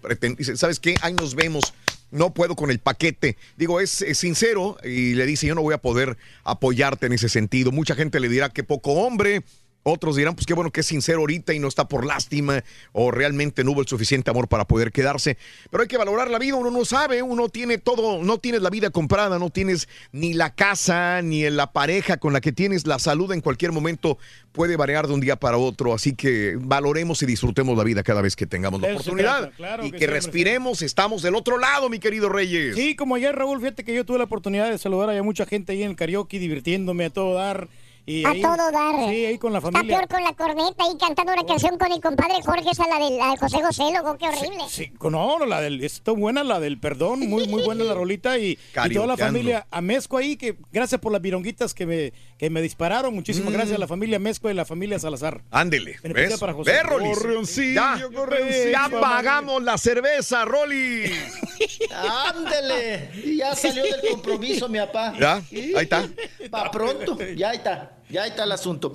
¿sabes 0.55 0.79
qué? 0.79 0.95
Ahí 1.01 1.13
nos 1.13 1.35
vemos. 1.35 1.73
No 2.11 2.33
puedo 2.33 2.55
con 2.55 2.71
el 2.71 2.79
paquete. 2.79 3.35
Digo, 3.57 3.81
es, 3.81 4.01
es 4.01 4.17
sincero 4.19 4.77
y 4.83 5.15
le 5.15 5.25
dice, 5.25 5.47
yo 5.47 5.55
no 5.55 5.61
voy 5.61 5.73
a 5.73 5.79
poder 5.79 6.17
apoyarte 6.43 7.07
en 7.07 7.13
ese 7.13 7.29
sentido. 7.29 7.71
Mucha 7.71 7.95
gente 7.95 8.19
le 8.19 8.29
dirá 8.29 8.49
que 8.49 8.63
poco 8.63 8.93
hombre. 8.93 9.43
Otros 9.87 10.15
dirán, 10.15 10.33
pues 10.33 10.47
qué 10.47 10.55
bueno 10.55 10.71
que 10.71 10.79
es 10.79 10.87
sincero 10.87 11.19
ahorita 11.19 11.53
y 11.53 11.59
no 11.59 11.67
está 11.67 11.87
por 11.87 12.07
lástima 12.07 12.63
o 12.91 13.11
realmente 13.11 13.63
no 13.63 13.71
hubo 13.71 13.81
el 13.81 13.87
suficiente 13.87 14.31
amor 14.31 14.47
para 14.47 14.65
poder 14.65 14.91
quedarse. 14.91 15.37
Pero 15.69 15.83
hay 15.83 15.87
que 15.87 15.97
valorar 15.97 16.31
la 16.31 16.39
vida, 16.39 16.55
uno 16.55 16.71
no 16.71 16.85
sabe, 16.85 17.21
uno 17.21 17.49
tiene 17.49 17.77
todo, 17.77 18.23
no 18.23 18.39
tienes 18.39 18.63
la 18.63 18.71
vida 18.71 18.89
comprada, 18.89 19.37
no 19.37 19.51
tienes 19.51 19.87
ni 20.11 20.33
la 20.33 20.55
casa, 20.55 21.21
ni 21.21 21.47
la 21.51 21.71
pareja 21.71 22.17
con 22.17 22.33
la 22.33 22.41
que 22.41 22.51
tienes, 22.51 22.87
la 22.87 22.97
salud 22.97 23.31
en 23.31 23.41
cualquier 23.41 23.73
momento 23.73 24.17
puede 24.53 24.75
variar 24.75 25.05
de 25.05 25.13
un 25.13 25.19
día 25.19 25.35
para 25.35 25.57
otro, 25.57 25.93
así 25.93 26.15
que 26.15 26.57
valoremos 26.59 27.21
y 27.21 27.27
disfrutemos 27.27 27.77
la 27.77 27.83
vida 27.83 28.01
cada 28.01 28.23
vez 28.23 28.35
que 28.35 28.47
tengamos 28.47 28.81
la 28.81 28.87
eso 28.87 28.95
oportunidad. 28.95 29.39
trata, 29.41 29.55
claro 29.55 29.85
y 29.85 29.91
que 29.91 29.99
que 29.99 30.07
respiremos, 30.07 30.81
estamos 30.81 31.21
del 31.21 31.35
otro 31.35 31.59
lado, 31.59 31.89
mi 31.89 31.99
querido 31.99 32.27
Reyes. 32.27 32.75
Sí, 32.75 32.95
como 32.95 33.13
ayer, 33.13 33.35
Raúl, 33.35 33.59
fíjate 33.59 33.83
que 33.83 33.93
yo 33.93 34.03
tuve 34.03 34.17
la 34.17 34.23
oportunidad 34.23 34.67
de 34.71 34.79
saludar 34.79 35.11
a 35.11 35.21
mucha 35.21 35.45
gente 35.45 35.73
ahí 35.73 35.83
en 35.83 35.91
el 35.91 35.95
karaoke, 35.95 36.39
divirtiéndome 36.39 37.05
a 37.05 37.09
todo 37.11 37.35
dar. 37.35 37.69
Y 38.07 38.23
A 38.23 38.29
ahí- 38.29 38.41
todo 38.41 38.71
dar. 38.71 39.09
Sí, 39.09 39.25
ahí 39.25 39.37
con 39.39 39.51
la 39.51 39.59
Está 39.59 39.71
familia. 39.71 39.97
peor 39.97 40.07
con 40.09 40.23
la 40.23 40.33
corneta 40.33 40.83
ahí 40.83 40.95
cantando 40.99 41.33
una 41.33 41.43
canción 41.45 41.77
con 41.77 41.91
el 41.91 41.99
compadre 42.01 42.35
Jorge, 42.43 42.69
esa 42.71 42.87
la 42.87 43.03
de, 43.03 43.17
la 43.17 43.31
de 43.31 43.37
José 43.37 43.63
José, 43.63 43.83
loco, 43.93 44.15
qué 44.19 44.27
horrible. 44.27 44.63
Sí, 44.69 44.91
no, 45.01 45.39
no, 45.39 45.45
la 45.45 45.59
del, 45.61 45.83
está 45.83 46.11
buena 46.11 46.43
la 46.43 46.59
del 46.59 46.79
perdón, 46.79 47.21
muy 47.27 47.47
muy 47.47 47.63
buena 47.63 47.83
la 47.83 47.93
rolita 47.95 48.37
y, 48.37 48.59
y 48.85 48.93
toda 48.93 49.07
la 49.07 49.17
familia 49.17 49.65
a 49.71 49.81
Mezco 49.81 50.17
ahí, 50.17 50.35
que 50.37 50.55
gracias 50.71 51.01
por 51.01 51.11
las 51.11 51.21
vironguitas 51.21 51.73
que 51.73 51.85
me, 51.87 52.13
que 52.37 52.49
me 52.51 52.61
dispararon, 52.61 53.13
muchísimas 53.13 53.49
Mm. 53.49 53.53
gracias 53.53 53.75
a 53.77 53.79
la 53.79 53.87
familia 53.87 54.19
Mezco 54.19 54.49
y 54.51 54.53
la 54.53 54.65
familia 54.65 54.99
Salazar. 54.99 55.41
Ándele. 55.49 55.95
Para 56.39 56.53
José. 56.53 56.71
Ve, 56.71 56.83
Rolis. 56.83 57.17
Correoncillo, 57.17 57.73
Ya, 57.73 58.07
correoncillo, 58.13 58.71
ya 58.71 58.89
pagamos 59.01 59.63
la 59.63 59.77
cerveza, 59.79 60.45
Rolis. 60.45 61.11
Ándele. 61.91 63.09
Y 63.23 63.37
ya 63.37 63.55
salió 63.55 63.83
del 63.83 64.01
compromiso, 64.11 64.69
mi 64.69 64.79
papá. 64.79 65.13
Ya, 65.19 65.35
ahí 65.51 65.73
está. 65.75 66.07
Va 66.53 66.69
pronto. 66.71 67.17
Ya 67.35 67.51
está. 67.51 67.91
Ya 68.09 68.25
está 68.25 68.43
el 68.43 68.51
asunto. 68.51 68.93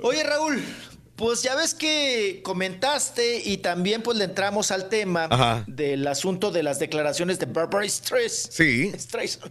Oye, 0.00 0.22
Raúl. 0.22 0.62
Pues 1.16 1.42
ya 1.42 1.54
ves 1.54 1.72
que 1.72 2.42
comentaste 2.44 3.40
y 3.42 3.56
también 3.56 4.02
pues 4.02 4.18
le 4.18 4.24
entramos 4.24 4.70
al 4.70 4.90
tema 4.90 5.26
Ajá. 5.30 5.64
del 5.66 6.06
asunto 6.06 6.50
de 6.50 6.62
las 6.62 6.78
declaraciones 6.78 7.38
de 7.38 7.46
Barbara 7.46 7.88
Streisand. 7.88 8.52
Sí. 8.52 8.92
Streisand. 8.98 9.50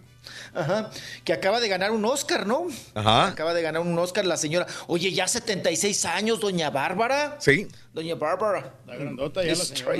Ajá. 0.53 0.91
Que 1.23 1.33
acaba 1.33 1.59
de 1.59 1.67
ganar 1.67 1.89
un 1.89 2.05
Oscar, 2.05 2.45
¿no? 2.45 2.67
Ajá. 2.93 3.29
Acaba 3.29 3.55
de 3.55 3.63
ganar 3.63 3.81
un 3.81 3.97
Oscar 3.97 4.25
la 4.25 4.37
señora. 4.37 4.67
Oye, 4.85 5.11
ya 5.11 5.27
76 5.27 6.05
años, 6.05 6.39
doña 6.39 6.69
Bárbara. 6.69 7.37
Sí. 7.39 7.67
Doña 7.93 8.13
Bárbara. 8.13 8.75
La 8.85 8.95
grandota 8.95 9.43
ya 9.43 9.55
la 9.55 9.65
señora. 9.65 9.97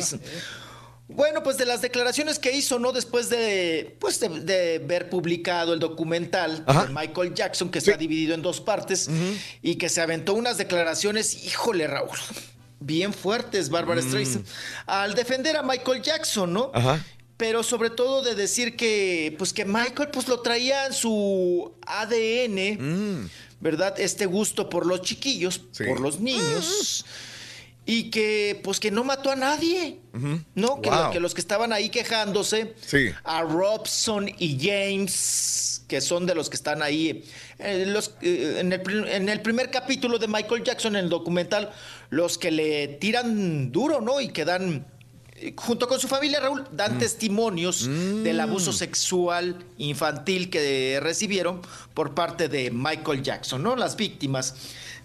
Bueno, 1.08 1.44
pues 1.44 1.58
de 1.58 1.66
las 1.66 1.82
declaraciones 1.84 2.40
que 2.40 2.52
hizo, 2.52 2.80
¿no? 2.80 2.92
Después 2.92 3.30
de, 3.30 3.96
pues 4.00 4.20
de, 4.20 4.28
de 4.42 4.80
ver 4.80 5.08
publicado 5.10 5.74
el 5.74 5.80
documental 5.80 6.64
Ajá. 6.66 6.86
de 6.88 6.94
Michael 6.94 7.34
Jackson, 7.36 7.70
que 7.70 7.78
está 7.80 7.96
dividido 7.96 8.34
en 8.34 8.42
dos 8.42 8.60
partes, 8.60 9.08
y 9.62 9.76
que 9.76 9.88
se 9.90 10.02
aventó 10.02 10.34
unas 10.34 10.58
declaraciones, 10.58 11.46
híjole, 11.46 11.86
Raúl, 11.86 12.18
bien 12.80 13.14
fuertes, 13.14 13.70
Bárbara 13.70 14.02
Mm. 14.02 14.08
Streisand, 14.08 14.46
al 14.88 15.14
defender 15.14 15.56
a 15.58 15.62
Michael 15.62 16.02
Jackson, 16.02 16.52
¿no? 16.52 16.72
Ajá. 16.74 17.04
Pero 17.38 17.62
sobre 17.64 17.90
todo 17.92 18.24
de 18.24 18.34
decir 18.34 18.76
que, 18.76 19.36
pues 19.38 19.54
que 19.54 19.64
Michael, 19.66 20.10
pues 20.12 20.28
lo 20.28 20.40
traía 20.40 20.88
en 20.88 20.94
su 20.94 21.74
ADN, 21.86 23.30
¿verdad? 23.60 24.00
Este 24.00 24.26
gusto 24.26 24.70
por 24.70 24.86
los 24.86 25.02
chiquillos, 25.02 25.60
por 25.86 26.00
los 26.00 26.20
niños. 26.20 27.06
Y 27.88 28.10
que, 28.10 28.60
pues 28.64 28.80
que 28.80 28.90
no 28.90 29.04
mató 29.04 29.30
a 29.32 29.36
nadie. 29.36 30.00
¿no? 30.56 30.82
Que, 30.82 30.90
Wow. 30.90 31.04
lo- 31.06 31.12
que 31.12 31.20
los 31.20 31.34
que 31.34 31.42
estaban 31.42 31.72
ahí 31.74 31.90
quejándose, 31.90 32.74
Sí. 32.86 33.10
a 33.26 33.42
Robson 33.44 34.30
y 34.40 34.58
James, 34.60 35.84
que 35.88 36.02
son 36.02 36.26
de 36.26 36.34
los 36.36 36.50
que 36.50 36.56
están 36.56 36.82
ahí, 36.82 37.24
eh, 37.60 37.86
los, 37.88 38.16
eh, 38.22 38.58
en, 38.60 38.72
el, 38.74 39.08
en 39.08 39.30
el 39.30 39.42
primer 39.42 39.70
capítulo 39.72 40.18
de 40.18 40.28
Michael 40.28 40.64
Jackson, 40.64 40.96
en 40.96 41.04
el 41.04 41.10
documental, 41.10 41.72
los 42.10 42.38
que 42.38 42.50
le 42.52 42.88
tiran 42.88 43.72
duro, 43.72 44.02
¿no? 44.02 44.20
Y 44.22 44.30
que 44.30 44.46
dan, 44.46 44.86
eh, 45.36 45.54
junto 45.56 45.88
con 45.88 46.00
su 46.00 46.08
familia, 46.08 46.40
Raúl, 46.40 46.66
dan 46.72 46.98
testimonios 46.98 47.88
del 48.24 48.40
abuso 48.40 48.72
sexual 48.74 49.64
infantil 49.78 50.50
que 50.50 51.00
recibieron 51.04 51.62
por 51.94 52.16
parte 52.16 52.48
de 52.48 52.72
Michael 52.72 53.22
Jackson, 53.22 53.62
¿no? 53.62 53.76
Las 53.76 53.96
víctimas. 53.98 54.56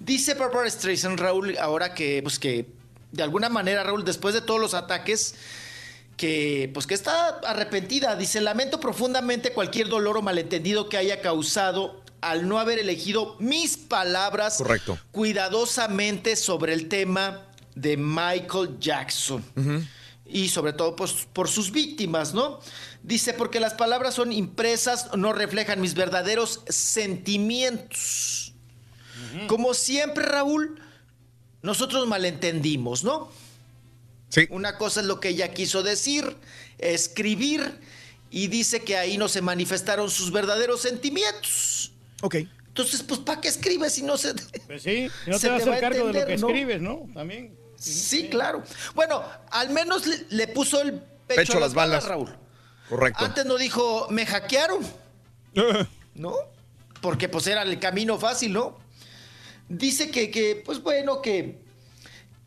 Dice 0.01 0.35
Barbara 0.35 0.69
Streisand, 0.69 1.21
Raúl, 1.21 1.57
ahora 1.59 1.95
que, 1.95 2.23
pues 2.23 2.39
que, 2.39 2.67
de 3.13 3.23
alguna 3.23 3.49
manera, 3.49 3.85
Raúl, 3.85 4.05
después 4.05 4.35
de 4.35 4.41
todos 4.41 4.61
los 4.61 4.75
ataques, 4.75 5.35
que 6.21 6.71
pues 6.75 6.87
que 6.87 6.93
está 6.93 7.29
arrepentida. 7.47 8.15
Dice, 8.15 8.43
lamento 8.43 8.79
profundamente 8.79 9.55
cualquier 9.55 9.89
dolor 9.89 10.19
o 10.19 10.23
malentendido 10.23 10.91
que 10.91 10.99
haya 10.99 11.23
causado 11.23 12.03
al 12.21 12.47
no 12.47 12.59
haber 12.59 12.79
elegido 12.79 13.37
mis 13.39 13.79
palabras 13.79 14.59
Correcto. 14.59 14.99
cuidadosamente 15.13 16.37
sobre 16.37 16.75
el 16.75 16.89
tema 16.89 17.47
de 17.75 17.97
Michael 17.97 18.79
Jackson. 18.79 19.43
Y 20.27 20.51
sobre 20.51 20.75
todo 20.75 20.95
pues, 20.95 21.27
por 21.33 21.49
sus 21.49 21.73
víctimas, 21.73 22.35
¿no? 22.35 22.61
Dice, 23.03 23.33
porque 23.33 23.59
las 23.59 23.73
palabras 23.73 24.15
son 24.15 24.31
impresas, 24.31 25.09
no 25.17 25.33
reflejan 25.33 25.81
mis 25.81 25.95
verdaderos 25.95 26.61
sentimientos. 26.69 28.50
Como 29.47 29.75
siempre, 29.75 30.25
Raúl, 30.25 30.81
nosotros 31.63 32.07
malentendimos, 32.07 33.05
¿no? 33.05 33.31
Sí. 34.29 34.47
Una 34.51 34.79
cosa 34.79 35.01
es 35.01 35.07
lo 35.07 35.21
que 35.21 35.31
ella 35.31 35.53
quiso 35.53 35.83
decir, 35.83 36.37
escribir, 36.79 37.81
y 38.31 38.47
dice 38.47 38.83
que 38.83 38.97
ahí 38.97 39.19
no 39.19 39.29
se 39.29 39.43
manifestaron 39.43 40.11
sus 40.11 40.31
verdaderos 40.31 40.81
sentimientos. 40.83 41.93
Ok. 42.23 42.37
Entonces, 42.69 43.03
pues, 43.03 43.21
¿para 43.21 43.41
qué 43.41 43.49
escribes 43.49 43.95
si 43.95 44.03
no 44.03 44.17
se... 44.17 44.35
Pues 44.67 44.83
sí, 44.83 45.11
si 45.25 45.31
no 45.31 45.39
se 45.39 45.49
te 45.49 45.53
vas 45.53 45.67
a 45.67 45.71
hacer 45.71 45.81
cargo 45.81 46.07
de 46.07 46.13
lo 46.13 46.19
entender, 46.21 46.27
que 46.29 46.41
¿no? 46.41 46.49
escribes, 46.49 46.81
¿no? 46.81 47.09
También. 47.13 47.57
Sí, 47.77 48.29
claro. 48.29 48.63
Bueno, 48.95 49.25
al 49.51 49.71
menos 49.71 50.07
le, 50.07 50.27
le 50.31 50.47
puso 50.49 50.81
el 50.81 50.93
pecho, 51.27 51.41
Pecho 51.41 51.57
a 51.57 51.61
las 51.61 51.75
balas. 51.75 52.05
Raúl. 52.05 52.31
Correcto. 52.89 53.25
Antes 53.25 53.47
no 53.47 53.57
dijo, 53.57 54.07
me 54.11 54.27
hackearon. 54.27 54.87
¿No? 56.15 56.35
Porque 57.01 57.29
pues 57.29 57.47
era 57.47 57.63
el 57.63 57.79
camino 57.81 58.19
fácil, 58.19 58.53
¿no? 58.53 58.79
Dice 59.71 60.11
que, 60.11 60.31
que, 60.33 60.61
pues 60.67 60.83
bueno, 60.83 61.23
que 61.23 61.61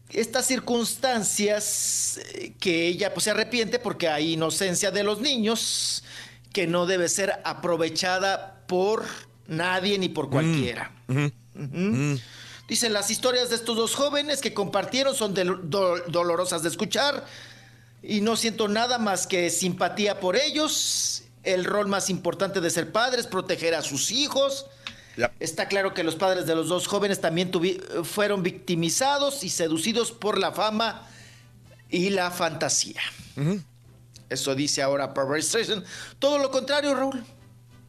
estas 0.09 0.45
circunstancias 0.45 2.19
eh, 2.33 2.53
que 2.59 2.87
ella 2.87 3.13
pues 3.13 3.23
se 3.23 3.31
arrepiente 3.31 3.79
porque 3.79 4.09
hay 4.09 4.33
inocencia 4.33 4.91
de 4.91 5.03
los 5.03 5.21
niños 5.21 6.03
que 6.51 6.67
no 6.67 6.85
debe 6.85 7.07
ser 7.07 7.39
aprovechada 7.45 8.63
por 8.67 9.05
nadie 9.47 9.97
ni 9.97 10.09
por 10.09 10.29
cualquiera. 10.29 10.91
Ujú. 11.07 12.19
Dice, 12.67 12.89
las 12.89 13.09
historias 13.09 13.49
de 13.49 13.55
estos 13.55 13.77
dos 13.77 13.95
jóvenes 13.95 14.41
que 14.41 14.53
compartieron 14.53 15.15
son 15.15 15.33
do- 15.33 15.97
dolorosas 16.07 16.61
de 16.61 16.69
escuchar 16.69 17.25
y 18.03 18.19
no 18.19 18.35
siento 18.35 18.67
nada 18.67 18.97
más 18.97 19.27
que 19.27 19.49
simpatía 19.49 20.19
por 20.19 20.35
ellos. 20.35 21.23
El 21.43 21.63
rol 21.65 21.87
más 21.87 22.09
importante 22.09 22.59
de 22.61 22.69
ser 22.69 22.91
padre 22.91 23.21
es 23.21 23.27
proteger 23.27 23.75
a 23.75 23.81
sus 23.81 24.11
hijos. 24.11 24.65
Está 25.39 25.67
claro 25.67 25.93
que 25.93 26.03
los 26.03 26.15
padres 26.15 26.45
de 26.45 26.55
los 26.55 26.67
dos 26.69 26.87
jóvenes 26.87 27.21
también 27.21 27.51
tuvi- 27.51 27.79
fueron 28.03 28.41
victimizados 28.43 29.43
y 29.43 29.49
seducidos 29.49 30.11
por 30.11 30.37
la 30.37 30.51
fama 30.51 31.07
y 31.89 32.09
la 32.09 32.31
fantasía. 32.31 33.01
Eso 34.29 34.55
dice 34.55 34.81
ahora 34.81 35.07
Barbara 35.07 35.41
Streisand. 35.41 35.85
Todo 36.19 36.37
lo 36.39 36.49
contrario, 36.49 36.95
Raúl. 36.95 37.23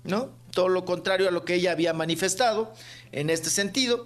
¿No? 0.04 0.30
Todo 0.50 0.68
lo 0.68 0.84
contrario 0.84 1.28
a 1.28 1.30
lo 1.30 1.44
que 1.44 1.54
ella 1.54 1.72
había 1.72 1.94
manifestado 1.94 2.74
en 3.12 3.30
este 3.30 3.48
sentido. 3.48 4.04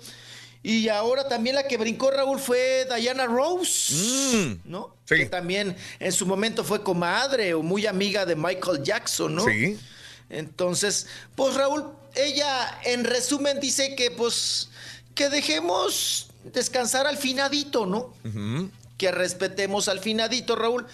Y 0.62 0.88
ahora 0.88 1.28
también 1.28 1.56
la 1.56 1.66
que 1.66 1.76
brincó 1.76 2.10
Raúl 2.10 2.38
fue 2.38 2.86
Diana 2.96 3.26
Rose, 3.26 4.58
¿no? 4.64 4.94
Que 5.06 5.26
también 5.26 5.76
en 5.98 6.12
su 6.12 6.26
momento 6.26 6.62
fue 6.62 6.82
comadre 6.82 7.54
o 7.54 7.62
muy 7.62 7.86
amiga 7.86 8.24
de 8.26 8.36
Michael 8.36 8.82
Jackson, 8.82 9.34
¿no? 9.34 9.44
Sí. 9.44 9.78
Entonces, 10.30 11.06
pues 11.34 11.54
Raúl, 11.54 11.84
ella 12.14 12.80
en 12.84 13.04
resumen 13.04 13.60
dice 13.60 13.94
que 13.94 14.10
pues 14.10 14.70
que 15.14 15.28
dejemos 15.28 16.30
descansar 16.52 17.06
al 17.06 17.16
finadito, 17.16 17.86
¿no? 17.86 18.14
Que 18.96 19.10
respetemos 19.10 19.88
al 19.88 20.00
finadito, 20.00 20.56
Raúl, 20.56 20.86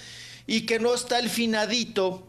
y 0.46 0.62
que 0.66 0.78
no 0.78 0.94
está 0.94 1.18
el 1.18 1.30
finadito 1.30 2.26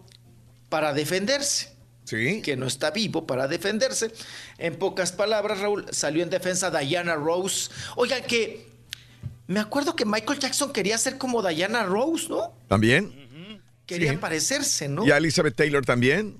para 0.69 0.93
defenderse. 0.93 1.73
Sí. 2.05 2.41
Que 2.41 2.55
no 2.55 2.67
está 2.67 2.91
vivo 2.91 3.25
para 3.25 3.47
defenderse. 3.47 4.11
En 4.57 4.77
pocas 4.77 5.11
palabras, 5.11 5.59
Raúl, 5.59 5.85
salió 5.91 6.21
en 6.21 6.29
defensa 6.29 6.69
Diana 6.69 7.15
Rose. 7.15 7.71
Oigan, 7.95 8.23
que 8.23 8.67
me 9.47 9.59
acuerdo 9.59 9.95
que 9.95 10.05
Michael 10.05 10.39
Jackson 10.39 10.71
quería 10.71 10.97
ser 10.97 11.17
como 11.17 11.41
Diana 11.41 11.83
Rose, 11.83 12.27
¿no? 12.29 12.53
También. 12.67 13.25
Quería 13.85 14.11
Sí. 14.11 14.17
parecerse, 14.17 14.87
¿no? 14.87 15.05
Y 15.05 15.11
a 15.11 15.17
Elizabeth 15.17 15.55
Taylor 15.55 15.85
también. 15.85 16.37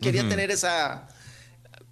Quería 0.00 0.28
tener 0.28 0.50
esa 0.50 1.08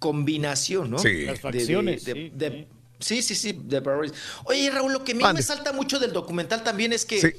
combinación, 0.09 0.91
¿no? 0.91 0.99
Sí. 0.99 1.25
Las 1.25 1.41
De- 1.41 1.51
de- 1.51 1.99
sí, 1.99 2.31
de- 2.35 2.67
sí, 2.99 3.21
sí, 3.23 3.33
sí, 3.33 3.59
de 3.63 3.79
Barry. 3.79 4.11
Oye, 4.43 4.69
Raúl, 4.69 4.93
lo 4.93 5.03
que 5.03 5.13
a 5.13 5.15
mí 5.15 5.23
me 5.33 5.41
salta 5.41 5.73
mucho 5.73 5.97
del 5.99 6.13
documental 6.13 6.63
también 6.63 6.93
es 6.93 7.05
que, 7.05 7.19
Sí. 7.19 7.29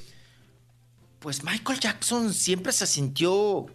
pues 1.19 1.43
Michael 1.45 1.79
Jackson 1.79 2.33
siempre 2.33 2.73
se 2.73 2.85
sintió, 2.85 3.67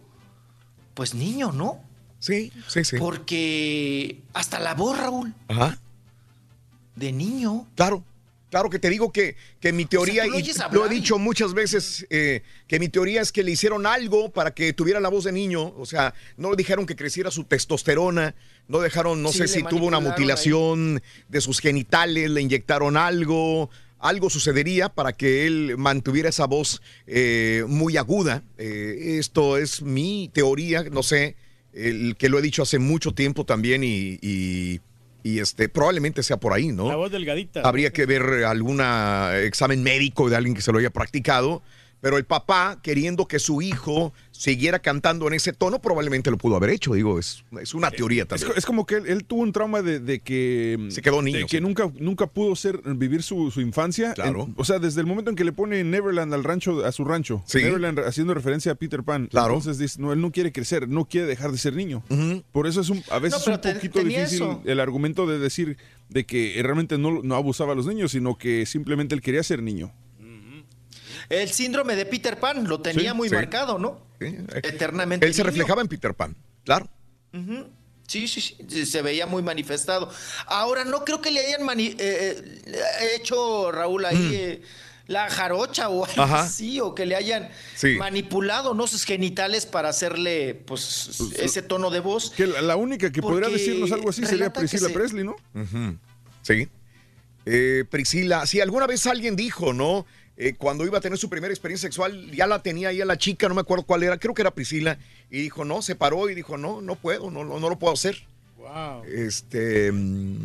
pues 0.93 1.14
niño, 1.14 1.52
¿no? 1.52 1.82
Sí, 2.19 2.52
sí, 2.69 2.85
sí. 2.85 2.98
Porque 2.98 4.20
hasta 4.35 4.60
la 4.60 4.74
voz, 4.74 4.98
Raúl, 4.98 5.32
Ajá. 5.48 5.78
de 6.94 7.12
niño. 7.12 7.66
Claro. 7.74 8.05
Claro 8.53 8.69
que 8.69 8.79
te 8.79 8.91
digo 8.91 9.11
que, 9.11 9.35
que 9.61 9.73
mi 9.73 9.87
teoría, 9.87 10.27
y 10.27 10.31
lo 10.73 10.85
he 10.85 10.89
dicho 10.91 11.19
muchas 11.19 11.55
veces, 11.55 12.07
eh, 12.11 12.43
que 12.69 12.79
mi 12.79 12.91
teoría 12.91 13.23
es 13.23 13.33
que 13.33 13.43
le 13.43 13.51
hicieron 13.51 13.87
algo 13.87 14.31
para 14.31 14.53
que 14.53 14.74
tuviera 14.74 15.01
la 15.01 15.09
voz 15.09 15.24
de 15.24 15.33
niño. 15.33 15.73
O 15.79 15.87
sea, 15.87 16.12
no 16.37 16.51
le 16.51 16.57
dijeron 16.59 16.85
que 16.85 16.95
creciera 16.95 17.31
su 17.31 17.45
testosterona, 17.45 18.35
no 18.69 18.81
dejaron, 18.81 19.23
no 19.23 19.33
Sí, 19.33 19.39
sé 19.39 19.49
si 19.49 19.62
tuvo 19.62 19.87
una 19.87 20.01
mutilación 20.01 21.03
de 21.31 21.41
sus 21.41 21.61
genitales, 21.61 22.29
le 22.29 22.43
inyectaron 22.43 22.99
algo. 22.99 23.70
Algo 23.99 24.29
sucedería 24.29 24.91
para 24.91 25.15
que 25.15 25.47
él 25.47 25.77
mantuviera 25.79 26.29
esa 26.29 26.45
voz 26.47 26.83
eh, 27.07 27.65
muy 27.69 27.97
aguda. 27.97 28.43
Eh, 28.59 29.16
esto 29.19 29.57
es 29.57 29.81
mi 29.81 30.29
teoría, 30.31 30.83
no 30.93 31.03
sé, 31.03 31.37
el 31.73 32.16
que 32.19 32.29
lo 32.29 32.39
he 32.39 32.43
dicho 32.43 32.62
hace 32.62 32.79
mucho 32.79 33.15
tiempo 33.15 33.47
también 33.47 33.83
y, 33.83 34.19
y- 34.20 34.81
y, 35.23 35.39
este 35.39 35.69
probablemente 35.69 36.23
sea 36.23 36.39
por 36.39 36.53
ahí, 36.53 36.69
¿no? 36.69 36.89
La 36.89 36.97
voz 36.97 37.11
delgadita. 37.11 37.62
Habría 37.62 37.93
que 37.93 38.07
ver 38.07 38.44
algún 38.44 38.81
examen 39.35 39.82
médico 39.82 40.28
de 40.28 40.36
alguien 40.36 40.55
que 40.55 40.62
se 40.62 40.73
lo 40.73 40.78
haya 40.78 40.90
practicado, 40.90 41.62
Pero 42.03 42.19
el 42.19 42.24
papá, 42.24 42.81
queriendo 42.83 43.27
que 43.27 43.39
su 43.39 43.62
hijo 43.62 44.12
siguiera 44.33 44.81
cantando 44.81 45.29
en 45.29 45.35
ese 45.35 45.53
tono, 45.53 45.81
probablemente 45.81 46.33
lo 46.33 46.37
pudo 46.37 46.57
haber 46.57 46.70
hecho. 46.70 46.95
Digo, 46.95 47.16
es, 47.19 47.45
es 47.61 47.74
una 47.74 47.93
teoría 47.93 48.23
Es, 48.24 48.29
también. 48.29 48.53
es 48.57 48.66
como 48.66 48.85
que 48.87 48.97
él, 48.97 49.07
él 49.07 49.24
tuvo 49.24 49.43
un 49.43 49.53
trauma 49.53 49.83
de, 49.83 50.01
de 50.01 50.19
que 50.19 50.89
Se 50.91 51.01
quedó 51.01 51.23
niño, 51.23 51.39
de 51.39 51.45
que 51.47 51.59
sí. 51.59 51.61
nunca 51.62 51.89
nunca 52.01 52.27
pudo 52.27 52.57
ser 52.57 52.81
vivir 52.97 53.23
su, 53.23 53.53
su 53.53 53.61
infancia. 53.61 54.15
Claro. 54.15 54.47
En- 54.49 54.55
o 54.57 54.65
sea, 54.65 54.81
desde 54.81 55.01
el 55.01 55.07
momento 55.07 55.31
en 55.31 55.37
que 55.37 55.45
le 55.45 55.53
pone 55.53 55.85
Neverland 55.85 56.35
al 56.35 56.43
rancho 56.43 56.85
a 56.85 56.91
su 56.91 57.05
rancho, 57.05 57.45
Sí. 57.47 57.59
Neverland 57.62 58.01
haciendo 58.01 58.35
referencia 58.35 58.73
a 58.73 58.74
Peter 58.74 59.05
Pan. 59.05 59.29
Claro. 59.29 59.55
Entonces 59.55 59.79
dice, 59.79 60.01
no, 60.03 60.12
él 60.12 60.20
no 60.20 60.33
quiere 60.33 60.51
crecer, 60.51 60.89
no 60.89 61.05
quiere 61.05 61.29
dejar 61.29 61.53
de 61.53 61.59
ser 61.59 61.74
niño. 61.74 62.03
Por 62.51 62.66
eso 62.66 62.81
es 62.81 62.89
un, 62.91 63.01
a 63.11 63.20
veces 63.20 63.47
No, 63.47 63.55
un 63.55 63.61
te- 63.61 63.74
poquito 63.74 64.01
difícil 64.01 64.43
eso. 64.43 64.61
el 64.65 64.81
argumento 64.81 65.29
de 65.29 65.39
decir 65.39 65.77
de 66.09 66.27
que 66.27 66.59
realmente 66.65 66.99
no, 66.99 67.23
no 67.23 67.37
abusaba 67.37 67.73
a 67.73 67.77
los 67.77 67.87
niños, 67.87 68.11
sino 68.11 68.37
que 68.37 68.66
simplemente 68.66 69.15
él 69.15 69.20
quería 69.23 69.43
ser 69.45 69.62
niño. 69.62 69.93
El 71.33 71.51
síndrome 71.51 71.97
de 71.97 72.05
Peter 72.05 72.39
Pan 72.39 72.69
lo 72.69 72.81
tenía 72.81 73.13
Sí, 73.13 73.17
muy 73.17 73.29
sí. 73.31 73.35
marcado, 73.35 73.79
¿no? 73.79 74.01
Eternamente. 74.21 75.27
Él 75.27 75.33
se 75.33 75.43
niño. 75.43 75.51
reflejaba 75.51 75.81
en 75.83 75.89
Peter 75.89 76.15
Pan, 76.15 76.37
claro. 76.65 76.89
Sí, 78.07 78.29
sí, 78.29 78.41
sí, 78.69 78.85
se 78.87 79.01
veía 79.01 79.27
muy 79.27 79.43
manifestado. 79.43 80.11
Ahora, 80.47 80.85
no 80.85 81.05
creo 81.05 81.23
que 81.23 81.31
le 81.31 81.41
hayan 81.47 81.63
mani- 81.63 81.97
eh, 81.99 82.61
eh, 82.67 82.81
hecho, 83.17 83.73
Raúl, 83.73 84.05
ahí 84.05 84.31
eh, 84.35 84.63
la 85.07 85.31
jarocha 85.31 85.89
o 85.89 86.05
algo 86.05 86.17
Mm. 86.17 86.21
Ajá. 86.21 86.41
así, 86.43 86.79
o 86.81 86.95
que 86.95 87.07
le 87.07 87.17
hayan 87.17 87.49
Sí. 87.75 87.97
manipulado, 87.97 88.75
¿no? 88.75 88.87
Sus 88.87 89.05
genitales 89.05 89.65
para 89.65 89.89
hacerle, 89.89 90.55
pues, 90.67 91.19
ese 91.39 91.63
tono 91.63 91.91
de 91.91 92.01
voz. 92.01 92.31
Que 92.33 92.47
la, 92.47 92.61
la 92.61 92.77
única 92.77 93.11
que 93.11 93.23
podría 93.23 93.49
decirnos 93.49 93.91
algo 93.93 94.11
así 94.11 94.27
sería 94.27 94.53
Priscila 94.53 94.89
se- 94.89 94.95
Presley, 94.95 95.25
¿no? 95.25 95.37
Sí. 96.43 96.69
Eh, 97.47 97.85
Priscila, 97.91 98.45
sí, 98.47 98.61
alguna 98.61 98.87
vez 98.87 99.07
alguien 99.07 99.35
dijo, 99.37 99.73
¿no? 99.73 100.05
Eh, 100.37 100.55
cuando 100.57 100.85
iba 100.87 100.99
a 100.99 101.01
tener 101.01 101.19
su 101.19 101.29
primera 101.29 101.53
experiencia 101.53 101.87
sexual, 101.89 102.31
ya 102.31 102.47
la 102.47 102.63
tenía 102.63 102.89
ahí 102.89 103.01
a 103.01 103.05
la 103.05 103.19
chica, 103.19 103.49
no 103.49 103.55
me 103.55 103.61
acuerdo 103.61 103.85
cuál 103.85 104.03
era, 104.03 104.19
creo 104.19 104.33
que 104.35 104.43
era 104.43 104.51
Priscila, 104.51 104.99
y 105.31 105.43
dijo, 105.43 105.65
no, 105.65 105.83
se 105.83 105.95
paró 105.95 106.29
y 106.31 106.35
dijo, 106.35 106.57
no, 106.57 106.81
no 106.81 106.97
puedo, 106.97 107.31
no, 107.31 107.45
no, 107.45 107.61
no 107.61 107.69
lo 107.69 107.79
puedo 107.79 107.93
hacer. 107.93 108.17
Wow. 108.57 109.05
Este, 109.05 109.93
mm, 109.93 110.37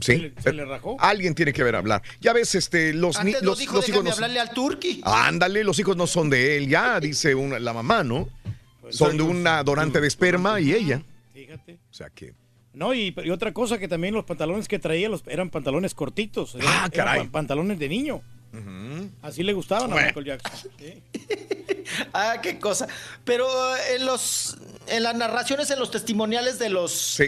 sí. 0.00 0.12
¿Se 0.12 0.18
le- 0.18 0.32
se 0.42 0.52
le 0.52 0.64
rajó? 0.64 0.96
Alguien 0.98 1.34
tiene 1.34 1.52
que 1.52 1.62
ver 1.62 1.76
hablar. 1.76 2.02
Ya 2.20 2.32
ves, 2.32 2.54
este, 2.56 2.92
los, 2.92 3.16
Antes 3.18 3.42
los, 3.42 3.58
dijo, 3.58 3.76
los 3.76 3.88
hijos 3.88 4.02
no 4.02 4.10
son- 4.10 4.24
hablarle 4.24 4.40
al 4.40 4.50
turqui. 4.50 5.00
Ándale, 5.04 5.62
los 5.62 5.78
hijos 5.78 5.96
no 5.96 6.06
son 6.06 6.28
de 6.30 6.56
él, 6.56 6.68
ya, 6.68 6.98
dice 7.00 7.34
una, 7.34 7.58
la 7.60 7.72
mamá, 7.72 8.02
¿no? 8.02 8.28
Pues, 8.80 8.96
Son 8.96 9.16
de 9.16 9.22
una 9.22 9.62
donante 9.62 10.00
de 10.00 10.08
esperma 10.08 10.60
y 10.60 10.72
ella. 10.72 11.02
Fíjate. 11.34 11.74
O 11.90 11.94
sea 11.94 12.08
que. 12.10 12.32
No, 12.72 12.92
y, 12.94 13.14
y 13.24 13.30
otra 13.30 13.52
cosa 13.52 13.78
que 13.78 13.88
también 13.88 14.12
los 14.14 14.24
pantalones 14.24 14.68
que 14.68 14.78
traía 14.78 15.08
los, 15.08 15.22
eran 15.28 15.50
pantalones 15.50 15.94
cortitos. 15.94 16.54
Eran, 16.56 16.68
Ah, 16.68 16.76
eran 16.78 16.90
caray. 16.90 17.24
pa- 17.26 17.32
pantalones 17.32 17.78
de 17.78 17.88
niño. 17.88 18.22
Así 19.22 19.42
le 19.42 19.52
gustaban 19.52 19.92
a. 19.92 19.96
Michael 19.96 20.24
Jackson. 20.26 20.70
Ah, 22.12 22.40
qué 22.42 22.58
cosa. 22.58 22.88
Pero 23.24 23.46
eh, 23.76 23.94
en 23.96 24.06
los 24.06 24.56
en 24.88 25.02
las 25.04 25.14
narraciones, 25.14 25.70
en 25.70 25.78
los 25.78 25.90
testimoniales 25.92 26.58
de 26.58 26.68
los 26.68 27.22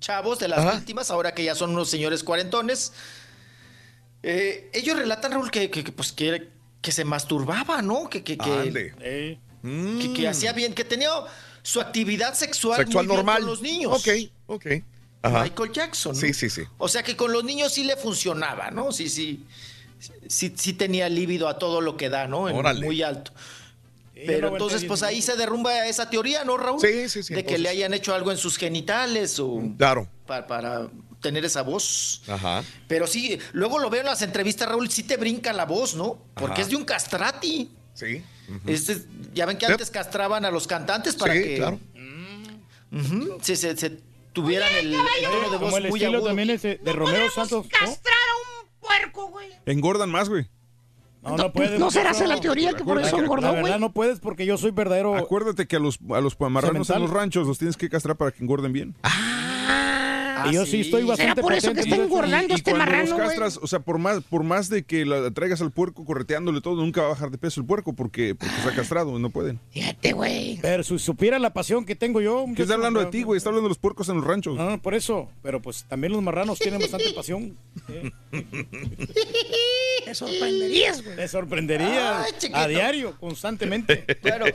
chavos, 0.00 0.38
de 0.38 0.48
las 0.48 0.58
Ajá. 0.60 0.72
víctimas, 0.76 1.10
ahora 1.10 1.32
que 1.34 1.44
ya 1.44 1.54
son 1.54 1.70
unos 1.70 1.88
señores 1.88 2.22
cuarentones, 2.22 2.92
eh, 4.22 4.70
ellos 4.74 4.96
relatan, 4.98 5.32
Raúl, 5.32 5.50
que, 5.50 5.70
que- 5.70 5.82
que, 5.82 5.92
pues, 5.92 6.12
que, 6.12 6.48
que 6.82 6.92
se 6.92 7.04
masturbaba, 7.04 7.80
¿no? 7.80 8.08
Que, 8.10 8.22
que, 8.22 8.36
que. 8.36 8.92
Eh, 9.00 9.38
que 10.14 10.28
hacía 10.28 10.52
bien, 10.52 10.74
que 10.74 10.84
tenía 10.84 11.10
su 11.62 11.80
actividad 11.80 12.34
sexual, 12.34 12.78
Sexual 12.78 13.06
muy 13.06 13.16
bien 13.16 13.24
normal. 13.26 13.40
con 13.42 13.50
los 13.50 13.62
niños. 13.62 13.92
Ok, 13.98 14.08
ok. 14.46 14.66
Ajá. 15.22 15.42
Michael 15.44 15.72
Jackson. 15.72 16.12
¿no? 16.14 16.20
Sí, 16.20 16.32
sí, 16.34 16.48
sí. 16.50 16.62
O 16.78 16.88
sea 16.88 17.02
que 17.02 17.16
con 17.16 17.32
los 17.32 17.44
niños 17.44 17.72
sí 17.72 17.84
le 17.84 17.96
funcionaba, 17.96 18.70
¿no? 18.70 18.92
Sí, 18.92 19.08
sí. 19.08 19.44
Sí, 20.30 20.54
sí 20.56 20.72
tenía 20.74 21.08
líbido 21.08 21.48
a 21.48 21.58
todo 21.58 21.80
lo 21.80 21.96
que 21.96 22.08
da, 22.08 22.26
¿no? 22.28 22.48
En- 22.48 22.80
muy 22.84 23.02
alto. 23.02 23.32
Pero 24.26 24.48
no 24.50 24.56
entonces, 24.56 24.84
pues 24.84 25.02
ahí 25.02 25.22
se 25.22 25.34
derrumba 25.36 25.86
esa 25.86 26.08
teoría, 26.10 26.44
¿no, 26.44 26.56
Raúl? 26.58 26.80
Sí, 26.80 27.08
sí, 27.08 27.22
sí, 27.22 27.32
De 27.34 27.44
que 27.44 27.56
le 27.58 27.68
hayan 27.70 27.94
hecho 27.94 28.14
algo 28.14 28.30
en 28.30 28.36
sus 28.36 28.58
genitales 28.58 29.38
o 29.40 29.60
Claro. 29.78 30.08
para, 30.26 30.46
para 30.46 30.88
tener 31.22 31.44
esa 31.44 31.62
voz. 31.62 32.20
Ajá. 32.28 32.62
Pero 32.86 33.06
sí, 33.06 33.38
luego 33.52 33.78
lo 33.78 33.88
veo 33.90 34.00
en 34.00 34.06
las 34.06 34.20
entrevistas, 34.22 34.68
Raúl, 34.68 34.90
sí 34.90 35.02
te 35.04 35.16
brinca 35.16 35.52
la 35.54 35.64
voz, 35.64 35.94
¿no? 35.94 36.18
Porque 36.34 36.52
Ajá. 36.54 36.62
es 36.62 36.68
de 36.68 36.76
un 36.76 36.84
castrati. 36.84 37.70
Sí. 37.94 38.22
Este- 38.66 39.02
ya 39.32 39.46
ven 39.46 39.56
que 39.56 39.64
Yep. 39.66 39.72
antes 39.72 39.90
castraban 39.90 40.44
a 40.44 40.50
los 40.50 40.66
cantantes 40.66 41.14
para 41.16 41.32
Sí, 41.34 41.42
que 41.42 41.56
claro. 41.56 41.80
Ujú, 42.92 43.38
se, 43.40 43.56
se- 43.56 43.76
se 43.76 43.98
tuvieran 44.32 44.68
el, 44.80 44.92
el 44.94 45.00
tono 45.22 45.50
de 45.50 45.56
voz 45.56 45.60
como 45.60 45.76
el 45.78 45.88
muy 45.88 45.98
estilo 46.00 46.18
agudo. 46.18 46.28
también 46.28 46.50
ese 46.50 46.78
de 46.82 46.92
Romeo 46.92 47.30
Santos. 47.30 47.66
¿no? 47.80 47.96
Puerco, 48.80 49.28
güey. 49.28 49.48
Engordan 49.66 50.10
más, 50.10 50.28
güey. 50.28 50.48
No, 51.22 51.36
no 51.36 51.52
puedes. 51.52 51.78
¿No 51.78 51.90
será 51.90 52.10
esa 52.10 52.26
la 52.26 52.40
teoría 52.40 52.72
que 52.72 52.82
por 52.82 52.98
eso 52.98 53.18
engordó, 53.18 53.54
güey? 53.60 53.78
no 53.78 53.92
puedes 53.92 54.20
porque 54.20 54.46
yo 54.46 54.56
soy 54.56 54.70
verdadero. 54.70 55.16
Acuérdate 55.16 55.66
que 55.66 55.76
a 55.76 55.78
los, 55.78 55.98
a 56.10 56.20
los 56.20 56.38
marranos 56.40 56.88
en 56.90 57.02
los 57.02 57.10
ranchos 57.10 57.46
los 57.46 57.58
tienes 57.58 57.76
que 57.76 57.88
castrar 57.90 58.16
para 58.16 58.30
que 58.30 58.42
engorden 58.42 58.72
bien. 58.72 58.94
Y 60.48 60.52
yo 60.54 60.66
sí 60.66 60.80
estoy 60.80 61.04
bastante 61.04 61.32
¿Será 61.32 61.42
por 61.42 61.52
eso 61.52 61.72
que 61.74 61.80
está 61.80 61.96
engordando 61.96 62.54
y 62.54 62.56
este 62.56 62.70
cuando 62.70 62.86
marrano, 62.86 63.10
los 63.10 63.18
castras, 63.18 63.58
o 63.62 63.66
sea, 63.66 63.80
por 63.80 63.98
más, 63.98 64.22
por 64.24 64.42
más 64.42 64.68
de 64.68 64.84
que 64.84 65.04
la 65.04 65.30
traigas 65.30 65.60
al 65.60 65.70
puerco 65.70 66.04
correteándole 66.04 66.60
todo, 66.60 66.76
nunca 66.76 67.02
va 67.02 67.08
a 67.08 67.10
bajar 67.10 67.30
de 67.30 67.38
peso 67.38 67.60
el 67.60 67.66
puerco 67.66 67.92
porque, 67.92 68.34
porque 68.34 68.54
está 68.54 68.74
castrado, 68.74 69.18
no 69.18 69.30
pueden. 69.30 69.60
Fíjate, 69.70 70.12
güey. 70.12 70.58
Pero 70.62 70.82
si 70.82 70.98
supiera 70.98 71.38
la 71.38 71.52
pasión 71.52 71.84
que 71.84 71.96
tengo 71.96 72.20
yo. 72.20 72.46
¿Qué 72.54 72.62
está 72.62 72.74
hablando 72.74 73.00
de 73.00 73.06
ti, 73.06 73.22
güey? 73.22 73.38
Está 73.38 73.50
hablando 73.50 73.68
de 73.68 73.70
los 73.70 73.78
puercos 73.78 74.08
en 74.08 74.16
los 74.16 74.24
ranchos. 74.24 74.56
No, 74.56 74.68
no, 74.70 74.80
por 74.82 74.94
eso. 74.94 75.28
Pero 75.42 75.60
pues 75.60 75.84
también 75.84 76.12
los 76.12 76.22
marranos 76.22 76.58
tienen 76.58 76.80
bastante 76.80 77.10
pasión. 77.14 77.56
Te 80.04 80.14
sorprenderías, 80.14 81.04
güey. 81.04 81.16
Te 81.16 81.28
sorprendería 81.28 82.22
Ay, 82.22 82.32
a 82.52 82.68
diario, 82.68 83.16
constantemente. 83.18 84.04
Bueno, 84.22 84.46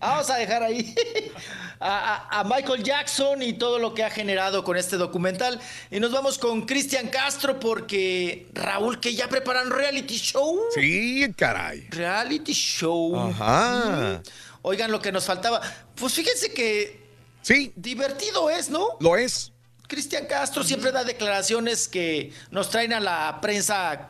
vamos 0.00 0.30
a 0.30 0.36
dejar 0.36 0.62
ahí 0.62 0.94
a, 1.80 2.44
Michael 2.44 2.82
Jackson 2.82 3.42
y 3.42 3.54
todo 3.54 3.78
lo 3.78 3.94
que 3.94 4.04
ha 4.04 4.10
generado 4.10 4.64
con 4.64 4.76
este 4.76 4.96
documental. 4.96 5.60
Y 5.90 6.00
nos 6.00 6.12
vamos 6.12 6.38
con 6.38 6.62
Cristian 6.66 7.08
Castro 7.08 7.58
porque 7.58 8.48
Raúl, 8.52 9.00
que 9.00 9.14
ya 9.14 9.28
preparan 9.28 9.70
reality 9.70 10.16
show. 10.16 10.58
Sí, 10.74 11.26
caray. 11.36 11.88
Reality 11.90 12.52
show. 12.52 13.18
Ajá. 13.18 14.20
Mm. 14.20 14.22
Oigan, 14.62 14.90
lo 14.90 15.00
que 15.00 15.12
nos 15.12 15.24
faltaba. 15.24 15.60
Pues 15.94 16.14
fíjense 16.14 16.52
que 16.52 17.08
Sí, 17.48 17.72
divertido 17.76 18.50
es, 18.50 18.68
¿no? 18.68 18.98
lo 19.00 19.16
es. 19.16 19.52
Cristian 19.86 20.26
Castro 20.26 20.62
siempre 20.64 20.92
da 20.92 21.02
declaraciones 21.02 21.88
que 21.88 22.30
nos 22.50 22.68
traen 22.68 22.92
a 22.92 23.00
la 23.00 23.38
prensa 23.40 24.08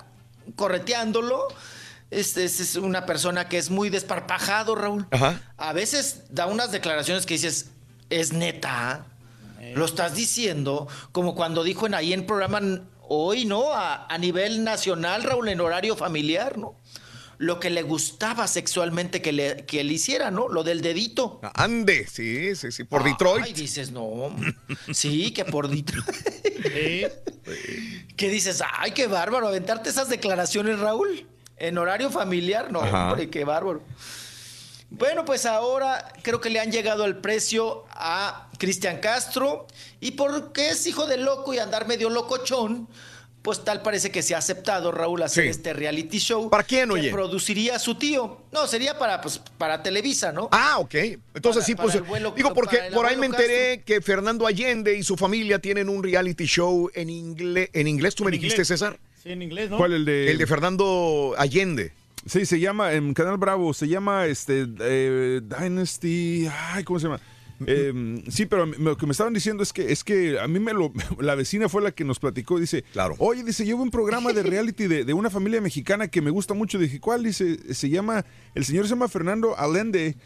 correteándolo. 0.56 1.46
Este, 2.10 2.44
este 2.44 2.62
es 2.62 2.76
una 2.76 3.04
persona 3.04 3.48
que 3.48 3.58
es 3.58 3.70
muy 3.70 3.90
desparpajado, 3.90 4.74
Raúl. 4.74 5.06
Ajá. 5.10 5.40
A 5.56 5.72
veces 5.72 6.22
da 6.30 6.46
unas 6.46 6.72
declaraciones 6.72 7.26
que 7.26 7.34
dices, 7.34 7.70
es 8.10 8.32
neta. 8.32 9.06
Lo 9.74 9.84
estás 9.84 10.14
diciendo, 10.14 10.88
como 11.12 11.34
cuando 11.34 11.62
dijo 11.62 11.86
en 11.86 11.94
ahí 11.94 12.12
en 12.14 12.24
programa 12.24 12.60
hoy, 13.02 13.44
¿no? 13.44 13.74
A, 13.74 14.06
a 14.06 14.16
nivel 14.16 14.64
nacional, 14.64 15.24
Raúl, 15.24 15.48
en 15.48 15.60
horario 15.60 15.94
familiar, 15.96 16.56
¿no? 16.56 16.74
Lo 17.36 17.60
que 17.60 17.68
le 17.68 17.82
gustaba 17.82 18.48
sexualmente 18.48 19.20
que 19.20 19.32
le, 19.32 19.64
que 19.66 19.84
le 19.84 19.92
hiciera, 19.92 20.30
¿no? 20.30 20.48
Lo 20.48 20.64
del 20.64 20.80
dedito. 20.80 21.40
Ande, 21.54 22.06
sí, 22.06 22.56
sí, 22.56 22.72
sí. 22.72 22.84
Por 22.84 23.02
Ay, 23.02 23.10
Detroit. 23.12 23.56
dices, 23.56 23.90
no. 23.90 24.34
Sí, 24.92 25.32
que 25.32 25.44
por 25.44 25.68
Detroit. 25.68 26.04
¿Qué 28.16 28.28
dices? 28.30 28.62
Ay, 28.78 28.92
qué 28.92 29.06
bárbaro. 29.06 29.48
Aventarte 29.48 29.90
esas 29.90 30.08
declaraciones, 30.08 30.78
Raúl. 30.78 31.26
En 31.60 31.78
horario 31.78 32.10
familiar, 32.10 32.70
no, 32.70 32.80
Ajá. 32.80 33.10
hombre, 33.10 33.30
qué 33.30 33.44
bárbaro. 33.44 33.82
Bueno, 34.90 35.24
pues 35.24 35.44
ahora 35.44 36.12
creo 36.22 36.40
que 36.40 36.48
le 36.48 36.60
han 36.60 36.72
llegado 36.72 37.04
el 37.04 37.16
precio 37.16 37.84
a 37.90 38.48
Cristian 38.58 38.98
Castro. 39.00 39.66
Y 40.00 40.12
porque 40.12 40.70
es 40.70 40.86
hijo 40.86 41.06
de 41.06 41.18
loco 41.18 41.52
y 41.52 41.58
andar 41.58 41.86
medio 41.86 42.08
locochón, 42.08 42.88
pues 43.42 43.64
tal 43.64 43.82
parece 43.82 44.10
que 44.10 44.22
se 44.22 44.34
ha 44.34 44.38
aceptado, 44.38 44.90
Raúl, 44.90 45.22
hacer 45.22 45.44
Sí. 45.44 45.50
este 45.50 45.72
reality 45.74 46.18
show. 46.18 46.48
¿Para 46.48 46.62
quién, 46.64 46.88
que 46.88 46.94
oye? 46.94 47.10
produciría 47.10 47.78
su 47.78 47.96
tío. 47.96 48.40
No, 48.50 48.66
sería 48.66 48.98
para, 48.98 49.20
pues, 49.20 49.38
para 49.58 49.82
Televisa, 49.82 50.32
¿no? 50.32 50.48
Ah, 50.52 50.78
ok. 50.78 50.94
Entonces 51.34 51.64
Para- 51.76 51.90
sí, 51.92 52.00
pues 52.00 52.34
digo 52.34 52.54
porque 52.54 52.78
por 52.94 53.04
ahí 53.04 53.16
me 53.16 53.26
enteré 53.26 53.82
que 53.82 54.00
Fernando 54.00 54.46
Allende 54.46 54.96
y 54.96 55.02
su 55.02 55.16
familia 55.16 55.58
tienen 55.58 55.88
un 55.90 56.02
reality 56.02 56.46
show 56.46 56.90
en 56.94 57.10
inglés. 57.10 57.68
¿En 57.74 57.86
inglés 57.88 58.14
tú 58.14 58.24
me 58.24 58.28
En 58.30 58.32
dijiste, 58.40 58.54
inglés. 58.62 58.68
César? 58.68 58.98
Sí, 59.28 59.32
en 59.32 59.42
inglés, 59.42 59.68
¿no? 59.68 59.76
¿Cuál 59.76 59.92
el 59.92 60.04
de? 60.06 60.30
El 60.30 60.38
de 60.38 60.46
Fernando 60.46 61.34
Allende. 61.36 61.92
Sí, 62.24 62.46
se 62.46 62.58
llama, 62.58 62.94
en 62.94 63.12
Canal 63.14 63.36
Bravo, 63.36 63.74
se 63.74 63.86
llama 63.88 64.26
este 64.26 64.66
eh, 64.80 65.40
Dynasty. 65.42 66.48
Ay, 66.72 66.82
¿cómo 66.84 66.98
se 66.98 67.06
llama? 67.08 67.20
Eh, 67.66 68.22
sí, 68.28 68.46
pero 68.46 68.66
lo 68.66 68.96
que 68.96 69.04
me 69.06 69.12
estaban 69.12 69.34
diciendo 69.34 69.62
es 69.62 69.72
que 69.72 69.90
es 69.92 70.04
que 70.04 70.38
a 70.38 70.46
mí 70.46 70.58
me 70.60 70.72
lo 70.72 70.92
la 71.20 71.34
vecina 71.34 71.68
fue 71.68 71.82
la 71.82 71.90
que 71.92 72.04
nos 72.04 72.18
platicó, 72.20 72.58
dice, 72.58 72.84
Claro. 72.92 73.16
oye, 73.18 73.42
dice, 73.44 73.66
yo 73.66 73.76
veo 73.76 73.82
un 73.84 73.90
programa 73.90 74.32
de 74.32 74.42
reality 74.44 74.86
de, 74.86 75.04
de 75.04 75.12
una 75.12 75.28
familia 75.28 75.60
mexicana 75.60 76.08
que 76.08 76.22
me 76.22 76.30
gusta 76.30 76.54
mucho, 76.54 76.78
dije, 76.78 77.00
¿cuál? 77.00 77.22
Dice, 77.24 77.74
se 77.74 77.90
llama, 77.90 78.24
el 78.54 78.64
señor 78.64 78.84
se 78.84 78.90
llama 78.90 79.08
Fernando 79.08 79.58
Allende 79.58 80.16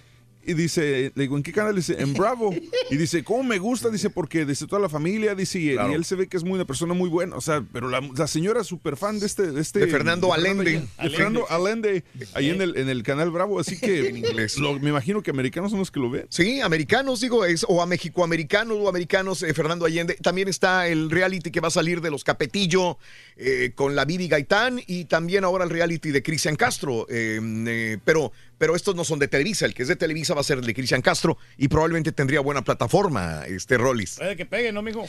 Y 0.45 0.55
dice, 0.55 1.13
le 1.15 1.23
digo, 1.23 1.37
¿en 1.37 1.43
qué 1.43 1.53
canal? 1.53 1.77
Dice, 1.77 1.95
en 2.01 2.15
Bravo. 2.15 2.53
Y 2.91 2.97
dice, 2.97 3.23
¿cómo 3.23 3.45
me 3.45 3.59
gusta? 3.59 3.91
Dice, 3.91 4.11
porque 4.11 4.45
dice 4.45 4.67
toda 4.67 4.83
la 4.83 4.89
familia, 4.89 5.35
dice, 5.37 5.61
y, 5.61 5.73
Claro. 5.75 5.93
y 5.93 5.95
él 5.95 6.05
se 6.05 6.17
ve 6.17 6.27
que 6.27 6.37
es 6.37 6.43
muy 6.43 6.55
una 6.55 6.65
persona 6.65 6.95
muy 6.95 7.09
buena. 7.09 7.37
O 7.37 7.41
sea, 7.41 7.65
pero 7.73 7.89
la, 7.89 8.01
la 8.01 8.27
señora 8.27 8.63
es 8.63 8.67
súper 8.67 8.97
fan 8.97 9.21
de 9.21 9.27
este, 9.27 9.53
de 9.53 9.61
este. 9.61 9.79
De 9.81 9.87
Fernando 9.87 10.33
Allende. 10.35 10.83
De 11.03 11.11
Fernando 11.11 11.47
Allende, 11.49 12.03
ahí 12.35 12.51
en 12.51 12.61
el, 12.61 12.77
en 12.77 12.89
el 12.89 13.03
canal 13.05 13.31
Bravo. 13.31 13.61
Así 13.61 13.79
que 13.79 14.09
En 14.09 14.17
inglés. 14.17 14.59
lo- 14.59 14.79
me 14.81 14.91
imagino 14.91 15.23
que 15.23 15.31
americanos 15.31 15.71
son 15.71 15.79
los 15.79 15.91
que 15.91 16.01
lo 16.01 16.11
ven. 16.11 16.27
Sí, 16.29 16.61
americanos, 16.61 17.21
digo, 17.21 17.45
es, 17.45 17.65
o 17.69 17.81
a 17.81 17.87
mexicoamericanos 17.87 18.79
o 18.81 18.89
americanos, 18.89 19.43
eh, 19.45 19.55
Fernando 19.55 19.85
Allende. 19.87 20.15
También 20.21 20.49
está 20.49 20.89
el 20.89 21.11
reality 21.11 21.51
que 21.53 21.61
va 21.61 21.69
a 21.69 21.71
salir 21.71 22.01
de 22.01 22.11
los 22.11 22.25
Capetillo 22.25 22.99
eh, 23.37 23.73
con 23.75 23.95
la 23.95 24.05
Bibi 24.05 24.27
Gaitán 24.29 24.81
y 24.87 25.05
también 25.05 25.45
ahora 25.45 25.63
el 25.65 25.71
reality 25.71 26.11
de 26.11 26.23
Cristian 26.23 26.57
Castro. 26.57 27.07
eh, 27.09 27.99
pero, 28.05 28.33
pero 28.63 28.77
estos 28.77 28.95
no 28.95 29.03
son 29.03 29.19
de 29.19 29.27
Televisa. 29.27 29.67
El 29.67 29.75
que 29.75 29.83
es 29.83 29.89
de 29.89 29.97
Televisa 29.97 30.35
va 30.35 30.41
a 30.41 30.45
ser 30.45 30.59
el 30.59 30.65
de 30.65 30.73
Cristian 30.73 31.03
Castro 31.03 31.37
y 31.59 31.67
probablemente 31.67 32.13
tendría 32.13 32.39
buena 32.39 32.63
plataforma, 32.63 33.45
este 33.45 33.77
Rollis. 33.77 34.19
Puede 34.19 34.37
que 34.37 34.47
pegue, 34.47 34.71
¿no, 34.71 34.83
mijo? 34.83 35.05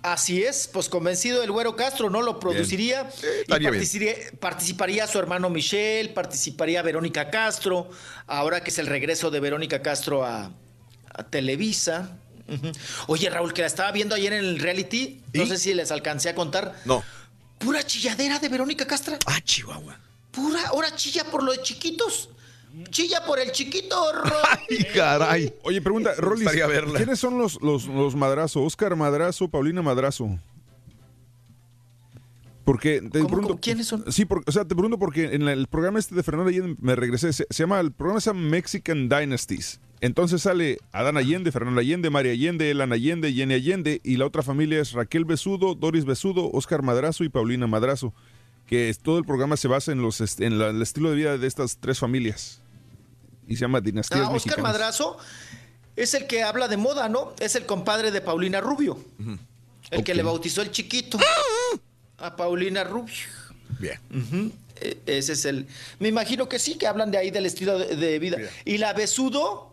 Así 0.00 0.42
es, 0.42 0.66
pues 0.72 0.88
convencido 0.88 1.42
el 1.42 1.50
Güero 1.52 1.76
Castro, 1.76 2.08
¿no? 2.08 2.22
Lo 2.22 2.40
produciría. 2.40 3.06
y 3.46 3.50
participaría, 3.50 4.14
participaría 4.40 5.06
su 5.06 5.18
hermano 5.18 5.50
Michelle, 5.50 6.08
participaría 6.14 6.80
Verónica 6.80 7.28
Castro, 7.28 7.90
ahora 8.26 8.64
que 8.64 8.70
es 8.70 8.78
el 8.78 8.86
regreso 8.86 9.30
de 9.30 9.40
Verónica 9.40 9.82
Castro 9.82 10.24
a, 10.24 10.50
a 11.10 11.22
Televisa. 11.24 12.16
Oye, 13.08 13.28
Raúl, 13.28 13.52
que 13.52 13.60
la 13.60 13.66
estaba 13.66 13.92
viendo 13.92 14.14
ayer 14.14 14.32
en 14.32 14.42
el 14.42 14.58
reality, 14.58 15.20
no 15.34 15.44
sé 15.44 15.58
si 15.58 15.74
les 15.74 15.90
alcancé 15.90 16.30
a 16.30 16.34
contar. 16.34 16.80
No. 16.86 17.04
Pura 17.58 17.82
chilladera 17.82 18.38
de 18.38 18.48
Verónica 18.48 18.86
Castro. 18.86 19.18
Ah, 19.26 19.38
Chihuahua. 19.44 20.00
Pura, 20.30 20.68
ahora 20.68 20.96
chilla 20.96 21.24
por 21.24 21.42
los 21.42 21.62
chiquitos. 21.62 22.30
Chilla 22.90 23.24
por 23.24 23.38
el 23.38 23.52
chiquito. 23.52 23.96
Ay, 24.70 24.84
caray. 24.94 25.54
Oye, 25.62 25.80
pregunta, 25.80 26.12
verla. 26.18 26.96
¿quiénes 26.98 27.18
son 27.18 27.38
los, 27.38 27.60
los, 27.62 27.86
los 27.86 28.14
Madrazo? 28.16 28.62
Oscar 28.62 28.96
Madrazo, 28.96 29.48
Paulina 29.48 29.82
Madrazo. 29.82 30.38
Porque 32.64 33.02
te 33.02 33.18
¿Cómo, 33.18 33.26
pregunto, 33.26 33.48
cómo? 33.48 33.60
¿Quiénes 33.60 33.86
son? 33.86 34.10
Sí, 34.10 34.24
por- 34.24 34.42
o 34.46 34.50
sea, 34.52 34.64
te 34.64 34.74
pregunto 34.74 34.98
porque 34.98 35.34
en 35.34 35.44
la- 35.44 35.52
el 35.52 35.66
programa 35.66 35.98
este 35.98 36.14
de 36.14 36.22
Fernando 36.22 36.48
Allende 36.48 36.76
me 36.80 36.96
regresé. 36.96 37.32
Se, 37.32 37.46
se 37.50 37.62
llama 37.62 37.78
el 37.80 37.92
programa 37.92 38.20
se 38.20 38.30
llama 38.30 38.40
Mexican 38.40 39.08
Dynasties. 39.10 39.80
Entonces 40.00 40.42
sale 40.42 40.78
Adán 40.92 41.16
Allende, 41.18 41.52
Fernando 41.52 41.80
Allende, 41.80 42.08
María 42.10 42.32
Allende, 42.32 42.70
Elan 42.70 42.92
Allende, 42.92 43.32
Jenny 43.32 43.54
Allende 43.54 44.00
y 44.02 44.16
la 44.16 44.26
otra 44.26 44.42
familia 44.42 44.80
es 44.80 44.92
Raquel 44.92 45.24
Besudo, 45.26 45.74
Doris 45.74 46.04
Besudo, 46.06 46.50
Oscar 46.52 46.82
Madrazo 46.82 47.22
y 47.24 47.28
Paulina 47.28 47.66
Madrazo. 47.66 48.14
Que 48.66 48.88
es- 48.88 48.98
todo 48.98 49.18
el 49.18 49.24
programa 49.26 49.58
se 49.58 49.68
basa 49.68 49.92
en 49.92 50.00
los 50.00 50.20
en 50.40 50.58
la- 50.58 50.70
el 50.70 50.80
estilo 50.80 51.10
de 51.10 51.16
vida 51.16 51.36
de 51.36 51.46
estas 51.46 51.76
tres 51.76 51.98
familias 51.98 52.62
y 53.48 53.54
se 53.56 53.60
llama 53.62 53.80
Dinastías 53.80 54.20
Ah, 54.20 54.24
Oscar 54.24 54.32
Mexicanas. 54.34 54.62
Madrazo 54.72 55.18
es 55.96 56.14
el 56.14 56.26
que 56.26 56.42
habla 56.42 56.68
de 56.68 56.76
moda, 56.76 57.08
¿no? 57.08 57.34
Es 57.38 57.54
el 57.56 57.66
compadre 57.66 58.10
de 58.10 58.20
Paulina 58.20 58.60
Rubio. 58.60 58.98
El 59.90 60.02
que 60.04 60.14
le 60.14 60.22
bautizó 60.22 60.62
el 60.62 60.70
chiquito 60.70 61.18
a 62.18 62.36
Paulina 62.36 62.84
Rubio. 62.84 63.14
Bien. 63.78 64.00
E- 64.80 64.98
Ese 65.06 65.32
es 65.34 65.44
el. 65.44 65.66
Me 65.98 66.08
imagino 66.08 66.48
que 66.48 66.58
sí, 66.58 66.76
que 66.76 66.86
hablan 66.86 67.10
de 67.10 67.18
ahí 67.18 67.30
del 67.30 67.46
estilo 67.46 67.78
de, 67.78 67.94
de 67.96 68.18
vida. 68.18 68.38
Y 68.64 68.78
la 68.78 68.92
Besudo, 68.92 69.72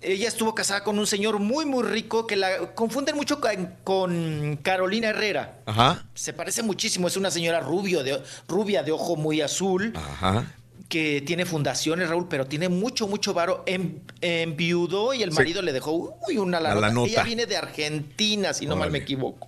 ella 0.00 0.26
estuvo 0.26 0.54
casada 0.54 0.82
con 0.82 0.98
un 0.98 1.06
señor 1.06 1.38
muy, 1.38 1.64
muy 1.66 1.84
rico 1.84 2.26
que 2.26 2.34
la 2.34 2.74
confunden 2.74 3.14
mucho 3.14 3.40
con, 3.40 3.74
con 3.84 4.58
Carolina 4.62 5.08
Herrera. 5.10 5.60
Ajá. 5.66 6.04
Se 6.14 6.32
parece 6.32 6.62
muchísimo, 6.64 7.06
es 7.06 7.16
una 7.16 7.30
señora 7.30 7.60
rubio 7.60 8.02
de, 8.02 8.20
rubia 8.48 8.82
de 8.82 8.90
ojo 8.92 9.14
muy 9.14 9.40
azul 9.40 9.92
Ajá. 9.94 10.52
Que 10.92 11.22
tiene 11.22 11.46
fundaciones, 11.46 12.10
Raúl, 12.10 12.28
pero 12.28 12.46
tiene 12.46 12.68
mucho, 12.68 13.08
mucho 13.08 13.32
varo. 13.32 13.62
En, 13.64 14.02
enviudó 14.20 15.14
y 15.14 15.22
el 15.22 15.30
Sí. 15.30 15.36
marido 15.38 15.62
le 15.62 15.72
dejó 15.72 16.18
uy, 16.28 16.36
una 16.36 16.60
la 16.60 16.74
lanota. 16.74 16.90
nota. 16.92 17.08
Ella 17.10 17.22
viene 17.22 17.46
de 17.46 17.56
Argentina, 17.56 18.52
si 18.52 18.66
no 18.66 18.76
mal 18.76 18.90
me 18.90 18.98
equivoco. 18.98 19.46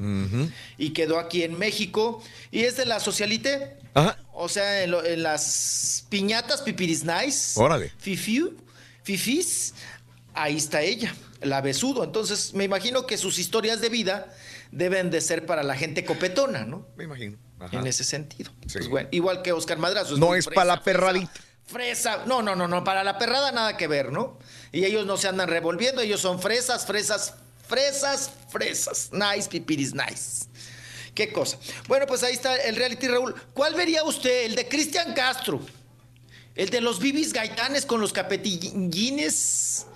Y 0.78 0.90
quedó 0.94 1.18
aquí 1.18 1.42
en 1.42 1.58
México. 1.58 2.22
Y 2.50 2.60
es 2.60 2.78
de 2.78 2.86
la 2.86 2.98
socialite. 2.98 3.76
Ajá. 3.92 4.16
O 4.32 4.48
sea, 4.48 4.82
en, 4.84 4.90
lo- 4.92 5.04
en 5.04 5.22
las 5.22 6.06
piñatas 6.08 6.62
pipiris 6.62 7.04
nice. 7.04 7.60
Órale. 7.60 7.92
Fifiu, 7.98 8.54
fifis. 9.02 9.74
Ahí 10.32 10.56
está 10.56 10.80
ella, 10.80 11.14
la 11.42 11.60
besudo. 11.60 12.04
Entonces, 12.04 12.54
me 12.54 12.64
imagino 12.64 13.06
que 13.06 13.18
sus 13.18 13.38
historias 13.38 13.82
de 13.82 13.90
vida 13.90 14.32
deben 14.72 15.10
de 15.10 15.20
ser 15.20 15.44
para 15.44 15.62
la 15.62 15.76
gente 15.76 16.06
copetona, 16.06 16.64
¿no? 16.64 16.86
Me 16.96 17.04
imagino. 17.04 17.36
Ajá. 17.64 17.78
En 17.78 17.86
ese 17.86 18.04
sentido. 18.04 18.52
Sí. 18.66 18.78
Pues 18.78 18.88
bueno, 18.88 19.08
igual 19.12 19.42
que 19.42 19.52
Oscar 19.52 19.78
Madrazo. 19.78 20.16
No 20.16 20.28
muy 20.28 20.38
es 20.38 20.46
para 20.46 20.64
la 20.64 20.80
fresa, 20.80 20.84
perradita. 20.84 21.32
Fresa, 21.66 22.24
no, 22.26 22.42
no, 22.42 22.54
no, 22.54 22.68
no, 22.68 22.84
para 22.84 23.02
la 23.02 23.18
perrada 23.18 23.50
nada 23.52 23.76
que 23.76 23.86
ver, 23.86 24.12
¿no? 24.12 24.38
Y 24.70 24.84
ellos 24.84 25.06
no 25.06 25.16
se 25.16 25.28
andan 25.28 25.48
revolviendo, 25.48 26.02
ellos 26.02 26.20
son 26.20 26.40
fresas, 26.40 26.84
fresas, 26.84 27.34
fresas, 27.66 28.30
fresas. 28.50 29.10
Nice, 29.12 29.48
pipiris, 29.48 29.94
nice. 29.94 30.46
Qué 31.14 31.32
cosa. 31.32 31.58
Bueno, 31.86 32.06
pues 32.06 32.22
ahí 32.22 32.34
está 32.34 32.56
el 32.56 32.76
reality, 32.76 33.08
Raúl. 33.08 33.34
¿Cuál 33.54 33.74
vería 33.74 34.02
usted? 34.04 34.44
¿El 34.44 34.56
de 34.56 34.68
Cristian 34.68 35.14
Castro? 35.14 35.60
¿El 36.54 36.70
de 36.70 36.80
los 36.80 36.98
bibis 36.98 37.32
gaitanes 37.32 37.86
con 37.86 38.00
los 38.00 38.12
capetillines? 38.12 39.86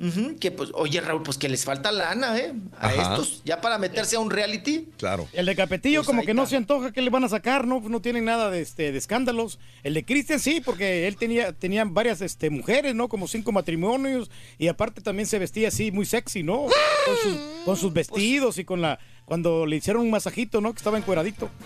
Ujú, 0.00 0.36
que 0.38 0.52
pues, 0.52 0.70
oye, 0.74 1.00
Raúl, 1.00 1.24
pues 1.24 1.38
que 1.38 1.48
les 1.48 1.64
falta 1.64 1.90
lana, 1.90 2.38
¿eh? 2.38 2.54
A 2.78 2.86
Ajá. 2.86 3.02
estos, 3.02 3.42
ya 3.44 3.60
para 3.60 3.78
meterse 3.78 4.14
a 4.14 4.20
un 4.20 4.30
reality. 4.30 4.86
Claro. 4.96 5.28
El 5.32 5.46
de 5.46 5.56
Capetillo 5.56 6.00
Pues 6.00 6.06
como 6.06 6.22
que 6.22 6.34
no 6.34 6.46
se 6.46 6.54
antoja 6.56 6.92
que 6.92 7.02
le 7.02 7.10
van 7.10 7.24
a 7.24 7.28
sacar, 7.28 7.66
¿no? 7.66 7.80
No 7.80 8.00
tienen 8.00 8.24
nada 8.24 8.48
de, 8.50 8.60
este, 8.60 8.92
de 8.92 8.98
escándalos. 8.98 9.58
El 9.82 9.94
de 9.94 10.04
Cristian 10.04 10.38
sí, 10.38 10.60
porque 10.64 11.08
él 11.08 11.16
tenía 11.16 11.52
tenían 11.52 11.94
varias 11.94 12.20
este, 12.20 12.48
mujeres, 12.48 12.94
¿no? 12.94 13.08
Como 13.08 13.26
cinco 13.26 13.50
matrimonios 13.50 14.30
y 14.56 14.68
aparte 14.68 15.00
también 15.00 15.26
se 15.26 15.38
vestía 15.40 15.68
así 15.68 15.90
muy 15.90 16.06
sexy, 16.06 16.44
¿no? 16.44 16.66
Con 16.66 17.16
sus, 17.22 17.36
con 17.64 17.76
sus 17.76 17.92
vestidos 17.92 18.58
y 18.58 18.64
con 18.64 18.80
la... 18.80 19.00
Cuando 19.24 19.66
le 19.66 19.76
hicieron 19.76 20.02
un 20.02 20.10
masajito, 20.10 20.60
¿no? 20.60 20.72
Que 20.72 20.78
estaba 20.78 20.96
encueradito. 20.96 21.50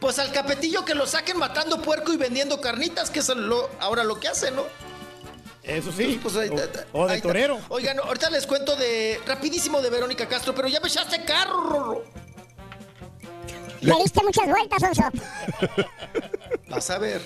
Pues 0.00 0.18
al 0.18 0.32
capetillo 0.32 0.84
que 0.84 0.94
lo 0.94 1.06
saquen 1.06 1.38
matando 1.38 1.80
puerco 1.80 2.12
y 2.12 2.16
vendiendo 2.16 2.60
carnitas, 2.60 3.10
que 3.10 3.20
es 3.20 3.28
lo- 3.28 3.70
ahora 3.80 4.04
lo 4.04 4.18
que 4.20 4.28
hace, 4.28 4.50
¿no? 4.50 4.64
Eso 5.62 5.92
sí. 5.92 6.18
Pues 6.22 6.34
ahí- 6.36 6.50
o, 6.92 7.00
o 7.02 7.06
de 7.06 7.20
torero. 7.20 7.60
Oigan, 7.68 7.98
ahorita 8.00 8.30
les 8.30 8.46
cuento 8.46 8.74
de 8.76 9.20
rapidísimo 9.26 9.80
de 9.80 9.90
Verónica 9.90 10.26
Castro, 10.28 10.54
pero 10.54 10.68
ya 10.68 10.80
me 10.80 10.88
echaste 10.88 11.24
carro, 11.24 11.60
Rorro. 11.62 12.04
Le 13.80 13.94
diste 13.96 14.22
muchas 14.22 14.46
vueltas, 14.48 14.80
Onso. 14.84 15.02
Vas 16.68 16.88
a 16.90 16.98
ver. 16.98 17.20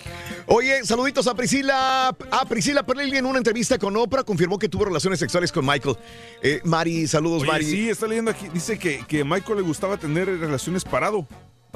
Oye, 0.47 0.85
saluditos 0.85 1.27
a 1.27 1.35
Priscila. 1.35 2.09
A 2.31 2.45
Priscila 2.47 2.83
Perlelli 2.85 3.19
en 3.19 3.27
una 3.27 3.39
entrevista 3.39 3.79
con 3.79 3.95
Oprah 3.97 4.25
confirmó 4.25 4.59
que 4.59 4.69
tuvo 4.69 4.87
relaciones 4.87 5.19
sexuales 5.19 5.53
con 5.53 5.67
Michael. 5.67 5.97
Eh, 6.43 6.61
Mari, 6.65 7.07
saludos, 7.07 7.43
Oye, 7.43 7.51
Mari. 7.53 7.65
sí, 7.67 7.91
está 7.91 8.07
leyendo 8.07 8.31
aquí. 8.31 8.49
Dice 8.49 8.79
que, 8.79 9.05
que 9.07 9.21
a 9.21 9.25
Michael 9.25 9.57
le 9.59 9.63
gustaba 9.65 9.99
tener 9.99 10.27
relaciones 10.29 10.83
parado. 10.85 11.27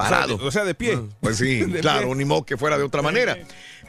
Parado. 0.03 0.35
O 0.37 0.39
sea, 0.39 0.43
de, 0.43 0.49
o 0.49 0.51
sea, 0.51 0.65
de 0.67 0.75
pie. 0.75 0.99
Pues 1.21 1.39
sí, 1.39 1.61
De 1.65 1.81
claro, 1.81 2.09
pie. 2.09 2.17
ni 2.17 2.25
modo 2.25 2.45
que 2.45 2.57
fuera 2.57 2.77
de 2.79 2.85
otra 2.85 3.03
manera. 3.03 3.37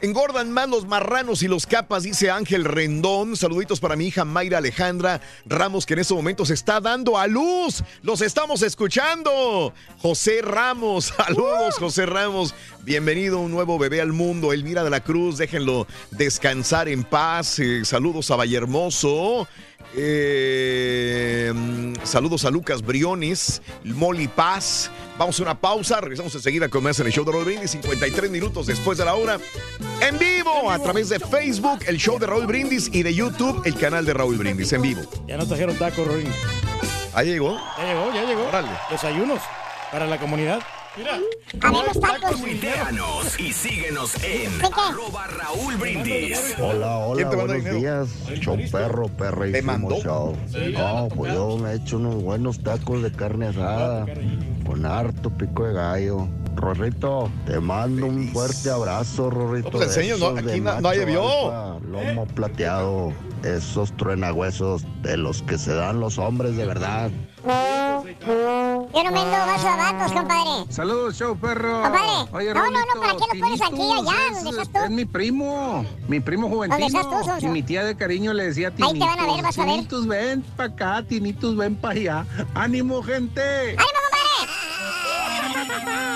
Engordan 0.00 0.50
más 0.50 0.68
los 0.68 0.84
marranos 0.84 1.44
y 1.44 1.48
los 1.48 1.64
capas, 1.64 2.02
dice 2.02 2.28
Ángel 2.28 2.64
Rendón. 2.64 3.36
Saluditos 3.36 3.78
para 3.78 3.94
mi 3.94 4.08
hija 4.08 4.24
Mayra 4.24 4.58
Alejandra 4.58 5.20
Ramos, 5.46 5.86
que 5.86 5.94
en 5.94 6.00
este 6.00 6.12
momento 6.12 6.44
se 6.44 6.54
está 6.54 6.80
dando 6.80 7.16
a 7.18 7.28
luz. 7.28 7.84
Los 8.02 8.20
estamos 8.20 8.62
escuchando. 8.62 9.72
José 9.98 10.42
Ramos, 10.42 11.04
saludos, 11.16 11.76
José 11.78 12.06
Ramos. 12.06 12.52
Bienvenido 12.82 13.38
un 13.38 13.52
nuevo 13.52 13.78
bebé 13.78 14.00
al 14.00 14.12
mundo. 14.12 14.52
Elvira 14.52 14.82
de 14.82 14.90
la 14.90 15.04
Cruz, 15.04 15.38
déjenlo 15.38 15.86
descansar 16.10 16.88
en 16.88 17.04
paz. 17.04 17.60
Eh, 17.60 17.84
saludos 17.84 18.28
a 18.32 18.36
Vallehermoso. 18.36 19.46
Eh, 19.94 21.52
mm, 21.54 21.94
saludos 22.04 22.44
a 22.44 22.50
Lucas 22.50 22.82
Briones, 22.82 23.62
Molly 23.84 24.26
Paz. 24.26 24.90
Vamos 25.22 25.38
a 25.38 25.42
una 25.44 25.54
pausa, 25.54 26.00
regresamos 26.00 26.34
enseguida 26.34 26.68
con 26.68 26.82
más 26.82 26.98
en 26.98 27.06
el 27.06 27.12
show 27.12 27.24
de 27.24 27.30
Raúl 27.30 27.44
Brindis, 27.44 27.70
53 27.70 28.28
minutos 28.28 28.66
después 28.66 28.98
de 28.98 29.04
la 29.04 29.14
hora. 29.14 29.38
En 30.00 30.18
vivo, 30.18 30.68
a 30.68 30.80
través 30.80 31.10
de 31.10 31.20
Facebook, 31.20 31.78
el 31.86 31.96
show 31.96 32.18
de 32.18 32.26
Raúl 32.26 32.44
Brindis 32.44 32.90
y 32.92 33.04
de 33.04 33.14
YouTube, 33.14 33.62
el 33.64 33.76
canal 33.76 34.04
de 34.04 34.14
Raúl 34.14 34.36
Brindis, 34.36 34.72
en 34.72 34.82
vivo. 34.82 35.02
Ya 35.28 35.36
nos 35.36 35.46
trajeron 35.46 35.76
tacos, 35.76 36.08
Rorín. 36.08 36.26
Ahí 37.14 37.28
llegó. 37.28 37.56
Ya 37.78 37.84
llegó, 37.84 38.12
ya 38.12 38.24
llegó. 38.24 38.50
Desayunos 38.90 39.40
para 39.92 40.08
la 40.08 40.18
comunidad. 40.18 40.60
Mira. 40.96 41.18
Habemos 41.62 42.00
tacos. 42.00 42.40
Tuiteanos 42.40 43.40
y 43.40 43.52
síguenos 43.52 44.14
en 44.22 44.50
arroba 44.62 45.26
Raúl 45.26 45.76
Brindis. 45.76 46.54
Hola, 46.58 46.98
hola, 46.98 47.16
¿Quién 47.16 47.30
te 47.30 47.36
manda 47.36 47.54
buenos 47.54 47.80
días. 47.80 48.08
Show 48.40 48.58
perro, 48.70 49.08
perrísimo 49.08 50.00
show. 50.02 50.36
No, 50.72 51.08
pues 51.14 51.32
yo 51.32 51.56
me 51.56 51.70
he 51.70 51.74
hecho 51.76 51.96
unos 51.96 52.22
buenos 52.22 52.62
tacos 52.62 53.02
de 53.02 53.10
carne 53.10 53.46
asada 53.46 54.06
con 54.66 54.84
harto 54.84 55.30
pico 55.30 55.66
de 55.66 55.72
gallo. 55.72 56.28
Rorrito, 56.54 57.30
te 57.46 57.58
mando 57.60 58.06
un 58.06 58.28
fuerte 58.28 58.70
abrazo, 58.70 59.30
Rorrito. 59.30 59.70
No, 59.70 59.78
pues, 59.78 59.96
enseño, 59.96 60.16
no, 60.18 60.38
aquí 60.38 60.60
na- 60.60 60.80
nadie 60.80 61.04
vio. 61.06 61.22
alfa, 61.24 61.78
lomo 61.86 62.26
plateado, 62.26 63.12
esos 63.42 63.92
truenahuesos 63.96 64.84
de 65.02 65.16
los 65.16 65.42
que 65.42 65.58
se 65.58 65.72
dan 65.74 66.00
los 66.00 66.18
hombres 66.18 66.56
de 66.56 66.66
verdad. 66.66 67.10
Yo 67.44 68.04
no 69.04 69.12
vendo 69.12 69.30
vasos 69.30 69.64
a 69.64 69.76
vatos, 69.76 70.12
compadre. 70.12 70.50
Saludos, 70.68 71.16
show 71.16 71.36
perro. 71.36 71.82
Compadre. 71.82 72.30
Oye, 72.32 72.54
no, 72.54 72.70
no, 72.70 72.70
no, 72.70 73.00
¿para 73.00 73.12
qué 73.14 73.24
lo 73.34 73.40
pones 73.40 73.60
aquí, 73.62 73.74
Tinitus 73.74 74.08
allá, 74.08 74.18
es- 74.30 74.44
donde 74.44 74.62
estás 74.62 74.80
tú? 74.82 74.84
Es 74.84 74.90
mi 74.90 75.04
primo, 75.04 75.84
mi 76.06 76.20
primo 76.20 76.48
¿Dónde 76.48 76.86
estás 76.86 77.02
tú, 77.02 77.08
juventino. 77.08 77.32
Sonso? 77.32 77.46
Y 77.46 77.50
mi 77.50 77.62
tía 77.62 77.84
de 77.84 77.96
cariño 77.96 78.32
le 78.34 78.44
decía 78.44 78.68
Ahí 78.68 78.74
te 78.74 78.82
Tinitus. 78.84 79.08
van 79.08 79.18
a 79.20 79.34
ver, 79.34 79.42
vas 79.42 79.58
a 79.58 79.64
ver. 79.64 79.74
Tinitus, 79.74 80.06
ven 80.06 80.42
para 80.56 80.72
acá, 80.72 81.02
Tinitus, 81.08 81.56
ven 81.56 81.74
para 81.76 81.94
allá. 81.94 82.26
¡Ánimo, 82.54 83.02
gente! 83.02 83.40
Pero 83.76 83.82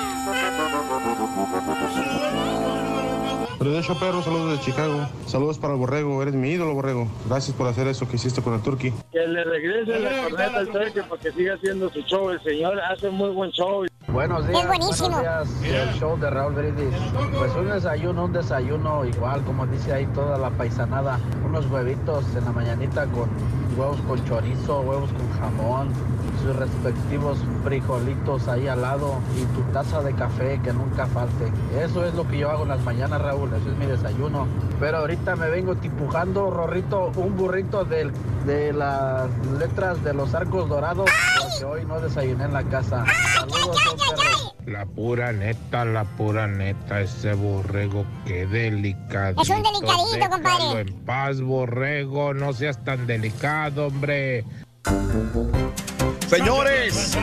show 3.82 3.96
perro, 3.98 4.22
saludos 4.22 4.58
de 4.58 4.64
Chicago. 4.64 5.08
Saludos 5.26 5.58
para 5.58 5.74
el 5.74 5.78
borrego, 5.80 6.20
eres 6.22 6.34
mi 6.34 6.50
ídolo, 6.50 6.74
borrego. 6.74 7.08
Gracias 7.28 7.56
por 7.56 7.66
hacer 7.66 7.86
eso 7.88 8.08
que 8.08 8.16
hiciste 8.16 8.42
con 8.42 8.54
el 8.54 8.60
turqui. 8.60 8.92
Que 9.12 9.26
le 9.26 9.44
regrese 9.44 9.98
la 10.00 10.22
corneta 10.28 10.58
al 10.58 10.68
turque 10.68 11.02
para 11.02 11.20
que 11.20 11.32
siga 11.32 11.54
haciendo 11.54 11.90
su 11.90 12.00
show. 12.02 12.30
El 12.30 12.42
señor 12.42 12.78
hace 12.80 13.10
muy 13.10 13.30
buen 13.30 13.50
show. 13.50 13.84
Buenos 14.08 14.46
días, 14.46 14.60
Es 14.60 14.66
buenísimo. 14.68 15.08
buenos 15.10 15.60
días. 15.62 15.88
El 15.90 15.94
show 15.98 16.16
de 16.18 16.30
Raúl 16.30 16.54
Brindis. 16.54 16.94
Pues 17.36 17.54
un 17.56 17.68
desayuno, 17.68 18.24
un 18.26 18.32
desayuno 18.32 19.04
igual, 19.04 19.42
como 19.44 19.66
dice 19.66 19.92
ahí 19.92 20.06
toda 20.14 20.38
la 20.38 20.50
paisanada. 20.50 21.18
Unos 21.44 21.66
huevitos 21.66 22.24
en 22.36 22.44
la 22.44 22.52
mañanita 22.52 23.06
con 23.06 23.28
huevos 23.76 24.00
con 24.08 24.24
chorizo, 24.24 24.80
huevos 24.80 25.10
con 25.10 25.32
jamón, 25.38 25.88
sus 26.42 26.56
respectivos 26.56 27.38
frijolitos 27.64 28.48
ahí 28.48 28.68
al 28.68 28.80
lado 28.80 29.14
y 29.36 29.44
tu 29.54 29.60
taza 29.72 30.00
de 30.02 30.14
café 30.14 30.60
que 30.62 30.72
nunca 30.72 31.06
falte. 31.06 31.52
Eso 31.78 32.04
es 32.06 32.14
lo 32.14 32.26
que 32.26 32.38
yo 32.38 32.50
hago 32.50 32.62
en 32.62 32.70
las 32.70 32.80
mañanas, 32.84 33.20
Raúl. 33.20 33.45
Eso 33.54 33.70
es 33.70 33.78
mi 33.78 33.86
desayuno. 33.86 34.46
Pero 34.80 34.98
ahorita 34.98 35.36
me 35.36 35.48
vengo 35.50 35.74
tipujando, 35.76 36.50
Rorrito, 36.50 37.12
un 37.16 37.36
burrito 37.36 37.84
del- 37.84 38.12
de 38.46 38.72
las 38.72 39.28
letras 39.58 40.02
de 40.04 40.14
los 40.14 40.34
arcos 40.34 40.68
dorados 40.68 41.10
porque 41.40 41.64
hoy 41.64 41.84
no 41.86 42.00
desayuné 42.00 42.44
en 42.44 42.52
la 42.52 42.62
casa. 42.64 43.04
Saludos. 43.34 43.76
La 44.66 44.84
pura 44.84 45.32
neta, 45.32 45.84
la 45.84 46.04
pura 46.04 46.46
neta, 46.48 47.00
ese 47.00 47.34
borrego, 47.34 48.04
qué 48.26 48.46
delicado. 48.46 49.40
Es 49.40 49.48
un 49.48 49.62
delicadito, 49.62 50.28
compadre. 50.30 50.80
en 50.80 50.92
paz, 51.04 51.40
borrego, 51.40 52.34
no 52.34 52.52
seas 52.52 52.82
tan 52.82 53.06
delicado, 53.06 53.86
hombre. 53.86 54.44
Señores, 56.28 57.16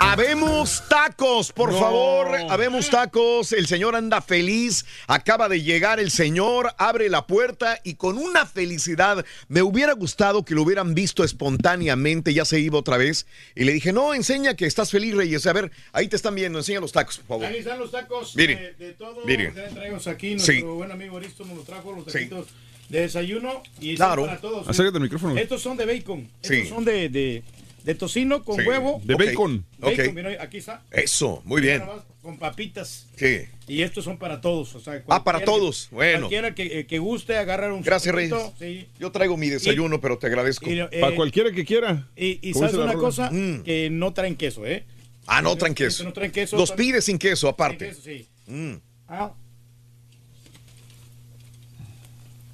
habemos 0.00 0.82
tacos, 0.88 1.52
por 1.52 1.70
No. 1.70 1.78
favor, 1.78 2.28
habemos 2.48 2.88
tacos. 2.88 3.52
El 3.52 3.66
señor 3.66 3.94
anda 3.94 4.22
feliz, 4.22 4.86
acaba 5.06 5.50
de 5.50 5.60
llegar 5.62 6.00
el 6.00 6.10
señor, 6.10 6.72
abre 6.78 7.10
la 7.10 7.26
puerta 7.26 7.78
y 7.84 7.94
con 7.94 8.16
una 8.16 8.46
felicidad. 8.46 9.24
Me 9.48 9.60
hubiera 9.62 9.92
gustado 9.92 10.44
que 10.46 10.54
lo 10.54 10.62
hubieran 10.62 10.94
visto 10.94 11.24
espontáneamente, 11.24 12.32
ya 12.32 12.46
se 12.46 12.58
iba 12.58 12.78
otra 12.78 12.96
vez. 12.96 13.26
Y 13.54 13.64
le 13.64 13.72
dije, 13.74 13.92
no, 13.92 14.14
enseña 14.14 14.54
que 14.54 14.64
estás 14.64 14.90
feliz, 14.90 15.14
Reyes. 15.14 15.46
A 15.46 15.52
ver, 15.52 15.70
ahí 15.92 16.08
te 16.08 16.16
están 16.16 16.34
viendo, 16.34 16.58
enseña 16.58 16.80
los 16.80 16.92
tacos, 16.92 17.18
por 17.18 17.26
favor. 17.40 17.46
Ahí 17.46 17.58
están 17.58 17.78
los 17.78 17.90
tacos 17.90 18.34
Mire, 18.34 18.74
de, 18.78 18.86
de 18.86 18.92
todo. 18.94 19.24
mire. 19.26 19.52
Ya 19.54 19.68
traemos 19.68 20.06
aquí, 20.06 20.30
nuestro 20.30 20.54
Sí. 20.54 20.62
buen 20.62 20.90
amigo 20.90 21.18
Aristo 21.18 21.44
nos 21.44 21.56
lo 21.58 21.62
trajo, 21.64 21.92
los 21.92 22.06
taquitos 22.06 22.46
de 22.88 23.00
desayuno. 23.02 23.62
Y 23.78 23.94
Claro. 23.96 24.24
para 24.24 24.40
todos. 24.40 24.66
¿eh? 24.66 24.70
Acércate 24.70 24.96
al 24.96 25.02
micrófono. 25.02 25.36
Estos 25.36 25.60
son 25.60 25.76
de 25.76 25.84
bacon. 25.84 26.26
Sí. 26.40 26.54
Estos 26.54 26.68
son 26.70 26.84
de, 26.86 27.08
de, 27.10 27.42
de 27.84 27.94
tocino 27.94 28.44
con 28.44 28.56
Sí. 28.60 28.66
huevo. 28.66 29.00
De 29.04 29.14
bacon. 29.14 29.64
Bacon, 29.78 30.08
Ok. 30.08 30.14
mira, 30.14 30.42
aquí 30.42 30.58
está. 30.58 30.82
Eso, 30.90 31.40
muy 31.44 31.60
bien. 31.62 31.82
Con 32.22 32.38
papitas. 32.38 33.06
Sí. 33.16 33.42
Y 33.66 33.82
estos 33.82 34.04
son 34.04 34.18
para 34.18 34.40
todos. 34.40 34.74
O 34.74 34.80
sea, 34.80 35.02
Ah, 35.08 35.24
para 35.24 35.40
todos. 35.44 35.88
Bueno. 35.90 36.20
Cualquiera 36.20 36.54
que, 36.54 36.80
eh, 36.80 36.86
que 36.86 36.98
guste 36.98 37.36
agarrar 37.36 37.72
un 37.72 37.80
Gracias, 37.82 38.14
Reyes. 38.14 38.34
sí. 38.58 38.86
Yo 38.98 39.10
traigo 39.12 39.36
mi 39.36 39.48
desayuno, 39.48 40.00
pero 40.00 40.18
te 40.18 40.26
agradezco. 40.26 40.68
Y, 40.70 40.80
eh, 40.80 40.88
Para 41.00 41.14
cualquiera 41.16 41.50
que 41.52 41.64
quiera. 41.64 42.08
Y, 42.16 42.38
y 42.46 42.52
¿Cómo 42.52 42.64
sabes 42.66 42.74
una 42.82 42.92
rola? 42.92 42.98
cosa, 42.98 43.30
que 43.64 43.88
no 43.90 44.12
traen 44.12 44.36
queso, 44.36 44.66
¿eh? 44.66 44.84
Ah, 45.26 45.40
no 45.42 45.56
traen 45.56 45.74
queso. 45.74 46.04
No 46.04 46.12
traen 46.12 46.32
queso. 46.32 46.56
Los 46.56 46.70
también- 46.70 46.90
pides 46.92 47.04
sin 47.04 47.18
queso, 47.18 47.48
aparte. 47.48 47.94
Sin 47.94 48.02
queso, 48.02 48.26
sí. 48.46 48.52
Mm. 48.52 48.74
Ah, 49.08 49.32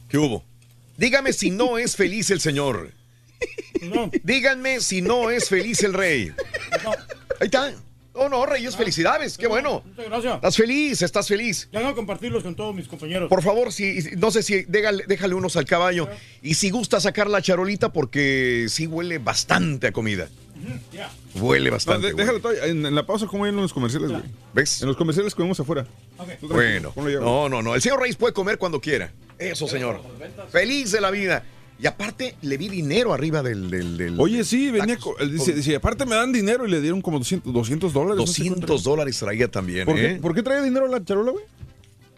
¿Qué 0.08 0.18
hubo? 0.18 0.44
Dígame 0.96 1.32
si 1.32 1.50
no 1.50 1.78
es 1.78 1.96
feliz 1.96 2.30
el 2.30 2.40
señor. 2.40 2.92
Díganme 4.22 4.80
si 4.80 5.02
no 5.02 5.30
es 5.30 5.48
feliz 5.48 5.82
el 5.82 5.94
rey. 5.94 6.32
Ahí 7.40 7.46
está. 7.46 7.72
Oh, 8.16 8.28
no, 8.28 8.46
Reyes, 8.46 8.76
felicidades. 8.76 9.36
Qué 9.36 9.48
bueno. 9.48 9.82
muchas 9.84 10.06
gracias. 10.06 10.34
Estás 10.36 10.56
feliz, 10.56 11.02
estás 11.02 11.26
feliz. 11.26 11.68
Ya 11.72 11.88
a 11.88 11.94
compartirlos 11.94 12.44
con 12.44 12.54
todos 12.54 12.72
mis 12.72 12.86
compañeros. 12.86 13.28
Por 13.28 13.42
favor, 13.42 13.72
si, 13.72 13.98
no 14.16 14.30
sé 14.30 14.44
si 14.44 14.62
déjale, 14.62 15.02
déjale 15.08 15.34
unos 15.34 15.56
al 15.56 15.64
caballo. 15.64 16.08
Y 16.40 16.54
si 16.54 16.70
gusta 16.70 17.00
sacar 17.00 17.28
la 17.28 17.42
charolita, 17.42 17.92
porque 17.92 18.66
sí 18.68 18.86
huele 18.86 19.18
bastante 19.18 19.88
a 19.88 19.92
comida. 19.92 20.28
Ya. 20.92 21.10
Huele 21.34 21.70
No, 21.70 21.74
bastante. 21.74 22.06
de- 22.06 22.14
déjalo 22.14 22.38
todavía. 22.40 22.66
En, 22.66 22.86
en 22.86 22.94
la 22.94 23.04
pausa, 23.04 23.26
como 23.26 23.48
en 23.48 23.56
los 23.56 23.72
comerciales, 23.72 24.10
güey. 24.12 24.22
¿Ves? 24.54 24.80
En 24.82 24.86
los 24.88 24.96
comerciales 24.96 25.34
comemos 25.34 25.58
afuera. 25.58 25.84
Bueno, 26.42 26.92
no, 26.96 27.48
no, 27.48 27.62
no. 27.62 27.74
El 27.74 27.82
señor 27.82 28.00
Reyes 28.00 28.14
puede 28.16 28.32
comer 28.32 28.58
cuando 28.58 28.80
quiera. 28.80 29.12
Eso, 29.40 29.66
señor. 29.66 30.00
Feliz 30.52 30.92
de 30.92 31.00
la 31.00 31.10
vida. 31.10 31.44
Y 31.78 31.86
aparte, 31.86 32.36
le 32.42 32.56
vi 32.56 32.68
dinero 32.68 33.12
arriba 33.12 33.42
del. 33.42 33.68
del, 33.70 33.96
del- 33.96 34.20
Oye, 34.20 34.44
sí, 34.44 34.70
venía. 34.70 34.96
co- 34.96 35.18
él 35.18 35.32
dice, 35.32 35.52
dice, 35.52 35.74
aparte 35.76 36.06
me 36.06 36.14
dan 36.14 36.32
dinero 36.32 36.66
y 36.66 36.70
le 36.70 36.80
dieron 36.80 37.02
como 37.02 37.18
200, 37.18 37.52
200 37.52 37.92
dólares. 37.92 38.16
no 38.16 38.26
sé 38.26 38.42
200 38.42 38.66
cuánto. 38.70 38.90
dólares 38.90 39.18
traía 39.18 39.50
también, 39.50 39.84
¿Por, 39.84 39.98
¿eh? 39.98 40.14
qué, 40.14 40.20
¿Por 40.20 40.34
qué 40.34 40.42
traía 40.42 40.62
dinero 40.62 40.86
la 40.86 41.04
charola, 41.04 41.32
güey? 41.32 41.44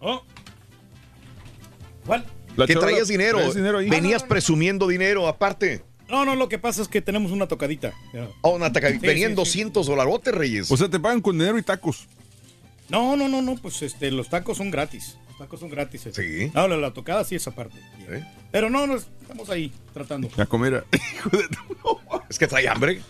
Oh. 0.01 0.23
¿Cuál? 2.05 2.25
La 2.57 2.67
que 2.67 2.75
charola- 2.75 2.87
traías 2.89 3.09
dinero. 3.09 3.39
traías 3.39 3.55
dinero 3.55 3.79
ahí. 3.79 3.89
Venías 3.89 4.23
presumiendo 4.23 4.87
dinero 4.87 5.27
aparte. 5.27 5.83
No, 6.09 6.25
no, 6.25 6.37
lo 6.37 6.49
que 6.49 6.59
pasa 6.59 6.83
es 6.83 6.89
que 6.89 7.03
tenemos 7.03 7.33
una 7.33 7.49
tocadita. 7.49 7.93
Oh, 8.43 8.51
una 8.57 8.73
taca- 8.73 8.93
Sí, 8.93 8.99
Venían 8.99 9.31
sí, 9.31 9.37
200 9.37 9.87
dolarotes, 9.87 10.33
Reyes. 10.35 10.71
O 10.71 10.77
sea, 10.77 10.89
te 10.89 11.01
pagan 11.01 11.21
con 11.21 11.37
dinero 11.39 11.59
y 11.59 11.63
tacos. 11.63 12.07
No, 12.89 13.17
no, 13.17 13.27
no, 13.27 13.43
no, 13.43 13.57
pues 13.57 13.83
este, 13.83 14.11
los 14.13 14.29
tacos 14.29 14.59
son 14.59 14.71
gratis. 14.71 15.17
Los 15.39 15.47
tacos 15.49 15.61
son 15.61 15.69
gratis. 15.69 16.07
este. 16.07 16.47
Sí. 16.47 16.53
No, 16.55 16.67
la, 16.67 16.79
la 16.79 16.93
tocada 16.93 17.23
sí 17.25 17.35
es 17.35 17.47
aparte. 17.47 17.79
Pero 18.51 18.71
no, 18.71 18.87
no, 18.87 18.95
estamos 18.97 19.51
ahí 19.51 19.71
tratando. 19.93 20.31
A 20.39 20.47
comer. 20.47 20.85
Es 22.29 22.39
que 22.39 22.47
trae 22.49 22.69
hambre. 22.69 23.01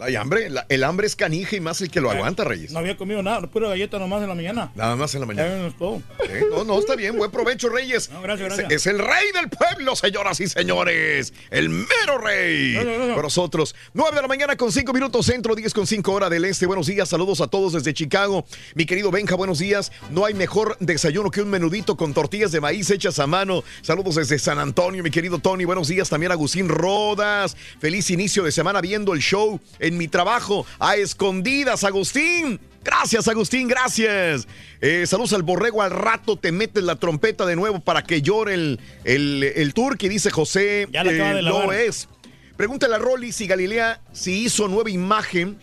Hay 0.00 0.16
hambre. 0.16 0.48
La- 0.50 0.66
el 0.68 0.84
hambre 0.84 1.06
es 1.06 1.16
canija 1.16 1.56
y 1.56 1.60
más 1.60 1.80
el 1.80 1.90
que 1.90 2.00
lo 2.00 2.10
aguanta, 2.10 2.44
Reyes. 2.44 2.72
No 2.72 2.78
había 2.78 2.96
comido 2.96 3.22
nada, 3.22 3.40
pura 3.48 3.68
galleta 3.68 3.98
nomás 3.98 4.22
en 4.22 4.28
la 4.28 4.34
mañana. 4.34 4.72
Nada 4.74 4.96
más 4.96 5.14
en 5.14 5.20
la 5.20 5.26
mañana. 5.26 5.72
No. 5.80 6.02
¿Eh? 6.28 6.44
No, 6.50 6.64
no, 6.64 6.78
está 6.78 6.94
bien. 6.96 7.16
Buen 7.16 7.30
provecho, 7.30 7.68
Reyes. 7.68 8.08
gracias, 8.22 8.50
Es- 8.52 8.56
gracias. 8.58 8.72
Es, 8.72 8.86
el 8.86 8.98
rey 8.98 9.32
del 9.34 9.48
pueblo, 9.48 9.96
señoras 9.96 10.40
y 10.40 10.46
señores. 10.48 11.32
El 11.50 11.68
mero 11.70 12.18
rey. 12.22 12.74
Gracias, 12.74 12.94
gracias. 12.96 13.14
Con 13.14 13.22
nosotros. 13.22 13.74
9 13.94 14.16
de 14.16 14.22
la 14.22 14.28
mañana 14.28 14.56
con 14.56 14.70
5 14.72 14.92
minutos 14.92 15.26
centro, 15.26 15.54
10 15.54 15.72
con 15.74 15.86
5 15.86 16.12
hora 16.12 16.28
del 16.30 16.44
este. 16.44 16.66
Buenos 16.66 16.86
días, 16.86 17.08
saludos 17.08 17.40
a 17.40 17.48
todos 17.48 17.72
desde 17.72 17.92
Chicago. 17.94 18.44
Mi 18.74 18.86
querido 18.86 19.10
Benja, 19.10 19.34
buenos 19.34 19.58
días. 19.58 19.90
No 20.10 20.24
hay 20.24 20.34
mejor 20.34 20.76
desayuno 20.80 21.30
que 21.30 21.42
un 21.42 21.50
menudito 21.50 21.96
con 21.96 22.14
tortillas 22.14 22.52
de 22.52 22.60
maíz 22.60 22.90
hechas 22.90 23.18
a 23.18 23.26
mano. 23.26 23.64
Saludos 23.82 24.14
desde 24.16 24.38
San 24.38 24.58
Antonio, 24.58 25.02
mi 25.02 25.10
querido 25.10 25.38
Tony. 25.38 25.64
Buenos 25.64 25.88
días 25.88 26.08
también 26.08 26.30
Agustín 26.32 26.68
Rodas. 26.68 27.56
Feliz 27.80 28.10
inicio 28.10 28.44
de 28.44 28.52
semana 28.52 28.80
viendo 28.80 29.12
el 29.14 29.20
show 29.20 29.60
en 29.88 29.98
mi 29.98 30.08
trabajo 30.08 30.64
a 30.78 30.96
escondidas, 30.96 31.84
Agustín. 31.84 32.60
Gracias, 32.84 33.28
Agustín, 33.28 33.68
gracias. 33.68 34.46
Eh, 34.80 35.04
saludos 35.06 35.32
al 35.32 35.42
borrego. 35.42 35.82
Al 35.82 35.90
rato 35.90 36.36
te 36.36 36.52
metes 36.52 36.82
la 36.84 36.96
trompeta 36.96 37.44
de 37.44 37.56
nuevo 37.56 37.80
para 37.80 38.02
que 38.02 38.22
llore 38.22 38.54
el, 38.54 38.80
el, 39.04 39.42
el 39.42 39.74
turqui, 39.74 40.08
dice 40.08 40.30
José. 40.30 40.88
Ya 40.90 41.04
la 41.04 41.12
acaba 41.12 41.34
de 41.34 41.42
lavar. 41.42 41.66
lo 41.66 41.72
es. 41.72 42.08
Pregúntale 42.56 42.94
a 42.94 42.98
Rolly 42.98 43.32
si 43.32 43.46
Galilea 43.46 44.00
si 44.12 44.44
hizo 44.44 44.68
nueva 44.68 44.90
imagen 44.90 45.58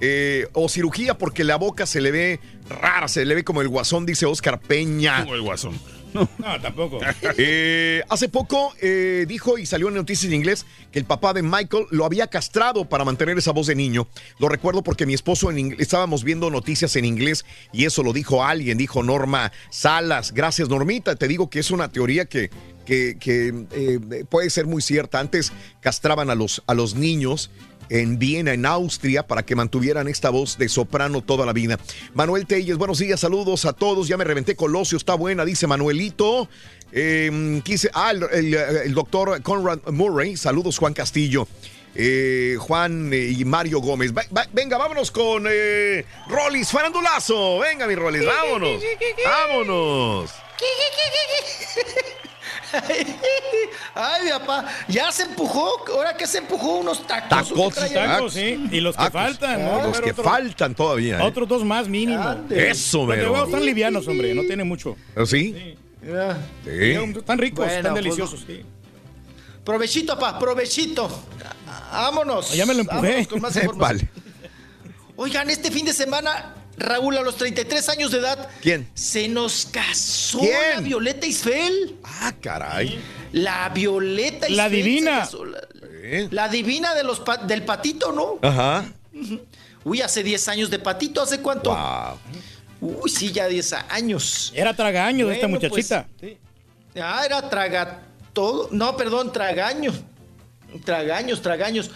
eh, 0.00 0.48
o 0.54 0.68
cirugía 0.68 1.18
porque 1.18 1.44
la 1.44 1.56
boca 1.56 1.86
se 1.86 2.00
le 2.00 2.10
ve 2.10 2.40
rara, 2.68 3.06
se 3.08 3.24
le 3.24 3.34
ve 3.34 3.44
como 3.44 3.60
el 3.60 3.68
guasón, 3.68 4.06
dice 4.06 4.26
Oscar 4.26 4.58
Peña. 4.58 5.20
Como 5.22 5.34
el 5.34 5.42
guasón. 5.42 5.78
No, 6.38 6.60
tampoco. 6.60 6.98
Eh, 7.42 8.02
hace 8.08 8.28
poco 8.28 8.74
eh, 8.80 9.24
dijo 9.26 9.56
y 9.56 9.64
salió 9.64 9.88
en 9.88 9.94
noticias 9.94 10.30
en 10.30 10.34
inglés 10.34 10.66
que 10.92 10.98
el 10.98 11.04
papá 11.04 11.32
de 11.32 11.42
Michael 11.42 11.86
lo 11.90 12.04
había 12.04 12.26
castrado 12.26 12.84
para 12.84 13.04
mantener 13.04 13.38
esa 13.38 13.52
voz 13.52 13.66
de 13.66 13.74
niño. 13.74 14.08
Lo 14.38 14.48
recuerdo 14.48 14.82
porque 14.82 15.06
mi 15.06 15.14
esposo 15.14 15.50
en 15.50 15.76
estábamos 15.78 16.24
viendo 16.24 16.50
noticias 16.50 16.96
en 16.96 17.04
inglés 17.04 17.44
y 17.72 17.84
eso 17.84 18.02
lo 18.02 18.12
dijo 18.12 18.44
alguien, 18.44 18.78
dijo 18.78 19.02
Norma 19.02 19.52
Salas. 19.70 20.32
Gracias 20.32 20.68
Normita, 20.68 21.16
te 21.16 21.28
digo 21.28 21.48
que 21.48 21.60
es 21.60 21.70
una 21.70 21.90
teoría 21.90 22.24
que, 22.26 22.50
que, 22.84 23.16
que, 23.18 23.66
eh, 23.72 24.24
puede 24.28 24.50
ser 24.50 24.66
muy 24.66 24.82
cierta. 24.82 25.20
Antes 25.20 25.52
castraban 25.80 26.30
a 26.30 26.34
los, 26.34 26.62
a 26.66 26.74
los 26.74 26.94
niños 26.94 27.50
en 27.90 28.18
Viena, 28.18 28.54
en 28.54 28.64
Austria, 28.64 29.26
para 29.26 29.42
que 29.44 29.54
mantuvieran 29.54 30.08
esta 30.08 30.30
voz 30.30 30.56
de 30.56 30.68
soprano 30.70 31.20
toda 31.20 31.44
la 31.44 31.52
vida. 31.52 31.78
Manuel 32.14 32.46
Telles, 32.46 32.78
buenos 32.78 32.98
días, 32.98 33.20
saludos 33.20 33.66
a 33.66 33.74
todos. 33.74 34.08
Ya 34.08 34.16
me 34.16 34.24
reventé 34.24 34.56
Colosio, 34.56 34.96
está 34.96 35.14
buena, 35.14 35.44
dice 35.44 35.66
Manuelito. 35.66 36.48
Eh, 36.92 37.60
quise, 37.64 37.90
ah, 37.92 38.12
el, 38.12 38.22
el- 38.32 38.54
el 38.54 38.94
doctor 38.94 39.42
Conrad 39.42 39.80
Murray, 39.92 40.36
saludos 40.36 40.78
Juan 40.78 40.94
Castillo. 40.94 41.46
Eh, 41.94 42.56
Juan 42.60 43.12
eh, 43.12 43.34
y 43.36 43.44
Mario 43.44 43.80
Gómez. 43.80 44.12
Va- 44.16 44.24
va- 44.36 44.46
venga, 44.52 44.78
vámonos 44.78 45.10
con 45.10 45.44
eh, 45.50 46.04
Rollis, 46.28 46.70
farandulazo. 46.70 47.58
Venga, 47.58 47.86
mi 47.88 47.96
Rollis, 47.96 48.24
vámonos. 48.24 48.80
Vámonos. 49.24 50.30
Ay, 53.94 54.24
mi 54.24 54.30
papá, 54.30 54.66
ya 54.88 55.10
se 55.12 55.24
empujó, 55.24 55.84
ahora 55.88 56.16
que 56.16 56.26
se 56.26 56.38
empujó 56.38 56.78
unos 56.78 57.06
tacos. 57.06 57.48
Tacos. 57.48 57.74
Tacos, 57.92 58.32
sí. 58.34 58.68
Y 58.70 58.80
los 58.80 58.96
que 58.96 59.10
faltan, 59.10 59.64
¿no? 59.64 59.82
Los 59.88 60.00
que 60.00 60.14
faltan 60.14 60.74
todavía. 60.74 61.18
¿eh? 61.18 61.22
Otros 61.22 61.48
dos 61.48 61.64
más 61.64 61.88
mínimo. 61.88 62.22
Eso, 62.50 62.98
Los 62.98 63.08
de 63.08 63.16
mero. 63.16 63.32
huevo 63.32 63.46
están 63.46 63.64
livianos, 63.64 64.06
hombre, 64.08 64.34
no 64.34 64.42
tiene 64.42 64.64
mucho. 64.64 64.96
¿Oh, 65.16 65.26
¿Sí? 65.26 65.76
Sí. 66.02 66.10
Están 67.16 67.38
ricos, 67.38 67.64
Bueno, 67.66 67.76
están 67.78 67.92
pues, 67.92 68.04
deliciosos. 68.04 68.44
sí. 68.46 68.62
Provechito, 69.64 70.18
papá, 70.18 70.38
provechito. 70.38 71.08
Vámonos. 71.92 72.52
Ya 72.54 72.64
me 72.66 72.74
lo 72.74 72.80
empujé. 72.80 73.26
Con 73.26 73.40
más. 73.40 73.58
Vale. 73.76 74.08
Oigan, 75.16 75.50
este 75.50 75.70
fin 75.70 75.84
de 75.84 75.92
semana, 75.92 76.54
Raúl, 76.80 77.16
a 77.18 77.22
los 77.22 77.36
33 77.36 77.88
años 77.90 78.10
de 78.10 78.18
edad, 78.18 78.48
¿Quién? 78.60 78.88
se 78.94 79.28
nos 79.28 79.66
casó 79.66 80.40
¿Quién? 80.40 80.54
la 80.76 80.80
Violeta 80.80 81.26
Isfel. 81.26 81.96
Ah, 82.02 82.32
caray. 82.40 82.98
La 83.32 83.68
Violeta 83.68 84.46
Isfel. 84.46 84.56
La 84.56 84.68
divina. 84.68 85.18
casó, 85.20 85.44
La, 85.44 85.60
la 86.30 86.48
divina 86.48 86.94
de 86.94 87.04
los 87.04 87.20
pa- 87.20 87.36
del 87.36 87.62
patito, 87.64 88.10
¿no? 88.12 88.38
Ajá. 88.42 88.84
Uy, 89.84 90.00
hace 90.02 90.22
10 90.22 90.48
años 90.48 90.70
de 90.70 90.78
patito, 90.78 91.22
¿hace 91.22 91.40
cuánto? 91.40 91.70
Wow. 91.70 92.18
Uy, 93.02 93.10
sí, 93.10 93.30
ya 93.32 93.46
10 93.46 93.72
años. 93.90 94.52
Era 94.54 94.74
tragaños 94.74 95.30
esta 95.30 95.46
Bueno, 95.46 95.60
pues, 95.68 95.90
muchachita. 95.90 96.08
Ah, 96.96 97.22
era 97.24 97.48
traga 97.48 98.02
todo. 98.32 98.68
No, 98.72 98.96
perdón, 98.96 99.32
tragaño. 99.32 99.92
Tragaños, 100.84 101.42
tragaños. 101.42 101.90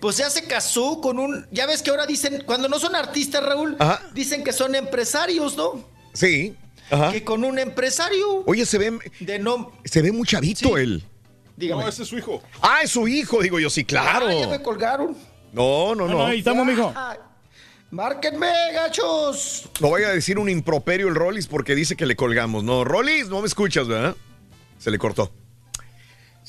Pues 0.00 0.16
ya 0.16 0.30
se 0.30 0.44
casó 0.44 1.00
con 1.00 1.18
un. 1.18 1.46
Ya 1.50 1.66
ves 1.66 1.82
que 1.82 1.90
ahora 1.90 2.06
dicen, 2.06 2.42
cuando 2.46 2.68
no 2.68 2.78
son 2.78 2.94
artistas, 2.96 3.44
Raúl, 3.44 3.76
Ajá. 3.78 4.00
dicen 4.14 4.42
que 4.42 4.52
son 4.52 4.74
empresarios, 4.74 5.56
¿no? 5.56 5.84
Sí. 6.14 6.56
Ajá. 6.90 7.12
Que 7.12 7.22
con 7.22 7.44
un 7.44 7.58
empresario 7.58 8.42
Oye, 8.46 8.66
se 8.66 8.78
ve, 8.78 8.98
de 9.20 9.38
no. 9.38 9.72
se 9.84 10.02
ve 10.02 10.10
muy 10.10 10.26
chavito 10.26 10.76
él. 10.78 11.04
Dígame. 11.56 11.82
No, 11.82 11.88
ese 11.88 12.02
es 12.02 12.08
su 12.08 12.16
hijo. 12.18 12.42
Ah, 12.62 12.78
es 12.82 12.90
su 12.90 13.06
hijo, 13.06 13.42
digo 13.42 13.60
yo, 13.60 13.68
sí, 13.70 13.84
claro. 13.84 14.26
Ah, 14.28 14.34
ya 14.34 14.48
me 14.48 14.60
colgaron. 14.62 15.16
No, 15.52 15.94
no, 15.94 16.06
No, 16.06 16.12
no. 16.12 16.18
no, 16.20 16.26
ahí 16.26 16.38
estamos, 16.38 16.66
mijo. 16.66 16.92
Márquenme, 17.90 18.48
gachos. 18.72 19.68
No 19.80 19.90
vaya 19.90 20.08
a 20.08 20.12
decir 20.12 20.38
un 20.38 20.48
improperio 20.48 21.08
el 21.08 21.14
Rollis 21.14 21.46
porque 21.48 21.74
dice 21.74 21.96
que 21.96 22.06
le 22.06 22.16
colgamos. 22.16 22.62
No, 22.64 22.84
Rollis, 22.84 23.28
no 23.28 23.40
me 23.40 23.46
escuchas, 23.48 23.86
¿verdad? 23.88 24.16
Se 24.78 24.90
le 24.90 24.98
cortó. 24.98 25.32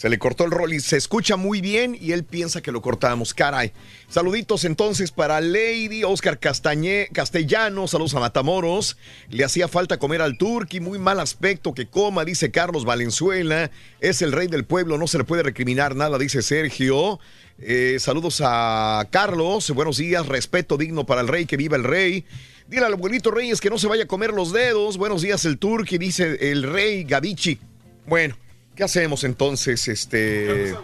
Se 0.01 0.09
le 0.09 0.17
cortó 0.17 0.45
el 0.45 0.49
Rollis. 0.49 0.83
Se 0.83 0.97
escucha 0.97 1.35
muy 1.35 1.61
bien 1.61 1.95
y 2.01 2.13
él 2.13 2.23
piensa 2.23 2.63
que 2.63 2.71
lo 2.71 2.81
cortamos. 2.81 3.35
Caray. 3.35 3.71
Saluditos 4.09 4.65
entonces 4.65 5.11
para 5.11 5.39
Lady, 5.41 6.03
Oscar 6.03 6.39
Castañé, 6.39 7.07
Castellano. 7.13 7.87
Saludos 7.87 8.15
a 8.15 8.19
Matamoros. 8.19 8.97
Le 9.29 9.43
hacía 9.43 9.67
falta 9.67 9.99
comer 9.99 10.23
al 10.23 10.39
Turqui. 10.39 10.79
Muy 10.79 10.97
mal 10.97 11.19
aspecto 11.19 11.75
que 11.75 11.85
coma, 11.85 12.25
dice 12.25 12.49
Carlos 12.49 12.83
Valenzuela. 12.83 13.69
Es 13.99 14.23
el 14.23 14.31
rey 14.31 14.47
del 14.47 14.65
pueblo, 14.65 14.97
no 14.97 15.05
se 15.05 15.19
le 15.19 15.23
puede 15.23 15.43
recriminar 15.43 15.95
nada, 15.95 16.17
dice 16.17 16.41
Sergio. 16.41 17.19
Eh, 17.59 17.97
saludos 17.99 18.41
a 18.43 19.07
Carlos. 19.11 19.69
Buenos 19.69 19.97
días. 19.97 20.25
Respeto 20.25 20.77
digno 20.77 21.05
para 21.05 21.21
el 21.21 21.27
rey. 21.27 21.45
Que 21.45 21.57
viva 21.57 21.77
el 21.77 21.83
rey. 21.83 22.25
Dile 22.67 22.87
al 22.87 22.93
abuelito 22.93 23.29
Reyes 23.29 23.61
que 23.61 23.69
no 23.69 23.77
se 23.77 23.85
vaya 23.85 24.05
a 24.05 24.07
comer 24.07 24.31
los 24.31 24.51
dedos. 24.51 24.97
Buenos 24.97 25.21
días, 25.21 25.45
el 25.45 25.59
Turqui, 25.59 25.99
dice 25.99 26.49
el 26.49 26.63
rey 26.63 27.03
Gavichi. 27.03 27.59
Bueno, 28.07 28.35
¿qué 28.81 28.85
hacemos 28.85 29.23
entonces? 29.23 29.87
Este. 29.87 30.75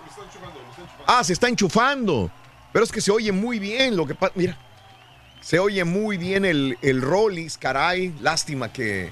Ah, 1.07 1.23
se 1.23 1.33
está 1.33 1.49
enchufando. 1.49 2.31
Pero 2.71 2.85
es 2.85 2.91
que 2.91 3.01
se 3.01 3.09
oye 3.09 3.31
muy 3.31 3.57
bien 3.57 3.97
lo 3.97 4.05
que 4.05 4.13
pasa. 4.13 4.33
Mira. 4.35 4.55
Se 5.41 5.57
oye 5.57 5.83
muy 5.83 6.17
bien 6.17 6.45
el, 6.45 6.77
el 6.83 7.01
Rollis, 7.01 7.57
caray. 7.57 8.13
Lástima 8.21 8.71
que, 8.71 9.11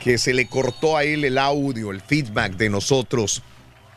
que 0.00 0.18
se 0.18 0.34
le 0.34 0.48
cortó 0.48 0.96
a 0.96 1.04
él 1.04 1.24
el 1.24 1.38
audio, 1.38 1.92
el 1.92 2.00
feedback 2.00 2.56
de 2.56 2.68
nosotros. 2.68 3.44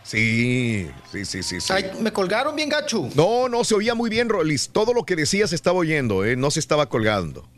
Sí, 0.04 0.88
sí, 1.12 1.26
sí, 1.26 1.42
sí. 1.42 1.60
sí. 1.60 1.74
Ay, 1.74 1.90
me 2.00 2.14
colgaron 2.14 2.56
bien, 2.56 2.70
gacho. 2.70 3.10
No, 3.16 3.50
no, 3.50 3.64
se 3.64 3.74
oía 3.74 3.96
muy 3.96 4.12
bien, 4.12 4.30
Rollis. 4.30 4.70
Todo 4.70 4.94
lo 4.94 5.06
que 5.06 5.16
decía 5.16 5.48
se 5.48 5.56
estaba 5.56 5.80
oyendo, 5.80 6.24
¿eh? 6.24 6.36
No 6.36 6.52
se 6.52 6.60
estaba 6.60 6.88
colgando. 6.88 7.50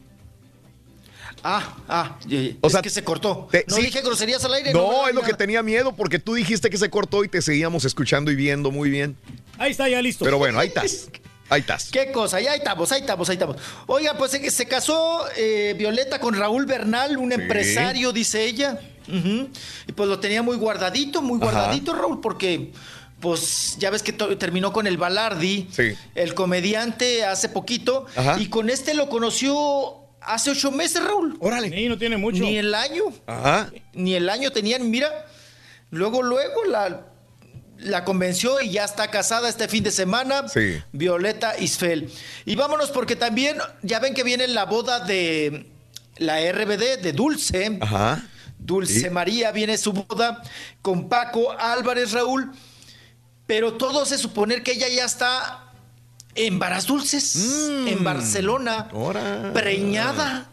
Ah, 1.43 1.75
ah, 1.89 2.17
y- 2.27 2.57
O 2.61 2.67
es 2.67 2.73
sea, 2.73 2.81
que 2.81 2.89
se 2.89 3.03
cortó. 3.03 3.47
te- 3.51 3.65
no 3.67 3.75
sí. 3.77 3.83
dije 3.83 4.01
groserías 4.01 4.43
al 4.45 4.53
aire. 4.53 4.73
No, 4.73 4.89
¿verdad? 4.89 5.09
es 5.09 5.15
lo 5.15 5.21
que 5.23 5.33
tenía 5.33 5.63
miedo 5.63 5.93
porque 5.95 6.19
tú 6.19 6.33
dijiste 6.35 6.69
que 6.69 6.77
se 6.77 6.89
cortó 6.89 7.23
y 7.23 7.27
te 7.29 7.41
seguíamos 7.41 7.83
escuchando 7.85 8.31
y 8.31 8.35
viendo 8.35 8.69
muy 8.71 8.89
bien. 8.89 9.17
Ahí 9.57 9.71
está, 9.71 9.89
ya 9.89 10.01
listo. 10.01 10.23
Pero 10.25 10.37
bueno, 10.37 10.59
ahí 10.59 10.67
estás. 10.67 11.09
Ahí 11.49 11.59
estás. 11.59 11.89
¿Qué 11.91 12.13
cosa? 12.13 12.39
Ya 12.39 12.53
ahí 12.53 12.59
estamos, 12.59 12.89
ahí 12.93 13.01
estamos, 13.01 13.27
ahí 13.29 13.33
estamos. 13.35 13.57
Oiga, 13.85 14.13
pues 14.17 14.31
se, 14.31 14.49
se 14.51 14.65
casó 14.67 15.25
eh, 15.35 15.75
Violeta 15.77 16.17
con 16.21 16.33
Raúl 16.33 16.65
Bernal, 16.65 17.17
un 17.17 17.33
empresario, 17.33 18.13
dice 18.13 18.45
ella. 18.45 18.79
Y 19.05 19.91
pues 19.91 20.07
lo 20.07 20.17
tenía 20.21 20.41
muy 20.43 20.55
guardadito, 20.55 21.21
muy 21.21 21.41
Ajá. 21.41 21.51
guardadito, 21.51 21.93
Raúl, 21.93 22.21
porque 22.21 22.71
pues 23.19 23.75
ya 23.79 23.89
ves 23.89 24.01
que 24.01 24.13
terminó 24.13 24.71
con 24.71 24.87
el 24.87 24.95
Balardi, 24.97 25.67
Sí. 25.73 25.93
el 26.15 26.33
comediante, 26.35 27.25
hace 27.25 27.49
poquito. 27.49 28.05
Ajá. 28.15 28.37
Y 28.39 28.47
con 28.47 28.69
este 28.69 28.93
lo 28.93 29.09
conoció 29.09 30.00
hace 30.21 30.51
ocho 30.51 30.71
meses, 30.71 31.03
Raúl. 31.03 31.37
Órale. 31.39 31.69
Sí, 31.69 31.87
no 31.87 31.97
tiene 31.97 32.17
mucho. 32.17 32.43
Ni 32.43 32.57
el 32.57 32.73
año. 32.73 33.03
Ajá. 33.27 33.71
Ni 33.93 34.15
el 34.15 34.29
año 34.29 34.51
tenían, 34.51 34.89
mira. 34.89 35.09
Luego, 35.89 36.23
luego 36.23 36.63
la, 36.65 37.07
la 37.77 38.03
convenció 38.05 38.61
y 38.61 38.71
ya 38.71 38.85
está 38.85 39.09
casada 39.09 39.49
este 39.49 39.67
fin 39.67 39.83
de 39.83 39.91
semana. 39.91 40.47
Sí. 40.47 40.81
Violeta 40.91 41.57
Isfel. 41.59 42.09
Y 42.45 42.55
vámonos 42.55 42.91
porque 42.91 43.15
también, 43.15 43.57
ya 43.81 43.99
ven 43.99 44.13
que 44.13 44.23
viene 44.23 44.47
la 44.47 44.65
boda 44.65 44.99
de 45.01 45.69
la 46.17 46.39
RBD 46.51 47.01
de 47.01 47.13
Dulce. 47.13 47.77
Ajá. 47.81 48.23
Dulce 48.57 49.01
Sí. 49.01 49.09
María 49.09 49.51
viene 49.51 49.77
su 49.77 49.91
boda 49.91 50.41
con 50.81 51.09
Paco 51.09 51.51
Álvarez 51.51 52.11
Raúl. 52.11 52.51
Pero 53.47 53.73
todo 53.73 54.05
se 54.05 54.17
supone 54.17 54.63
que 54.63 54.73
ella 54.73 54.87
ya 54.87 55.03
está 55.03 55.70
en 56.35 56.59
Varas 56.59 56.85
Dulces, 56.87 57.69
en 57.87 58.03
Barcelona, 58.03 58.87
Mm. 58.91 58.95
Ahora. 58.95 59.51
preñada. 59.53 60.49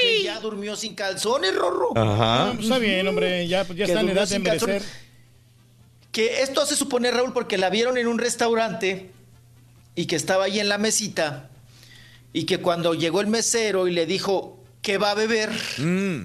Que 0.00 0.24
ya 0.24 0.40
durmió 0.40 0.74
sin 0.74 0.94
calzones, 0.96 1.54
Rorro. 1.54 1.96
Ajá. 1.96 2.48
Ah, 2.48 2.50
pues 2.54 2.64
está 2.64 2.78
bien, 2.78 3.06
hombre, 3.06 3.46
ya, 3.46 3.64
ya 3.68 3.84
está 3.84 4.00
en 4.00 4.08
edad 4.08 4.28
de 4.28 4.42
calzones. 4.42 4.84
Que 6.10 6.42
esto 6.42 6.60
hace 6.60 6.74
suponer, 6.76 7.14
Raúl, 7.14 7.32
porque 7.32 7.56
la 7.56 7.70
vieron 7.70 7.96
en 7.98 8.06
un 8.08 8.18
restaurante 8.18 9.10
y 9.94 10.06
que 10.06 10.16
estaba 10.16 10.44
ahí 10.44 10.58
en 10.60 10.68
la 10.68 10.76
mesita 10.78 11.50
y 12.32 12.44
que 12.44 12.58
cuando 12.58 12.94
llegó 12.94 13.20
el 13.20 13.28
mesero 13.28 13.86
y 13.88 13.92
le 13.92 14.06
dijo, 14.06 14.58
¿qué 14.82 14.98
va 14.98 15.12
a 15.12 15.14
beber? 15.14 15.50
Mm. 15.78 16.24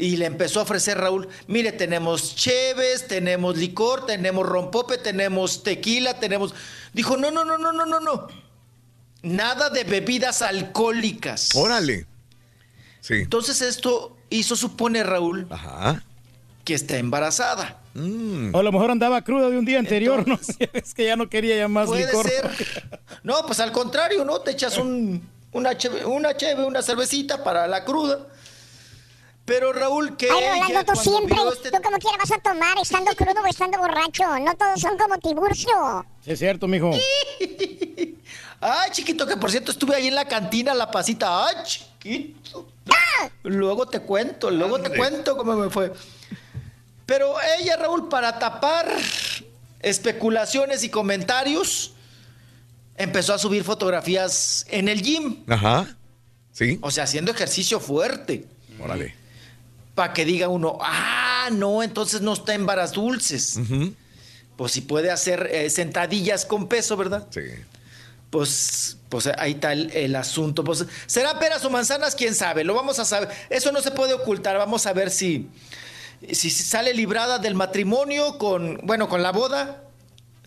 Y 0.00 0.16
le 0.16 0.24
empezó 0.24 0.60
a 0.60 0.62
ofrecer 0.62 0.96
Raúl, 0.96 1.28
mire, 1.46 1.72
tenemos 1.72 2.34
cheves, 2.34 3.06
tenemos 3.06 3.58
licor, 3.58 4.06
tenemos 4.06 4.46
rompope, 4.46 4.96
tenemos 4.96 5.62
tequila, 5.62 6.18
tenemos... 6.18 6.54
Dijo, 6.94 7.18
no, 7.18 7.30
no, 7.30 7.44
no, 7.44 7.58
no, 7.58 7.70
no, 7.70 7.84
no, 7.84 8.00
no. 8.00 8.28
Nada 9.22 9.68
de 9.68 9.84
bebidas 9.84 10.40
alcohólicas. 10.40 11.54
Órale. 11.54 12.06
Sí. 13.02 13.14
Entonces 13.14 13.60
esto 13.60 14.16
hizo 14.30 14.56
suponer, 14.56 15.06
Raúl, 15.06 15.46
Ajá. 15.50 16.02
que 16.64 16.72
está 16.72 16.96
embarazada. 16.96 17.82
Mm. 17.92 18.54
O 18.54 18.58
a 18.60 18.62
lo 18.62 18.72
mejor 18.72 18.90
andaba 18.90 19.22
cruda 19.22 19.50
de 19.50 19.58
un 19.58 19.66
día 19.66 19.78
anterior, 19.78 20.26
no 20.26 20.38
sé, 20.38 20.70
es 20.72 20.94
que 20.94 21.04
ya 21.04 21.16
no 21.16 21.28
quería 21.28 21.56
ya 21.56 21.68
más 21.68 21.88
Puede 21.88 22.06
licor. 22.06 22.26
ser. 22.26 22.50
No, 23.22 23.44
pues 23.46 23.60
al 23.60 23.72
contrario, 23.72 24.24
¿no? 24.24 24.40
Te 24.40 24.52
echas 24.52 24.78
un, 24.78 25.28
una, 25.52 25.76
cheve, 25.76 26.06
una 26.06 26.34
cheve, 26.36 26.64
una 26.64 26.80
cervecita 26.80 27.44
para 27.44 27.66
la 27.66 27.84
cruda. 27.84 28.26
Pero 29.50 29.72
Raúl, 29.72 30.16
que 30.16 30.30
Ay, 30.30 30.60
Rolando, 30.60 30.92
tú 30.92 31.00
siempre, 31.00 31.36
este- 31.52 31.72
tú 31.72 31.82
como 31.82 31.98
quieras 31.98 32.18
vas 32.20 32.38
a 32.38 32.40
tomar, 32.40 32.78
estando 32.80 33.10
crudo 33.16 33.42
o 33.42 33.46
estando 33.46 33.78
borracho. 33.78 34.22
No 34.38 34.54
todos 34.56 34.80
son 34.80 34.96
como 34.96 35.18
Tiburcio. 35.18 36.06
Sí, 36.24 36.30
es 36.30 36.38
cierto, 36.38 36.68
mijo. 36.68 36.92
Ay, 38.60 38.90
chiquito, 38.92 39.26
que 39.26 39.36
por 39.36 39.50
cierto 39.50 39.72
estuve 39.72 39.96
ahí 39.96 40.06
en 40.06 40.14
la 40.14 40.28
cantina 40.28 40.72
La 40.72 40.88
Pasita. 40.88 41.48
Ay, 41.48 41.56
chiquito. 41.64 42.68
Luego 43.42 43.86
te 43.86 43.98
cuento, 43.98 44.52
luego 44.52 44.80
te 44.80 44.96
cuento 44.96 45.36
cómo 45.36 45.56
me 45.56 45.68
fue. 45.68 45.92
Pero 47.04 47.34
ella, 47.58 47.76
Raúl, 47.76 48.08
para 48.08 48.38
tapar 48.38 48.86
especulaciones 49.80 50.84
y 50.84 50.90
comentarios, 50.90 51.94
empezó 52.96 53.34
a 53.34 53.38
subir 53.38 53.64
fotografías 53.64 54.64
en 54.68 54.88
el 54.88 55.02
gym. 55.02 55.42
Ajá. 55.48 55.96
Sí. 56.52 56.78
O 56.82 56.92
sea, 56.92 57.02
haciendo 57.02 57.32
ejercicio 57.32 57.80
fuerte. 57.80 58.46
Órale. 58.78 59.18
Para 60.00 60.14
que 60.14 60.24
diga 60.24 60.48
uno, 60.48 60.78
ah, 60.80 61.50
no, 61.52 61.82
entonces 61.82 62.22
no 62.22 62.32
está 62.32 62.54
en 62.54 62.64
varas 62.64 62.92
dulces. 62.92 63.60
Pues 64.56 64.72
si 64.72 64.80
puede 64.80 65.10
hacer 65.10 65.50
eh, 65.52 65.68
sentadillas 65.68 66.46
con 66.46 66.68
peso, 66.68 66.96
¿verdad? 66.96 67.26
Sí. 67.28 67.42
Pues, 68.30 68.96
pues 69.10 69.26
ahí 69.26 69.52
está 69.52 69.74
el, 69.74 69.90
el 69.90 70.16
asunto. 70.16 70.64
Pues, 70.64 70.86
¿Serán 71.04 71.38
peras 71.38 71.62
o 71.66 71.68
manzanas? 71.68 72.14
¿Quién 72.14 72.34
sabe? 72.34 72.64
Lo 72.64 72.72
vamos 72.72 72.98
a 72.98 73.04
saber. 73.04 73.28
Eso 73.50 73.72
no 73.72 73.82
se 73.82 73.90
puede 73.90 74.14
ocultar. 74.14 74.56
Vamos 74.56 74.86
a 74.86 74.94
ver 74.94 75.10
si, 75.10 75.50
si 76.32 76.48
sale 76.48 76.94
librada 76.94 77.38
del 77.38 77.54
matrimonio 77.54 78.38
con, 78.38 78.80
bueno, 78.84 79.06
con 79.10 79.22
la 79.22 79.32
boda, 79.32 79.84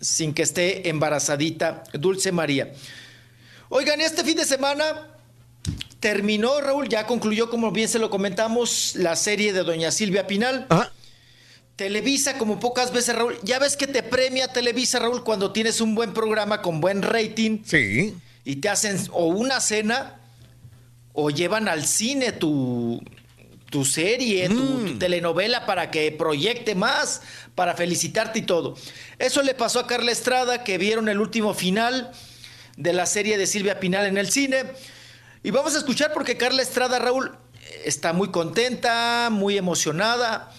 sin 0.00 0.34
que 0.34 0.42
esté 0.42 0.88
embarazadita 0.88 1.84
Dulce 1.92 2.32
María. 2.32 2.72
Oigan, 3.68 4.00
este 4.00 4.24
fin 4.24 4.36
de 4.36 4.46
semana 4.46 5.13
terminó, 6.04 6.60
Raúl, 6.60 6.86
ya 6.90 7.06
concluyó, 7.06 7.48
como 7.48 7.72
bien 7.72 7.88
se 7.88 7.98
lo 7.98 8.10
comentamos, 8.10 8.94
la 8.94 9.16
serie 9.16 9.54
de 9.54 9.62
Doña 9.62 9.90
Silvia 9.90 10.26
Pinal. 10.26 10.66
Ajá. 10.68 10.92
Televisa, 11.76 12.36
como 12.36 12.60
pocas 12.60 12.92
veces, 12.92 13.16
Raúl, 13.16 13.38
ya 13.42 13.58
ves 13.58 13.74
que 13.74 13.86
te 13.86 14.02
premia 14.02 14.48
Televisa, 14.48 14.98
Raúl, 14.98 15.24
cuando 15.24 15.50
tienes 15.50 15.80
un 15.80 15.94
buen 15.94 16.12
programa 16.12 16.60
con 16.60 16.82
buen 16.82 17.00
rating. 17.00 17.60
Sí. 17.64 18.14
Y 18.44 18.56
te 18.56 18.68
hacen 18.68 18.98
o 19.12 19.28
una 19.28 19.60
cena 19.62 20.20
o 21.14 21.30
llevan 21.30 21.68
al 21.68 21.86
cine 21.86 22.32
tu, 22.32 23.02
tu 23.70 23.86
serie, 23.86 24.46
tu, 24.50 24.56
Mm. 24.56 24.86
tu 24.86 24.98
telenovela 24.98 25.64
para 25.64 25.90
que 25.90 26.12
proyecte 26.12 26.74
más, 26.74 27.22
para 27.54 27.72
felicitarte 27.72 28.40
y 28.40 28.42
todo. 28.42 28.76
Eso 29.18 29.40
le 29.42 29.54
pasó 29.54 29.80
a 29.80 29.86
Carla 29.86 30.12
Estrada, 30.12 30.64
que 30.64 30.76
vieron 30.76 31.08
el 31.08 31.18
último 31.18 31.54
final 31.54 32.12
de 32.76 32.92
la 32.92 33.06
serie 33.06 33.38
de 33.38 33.46
Silvia 33.46 33.80
Pinal 33.80 34.04
en 34.04 34.18
el 34.18 34.30
cine. 34.30 34.64
Y 35.44 35.50
vamos 35.50 35.74
a 35.74 35.78
escuchar 35.78 36.14
porque 36.14 36.38
Carla 36.38 36.62
Estrada, 36.62 36.98
Raúl, 36.98 37.36
está 37.84 38.14
muy 38.14 38.30
contenta, 38.30 39.28
muy 39.30 39.58
emocionada 39.58 40.50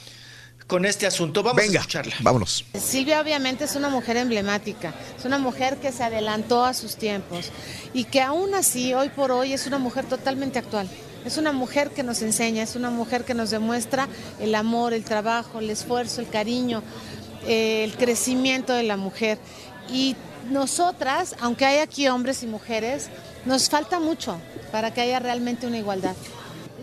con 0.67 0.85
este 0.85 1.07
asunto. 1.07 1.41
Vamos 1.41 1.57
Venga, 1.57 1.79
a 1.79 1.81
escucharla. 1.81 2.15
vámonos. 2.19 2.63
Silvia 2.79 3.19
obviamente 3.19 3.63
es 3.63 3.75
una 3.75 3.89
mujer 3.89 4.15
emblemática, 4.17 4.93
es 5.17 5.25
una 5.25 5.39
mujer 5.39 5.77
que 5.77 5.91
se 5.91 6.03
adelantó 6.03 6.63
a 6.63 6.75
sus 6.75 6.97
tiempos 6.97 7.49
y 7.95 8.03
que 8.03 8.21
aún 8.21 8.53
así, 8.53 8.93
hoy 8.93 9.09
por 9.09 9.31
hoy, 9.31 9.53
es 9.53 9.65
una 9.65 9.79
mujer 9.79 10.05
totalmente 10.05 10.59
actual. 10.59 10.87
Es 11.25 11.37
una 11.37 11.51
mujer 11.51 11.89
que 11.89 12.03
nos 12.03 12.21
enseña, 12.21 12.61
es 12.61 12.75
una 12.75 12.91
mujer 12.91 13.25
que 13.25 13.33
nos 13.33 13.49
demuestra 13.49 14.07
el 14.39 14.53
amor, 14.53 14.93
el 14.93 15.03
trabajo, 15.03 15.57
el 15.57 15.71
esfuerzo, 15.71 16.21
el 16.21 16.29
cariño, 16.29 16.83
eh, 17.47 17.83
el 17.83 17.97
crecimiento 17.97 18.73
de 18.73 18.83
la 18.83 18.97
mujer. 18.97 19.39
Y 19.89 20.15
nosotras, 20.51 21.35
aunque 21.39 21.65
hay 21.65 21.79
aquí 21.79 22.07
hombres 22.07 22.43
y 22.43 22.45
mujeres, 22.45 23.09
nos 23.45 23.69
falta 23.69 23.99
mucho 23.99 24.39
para 24.71 24.93
que 24.93 25.01
haya 25.01 25.19
realmente 25.19 25.67
una 25.67 25.77
igualdad. 25.77 26.15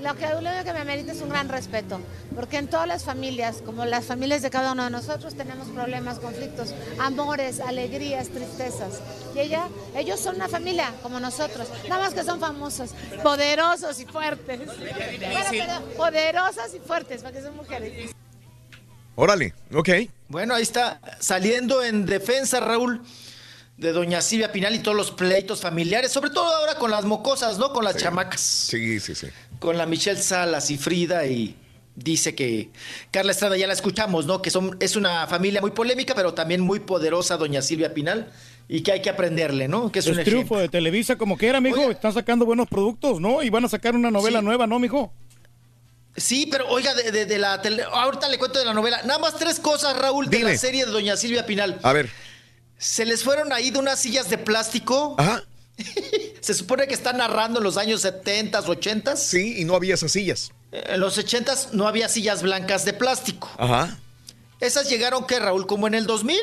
Lo 0.02 0.16
que, 0.16 0.26
lo 0.26 0.38
único 0.38 0.64
que 0.64 0.72
me 0.72 0.84
merita 0.84 1.12
es 1.12 1.20
un 1.20 1.28
gran 1.28 1.48
respeto, 1.48 2.00
porque 2.34 2.56
en 2.56 2.66
todas 2.66 2.88
las 2.88 3.04
familias, 3.04 3.62
como 3.64 3.84
las 3.84 4.04
familias 4.04 4.42
de 4.42 4.50
cada 4.50 4.72
uno 4.72 4.82
de 4.84 4.90
nosotros, 4.90 5.34
tenemos 5.34 5.68
problemas, 5.68 6.18
conflictos, 6.18 6.74
amores, 6.98 7.60
alegrías, 7.60 8.28
tristezas. 8.28 9.00
Y 9.32 9.38
ella, 9.38 9.68
ellos 9.94 10.18
son 10.18 10.36
una 10.36 10.48
familia 10.48 10.92
como 11.02 11.20
nosotros, 11.20 11.68
nada 11.88 12.02
más 12.02 12.14
que 12.14 12.24
son 12.24 12.40
famosos, 12.40 12.90
poderosos 13.22 14.00
y 14.00 14.06
fuertes. 14.06 14.60
Bueno, 15.96 16.10
pero 16.12 16.42
y 16.74 16.78
fuertes, 16.80 17.22
porque 17.22 17.42
son 17.42 17.56
mujeres. 17.56 18.10
Órale, 19.14 19.54
ok. 19.72 19.88
Bueno, 20.28 20.54
ahí 20.54 20.62
está 20.62 21.00
saliendo 21.20 21.82
en 21.82 22.06
defensa, 22.06 22.60
Raúl, 22.60 23.02
de 23.76 23.92
doña 23.92 24.20
Silvia 24.20 24.52
Pinal 24.52 24.74
y 24.74 24.78
todos 24.80 24.96
los 24.96 25.10
pleitos 25.10 25.60
familiares, 25.60 26.12
sobre 26.12 26.30
todo 26.30 26.46
ahora 26.54 26.76
con 26.76 26.90
las 26.90 27.04
mocosas, 27.04 27.58
¿no? 27.58 27.72
Con 27.72 27.84
las 27.84 27.96
chamacas. 27.96 28.40
Sí, 28.40 29.00
sí, 29.00 29.14
sí. 29.14 29.26
Con 29.58 29.76
la 29.78 29.86
Michelle 29.86 30.20
Salas 30.22 30.70
y 30.70 30.78
Frida 30.78 31.26
y 31.26 31.56
dice 31.96 32.34
que 32.34 32.70
Carla 33.10 33.32
Estrada 33.32 33.56
ya 33.56 33.66
la 33.66 33.72
escuchamos, 33.72 34.26
¿no? 34.26 34.40
Que 34.40 34.50
son, 34.50 34.76
es 34.80 34.94
una 34.96 35.26
familia 35.26 35.60
muy 35.60 35.72
polémica, 35.72 36.14
pero 36.14 36.32
también 36.34 36.60
muy 36.60 36.80
poderosa, 36.80 37.36
doña 37.36 37.60
Silvia 37.62 37.92
Pinal, 37.92 38.30
y 38.68 38.82
que 38.82 38.92
hay 38.92 39.02
que 39.02 39.10
aprenderle, 39.10 39.68
¿no? 39.68 39.90
Que 39.90 39.98
es 39.98 40.06
Es 40.06 40.08
un 40.12 40.14
ejemplo. 40.20 40.30
triunfo 40.32 40.58
de 40.58 40.68
Televisa 40.68 41.16
como 41.16 41.36
que 41.36 41.48
era, 41.48 41.60
mijo. 41.60 41.90
Están 41.90 42.12
sacando 42.12 42.44
buenos 42.46 42.68
productos, 42.68 43.20
¿no? 43.20 43.42
Y 43.42 43.50
van 43.50 43.64
a 43.64 43.68
sacar 43.68 43.94
una 43.96 44.10
novela 44.10 44.38
Sí. 44.40 44.44
nueva, 44.44 44.66
¿no, 44.66 44.78
mijo? 44.78 45.12
Sí, 46.16 46.46
pero 46.50 46.68
oiga, 46.68 46.94
de, 46.94 47.10
de- 47.10 47.24
de 47.26 47.38
la 47.38 47.60
tele... 47.62 47.82
ahorita 47.90 48.28
le 48.28 48.38
cuento 48.38 48.58
de 48.58 48.66
la 48.66 48.74
novela. 48.74 49.00
Nada 49.04 49.18
más 49.18 49.36
tres 49.36 49.58
cosas, 49.58 49.96
Raúl, 49.98 50.28
de 50.28 50.40
la 50.40 50.56
serie 50.58 50.84
de 50.84 50.92
doña 50.92 51.16
Silvia 51.16 51.46
Pinal. 51.46 51.78
A 51.82 51.92
ver. 51.92 52.10
Se 52.82 53.04
les 53.04 53.22
fueron 53.22 53.52
ahí 53.52 53.70
de 53.70 53.78
unas 53.78 54.00
sillas 54.00 54.28
de 54.28 54.38
plástico. 54.38 55.14
Ajá. 55.18 55.44
Se 56.40 56.52
supone 56.54 56.88
que 56.88 56.94
está 56.94 57.12
narrando 57.12 57.58
en 57.60 57.64
los 57.64 57.76
años 57.76 58.00
70, 58.00 58.58
80. 58.60 59.16
Sí, 59.16 59.60
y 59.60 59.64
no 59.64 59.76
había 59.76 59.94
esas 59.94 60.10
sillas. 60.10 60.50
En 60.72 60.98
los 61.00 61.16
80 61.16 61.54
no 61.72 61.86
había 61.86 62.08
sillas 62.08 62.42
blancas 62.42 62.84
de 62.84 62.92
plástico. 62.92 63.48
Ajá. 63.56 63.96
Esas 64.58 64.88
llegaron, 64.90 65.26
¿qué, 65.26 65.38
Raúl? 65.38 65.66
¿Como 65.68 65.86
en 65.86 65.94
el 65.94 66.06
2000? 66.06 66.36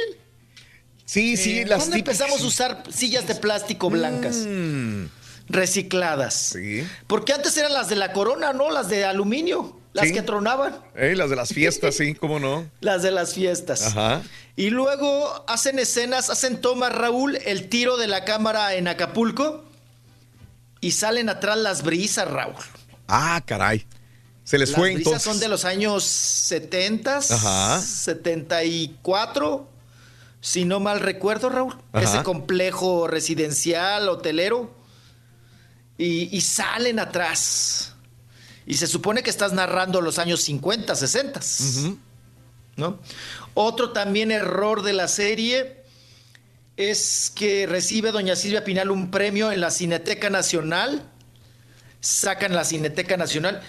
Sí, 1.06 1.36
sí, 1.36 1.66
las 1.66 1.80
¿Cuándo 1.80 1.98
típicas- 1.98 2.22
empezamos 2.22 2.42
a 2.42 2.46
usar 2.48 2.84
sillas 2.90 3.28
de 3.28 3.36
plástico 3.36 3.90
blancas? 3.90 4.38
Mm. 4.48 5.06
Recicladas. 5.50 6.36
Sí. 6.54 6.88
Porque 7.08 7.34
antes 7.34 7.58
eran 7.58 7.74
las 7.74 7.90
de 7.90 7.96
la 7.96 8.14
corona, 8.14 8.54
¿no? 8.54 8.70
Las 8.70 8.88
de 8.88 9.04
aluminio. 9.06 9.78
Las 10.00 10.08
Sí. 10.10 10.14
que 10.14 10.22
tronaban. 10.22 10.78
Eh, 10.96 11.16
las 11.16 11.30
de 11.30 11.36
las 11.36 11.50
fiestas, 11.50 11.96
sí, 11.96 12.14
cómo 12.16 12.40
no. 12.40 12.70
Las 12.82 13.04
de 13.04 13.12
las 13.12 13.34
fiestas. 13.34 13.82
Ajá. 13.88 14.22
Y 14.56 14.70
luego 14.72 15.46
hacen 15.48 15.80
escenas, 15.80 16.30
hacen 16.30 16.60
tomas, 16.62 16.92
Raúl, 16.94 17.38
el 17.46 17.70
tiro 17.70 17.98
de 17.98 18.08
la 18.08 18.26
cámara 18.26 18.76
en 18.76 18.88
Acapulco. 18.88 19.64
Y 20.82 20.92
salen 20.92 21.30
atrás 21.30 21.58
las 21.58 21.84
brisas, 21.84 22.30
Raúl. 22.30 22.56
Ah, 23.08 23.42
caray. 23.46 23.86
Se 24.44 24.58
les 24.58 24.70
las 24.70 24.78
fue 24.80 24.94
brisas 24.94 25.06
entonces. 25.08 25.24
son 25.32 25.40
de 25.40 25.48
los 25.48 25.64
años 25.66 26.04
70, 26.04 27.18
Ajá. 27.18 27.82
74, 27.82 29.70
si 30.42 30.66
no 30.66 30.80
mal 30.80 31.00
recuerdo, 31.02 31.50
Raúl. 31.50 31.76
Ajá. 31.92 32.04
Ese 32.04 32.24
complejo 32.24 33.08
residencial, 33.08 34.08
hotelero. 34.10 34.74
Y, 35.98 36.36
y 36.36 36.42
salen 36.42 36.98
atrás. 37.00 37.94
Y 38.70 38.76
se 38.76 38.86
supone 38.86 39.24
que 39.24 39.32
estás 39.32 39.52
narrando 39.52 40.00
los 40.00 40.20
años 40.20 40.42
50, 40.42 40.94
60. 40.94 41.40
¿no? 42.76 43.00
Otro 43.56 43.94
también 43.94 44.30
error 44.30 44.84
de 44.84 44.94
la 44.94 45.08
serie 45.08 45.78
es 46.78 47.32
que 47.34 47.66
recibe 47.66 48.12
doña 48.12 48.36
Silvia 48.36 48.64
Pinal 48.64 48.92
un 48.92 49.10
premio 49.10 49.52
en 49.52 49.60
la 49.60 49.72
Cineteca 49.72 50.30
Nacional. 50.30 51.02
Sacan 52.00 52.54
la 52.54 52.64
Cineteca 52.64 53.18
Nacional. 53.18 53.60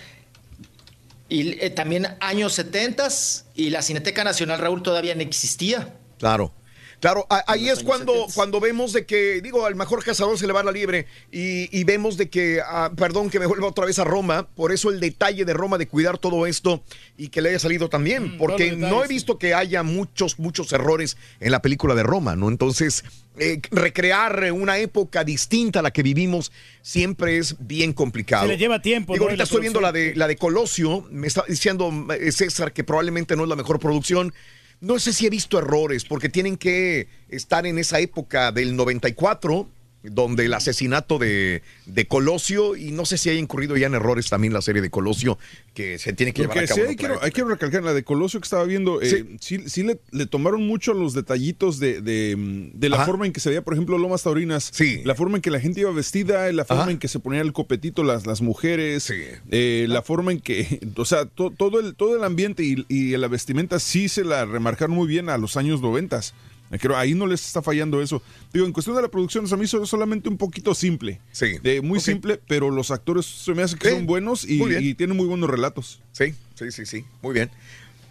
Y 1.30 1.58
eh, 1.64 1.70
también 1.70 2.18
años 2.20 2.52
70 2.52 3.08
y 3.54 3.70
la 3.70 3.80
Cineteca 3.80 4.22
Nacional, 4.22 4.58
Raúl, 4.58 4.82
todavía 4.82 5.14
no 5.14 5.22
existía. 5.22 5.94
Claro. 6.18 6.52
Claro, 7.00 7.26
a- 7.30 7.42
ahí 7.46 7.68
es 7.68 7.82
cuando, 7.82 8.26
cuando 8.34 8.60
vemos 8.60 8.92
de 8.92 9.06
que, 9.06 9.40
digo, 9.40 9.64
al 9.66 9.74
mejor 9.74 10.04
cazador 10.04 10.38
se 10.38 10.46
le 10.46 10.52
va 10.52 10.62
la 10.62 10.70
liebre 10.70 11.06
y, 11.32 11.68
y 11.78 11.84
vemos 11.84 12.16
de 12.18 12.28
que, 12.28 12.60
ah, 12.64 12.92
perdón, 12.94 13.30
que 13.30 13.40
me 13.40 13.46
vuelva 13.46 13.66
otra 13.68 13.86
vez 13.86 13.98
a 13.98 14.04
Roma, 14.04 14.46
por 14.54 14.70
eso 14.70 14.90
el 14.90 15.00
detalle 15.00 15.44
de 15.44 15.54
Roma 15.54 15.78
de 15.78 15.88
cuidar 15.88 16.18
todo 16.18 16.46
esto 16.46 16.82
y 17.16 17.28
que 17.28 17.40
le 17.40 17.48
haya 17.50 17.58
salido 17.58 17.88
también, 17.88 18.36
porque 18.36 18.68
todos 18.68 18.80
los 18.80 18.90
no 18.90 19.04
he 19.04 19.08
visto 19.08 19.38
que 19.38 19.54
haya 19.54 19.82
muchos, 19.82 20.38
muchos 20.38 20.72
errores 20.72 21.16
en 21.40 21.52
la 21.52 21.62
película 21.62 21.94
de 21.94 22.02
Roma, 22.02 22.36
¿no? 22.36 22.48
Entonces, 22.48 23.02
eh, 23.38 23.60
recrear 23.70 24.52
una 24.52 24.76
época 24.78 25.24
distinta 25.24 25.78
a 25.78 25.82
la 25.82 25.92
que 25.92 26.02
vivimos 26.02 26.52
siempre 26.82 27.38
es 27.38 27.56
bien 27.60 27.92
complicado. 27.94 28.42
Se 28.42 28.48
le 28.52 28.58
lleva 28.58 28.82
tiempo, 28.82 29.14
Digo, 29.14 29.24
ahorita 29.24 29.44
estoy 29.44 29.62
viendo 29.62 29.80
la 29.80 29.92
de, 29.92 30.14
la 30.16 30.26
de 30.28 30.36
Colosio, 30.36 31.06
me 31.10 31.26
está 31.26 31.44
diciendo 31.48 31.90
eh, 32.18 32.30
César 32.32 32.72
que 32.74 32.84
probablemente 32.84 33.36
no 33.36 33.44
es 33.44 33.48
la 33.48 33.56
mejor 33.56 33.78
producción. 33.78 34.34
No 34.80 34.98
sé 34.98 35.12
si 35.12 35.26
he 35.26 35.30
visto 35.30 35.58
errores, 35.58 36.04
porque 36.04 36.30
tienen 36.30 36.56
que 36.56 37.08
estar 37.28 37.66
en 37.66 37.78
esa 37.78 38.00
época 38.00 38.50
del 38.50 38.76
94, 38.76 39.68
donde 40.02 40.46
el 40.46 40.54
asesinato 40.54 41.18
de, 41.18 41.62
de 41.86 42.06
Colosio, 42.06 42.74
y 42.76 42.90
no 42.90 43.04
sé 43.04 43.18
si 43.18 43.28
haya 43.30 43.38
incurrido 43.38 43.76
ya 43.76 43.86
en 43.86 43.94
errores 43.94 44.28
también 44.30 44.52
la 44.54 44.62
serie 44.62 44.80
de 44.80 44.88
Colosio, 44.90 45.38
que 45.74 45.98
se 45.98 46.12
tiene 46.12 46.32
que 46.32 46.42
llevar 46.42 46.58
a 46.58 46.66
cabo. 46.66 46.80
sí 46.80 46.86
hay, 46.88 46.96
quiero, 46.96 47.22
hay 47.22 47.30
que 47.30 47.44
recalcar, 47.44 47.82
la 47.82 47.92
de 47.92 48.02
Colosio 48.02 48.40
que 48.40 48.44
estaba 48.44 48.64
viendo, 48.64 49.02
eh, 49.02 49.26
sí, 49.40 49.58
sí 49.66 49.82
le, 49.82 50.00
le 50.10 50.26
tomaron 50.26 50.66
mucho 50.66 50.94
los 50.94 51.12
detallitos 51.12 51.78
de, 51.78 52.00
de, 52.00 52.70
de 52.72 52.88
la 52.88 52.96
Ajá. 52.96 53.06
forma 53.06 53.26
en 53.26 53.32
que 53.32 53.40
se 53.40 53.50
veía, 53.50 53.62
por 53.62 53.74
ejemplo, 53.74 53.98
Lomas 53.98 54.22
Taurinas. 54.22 54.70
Sí. 54.72 55.02
La 55.04 55.14
forma 55.14 55.36
en 55.36 55.42
que 55.42 55.50
la 55.50 55.60
gente 55.60 55.80
iba 55.80 55.90
vestida, 55.92 56.50
la 56.52 56.64
forma 56.64 56.84
Ajá. 56.84 56.92
en 56.92 56.98
que 56.98 57.08
se 57.08 57.18
ponía 57.18 57.40
el 57.42 57.52
copetito 57.52 58.02
las, 58.02 58.26
las 58.26 58.40
mujeres, 58.40 59.12
eh, 59.50 59.86
la 59.88 60.02
forma 60.02 60.32
en 60.32 60.40
que, 60.40 60.80
o 60.96 61.04
sea, 61.04 61.26
to- 61.26 61.50
todo, 61.50 61.78
el, 61.80 61.94
todo 61.94 62.16
el 62.16 62.24
ambiente 62.24 62.62
y, 62.64 62.86
y 62.88 63.16
la 63.16 63.28
vestimenta 63.28 63.78
sí 63.80 64.08
se 64.08 64.24
la 64.24 64.44
remarcaron 64.46 64.96
muy 64.96 65.06
bien 65.08 65.28
a 65.28 65.36
los 65.38 65.56
años 65.56 65.82
noventas. 65.82 66.32
Creo 66.78 66.96
ahí 66.96 67.14
no 67.14 67.26
les 67.26 67.44
está 67.44 67.62
fallando 67.62 68.00
eso. 68.00 68.22
Digo, 68.52 68.64
en 68.64 68.72
cuestión 68.72 68.94
de 68.94 69.02
la 69.02 69.08
producción, 69.08 69.48
se 69.48 69.56
me 69.56 69.64
hizo 69.64 69.84
solamente 69.86 70.28
un 70.28 70.36
poquito 70.36 70.74
simple. 70.74 71.20
Sí. 71.32 71.58
Muy 71.82 71.98
simple, 71.98 72.40
pero 72.46 72.70
los 72.70 72.90
actores 72.90 73.26
se 73.26 73.54
me 73.54 73.62
hace 73.62 73.76
que 73.76 73.88
Sí, 73.88 73.94
son 73.96 74.06
buenos 74.06 74.44
y, 74.48 74.94
tienen 74.94 75.16
muy 75.16 75.26
buenos 75.26 75.50
relatos. 75.50 76.00
Sí, 76.12 76.34
sí, 76.54 76.70
sí, 76.70 76.86
sí. 76.86 77.04
Muy 77.22 77.34
bien. 77.34 77.50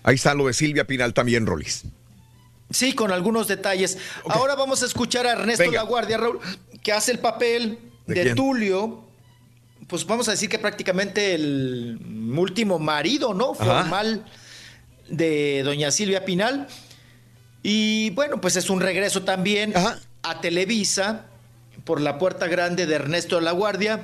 Ahí 0.03 0.15
está 0.15 0.33
lo 0.33 0.47
de 0.47 0.53
Silvia 0.53 0.85
Pinal 0.85 1.13
también, 1.13 1.45
Rolis. 1.45 1.83
Sí, 2.69 2.93
con 2.93 3.11
algunos 3.11 3.47
detalles. 3.47 3.97
Ahora 4.25 4.55
vamos 4.55 4.83
a 4.83 4.85
escuchar 4.85 5.25
a 5.25 5.31
Ernesto 5.31 5.63
Venga. 5.63 5.83
Laguardia, 5.83 6.17
Raúl, 6.17 6.39
que 6.83 6.91
hace 6.91 7.11
el 7.11 7.19
papel 7.19 7.79
¿De? 8.05 8.35
Tulio. 8.35 9.05
Pues 9.87 10.05
vamos 10.05 10.27
a 10.27 10.31
decir 10.31 10.49
que 10.49 10.59
prácticamente 10.59 11.33
el 11.33 11.97
último 12.37 12.77
marido, 12.77 13.33
¿no? 13.33 13.53
Ajá. 13.53 13.81
Formal 13.81 14.25
de 15.09 15.63
doña 15.63 15.89
Silvia 15.91 16.25
Pinal. 16.25 16.67
Y 17.63 18.11
bueno, 18.11 18.39
pues 18.41 18.55
es 18.55 18.69
un 18.69 18.79
regreso 18.81 19.23
también 19.23 19.73
a 20.23 20.41
Televisa 20.41 21.25
por 21.83 22.01
la 22.01 22.17
puerta 22.17 22.47
grande 22.47 22.85
de 22.85 22.95
Ernesto 22.95 23.41
Laguardia. 23.41 24.03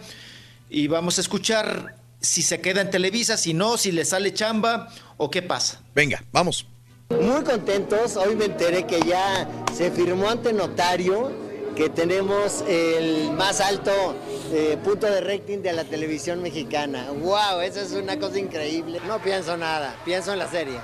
Y 0.69 0.87
vamos 0.87 1.17
a 1.17 1.21
escuchar 1.21 1.95
si 2.19 2.41
se 2.41 2.59
queda 2.59 2.81
en 2.81 2.89
Televisa, 2.89 3.37
si 3.37 3.53
no, 3.53 3.77
si 3.77 3.91
le 3.91 4.05
sale 4.05 4.33
chamba 4.33 4.89
o 5.17 5.29
qué 5.29 5.41
pasa. 5.41 5.81
Venga, 5.93 6.23
vamos. 6.31 6.65
Muy 7.09 7.43
contentos, 7.43 8.15
hoy 8.15 8.35
me 8.35 8.45
enteré 8.45 8.85
que 8.85 8.99
ya 9.01 9.47
se 9.75 9.91
firmó 9.91 10.29
ante 10.29 10.51
notario 10.51 11.31
que 11.75 11.89
tenemos 11.89 12.63
el 12.67 13.31
más 13.33 13.59
alto 13.59 14.15
eh, 14.51 14.77
punto 14.83 15.07
de 15.07 15.21
rating 15.21 15.59
de 15.59 15.73
la 15.73 15.83
televisión 15.83 16.41
mexicana. 16.41 17.07
¡Wow! 17.11 17.59
Eso 17.61 17.81
es 17.81 17.91
una 17.91 18.17
cosa 18.17 18.39
increíble. 18.39 19.01
No 19.05 19.19
pienso 19.19 19.57
nada, 19.57 19.95
pienso 20.05 20.31
en 20.31 20.39
la 20.39 20.49
serie. 20.49 20.79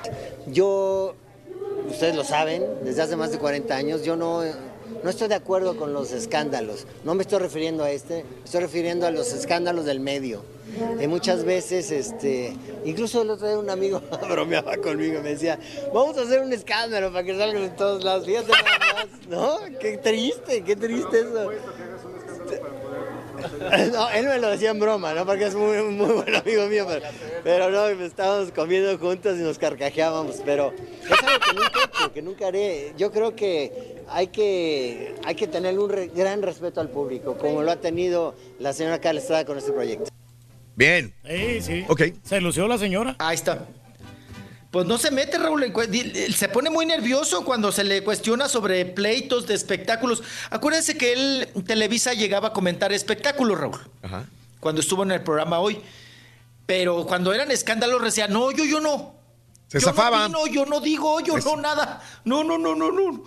Yo, 0.47 1.15
ustedes 1.89 2.15
lo 2.15 2.23
saben, 2.23 2.63
desde 2.83 3.01
hace 3.01 3.15
más 3.15 3.31
de 3.31 3.37
40 3.37 3.75
años, 3.75 4.03
yo 4.03 4.15
no, 4.15 4.41
no 5.03 5.09
estoy 5.09 5.27
de 5.27 5.35
acuerdo 5.35 5.77
con 5.77 5.93
los 5.93 6.11
escándalos. 6.11 6.85
No 7.03 7.15
me 7.15 7.23
estoy 7.23 7.39
refiriendo 7.39 7.83
a 7.83 7.91
este, 7.91 8.25
estoy 8.43 8.61
refiriendo 8.61 9.05
a 9.05 9.11
los 9.11 9.33
escándalos 9.33 9.85
del 9.85 9.99
medio. 9.99 10.43
Eh, 10.99 11.07
muchas 11.07 11.43
veces, 11.43 11.91
este, 11.91 12.55
incluso 12.85 13.21
el 13.23 13.29
otro 13.29 13.47
día 13.47 13.59
un 13.59 13.69
amigo 13.69 14.01
bromeaba 14.29 14.77
conmigo 14.77 15.19
y 15.19 15.21
me 15.21 15.29
decía, 15.31 15.59
vamos 15.93 16.17
a 16.17 16.21
hacer 16.21 16.41
un 16.41 16.53
escándalo 16.53 17.11
para 17.11 17.25
que 17.25 17.37
salgan 17.37 17.63
en 17.63 17.75
todos 17.75 18.03
lados. 18.03 18.25
Fíjate 18.25 18.51
¿no? 19.29 19.57
Qué 19.79 19.97
triste, 19.97 20.63
qué 20.63 20.75
triste 20.75 21.19
eso. 21.19 21.49
No, 23.91 24.09
él 24.09 24.25
me 24.27 24.37
lo 24.39 24.49
decía 24.49 24.71
en 24.71 24.79
broma, 24.79 25.13
¿no? 25.13 25.25
Porque 25.25 25.45
es 25.45 25.55
muy, 25.55 25.77
muy 25.83 26.13
buen 26.13 26.35
amigo 26.35 26.65
mío, 26.67 26.85
pero, 26.87 27.05
pero 27.43 27.69
no, 27.69 27.87
estábamos 28.03 28.51
comiendo 28.51 28.97
juntos 28.97 29.37
y 29.37 29.41
nos 29.41 29.57
carcajeábamos, 29.57 30.37
pero 30.45 30.73
es 31.03 31.11
algo 31.23 31.39
que 31.39 31.53
nunca 31.53 31.79
he 31.79 31.83
hecho, 31.85 32.13
que 32.13 32.21
nunca 32.21 32.47
haré. 32.47 32.93
Yo 32.97 33.11
creo 33.11 33.35
que 33.35 34.01
hay 34.09 34.27
que, 34.27 35.15
hay 35.25 35.35
que 35.35 35.47
tener 35.47 35.77
un 35.79 35.89
re- 35.89 36.07
gran 36.13 36.41
respeto 36.41 36.81
al 36.81 36.89
público, 36.89 37.37
como 37.37 37.61
lo 37.63 37.71
ha 37.71 37.77
tenido 37.77 38.35
la 38.59 38.73
señora 38.73 38.99
Carla 38.99 39.21
Estrada 39.21 39.45
con 39.45 39.57
este 39.57 39.71
proyecto. 39.71 40.09
Bien. 40.75 41.13
Sí, 41.27 41.61
sí. 41.61 41.85
Ok. 41.89 42.01
Se 42.23 42.39
lució 42.41 42.67
la 42.67 42.77
señora. 42.77 43.15
Ahí 43.19 43.35
está. 43.35 43.65
Pues 44.71 44.85
no 44.85 44.97
se 44.97 45.11
mete, 45.11 45.37
Raúl. 45.37 45.71
Se 46.33 46.47
pone 46.47 46.69
muy 46.69 46.85
nervioso 46.85 47.43
cuando 47.43 47.73
se 47.73 47.83
le 47.83 48.03
cuestiona 48.03 48.47
sobre 48.47 48.85
pleitos 48.85 49.45
de 49.45 49.53
espectáculos. 49.53 50.23
Acuérdense 50.49 50.97
que 50.97 51.11
él, 51.11 51.49
Televisa, 51.67 52.13
llegaba 52.13 52.49
a 52.49 52.53
comentar 52.53 52.93
espectáculos, 52.93 53.59
Raúl. 53.59 53.79
Ajá. 54.01 54.25
Cuando 54.61 54.79
estuvo 54.79 55.03
en 55.03 55.11
el 55.11 55.21
programa 55.21 55.59
hoy. 55.59 55.81
Pero 56.65 57.05
cuando 57.05 57.33
eran 57.33 57.51
escándalos, 57.51 58.01
decía, 58.01 58.29
no, 58.29 58.49
yo, 58.51 58.63
yo 58.63 58.79
no. 58.79 59.15
Se 59.67 59.79
yo 59.79 59.87
zafaba. 59.87 60.29
No, 60.29 60.47
yo 60.47 60.65
no 60.65 60.79
digo, 60.79 61.19
yo 61.19 61.37
no, 61.37 61.57
nada. 61.57 62.01
No, 62.23 62.45
no, 62.45 62.57
no, 62.57 62.73
no, 62.73 62.91
no. 62.91 63.23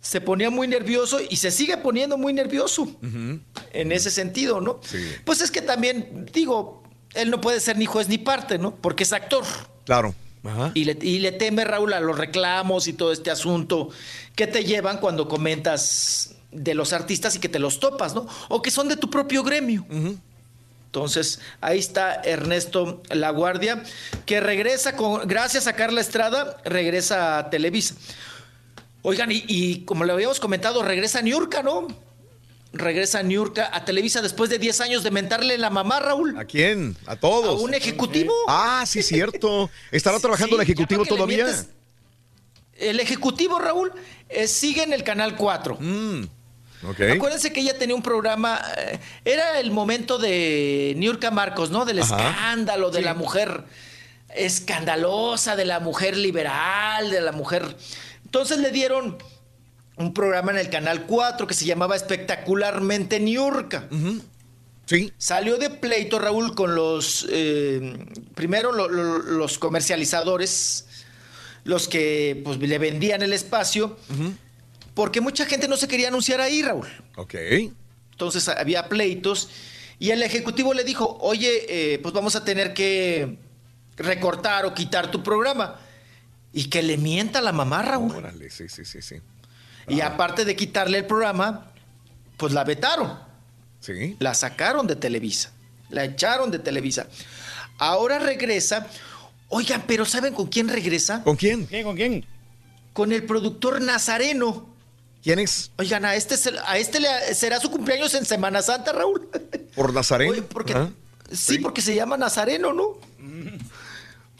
Se 0.00 0.20
ponía 0.20 0.50
muy 0.50 0.68
nervioso 0.68 1.18
y 1.20 1.34
se 1.34 1.50
sigue 1.50 1.78
poniendo 1.78 2.16
muy 2.16 2.32
nervioso 2.32 2.88
en 3.72 3.90
ese 3.90 4.12
sentido, 4.12 4.60
¿no? 4.60 4.78
Pues 5.24 5.40
es 5.40 5.50
que 5.50 5.62
también, 5.62 6.30
digo, 6.32 6.84
él 7.14 7.28
no 7.30 7.40
puede 7.40 7.58
ser 7.58 7.76
ni 7.76 7.86
juez 7.86 8.08
ni 8.08 8.18
parte, 8.18 8.56
¿no? 8.56 8.76
Porque 8.76 9.02
es 9.02 9.12
actor. 9.12 9.42
Claro. 9.84 10.14
Ajá. 10.46 10.70
Y 10.74 10.84
le, 10.84 10.98
y 11.00 11.18
le 11.18 11.32
teme, 11.32 11.64
Raúl, 11.64 11.92
a 11.92 12.00
los 12.00 12.16
reclamos 12.16 12.88
y 12.88 12.92
todo 12.92 13.12
este 13.12 13.30
asunto 13.30 13.90
que 14.34 14.46
te 14.46 14.64
llevan 14.64 14.98
cuando 14.98 15.28
comentas 15.28 16.34
de 16.52 16.74
los 16.74 16.92
artistas 16.92 17.36
y 17.36 17.38
que 17.38 17.48
te 17.48 17.58
los 17.58 17.80
topas, 17.80 18.14
¿no? 18.14 18.26
O 18.48 18.62
que 18.62 18.70
son 18.70 18.88
de 18.88 18.96
tu 18.96 19.10
propio 19.10 19.42
gremio. 19.42 19.86
Entonces, 20.86 21.40
ahí 21.60 21.78
está 21.78 22.22
Ernesto 22.24 23.02
La 23.10 23.30
Guardia, 23.30 23.82
que 24.24 24.40
regresa 24.40 24.96
con, 24.96 25.26
gracias 25.28 25.66
a 25.66 25.74
Carla 25.74 26.00
Estrada, 26.00 26.56
regresa 26.64 27.38
a 27.38 27.50
Televisa. 27.50 27.94
Oigan, 29.02 29.30
y, 29.30 29.44
y 29.46 29.84
como 29.84 30.04
le 30.04 30.12
habíamos 30.12 30.40
comentado, 30.40 30.82
regresa 30.82 31.18
a 31.18 31.22
Niurka, 31.22 31.62
¿no? 31.62 31.86
Regresa 32.72 33.20
a 33.20 33.22
Niurka 33.22 33.70
a 33.72 33.84
Televisa 33.84 34.20
después 34.20 34.50
de 34.50 34.58
10 34.58 34.80
años 34.82 35.02
de 35.02 35.10
mentarle 35.10 35.56
la 35.56 35.70
mamá, 35.70 35.98
Raúl. 36.00 36.36
¿A 36.38 36.44
quién? 36.44 36.96
A 37.06 37.16
todos. 37.16 37.60
A 37.60 37.62
un 37.64 37.72
ejecutivo. 37.74 38.34
Ah, 38.48 38.84
sí, 38.86 39.02
cierto. 39.02 39.70
¿Estará 39.90 40.18
trabajando 40.20 40.56
el 40.60 40.66
Sí, 40.66 40.72
ejecutivo 40.72 41.04
que 41.04 41.10
le 41.10 41.16
todavía? 41.16 41.44
mientes- 41.46 41.68
El 42.78 43.00
ejecutivo, 43.00 43.58
Raúl, 43.58 43.92
eh, 44.28 44.46
sigue 44.46 44.82
en 44.82 44.92
el 44.92 45.02
Canal 45.04 45.36
4. 45.36 45.78
Ok. 46.86 47.00
Acuérdense 47.14 47.50
que 47.52 47.60
ella 47.60 47.78
tenía 47.78 47.94
un 47.96 48.02
programa, 48.02 48.60
eh, 48.76 48.98
era 49.24 49.58
el 49.60 49.70
momento 49.70 50.18
de 50.18 50.92
Niurka 50.98 51.30
Marcos, 51.30 51.70
¿no? 51.70 51.86
Del 51.86 52.00
Ajá. 52.02 52.16
escándalo, 52.16 52.90
de 52.90 52.98
Sí. 52.98 53.04
la 53.04 53.14
mujer 53.14 53.64
escandalosa, 54.34 55.56
de 55.56 55.64
la 55.64 55.80
mujer 55.80 56.16
liberal, 56.16 57.10
de 57.10 57.20
la 57.22 57.32
mujer... 57.32 57.76
Entonces 58.24 58.58
le 58.58 58.70
dieron 58.70 59.16
un 59.96 60.12
programa 60.12 60.52
en 60.52 60.58
el 60.58 60.70
Canal 60.70 61.06
4 61.06 61.46
que 61.46 61.54
se 61.54 61.64
llamaba 61.64 61.96
Espectacularmente 61.96 63.18
Niurka. 63.20 63.88
Sí. 64.86 65.12
Salió 65.18 65.56
de 65.58 65.70
pleito, 65.70 66.18
Raúl, 66.18 66.54
con 66.54 66.74
los, 66.74 67.26
eh, 67.30 67.96
primero 68.34 68.70
lo- 68.72 68.88
lo- 68.88 69.18
los 69.18 69.58
comercializadores, 69.58 70.86
los 71.64 71.88
que 71.88 72.40
pues, 72.44 72.58
le 72.58 72.78
vendían 72.78 73.22
el 73.22 73.32
espacio, 73.32 73.96
porque 74.94 75.20
mucha 75.20 75.44
gente 75.46 75.66
no 75.66 75.76
se 75.76 75.88
quería 75.88 76.08
anunciar 76.08 76.40
ahí, 76.40 76.62
Raúl. 76.62 76.86
Ok. 77.16 77.34
Entonces 78.12 78.48
había 78.48 78.88
pleitos 78.88 79.50
y 79.98 80.10
el 80.10 80.22
ejecutivo 80.22 80.72
le 80.72 80.84
dijo, 80.84 81.18
oye, 81.20 81.66
eh, 81.94 81.98
pues 81.98 82.14
vamos 82.14 82.36
a 82.36 82.44
tener 82.44 82.72
que 82.72 83.38
recortar 83.96 84.66
o 84.66 84.74
quitar 84.74 85.10
tu 85.10 85.22
programa. 85.22 85.80
Y 86.52 86.70
que 86.70 86.82
le 86.82 86.96
mienta 86.96 87.40
a 87.40 87.42
la 87.42 87.52
mamá, 87.52 87.82
Raúl. 87.82 88.14
Órale, 88.14 88.48
sí, 88.50 88.68
sí, 88.68 88.84
sí, 88.86 89.02
sí. 89.02 89.16
Y 89.88 90.00
aparte 90.00 90.44
de 90.44 90.56
quitarle 90.56 90.98
el 90.98 91.06
programa, 91.06 91.70
pues 92.36 92.52
la 92.52 92.64
vetaron. 92.64 93.18
Sí. 93.80 94.16
La 94.18 94.34
sacaron 94.34 94.86
de 94.86 94.96
Televisa. 94.96 95.52
La 95.90 96.04
echaron 96.04 96.50
de 96.50 96.58
Televisa. 96.58 97.06
Ahora 97.78 98.18
regresa. 98.18 98.88
Oigan, 99.48 99.84
pero 99.86 100.04
¿saben 100.04 100.34
con 100.34 100.48
quién 100.48 100.68
regresa? 100.68 101.22
¿Con 101.22 101.36
quién? 101.36 101.66
¿Quién? 101.66 101.84
¿Con 101.84 101.94
quién? 101.96 102.26
Con 102.92 103.12
el 103.12 103.22
productor 103.24 103.80
Nazareno. 103.80 104.66
¿Quién 105.22 105.38
es? 105.38 105.70
Oigan, 105.78 106.04
a 106.04 106.14
este, 106.16 106.36
se- 106.36 106.52
a 106.66 106.78
este 106.78 106.98
le- 107.00 107.34
será 107.34 107.60
su 107.60 107.70
cumpleaños 107.70 108.14
en 108.14 108.24
Semana 108.24 108.62
Santa, 108.62 108.92
Raúl. 108.92 109.28
¿Por 109.74 109.92
Nazareno? 109.92 110.44
porque-. 110.48 110.74
Sí, 111.32 111.58
porque 111.58 111.80
se 111.80 111.94
llama 111.94 112.16
Nazareno, 112.16 112.72
¿no? 112.72 112.98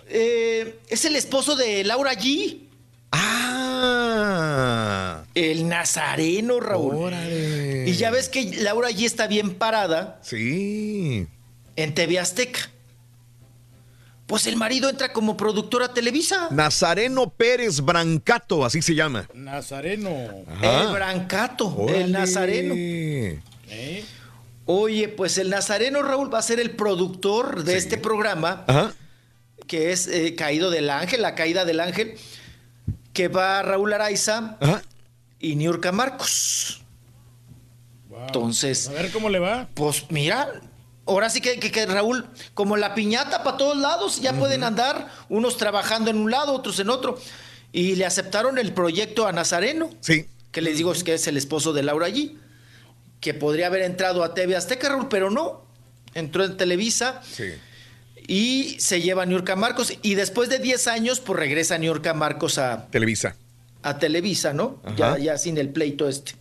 Eh, 0.08 0.78
es 0.88 1.04
el 1.04 1.16
esposo 1.16 1.56
de 1.56 1.82
Laura 1.84 2.14
G. 2.14 2.60
Ah. 3.12 5.22
El 5.34 5.68
Nazareno, 5.68 6.60
Raúl. 6.60 7.12
Y 7.86 7.92
ya 7.92 8.10
ves 8.10 8.28
que 8.28 8.56
Laura 8.62 8.90
G 8.90 9.04
está 9.04 9.26
bien 9.26 9.54
parada. 9.54 10.18
Sí. 10.22 11.26
En 11.76 11.94
TV 11.94 12.18
Azteca. 12.18 12.70
Pues 14.26 14.46
el 14.48 14.56
marido 14.56 14.90
entra 14.90 15.12
como 15.12 15.36
productor 15.36 15.84
a 15.84 15.94
Televisa. 15.94 16.48
Nazareno 16.50 17.30
Pérez 17.30 17.80
Brancato, 17.80 18.64
así 18.64 18.82
se 18.82 18.94
llama. 18.94 19.28
Nazareno. 19.34 20.10
El 20.62 20.92
Brancato, 20.92 21.86
el 21.88 22.10
Nazareno. 22.10 22.74
¿Eh? 22.76 24.04
Oye, 24.64 25.08
pues 25.08 25.38
el 25.38 25.48
Nazareno 25.48 26.02
Raúl 26.02 26.32
va 26.32 26.40
a 26.40 26.42
ser 26.42 26.58
el 26.58 26.72
productor 26.72 27.62
de 27.62 27.76
este 27.76 27.98
programa, 27.98 28.64
Ajá. 28.66 28.92
que 29.68 29.92
es 29.92 30.08
eh, 30.08 30.34
Caído 30.34 30.70
del 30.70 30.90
Ángel, 30.90 31.22
la 31.22 31.36
caída 31.36 31.64
del 31.64 31.78
ángel, 31.78 32.16
que 33.16 33.28
va 33.28 33.62
Raúl 33.62 33.94
Araiza 33.94 34.58
y 35.40 35.56
Niurka 35.56 35.90
Marcos. 35.90 36.82
Entonces. 38.26 38.88
A 38.88 38.92
ver 38.92 39.10
cómo 39.10 39.30
le 39.30 39.38
va. 39.38 39.68
Pues 39.72 40.04
mira, 40.10 40.52
ahora 41.06 41.30
sí 41.30 41.40
que, 41.40 41.58
que- 41.58 41.72
que 41.72 41.86
Raúl, 41.86 42.26
como 42.52 42.76
la 42.76 42.94
piñata 42.94 43.42
para 43.42 43.56
todos 43.56 43.78
lados, 43.78 44.20
ya 44.20 44.34
pueden 44.34 44.64
andar, 44.64 45.08
unos 45.30 45.56
trabajando 45.56 46.10
en 46.10 46.18
un 46.18 46.30
lado, 46.30 46.52
otros 46.52 46.78
en 46.78 46.90
otro. 46.90 47.18
Y 47.72 47.96
le 47.96 48.04
aceptaron 48.04 48.58
el 48.58 48.74
proyecto 48.74 49.26
a 49.26 49.32
Nazareno. 49.32 49.88
Sí. 50.00 50.26
Que 50.52 50.60
les 50.60 50.76
digo 50.76 50.92
es 50.92 51.02
que 51.02 51.14
es 51.14 51.26
el 51.26 51.38
esposo 51.38 51.72
de 51.72 51.82
Laura 51.82 52.06
allí. 52.06 52.38
Que 53.20 53.32
podría 53.32 53.68
haber 53.68 53.80
entrado 53.82 54.24
a 54.24 54.34
TV 54.34 54.56
Azteca, 54.56 54.90
Raúl, 54.90 55.08
pero 55.08 55.30
no. 55.30 55.64
Entró 56.12 56.44
en 56.44 56.58
Televisa 56.58 57.22
Sí. 57.24 57.44
Y 58.28 58.76
se 58.78 59.00
lleva 59.00 59.22
a 59.22 59.26
Niurka 59.26 59.56
Marcos. 59.56 59.92
Y 60.02 60.14
después 60.14 60.48
de 60.48 60.58
10 60.58 60.86
años, 60.88 61.20
pues 61.20 61.38
regresa 61.38 61.78
Niurka 61.78 62.14
Marcos 62.14 62.58
a, 62.58 62.86
Televisa. 62.90 63.36
a 63.82 63.98
Televisa, 63.98 64.52
¿no? 64.52 64.80
Ajá. 64.84 64.96
Ya, 64.96 65.18
ya 65.18 65.38
sin 65.38 65.58
el 65.58 65.70
pleito 65.70 66.08
este. 66.08 66.32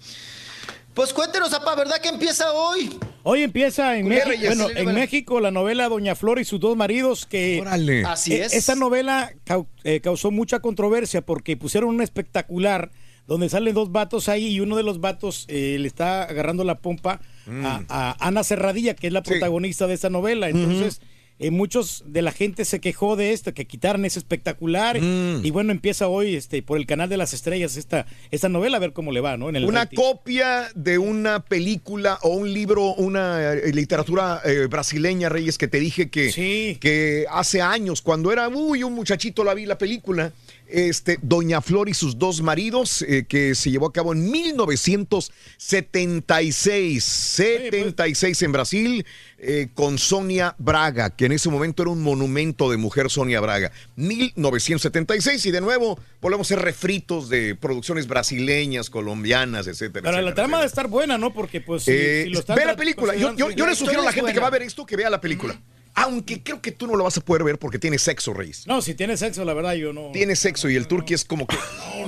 Pues 0.94 1.12
cuéntenos, 1.12 1.50
papá, 1.50 1.76
¿verdad 1.76 2.00
que 2.02 2.08
empieza 2.08 2.54
hoy? 2.54 2.98
Hoy 3.24 3.44
empieza 3.44 3.98
en, 3.98 4.08
México, 4.08 4.30
Reyes, 4.30 4.58
bueno, 4.58 4.70
en. 4.80 4.96
México 4.96 5.40
la 5.42 5.52
novela 5.52 5.90
Doña 5.90 6.16
Flor 6.16 6.40
y 6.40 6.46
sus 6.46 6.60
dos 6.62 6.78
maridos 6.78 7.26
que 7.26 7.60
Órale. 7.60 8.06
Así 8.06 8.34
eh, 8.34 8.46
es. 8.46 8.54
esta 8.54 8.76
novela 8.76 9.34
cau- 9.46 9.68
eh, 9.84 10.00
causó 10.00 10.32
mucha 10.32 10.62
controversia 10.62 11.22
porque 11.22 11.58
pusieron 11.58 11.90
un 11.90 12.02
espectacular 12.02 12.92
donde 13.28 13.50
salen 13.50 13.74
dos 13.74 13.92
vatos 13.92 14.30
ahí 14.30 14.48
y 14.48 14.62
uno 14.62 14.78
de 14.78 14.84
los 14.84 15.02
vatos 15.02 15.44
eh, 15.50 15.76
le 15.80 15.88
está 15.88 16.24
agarrando 16.24 16.64
la 16.64 16.78
pompa 16.78 17.20
a, 17.64 17.82
a 17.90 18.28
Ana 18.28 18.44
Serradilla 18.46 18.94
que 18.96 19.08
es 19.08 19.14
la 19.14 19.22
protagonista 19.24 19.88
de 19.88 19.96
esta 19.96 20.10
novela 20.10 20.48
entonces 20.48 21.02
eh, 21.40 21.52
muchos 21.52 22.04
de 22.08 22.22
la 22.22 22.32
gente 22.32 22.64
se 22.66 22.80
quejó 22.80 23.16
de 23.16 23.34
esto 23.34 23.54
que 23.54 23.66
quitaran 23.66 24.06
ese 24.06 24.20
espectacular 24.20 24.98
y 24.98 25.52
bueno 25.52 25.72
empieza 25.72 26.08
hoy 26.08 26.36
este 26.36 26.62
por 26.64 26.78
el 26.78 26.86
canal 26.86 27.10
de 27.10 27.18
las 27.18 27.34
estrellas 27.34 27.76
esta 27.78 28.06
esta 28.32 28.48
novela 28.48 28.78
a 28.78 28.80
ver 28.80 28.94
cómo 28.94 29.12
le 29.12 29.20
va 29.22 29.36
no 29.36 29.50
en 29.50 29.58
el 29.58 29.66
Una 29.66 29.82
rating. 29.82 29.98
copia 29.98 30.70
de 30.76 30.98
una 30.98 31.44
película 31.44 32.20
o 32.22 32.30
un 32.30 32.54
libro, 32.54 32.94
una 32.96 33.54
eh, 33.54 33.72
literatura 33.74 34.42
eh, 34.46 34.68
brasileña, 34.70 35.30
Reyes, 35.30 35.58
que 35.58 35.68
te 35.68 35.80
dije 35.80 36.10
que, 36.10 36.78
que 36.80 37.26
hace 37.30 37.62
años, 37.62 38.02
cuando 38.02 38.32
era 38.32 38.50
muy 38.50 38.84
un 38.84 38.94
muchachito, 38.94 39.44
la 39.44 39.54
vi 39.54 39.66
la 39.66 39.78
película. 39.78 40.32
Este, 40.68 41.20
Doña 41.22 41.62
Flor 41.62 41.90
y 41.90 41.94
sus 41.94 42.18
dos 42.18 42.42
maridos, 42.42 43.02
eh, 43.04 43.26
que 43.28 43.54
se 43.56 43.72
llevó 43.72 43.88
a 43.88 43.94
cabo 43.94 44.14
en 44.14 44.30
1976. 44.32 47.04
76 47.04 48.42
en 48.42 48.52
Brasil, 48.52 49.06
eh, 49.38 49.68
con 49.74 49.98
Sonia 49.98 50.56
Braga, 50.58 51.16
que 51.16 51.26
en 51.26 51.32
ese 51.34 51.50
momento 51.50 51.84
era 51.84 51.92
un 51.92 52.02
monumento 52.02 52.72
de 52.72 52.78
mujer 52.78 53.10
Sonia 53.10 53.40
Braga. 53.42 53.72
1976, 53.96 55.46
y 55.46 55.52
de 55.52 55.62
nuevo 55.62 56.00
volvemos 56.22 56.48
a 56.48 56.56
ser 56.56 56.60
refritos 56.62 57.30
de 57.30 57.56
producciones 57.56 58.08
brasileñas, 58.08 58.90
colombianas, 58.90 59.68
etcétera. 59.68 60.10
Pero 60.12 60.22
la 60.22 60.34
trama 60.34 60.58
debe 60.58 60.68
estar 60.68 60.88
buena, 60.88 61.18
¿no? 61.18 61.34
Porque 61.34 61.62
pues 61.62 61.84
si, 61.84 61.92
eh, 61.92 62.24
si 62.26 62.30
lo 62.32 62.40
están 62.40 62.56
ve 62.56 62.66
la 62.66 62.76
película. 62.76 63.16
Yo, 63.16 63.36
yo- 63.36 63.52
yo 63.52 63.66
le 63.68 63.76
sugiero 63.76 64.02
a 64.02 64.06
la 64.06 64.14
gente 64.14 64.34
que 64.34 64.40
va 64.40 64.48
a 64.48 64.52
ver 64.52 64.64
esto 64.64 64.86
que 64.86 64.96
vea 64.96 65.10
la 65.10 65.22
película. 65.22 65.60
Aunque 65.96 66.44
creo 66.44 66.62
que 66.62 66.72
tú 66.72 66.88
no 66.88 66.96
lo 66.96 67.06
vas 67.06 67.18
a 67.18 67.22
poder 67.22 67.44
ver 67.44 67.58
porque 67.58 67.80
tiene 67.80 67.98
sexo, 67.98 68.34
Reyes. 68.34 68.68
No, 68.68 68.82
si 68.82 68.94
tiene 68.96 69.16
sexo, 69.16 69.46
la 69.46 69.54
verdad, 69.54 69.74
yo 69.76 69.94
no. 69.94 70.12
Tiene 70.12 70.36
sexo 70.36 70.70
y 70.70 70.76
el 70.76 70.88
turqui 70.88 71.14
es 71.14 71.24
como 71.24 71.48
que. 71.48 71.56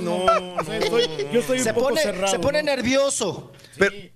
no, 0.00 0.26
no, 0.26 0.72
estoy- 0.74 1.08
yo 1.32 1.40
estoy 1.40 1.58
se 1.60 1.70
un 1.70 1.74
poco 1.74 1.88
pone, 1.88 2.02
cerrado. 2.02 2.28
se 2.30 2.38
pone 2.38 2.62
nervioso. 2.62 3.52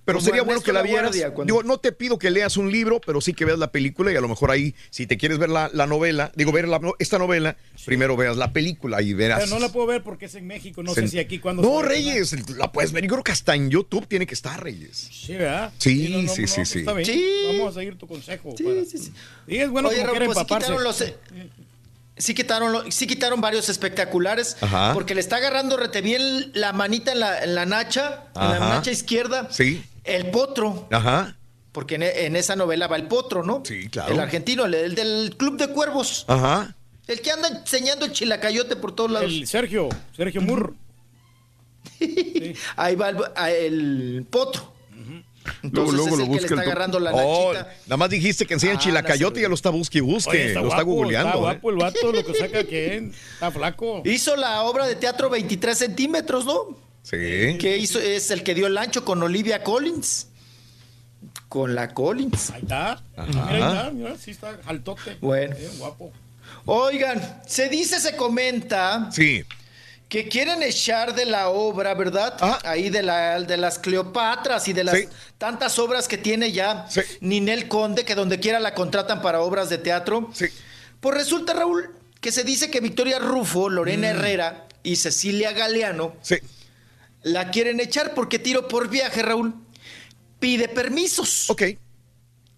Pero, 0.05 0.20
sería 0.20 0.42
bueno 0.42 0.60
que 0.60 0.73
la 0.73 0.83
vieras. 0.83 1.17
Cuando- 1.33 1.44
Digo, 1.44 1.62
no 1.62 1.78
te 1.78 1.92
pido 1.92 2.18
que 2.18 2.31
leas 2.31 2.57
un 2.57 2.70
libro, 2.73 3.01
pero 3.01 3.20
sí 3.20 3.33
que 3.33 3.44
veas 3.44 3.59
la 3.59 3.70
película 3.70 4.12
y 4.12 4.17
a 4.17 4.20
lo 4.20 4.28
mejor 4.28 4.51
ahí, 4.51 4.75
si 4.91 5.07
te 5.07 5.17
quieres 5.17 5.39
ver 5.39 5.49
la, 5.51 5.70
la 5.73 5.86
novela, 5.86 6.33
digo, 6.34 6.51
ver 6.52 6.67
la- 6.68 6.81
esta 6.99 7.18
novela, 7.18 7.57
primero 7.86 8.17
veas 8.17 8.36
la 8.36 8.52
película 8.52 9.01
y 9.02 9.15
verás. 9.15 9.44
Pero 9.44 9.55
no 9.55 9.60
la 9.60 9.70
puedo 9.73 9.86
ver 9.86 10.02
porque 10.02 10.26
es 10.26 10.34
en 10.34 10.47
México, 10.49 10.83
no 10.83 10.92
sé 10.94 11.02
Se- 11.02 11.09
si 11.09 11.18
aquí 11.20 11.39
cuando. 11.39 11.62
No, 11.62 11.81
Reyes, 11.81 12.34
la 12.57 12.73
puedes 12.73 12.92
ver. 12.92 13.05
Yo 13.05 13.10
creo 13.10 13.25
que 13.25 13.33
hasta 13.33 13.55
en 13.55 13.70
YouTube 13.70 14.07
tiene 14.09 14.26
que 14.26 14.34
estar, 14.34 14.62
Reyes. 14.62 15.09
Sí, 15.12 15.34
¿verdad? 15.34 15.73
Sí, 15.78 16.09
no, 16.10 16.23
no, 16.23 16.34
sí, 16.34 16.42
no, 16.42 16.49
sí, 16.49 16.65
sí. 16.67 16.78
Está 16.81 16.92
bien. 16.94 17.07
Sí. 17.07 17.25
Vamos 17.52 17.76
a 17.76 17.81
seguir 17.81 17.97
tu 17.97 18.07
consejo. 18.09 18.55
Sí, 18.59 18.67
sí, 18.91 18.99
sí. 18.99 19.12
Y 19.63 19.65
es 19.65 19.71
bueno 19.71 19.89
Oye, 19.89 19.99
como 20.01 20.13
Raúl, 20.15 20.25
pues 20.27 20.37
sí 20.37 20.41
empaparse. 20.43 20.67
quitaron 20.67 20.85
los, 20.85 21.01
eh, 21.01 21.17
sí 22.17 22.35
quitaron, 22.35 22.73
lo- 22.73 22.91
sí 22.91 23.07
quitaron 23.07 23.41
varios 23.41 23.69
espectaculares 23.69 24.57
Ajá. 24.61 24.93
porque 24.95 25.15
le 25.15 25.21
está 25.21 25.37
agarrando 25.37 25.77
rete 25.77 26.01
bien 26.03 26.51
la 26.55 26.73
manita 26.73 27.13
en 27.13 27.21
la, 27.21 27.43
en 27.45 27.55
la 27.55 27.67
nacha, 27.67 28.25
en 28.35 28.43
la 28.51 28.59
nacha 28.59 28.91
izquierda, 28.91 29.49
Sí. 29.51 29.83
el 30.05 30.31
potro, 30.31 30.89
Ajá. 30.91 31.37
porque 31.73 31.95
en, 31.95 32.03
en 32.03 32.37
esa 32.37 32.55
novela 32.57 32.87
va 32.89 32.97
el 32.97 33.07
potro, 33.09 33.43
¿no? 33.45 33.63
Sí, 33.65 33.89
claro. 33.89 34.13
El 34.13 34.21
argentino, 34.21 34.65
el, 34.67 34.75
el 34.75 34.95
del 34.95 35.35
Club 35.39 35.57
de 35.59 35.69
Cuervos, 35.69 36.25
Ajá. 36.29 36.75
el 37.07 37.21
que 37.21 37.31
anda 37.31 37.49
enseñando 37.49 38.05
el 38.05 38.13
chilacayote 38.13 38.77
por 38.77 38.95
todos 38.95 39.11
lados. 39.11 39.31
El 39.31 39.47
Sergio, 39.47 39.89
Sergio 40.17 40.41
Murr. 40.43 40.75
Ahí 42.77 42.95
va 42.97 43.11
el 43.51 44.27
potro. 44.31 44.73
Entonces 45.62 45.95
luego 45.95 46.09
es 46.11 46.19
lo 46.19 46.25
el 46.25 46.31
que 46.31 46.35
le 46.35 46.37
está 46.43 46.55
el 46.55 46.61
agarrando 46.61 47.01
la 47.01 47.12
Oh, 47.15 47.53
nada 47.53 47.97
más 47.97 48.11
dijiste 48.11 48.47
que 48.47 48.55
enseñan 48.55 48.77
Ah, 48.77 48.81
chilacayote 48.81 49.41
y 49.41 49.43
ya 49.43 49.49
lo 49.49 49.55
está 49.55 49.71
busque 49.71 49.99
y 49.99 50.01
busque. 50.01 50.31
Oye, 50.31 50.55
lo 50.55 50.69
está 50.69 50.83
guapo, 50.83 50.93
googleando. 50.93 51.29
Está 51.29 51.39
¿eh? 51.39 51.41
guapo 51.41 51.71
el 51.71 51.77
vato, 51.77 52.12
lo 52.12 52.25
que 52.25 52.35
saca 52.35 52.65
que 52.65 53.11
está 53.35 53.51
flaco. 53.51 54.03
Hizo 54.05 54.37
la 54.37 54.62
obra 54.62 54.87
de 54.87 54.97
teatro 54.97 55.31
23 55.31 55.77
centímetros, 55.77 56.45
¿no? 56.45 56.77
Sí. 57.03 57.17
Que 57.59 57.77
hizo, 57.79 57.99
es 57.99 58.31
el 58.31 58.43
que 58.43 58.55
dio 58.55 58.67
el 58.67 58.79
ancho 58.79 59.05
con 59.05 59.23
Olivia 59.23 59.62
Collins. 59.62 60.29
Con 61.49 61.75
la 61.75 61.93
Collins. 61.93 62.51
Ahí 62.51 62.62
está. 62.62 63.03
Mira, 63.27 63.49
ahí 63.49 63.55
está, 63.57 63.91
mira, 63.93 64.17
sí 64.17 64.31
está 64.31 64.59
altote. 64.67 65.17
Bueno. 65.21 65.55
Eh, 65.57 65.71
guapo. 65.79 66.12
Oigan, 66.65 67.43
se 67.47 67.69
dice, 67.69 67.99
se 68.01 68.17
comenta 68.17 69.11
Sí. 69.11 69.43
Que 70.13 70.29
quieren 70.29 70.63
echar 70.63 71.15
de 71.15 71.25
la 71.25 71.49
obra, 71.49 71.95
¿verdad? 71.95 72.37
Ahí 72.67 72.91
de, 72.91 73.03
la, 73.03 73.41
de 73.41 73.57
las 73.57 73.79
Cleopatras 73.79 74.69
y 74.69 74.75
de 74.75 74.85
las 74.85 74.95
Sí. 74.99 75.09
tantas 75.39 75.79
obras 75.79 76.07
que 76.07 76.19
tiene 76.19 76.53
ya 76.53 76.87
Ninel 77.23 77.67
Conde, 77.67 78.05
que 78.05 78.15
donde 78.15 78.39
quiera 78.39 78.61
la 78.61 78.75
contratan 78.75 79.23
para 79.23 79.41
obras 79.41 79.71
de 79.71 79.79
teatro. 79.79 80.29
Sí. 80.35 80.49
Pues 81.01 81.17
resulta, 81.17 81.55
Raúl, 81.55 81.97
que 82.21 82.31
se 82.31 82.45
dice 82.45 82.71
que 82.71 82.81
Victoria 82.81 83.19
Rufo, 83.21 83.71
Lorena 83.71 84.09
Mm. 84.09 84.11
Herrera 84.17 84.67
y 84.83 84.97
Cecilia 84.97 85.53
Galeano 85.53 86.15
Sí. 86.21 86.37
la 87.23 87.51
quieren 87.51 87.81
echar 87.81 88.13
porque 88.13 88.39
tiro 88.39 88.69
por 88.69 88.91
viaje, 88.91 89.23
Raúl. 89.23 89.55
Pide 90.39 90.69
permisos. 90.69 91.49
Ok. 91.49 91.63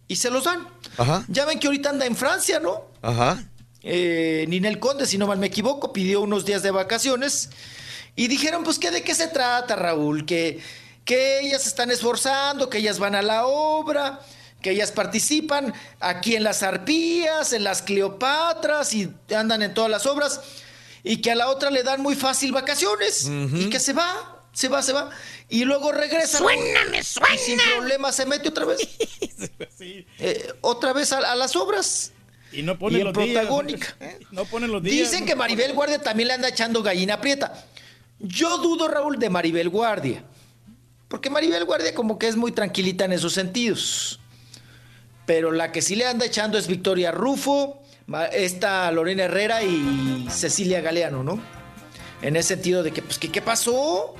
Y 0.08 0.16
se 0.16 0.28
los 0.28 0.42
dan. 0.42 0.66
Ajá. 0.98 1.24
Ya 1.28 1.44
ven 1.44 1.60
que 1.60 1.68
ahorita 1.68 1.90
anda 1.90 2.04
en 2.04 2.16
Francia, 2.16 2.58
¿no? 2.58 2.86
Ajá. 3.00 3.44
Eh, 3.84 4.46
Ninel 4.48 4.78
Conde, 4.78 5.06
si 5.06 5.18
no 5.18 5.26
mal 5.26 5.38
me 5.38 5.46
equivoco, 5.46 5.92
pidió 5.92 6.22
unos 6.22 6.44
días 6.44 6.62
de 6.62 6.70
vacaciones 6.70 7.50
y 8.16 8.28
dijeron, 8.28 8.64
pues, 8.64 8.78
¿qué, 8.78 8.90
¿de 8.90 9.02
qué 9.02 9.14
se 9.14 9.28
trata, 9.28 9.76
Raúl? 9.76 10.24
Que, 10.24 10.60
que 11.04 11.40
ellas 11.40 11.62
se 11.62 11.68
están 11.68 11.90
esforzando, 11.90 12.70
que 12.70 12.78
ellas 12.78 12.98
van 12.98 13.14
a 13.14 13.22
la 13.22 13.46
obra, 13.46 14.20
que 14.62 14.70
ellas 14.70 14.90
participan 14.90 15.74
aquí 16.00 16.34
en 16.34 16.44
las 16.44 16.62
arpías, 16.62 17.52
en 17.52 17.64
las 17.64 17.82
Cleopatras 17.82 18.94
y 18.94 19.10
andan 19.36 19.62
en 19.62 19.74
todas 19.74 19.90
las 19.90 20.06
obras 20.06 20.40
y 21.02 21.18
que 21.18 21.30
a 21.30 21.34
la 21.34 21.48
otra 21.48 21.70
le 21.70 21.82
dan 21.82 22.00
muy 22.00 22.14
fácil 22.14 22.52
vacaciones 22.52 23.28
y 23.28 23.68
que 23.68 23.78
se 23.78 23.92
va, 23.92 24.42
se 24.54 24.68
va, 24.68 24.82
se 24.82 24.94
va 24.94 25.10
y 25.50 25.66
luego 25.66 25.92
regresa. 25.92 26.38
Raúl, 26.38 26.52
Suéname, 26.54 27.34
Y 27.34 27.38
sin 27.38 27.58
problema 27.74 28.10
se 28.10 28.24
mete 28.24 28.48
otra 28.48 28.64
vez. 28.64 28.80
Eh, 30.18 30.54
otra 30.62 30.94
vez 30.94 31.12
a, 31.12 31.18
a 31.18 31.34
las 31.34 31.54
obras. 31.56 32.13
Y 32.54 32.62
no 32.62 32.78
ponen 32.78 33.00
en 33.00 33.06
los 33.06 33.14
días. 33.14 33.46
No 34.30 34.44
ponen 34.44 34.70
los 34.70 34.82
días. 34.82 35.10
Dicen 35.10 35.26
que 35.26 35.34
Maribel 35.34 35.72
Guardia 35.72 36.00
también 36.00 36.28
le 36.28 36.34
anda 36.34 36.48
echando 36.48 36.82
gallina 36.82 37.20
prieta. 37.20 37.66
Yo 38.18 38.58
dudo, 38.58 38.88
Raúl, 38.88 39.18
de 39.18 39.30
Maribel 39.30 39.68
Guardia. 39.68 40.24
Porque 41.08 41.30
Maribel 41.30 41.64
Guardia 41.64 41.94
como 41.94 42.18
que 42.18 42.28
es 42.28 42.36
muy 42.36 42.52
tranquilita 42.52 43.04
en 43.04 43.12
esos 43.12 43.32
sentidos. 43.32 44.20
Pero 45.26 45.52
la 45.52 45.72
que 45.72 45.82
sí 45.82 45.96
le 45.96 46.06
anda 46.06 46.26
echando 46.26 46.58
es 46.58 46.66
Victoria 46.66 47.10
Rufo, 47.10 47.82
esta 48.32 48.90
Lorena 48.92 49.24
Herrera 49.24 49.62
y 49.62 50.26
Cecilia 50.30 50.80
Galeano, 50.80 51.22
¿no? 51.22 51.40
En 52.22 52.36
ese 52.36 52.54
sentido 52.54 52.82
de 52.82 52.92
que, 52.92 53.02
pues, 53.02 53.18
¿qué, 53.18 53.30
qué 53.30 53.42
pasó? 53.42 54.14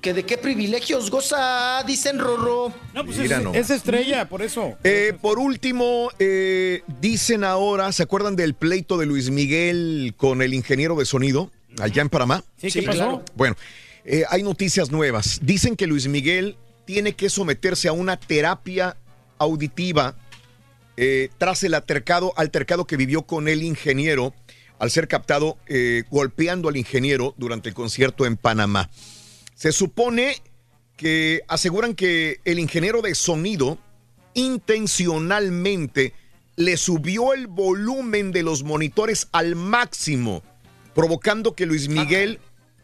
¿Que 0.00 0.14
de 0.14 0.24
qué 0.24 0.38
privilegios 0.38 1.10
goza? 1.10 1.82
Dicen 1.84 2.18
Rorro. 2.18 2.72
No, 2.94 3.04
pues 3.04 3.18
Mira 3.18 3.42
es, 3.54 3.70
estrella, 3.70 4.28
por 4.28 4.40
eso. 4.40 4.78
Eh, 4.84 5.12
por 5.20 5.38
último, 5.40 6.10
eh, 6.20 6.82
dicen 7.00 7.42
ahora, 7.42 7.90
¿se 7.92 8.04
acuerdan 8.04 8.36
del 8.36 8.54
pleito 8.54 8.98
de 8.98 9.06
Luis 9.06 9.30
Miguel 9.30 10.14
con 10.16 10.42
el 10.42 10.54
ingeniero 10.54 10.94
de 10.94 11.04
sonido 11.04 11.50
allá 11.80 12.02
en 12.02 12.08
Panamá? 12.08 12.44
Sí, 12.56 12.68
¿qué 12.68 12.80
Sí, 12.80 12.82
pasó? 12.82 12.98
claro. 12.98 13.24
Bueno, 13.34 13.56
eh, 14.04 14.24
hay 14.30 14.42
noticias 14.44 14.90
nuevas. 14.92 15.40
Dicen 15.42 15.74
que 15.74 15.88
Luis 15.88 16.06
Miguel 16.06 16.56
tiene 16.84 17.14
que 17.14 17.28
someterse 17.28 17.88
a 17.88 17.92
una 17.92 18.16
terapia 18.16 18.96
auditiva 19.38 20.14
eh, 20.96 21.30
tras 21.38 21.62
el 21.64 21.74
altercado, 21.74 22.32
altercado 22.36 22.86
que 22.86 22.96
vivió 22.96 23.22
con 23.22 23.48
el 23.48 23.62
ingeniero 23.64 24.34
al 24.78 24.90
ser 24.90 25.08
captado 25.08 25.58
eh, 25.66 26.04
golpeando 26.10 26.68
al 26.68 26.76
ingeniero 26.76 27.34
durante 27.36 27.68
el 27.68 27.74
concierto 27.74 28.24
en 28.24 28.36
Panamá. 28.36 28.88
Se 29.60 29.72
supone 29.72 30.36
que 30.96 31.42
aseguran 31.46 31.94
que 31.94 32.40
el 32.46 32.58
ingeniero 32.58 33.02
de 33.02 33.14
sonido 33.14 33.76
intencionalmente 34.32 36.14
le 36.56 36.78
subió 36.78 37.34
el 37.34 37.46
volumen 37.46 38.32
de 38.32 38.42
los 38.42 38.62
monitores 38.62 39.28
al 39.32 39.56
máximo, 39.56 40.42
provocando 40.94 41.54
que 41.54 41.66
Luis 41.66 41.90
Miguel 41.90 42.38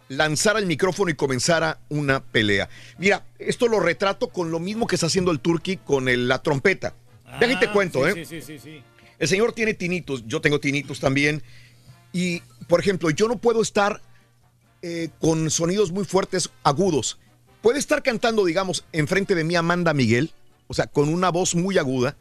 lanzara 0.08 0.58
el 0.58 0.66
micrófono 0.66 1.10
y 1.10 1.14
comenzara 1.14 1.80
una 1.88 2.22
pelea. 2.22 2.68
Mira, 2.98 3.24
esto 3.38 3.68
lo 3.68 3.80
retrato 3.80 4.28
con 4.28 4.50
lo 4.50 4.60
mismo 4.60 4.86
que 4.86 4.96
está 4.96 5.06
haciendo 5.06 5.30
el 5.30 5.40
Turqui 5.40 5.78
con 5.78 6.10
el- 6.10 6.28
la 6.28 6.42
trompeta. 6.42 6.94
Déjate 7.40 7.68
te 7.68 7.72
cuento, 7.72 8.04
Ah, 8.04 8.12
sí, 8.12 8.20
¿eh? 8.20 8.26
Sí, 8.26 8.42
sí, 8.42 8.46
sí, 8.46 8.58
sí. 8.58 8.82
El 9.18 9.28
señor 9.28 9.54
tiene 9.54 9.72
tinitos, 9.72 10.24
yo 10.26 10.42
tengo 10.42 10.60
tinitos 10.60 11.00
también. 11.00 11.42
Y, 12.12 12.40
por 12.68 12.80
ejemplo, 12.80 13.08
yo 13.08 13.28
no 13.28 13.38
puedo 13.38 13.62
estar 13.62 14.02
eh, 14.82 15.08
con 15.20 15.50
sonidos 15.50 15.92
muy 15.92 16.04
fuertes, 16.04 16.50
agudos. 16.62 17.18
Puede 17.62 17.78
estar 17.78 18.02
cantando, 18.02 18.44
digamos, 18.44 18.84
enfrente 18.92 19.34
de 19.34 19.44
mí 19.44 19.56
Amanda 19.56 19.92
Miguel, 19.94 20.30
o 20.68 20.74
sea, 20.74 20.86
con 20.86 21.08
una 21.08 21.30
voz 21.30 21.54
muy 21.54 21.78
aguda. 21.78 22.16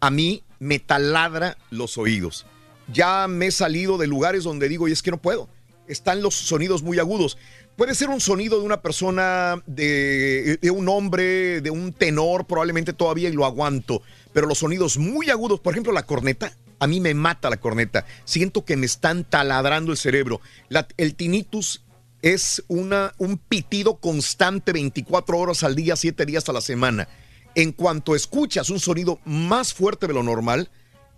A 0.00 0.10
mí 0.10 0.42
me 0.58 0.78
taladra 0.78 1.56
los 1.70 1.98
oídos. 1.98 2.46
Ya 2.92 3.26
me 3.28 3.46
he 3.46 3.50
salido 3.50 3.98
de 3.98 4.06
lugares 4.06 4.44
donde 4.44 4.68
digo, 4.68 4.86
y 4.88 4.92
es 4.92 5.02
que 5.02 5.10
no 5.10 5.16
puedo. 5.20 5.48
Están 5.88 6.22
los 6.22 6.34
sonidos 6.34 6.82
muy 6.82 6.98
agudos. 6.98 7.36
Puede 7.76 7.94
ser 7.94 8.08
un 8.08 8.20
sonido 8.20 8.58
de 8.58 8.64
una 8.64 8.80
persona, 8.80 9.62
de, 9.66 10.58
de 10.62 10.70
un 10.70 10.88
hombre, 10.88 11.60
de 11.60 11.70
un 11.70 11.92
tenor, 11.92 12.46
probablemente 12.46 12.92
todavía 12.92 13.28
y 13.28 13.32
lo 13.32 13.44
aguanto. 13.44 14.02
Pero 14.32 14.46
los 14.46 14.58
sonidos 14.58 14.98
muy 14.98 15.30
agudos, 15.30 15.60
por 15.60 15.74
ejemplo, 15.74 15.92
la 15.92 16.04
corneta, 16.04 16.52
a 16.78 16.86
mí 16.86 17.00
me 17.00 17.14
mata 17.14 17.50
la 17.50 17.56
corneta. 17.58 18.04
Siento 18.24 18.64
que 18.64 18.76
me 18.76 18.86
están 18.86 19.24
taladrando 19.24 19.92
el 19.92 19.98
cerebro. 19.98 20.40
La- 20.68 20.88
el 20.96 21.14
tinnitus 21.14 21.82
es 22.26 22.64
una, 22.66 23.14
un 23.18 23.38
pitido 23.38 23.98
constante 23.98 24.72
24 24.72 25.38
horas 25.38 25.62
al 25.62 25.76
día, 25.76 25.94
7 25.94 26.26
días 26.26 26.48
a 26.48 26.52
la 26.52 26.60
semana. 26.60 27.06
En 27.54 27.70
cuanto 27.70 28.16
escuchas 28.16 28.68
un 28.68 28.80
sonido 28.80 29.20
más 29.24 29.72
fuerte 29.72 30.08
de 30.08 30.14
lo 30.14 30.24
normal, 30.24 30.68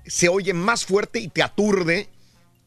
se 0.06 0.28
oye 0.28 0.52
más 0.52 0.84
fuerte 0.84 1.18
y 1.18 1.28
te 1.28 1.42
aturde 1.42 2.10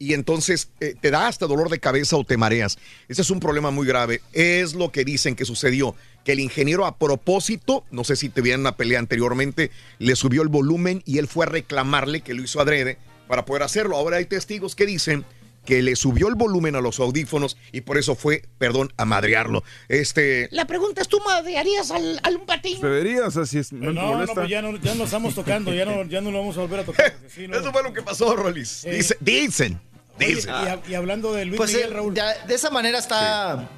y 0.00 0.14
entonces 0.14 0.70
eh, 0.80 0.96
te 1.00 1.12
da 1.12 1.28
hasta 1.28 1.46
dolor 1.46 1.70
de 1.70 1.78
cabeza 1.78 2.16
o 2.16 2.24
te 2.24 2.36
mareas. 2.36 2.78
Ese 3.08 3.22
es 3.22 3.30
un 3.30 3.38
problema 3.38 3.70
muy 3.70 3.86
grave. 3.86 4.22
Es 4.32 4.74
lo 4.74 4.90
que 4.90 5.04
dicen 5.04 5.36
que 5.36 5.44
sucedió, 5.44 5.94
que 6.24 6.32
el 6.32 6.40
ingeniero 6.40 6.84
a 6.84 6.98
propósito, 6.98 7.84
no 7.92 8.02
sé 8.02 8.16
si 8.16 8.28
te 8.28 8.40
vieron 8.40 8.62
una 8.62 8.76
pelea 8.76 8.98
anteriormente, 8.98 9.70
le 10.00 10.16
subió 10.16 10.42
el 10.42 10.48
volumen 10.48 11.00
y 11.06 11.18
él 11.18 11.28
fue 11.28 11.46
a 11.46 11.48
reclamarle 11.48 12.22
que 12.22 12.34
lo 12.34 12.42
hizo 12.42 12.60
adrede 12.60 12.98
para 13.28 13.44
poder 13.44 13.62
hacerlo. 13.62 13.96
Ahora 13.96 14.16
hay 14.16 14.24
testigos 14.24 14.74
que 14.74 14.84
dicen 14.84 15.24
que 15.64 15.80
le 15.82 15.94
subió 15.96 16.28
el 16.28 16.34
volumen 16.34 16.74
a 16.74 16.80
los 16.80 16.98
audífonos 16.98 17.56
y 17.70 17.82
por 17.82 17.96
eso 17.98 18.14
fue, 18.16 18.42
perdón, 18.58 18.92
a 18.96 19.04
madrearlo. 19.04 19.62
Este. 19.88 20.48
La 20.50 20.66
pregunta 20.66 21.02
es, 21.02 21.08
¿tú 21.08 21.20
madrearías 21.24 21.90
al, 21.92 22.18
al 22.24 22.36
un 22.36 22.46
patín? 22.46 22.80
Deberías, 22.80 23.36
así 23.36 23.58
es. 23.58 23.72
No, 23.72 23.92
No, 23.92 24.00
te 24.00 24.06
no, 24.06 24.12
molesta. 24.14 24.34
pues 24.34 24.48
ya 24.48 24.60
no, 24.62 24.76
ya 24.78 24.94
no 24.94 25.04
estamos 25.04 25.34
tocando, 25.34 25.72
ya 25.72 25.84
no, 25.84 26.04
ya 26.04 26.20
no 26.20 26.30
lo 26.32 26.38
vamos 26.40 26.56
a 26.56 26.60
volver 26.62 26.80
a 26.80 26.84
tocar. 26.84 27.14
sí, 27.28 27.46
no. 27.46 27.56
Eso 27.58 27.70
fue 27.72 27.82
lo 27.84 27.92
que 27.92 28.02
pasó, 28.02 28.34
Rolis. 28.34 28.84
Eh. 28.84 28.92
Dice- 28.94 29.16
dicen. 29.20 29.80
Oye, 30.18 30.34
Dicen. 30.34 30.50
y, 30.50 30.66
hab- 30.66 30.88
y 30.88 30.94
hablando 30.94 31.32
de 31.32 31.44
Luis 31.46 31.56
Pues 31.56 31.72
Miguel, 31.72 31.90
eh, 31.90 31.94
Raúl. 31.94 32.14
de, 32.14 32.22
de 32.46 32.54
esa 32.54 32.70
manera 32.70 32.98
está, 32.98 33.68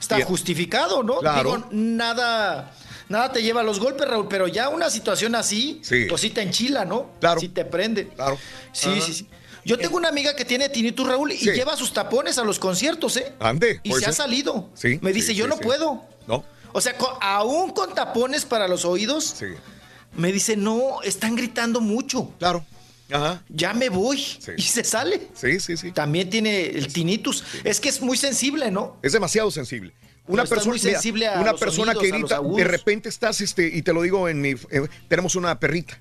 está 0.00 0.20
justificado, 0.24 1.02
¿no? 1.02 1.18
Claro. 1.18 1.56
Digo, 1.56 1.68
nada, 1.72 2.72
nada 3.08 3.32
te 3.32 3.42
lleva 3.42 3.60
a 3.60 3.64
los 3.64 3.78
golpes, 3.78 4.08
Raúl, 4.08 4.26
pero 4.28 4.48
ya 4.48 4.68
una 4.68 4.90
situación 4.90 5.34
así, 5.34 5.80
Sí. 5.82 6.06
pues 6.08 6.20
sí 6.20 6.30
te 6.30 6.40
enchila, 6.42 6.84
¿no? 6.84 7.10
Claro. 7.20 7.40
Sí 7.40 7.48
te 7.48 7.64
prende. 7.64 8.08
Claro. 8.08 8.38
Sí, 8.72 8.88
Ajá. 8.90 9.00
sí, 9.02 9.12
sí. 9.12 9.28
Yo 9.64 9.78
tengo 9.78 9.96
una 9.96 10.08
amiga 10.08 10.34
que 10.34 10.44
tiene 10.44 10.68
tinnitus, 10.68 11.06
Raúl, 11.06 11.32
y 11.32 11.36
Sí. 11.38 11.50
lleva 11.52 11.76
sus 11.76 11.92
tapones 11.92 12.38
a 12.38 12.44
los 12.44 12.58
conciertos, 12.58 13.16
¿eh? 13.16 13.32
Ande. 13.38 13.80
Y 13.82 13.92
se 13.92 14.06
ha 14.06 14.12
salido. 14.12 14.70
Sí, 14.74 14.98
Me 15.02 15.12
dice, 15.12 15.28
sí, 15.28 15.34
yo 15.34 15.44
sí, 15.44 15.50
no 15.50 15.56
sí. 15.56 15.62
puedo. 15.62 16.02
No. 16.26 16.44
O 16.72 16.80
sea, 16.80 16.96
aún 17.20 17.70
con 17.72 17.94
tapones 17.94 18.44
para 18.44 18.66
los 18.66 18.84
oídos, 18.84 19.24
Sí. 19.38 19.46
me 20.16 20.32
dice, 20.32 20.56
no, 20.56 21.02
están 21.02 21.36
gritando 21.36 21.80
mucho. 21.80 22.32
Claro. 22.38 22.64
Ajá. 23.12 23.42
Ya 23.50 23.74
me 23.74 23.88
voy. 23.90 24.24
Y 24.56 24.62
se 24.62 24.82
sale. 24.84 25.28
Sí, 25.34 25.60
sí, 25.60 25.76
sí. 25.76 25.92
También 25.92 26.30
tiene 26.30 26.66
el 26.66 26.90
tinnitus. 26.92 27.44
Es 27.62 27.78
que 27.78 27.90
es 27.90 28.00
muy 28.00 28.16
sensible, 28.16 28.70
¿no? 28.70 28.96
Es 29.02 29.12
demasiado 29.12 29.50
sensible. 29.50 29.92
Una 30.26 30.44
Pero 30.44 30.50
persona, 30.50 30.70
muy 30.72 30.78
mira, 30.80 30.92
sensible 30.92 31.26
a 31.28 31.40
una 31.40 31.50
los 31.52 31.60
persona 31.60 31.92
sonidos, 31.92 32.02
que 32.30 32.36
grita, 32.36 32.40
de 32.56 32.64
repente 32.64 33.08
estás, 33.08 33.40
este, 33.40 33.66
y 33.66 33.82
te 33.82 33.92
lo 33.92 34.02
digo 34.02 34.28
en 34.28 34.40
mi, 34.40 34.50
eh, 34.50 34.88
tenemos 35.08 35.34
una 35.34 35.58
perrita. 35.60 36.00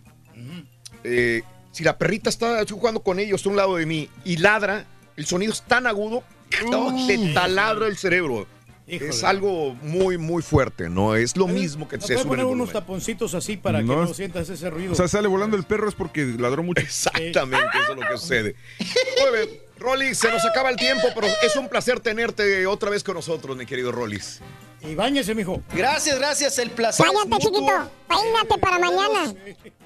Eh, 1.04 1.42
si 1.72 1.84
la 1.84 1.98
perrita 1.98 2.30
está, 2.30 2.64
jugando 2.70 3.02
con 3.02 3.20
ellos, 3.20 3.42
está 3.42 3.50
a 3.50 3.52
un 3.52 3.58
lado 3.58 3.76
de 3.76 3.86
mí, 3.86 4.10
y 4.24 4.38
ladra, 4.38 4.86
el 5.16 5.26
sonido 5.26 5.54
es 5.54 5.62
tan 5.62 5.88
agudo, 5.88 6.24
no, 6.70 7.08
te 7.08 7.34
taladra 7.34 7.88
el 7.88 7.98
cerebro. 7.98 8.48
Híjole. 8.88 9.10
Es 9.10 9.24
algo 9.24 9.74
muy, 9.76 10.18
muy 10.18 10.42
fuerte, 10.42 10.90
¿no? 10.90 11.16
Es 11.16 11.38
lo 11.38 11.48
mismo 11.48 11.88
que 11.88 11.98
¿No 11.98 12.06
se 12.06 12.16
sube 12.16 12.26
poner 12.26 12.46
el 12.46 12.52
unos 12.52 12.74
taponcitos 12.74 13.34
así 13.36 13.56
para 13.56 13.80
que 13.80 13.86
No 13.86 14.14
sientas 14.14 14.50
ese 14.50 14.70
ruido? 14.70 14.92
O 14.92 14.96
sea, 14.96 15.08
sale 15.08 15.30
volando 15.30 15.56
el 15.56 15.64
perro 15.64 15.88
es 15.88 15.96
porque 15.96 16.26
ladró 16.26 16.62
mucho. 16.62 16.82
Exactamente, 16.82 17.70
eso 17.84 17.94
es 17.94 18.00
lo 18.00 18.08
que 18.08 18.18
sucede. 18.18 18.56
Muy 18.80 19.38
bien, 19.38 19.60
Rollis, 19.80 20.18
se 20.18 20.30
nos 20.30 20.44
acaba 20.44 20.70
el 20.70 20.76
tiempo, 20.76 21.08
pero 21.16 21.28
es 21.42 21.56
un 21.56 21.70
placer 21.70 22.02
tenerte 22.02 22.68
otra 22.68 22.90
vez 22.90 23.02
con 23.04 23.16
nosotros, 23.16 23.56
mi 23.56 23.66
querido 23.66 23.94
Rollis. 23.94 24.42
Y 24.82 24.96
báñese, 24.96 25.36
mijo. 25.36 25.62
Gracias, 25.74 26.18
gracias. 26.18 26.58
El 26.58 26.72
placer. 26.72 27.06
Cállate, 27.06 27.46
chiquito. 27.46 27.92
Peínate 28.10 28.58
para 28.60 28.80
mañana. 28.80 29.34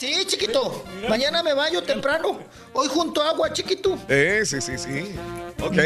Sí, 0.00 0.24
chiquito. 0.26 0.82
Mañana 1.10 1.42
me 1.42 1.52
baño 1.52 1.82
temprano. 1.82 2.38
Hoy 2.72 2.88
junto 2.88 3.22
a 3.22 3.28
agua, 3.28 3.52
chiquito. 3.52 3.98
Eh, 4.08 4.40
sí, 4.46 4.58
sí, 4.62 4.78
sí. 4.78 5.14
Ok. 5.62 5.76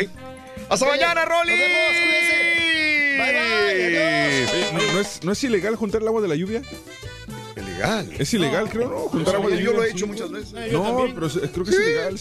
Hasta 0.68 0.86
mañana, 0.86 1.24
Rollis. 1.24 1.58
Nos 1.58 1.68
vemos, 1.68 1.94
cuídense. 2.04 3.16
Bye, 3.18 3.32
bye. 3.32 3.98
Adiós. 3.98 4.72
¿no, 4.72 4.92
no 4.92 5.00
es, 5.00 5.24
¿No 5.24 5.32
es 5.32 5.42
ilegal 5.42 5.74
juntar 5.74 6.00
el 6.00 6.06
agua 6.06 6.22
de 6.22 6.28
la 6.28 6.36
lluvia? 6.36 6.62
Ilegal. 7.56 8.08
Es 8.16 8.32
ilegal, 8.34 8.68
creo, 8.70 8.88
¿no? 8.88 8.98
Juntar 9.08 9.34
agua 9.34 9.50
de 9.50 9.56
Yo 9.56 9.62
lluvia. 9.64 9.76
lo 9.78 9.84
he 9.84 9.90
hecho 9.90 10.06
muchas 10.06 10.30
veces. 10.30 10.54
Eh, 10.58 10.68
yo 10.70 10.78
No, 10.78 10.84
también. 10.96 11.14
pero 11.16 11.28
creo 11.28 11.64
que 11.64 11.70
es 11.72 11.76
ilegal, 11.80 12.18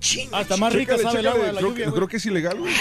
sí. 0.00 0.28
Hasta 0.32 0.56
más 0.56 0.72
rica 0.72 0.96
Chécale, 0.96 1.02
sabe 1.02 1.20
el 1.20 1.26
agua 1.26 1.44
de 1.48 1.52
la 1.52 1.58
creo, 1.58 1.70
lluvia, 1.70 1.90
creo 1.92 2.08
que 2.08 2.16
es 2.16 2.24
ilegal, 2.24 2.58
güey. 2.60 2.72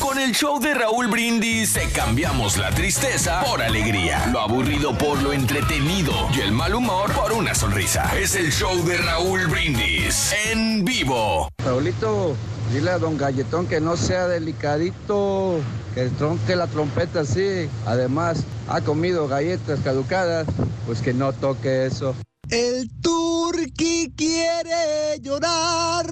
Con 0.00 0.18
el 0.18 0.32
show 0.32 0.58
de 0.58 0.74
Raúl 0.74 1.08
Brindis 1.08 1.74
te 1.74 1.88
cambiamos 1.90 2.56
la 2.56 2.70
tristeza 2.70 3.42
por 3.44 3.62
alegría, 3.62 4.26
lo 4.32 4.40
aburrido 4.40 4.96
por 4.96 5.22
lo 5.22 5.32
entretenido 5.32 6.12
y 6.34 6.40
el 6.40 6.52
mal 6.52 6.74
humor 6.74 7.12
por 7.12 7.32
una 7.32 7.54
sonrisa. 7.54 8.10
Es 8.18 8.34
el 8.34 8.50
show 8.50 8.82
de 8.84 8.96
Raúl 8.96 9.46
Brindis 9.46 10.32
en 10.50 10.84
vivo. 10.84 11.48
Raulito, 11.64 12.34
dile 12.72 12.90
a 12.90 12.98
don 12.98 13.18
Galletón 13.18 13.66
que 13.66 13.80
no 13.80 13.96
sea 13.96 14.26
delicadito, 14.28 15.60
que 15.94 16.06
tronque 16.10 16.56
la 16.56 16.66
trompeta 16.66 17.20
así. 17.20 17.68
Además, 17.86 18.44
ha 18.68 18.80
comido 18.80 19.28
galletas 19.28 19.80
caducadas, 19.80 20.46
pues 20.86 21.02
que 21.02 21.12
no 21.12 21.32
toque 21.32 21.86
eso. 21.86 22.16
El 22.48 22.90
turqui 23.00 24.12
quiere 24.16 25.20
llorar. 25.20 26.06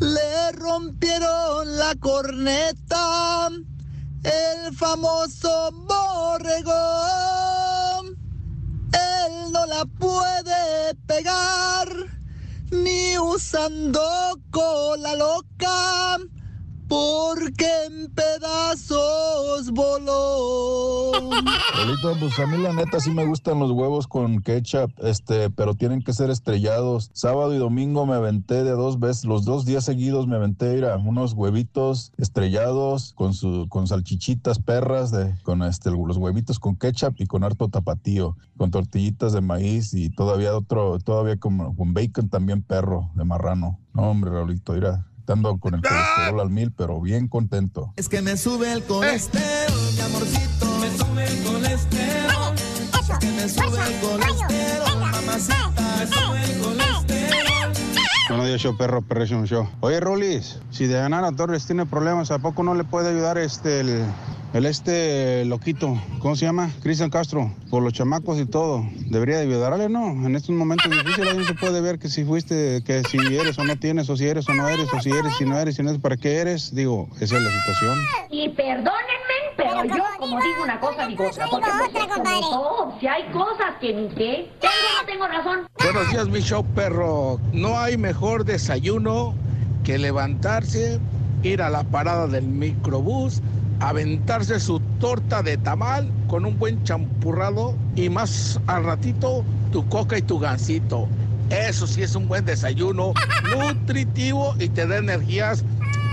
Le 0.00 0.52
rompieron 0.52 1.76
la 1.76 1.94
corneta. 1.96 3.48
El 4.22 4.76
famoso 4.76 5.70
borregón. 5.88 6.76
Él 8.92 9.52
no 9.52 9.66
la 9.66 9.84
puede 9.98 10.94
pegar. 11.06 11.88
Ni 12.70 13.18
usando 13.18 14.00
cola 14.50 15.16
loca. 15.16 16.18
Porque 16.88 17.66
en 17.86 18.10
pedazos 18.12 19.70
voló. 19.72 21.12
Abuelito, 21.14 22.16
pues 22.18 22.38
a 22.38 22.46
mí 22.46 22.58
la 22.58 22.72
neta 22.72 22.98
sí 22.98 23.10
me 23.10 23.26
gustan 23.26 23.58
los 23.58 23.70
huevos 23.70 24.06
con 24.06 24.40
ketchup, 24.40 24.92
este, 24.98 25.50
pero 25.50 25.74
tienen 25.74 26.02
que 26.02 26.12
ser 26.12 26.30
estrellados. 26.30 27.10
Sábado 27.12 27.54
y 27.54 27.58
domingo 27.58 28.06
me 28.06 28.14
aventé 28.14 28.64
de 28.64 28.70
dos 28.70 28.98
veces, 28.98 29.24
los 29.26 29.44
dos 29.44 29.64
días 29.64 29.84
seguidos 29.84 30.26
me 30.26 30.36
aventé 30.36 30.78
unos 31.04 31.32
huevitos 31.34 32.12
estrellados 32.18 33.12
con 33.14 33.34
su, 33.34 33.66
con 33.68 33.86
salchichitas 33.86 34.58
perras 34.58 35.10
de, 35.10 35.34
con 35.42 35.62
este, 35.62 35.90
los 35.90 36.16
huevitos 36.16 36.58
con 36.58 36.76
ketchup 36.76 37.14
y 37.18 37.26
con 37.26 37.44
harto 37.44 37.68
tapatío, 37.68 38.36
con 38.56 38.70
tortillitas 38.70 39.32
de 39.32 39.40
maíz 39.40 39.94
y 39.94 40.10
todavía 40.10 40.56
otro, 40.56 40.98
todavía 40.98 41.36
como 41.38 41.74
con 41.76 41.94
bacon 41.94 42.28
también 42.28 42.62
perro 42.62 43.10
de 43.14 43.24
marrano. 43.24 43.78
No, 43.94 44.10
hombre, 44.10 44.30
Raulito, 44.30 44.72
mira, 44.72 45.06
ando 45.32 45.58
con 45.58 45.74
el 45.74 45.82
colesterol 45.82 46.40
al 46.40 46.50
mil, 46.50 46.72
pero 46.72 47.00
bien 47.00 47.28
contento. 47.28 47.92
Es 47.96 48.08
que 48.08 48.22
me 48.22 48.36
sube 48.36 48.72
el 48.72 48.82
colesterol, 48.84 49.92
mi 49.94 50.00
amorcito. 50.00 50.78
Me 50.78 50.96
sube 50.96 51.24
el 51.24 51.42
colesterol. 51.44 52.54
Es 52.56 53.18
que 53.18 53.26
me 53.32 53.48
sube 53.48 53.86
el 53.86 54.00
colesterol, 54.00 55.00
mamacita. 55.00 55.96
Me 55.98 56.06
sube 56.06 56.44
el 56.44 56.58
colesterol. 56.60 56.98
Días, 58.48 58.62
show 58.62 58.74
perro, 58.78 59.04
show. 59.44 59.68
Oye, 59.80 60.00
Rolis, 60.00 60.58
si 60.70 60.86
de 60.86 60.94
Diana 60.94 61.30
Torres 61.36 61.66
tiene 61.66 61.84
problemas, 61.84 62.30
¿a 62.30 62.38
poco 62.38 62.62
no 62.62 62.74
le 62.74 62.82
puede 62.82 63.10
ayudar 63.10 63.36
este, 63.36 63.80
el, 63.80 64.06
el 64.54 64.64
este 64.64 65.44
loquito? 65.44 66.00
¿Cómo 66.20 66.34
se 66.34 66.46
llama? 66.46 66.70
Cristian 66.82 67.10
Castro, 67.10 67.52
por 67.68 67.82
los 67.82 67.92
chamacos 67.92 68.38
y 68.40 68.46
todo. 68.46 68.86
Debería 69.10 69.36
de 69.36 69.42
ayudarle, 69.42 69.90
¿no? 69.90 70.12
En 70.26 70.34
estos 70.34 70.54
momentos 70.56 70.90
difíciles 70.90 71.30
ahí 71.30 71.36
no 71.36 71.44
se 71.44 71.52
puede 71.52 71.82
ver 71.82 71.98
que 71.98 72.08
si 72.08 72.24
fuiste, 72.24 72.82
que 72.84 73.02
si 73.04 73.18
eres 73.18 73.58
o 73.58 73.64
no 73.64 73.76
tienes, 73.76 74.08
o 74.08 74.16
si 74.16 74.26
eres 74.26 74.48
o 74.48 74.54
no 74.54 74.66
eres, 74.66 74.90
o 74.94 75.00
si 75.02 75.10
eres, 75.10 75.36
si 75.36 75.44
no 75.44 75.58
eres, 75.58 75.76
si 75.76 75.82
no 75.82 75.90
eres, 75.90 76.00
¿para 76.00 76.16
qué 76.16 76.36
eres? 76.36 76.74
Digo, 76.74 77.06
esa 77.20 77.36
es 77.36 77.42
la 77.42 77.50
situación. 77.50 77.98
Y 78.30 78.48
perdónenme, 78.48 79.28
pero 79.58 79.84
yo 79.84 80.04
como 80.18 80.40
digo 80.40 80.62
una 80.62 80.80
cosa 80.80 81.06
digo 81.06 81.26
otra. 81.28 81.46
Porque 81.50 81.66
pues, 81.92 82.04
es 82.06 82.14
como 82.14 82.40
todo, 82.40 82.96
si 83.00 83.06
hay 83.06 83.30
cosas 83.30 83.74
que 83.80 83.92
ni 83.92 84.08
qué. 84.08 84.50
¿Tengo 84.60 84.72
o 84.72 85.00
no 85.00 85.06
tengo 85.06 85.26
razón? 85.26 85.68
Buenos 85.82 86.10
días, 86.10 86.28
mi 86.28 86.40
show 86.40 86.64
perro. 86.74 87.40
No 87.52 87.78
hay 87.78 87.96
mejor 87.96 88.37
desayuno 88.44 89.34
que 89.84 89.98
levantarse, 89.98 90.98
ir 91.42 91.62
a 91.62 91.70
la 91.70 91.84
parada 91.84 92.26
del 92.26 92.46
microbús, 92.46 93.40
aventarse 93.80 94.60
su 94.60 94.80
torta 95.00 95.42
de 95.42 95.56
tamal 95.56 96.10
con 96.26 96.44
un 96.44 96.58
buen 96.58 96.82
champurrado 96.84 97.74
y 97.94 98.08
más 98.08 98.60
al 98.66 98.84
ratito 98.84 99.44
tu 99.72 99.86
coca 99.88 100.18
y 100.18 100.22
tu 100.22 100.38
gansito. 100.38 101.08
Eso 101.50 101.86
sí 101.86 102.02
es 102.02 102.14
un 102.14 102.28
buen 102.28 102.44
desayuno, 102.44 103.14
nutritivo 103.56 104.54
y 104.58 104.68
te 104.68 104.86
da 104.86 104.98
energías 104.98 105.64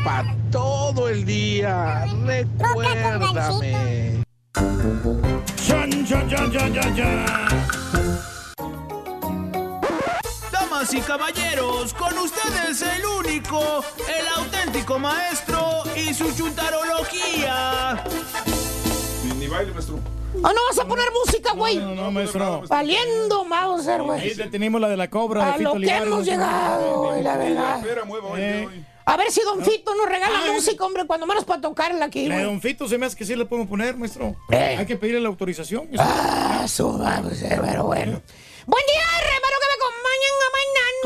para 0.04 0.36
todo 0.52 1.10
el 1.10 1.26
día. 1.26 2.06
Recuérdame. 2.26 4.24
Chan, 5.58 6.06
chan, 6.06 6.30
chan. 6.30 8.26
Damas 10.86 10.94
y 10.94 11.02
caballeros, 11.02 11.94
con 11.96 12.16
ustedes 12.20 12.84
el 12.84 13.04
único, 13.06 13.84
el 14.08 14.28
auténtico 14.36 15.00
maestro 15.00 15.82
y 15.96 16.14
su 16.14 16.32
chuntarología. 16.36 18.04
Ni, 19.24 19.34
ni 19.34 19.48
baile, 19.48 19.72
maestro. 19.74 19.96
¿O 20.36 20.40
no 20.48 20.60
vas 20.70 20.78
a 20.78 20.86
poner 20.86 21.08
música, 21.12 21.54
güey? 21.54 21.78
No, 21.78 21.96
no, 21.96 22.12
maestro. 22.12 22.62
Valiendo 22.68 23.46
Mauser, 23.46 24.04
güey. 24.04 24.22
Ahí 24.22 24.36
le 24.36 24.48
tenemos 24.48 24.80
la 24.80 24.88
de 24.90 24.98
la 24.98 25.10
cobra. 25.10 25.44
de 25.46 25.50
A 25.50 25.54
Fito 25.56 25.74
lo 25.74 25.80
que 25.80 25.90
hemos 25.96 26.24
llegado, 26.26 27.02
güey, 27.02 27.24
la 27.24 27.38
verdad. 27.38 27.80
Espera, 27.80 28.06
mueva 28.06 28.28
hoy, 28.28 28.42
Eh. 28.42 28.68
hoy. 28.68 28.86
A 29.08 29.18
ver 29.18 29.32
si 29.32 29.42
Don 29.42 29.64
Fito 29.66 29.96
nos 29.96 30.08
regala 30.08 30.52
música, 30.54 30.86
hombre, 30.86 31.06
cuando 31.08 31.26
menos 31.26 31.46
para 31.46 31.62
tocarla 31.62 32.06
aquí, 32.06 32.28
La 32.28 32.38
de. 32.38 32.44
Don 32.44 32.62
Fito 32.62 32.88
se 32.88 33.00
me 33.00 33.08
hace 33.08 33.16
que 33.16 33.26
sí 33.26 33.36
le 33.36 33.46
podemos 33.46 33.68
poner, 33.70 33.98
maestro. 33.98 34.36
Eh. 34.52 34.76
Hay 34.78 34.86
que 34.86 34.98
pedirle 34.98 35.22
la 35.22 35.30
autorización. 35.30 35.90
Ah, 35.98 36.66
su 36.68 36.96
vamos, 36.96 37.42
eh, 37.42 37.60
pero 37.60 37.86
bueno. 37.86 38.22
Buen 38.68 38.84
día, 38.88 39.04
hermano, 39.20 39.56
que 39.62 39.68
me 39.70 39.76
acompañan 39.78 40.36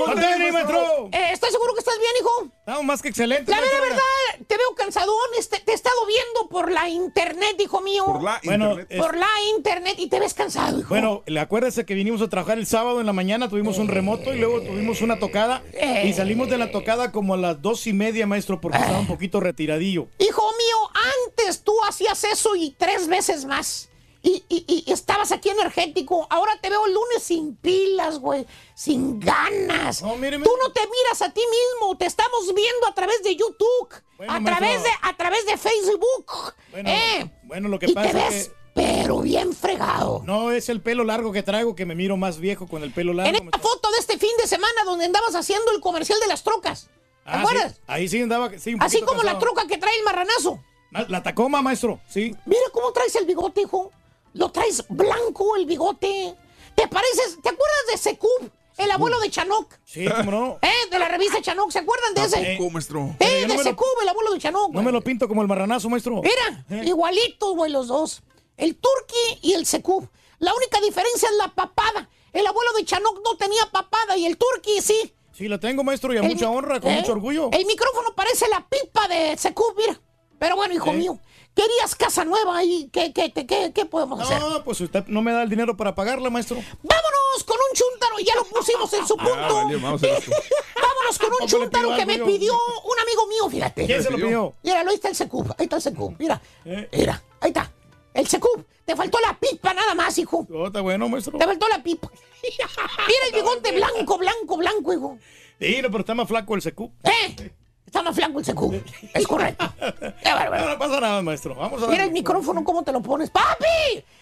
a 0.05 0.15
mañana. 0.15 0.27
¡Con 0.27 0.37
tenis, 0.39 0.53
maestro! 0.53 1.09
Eh, 1.11 1.29
¿Estás 1.33 1.51
seguro 1.51 1.73
que 1.73 1.79
estás 1.79 1.95
bien, 1.99 2.11
hijo? 2.19 2.47
Estamos 2.59 2.83
más 2.85 3.01
que 3.01 3.09
excelente. 3.09 3.51
La 3.51 3.59
verdad, 3.59 3.79
maestro. 3.79 3.95
verdad, 3.97 4.45
te 4.47 4.57
veo 4.57 4.75
cansadón. 4.75 5.15
Este, 5.37 5.59
te 5.59 5.71
he 5.71 5.75
estado 5.75 6.05
viendo 6.07 6.49
por 6.49 6.71
la 6.71 6.87
internet, 6.89 7.55
hijo 7.59 7.81
mío. 7.81 8.05
Por 8.05 8.23
la 8.23 8.39
Bueno, 8.43 8.65
internet. 8.71 8.87
es- 8.91 9.01
Por 9.01 9.17
la 9.17 9.27
internet 9.55 9.95
y 9.97 10.07
te 10.09 10.19
ves 10.19 10.33
cansado, 10.33 10.79
hijo. 10.79 10.89
Bueno, 10.89 11.23
le 11.25 11.39
acuérdese 11.39 11.85
que 11.85 11.93
vinimos 11.95 12.21
a 12.21 12.29
trabajar 12.29 12.57
el 12.57 12.65
sábado 12.67 12.99
en 12.99 13.05
la 13.05 13.13
mañana, 13.13 13.49
tuvimos 13.49 13.77
un 13.77 13.87
remoto 13.87 14.33
y 14.33 14.37
luego 14.39 14.61
tuvimos 14.61 15.01
una 15.01 15.19
tocada 15.19 15.63
Eh. 15.73 16.03
y 16.07 16.13
salimos 16.13 16.49
de 16.49 16.57
la 16.57 16.71
tocada 16.71 17.11
como 17.11 17.33
a 17.33 17.37
las 17.37 17.61
dos 17.61 17.87
y 17.87 17.93
media, 17.93 18.27
maestro, 18.27 18.61
porque 18.61 18.77
estaba 18.77 18.99
un 18.99 19.07
poquito 19.07 19.39
retiradillo. 19.39 20.07
Hijo 20.19 20.43
mío, 20.57 20.89
antes 21.27 21.63
tú 21.63 21.73
hacías 21.87 22.23
eso 22.23 22.55
y 22.55 22.71
tres 22.77 23.07
veces 23.07 23.45
más. 23.45 23.88
Y, 24.21 24.43
y- 24.49 24.65
y- 24.87 24.91
estabas 24.91 25.31
aquí 25.31 25.49
energético. 25.49 26.27
Ahora 26.29 26.59
te 26.61 26.69
veo 26.69 26.85
el 26.85 26.93
lunes 26.93 27.23
sin 27.23 27.55
pilas, 27.55 28.19
güey. 28.19 28.45
Sin 28.75 29.19
ganas. 29.19 29.99
Tú 29.99 30.07
no 30.07 30.71
te 30.73 30.81
miras 30.81 31.21
a 31.21 31.29
ti 31.33 31.41
mismo. 31.41 31.97
Te 31.97 32.05
estamos 32.05 32.53
viendo 32.53 32.87
a 32.87 32.93
través 32.93 33.23
de 33.23 33.35
YouTube. 33.37 33.89
Bueno, 34.17 34.33
a, 34.33 34.39
maestro. 34.41 34.57
través 34.57 34.83
de, 34.83 34.89
a 35.01 35.15
través 35.17 35.45
de 35.45 35.57
Facebook. 35.57 36.53
Bueno, 36.71 36.89
eh. 36.89 37.31
bueno, 37.43 37.69
lo 37.69 37.79
que 37.79 37.85
y 37.87 37.93
pasa 37.93 38.11
te 38.11 38.17
es 38.17 38.29
ves, 38.33 38.47
que... 38.49 38.53
pero 38.75 39.21
bien 39.21 39.53
fregado. 39.53 40.21
No, 40.25 40.51
es 40.51 40.67
el 40.67 40.81
pelo 40.81 41.05
largo 41.05 41.31
que 41.31 41.41
traigo, 41.43 41.73
que 41.75 41.85
me 41.85 41.95
miro 41.95 42.17
más 42.17 42.39
viejo 42.39 42.67
con 42.67 42.83
el 42.83 42.91
pelo 42.91 43.13
largo. 43.13 43.29
En 43.37 43.45
esta 43.45 43.57
foto 43.59 43.89
de 43.91 43.99
este 43.99 44.17
fin 44.17 44.31
de 44.37 44.47
semana 44.47 44.83
donde 44.83 45.05
andabas 45.05 45.33
haciendo 45.35 45.71
el 45.71 45.79
comercial 45.79 46.19
de 46.19 46.27
las 46.27 46.43
trocas. 46.43 46.89
¿Te 47.23 47.31
Ah, 47.31 47.35
sí, 47.35 47.39
acuerdas? 47.41 47.81
ahí 47.87 48.07
sí 48.09 48.21
andaba, 48.21 48.49
sí, 48.57 48.73
un 48.73 48.81
Así 48.83 49.01
como 49.01 49.23
la 49.23 49.39
troca 49.39 49.65
que 49.67 49.77
trae 49.77 49.95
el 49.97 50.03
marranazo. 50.03 50.59
La, 50.91 51.05
la 51.07 51.23
Tacoma, 51.23 51.61
maestro, 51.61 52.01
sí. 52.09 52.35
Mira 52.45 52.61
cómo 52.73 52.91
traes 52.91 53.15
el 53.15 53.25
bigote, 53.25 53.61
hijo. 53.61 53.91
Lo 54.33 54.51
traes 54.51 54.85
blanco 54.89 55.55
el 55.55 55.65
bigote. 55.65 56.35
¿Te 56.75 56.87
pareces? 56.87 57.37
¿Te 57.41 57.49
acuerdas 57.49 57.77
de 57.91 57.97
Secub, 57.97 58.51
el 58.77 58.91
abuelo 58.91 59.19
de 59.19 59.29
Chanok? 59.29 59.73
Sí, 59.85 60.05
cómo 60.07 60.31
no. 60.31 60.59
¿Eh? 60.61 60.89
De 60.91 60.99
la 60.99 61.07
revista 61.09 61.41
Chanok, 61.41 61.71
¿se 61.71 61.79
acuerdan 61.79 62.13
de 62.13 62.23
ese? 62.23 62.41
Tampoco, 62.45 62.69
maestro. 62.71 63.15
Eh, 63.19 63.41
yo 63.41 63.47
no 63.47 63.53
de 63.53 63.63
me 63.63 63.71
lo- 63.71 64.01
el 64.01 64.09
abuelo 64.09 64.31
de 64.33 64.39
Chanok. 64.39 64.71
No 64.73 64.81
me 64.81 64.91
lo 64.91 65.01
pinto 65.01 65.27
como 65.27 65.41
el 65.41 65.47
marranazo, 65.47 65.89
maestro. 65.89 66.21
Mira, 66.21 66.65
Eh. 66.69 66.85
igualitos, 66.87 67.55
güey, 67.55 67.71
los 67.71 67.87
dos. 67.87 68.21
El 68.57 68.75
Turqui 68.75 69.39
y 69.41 69.53
el 69.53 69.65
Secub. 69.65 70.07
La 70.39 70.53
única 70.53 70.79
diferencia 70.81 71.27
es 71.29 71.35
la 71.37 71.53
papada. 71.53 72.09
El 72.31 72.45
abuelo 72.47 72.71
de 72.73 72.85
Chanok 72.85 73.21
no 73.23 73.35
tenía 73.37 73.65
papada 73.71 74.15
y 74.15 74.25
el 74.25 74.37
Turqui 74.37 74.81
sí. 74.81 75.13
Sí, 75.33 75.47
la 75.47 75.57
tengo, 75.59 75.83
maestro, 75.83 76.13
y 76.13 76.17
a 76.17 76.19
El 76.21 76.27
mucha 76.27 76.49
mi- 76.49 76.55
honra, 76.55 76.79
con 76.79 76.91
¿eh? 76.91 76.97
mucho 76.99 77.11
orgullo. 77.13 77.49
El 77.51 77.65
micrófono 77.65 78.13
parece 78.15 78.47
la 78.49 78.65
pipa 78.67 79.07
de 79.07 79.37
Secub, 79.37 79.73
mira. 79.77 79.99
Pero 80.37 80.55
bueno, 80.55 80.73
hijo 80.73 80.91
¿Eh? 80.91 80.93
mío, 80.93 81.19
querías 81.59 81.95
casa 81.95 82.23
nueva 82.23 82.63
y 82.63 82.89
¿qué, 82.89 83.11
qué, 83.11 83.33
qué, 83.33 83.45
qué, 83.45 83.71
qué 83.73 83.85
podemos 83.85 84.19
hacer? 84.21 84.39
No, 84.39 84.63
pues 84.63 84.79
usted 84.79 85.05
no 85.07 85.21
me 85.21 85.33
da 85.33 85.43
el 85.43 85.49
dinero 85.49 85.75
para 85.75 85.93
pagarla, 85.93 86.29
maestro. 86.29 86.55
Vámonos 86.55 87.43
con 87.45 87.57
un 87.57 87.75
chúntaro, 87.75 88.19
ya 88.19 88.35
lo 88.35 88.45
pusimos 88.45 88.93
en 88.93 89.05
su 89.05 89.17
punto. 89.17 89.53
valió, 89.53 89.79
vamos 89.81 90.01
a 90.03 90.05
hacer 90.05 90.19
esto. 90.19 90.31
Vámonos 90.75 91.19
con 91.19 91.29
un 91.41 91.47
chúntaro 91.47 91.89
pidió 91.89 91.97
que 91.97 92.05
me 92.05 92.25
pidió 92.25 92.53
un 92.53 92.99
amigo 92.99 93.27
mío, 93.27 93.49
fíjate. 93.49 93.85
¿Quién 93.85 94.01
se 94.01 94.09
lo 94.09 94.17
pidió? 94.17 94.53
Mira, 94.63 94.81
ahí 94.81 94.95
está 94.95 95.09
el 95.09 95.15
Secub, 95.15 95.53
ahí 95.57 95.65
está 95.65 95.75
el 95.75 95.81
Secub, 95.81 96.15
mira. 96.17 96.41
¿Eh? 96.63 96.87
Mira, 96.93 97.21
ahí 97.41 97.49
está. 97.49 97.71
El 98.13 98.27
Secub, 98.27 98.65
te 98.85 98.95
faltó 98.95 99.19
la 99.19 99.37
pipa 99.37 99.73
nada 99.73 99.93
más, 99.95 100.17
hijo. 100.17 100.47
Oh, 100.51 100.67
está 100.67 100.79
bueno, 100.79 101.09
maestro. 101.09 101.37
Te 101.37 101.45
faltó 101.45 101.67
la 101.67 101.83
pipa. 101.83 102.09
Mira 102.41 103.25
el 103.27 103.33
bigote 103.33 103.71
blanco, 103.73 104.17
blanco, 104.17 104.57
blanco, 104.57 104.93
hijo. 104.93 105.17
Sí, 105.59 105.81
no, 105.81 105.91
pero 105.91 105.99
está 105.99 106.15
más 106.15 106.27
flaco 106.27 106.55
el 106.55 106.61
secu. 106.61 106.89
¿Eh? 107.03 107.51
Está 107.89 108.03
más 108.03 108.15
blanco 108.15 108.37
el 108.37 108.45
Secub. 108.45 108.71
Es 109.15 109.25
correcto. 109.25 109.65
No, 109.79 110.69
no 110.69 110.77
pasa 110.77 110.99
nada, 110.99 111.21
maestro. 111.23 111.55
Vamos 111.55 111.81
a 111.81 111.87
Mira 111.87 111.97
darle. 111.97 112.03
el 112.03 112.11
micrófono, 112.11 112.63
¿cómo 112.63 112.83
te 112.83 112.91
lo 112.91 113.01
pones? 113.01 113.31
¡Papi! 113.31 113.65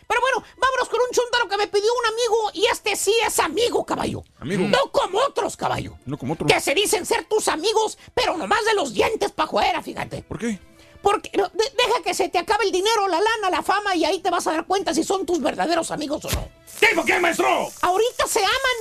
Pero 0.07 0.21
bueno, 0.21 0.41
vámonos 0.57 0.87
con 0.87 1.01
un 1.01 1.07
chúntaro 1.11 1.49
que 1.49 1.57
me 1.57 1.67
pidió 1.67 1.89
un 1.99 2.05
amigo 2.13 2.51
y 2.53 2.65
este 2.71 2.95
sí 2.95 3.13
es 3.25 3.37
amigo, 3.39 3.85
caballo. 3.85 4.23
Amigo. 4.39 4.63
No 4.69 4.89
como 4.89 5.19
otros, 5.19 5.57
caballo. 5.57 5.97
No 6.05 6.17
como 6.17 6.33
otro. 6.35 6.47
Que 6.47 6.61
se 6.61 6.73
dicen 6.73 7.05
ser 7.05 7.25
tus 7.25 7.49
amigos, 7.49 7.97
pero 8.13 8.37
nomás 8.37 8.63
de 8.63 8.73
los 8.73 8.93
dientes 8.93 9.33
para 9.33 9.47
afuera, 9.47 9.83
fíjate. 9.83 10.23
¿Por 10.23 10.39
qué? 10.39 10.57
Porque 11.01 11.29
no, 11.35 11.49
de- 11.49 11.71
deja 11.77 12.01
que 12.05 12.13
se 12.13 12.29
te 12.29 12.37
acabe 12.39 12.63
el 12.63 12.71
dinero, 12.71 13.09
la 13.09 13.19
lana, 13.19 13.49
la 13.49 13.63
fama 13.63 13.97
y 13.97 14.05
ahí 14.05 14.19
te 14.21 14.29
vas 14.29 14.47
a 14.47 14.53
dar 14.53 14.65
cuenta 14.65 14.93
si 14.93 15.03
son 15.03 15.25
tus 15.25 15.41
verdaderos 15.41 15.91
amigos 15.91 16.23
o 16.23 16.29
no. 16.31 16.47
¿Qué? 16.79 16.87
¿Por 16.95 17.03
qué, 17.03 17.19
maestro? 17.19 17.47
Ahorita 17.81 18.27
se 18.27 18.39
aman 18.39 18.77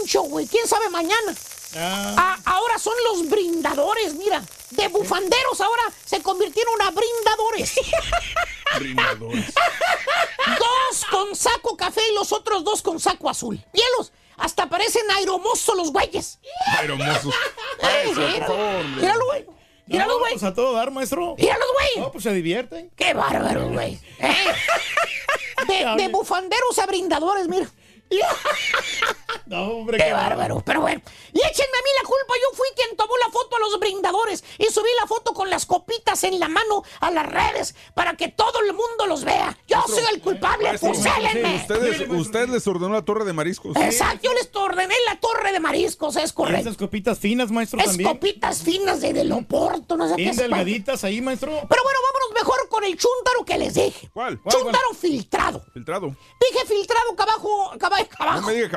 mucho, 0.00 0.22
güey. 0.22 0.46
¿Quién 0.46 0.66
sabe 0.68 0.88
mañana? 0.90 1.34
Ah, 1.76 2.14
Ah, 2.16 2.38
ahora 2.46 2.78
son 2.78 2.94
los 3.10 3.28
brindadores, 3.28 4.14
mira. 4.14 4.42
De 4.70 4.88
bufanderos 4.88 5.60
ahora 5.60 5.82
se 6.04 6.22
convirtieron 6.22 6.80
a 6.82 6.90
brindadores. 6.90 7.72
Brindadores. 8.78 9.46
dos 10.58 11.04
con 11.10 11.34
saco 11.34 11.76
café 11.76 12.00
y 12.10 12.14
los 12.14 12.32
otros 12.32 12.64
dos 12.64 12.82
con 12.82 13.00
saco 13.00 13.28
azul. 13.30 13.62
Míralo, 13.72 14.08
hasta 14.36 14.68
parecen 14.68 15.10
aeromosos 15.10 15.74
los 15.76 15.90
güeyes. 15.92 16.38
Aeromosos. 16.78 17.34
Por 17.80 18.16
míralo. 18.18 18.54
hombre. 18.54 19.02
Míralo, 19.02 19.24
güey. 19.26 19.46
No, 19.86 20.18
güey. 20.18 20.32
pues 20.34 20.42
a 20.44 20.52
todo 20.54 20.74
dar, 20.74 20.90
maestro. 20.90 21.34
Míralos, 21.38 21.66
güey. 21.72 22.04
No, 22.04 22.12
pues 22.12 22.24
se 22.24 22.32
divierten. 22.32 22.90
Qué 22.94 23.14
bárbaro, 23.14 23.68
güey. 23.68 23.98
Eh. 24.20 25.94
De, 25.96 26.02
de 26.02 26.08
bufanderos 26.08 26.78
a 26.78 26.86
brindadores, 26.86 27.48
mira. 27.48 27.68
No, 29.46 29.62
hombre, 29.78 29.96
Qué 29.98 30.12
bárbaro, 30.12 30.62
pero 30.64 30.82
bueno. 30.82 31.00
Y 31.32 31.38
échenme 31.38 31.78
a 31.78 31.82
mí 31.82 31.90
la 32.02 32.06
culpa, 32.06 32.34
yo 32.42 32.56
fui 32.56 32.68
quien 32.76 32.96
tomó 32.96 33.16
la 33.16 33.30
foto 33.30 33.56
a 33.56 33.60
los 33.60 33.78
brindadores 33.80 34.44
y 34.58 34.64
subí 34.66 34.88
la 35.00 35.06
foto 35.06 35.32
con 35.32 35.48
las 35.48 35.64
copitas 35.64 36.22
en 36.24 36.38
la 36.38 36.48
mano 36.48 36.82
a 37.00 37.10
las 37.10 37.26
redes 37.26 37.74
para 37.94 38.14
que 38.14 38.28
todo 38.28 38.60
el 38.60 38.74
mundo 38.74 39.06
los 39.06 39.24
vea. 39.24 39.56
Yo 39.66 39.82
soy 39.86 40.04
el 40.12 40.20
culpable, 40.20 40.68
Maestro, 40.68 40.92
fusélenme. 40.92 41.56
Ustedes, 41.56 42.08
usted 42.10 42.48
les 42.48 42.66
ordenó 42.66 42.92
la 42.94 43.02
torre 43.02 43.24
de 43.24 43.32
mariscos. 43.32 43.74
Exacto, 43.76 44.20
yo 44.24 44.34
les 44.34 44.50
ordené 44.54 44.94
la 45.06 45.18
torre 45.18 45.52
de 45.52 45.60
mariscos, 45.60 46.16
es 46.16 46.32
correcto. 46.32 46.60
esas 46.60 46.76
copitas 46.76 47.18
finas, 47.18 47.50
maestro, 47.50 47.80
Es 47.80 47.86
también. 47.86 48.08
copitas 48.10 48.62
finas 48.62 49.00
de 49.00 49.12
del 49.14 49.32
Oporto, 49.32 49.96
no 49.96 50.06
sé 50.08 50.16
qué 50.16 50.22
Bien 50.22 50.30
es. 50.30 50.36
delgaditas 50.36 51.04
ahí, 51.04 51.20
maestro. 51.22 51.50
Pero 51.68 51.82
bueno, 51.82 51.98
vámonos 52.12 52.34
mejor 52.42 52.68
con 52.68 52.84
el 52.84 52.96
chúntaro 52.98 53.44
que 53.46 53.56
les 53.58 53.74
dije. 53.74 54.10
¿Cuál? 54.12 54.38
Chúntaro 54.48 54.92
filtrado. 54.94 55.64
Filtrado. 55.72 56.08
Dije 56.08 56.66
filtrado, 56.66 57.16
cabajo, 57.16 57.72
cabajo, 57.78 58.04
No 58.18 58.24
abajo. 58.26 58.46
me 58.46 58.54
diga 58.54 58.68
que 58.68 58.76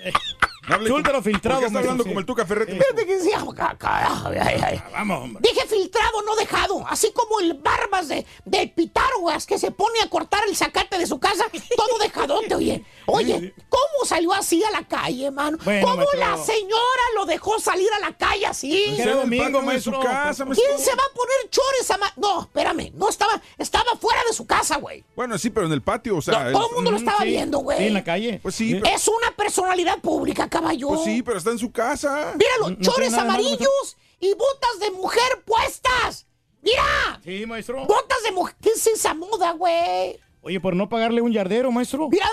abajo. 0.00 0.49
No 0.68 0.74
hable 0.74 0.88
Chúntaro 0.90 1.14
como- 1.18 1.24
filtrado, 1.24 1.56
¿Por 1.56 1.60
qué 1.62 1.66
está 1.68 1.78
hablando 1.78 2.04
sí. 2.04 2.08
como 2.10 2.20
el 2.20 2.26
Tuca 2.26 2.46
Ferretti? 2.46 2.72
Fíjate 2.72 3.06
que 3.06 3.16
decía, 3.18 3.44
ca- 3.56 3.76
carajo, 3.78 4.28
ay, 4.28 4.60
ay. 4.64 4.82
Vamos, 4.92 5.24
hombre. 5.24 5.42
Dije 5.48 5.66
filtrado, 5.66 6.22
no 6.22 6.36
dejado. 6.36 6.84
Así 6.86 7.12
como 7.12 7.40
el 7.40 7.54
barbas 7.54 8.08
de, 8.08 8.26
de 8.44 8.66
Pitágoras 8.68 9.46
que 9.46 9.58
se 9.58 9.70
pone 9.70 10.00
a 10.02 10.08
cortar 10.10 10.42
el 10.48 10.56
zacate 10.56 10.98
de 10.98 11.06
su 11.06 11.18
casa, 11.18 11.44
todo 11.76 11.98
dejadote, 11.98 12.54
oye. 12.54 12.84
Oye, 13.06 13.54
¿cómo 13.68 14.04
salió 14.06 14.32
así 14.32 14.62
a 14.62 14.70
la 14.70 14.86
calle, 14.86 15.30
mano? 15.32 15.58
Bueno, 15.64 15.84
¿Cómo 15.86 15.96
maestro. 15.96 16.20
la 16.20 16.36
señora 16.36 17.02
lo 17.16 17.26
dejó 17.26 17.58
salir 17.58 17.88
a 17.96 17.98
la 17.98 18.16
calle 18.16 18.46
así? 18.46 18.94
Era 19.00 19.16
domingo, 19.16 19.46
de 19.46 19.80
su 19.80 19.90
maestro. 19.90 20.00
casa, 20.00 20.44
maestro. 20.44 20.66
¿Quién 20.68 20.78
se 20.78 20.94
va 20.94 21.02
a 21.02 21.14
poner 21.14 21.50
chores 21.50 21.90
a 21.90 21.98
ma- 21.98 22.12
No, 22.16 22.42
espérame, 22.42 22.92
no 22.94 23.08
estaba, 23.08 23.40
estaba 23.58 23.96
fuera 24.00 24.20
de 24.28 24.32
su 24.34 24.46
casa, 24.46 24.76
güey. 24.76 25.02
Bueno, 25.16 25.38
sí, 25.38 25.50
pero 25.50 25.66
en 25.66 25.72
el 25.72 25.82
patio, 25.82 26.18
o 26.18 26.22
sea. 26.22 26.44
No, 26.44 26.52
todo 26.52 26.68
el 26.68 26.74
mundo 26.76 26.90
lo 26.92 26.98
Mm, 26.98 27.00
estaba 27.00 27.18
sí. 27.24 27.24
viendo, 27.30 27.58
güey. 27.58 27.78
Sí, 27.78 27.86
en 27.86 27.94
la 27.94 28.04
calle. 28.04 28.38
Pues 28.42 28.54
sí, 28.54 28.74
pero, 28.80 28.94
Es 28.94 29.08
una 29.08 29.30
personalidad 29.36 29.98
pública, 29.98 30.48
caballo. 30.50 30.88
pues 30.88 31.04
sí, 31.04 31.22
pero 31.22 31.38
está 31.38 31.50
en 31.50 31.58
su 31.58 31.72
casa. 31.72 32.34
Míralo, 32.36 32.70
No- 32.70 32.76
no 32.76 32.80
chores 32.82 33.12
malo, 33.12 33.30
amarillos 33.30 33.96
y 34.20 34.34
botas 34.34 34.78
de 34.80 34.90
mujer 34.90 35.42
puestas. 35.46 36.26
Mira, 36.62 37.20
Sí, 37.24 37.46
maestro. 37.46 37.86
botas 37.86 38.22
de 38.24 38.32
mujer. 38.32 38.54
¿Qué 38.60 38.68
es 38.70 38.86
esa 38.86 39.14
moda, 39.14 39.52
güey? 39.52 40.20
Oye, 40.42 40.60
por 40.60 40.76
no 40.76 40.88
pagarle 40.90 41.22
un 41.22 41.32
yardero, 41.32 41.72
maestro. 41.72 42.08
Mira, 42.10 42.28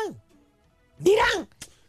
mira. 0.99 1.25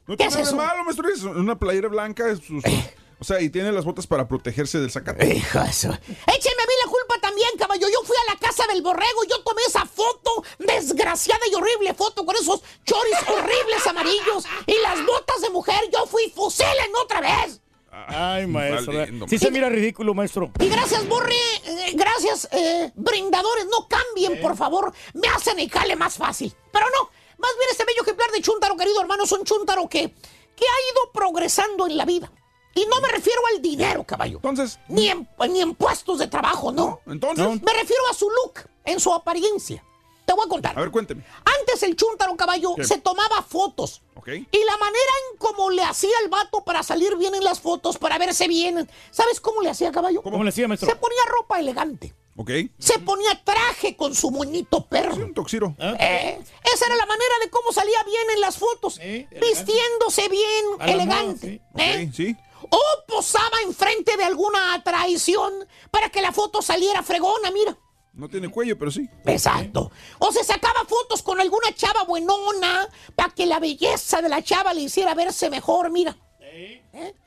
No 0.06 0.16
¿Qué 0.16 0.26
tiene 0.26 0.40
es 0.42 0.48
eso? 0.48 0.56
malo, 0.56 0.84
maestro. 0.84 1.08
Es 1.08 1.22
una 1.24 1.58
playera 1.58 1.88
blanca. 1.88 2.28
es 2.30 2.38
sus- 2.38 2.62
o 3.20 3.24
sea, 3.24 3.40
y 3.40 3.50
tiene 3.50 3.72
las 3.72 3.84
botas 3.84 4.06
para 4.06 4.28
protegerse 4.28 4.78
del 4.78 4.90
zacate. 4.90 5.26
Hijazo. 5.34 5.88
Écheme 5.88 6.62
a 6.62 6.66
mí 6.66 6.74
la 6.84 6.90
culpa 6.90 7.20
también, 7.20 7.48
caballo. 7.58 7.88
Yo 7.88 8.02
fui 8.04 8.16
a 8.28 8.32
la 8.32 8.38
casa 8.38 8.64
del 8.66 8.82
borrego 8.82 9.24
y 9.24 9.30
yo 9.30 9.42
tomé 9.42 9.62
esa 9.66 9.84
foto, 9.86 10.44
desgraciada 10.58 11.40
y 11.50 11.54
horrible 11.54 11.94
foto 11.94 12.24
con 12.24 12.36
esos 12.36 12.62
choris 12.84 13.16
horribles 13.28 13.86
amarillos 13.86 14.44
y 14.66 14.74
las 14.82 15.04
botas 15.04 15.40
de 15.42 15.50
mujer. 15.50 15.80
Yo 15.92 16.06
fui 16.06 16.30
fusilen 16.34 16.90
otra 17.02 17.20
vez. 17.20 17.60
Ay, 17.90 18.46
maestro. 18.46 18.92
Valiendo, 18.92 19.26
Sí 19.28 19.38
se 19.38 19.50
mira 19.50 19.68
ridículo, 19.68 20.14
maestro. 20.14 20.52
Y 20.60 20.68
gracias, 20.68 21.06
Borre. 21.08 21.34
eh, 21.64 21.92
gracias, 21.94 22.48
eh, 22.52 22.92
brindadores. 22.94 23.66
No 23.66 23.88
cambien, 23.88 24.40
por 24.40 24.56
favor. 24.56 24.92
Me 25.14 25.26
hacen 25.28 25.58
el 25.58 25.68
jale 25.70 25.96
más 25.96 26.16
fácil. 26.16 26.54
Pero 26.72 26.86
no. 26.96 27.10
Más 27.38 27.50
bien 27.58 27.68
este 27.70 27.84
bello 27.84 28.02
ejemplar 28.02 28.30
de 28.30 28.40
Chuntaro, 28.42 28.76
querido 28.76 29.00
hermano, 29.00 29.24
es 29.24 29.32
un 29.32 29.44
Chuntaro 29.44 29.88
que, 29.88 30.08
que 30.08 30.64
ha 30.64 30.78
ido 30.92 31.12
progresando 31.12 31.86
en 31.86 31.96
la 31.96 32.04
vida. 32.04 32.30
Y 32.78 32.86
no 32.86 33.00
me 33.00 33.08
refiero 33.08 33.40
al 33.54 33.60
dinero, 33.60 34.04
caballo. 34.04 34.36
Entonces, 34.36 34.78
Ni 34.88 35.08
en, 35.08 35.28
ni 35.50 35.60
en 35.60 35.74
puestos 35.74 36.18
de 36.18 36.28
trabajo, 36.28 36.70
no. 36.70 37.00
entonces. 37.06 37.46
Me 37.62 37.72
refiero 37.72 38.02
a 38.10 38.14
su 38.14 38.28
look, 38.30 38.68
en 38.84 39.00
su 39.00 39.12
apariencia. 39.12 39.82
Te 40.24 40.34
voy 40.34 40.44
a 40.44 40.48
contar. 40.48 40.78
A 40.78 40.80
ver, 40.82 40.90
cuénteme. 40.90 41.24
Antes 41.58 41.82
el 41.82 41.96
Chuntaro 41.96 42.36
caballo 42.36 42.74
¿Qué? 42.76 42.84
se 42.84 42.98
tomaba 42.98 43.42
fotos. 43.42 44.02
Ok. 44.14 44.28
Y 44.28 44.64
la 44.64 44.76
manera 44.76 45.12
en 45.32 45.38
cómo 45.38 45.70
le 45.70 45.82
hacía 45.82 46.12
el 46.22 46.28
vato 46.28 46.62
para 46.64 46.82
salir 46.82 47.16
bien 47.16 47.34
en 47.34 47.42
las 47.42 47.60
fotos, 47.60 47.96
para 47.96 48.18
verse 48.18 48.46
bien. 48.46 48.88
¿Sabes 49.10 49.40
cómo 49.40 49.62
le 49.62 49.70
hacía 49.70 49.90
caballo? 49.90 50.22
¿Cómo 50.22 50.44
le 50.44 50.50
hacía, 50.50 50.68
maestro? 50.68 50.88
Se 50.90 50.96
ponía 50.96 51.22
ropa 51.40 51.58
elegante. 51.58 52.14
Ok. 52.36 52.50
Se 52.78 52.98
ponía 53.00 53.42
traje 53.42 53.96
con 53.96 54.14
su 54.14 54.30
moñito 54.30 54.86
perro. 54.86 55.14
Un 55.16 55.34
toxiro. 55.34 55.74
Eh, 55.78 56.40
esa 56.74 56.86
era 56.86 56.94
la 56.96 57.06
manera 57.06 57.34
de 57.42 57.50
cómo 57.50 57.72
salía 57.72 58.00
bien 58.04 58.22
en 58.34 58.40
las 58.42 58.58
fotos. 58.58 58.94
Sí, 58.96 59.00
elegante. 59.02 59.40
vistiendo 59.40 60.06
bien, 60.30 60.90
elegante. 60.90 61.62
moda, 61.72 61.84
sí. 61.84 61.90
¿eh? 61.90 62.10
Sí. 62.14 62.36
O 62.62 62.82
posaba 63.06 63.60
enfrente 63.64 64.16
de 64.16 64.24
alguna 64.24 64.82
traición 64.82 65.52
para 65.90 66.10
que 66.10 66.22
la 66.22 66.32
foto 66.32 66.62
saliera 66.62 67.02
fregona, 67.02 67.50
mira. 67.50 67.76
No 68.12 68.28
tiene 68.28 68.50
cuello, 68.50 68.76
pero 68.76 68.90
sí. 68.90 69.08
Exacto. 69.26 69.92
O 70.18 70.32
se 70.32 70.42
sacaba 70.42 70.84
fotos 70.86 71.22
con 71.22 71.40
alguna 71.40 71.72
chava 71.74 72.02
buenona 72.02 72.88
para 73.14 73.32
que 73.32 73.46
la 73.46 73.60
belleza 73.60 74.20
de 74.20 74.28
la 74.28 74.42
chava 74.42 74.74
le 74.74 74.82
hiciera 74.82 75.14
verse 75.14 75.50
mejor, 75.50 75.90
mira. 75.90 76.16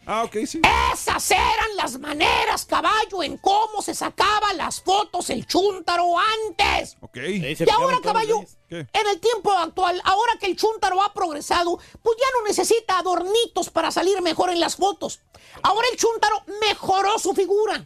Ah, 0.06 0.24
ok, 0.24 0.46
sí. 0.46 0.62
Esas 0.94 1.32
eran 1.32 1.76
las 1.78 2.00
maneras, 2.00 2.66
caballo, 2.66 3.24
en 3.24 3.38
cómo 3.38 3.82
se 3.82 3.94
sacaba 3.94 4.54
las 4.54 4.82
fotos 4.82 5.30
el 5.30 5.46
chúntaro 5.46 6.16
antes. 6.48 6.98
Ok. 7.02 7.18
Y 7.18 7.70
ahora, 7.70 8.00
caballo, 8.02 8.44
¿Qué? 8.68 8.80
en 8.80 9.08
el 9.08 9.20
tiempo 9.20 9.52
actual, 9.52 10.02
ahora 10.04 10.34
que 10.40 10.48
el 10.48 10.58
chúntaro 10.58 11.02
ha 11.02 11.14
progresado, 11.14 11.78
pues 12.02 12.18
ya 12.20 12.28
no 12.40 12.48
necesita 12.48 12.98
adornitos 12.98 13.70
para 13.70 13.92
salir 13.92 14.22
mejor 14.22 14.50
en 14.50 14.60
las 14.60 14.76
fotos. 14.76 15.22
Ahora 15.62 15.88
el 15.92 15.98
chúntaro 15.98 16.44
mejoró 16.62 17.20
su 17.20 17.34
figura. 17.34 17.86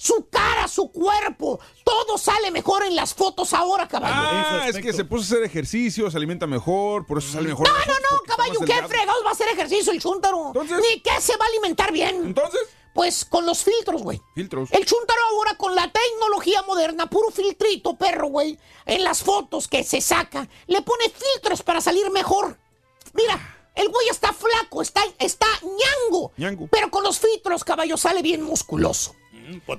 Su 0.00 0.30
cara, 0.30 0.66
su 0.66 0.90
cuerpo, 0.90 1.60
todo 1.84 2.16
sale 2.16 2.50
mejor 2.50 2.84
en 2.84 2.96
las 2.96 3.12
fotos 3.12 3.52
ahora, 3.52 3.86
caballo. 3.86 4.14
Ah, 4.16 4.66
es 4.66 4.78
que 4.78 4.94
se 4.94 5.04
puso 5.04 5.20
a 5.20 5.26
hacer 5.26 5.42
ejercicio, 5.42 6.10
se 6.10 6.16
alimenta 6.16 6.46
mejor, 6.46 7.04
por 7.04 7.18
eso 7.18 7.30
sale 7.30 7.48
mejor. 7.48 7.68
No, 7.68 7.74
no, 7.74 8.00
no, 8.10 8.22
caballo, 8.22 8.60
¿qué 8.60 8.88
fregados 8.88 9.22
va 9.22 9.28
a 9.28 9.32
hacer 9.32 9.48
ejercicio 9.48 9.92
el 9.92 10.00
chúntaro? 10.00 10.54
Ni 10.54 11.00
qué 11.00 11.20
se 11.20 11.36
va 11.36 11.44
a 11.44 11.48
alimentar 11.48 11.92
bien. 11.92 12.16
Entonces. 12.24 12.62
Pues 12.94 13.26
con 13.26 13.44
los 13.44 13.62
filtros, 13.62 14.02
güey. 14.02 14.18
Filtros. 14.34 14.70
El 14.72 14.86
chúntaro 14.86 15.20
ahora 15.32 15.58
con 15.58 15.74
la 15.74 15.92
tecnología 15.92 16.62
moderna, 16.62 17.10
puro 17.10 17.30
filtrito, 17.30 17.98
perro, 17.98 18.28
güey. 18.28 18.58
En 18.86 19.04
las 19.04 19.22
fotos 19.22 19.68
que 19.68 19.84
se 19.84 20.00
saca, 20.00 20.48
le 20.66 20.80
pone 20.80 21.10
filtros 21.10 21.62
para 21.62 21.82
salir 21.82 22.10
mejor. 22.10 22.56
Mira, 23.12 23.68
el 23.74 23.90
güey 23.90 24.08
está 24.08 24.32
flaco, 24.32 24.80
está, 24.80 25.02
está 25.18 25.46
ñango. 25.60 26.32
Ñango. 26.38 26.68
Pero 26.70 26.90
con 26.90 27.04
los 27.04 27.18
filtros, 27.18 27.64
caballo, 27.64 27.98
sale 27.98 28.22
bien 28.22 28.42
musculoso. 28.42 29.14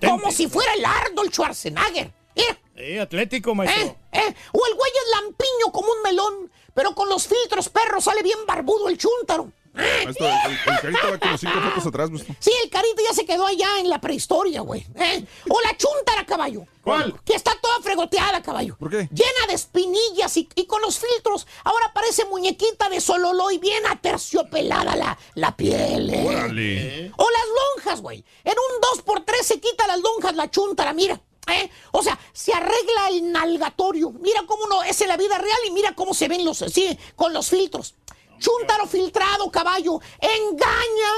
Como 0.07 0.31
si 0.31 0.47
fuera 0.47 0.73
el 0.73 0.85
Arnold 0.85 1.31
Schwarzenegger. 1.31 2.11
Mira. 2.35 2.57
Eh, 2.75 2.99
atlético, 2.99 3.53
maestro. 3.53 3.95
¿Eh? 4.11 4.19
¿Eh? 4.19 4.35
O 4.53 4.65
el 4.65 4.75
güey 4.75 4.91
es 4.91 5.21
lampiño 5.21 5.71
como 5.71 5.91
un 5.91 6.01
melón, 6.01 6.51
pero 6.73 6.95
con 6.95 7.09
los 7.09 7.27
filtros, 7.27 7.69
perro, 7.69 8.01
sale 8.01 8.23
bien 8.23 8.39
barbudo 8.47 8.89
el 8.89 8.97
chúntaro. 8.97 9.51
Maestro, 9.73 10.27
el, 10.27 10.51
el- 10.51 10.81
carito 10.81 11.11
va 11.11 11.17
como 11.19 11.37
cinco 11.37 11.53
fotos 11.61 11.85
atrás, 11.87 12.09
maestro. 12.09 12.35
Sí, 12.39 12.51
el 12.63 12.69
carito 12.69 13.01
ya 13.07 13.13
se 13.15 13.25
quedó 13.25 13.45
allá 13.45 13.79
en 13.79 13.89
la 13.89 14.01
prehistoria, 14.01 14.61
güey. 14.61 14.85
¿eh? 14.95 15.25
O 15.49 15.61
la 15.61 15.77
chúntara, 15.77 16.25
caballo. 16.25 16.63
¿Cuál? 16.83 17.19
Que 17.23 17.35
está 17.35 17.55
toda 17.61 17.79
fregoteada, 17.81 18.41
caballo. 18.41 18.75
¿Por 18.77 18.89
qué? 18.89 19.07
Llena 19.11 19.47
de 19.47 19.53
espinillas 19.53 20.35
y, 20.37 20.49
y 20.55 20.65
con 20.65 20.81
los 20.81 20.99
filtros. 20.99 21.47
Ahora 21.63 21.91
parece 21.93 22.25
muñequita 22.25 22.89
de 22.89 22.99
sololo 22.99 23.51
y 23.51 23.59
bien 23.59 23.85
aterciopelada 23.85 24.95
la, 24.95 25.17
la 25.35 25.55
piel. 25.55 26.09
¿eh? 26.09 26.25
Órale. 26.27 27.11
O 27.17 27.27
las 27.29 27.43
lonjas, 27.77 28.01
güey. 28.01 28.23
En 28.43 28.53
un 28.53 28.99
2x3 29.05 29.43
se 29.43 29.59
quita 29.59 29.87
las 29.87 29.99
lonjas 29.99 30.35
la 30.35 30.49
chúntara, 30.49 30.93
mira. 30.93 31.21
¿eh? 31.51 31.69
O 31.91 32.01
sea, 32.03 32.17
se 32.33 32.53
arregla 32.53 33.09
el 33.09 33.31
nalgatorio. 33.31 34.11
Mira 34.11 34.41
cómo 34.47 34.67
no 34.67 34.83
es 34.83 34.99
en 35.01 35.07
la 35.07 35.17
vida 35.17 35.37
real 35.37 35.57
y 35.67 35.71
mira 35.71 35.93
cómo 35.95 36.13
se 36.13 36.27
ven 36.27 36.43
los 36.45 36.61
así, 36.61 36.97
con 37.15 37.33
los 37.33 37.49
filtros. 37.49 37.95
Chúntaro 38.41 38.87
filtrado, 38.87 39.49
caballo. 39.51 40.01
Engaña 40.19 41.13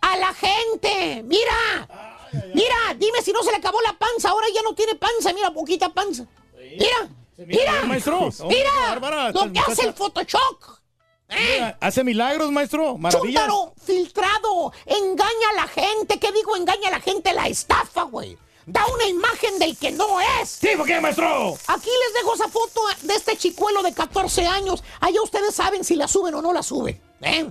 a 0.00 0.16
la 0.16 0.32
gente. 0.32 1.22
Mira. 1.24 1.88
Mira, 2.54 2.94
dime 2.96 3.20
si 3.22 3.32
no 3.32 3.42
se 3.42 3.50
le 3.50 3.56
acabó 3.56 3.80
la 3.82 3.92
panza. 3.98 4.30
Ahora 4.30 4.46
ya 4.54 4.62
no 4.62 4.74
tiene 4.74 4.94
panza. 4.94 5.32
Mira, 5.32 5.50
poquita 5.50 5.88
panza. 5.88 6.24
Mira. 6.56 7.08
Mira. 7.36 7.84
maestro. 7.84 8.30
Mira. 8.48 9.30
Lo 9.32 9.52
que 9.52 9.58
hace 9.60 9.86
el 9.86 9.94
Photoshop. 9.94 10.62
¿eh? 11.30 11.74
Hace 11.80 12.04
milagros, 12.04 12.50
maestro. 12.52 12.96
Maravillas. 12.96 13.44
Chúntaro 13.44 13.74
filtrado. 13.84 14.72
Engaña 14.86 15.48
a 15.52 15.54
la 15.56 15.68
gente. 15.68 16.18
¿Qué 16.20 16.30
digo? 16.32 16.56
Engaña 16.56 16.88
a 16.88 16.92
la 16.92 17.00
gente. 17.00 17.32
La 17.32 17.48
estafa, 17.48 18.02
güey. 18.04 18.38
Da 18.68 18.84
una 18.86 19.06
imagen 19.06 19.58
del 19.58 19.78
que 19.78 19.90
no 19.92 20.20
es. 20.20 20.50
Sí, 20.50 20.68
¿por 20.76 20.86
qué, 20.86 21.00
maestro? 21.00 21.56
Aquí 21.68 21.88
les 21.88 22.14
dejo 22.22 22.34
esa 22.34 22.48
foto 22.48 22.82
de 23.00 23.14
este 23.14 23.34
chicuelo 23.34 23.82
de 23.82 23.94
14 23.94 24.46
años. 24.46 24.84
Allá 25.00 25.22
ustedes 25.22 25.54
saben 25.54 25.84
si 25.84 25.96
la 25.96 26.06
suben 26.06 26.34
o 26.34 26.42
no 26.42 26.52
la 26.52 26.62
suben. 26.62 27.00
¿eh? 27.22 27.50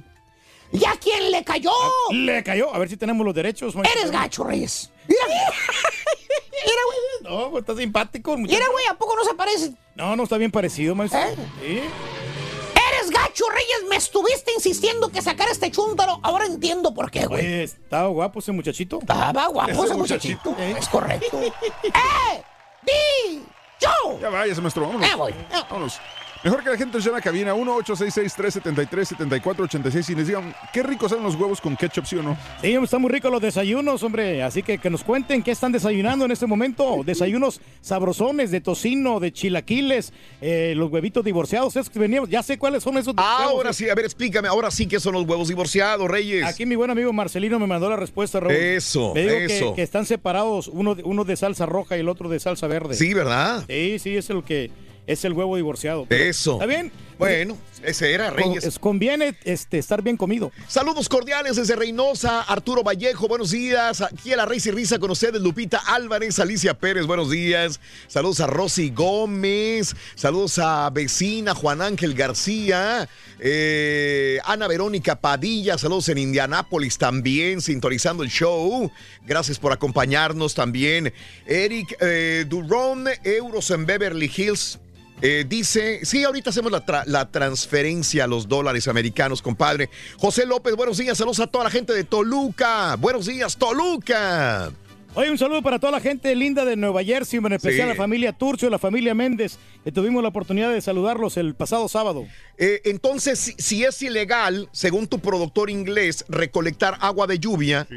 ¿Y 0.71 0.85
a 0.85 0.91
quién 1.01 1.31
le 1.31 1.43
cayó? 1.43 1.71
Le 2.11 2.43
cayó. 2.43 2.71
A 2.71 2.77
ver 2.77 2.87
si 2.89 2.97
tenemos 2.97 3.25
los 3.25 3.33
derechos, 3.33 3.73
maestro. 3.75 3.99
Eres 3.99 4.11
gacho, 4.11 4.43
Reyes. 4.43 4.91
Mira. 5.07 5.21
Mira, 5.27 6.81
güey. 6.85 7.33
No, 7.33 7.49
pues 7.49 7.61
está 7.63 7.75
simpático. 7.75 8.37
Mira, 8.37 8.67
güey, 8.71 8.85
¿a 8.85 8.93
poco 8.93 9.15
no 9.15 9.23
se 9.23 9.33
parece? 9.33 9.71
No, 9.95 10.15
no 10.15 10.23
está 10.23 10.37
bien 10.37 10.51
parecido, 10.51 10.93
maestro. 10.93 11.19
¿Eh? 11.19 11.35
Sí. 11.63 11.81
Reyes. 13.49 13.89
Me 13.89 13.95
estuviste 13.95 14.51
insistiendo 14.53 15.09
que 15.09 15.21
sacara 15.21 15.51
este 15.51 15.71
chúntaro. 15.71 16.19
Ahora 16.23 16.45
entiendo 16.45 16.93
por 16.93 17.11
qué, 17.11 17.25
güey. 17.25 17.45
Oye, 17.45 17.63
estaba 17.63 18.07
guapo 18.07 18.39
ese 18.39 18.51
muchachito. 18.51 18.99
Estaba 18.99 19.47
guapo 19.47 19.85
ese 19.85 19.93
muchachito. 19.95 20.55
Es 20.57 20.87
correcto. 20.89 21.39
¡Eh! 21.83 22.43
¡Di! 22.83 23.43
¡Yo! 23.79 24.19
Ya 24.19 24.29
váyase, 24.29 24.61
maestro. 24.61 24.85
Vámonos. 24.85 25.09
Ah, 25.11 25.15
voy. 25.15 25.35
Vámonos. 25.69 25.99
Mejor 26.43 26.63
que 26.63 26.69
la 26.69 26.77
gente 26.77 26.99
llame 26.99 27.17
a 27.17 27.21
cabina 27.21 27.53
1-866-373-7486 27.55 30.09
y 30.11 30.15
les 30.15 30.27
digan 30.27 30.53
qué 30.71 30.83
ricos 30.83 31.11
son 31.11 31.23
los 31.23 31.35
huevos 31.35 31.59
con 31.59 31.75
ketchup, 31.75 32.05
¿sí 32.05 32.15
o 32.17 32.23
no? 32.23 32.37
Sí, 32.61 32.73
están 32.73 33.01
muy 33.01 33.09
ricos 33.11 33.31
los 33.31 33.41
desayunos, 33.41 34.03
hombre. 34.03 34.43
Así 34.43 34.63
que 34.63 34.77
que 34.77 34.89
nos 34.89 35.03
cuenten 35.03 35.43
qué 35.43 35.51
están 35.51 35.71
desayunando 35.71 36.25
en 36.25 36.31
este 36.31 36.45
momento. 36.45 37.01
Desayunos 37.05 37.59
sabrosones 37.81 38.51
de 38.51 38.61
tocino, 38.61 39.19
de 39.19 39.31
chilaquiles, 39.33 40.13
eh, 40.41 40.73
los 40.75 40.91
huevitos 40.91 41.23
divorciados. 41.25 41.75
Esos 41.75 41.89
que 41.89 41.99
veníamos. 41.99 42.29
Ya 42.29 42.43
sé 42.43 42.57
cuáles 42.57 42.83
son 42.83 42.97
esos. 42.97 43.13
Ahora 43.17 43.55
huevos. 43.57 43.75
sí, 43.75 43.89
a 43.89 43.95
ver, 43.95 44.05
explícame. 44.05 44.47
Ahora 44.47 44.71
sí 44.71 44.87
que 44.87 44.99
son 44.99 45.13
los 45.13 45.25
huevos 45.25 45.47
divorciados, 45.47 46.09
Reyes. 46.09 46.45
Aquí 46.45 46.65
mi 46.65 46.75
buen 46.75 46.91
amigo 46.91 47.11
Marcelino 47.13 47.59
me 47.59 47.67
mandó 47.67 47.89
la 47.89 47.95
respuesta, 47.97 48.39
Raúl. 48.39 48.53
Eso, 48.55 49.13
Me 49.13 49.21
dijo 49.23 49.35
que- 49.35 49.45
eso. 49.57 49.75
Que, 49.75 49.83
están 49.83 50.05
separados, 50.05 50.67
uno, 50.67 50.95
de- 50.95 51.03
uno 51.03 51.23
de 51.23 51.35
salsa 51.35 51.65
roja 51.65 51.97
y 51.97 52.01
el 52.01 52.09
otro 52.09 52.29
de 52.29 52.39
salsa 52.39 52.67
verde. 52.67 52.95
Sí, 52.95 53.13
¿verdad? 53.13 53.63
Sí, 53.67 53.99
sí, 53.99 54.15
es 54.15 54.29
el 54.29 54.43
que 54.43 54.69
es 55.07 55.25
el 55.25 55.33
huevo 55.33 55.55
divorciado. 55.55 56.05
Eso. 56.09 56.53
¿Está 56.53 56.65
bien? 56.67 56.91
Bueno, 57.17 57.57
ese 57.83 58.13
era 58.13 58.29
Reyes. 58.29 58.59
Con- 58.59 58.67
es- 58.69 58.77
conviene 58.79 59.35
este, 59.43 59.79
estar 59.79 60.03
bien 60.03 60.17
comido. 60.17 60.51
Saludos 60.67 61.09
cordiales 61.09 61.55
desde 61.55 61.75
Reynosa, 61.75 62.41
Arturo 62.43 62.83
Vallejo, 62.83 63.27
buenos 63.27 63.49
días. 63.49 64.01
Aquí 64.01 64.31
a 64.33 64.37
la 64.37 64.45
Risa 64.45 64.69
y 64.69 64.73
Risa 64.73 64.99
con 64.99 65.09
ustedes, 65.09 65.41
Lupita 65.41 65.79
Álvarez, 65.87 66.37
Alicia 66.37 66.75
Pérez, 66.75 67.07
buenos 67.07 67.31
días. 67.31 67.79
Saludos 68.07 68.39
a 68.41 68.45
Rosy 68.47 68.91
Gómez, 68.91 69.95
saludos 70.13 70.59
a 70.59 70.89
vecina 70.91 71.55
Juan 71.55 71.81
Ángel 71.81 72.13
García, 72.13 73.09
eh, 73.39 74.39
Ana 74.45 74.67
Verónica 74.67 75.19
Padilla, 75.19 75.77
saludos 75.79 76.09
en 76.09 76.19
Indianápolis 76.19 76.99
también, 76.99 77.61
sintonizando 77.61 78.21
el 78.21 78.29
show. 78.29 78.91
Gracias 79.25 79.57
por 79.57 79.71
acompañarnos 79.71 80.53
también. 80.53 81.11
Eric 81.47 81.97
eh, 81.99 82.45
Durón, 82.47 83.05
Euros 83.23 83.71
en 83.71 83.87
Beverly 83.87 84.31
Hills. 84.35 84.77
Eh, 85.21 85.45
dice, 85.47 86.01
sí, 86.05 86.23
ahorita 86.23 86.51
hacemos 86.51 86.71
la, 86.71 86.85
tra- 86.85 87.03
la 87.05 87.31
transferencia 87.31 88.25
a 88.25 88.27
los 88.27 88.47
dólares 88.47 88.87
americanos, 88.87 89.41
compadre. 89.41 89.89
José 90.17 90.45
López, 90.45 90.75
buenos 90.75 90.97
días, 90.97 91.17
saludos 91.17 91.39
a 91.39 91.47
toda 91.47 91.63
la 91.63 91.69
gente 91.71 91.91
de 91.93 92.03
Toluca. 92.03 92.95
Buenos 92.97 93.25
días, 93.25 93.57
Toluca. 93.57 94.71
Oye, 95.15 95.31
un 95.31 95.37
saludo 95.39 95.63
para 95.63 95.79
toda 95.79 95.91
la 95.93 95.99
gente 96.01 96.35
linda 96.35 96.63
de 96.65 96.75
Nueva 96.75 97.03
Jersey, 97.03 97.39
en 97.39 97.51
especial 97.53 97.87
Sí. 97.87 97.89
la 97.89 97.95
familia 97.95 98.33
Turcio, 98.33 98.69
la 98.69 98.77
familia 98.77 99.15
Méndez, 99.15 99.57
que 99.83 99.91
tuvimos 99.91 100.21
la 100.21 100.29
oportunidad 100.29 100.71
de 100.71 100.79
saludarlos 100.81 101.37
el 101.37 101.55
pasado 101.55 101.87
sábado. 101.87 102.27
Eh, 102.59 102.81
entonces, 102.85 103.39
si, 103.39 103.55
si 103.57 103.83
es 103.83 103.99
ilegal, 104.03 104.69
según 104.71 105.07
tu 105.07 105.17
productor 105.17 105.71
inglés, 105.71 106.25
recolectar 106.29 106.95
agua 107.01 107.25
de 107.25 107.39
lluvia, 107.39 107.87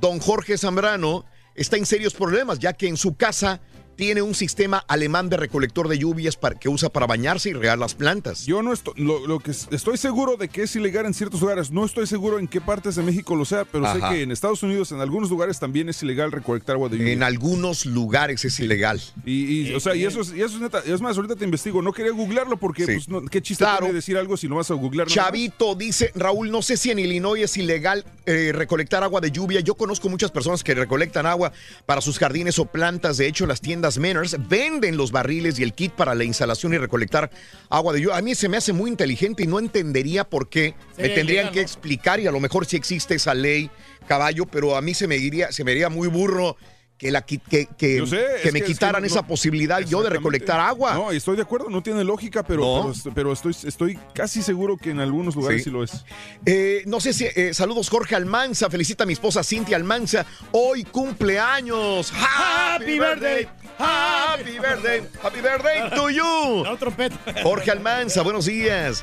don 0.00 0.20
Jorge 0.20 0.56
Zambrano 0.56 1.24
está 1.56 1.76
en 1.76 1.84
serios 1.86 2.14
problemas, 2.14 2.60
ya 2.60 2.72
que 2.74 2.86
en 2.86 2.96
su 2.96 3.16
casa 3.16 3.60
tiene 4.00 4.22
un 4.22 4.34
sistema 4.34 4.82
alemán 4.88 5.28
de 5.28 5.36
recolector 5.36 5.86
de 5.86 5.98
lluvias 5.98 6.34
para- 6.34 6.58
que 6.58 6.70
usa 6.70 6.88
para 6.88 7.06
bañarse 7.06 7.50
y 7.50 7.52
regar 7.52 7.78
las 7.78 7.94
plantas. 7.94 8.46
Yo 8.46 8.62
no 8.62 8.72
estoy, 8.72 8.94
lo, 8.96 9.26
lo 9.26 9.40
que 9.40 9.50
es- 9.50 9.68
estoy 9.70 9.98
seguro 9.98 10.38
de 10.38 10.48
que 10.48 10.62
es 10.62 10.74
ilegal 10.74 11.04
en 11.04 11.12
ciertos 11.12 11.42
lugares. 11.42 11.70
No 11.70 11.84
estoy 11.84 12.06
seguro 12.06 12.38
en 12.38 12.48
qué 12.48 12.62
partes 12.62 12.94
de 12.96 13.02
México 13.02 13.36
lo 13.36 13.44
sea, 13.44 13.66
pero 13.66 13.84
Ajá. 13.86 14.08
sé 14.08 14.14
que 14.14 14.22
en 14.22 14.30
Estados 14.32 14.62
Unidos, 14.62 14.90
en 14.92 15.02
algunos 15.02 15.28
lugares 15.28 15.58
también 15.60 15.90
es 15.90 16.02
ilegal 16.02 16.32
recolectar 16.32 16.76
agua 16.76 16.88
de 16.88 16.96
lluvia. 16.96 17.12
En 17.12 17.22
algunos 17.22 17.84
lugares 17.84 18.42
es 18.42 18.58
ilegal. 18.58 19.02
Y, 19.26 19.68
y, 19.68 19.74
o 19.74 19.80
sea, 19.80 19.94
y 19.94 20.06
eso, 20.06 20.22
es, 20.22 20.32
y 20.32 20.40
eso 20.40 20.54
es 20.54 20.62
neta. 20.62 20.78
Es 20.86 21.02
más, 21.02 21.18
ahorita 21.18 21.36
te 21.36 21.44
investigo. 21.44 21.82
No 21.82 21.92
quería 21.92 22.12
googlearlo 22.12 22.56
porque, 22.56 22.86
Sí. 22.86 22.92
pues, 22.94 23.08
no- 23.10 23.20
qué 23.26 23.42
chiste 23.42 23.64
Claro. 23.64 23.80
tiene 23.80 23.92
decir 23.92 24.16
algo 24.16 24.38
si 24.38 24.48
no 24.48 24.56
vas 24.56 24.70
a 24.70 24.74
googlear. 24.74 25.08
Chavito 25.08 25.74
dice, 25.74 26.10
Raúl, 26.14 26.50
no 26.50 26.62
sé 26.62 26.78
si 26.78 26.90
en 26.90 27.00
Illinois 27.00 27.42
es 27.44 27.54
ilegal 27.58 28.06
eh, 28.24 28.52
recolectar 28.54 29.02
agua 29.02 29.20
de 29.20 29.30
lluvia. 29.30 29.60
Yo 29.60 29.74
conozco 29.74 30.08
muchas 30.08 30.30
personas 30.30 30.64
que 30.64 30.74
recolectan 30.74 31.26
agua 31.26 31.52
para 31.84 32.00
sus 32.00 32.18
jardines 32.18 32.58
o 32.58 32.64
plantas. 32.64 33.18
De 33.18 33.26
hecho, 33.26 33.44
las 33.46 33.60
tiendas 33.60 33.89
Manners 33.98 34.36
venden 34.48 34.96
los 34.96 35.10
barriles 35.12 35.58
y 35.58 35.62
el 35.62 35.72
kit 35.72 35.92
para 35.92 36.14
la 36.14 36.24
instalación 36.24 36.74
y 36.74 36.78
recolectar 36.78 37.30
agua 37.68 37.92
de 37.92 38.00
lluvia. 38.02 38.16
A 38.16 38.22
mí 38.22 38.34
se 38.34 38.48
me 38.48 38.56
hace 38.56 38.72
muy 38.72 38.90
inteligente 38.90 39.42
y 39.42 39.46
no 39.46 39.58
entendería 39.58 40.24
por 40.24 40.48
qué. 40.48 40.74
Sí, 40.96 41.02
me 41.02 41.08
tendrían 41.10 41.52
que 41.52 41.60
explicar 41.60 42.20
y 42.20 42.26
a 42.26 42.32
lo 42.32 42.40
mejor 42.40 42.66
sí 42.66 42.76
existe 42.76 43.14
esa 43.14 43.34
ley, 43.34 43.70
caballo, 44.06 44.46
pero 44.46 44.76
a 44.76 44.80
mí 44.82 44.94
se 44.94 45.06
me 45.06 45.16
diría, 45.18 45.52
se 45.52 45.64
me 45.64 45.70
diría 45.72 45.88
muy 45.88 46.08
burro 46.08 46.56
que, 46.98 47.10
la, 47.10 47.22
que, 47.22 47.38
que, 47.38 47.66
sé, 48.06 48.50
me 48.52 48.52
que- 48.52 48.58
es 48.58 48.64
quitaran 48.64 49.02
que 49.02 49.08
no- 49.08 49.14
esa 49.14 49.26
posibilidad 49.26 49.80
yo 49.80 50.02
de 50.02 50.10
recolectar 50.10 50.60
agua. 50.60 50.92
No, 50.92 51.10
estoy 51.12 51.34
de 51.34 51.40
acuerdo, 51.40 51.70
no 51.70 51.82
tiene 51.82 52.04
lógica, 52.04 52.42
pero, 52.42 52.60
No. 52.60 52.80
pero, 52.82 52.92
est- 52.92 53.06
pero 53.14 53.32
estoy, 53.32 53.56
estoy 53.64 53.98
casi 54.12 54.42
seguro 54.42 54.76
que 54.76 54.90
en 54.90 55.00
algunos 55.00 55.34
lugares 55.34 55.62
Sí. 55.62 55.64
sí, 55.64 55.70
lo 55.70 55.82
es. 55.82 56.04
Eh, 56.44 56.82
no 56.84 57.00
sé 57.00 57.14
si. 57.14 57.24
eh, 57.24 57.54
saludos, 57.54 57.88
Jorge 57.88 58.16
Almanza. 58.16 58.68
Felicita 58.68 59.04
a 59.04 59.06
mi 59.06 59.14
esposa 59.14 59.42
Cintia 59.42 59.78
Almanza. 59.78 60.26
Hoy 60.52 60.84
cumpleaños. 60.84 62.12
¡Happy 62.14 62.98
birthday! 62.98 63.48
¡Happy 63.80 64.58
birthday! 64.58 65.02
¡Happy 65.22 65.40
birthday 65.40 65.90
to 65.90 66.10
you! 66.10 66.64
No, 66.64 66.76
trompeta. 66.76 67.16
Jorge 67.42 67.70
Almanza, 67.70 68.20
buenos 68.22 68.44
días. 68.44 69.02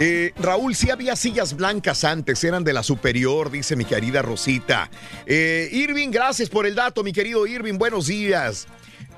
Eh, 0.00 0.32
Raúl, 0.38 0.74
sí 0.74 0.90
había 0.90 1.14
sillas 1.14 1.54
blancas 1.54 2.02
antes, 2.04 2.42
eran 2.42 2.64
de 2.64 2.72
la 2.72 2.82
superior, 2.82 3.50
dice 3.50 3.76
mi 3.76 3.84
querida 3.84 4.22
Rosita. 4.22 4.90
Eh, 5.26 5.68
Irving, 5.72 6.10
gracias 6.10 6.50
por 6.50 6.66
el 6.66 6.74
dato, 6.74 7.04
mi 7.04 7.12
querido 7.12 7.46
Irving, 7.46 7.78
buenos 7.78 8.08
días. 8.08 8.66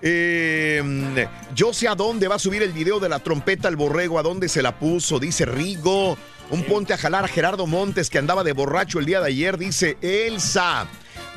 Eh, 0.02 1.26
yo 1.54 1.72
sé 1.72 1.88
a 1.88 1.94
dónde 1.94 2.28
va 2.28 2.36
a 2.36 2.38
subir 2.38 2.62
el 2.62 2.72
video 2.72 3.00
de 3.00 3.08
la 3.08 3.18
trompeta 3.18 3.66
al 3.66 3.76
borrego, 3.76 4.18
a 4.18 4.22
dónde 4.22 4.48
se 4.48 4.62
la 4.62 4.78
puso, 4.78 5.18
dice 5.18 5.46
Rigo. 5.46 6.18
Un 6.50 6.62
ponte 6.64 6.94
a 6.94 6.98
jalar 6.98 7.24
a 7.24 7.28
Gerardo 7.28 7.66
Montes 7.66 8.08
que 8.08 8.18
andaba 8.18 8.44
de 8.44 8.52
borracho 8.52 8.98
el 8.98 9.06
día 9.06 9.20
de 9.20 9.28
ayer, 9.28 9.58
dice 9.58 9.96
Elsa. 10.00 10.86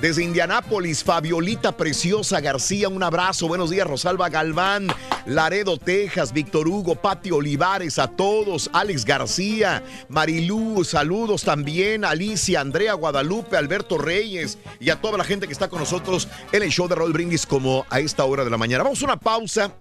Desde 0.01 0.23
Indianápolis, 0.23 1.03
Fabiolita 1.03 1.77
Preciosa 1.77 2.41
García, 2.41 2.89
un 2.89 3.03
abrazo. 3.03 3.47
Buenos 3.47 3.69
días, 3.69 3.85
Rosalba 3.85 4.29
Galván, 4.29 4.87
Laredo, 5.27 5.77
Texas, 5.77 6.33
Víctor 6.33 6.67
Hugo, 6.67 6.95
Pati 6.95 7.29
Olivares, 7.29 7.99
a 7.99 8.07
todos, 8.07 8.71
Alex 8.73 9.05
García, 9.05 9.83
Marilú, 10.09 10.83
saludos 10.83 11.43
también, 11.43 12.03
Alicia, 12.03 12.61
Andrea 12.61 12.95
Guadalupe, 12.95 13.57
Alberto 13.57 13.99
Reyes 13.99 14.57
y 14.79 14.89
a 14.89 14.99
toda 14.99 15.19
la 15.19 15.23
gente 15.23 15.45
que 15.45 15.53
está 15.53 15.69
con 15.69 15.77
nosotros 15.77 16.27
en 16.51 16.63
el 16.63 16.71
show 16.71 16.87
de 16.87 16.95
Roll 16.95 17.13
Brindis 17.13 17.45
como 17.45 17.85
a 17.91 17.99
esta 17.99 18.25
hora 18.25 18.43
de 18.43 18.49
la 18.49 18.57
mañana. 18.57 18.83
Vamos 18.83 19.03
a 19.03 19.05
una 19.05 19.19
pausa. 19.19 19.71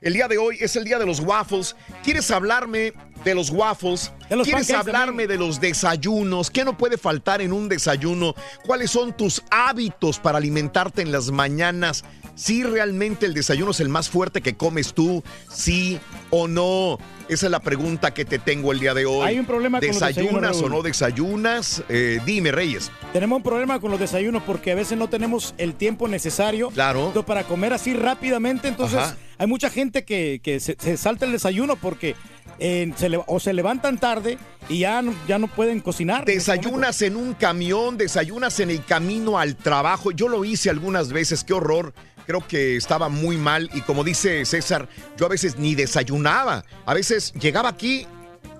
El 0.00 0.12
día 0.14 0.28
de 0.28 0.38
hoy 0.38 0.58
es 0.60 0.76
el 0.76 0.84
día 0.84 0.98
de 0.98 1.06
los 1.06 1.18
waffles. 1.20 1.74
¿Quieres 2.04 2.30
hablarme 2.30 2.92
de 3.24 3.34
los 3.34 3.50
waffles? 3.50 4.12
los 4.30 4.46
¿Quieres 4.46 4.70
hablarme 4.70 5.26
de 5.26 5.36
los 5.36 5.60
desayunos? 5.60 6.50
¿Qué 6.50 6.64
no 6.64 6.78
puede 6.78 6.96
faltar 6.98 7.42
en 7.42 7.52
un 7.52 7.68
desayuno? 7.68 8.34
¿Cuáles 8.64 8.92
son 8.92 9.16
tus 9.16 9.42
hábitos 9.50 10.20
para 10.20 10.38
alimentarte 10.38 11.02
en 11.02 11.10
las 11.10 11.32
mañanas? 11.32 12.04
Si 12.36 12.62
realmente 12.62 13.26
el 13.26 13.34
desayuno 13.34 13.72
es 13.72 13.80
el 13.80 13.88
más 13.88 14.08
fuerte 14.08 14.40
que 14.40 14.56
comes 14.56 14.94
tú, 14.94 15.24
sí 15.52 15.98
o 16.30 16.46
no. 16.46 16.98
Esa 17.28 17.46
es 17.46 17.50
la 17.50 17.58
pregunta 17.58 18.14
que 18.14 18.24
te 18.24 18.38
tengo 18.38 18.70
el 18.70 18.78
día 18.78 18.94
de 18.94 19.04
hoy. 19.04 19.26
Hay 19.26 19.38
un 19.40 19.46
problema 19.46 19.80
con 19.80 19.88
los 19.88 19.96
¿Desayunas 19.98 20.32
desayunos, 20.52 20.62
o 20.62 20.68
no 20.68 20.82
desayunas? 20.82 21.82
Eh, 21.88 22.20
dime, 22.24 22.52
Reyes. 22.52 22.92
Tenemos 23.12 23.38
un 23.38 23.42
problema 23.42 23.80
con 23.80 23.90
los 23.90 23.98
desayunos 23.98 24.44
porque 24.44 24.70
a 24.70 24.76
veces 24.76 24.96
no 24.96 25.08
tenemos 25.08 25.54
el 25.58 25.74
tiempo 25.74 26.06
necesario 26.06 26.70
Claro. 26.70 27.12
para 27.26 27.42
comer 27.42 27.72
así 27.72 27.92
rápidamente. 27.94 28.68
Entonces, 28.68 28.98
Ajá. 29.00 29.16
Hay 29.38 29.46
mucha 29.46 29.70
gente 29.70 30.04
que, 30.04 30.40
que 30.42 30.60
se, 30.60 30.76
se 30.78 30.96
salta 30.96 31.24
el 31.26 31.32
desayuno 31.32 31.76
porque 31.76 32.16
eh, 32.58 32.92
se 32.96 33.08
le- 33.08 33.20
o 33.26 33.38
se 33.40 33.52
levantan 33.52 33.98
tarde 33.98 34.36
y 34.68 34.80
ya 34.80 35.00
no, 35.02 35.14
ya 35.28 35.38
no 35.38 35.46
pueden 35.46 35.80
cocinar. 35.80 36.24
Desayunas 36.24 37.00
en 37.02 37.16
un 37.16 37.34
camión, 37.34 37.96
desayunas 37.96 38.58
en 38.60 38.70
el 38.70 38.84
camino 38.84 39.38
al 39.38 39.56
trabajo. 39.56 40.10
Yo 40.10 40.28
lo 40.28 40.44
hice 40.44 40.70
algunas 40.70 41.12
veces, 41.12 41.44
qué 41.44 41.52
horror. 41.54 41.94
Creo 42.26 42.46
que 42.46 42.76
estaba 42.76 43.08
muy 43.08 43.36
mal 43.38 43.70
y 43.72 43.80
como 43.82 44.04
dice 44.04 44.44
César, 44.44 44.88
yo 45.16 45.26
a 45.26 45.28
veces 45.30 45.56
ni 45.56 45.74
desayunaba. 45.74 46.64
A 46.84 46.92
veces 46.92 47.32
llegaba 47.32 47.70
aquí, 47.70 48.06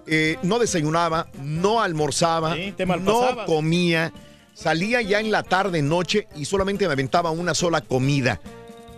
eh, 0.07 0.39
no 0.43 0.59
desayunaba, 0.59 1.29
no 1.43 1.83
almorzaba, 1.83 2.55
Sí, 2.55 2.73
no 2.87 3.45
comía, 3.47 4.11
salía 4.55 5.03
ya 5.03 5.21
en 5.21 5.31
la 5.31 5.43
tarde, 5.43 5.83
noche 5.83 6.29
y 6.35 6.47
solamente 6.47 6.87
me 6.87 6.93
aventaba 6.95 7.31
una 7.31 7.53
sola 7.55 7.83
comida. 7.83 8.41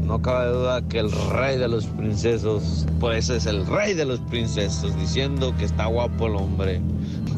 No 0.09 0.19
cabe 0.23 0.49
duda 0.49 0.81
que 0.81 0.97
el 0.97 1.11
rey 1.11 1.59
de 1.59 1.67
los 1.67 1.85
princesos, 1.85 2.87
pues 2.99 3.29
es 3.29 3.45
el 3.45 3.63
rey 3.67 3.93
de 3.93 4.05
los 4.05 4.19
princesos, 4.21 4.97
diciendo 4.97 5.53
que 5.55 5.65
está 5.65 5.85
guapo 5.85 6.25
el 6.25 6.35
hombre. 6.35 6.81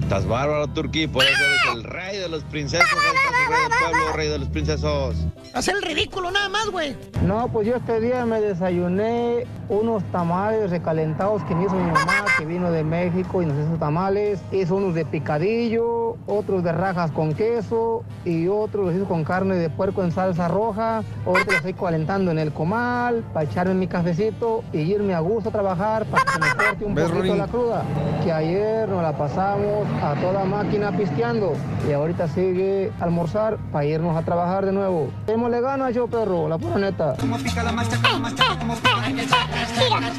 Estás 0.02 0.28
bárbaro, 0.28 0.68
Turqui, 0.68 1.08
por 1.08 1.24
eso 1.24 1.32
eres 1.32 1.76
el 1.76 1.84
rey 1.86 2.18
de 2.18 2.28
los 2.28 2.44
princesos. 2.44 2.86
rey 2.90 3.62
del 3.62 3.80
pueblo, 3.80 4.14
rey 4.14 4.28
de 4.28 4.40
los 4.40 4.48
princesos. 4.50 5.16
Hacer 5.54 5.76
el 5.78 5.82
ridículo 5.84 6.32
nada 6.32 6.50
más, 6.50 6.70
güey. 6.70 6.96
No, 7.26 7.48
pues 7.50 7.68
yo 7.68 7.76
este 7.76 8.00
día 8.02 8.26
me 8.26 8.42
desayuné 8.42 9.46
unos 9.70 10.04
tamales 10.12 10.70
recalentados 10.70 11.44
que 11.44 11.56
me 11.56 11.64
hizo 11.66 11.76
mi 11.76 11.92
mamá, 11.92 12.26
que 12.38 12.46
vino 12.46 12.72
de 12.72 12.84
México 12.84 13.42
y 13.42 13.46
nos 13.46 13.58
hizo 13.58 13.78
tamales. 13.78 14.42
Hizo 14.52 14.76
unos 14.76 14.96
de 14.96 15.06
picadillo, 15.06 16.18
otros 16.28 16.64
de 16.64 16.72
rajas 16.74 17.12
con 17.12 17.34
queso 17.34 18.04
y 18.26 18.48
otros 18.48 18.88
los 18.88 18.96
hizo 18.96 19.06
con 19.06 19.24
carne 19.24 19.56
de 19.56 19.70
puerco 19.70 20.04
en 20.04 20.12
salsa 20.12 20.48
roja. 20.50 21.04
Otros 21.26 21.46
los 21.48 21.56
estoy 21.56 21.74
calentando 21.74 22.32
en 22.32 22.40
el 22.40 22.52
comal 22.52 23.24
para 23.34 23.46
echarme 23.46 23.74
mi 23.76 23.88
cafecito 23.88 24.64
y 24.74 24.80
irme 24.80 25.14
a 25.14 25.20
gusto 25.20 25.50
a 25.50 25.52
trabajar 25.54 26.06
para 26.06 26.26
que 26.26 26.40
me 26.40 26.66
corte 26.66 26.86
un 26.86 26.96
¿Ves, 26.96 27.12
poquito 27.12 27.36
la 27.36 27.48
cruda. 27.48 27.84
Que 28.24 28.32
ayer 28.32 28.90
nos 28.90 29.02
la 29.02 29.18
pasamos 29.18 29.86
a 30.02 30.16
toda 30.16 30.44
máquina 30.46 30.92
pisteando 30.92 31.54
y 31.88 31.92
ahorita 31.92 32.28
sigue 32.28 32.92
almorzar 33.00 33.58
para 33.72 33.86
irnos 33.86 34.18
a 34.18 34.24
trabajar 34.24 34.66
de 34.66 34.72
nuevo. 34.72 35.12
le 35.28 35.62
gana 35.62 35.92
yo, 35.92 36.08
perro, 36.08 36.50
la 36.50 36.58
pura 36.58 36.78
neta. 36.78 37.14
Tira, 37.16 37.30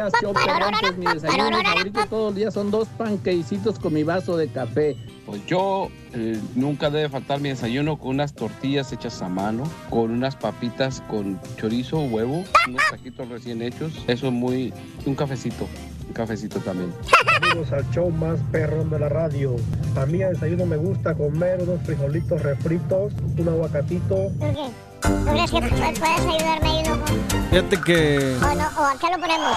Pues 0.00 1.22
favorito 1.22 2.00
todos 2.08 2.26
los 2.26 2.34
días 2.34 2.54
son 2.54 2.70
dos 2.70 2.88
panqueicitos 2.88 3.78
con 3.78 3.92
mi 3.92 4.02
vaso 4.02 4.36
de 4.36 4.48
café. 4.48 4.96
Pues 5.26 5.44
yo 5.46 5.88
eh, 6.12 6.40
nunca 6.54 6.90
debe 6.90 7.08
faltar 7.08 7.40
mi 7.40 7.50
desayuno 7.50 7.98
con 7.98 8.10
unas 8.10 8.34
tortillas 8.34 8.92
hechas 8.92 9.20
a 9.22 9.28
mano, 9.28 9.64
con 9.90 10.10
unas 10.10 10.36
papitas 10.36 11.02
con 11.08 11.38
chorizo, 11.56 12.00
huevo, 12.00 12.44
unos 12.66 12.82
taquitos 12.90 13.28
recién 13.28 13.62
hechos. 13.62 13.92
Eso 14.06 14.26
es 14.28 14.32
muy... 14.32 14.72
un 15.06 15.14
cafecito, 15.30 15.68
un 16.08 16.12
cafecito 16.12 16.58
también. 16.58 16.92
Bienvenidos 17.40 17.72
al 17.72 17.88
show 17.92 18.10
más 18.10 18.40
perrón 18.50 18.90
de 18.90 18.98
la 18.98 19.08
radio. 19.08 19.54
A 19.96 20.04
mí 20.06 20.24
a 20.24 20.30
desayuno 20.30 20.66
me 20.66 20.76
gusta 20.76 21.14
comer 21.14 21.62
unos 21.62 21.80
frijolitos 21.84 22.42
refritos, 22.42 23.12
un 23.38 23.48
aguacatito. 23.48 24.32
¿Tú 25.00 25.24
crees 25.30 25.50
que 25.52 25.58
pu- 25.58 25.98
puedes 26.00 26.20
ayudarme 26.26 26.68
ahí, 26.68 26.84
loco? 26.84 27.04
Fíjate 27.50 27.76
que 27.82 28.36
¿O 28.42 28.54
no? 28.56 28.82
¿O 28.82 28.84
a 28.86 28.96
qué 28.98 29.06
lo 29.06 29.20
ponemos? 29.20 29.56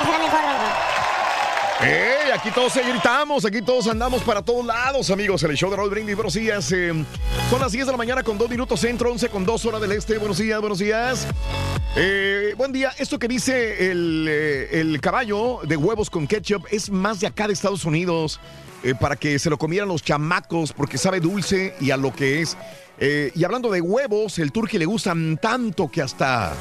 ¿Qué 0.00 0.04
será 0.04 0.18
mejor, 0.18 0.40
loco? 0.40 1.13
¡Ey! 1.80 2.30
Aquí 2.32 2.50
todos 2.50 2.72
se 2.72 2.82
gritamos, 2.82 3.44
aquí 3.44 3.60
todos 3.60 3.86
andamos 3.88 4.22
para 4.22 4.42
todos 4.42 4.64
lados, 4.64 5.10
amigos. 5.10 5.42
El 5.42 5.56
show 5.56 5.70
de 5.70 5.76
Raúl 5.76 5.90
Brindis, 5.90 6.14
buenos 6.14 6.34
días. 6.34 6.70
eh, 6.72 6.92
son 7.50 7.60
las 7.60 7.72
10 7.72 7.86
de 7.86 7.92
la 7.92 7.98
mañana 7.98 8.22
con 8.22 8.38
2 8.38 8.48
minutos 8.48 8.80
centro, 8.80 9.10
11 9.10 9.28
con 9.28 9.44
2 9.44 9.64
horas 9.66 9.80
del 9.80 9.92
este. 9.92 10.18
Buenos 10.18 10.38
días, 10.38 10.60
buenos 10.60 10.78
días. 10.78 11.26
Eh, 11.96 12.54
buen 12.56 12.72
día. 12.72 12.92
Esto 12.98 13.18
que 13.18 13.28
dice 13.28 13.90
el, 13.90 14.26
eh, 14.28 14.80
el 14.80 15.00
caballo 15.00 15.60
de 15.64 15.76
huevos 15.76 16.10
con 16.10 16.26
ketchup 16.26 16.64
es 16.70 16.90
más 16.90 17.20
de 17.20 17.26
acá 17.26 17.46
de 17.46 17.52
Estados 17.52 17.84
Unidos. 17.84 18.40
para 19.00 19.16
que 19.16 19.38
se 19.38 19.48
lo 19.48 19.56
comieran 19.56 19.88
los 19.88 20.02
chamacos, 20.02 20.74
porque 20.74 20.98
sabe 20.98 21.18
dulce 21.18 21.74
y 21.80 21.90
a 21.90 21.96
lo 21.96 22.14
que 22.14 22.42
es. 22.42 22.54
Y 23.34 23.42
hablando 23.42 23.70
de 23.70 23.80
huevos, 23.80 24.38
el 24.38 24.52
turqui 24.52 24.76
le 24.76 24.84
gustan 24.84 25.38
tanto 25.38 25.90
que 25.90 26.02
hasta. 26.02 26.52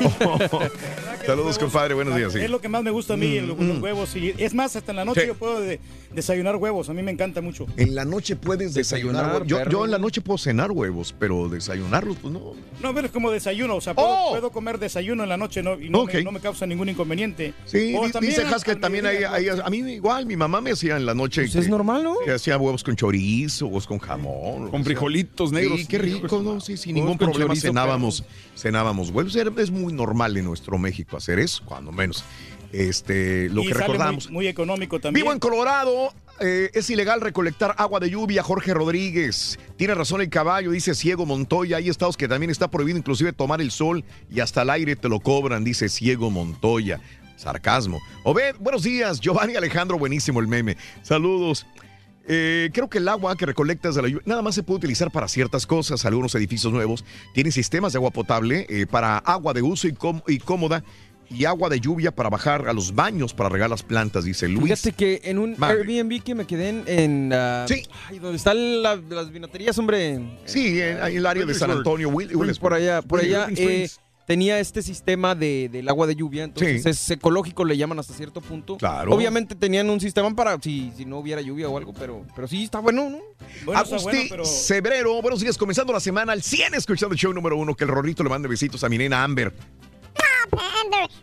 Saludos, 1.28 1.58
compadre. 1.58 1.92
Buenos 1.92 2.16
días. 2.16 2.32
sí. 2.32 2.38
Es 2.38 2.48
lo 2.48 2.58
que 2.58 2.70
más 2.70 2.82
me 2.82 2.90
gusta 2.90 3.12
a 3.12 3.16
mí, 3.18 3.38
Mm, 3.38 3.46
los, 3.48 3.58
mm. 3.58 3.82
huevos. 3.82 4.16
Y 4.16 4.32
es 4.38 4.54
más, 4.54 4.74
hasta 4.76 4.92
en 4.92 4.96
la 4.96 5.04
noche 5.04 5.20
Sí. 5.20 5.26
yo 5.26 5.34
puedo 5.34 5.60
de- 5.60 5.78
desayunar 6.14 6.56
huevos. 6.56 6.88
A 6.88 6.94
mí 6.94 7.02
me 7.02 7.10
encanta 7.10 7.42
mucho. 7.42 7.66
En 7.76 7.94
la 7.94 8.06
noche 8.06 8.34
puedes 8.34 8.72
desayunar, 8.72 9.24
Desayunar, 9.26 9.42
huevos. 9.60 9.68
Yo, 9.70 9.84
en 9.84 9.90
la 9.90 9.98
noche 9.98 10.22
puedo 10.22 10.38
cenar 10.38 10.70
huevos, 10.72 11.14
pero 11.18 11.50
desayunarlos, 11.50 12.16
pues 12.16 12.32
no. 12.32 12.54
No, 12.82 12.94
pero 12.94 13.08
es 13.08 13.12
como 13.12 13.30
desayuno. 13.30 13.76
O 13.76 13.80
sea, 13.82 13.92
puedo, 13.92 14.08
¡Oh! 14.08 14.30
puedo 14.30 14.50
comer 14.50 14.78
desayuno 14.78 15.22
en 15.22 15.28
la 15.28 15.36
noche 15.36 15.62
no, 15.62 15.78
y 15.78 15.90
no, 15.90 16.06
me, 16.06 16.22
no 16.24 16.32
me 16.32 16.40
causa 16.40 16.64
ningún 16.66 16.88
inconveniente. 16.88 17.52
Sí, 17.66 17.94
O 17.94 18.08
también 18.08 18.32
dice 18.32 18.46
al- 18.46 18.54
Has 18.54 18.64
que 18.64 18.70
al 18.70 18.80
también 18.80 19.04
hay, 19.04 19.18
a 19.24 19.68
mí 19.68 19.78
igual, 19.92 20.24
mi 20.24 20.36
mamá 20.36 20.62
me 20.62 20.70
hacía 20.70 20.96
en 20.96 21.04
la 21.04 21.12
noche. 21.12 21.42
Pues 21.42 21.56
es 21.56 21.68
normal, 21.68 22.04
¿no? 22.04 22.14
Que 22.24 22.30
hacía 22.32 22.56
huevos 22.56 22.82
con 22.82 22.96
chorizo, 22.96 23.66
huevos 23.66 23.86
con 23.86 23.98
jamón. 23.98 24.70
Con 24.70 24.82
frijolitos 24.82 25.52
negros. 25.52 25.80
Sí, 25.80 25.86
qué 25.86 25.98
rico, 25.98 26.40
¿no? 26.42 26.58
Sí, 26.62 26.78
sin 26.78 26.94
ningún 26.94 27.18
problema 27.18 27.54
cenábamos, 27.54 28.24
cenábamos 28.56 29.10
huevos. 29.10 29.36
Es 29.36 29.70
muy 29.70 29.92
normal 29.92 30.34
en 30.38 30.46
nuestro 30.46 30.78
México 30.78 31.17
hacer 31.18 31.38
eso, 31.38 31.62
cuando 31.64 31.92
menos. 31.92 32.24
Este, 32.72 33.48
lo 33.48 33.62
y 33.62 33.68
que 33.68 33.74
sale 33.74 33.86
recordamos. 33.86 34.26
Muy, 34.26 34.34
muy 34.34 34.46
económico 34.46 35.00
también. 35.00 35.24
Vivo 35.24 35.32
en 35.32 35.38
Colorado. 35.38 36.12
eh, 36.40 36.70
es 36.74 36.88
ilegal 36.90 37.20
recolectar 37.20 37.74
agua 37.78 37.98
de 37.98 38.10
lluvia, 38.10 38.42
Jorge 38.42 38.74
Rodríguez. 38.74 39.58
Tiene 39.76 39.94
razón 39.94 40.20
el 40.20 40.28
caballo, 40.28 40.70
dice 40.70 40.94
Ciego 40.94 41.26
Montoya. 41.26 41.78
Hay 41.78 41.88
estados 41.88 42.16
que 42.16 42.28
también 42.28 42.50
está 42.50 42.68
prohibido 42.68 42.98
inclusive 42.98 43.32
tomar 43.32 43.60
el 43.60 43.70
sol 43.70 44.04
y 44.30 44.40
hasta 44.40 44.62
el 44.62 44.70
aire 44.70 44.96
te 44.96 45.08
lo 45.08 45.20
cobran, 45.20 45.64
dice 45.64 45.88
Ciego 45.88 46.30
Montoya. 46.30 47.00
Sarcasmo. 47.36 48.00
Obed, 48.24 48.56
buenos 48.58 48.82
días. 48.82 49.20
Giovanni 49.20 49.54
Alejandro, 49.54 49.96
buenísimo 49.96 50.40
el 50.40 50.48
meme. 50.48 50.76
Saludos. 51.02 51.66
Eh, 52.30 52.68
creo 52.74 52.90
que 52.90 52.98
el 52.98 53.08
agua 53.08 53.36
que 53.36 53.46
recolectas 53.46 53.94
de 53.94 54.02
la 54.02 54.08
lluvia 54.08 54.22
nada 54.26 54.42
más 54.42 54.54
se 54.54 54.62
puede 54.62 54.78
utilizar 54.78 55.10
para 55.10 55.28
ciertas 55.28 55.66
cosas. 55.66 56.04
Algunos 56.04 56.34
edificios 56.34 56.72
nuevos 56.72 57.04
tienen 57.32 57.52
sistemas 57.52 57.92
de 57.92 57.98
agua 57.98 58.10
potable 58.10 58.66
eh, 58.68 58.86
para 58.86 59.18
agua 59.18 59.54
de 59.54 59.62
uso 59.62 59.88
y, 59.88 59.96
y 60.26 60.38
cómoda 60.38 60.84
y 61.30 61.44
agua 61.44 61.68
de 61.68 61.78
lluvia 61.80 62.10
para 62.14 62.28
bajar 62.30 62.68
a 62.68 62.72
los 62.72 62.94
baños 62.94 63.34
para 63.34 63.48
regar 63.48 63.68
las 63.70 63.82
plantas, 63.82 64.24
dice 64.24 64.48
Luis. 64.48 64.64
Fíjate 64.64 64.92
que 64.92 65.20
en 65.24 65.38
un 65.38 65.54
Madre. 65.58 65.78
Airbnb 65.82 66.22
que 66.22 66.34
me 66.34 66.46
quedé 66.46 66.68
en. 66.70 66.84
en 66.86 67.32
ah, 67.34 67.66
ay, 68.08 68.18
donde 68.18 68.36
están 68.36 68.82
la- 68.82 68.96
las 68.96 69.30
vinaterías, 69.30 69.76
hombre. 69.78 70.20
Sí, 70.46 70.80
en, 70.80 70.98
en 70.98 71.16
el 71.16 71.26
área 71.26 71.44
de 71.44 71.54
San 71.54 71.70
Antonio, 71.70 72.08
Will-. 72.08 72.56
Por 72.60 72.72
allá, 72.74 73.02
por 73.02 73.20
Will- 73.20 73.34
allá. 73.34 73.48
Eh, 73.56 73.88
tenía 74.26 74.60
este 74.60 74.82
sistema 74.82 75.34
de, 75.34 75.70
del 75.72 75.88
agua 75.88 76.06
de 76.06 76.14
lluvia, 76.14 76.44
entonces 76.44 76.82
Sí. 76.82 76.88
es 76.90 77.10
ecológico, 77.12 77.64
le 77.64 77.78
llaman 77.78 77.98
hasta 77.98 78.12
cierto 78.12 78.42
punto. 78.42 78.76
Claro. 78.76 79.14
Obviamente 79.14 79.54
tenían 79.54 79.88
un 79.88 80.00
sistema 80.00 80.34
para 80.36 80.60
si, 80.60 80.92
si 80.96 81.06
no 81.06 81.18
hubiera 81.18 81.40
lluvia 81.40 81.66
o 81.68 81.78
algo, 81.78 81.94
pero, 81.94 82.26
pero 82.36 82.46
sí 82.46 82.64
está 82.64 82.78
bueno, 82.78 83.08
¿no? 83.08 83.72
Agustín 83.74 84.28
Sebrero, 84.44 85.20
buenos 85.22 85.40
días, 85.40 85.56
comenzando 85.56 85.92
la 85.94 86.00
semana 86.00 86.32
al 86.32 86.42
100 86.42 86.74
escuchando 86.74 87.14
el 87.14 87.18
show 87.18 87.32
número 87.32 87.56
uno, 87.56 87.74
que 87.74 87.84
el 87.84 87.90
Rorrito 87.90 88.22
le 88.22 88.28
mande 88.28 88.48
besitos 88.48 88.84
a 88.84 88.88
mi 88.90 88.98
nena 88.98 89.24
Amber. 89.24 89.52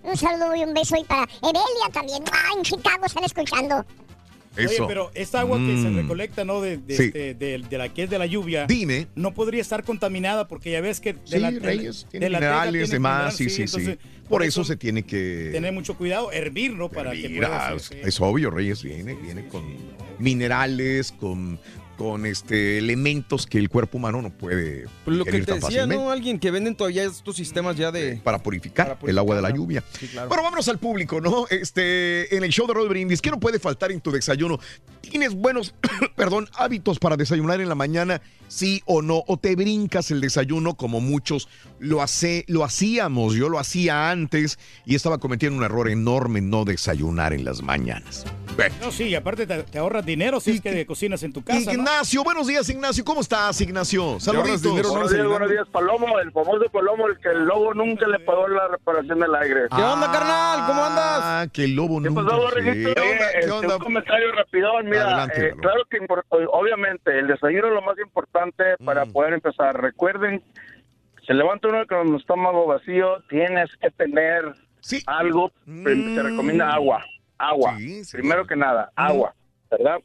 Un 0.03 0.17
saludo 0.17 0.55
y 0.55 0.63
un 0.63 0.73
beso 0.73 0.95
y 0.99 1.03
para 1.03 1.23
Evelia 1.41 1.89
también. 1.93 2.23
Ah, 2.31 2.49
en 2.57 2.63
Chicago 2.63 3.05
están 3.05 3.23
escuchando. 3.23 3.85
Oye, 4.57 4.65
Eso. 4.65 4.87
pero 4.87 5.11
esta 5.15 5.41
agua 5.41 5.57
que 5.57 5.75
se 5.81 5.89
Mm. 5.89 5.95
recolecta, 5.97 6.45
¿no? 6.45 6.61
De, 6.61 6.77
de 6.77 6.95
Sí. 6.95 7.03
este- 7.05 7.33
de- 7.33 7.57
de 7.59 7.77
la 7.77 7.89
que 7.93 8.03
es 8.03 8.09
de 8.09 8.17
la 8.17 8.25
lluvia. 8.25 8.65
Dime. 8.67 9.07
No 9.13 9.33
podría 9.33 9.59
estar 9.61 9.83
contaminada 9.83 10.47
porque 10.47 10.71
ya 10.71 10.79
ves 10.79 11.01
que. 11.01 11.11
De 11.13 11.19
Sí, 11.25 11.39
la, 11.39 11.51
de- 11.51 11.59
Reyes, 11.59 12.03
de 12.05 12.09
tiene 12.11 12.29
la 12.29 12.39
minerales, 12.39 12.89
demás, 12.89 13.35
sí, 13.35 13.49
sí, 13.49 13.55
sí. 13.55 13.61
entonces, 13.63 13.97
Por 14.29 14.41
eso 14.41 14.63
se 14.63 14.75
tiene 14.75 15.03
que... 15.03 15.49
Tener 15.51 15.71
mucho 15.71 15.95
cuidado, 15.95 16.31
hervir, 16.31 16.73
¿no? 16.73 16.89
Para 16.89 17.11
que 17.11 17.29
Mira, 17.29 17.47
pueda 17.47 17.75
es, 17.75 17.83
ser- 17.83 18.07
es 18.07 18.19
obvio, 18.21 18.49
Reyes 18.49 18.81
viene, 18.81 19.13
viene 19.13 19.47
con 19.49 19.63
minerales, 20.17 21.11
con, 21.11 21.59
con 21.97 22.25
este 22.25 22.77
elementos 22.77 23.45
que 23.45 23.57
el 23.57 23.69
cuerpo 23.69 23.97
humano 23.97 24.21
no 24.21 24.29
puede 24.29 24.85
Pues 25.03 25.17
lo 25.17 25.25
que 25.25 25.31
te 25.31 25.41
tan 25.41 25.55
decía, 25.55 25.81
fácilmente 25.81 26.03
¿no? 26.03 26.11
Alguien 26.11 26.39
que 26.39 26.51
venden 26.51 26.75
todavía 26.75 27.03
estos 27.03 27.35
sistemas 27.35 27.75
ya 27.77 27.91
de. 27.91 28.19
para 28.23 28.39
purificar, 28.39 28.97
el 29.05 29.17
agua 29.17 29.35
de 29.35 29.41
la 29.41 29.49
lluvia. 29.49 29.83
claro. 30.11 30.27
Bueno, 30.27 30.43
vámonos 30.43 30.67
al 30.67 30.79
público, 30.79 31.21
¿no? 31.21 31.45
Este, 31.49 32.35
en 32.35 32.43
el 32.43 32.51
show 32.51 32.67
de 32.67 32.73
Roll 32.73 32.89
Brindis, 32.89 33.21
¿qué 33.21 33.31
no 33.31 33.39
puede 33.39 33.59
faltar 33.59 33.91
en 33.91 34.01
tu 34.01 34.11
desayuno? 34.11 34.59
¿Tienes 35.01 35.33
buenos, 35.33 35.73
perdón, 36.15 36.49
hábitos 36.53 36.99
para 36.99 37.17
desayunar 37.17 37.61
en 37.61 37.69
la 37.69 37.75
mañana? 37.75 38.21
Sí 38.47 38.83
o 38.85 39.01
no, 39.01 39.23
o 39.27 39.37
te 39.37 39.55
brincas 39.55 40.11
el 40.11 40.21
desayuno 40.21 40.75
como 40.75 41.01
muchos 41.01 41.47
lo 41.79 42.01
hace, 42.01 42.45
lo 42.47 42.63
hacíamos, 42.63 43.33
yo 43.33 43.49
lo 43.49 43.57
hacía 43.57 44.11
antes 44.11 44.59
y 44.85 44.95
estaba 44.95 45.17
cometiendo 45.17 45.57
un 45.57 45.63
error 45.63 45.89
enorme 45.89 46.41
no 46.41 46.63
desayunar 46.63 47.33
en 47.33 47.43
las 47.43 47.63
mañanas. 47.63 48.25
Ve. 48.55 48.71
No, 48.79 48.91
sí, 48.91 49.05
y 49.05 49.15
aparte 49.15 49.47
te, 49.47 49.63
te 49.63 49.77
ahorras 49.79 50.05
dinero 50.05 50.39
si 50.39 50.51
es 50.51 50.61
que 50.61 50.85
cocinas 50.85 51.23
en 51.23 51.33
tu 51.33 51.43
casa. 51.43 51.73
¿no? 51.73 51.84
Ignacio, 51.85 52.23
buenos 52.23 52.47
días, 52.47 52.67
Ignacio. 52.67 53.05
¿Cómo 53.05 53.21
estás, 53.21 53.61
Ignacio? 53.61 54.19
Saluditos. 54.19 54.63
Buenos 54.89 55.11
días, 55.13 55.27
buenos 55.27 55.51
días, 55.51 55.67
Palomo, 55.71 56.17
el 56.17 56.31
famoso 56.31 56.65
Palomo, 56.71 57.05
el 57.05 57.19
que 57.19 57.29
el 57.29 57.45
lobo 57.45 57.75
nunca 57.75 58.07
le 58.07 58.17
pagó 58.21 58.47
la 58.47 58.69
reparación 58.69 59.19
del 59.19 59.35
aire. 59.35 59.67
¿Qué 59.69 59.83
onda, 59.83 60.11
carnal? 60.11 60.65
¿Cómo 60.65 60.83
andas? 60.83 61.19
Ah, 61.21 61.45
que 61.53 61.65
el 61.65 61.75
lobo 61.75 62.01
¿Qué 62.01 62.09
nunca. 62.09 62.23
pasó, 62.23 62.49
sí. 62.49 62.63
¿Qué 62.63 62.87
onda? 62.87 63.01
Oye, 63.03 63.17
¿Qué 63.33 63.39
este, 63.39 63.51
onda? 63.51 63.75
Un 63.75 63.81
comentario 63.83 64.31
rapidón, 64.31 64.85
mira, 64.85 65.03
Adelante, 65.05 65.47
eh, 65.49 65.53
claro 65.61 65.83
que 65.87 65.99
obviamente 66.51 67.19
el 67.19 67.27
desayuno 67.27 67.67
es 67.67 67.73
lo 67.75 67.81
más 67.83 67.99
importante 67.99 68.63
Mm. 68.79 68.85
para 68.85 69.05
poder 69.05 69.33
empezar. 69.33 69.79
Recuerden, 69.79 70.43
se 71.27 71.35
levanta 71.35 71.67
uno 71.67 71.85
con 71.85 72.07
el 72.07 72.15
estómago 72.15 72.65
vacío, 72.65 73.21
tienes 73.29 73.69
que 73.79 73.91
tener 73.91 74.55
algo, 75.05 75.51
se 75.67 76.23
recomienda 76.23 76.67
agua, 76.73 77.05
agua, 77.37 77.77
primero 78.11 78.47
que 78.47 78.55
nada, 78.55 78.91
agua, 78.95 79.35
¿verdad? 79.69 79.99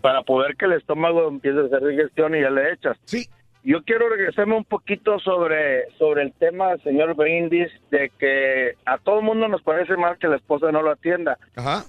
Para 0.00 0.22
poder 0.22 0.56
que 0.56 0.66
el 0.66 0.74
estómago 0.74 1.28
empiece 1.28 1.58
a 1.58 1.64
hacer 1.64 1.84
digestión 1.86 2.34
y 2.34 2.40
ya 2.40 2.50
le 2.50 2.72
echas. 2.72 2.96
Sí. 3.04 3.28
Yo 3.64 3.82
quiero 3.82 4.08
regresarme 4.08 4.56
un 4.56 4.64
poquito 4.64 5.18
sobre, 5.18 5.90
sobre 5.98 6.22
el 6.22 6.32
tema, 6.32 6.76
señor 6.78 7.14
Brindis, 7.14 7.70
de 7.90 8.10
que 8.18 8.74
a 8.86 8.98
todo 8.98 9.18
el 9.18 9.24
mundo 9.24 9.48
nos 9.48 9.62
parece 9.62 9.96
mal 9.96 10.16
que 10.18 10.28
la 10.28 10.36
esposa 10.36 10.70
no 10.70 10.80
lo 10.80 10.92
atienda. 10.92 11.38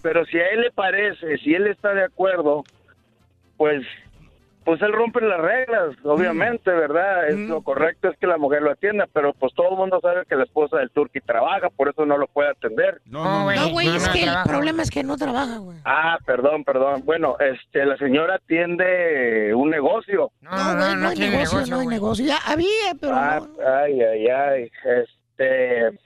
Pero 0.01 0.25
si 0.25 0.37
a 0.39 0.47
él 0.47 0.61
le 0.61 0.71
parece, 0.71 1.37
si 1.37 1.53
él 1.53 1.67
está 1.67 1.93
de 1.93 2.03
acuerdo, 2.03 2.63
pues 3.55 3.85
pues 4.69 4.83
él 4.83 4.93
rompe 4.93 5.19
las 5.21 5.39
reglas, 5.41 5.95
obviamente, 6.03 6.69
¿verdad? 6.69 7.27
Es 7.27 7.39
lo 7.39 7.63
correcto 7.63 8.09
es 8.09 8.17
que 8.19 8.27
la 8.27 8.37
mujer 8.37 8.61
lo 8.61 8.69
atienda, 8.69 9.07
pero 9.11 9.33
pues 9.33 9.51
todo 9.55 9.71
el 9.71 9.77
mundo 9.77 9.99
sabe 9.99 10.27
que 10.29 10.35
la 10.35 10.43
esposa 10.43 10.77
del 10.77 10.91
turqui 10.91 11.21
trabaja, 11.21 11.71
por 11.71 11.89
eso 11.89 12.05
no 12.05 12.19
lo 12.19 12.27
puede 12.27 12.51
atender. 12.51 13.01
No, 13.05 13.45
güey, 13.71 13.87
es 13.87 14.07
que 14.09 14.25
el 14.25 14.35
problema 14.45 14.83
es 14.83 14.91
que 14.91 15.03
no 15.03 15.17
trabaja, 15.17 15.57
güey. 15.57 15.79
Ah, 15.85 16.19
perdón, 16.23 16.63
perdón. 16.63 17.01
Bueno, 17.03 17.35
este, 17.39 17.83
la 17.83 17.97
señora 17.97 18.35
atiende 18.35 19.55
un 19.55 19.71
negocio. 19.71 20.29
No, 20.41 20.51
güey, 20.51 20.95
no, 20.97 21.07
hay 21.07 21.17
negocio, 21.17 21.65
no 21.67 21.79
hay 21.79 21.87
negocio. 21.87 22.25
Ya 22.27 22.37
había, 22.45 22.93
pero 23.01 23.15
Ah, 23.15 23.41
Ay, 23.85 23.99
ay, 24.03 24.27
ay. 24.27 24.71
Este, 24.85 25.97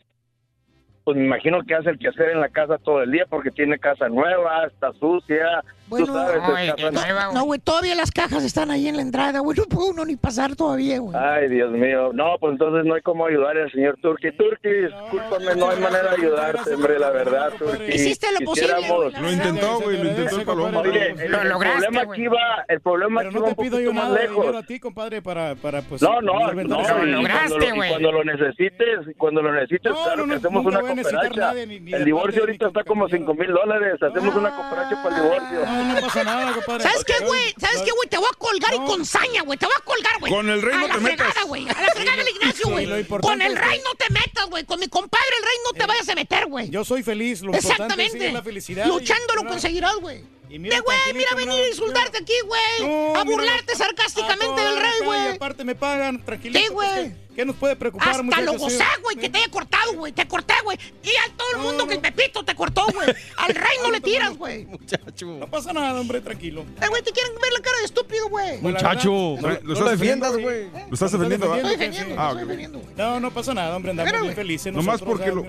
pues 1.03 1.17
me 1.17 1.25
imagino 1.25 1.61
que 1.63 1.75
hace 1.75 1.89
el 1.89 1.99
quehacer 1.99 2.29
en 2.29 2.39
la 2.39 2.47
casa 2.47 2.77
todo 2.77 3.01
el 3.03 3.11
día 3.11 3.25
porque 3.29 3.51
tiene 3.51 3.77
casa 3.77 4.07
nueva, 4.07 4.67
está 4.67 4.93
sucia. 4.93 5.61
Bueno, 6.01 6.13
sabes, 6.13 7.33
no, 7.33 7.43
güey, 7.45 7.59
todavía 7.59 7.95
las 7.95 8.11
cajas 8.11 8.43
están 8.43 8.71
ahí 8.71 8.87
en 8.87 8.95
la 8.95 9.01
entrada, 9.01 9.39
güey. 9.39 9.57
No 9.57 9.65
puede 9.65 9.89
uno 9.91 10.05
ni 10.05 10.15
pasar 10.15 10.55
todavía, 10.55 10.99
güey. 10.99 11.15
Ay, 11.17 11.49
Dios 11.49 11.71
mío. 11.71 12.11
No, 12.13 12.35
pues 12.39 12.53
entonces 12.53 12.85
no 12.85 12.95
hay 12.95 13.01
cómo 13.01 13.25
ayudar 13.25 13.57
al 13.57 13.71
señor 13.71 13.97
Turki. 14.01 14.31
Turki, 14.31 14.69
discúlpame, 14.69 15.55
no 15.55 15.69
hay 15.69 15.79
manera 15.79 16.09
de 16.11 16.15
ayudarte, 16.17 16.73
hombre, 16.75 16.99
la 16.99 17.09
verdad, 17.11 17.51
Turki. 17.57 17.83
Hiciste 17.93 18.27
lo 18.39 18.45
posible, 18.45 18.73
güey, 18.87 19.11
Lo 19.21 19.31
intentó, 19.31 19.79
güey, 19.81 19.97
lo 20.03 20.09
intentó 20.09 20.39
el 20.39 20.45
Paloma. 20.45 20.79
Oye, 20.79 21.11
el, 21.11 21.31
Lo 21.31 21.41
el 21.41 21.49
lograste, 21.49 21.79
problema 21.87 22.03
güey. 22.05 22.19
aquí 22.19 22.27
va, 22.27 22.65
el 22.67 22.81
problema 22.81 23.19
Pero 23.21 23.29
aquí 23.29 23.35
no 23.37 23.41
va 23.43 23.47
te 23.47 23.51
un 23.51 23.55
pido 23.63 23.71
poquito 23.77 23.79
yo 23.81 23.93
más 23.93 24.03
nada 24.05 24.15
de 24.15 24.21
lejos. 24.23 24.37
dinero 24.41 24.57
a 24.57 24.63
ti, 24.63 24.79
compadre, 24.79 25.21
para, 25.21 25.55
para 25.55 25.81
pues... 25.81 26.01
No, 26.01 26.21
no, 26.21 26.39
no, 26.47 26.55
vender 26.55 26.77
y 26.77 26.81
esa- 26.81 26.93
cuando, 26.93 28.11
lo, 28.11 28.23
lo 28.23 28.23
necesites, 28.23 28.99
cuando 29.17 29.41
lo 29.41 29.53
necesites, 29.53 29.91
claro 29.93 30.25
que 30.25 30.33
hacemos 30.35 30.65
una 30.65 30.79
cooperacha. 30.81 31.53
el 31.53 32.05
divorcio 32.05 32.41
ahorita 32.41 32.67
está 32.67 32.83
como 32.83 33.07
5 33.07 33.33
mil 33.33 33.51
dólares, 33.53 34.01
hacemos 34.01 34.35
una 34.35 34.55
cooperacha 34.55 35.03
para 35.03 35.15
el 35.17 35.23
divorcio. 35.23 35.59
No, 35.83 35.93
no 35.93 36.01
pasa 36.01 36.23
nada, 36.23 36.53
compadre. 36.53 36.83
¿Sabes 36.83 37.03
qué, 37.05 37.25
güey? 37.25 37.53
¿Sabes 37.59 37.81
qué, 37.81 37.91
güey? 37.91 38.09
Te 38.09 38.17
voy 38.17 38.27
a 38.31 38.35
colgar 38.37 38.73
y 38.73 38.77
con 38.77 39.05
saña, 39.05 39.41
güey. 39.43 39.57
Te 39.59 39.65
voy 39.65 39.75
a 39.77 39.83
colgar, 39.83 40.19
güey. 40.19 40.31
Con 40.33 40.49
el 40.49 40.61
rey 40.61 40.75
a 40.75 40.77
no 40.79 40.87
te 40.87 40.97
metas. 40.99 41.27
fregada, 41.27 41.43
güey. 41.47 41.63
A 41.69 41.81
la 41.81 41.91
fregada 41.93 42.17
del 42.17 42.29
Ignacio, 42.29 42.69
güey. 42.69 43.05
con 43.21 43.41
el 43.41 43.55
rey 43.55 43.79
no 43.83 43.93
te 43.95 44.11
metas, 44.13 44.45
güey. 44.49 44.63
Con 44.65 44.79
mi 44.79 44.87
compadre 44.87 45.25
el 45.39 45.45
rey 45.45 45.55
no 45.65 45.79
te 45.79 45.85
vayas 45.85 46.09
a 46.09 46.15
meter, 46.15 46.45
güey. 46.47 46.69
Yo 46.69 46.83
soy 46.85 47.03
feliz, 47.03 47.41
lo 47.41 47.51
sí 47.53 47.59
Exactamente. 47.59 48.27
es 48.27 48.33
la 48.33 48.43
felicidad. 48.43 48.85
y- 48.85 48.89
Luchando 48.89 49.33
lo 49.35 49.45
conseguirás, 49.45 49.95
güey. 49.95 50.23
De 50.49 50.59
güey, 50.59 50.97
mira 51.15 51.33
venir 51.35 51.63
a 51.63 51.67
insultarte 51.67 52.19
aquí, 52.19 52.33
güey. 52.45 52.61
No, 52.87 53.15
a 53.19 53.23
mira, 53.25 53.37
burlarte 53.37 53.75
sarcásticamente 53.75 54.61
del 54.61 54.77
rey, 54.77 54.91
Y 55.01 55.03
güey. 55.05 55.27
aparte 55.29 55.63
me 55.63 55.73
pagan, 55.73 56.23
tranquilito. 56.23 56.59
Sí, 56.59 56.71
güey. 56.71 57.15
¿Qué, 57.35 57.45
nos 57.45 57.55
puede 57.55 57.75
preocupar, 57.75 58.09
Hasta 58.09 58.23
muchachos? 58.23 58.45
lo 58.45 58.57
gocé, 58.57 58.83
güey, 59.01 59.15
que 59.15 59.29
te 59.29 59.37
haya 59.39 59.47
cortado, 59.49 59.93
güey. 59.93 60.11
Te 60.13 60.27
corté, 60.27 60.53
güey. 60.63 60.77
Y 61.03 61.09
a 61.09 61.35
todo 61.35 61.47
el 61.55 61.57
mundo 61.59 61.87
que 61.87 61.97
Pepito 61.99 62.43
te 62.45 62.55
cortó, 62.55 62.85
güey. 62.93 63.07
Al 63.37 63.55
rey 63.55 63.77
no 63.81 63.91
le 63.91 64.01
tiras, 64.01 64.37
güey. 64.37 64.65
Muchacho. 64.65 65.25
No 65.39 65.47
pasa 65.47 65.73
nada, 65.73 65.99
hombre, 65.99 66.21
tranquilo. 66.21 66.65
Eh, 66.81 66.87
güey, 66.87 67.01
te 67.01 67.11
quieren 67.11 67.33
ver 67.41 67.51
la 67.53 67.59
cara 67.61 67.77
de 67.79 67.85
estúpido, 67.85 68.29
güey. 68.29 68.59
Muchacho, 68.61 69.09
no, 69.41 69.47
lo 69.63 69.73
estás 69.73 69.91
defiendas, 69.91 70.33
defendiendo, 70.33 70.39
güey. 70.41 70.69
Lo 70.89 70.93
estás 70.93 71.11
No, 71.13 71.17
defendiendo, 71.19 71.49
¿va? 71.49 71.55
estoy 71.57 71.71
defendiendo, 71.71 72.15
Ah, 72.17 72.27
estoy 72.27 72.35
ok. 72.43 72.47
defendiendo, 72.47 72.79
güey. 72.79 72.95
No, 72.95 73.19
no 73.19 73.31
pasa 73.31 73.53
nada, 73.53 73.75
hombre, 73.75 73.91
andamos 73.91 74.11
bien 74.11 74.23
güey. 74.25 74.35
felices. 74.35 74.73
Nomás 74.73 75.01
porque 75.01 75.29
ah, 75.29 75.33
lo-. 75.33 75.41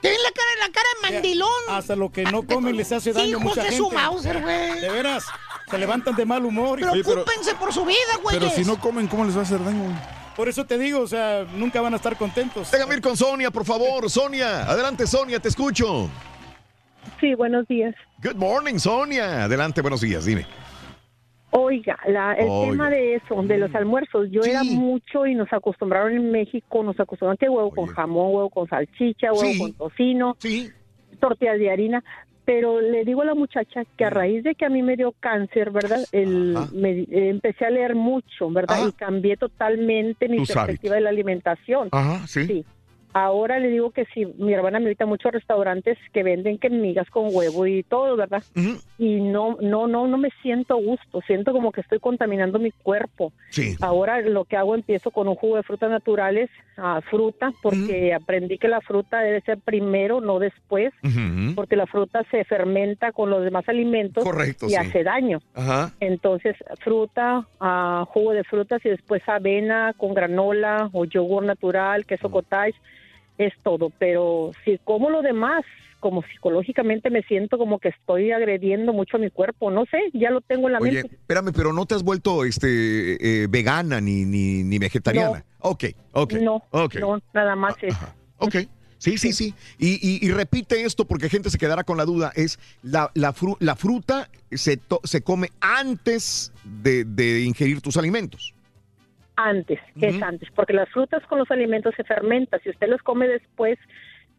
Tienen 0.00 0.22
la 0.22 0.30
cara, 0.32 0.66
la 0.66 0.72
cara 0.72 0.88
de 1.02 1.12
mandilón. 1.12 1.48
Hasta 1.70 1.94
lo 1.96 2.10
que 2.10 2.24
no 2.24 2.42
comen 2.44 2.76
les 2.76 2.90
hace 2.92 3.12
daño 3.12 3.24
a 3.24 3.28
Hijos 3.30 3.42
mucha 3.42 3.62
de 3.62 3.68
gente. 3.70 3.76
su 3.78 3.90
Mauser, 3.90 4.40
güey. 4.42 4.80
De 4.80 4.88
veras, 4.90 5.24
se 5.70 5.78
levantan 5.78 6.14
de 6.16 6.24
mal 6.24 6.44
humor. 6.44 6.78
y- 6.80 6.82
Preocúpense 6.82 7.54
por 7.56 7.72
su 7.72 7.84
vida, 7.84 7.96
güey. 8.22 8.38
Pero 8.38 8.50
si 8.50 8.64
no 8.64 8.80
comen, 8.80 9.06
¿cómo 9.08 9.24
les 9.24 9.34
va 9.36 9.40
a 9.40 9.42
hacer 9.44 9.62
daño? 9.64 9.82
güey? 9.84 10.21
Por 10.36 10.48
eso 10.48 10.64
te 10.64 10.78
digo, 10.78 11.00
o 11.00 11.06
sea, 11.06 11.44
nunca 11.56 11.80
van 11.80 11.92
a 11.92 11.96
estar 11.96 12.16
contentos. 12.16 12.70
Déjame 12.70 12.94
ir 12.94 13.02
con 13.02 13.16
Sonia, 13.16 13.50
por 13.50 13.64
favor. 13.64 14.08
Sonia, 14.08 14.62
adelante, 14.62 15.06
Sonia, 15.06 15.38
te 15.40 15.48
escucho. 15.48 16.08
Sí, 17.20 17.34
buenos 17.34 17.68
días. 17.68 17.94
Good 18.22 18.36
morning, 18.36 18.78
Sonia. 18.78 19.44
Adelante, 19.44 19.82
buenos 19.82 20.00
días, 20.00 20.24
dime. 20.24 20.46
Oiga, 21.50 21.98
la- 22.08 22.32
el 22.32 22.48
Oiga. 22.48 22.70
tema 22.72 22.90
de 22.90 23.16
eso, 23.16 23.42
de 23.42 23.58
los 23.58 23.74
almuerzos, 23.74 24.28
yo 24.30 24.40
era 24.42 24.62
mucho 24.64 25.26
y 25.26 25.34
nos 25.34 25.52
acostumbraron 25.52 26.12
en 26.14 26.30
México, 26.32 26.82
nos 26.82 26.98
acostumbraron 26.98 27.36
que 27.36 27.50
huevo 27.50 27.70
con 27.70 27.86
jamón, 27.88 28.34
huevo 28.34 28.48
con 28.48 28.66
salchicha, 28.68 29.32
huevo 29.32 29.44
Sí. 29.52 29.58
con 29.58 29.72
tocino, 29.74 30.36
tortillas 31.20 31.58
de 31.58 31.70
harina, 31.70 32.02
pero 32.44 32.80
le 32.80 33.04
digo 33.04 33.22
a 33.22 33.26
la 33.26 33.34
muchacha 33.34 33.82
que 33.96 34.04
a 34.04 34.10
Mm. 34.10 34.14
raíz 34.14 34.44
de 34.44 34.54
que 34.54 34.64
a 34.64 34.68
mí 34.68 34.82
me 34.82 34.96
dio 34.96 35.12
cáncer, 35.20 35.70
¿verdad? 35.70 36.04
El, 36.12 36.68
me- 36.72 37.00
eh, 37.02 37.28
empecé 37.28 37.64
a 37.66 37.70
leer 37.70 37.94
mucho, 37.94 38.50
¿verdad? 38.50 38.86
Y 38.88 38.92
cambié 38.92 39.36
totalmente 39.36 40.28
mi 40.28 40.38
Tus 40.38 40.48
perspectiva 40.48 40.96
de 40.96 41.00
la 41.02 41.10
alimentación. 41.10 41.88
Ajá, 41.92 42.26
sí. 42.26 42.64
Ahora 43.14 43.58
le 43.58 43.68
digo 43.68 43.90
que 43.90 44.06
si 44.14 44.24
mi 44.24 44.54
hermana 44.54 44.78
me 44.78 44.84
invita 44.86 45.04
a 45.04 45.06
muchos 45.06 45.30
restaurantes 45.32 45.98
que 46.14 46.22
venden 46.22 46.56
que 46.58 46.70
migas 46.70 47.08
con 47.10 47.28
huevo 47.34 47.66
y 47.66 47.82
todo, 47.82 48.16
¿verdad? 48.16 48.42
Y 49.02 49.20
no, 49.20 49.56
no, 49.60 49.88
no, 49.88 50.06
no 50.06 50.16
me 50.16 50.28
siento 50.42 50.74
a 50.74 50.80
gusto. 50.80 51.22
Siento 51.26 51.50
como 51.50 51.72
que 51.72 51.80
estoy 51.80 51.98
contaminando 51.98 52.60
mi 52.60 52.70
cuerpo. 52.70 53.32
Sí. 53.50 53.74
Ahora 53.80 54.20
lo 54.20 54.44
que 54.44 54.56
hago 54.56 54.76
empiezo 54.76 55.10
con 55.10 55.26
un 55.26 55.34
jugo 55.34 55.56
de 55.56 55.64
frutas 55.64 55.90
naturales, 55.90 56.48
ah, 56.76 57.00
fruta, 57.10 57.52
porque 57.62 58.14
aprendí 58.14 58.58
que 58.58 58.68
la 58.68 58.80
fruta 58.80 59.18
debe 59.18 59.40
ser 59.40 59.58
primero, 59.58 60.20
no 60.20 60.38
después, 60.38 60.92
porque 61.56 61.74
la 61.74 61.86
fruta 61.86 62.22
se 62.30 62.44
fermenta 62.44 63.10
con 63.10 63.28
los 63.28 63.42
demás 63.42 63.68
alimentos 63.68 64.22
Correcto, 64.22 64.66
y 64.66 64.70
sí. 64.70 64.76
hace 64.76 65.02
daño. 65.02 65.40
Ajá. 65.52 65.90
Entonces, 65.98 66.54
fruta, 66.78 67.44
ah, 67.58 68.04
jugo 68.06 68.34
de 68.34 68.44
frutas 68.44 68.86
y 68.86 68.88
después 68.88 69.20
avena 69.28 69.94
con 69.96 70.14
granola 70.14 70.90
o 70.92 71.06
yogur 71.06 71.42
natural, 71.42 72.06
queso 72.06 72.30
cottage, 72.30 72.76
es 73.36 73.52
todo. 73.64 73.90
Pero 73.98 74.52
si 74.64 74.78
como 74.84 75.10
lo 75.10 75.22
demás, 75.22 75.64
como 76.02 76.22
psicológicamente 76.24 77.08
me 77.08 77.22
siento 77.22 77.56
como 77.56 77.78
que 77.78 77.88
estoy 77.88 78.30
agrediendo 78.32 78.92
mucho 78.92 79.16
a 79.16 79.20
mi 79.20 79.30
cuerpo, 79.30 79.70
no 79.70 79.84
sé, 79.86 79.98
ya 80.12 80.30
lo 80.30 80.42
tengo 80.42 80.66
en 80.66 80.74
la 80.74 80.78
Oye, 80.80 80.92
mente. 81.04 81.14
espérame, 81.14 81.52
pero 81.56 81.72
no 81.72 81.86
te 81.86 81.94
has 81.94 82.02
vuelto 82.02 82.44
este 82.44 82.66
eh, 83.44 83.46
vegana 83.48 84.00
ni, 84.02 84.24
ni, 84.26 84.62
ni 84.64 84.78
vegetariana. 84.78 85.44
Ok, 85.60 85.84
ok. 86.12 86.32
No, 86.34 86.62
ok. 86.70 86.96
no, 86.96 87.22
nada 87.32 87.56
más 87.56 87.74
eso. 87.80 87.96
Ok. 88.36 88.56
Sí, 88.98 89.18
sí, 89.18 89.32
sí. 89.32 89.54
Y, 89.78 89.94
y- 90.06 90.18
y 90.24 90.30
repite 90.30 90.82
esto 90.84 91.04
porque 91.06 91.28
gente 91.28 91.50
se 91.50 91.58
quedará 91.58 91.82
con 91.82 91.96
la 91.96 92.04
duda. 92.04 92.30
Es 92.36 92.58
la, 92.84 93.10
la, 93.14 93.32
fru- 93.34 93.56
la 93.58 93.74
fruta 93.74 94.28
se, 94.50 94.76
to- 94.76 95.00
se 95.02 95.22
come 95.22 95.48
antes 95.60 96.52
de, 96.64 97.04
de 97.04 97.40
ingerir 97.42 97.80
tus 97.80 97.96
alimentos. 97.96 98.54
Antes, 99.34 99.80
es 100.00 100.22
antes, 100.22 100.50
porque 100.54 100.72
las 100.74 100.88
frutas 100.90 101.22
con 101.26 101.38
los 101.38 101.50
alimentos 101.50 101.94
se 101.96 102.04
fermentan. 102.04 102.60
Si 102.62 102.68
usted 102.70 102.86
los 102.88 103.02
come 103.02 103.26
después, 103.26 103.78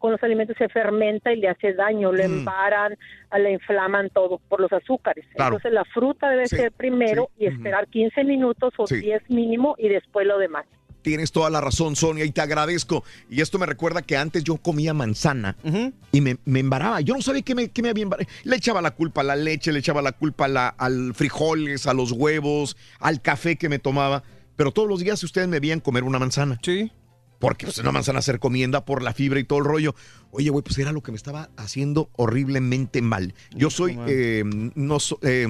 con 0.04 0.12
los 0.12 0.22
alimentos 0.22 0.54
se 0.58 0.68
fermenta 0.68 1.32
y 1.32 1.36
le 1.40 1.48
hace 1.48 1.72
daño, 1.72 2.12
le 2.12 2.28
Mm. 2.28 2.32
embaran, 2.40 2.94
le 3.38 3.52
inflaman 3.52 4.10
todo 4.10 4.38
por 4.50 4.60
los 4.60 4.70
azúcares. 4.70 5.24
Claro. 5.34 5.54
Entonces 5.56 5.72
la 5.72 5.82
fruta 5.86 6.28
debe 6.28 6.46
Sí, 6.46 6.56
ser 6.56 6.72
primero 6.72 7.30
y 7.38 7.46
esperar 7.46 7.86
15 7.88 8.22
minutos 8.22 8.74
o 8.76 8.86
Sí. 8.86 8.96
10 8.96 9.22
mínimo 9.30 9.76
y 9.78 9.88
después 9.88 10.26
lo 10.26 10.36
demás. 10.36 10.66
Tienes 11.00 11.32
toda 11.32 11.48
la 11.48 11.62
razón, 11.62 11.96
Sonia, 11.96 12.26
y 12.26 12.32
te 12.32 12.42
agradezco. 12.42 13.02
Y 13.30 13.40
esto 13.40 13.58
me 13.58 13.64
recuerda 13.64 14.02
que 14.02 14.18
antes 14.18 14.44
yo 14.44 14.58
comía 14.58 14.92
manzana 14.92 15.56
y 16.12 16.20
me, 16.20 16.36
me 16.44 16.60
embaraba. 16.60 17.00
Yo 17.00 17.14
no 17.14 17.22
sabía 17.22 17.40
qué 17.40 17.54
me, 17.54 17.70
qué 17.70 17.80
me 17.80 17.88
había 17.88 18.02
embarado. 18.02 18.28
Le 18.44 18.56
echaba 18.56 18.82
la 18.82 18.90
culpa 18.90 19.22
a 19.22 19.24
la 19.24 19.36
leche, 19.36 19.72
le 19.72 19.78
echaba 19.78 20.02
la 20.02 20.12
culpa 20.12 20.44
a 20.44 20.48
la- 20.48 20.68
al 20.68 21.14
frijoles, 21.14 21.86
a 21.86 21.94
los 21.94 22.12
huevos, 22.12 22.76
al 23.00 23.22
café 23.22 23.56
que 23.56 23.70
me 23.70 23.78
tomaba. 23.78 24.22
Pero 24.56 24.70
todos 24.70 24.86
los 24.86 25.00
días 25.00 25.22
ustedes 25.24 25.48
me 25.48 25.60
veían 25.60 25.80
comer 25.80 26.04
una 26.04 26.18
manzana. 26.18 26.58
Sí. 26.62 26.92
Porque 27.38 27.66
pues, 27.66 27.78
una 27.78 27.92
manzana 27.92 28.22
se 28.22 28.32
recomienda 28.32 28.84
por 28.84 29.02
la 29.02 29.12
fibra 29.12 29.38
y 29.40 29.44
todo 29.44 29.58
el 29.58 29.64
rollo. 29.66 29.94
Oye, 30.30 30.50
güey, 30.50 30.62
pues 30.64 30.78
era 30.78 30.92
lo 30.92 31.02
que 31.02 31.12
me 31.12 31.16
estaba 31.16 31.50
haciendo 31.56 32.08
horriblemente 32.16 33.02
mal. 33.02 33.34
Yo 33.54 33.70
soy, 33.70 33.98
eh, 34.06 34.42
no 34.74 35.00
so- 35.00 35.18
eh, 35.22 35.46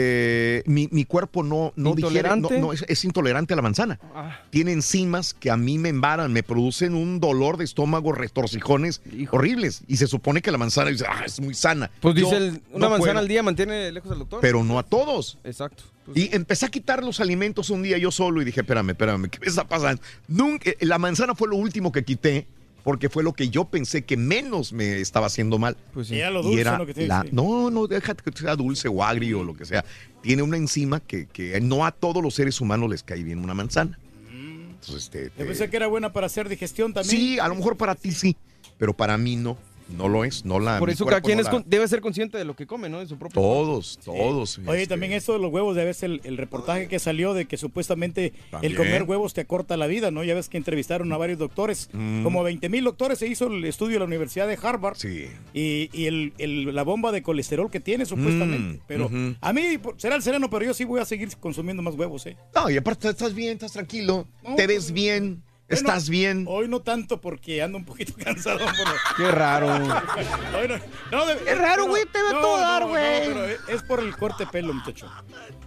eh, 0.00 0.62
mi, 0.66 0.88
mi 0.92 1.04
cuerpo 1.04 1.42
no, 1.42 1.72
no 1.76 1.94
digiere, 1.94 2.28
no, 2.28 2.36
¿Intolerante? 2.36 2.60
no, 2.60 2.72
es, 2.72 2.84
es 2.88 3.04
intolerante 3.04 3.52
a 3.54 3.56
la 3.56 3.62
manzana. 3.62 3.98
Ah. 4.14 4.40
Tiene 4.50 4.72
enzimas 4.72 5.34
que 5.34 5.50
a 5.50 5.56
mí 5.56 5.78
me 5.78 5.88
embaran, 5.88 6.32
me 6.32 6.42
producen 6.42 6.94
un 6.94 7.20
dolor 7.20 7.56
de 7.56 7.64
estómago, 7.64 8.12
retorcijones 8.12 9.00
horribles. 9.30 9.82
Y 9.88 9.96
se 9.96 10.06
supone 10.06 10.40
que 10.42 10.50
la 10.50 10.58
manzana 10.58 10.90
dice, 10.90 11.04
ah, 11.08 11.22
es 11.26 11.40
muy 11.40 11.54
sana. 11.54 11.90
Pues 12.00 12.14
Yo 12.14 12.26
dice, 12.26 12.36
el- 12.36 12.62
una 12.72 12.88
manzana 12.88 12.98
puedo. 12.98 13.18
al 13.18 13.28
día 13.28 13.42
mantiene 13.42 13.90
lejos 13.92 14.12
al 14.12 14.18
doctor. 14.20 14.40
Pero 14.40 14.62
no 14.64 14.78
a 14.78 14.82
todos. 14.82 15.38
Exacto. 15.44 15.82
Y 16.14 16.34
empecé 16.34 16.64
a 16.64 16.70
quitar 16.70 17.04
los 17.04 17.20
alimentos 17.20 17.68
un 17.68 17.82
día 17.82 17.98
yo 17.98 18.10
solo 18.10 18.40
y 18.40 18.44
dije, 18.46 18.60
espérame, 18.60 18.90
espérame, 18.90 19.28
¿qué 19.28 19.38
me 19.40 19.46
está 19.46 19.68
pasando? 19.68 20.00
Nunca, 20.26 20.70
la 20.80 20.98
manzana 20.98 21.34
fue 21.34 21.48
lo 21.48 21.56
último 21.56 21.92
que 21.92 22.02
quité 22.02 22.46
porque 22.88 23.10
fue 23.10 23.22
lo 23.22 23.34
que 23.34 23.50
yo 23.50 23.66
pensé 23.66 24.06
que 24.06 24.16
menos 24.16 24.72
me 24.72 24.98
estaba 24.98 25.26
haciendo 25.26 25.58
mal. 25.58 25.76
sí. 26.02 26.14
Y 26.14 26.20
era 26.20 26.30
lo 26.30 26.40
Y 26.40 26.56
dulce, 26.64 27.06
la- 27.06 27.20
sí. 27.20 27.28
no, 27.32 27.68
no, 27.70 27.86
déjate 27.86 28.22
que 28.22 28.34
sea 28.38 28.56
dulce 28.56 28.88
o 28.88 29.04
agrio 29.04 29.40
o 29.40 29.44
lo 29.44 29.54
que 29.54 29.66
sea. 29.66 29.84
Tiene 30.22 30.40
una 30.42 30.56
enzima 30.56 30.98
que, 30.98 31.26
que 31.26 31.60
no 31.60 31.84
a 31.84 31.90
todos 31.92 32.22
los 32.22 32.32
seres 32.34 32.62
humanos 32.62 32.88
les 32.88 33.02
cae 33.02 33.22
bien 33.22 33.40
una 33.40 33.52
manzana. 33.52 33.98
Entonces, 34.32 35.02
este, 35.04 35.24
Yo 35.24 35.30
te- 35.36 35.44
pensé 35.44 35.68
que 35.68 35.76
era 35.76 35.86
buena 35.86 36.14
para 36.14 36.28
hacer 36.28 36.48
digestión 36.48 36.94
también. 36.94 37.14
sí, 37.14 37.38
a 37.38 37.46
lo 37.48 37.56
mejor 37.56 37.76
para 37.76 37.94
ti 37.94 38.10
sí, 38.10 38.34
pero 38.78 38.94
para 38.96 39.18
mí 39.18 39.36
no. 39.36 39.58
No 39.88 40.08
lo 40.08 40.24
es, 40.24 40.44
no 40.44 40.60
la. 40.60 40.78
Por 40.78 40.90
eso 40.90 41.06
cada 41.06 41.20
quien 41.22 41.38
no 41.38 41.42
es 41.42 41.52
la- 41.52 41.62
debe 41.66 41.88
ser 41.88 42.00
consciente 42.00 42.36
de 42.36 42.44
lo 42.44 42.54
que 42.54 42.66
come, 42.66 42.88
¿no? 42.88 42.98
De 43.00 43.06
su 43.06 43.16
propio 43.18 43.40
Todos, 43.40 43.98
todos. 44.04 44.58
Oye, 44.66 44.82
este, 44.82 44.88
también 44.94 45.12
esto 45.12 45.32
de 45.32 45.38
los 45.38 45.50
huevos, 45.52 45.76
ya 45.76 45.84
ves 45.84 46.02
el, 46.02 46.20
el 46.24 46.36
reportaje 46.36 46.88
que 46.88 46.98
salió 46.98 47.32
de 47.32 47.46
que 47.46 47.56
supuestamente 47.56 48.32
También. 48.50 48.72
el 48.72 48.76
comer 48.78 49.02
huevos 49.04 49.32
te 49.34 49.40
acorta 49.40 49.76
la 49.76 49.86
vida, 49.86 50.10
¿no? 50.10 50.22
Ya 50.24 50.34
ves 50.34 50.48
que 50.48 50.58
entrevistaron 50.58 51.12
a 51.12 51.16
varios 51.16 51.38
doctores, 51.38 51.88
Mm. 51.92 52.22
como 52.22 52.42
20 52.42 52.68
mil 52.68 52.84
doctores 52.84 53.18
se 53.18 53.26
hizo 53.28 53.46
el 53.46 53.64
estudio 53.64 53.94
de 53.94 53.98
la 54.00 54.04
Universidad 54.04 54.46
de 54.46 54.58
Harvard. 54.62 54.96
Sí. 54.96 55.26
Y, 55.54 55.88
y 55.92 56.06
el, 56.06 56.32
el- 56.38 56.74
la 56.74 56.82
bomba 56.82 57.10
de 57.12 57.22
colesterol 57.22 57.70
que 57.70 57.80
tiene 57.80 58.04
supuestamente. 58.04 58.78
Mm, 58.78 58.80
pero 58.86 59.10
a 59.40 59.52
mí 59.52 59.62
será 59.96 60.16
el 60.16 60.22
sereno, 60.22 60.50
pero 60.50 60.64
yo 60.66 60.74
sí 60.74 60.84
voy 60.84 61.00
a 61.00 61.04
seguir 61.06 61.28
consumiendo 61.38 61.82
más 61.82 61.94
huevos, 61.94 62.26
¿eh? 62.26 62.36
No, 62.54 62.68
y 62.68 62.76
aparte 62.76 63.08
estás 63.08 63.34
bien, 63.34 63.52
estás 63.54 63.72
tranquilo, 63.72 64.26
No, 64.46 64.54
te 64.54 64.66
ves 64.66 64.92
bien, 64.92 65.08
Bueno, 65.28 65.42
estás 65.68 66.08
bien. 66.08 66.44
Hoy 66.48 66.68
no 66.68 66.80
tanto 66.80 67.20
porque 67.20 67.62
ando 67.62 67.78
un 67.78 67.84
poquito 67.84 68.12
cansado. 68.24 68.60
Qué 69.16 69.30
raro. 69.30 69.68
Hoy 69.74 70.68
no, 70.68 70.78
no, 71.12 71.26
de- 71.26 71.36
Qué 71.44 71.54
raro, 71.54 71.82
pero- 71.82 71.88
güey, 71.88 72.04
te 72.06 72.18
veo 72.22 72.32
no, 72.32 72.40
todo 72.40 72.56
no, 72.56 72.62
dar, 72.62 72.82
no, 72.82 72.88
güey. 72.88 73.26
pero 73.26 73.44
es 73.68 73.82
por 73.82 74.00
el 74.00 74.16
corte 74.16 74.44
de 74.44 74.50
pelo, 74.50 74.72
muchacho. 74.72 75.10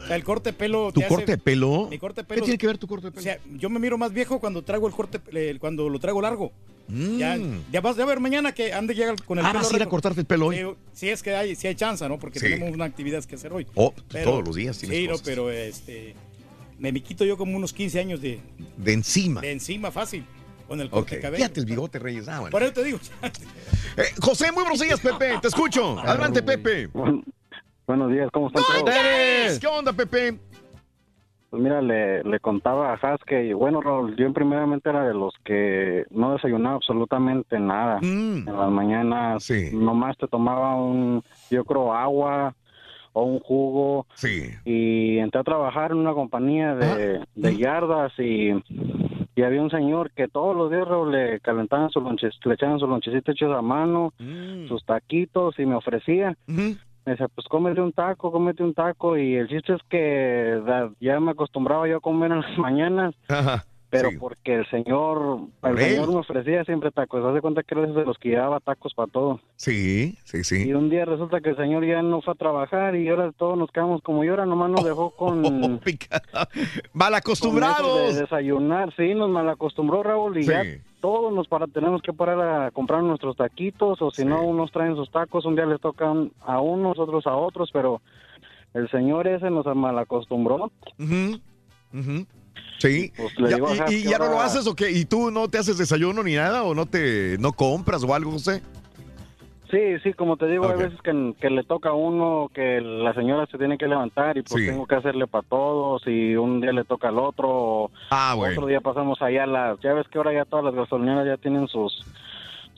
O 0.01 0.07
sea, 0.07 0.15
el 0.15 0.23
corte 0.23 0.51
de 0.51 0.53
pelo. 0.57 0.91
¿Tu 0.91 0.99
te 0.99 1.05
hace- 1.05 1.15
corte 1.15 1.31
de 1.33 1.37
pelo? 1.37 1.87
Mi 1.89 1.97
corte 1.99 2.21
de 2.21 2.27
¿Qué 2.27 2.33
pelo. 2.33 2.43
tiene 2.45 2.57
que 2.57 2.67
ver 2.67 2.77
tu 2.77 2.87
corte 2.87 3.07
de 3.07 3.11
pelo? 3.11 3.21
O 3.21 3.23
sea, 3.23 3.39
yo 3.57 3.69
me 3.69 3.79
miro 3.79 3.97
más 3.97 4.11
viejo 4.13 4.39
cuando 4.39 4.61
traigo 4.63 4.87
el 4.87 4.93
corte, 4.93 5.19
eh, 5.33 5.57
cuando 5.59 5.87
lo 5.89 5.99
traigo 5.99 6.21
largo. 6.21 6.51
Mm. 6.87 7.17
Ya, 7.19 7.37
ya 7.71 7.79
vas 7.79 7.97
a 7.99 8.05
ver 8.05 8.19
mañana 8.19 8.51
que 8.53 8.73
ande 8.73 8.93
llega 8.93 9.15
con 9.25 9.39
el 9.39 9.45
Ah, 9.45 9.49
pelo 9.51 9.63
vas 9.63 9.71
a 9.71 9.75
ir 9.77 9.83
a 9.83 9.85
cortarte 9.85 10.19
el 10.19 10.25
pelo 10.25 10.47
hoy. 10.47 10.57
Sí, 10.57 10.65
Si 10.93 11.09
es 11.09 11.23
que 11.23 11.33
hay, 11.33 11.55
si 11.55 11.67
hay 11.67 11.75
chance, 11.75 12.07
¿no? 12.09 12.19
Porque 12.19 12.39
Sí. 12.39 12.47
tenemos 12.49 12.73
una 12.73 12.83
actividad 12.85 13.23
que 13.23 13.35
hacer 13.35 13.53
hoy. 13.53 13.65
Oh, 13.75 13.93
todos 14.09 14.43
los 14.45 14.55
días 14.55 14.77
tienes 14.77 14.97
Sí, 14.97 15.03
no, 15.05 15.11
cosas. 15.11 15.25
pero 15.25 15.51
este. 15.51 16.15
Me, 16.81 16.91
me 16.91 17.01
quito 17.03 17.23
yo 17.23 17.37
como 17.37 17.55
unos 17.55 17.73
15 17.73 17.99
años 17.99 18.21
de, 18.21 18.39
De 18.77 18.93
encima. 18.93 19.39
de 19.39 19.51
encima 19.51 19.91
fácil. 19.91 20.25
Con 20.67 20.81
el 20.81 20.89
corte 20.89 21.17
de 21.17 21.21
cabello. 21.21 21.43
fíjate 21.43 21.59
el 21.59 21.65
bigote, 21.67 21.99
Reyes. 21.99 22.27
Ah, 22.27 22.39
bueno. 22.39 22.51
Por 22.51 22.63
eso 22.63 22.73
te 22.73 22.83
digo. 22.83 22.97
Eh, 23.97 24.03
José, 24.21 24.53
muy 24.53 24.63
buenos 24.63 24.79
días, 24.79 25.01
Pepe. 25.01 25.37
Te 25.41 25.49
escucho. 25.49 25.99
Adelante, 25.99 26.41
Pepe. 26.41 26.87
Buenos 27.85 28.09
días, 28.09 28.29
¿cómo 28.31 28.47
están 28.47 28.63
todos? 28.63 29.59
¿Qué 29.59 29.67
onda, 29.67 29.91
Pepe? 29.91 30.39
Pues 31.49 31.61
mira, 31.61 31.81
le, 31.81 32.23
le 32.23 32.39
contaba 32.39 32.93
a 32.93 32.93
Has 32.93 33.19
que, 33.27 33.53
bueno, 33.53 33.81
Raúl, 33.81 34.15
yo 34.15 34.31
primeramente 34.31 34.89
era 34.89 35.03
de 35.05 35.13
los 35.13 35.33
que 35.43 36.05
no 36.09 36.31
desayunaba 36.33 36.77
absolutamente 36.77 37.59
nada. 37.59 37.99
Mm. 38.01 38.47
En 38.47 38.57
las 38.57 38.71
mañanas 38.71 39.51
nomás 39.73 40.17
te 40.17 40.29
tomaba 40.29 40.75
un, 40.75 41.21
yo 41.49 41.65
creo, 41.65 41.93
agua 41.93 42.55
o 43.13 43.23
un 43.23 43.39
jugo. 43.39 44.05
Sí. 44.15 44.49
Y 44.65 45.17
entré 45.17 45.41
a 45.41 45.43
trabajar 45.43 45.91
en 45.91 45.97
una 45.97 46.13
compañía 46.13 46.75
de, 46.75 47.21
de 47.35 47.57
yardas 47.57 48.13
y, 48.17 48.51
y 49.35 49.43
había 49.43 49.61
un 49.61 49.69
señor 49.69 50.11
que 50.11 50.27
todos 50.27 50.55
los 50.55 50.69
días 50.69 50.87
le 51.09 51.39
calentaban 51.39 51.89
su 51.89 52.01
lonche, 52.01 52.29
le 52.43 52.53
echaban 52.53 52.79
su 52.79 52.87
lonchecito 52.87 53.31
hechos 53.31 53.55
a 53.55 53.61
mano, 53.61 54.13
sus 54.67 54.85
taquitos 54.85 55.57
y 55.59 55.65
me 55.65 55.75
ofrecía. 55.75 56.35
Me 57.03 57.13
decía, 57.13 57.27
pues 57.29 57.47
cómete 57.47 57.81
un 57.81 57.93
taco, 57.93 58.31
cómete 58.31 58.63
un 58.63 58.73
taco. 58.75 59.17
Y 59.17 59.35
el 59.35 59.47
chiste 59.47 59.73
es 59.73 59.81
que 59.89 60.61
ya 60.99 61.19
me 61.19 61.31
acostumbraba 61.31 61.87
yo 61.87 61.97
a 61.97 62.01
comer 62.01 62.31
en 62.31 62.41
las 62.41 62.57
mañanas. 62.57 63.15
Pero 63.91 64.09
porque 64.19 64.55
el 64.55 64.69
señor, 64.69 65.41
el 65.63 65.77
él. 65.77 65.89
señor 65.95 66.07
me 66.09 66.15
ofrecía 66.19 66.63
siempre 66.63 66.91
tacos. 66.91 67.23
Haz 67.25 67.33
de 67.33 67.41
cuenta 67.41 67.61
que 67.61 67.75
eres 67.77 67.93
de 67.93 68.05
los 68.05 68.17
que 68.17 68.29
llevaba 68.29 68.59
tacos 68.61 68.93
para 68.93 69.11
todo. 69.11 69.39
Sí, 69.57 70.17
sí, 70.23 70.43
sí. 70.43 70.67
Y 70.67 70.73
un 70.73 70.89
día 70.89 71.03
resulta 71.05 71.41
que 71.41 71.49
el 71.49 71.57
señor 71.57 71.85
ya 71.85 72.01
no 72.01 72.21
fue 72.21 72.33
a 72.33 72.37
trabajar 72.37 72.95
y 72.95 73.07
ahora 73.09 73.31
todos 73.33 73.57
nos 73.57 73.69
quedamos 73.71 74.01
como 74.01 74.23
yo. 74.23 74.31
Ahora 74.31 74.45
nomás 74.45 74.71
nos 74.71 74.83
dejó 74.85 75.09
con... 75.17 75.81
Mal 76.93 77.13
acostumbrados. 77.15 78.15
De 78.15 78.21
desayunar, 78.21 78.93
sí, 78.95 79.13
nos 79.13 79.29
mal 79.29 79.47
acostumbró 79.49 80.03
Raúl 80.03 80.37
y 80.37 80.43
Sí. 80.43 80.49
ya 80.51 80.63
todos 81.01 81.33
nos 81.33 81.47
para, 81.47 81.67
tenemos 81.67 82.01
que 82.01 82.13
parar 82.13 82.39
a 82.67 82.71
comprar 82.71 83.03
nuestros 83.03 83.35
taquitos 83.35 84.01
o 84.01 84.11
si 84.11 84.23
no 84.23 84.43
unos 84.43 84.71
traen 84.71 84.95
sus 84.95 85.09
tacos, 85.11 85.45
un 85.45 85.55
día 85.55 85.65
les 85.65 85.81
tocan 85.81 86.31
a 86.41 86.61
unos, 86.61 86.97
otros 86.99 87.25
a 87.27 87.35
otros, 87.35 87.69
pero 87.73 88.01
el 88.73 88.89
señor 88.89 89.27
ese 89.27 89.49
nos 89.49 89.65
mal 89.75 89.97
acostumbró. 89.99 90.71
Ujú, 90.99 91.39
ujú. 91.93 92.25
Sí. 92.79 93.11
Pues 93.15 93.33
Ya- 93.77 93.91
¿Y, 93.91 94.03
ya 94.03 94.17
no 94.17 94.25
lo 94.29 94.41
haces 94.41 94.65
o 94.67 94.75
qué? 94.75 94.89
¿Y 94.91 95.05
tú 95.05 95.29
no 95.31 95.47
te 95.47 95.57
haces 95.59 95.77
desayuno 95.77 96.23
ni 96.23 96.35
nada? 96.35 96.63
¿O 96.63 96.73
no 96.73 96.85
te 96.85 97.37
no 97.39 97.53
compras 97.53 98.03
o 98.03 98.13
algo, 98.15 98.31
José? 98.31 98.61
Sí, 99.69 99.79
sí, 100.03 100.11
como 100.13 100.35
te 100.35 100.47
digo, 100.47 100.67
hay 100.69 100.77
veces 100.77 100.99
que, 101.01 101.33
que 101.39 101.49
le 101.49 101.63
toca 101.63 101.89
a 101.89 101.93
uno 101.93 102.51
que 102.53 102.81
la 102.81 103.13
señora 103.13 103.45
se 103.49 103.57
tiene 103.57 103.77
que 103.77 103.87
levantar 103.87 104.37
y 104.37 104.41
pues 104.41 104.61
Sí. 104.63 104.67
tengo 104.69 104.85
que 104.85 104.95
hacerle 104.95 105.27
para 105.27 105.47
todos 105.47 106.01
y 106.07 106.35
un 106.35 106.59
día 106.59 106.73
le 106.73 106.83
toca 106.83 107.07
al 107.07 107.17
otro. 107.19 107.47
o 107.49 107.91
Ah, 108.09 108.33
bueno. 108.35 108.53
Otro 108.55 108.67
día 108.67 108.81
pasamos 108.81 109.21
allá 109.21 109.43
a 109.43 109.47
las, 109.47 109.79
ya 109.79 109.93
ves 109.93 110.07
que 110.09 110.17
ahora 110.17 110.33
ya 110.33 110.43
todas 110.43 110.65
las 110.65 110.75
gasolineras 110.75 111.25
ya 111.25 111.37
tienen 111.37 111.69
sus 111.69 112.03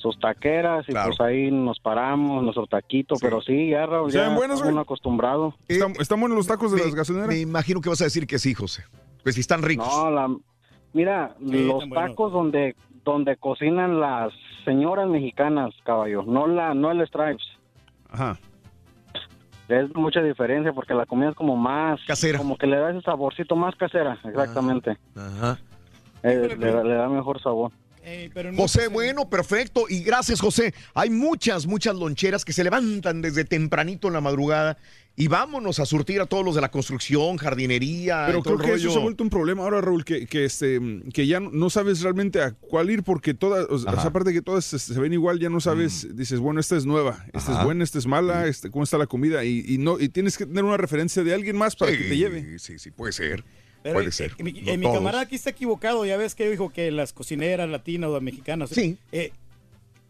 sus 0.04 0.20
taqueras 0.20 0.86
y 0.88 0.92
pues 0.94 1.20
ahí 1.22 1.50
nos 1.50 1.80
paramos, 1.80 2.44
nuestro 2.44 2.68
taquito, 2.68 3.16
pero 3.20 3.42
sí, 3.42 3.70
ya 3.72 3.86
Raúl, 3.88 4.12
ya 4.12 4.20
¿Saben 4.26 4.36
buenos, 4.38 4.60
está 4.60 4.72
uno 4.72 4.82
acostumbrado. 4.82 5.56
¿Están, 5.68 5.94
están 6.00 6.20
buenos 6.20 6.38
los 6.38 6.46
tacos 6.46 6.72
de 6.72 6.78
Me- 6.78 6.84
las 6.84 6.94
gasolineras? 6.94 7.34
Me 7.34 7.40
imagino 7.42 7.82
que 7.82 7.90
vas 7.90 8.02
a 8.02 8.04
decir 8.04 8.28
que 8.28 8.38
sí, 8.38 8.54
José. 8.54 8.84
Pues 9.24 9.34
si 9.36 9.42
están 9.42 9.64
ricos. 9.64 9.88
No, 9.88 10.12
la, 10.12 10.30
mira, 10.94 11.36
los 11.40 11.88
buenos. 11.88 11.90
tacos 11.94 12.32
donde 12.32 12.76
donde 13.06 13.36
cocinan 13.38 14.00
las 14.00 14.32
señoras 14.64 15.10
mexicanas, 15.10 15.74
caballo, 15.84 16.24
no 16.24 16.46
la 16.48 16.74
no 16.74 16.92
el 16.92 17.06
Stripes. 17.08 17.44
Ajá. 18.12 18.38
Es 19.70 19.94
mucha 19.96 20.22
diferencia 20.22 20.74
porque 20.74 20.94
la 20.94 21.06
comida 21.06 21.30
es 21.30 21.36
como 21.36 21.56
más 21.56 22.00
casera. 22.06 22.38
Como 22.38 22.58
que 22.58 22.68
le 22.68 22.78
da 22.78 22.92
ese 22.92 23.02
saborcito 23.02 23.56
más 23.56 23.76
casera, 23.76 24.18
exactamente. 24.24 24.98
Ajá. 25.16 25.58
Eh, 26.22 26.56
le, 26.58 26.72
da- 26.72 26.84
le 26.84 26.94
da 26.94 27.08
mejor 27.10 27.42
sabor. 27.42 27.72
José, 28.56 28.88
bueno, 28.88 29.30
perfecto. 29.30 29.86
Y 29.90 30.04
gracias, 30.04 30.42
José. 30.42 30.74
Hay 30.94 31.10
muchas, 31.10 31.66
muchas 31.66 31.96
loncheras 31.96 32.44
que 32.46 32.54
se 32.54 32.64
levantan 32.64 33.22
desde 33.22 33.46
tempranito 33.46 34.08
en 34.08 34.14
la 34.14 34.22
madrugada 34.22 34.78
y 35.16 35.28
vámonos 35.28 35.80
a 35.80 35.86
surtir 35.86 36.20
a 36.22 36.26
todos 36.26 36.44
los 36.44 36.56
de 36.56 36.62
la 36.62 36.72
construcción, 36.72 37.38
jardinería. 37.38 38.24
Pero 38.26 38.42
creo 38.42 38.58
que 38.58 38.74
eso 38.74 38.92
se 38.92 38.98
ha 38.98 39.02
vuelto 39.02 39.24
un 39.24 39.30
problema 39.30 39.64
ahora, 39.64 39.80
Raúl, 39.80 40.04
que, 40.04 40.26
que, 40.26 40.46
este, 40.46 40.80
que 41.14 41.28
ya 41.28 41.40
no 41.40 41.70
sabes 41.70 42.02
realmente 42.02 42.42
a 42.42 42.52
cuál 42.52 42.90
ir 42.90 43.04
porque 43.04 43.34
todas, 43.34 43.68
o 43.70 43.78
sea, 43.78 43.92
aparte 43.92 44.30
de 44.30 44.36
que 44.36 44.42
todas 44.42 44.66
se 44.66 45.00
ven 45.00 45.14
igual, 45.14 45.40
ya 45.40 45.50
no 45.50 45.60
sabes, 45.60 46.08
dices, 46.16 46.40
bueno, 46.40 46.60
esta 46.60 46.76
es 46.76 46.86
nueva, 46.86 47.26
esta 47.34 47.52
Ajá. 47.52 47.60
es 47.60 47.66
buena, 47.66 47.84
esta 47.84 48.00
es 48.00 48.08
mala, 48.08 48.48
este, 48.48 48.72
cómo 48.72 48.84
está 48.84 48.98
la 48.98 49.08
comida 49.08 49.44
y, 49.44 49.64
y 49.68 49.78
no 49.78 50.00
y 50.00 50.10
tienes 50.10 50.38
que 50.38 50.46
tener 50.46 50.64
una 50.64 50.78
referencia 50.78 51.24
de 51.24 51.34
alguien 51.34 51.56
más 51.56 51.76
para 51.76 51.92
que 51.92 52.04
te 52.04 52.18
lleve. 52.18 52.58
Sí, 52.58 52.80
sí, 52.80 52.90
puede 52.90 53.14
ser. 53.14 53.44
Pero, 53.84 53.96
puede 53.96 54.10
eh, 54.10 54.12
ser. 54.12 54.32
eh, 54.38 54.44
mi, 54.44 54.54
No 54.54 54.72
eh, 54.72 54.78
mi 54.78 54.92
camarada 54.92 55.24
aquí 55.24 55.36
está 55.36 55.52
equivocado. 55.52 56.06
Ya 56.06 56.18
ves 56.18 56.36
que 56.36 56.50
dijo 56.50 56.72
que 56.72 56.90
las 56.92 57.14
cocineras 57.14 57.70
latinas 57.70 58.10
o 58.10 58.22
mexicanas. 58.22 58.70
Sí. 58.70 58.98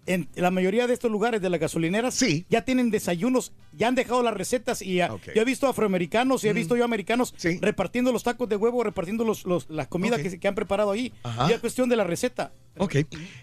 en 0.05 0.27
la 0.35 0.51
mayoría 0.51 0.85
de 0.85 0.93
estos 0.93 1.09
lugares 1.09 1.41
de 1.41 1.49
las 1.49 1.59
gasolineras 1.59 2.19
ya 2.49 2.65
tienen 2.65 2.91
desayunos, 2.91 3.53
ya 3.71 3.87
han 3.87 3.95
dejado 3.95 4.21
las 4.21 4.33
recetas 4.33 4.81
y 4.81 4.95
ya, 4.95 5.07
yo 5.07 5.41
he 5.41 5.45
visto 5.45 5.65
afroamericanos 5.67 6.43
y 6.43 6.49
he 6.49 6.53
visto 6.53 6.75
yo 6.75 6.83
americanos 6.83 7.33
repartiendo 7.61 8.11
los 8.11 8.23
tacos 8.23 8.49
de 8.49 8.57
huevo, 8.57 8.83
repartiendo 8.83 9.23
los, 9.23 9.45
los, 9.45 9.69
la 9.69 9.87
comida 9.87 10.17
que, 10.17 10.47
han 10.47 10.55
preparado 10.55 10.91
ahí. 10.91 11.13
Ajá. 11.23 11.47
Ya 11.47 11.55
es 11.55 11.61
cuestión 11.61 11.89
de 11.89 11.95
la 11.95 12.03
receta. 12.03 12.51
Ok. 12.77 12.95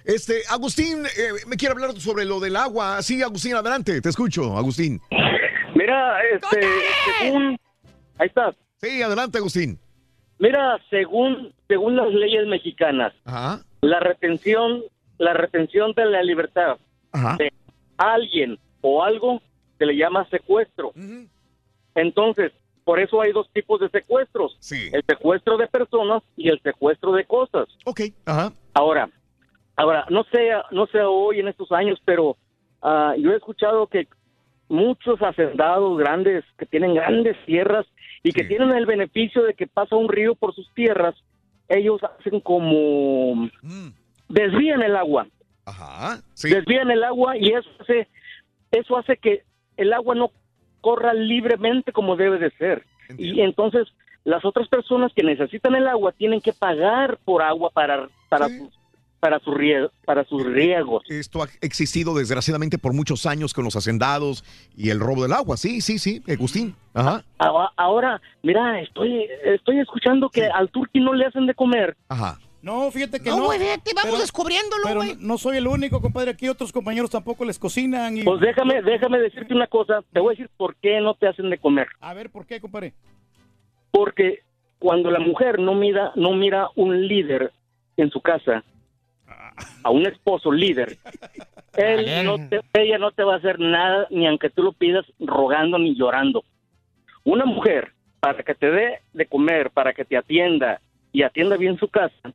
Este, 0.05 0.42
Agustín, 0.50 1.05
eh, 1.07 1.31
me 1.47 1.57
quiere 1.57 1.73
hablar 1.73 1.99
sobre 1.99 2.25
lo 2.25 2.41
del 2.41 2.57
agua. 2.57 3.02
Sí, 3.02 3.23
Agustín, 3.23 3.55
adelante. 3.55 4.00
Te 4.00 4.09
escucho, 4.09 4.57
Agustín. 4.57 5.00
Mira, 5.75 6.18
este, 6.34 6.67
según, 7.20 7.59
ahí 8.18 8.26
está. 8.26 8.55
Sí, 8.83 9.02
adelante, 9.02 9.39
Agustín. 9.39 9.78
Mira, 10.41 10.81
según, 10.89 11.52
según 11.69 11.97
las 11.97 12.12
leyes 12.15 12.47
mexicanas, 12.47 13.12
Ajá. 13.27 13.60
la 13.83 14.01
retención, 14.01 14.83
la 15.19 15.35
retención 15.35 15.93
de 15.93 16.07
la 16.07 16.23
libertad 16.23 16.78
de 17.36 17.52
alguien 17.99 18.59
o 18.81 19.05
algo 19.05 19.43
se 19.78 19.85
le 19.85 19.97
llama 19.97 20.27
secuestro. 20.31 20.93
Entonces, 21.94 22.52
por 22.85 23.01
eso 23.01 23.20
hay 23.20 23.33
dos 23.33 23.51
tipos 23.52 23.81
de 23.81 23.91
secuestros. 23.91 24.57
El 24.73 25.05
secuestro 25.07 25.59
de 25.59 25.67
personas 25.67 26.23
y 26.39 26.49
el 26.49 26.59
secuestro 26.62 27.12
de 27.12 27.27
cosas. 27.27 27.69
Ok. 27.85 28.01
Ajá. 28.25 28.51
Ahora, 28.73 29.10
ahora, 29.77 30.07
no 30.09 30.25
sé, 30.33 30.52
no 30.70 30.86
sé 30.86 31.02
hoy 31.02 31.41
en 31.41 31.49
estos 31.49 31.70
años, 31.70 32.01
pero 32.07 32.39
ah, 32.81 33.15
yo 33.19 33.33
he 33.33 33.36
escuchado 33.36 33.86
que 33.89 34.09
muchos 34.69 35.20
hacendados 35.20 35.99
grandes 35.99 36.44
que 36.57 36.65
tienen 36.65 36.94
grandes 36.94 37.36
tierras 37.44 37.85
y 38.23 38.33
que 38.33 38.45
tienen 38.45 38.71
el 38.73 38.87
beneficio 38.87 39.43
de 39.43 39.55
que 39.55 39.67
pasa 39.67 39.97
un 39.97 40.09
río 40.09 40.35
por 40.35 40.55
sus 40.55 40.69
tierras, 40.75 41.15
ellos 41.69 42.01
hacen 42.03 42.41
como 42.41 43.49
desvían 44.29 44.83
el 44.83 44.97
agua. 44.97 45.27
Ajá. 45.65 46.21
Desvían 46.43 46.91
el 46.91 47.05
agua 47.05 47.37
y 47.37 47.49
eso 47.53 47.69
hace 47.81 48.09
eso 48.73 48.97
hace 48.97 49.17
que 49.17 49.43
el 49.77 49.93
agua 49.93 50.15
no 50.15 50.31
corra 50.81 51.13
libremente 51.15 51.93
como 51.93 52.17
debe 52.17 52.39
de 52.39 52.51
ser. 52.53 52.85
Y 53.19 53.41
entonces 53.41 53.89
las 54.25 54.45
otras 54.45 54.69
personas 54.69 55.13
que 55.15 55.23
necesitan 55.23 55.75
el 55.75 55.89
agua 55.89 56.13
tienen 56.13 56.41
que 56.41 56.53
pagar 56.53 57.19
por 57.25 57.43
agua 57.43 57.71
para 57.71 58.09
para 58.29 58.49
sus- 58.49 58.79
para 59.21 59.39
su 59.41 59.51
rie- 59.53 59.91
para 60.07 60.25
sus 60.25 60.45
riegos. 60.45 61.03
Esto 61.09 61.43
ha 61.43 61.49
existido 61.61 62.15
desgraciadamente 62.15 62.79
por 62.79 62.93
muchos 62.95 63.27
años 63.27 63.53
con 63.55 63.65
los 63.65 63.77
hacendados 63.77 64.43
y 64.77 64.89
el 64.91 64.99
robo 64.99 65.23
del 65.23 65.33
agua. 65.35 65.57
Sí, 65.57 65.81
sí, 65.83 65.99
sí, 65.99 66.23
Agustín. 66.27 66.75
Ajá. 66.95 67.23
Ahora, 67.39 67.71
ahora, 67.77 68.23
mira, 68.43 68.81
estoy 68.81 69.27
estoy 69.45 69.79
escuchando 69.81 70.29
que 70.31 70.47
al 70.47 70.71
turqui 70.71 71.01
no 71.01 71.13
le 71.13 71.27
hacen 71.27 71.47
de 71.47 71.55
comer. 71.55 71.97
Ajá. 72.09 72.39
No, 72.63 72.91
fíjate 72.91 73.21
que 73.21 73.31
No, 73.31 73.39
no. 73.39 73.45
güey, 73.47 73.59
fíjate, 73.59 73.93
vamos 73.95 74.21
descubriéndolo, 74.21 74.83
Pero 74.85 75.01
güey. 75.01 75.17
no 75.19 75.39
soy 75.39 75.57
el 75.57 75.67
único, 75.67 76.01
compadre. 76.03 76.33
Aquí 76.33 76.47
otros 76.49 76.73
compañeros 76.73 77.09
tampoco 77.11 77.45
les 77.47 77.59
cocinan. 77.59 78.19
Y... 78.19 78.23
Pues 78.23 78.41
déjame 78.41 78.83
déjame 78.83 79.19
decirte 79.19 79.55
una 79.55 79.67
cosa, 79.67 80.01
te 80.13 80.21
voy 80.21 80.29
a 80.35 80.37
decir 80.37 80.51
por 80.59 80.77
qué 80.77 81.01
no 81.01 81.15
te 81.15 81.27
hacen 81.29 81.49
de 81.49 81.57
comer. 81.59 81.89
A 82.01 82.13
ver, 82.13 82.29
¿por 82.31 82.45
qué, 82.47 82.61
compadre? 82.61 82.93
Porque 83.91 84.41
cuando 84.79 85.11
la 85.11 85.21
mujer 85.21 85.59
no 85.59 85.75
mira 85.75 86.13
no 86.17 86.33
mira 86.35 86.69
un 86.77 87.07
líder 87.07 87.53
en 87.97 88.11
su 88.11 88.21
casa, 88.21 88.63
a 89.83 89.91
un 89.91 90.07
esposo 90.07 90.51
líder, 90.53 90.99
él 91.77 92.25
no 92.25 92.37
te- 92.49 92.61
ella 92.75 92.99
no 92.99 93.13
te 93.13 93.23
va 93.25 93.35
a 93.35 93.39
hacer 93.39 93.59
nada 93.59 94.07
ni 94.11 94.27
aunque 94.27 94.51
tú 94.51 94.63
lo 94.63 94.73
pidas 94.73 95.05
rogando 95.19 95.79
ni 95.79 95.95
llorando. 95.95 96.45
Una 97.25 97.45
mujer 97.45 97.93
para 98.21 98.43
que 98.43 98.55
te 98.55 98.71
dé 98.71 98.99
de 99.13 99.27
comer, 99.27 99.71
para 99.71 99.93
que 99.93 100.05
te 100.05 100.17
atienda 100.17 100.81
y 101.13 101.23
atienda 101.23 101.57
bien 101.57 101.79
su 101.79 101.89
casa, 101.89 102.33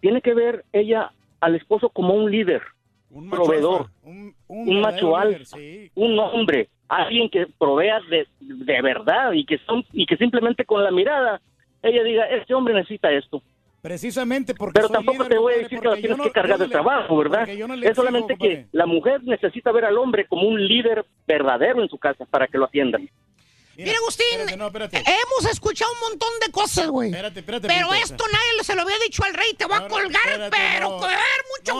tiene 0.00 0.20
que 0.20 0.34
ver 0.34 0.64
ella 0.72 1.12
al 1.40 1.54
esposo 1.54 1.88
como 1.88 2.14
un 2.14 2.30
líder, 2.30 2.62
un 3.10 3.28
proveedor, 3.30 3.86
un, 4.02 4.34
macho 4.80 5.10
líder, 5.24 5.42
un 5.94 6.18
hombre, 6.18 6.68
alguien 6.88 7.28
que 7.28 7.46
provea 7.58 8.00
de, 8.10 8.26
de 8.40 8.82
verdad 8.82 9.32
y 9.32 9.44
que 9.44 9.58
son 9.58 9.84
y 9.92 10.06
que 10.06 10.16
simplemente 10.16 10.64
con 10.64 10.82
la 10.82 10.90
mirada 10.90 11.40
ella 11.82 12.02
diga 12.02 12.24
este 12.26 12.54
hombre 12.54 12.74
necesita 12.74 13.10
esto. 13.12 13.42
Precisamente 13.82 14.54
porque 14.54 14.74
Pero 14.74 14.86
soy 14.88 14.94
tampoco 14.94 15.24
líder, 15.24 15.28
te 15.28 15.38
voy 15.38 15.54
a 15.54 15.56
decir 15.58 15.80
que 15.80 15.88
la 15.88 15.96
tienes 15.96 16.16
no- 16.16 16.24
que 16.24 16.30
cargar 16.30 16.58
de 16.58 16.66
no 16.66 16.70
trabajo, 16.70 17.16
¿verdad? 17.16 17.48
no 17.48 17.74
es 17.74 17.96
solamente 17.96 18.36
que 18.36 18.66
la 18.70 18.86
mujer 18.86 19.20
necesita 19.24 19.72
ver 19.72 19.84
al 19.84 19.98
hombre 19.98 20.24
como 20.28 20.46
un 20.48 20.64
líder 20.64 21.04
verdadero 21.26 21.82
en 21.82 21.88
su 21.88 21.98
casa 21.98 22.24
para 22.24 22.46
que 22.46 22.58
lo 22.58 22.66
atiendan. 22.66 23.08
Mira, 23.76 23.96
Agustín, 23.98 24.26
hemos 24.48 25.50
escuchado 25.50 25.90
un 25.92 26.00
montón 26.10 26.28
de 26.44 26.52
cosas, 26.52 26.88
güey. 26.88 27.10
espérate, 27.10 27.42
Pero 27.42 27.60
Pito, 27.88 27.94
esto 27.94 28.24
nadie 28.30 28.64
se 28.64 28.74
lo 28.74 28.82
había 28.82 28.98
dicho 28.98 29.24
al 29.24 29.34
rey. 29.34 29.54
Te 29.54 29.64
voy 29.64 29.76
a 29.78 29.88
colgar, 29.88 30.50
pero 30.50 30.90
no. 30.90 30.98
con 30.98 31.10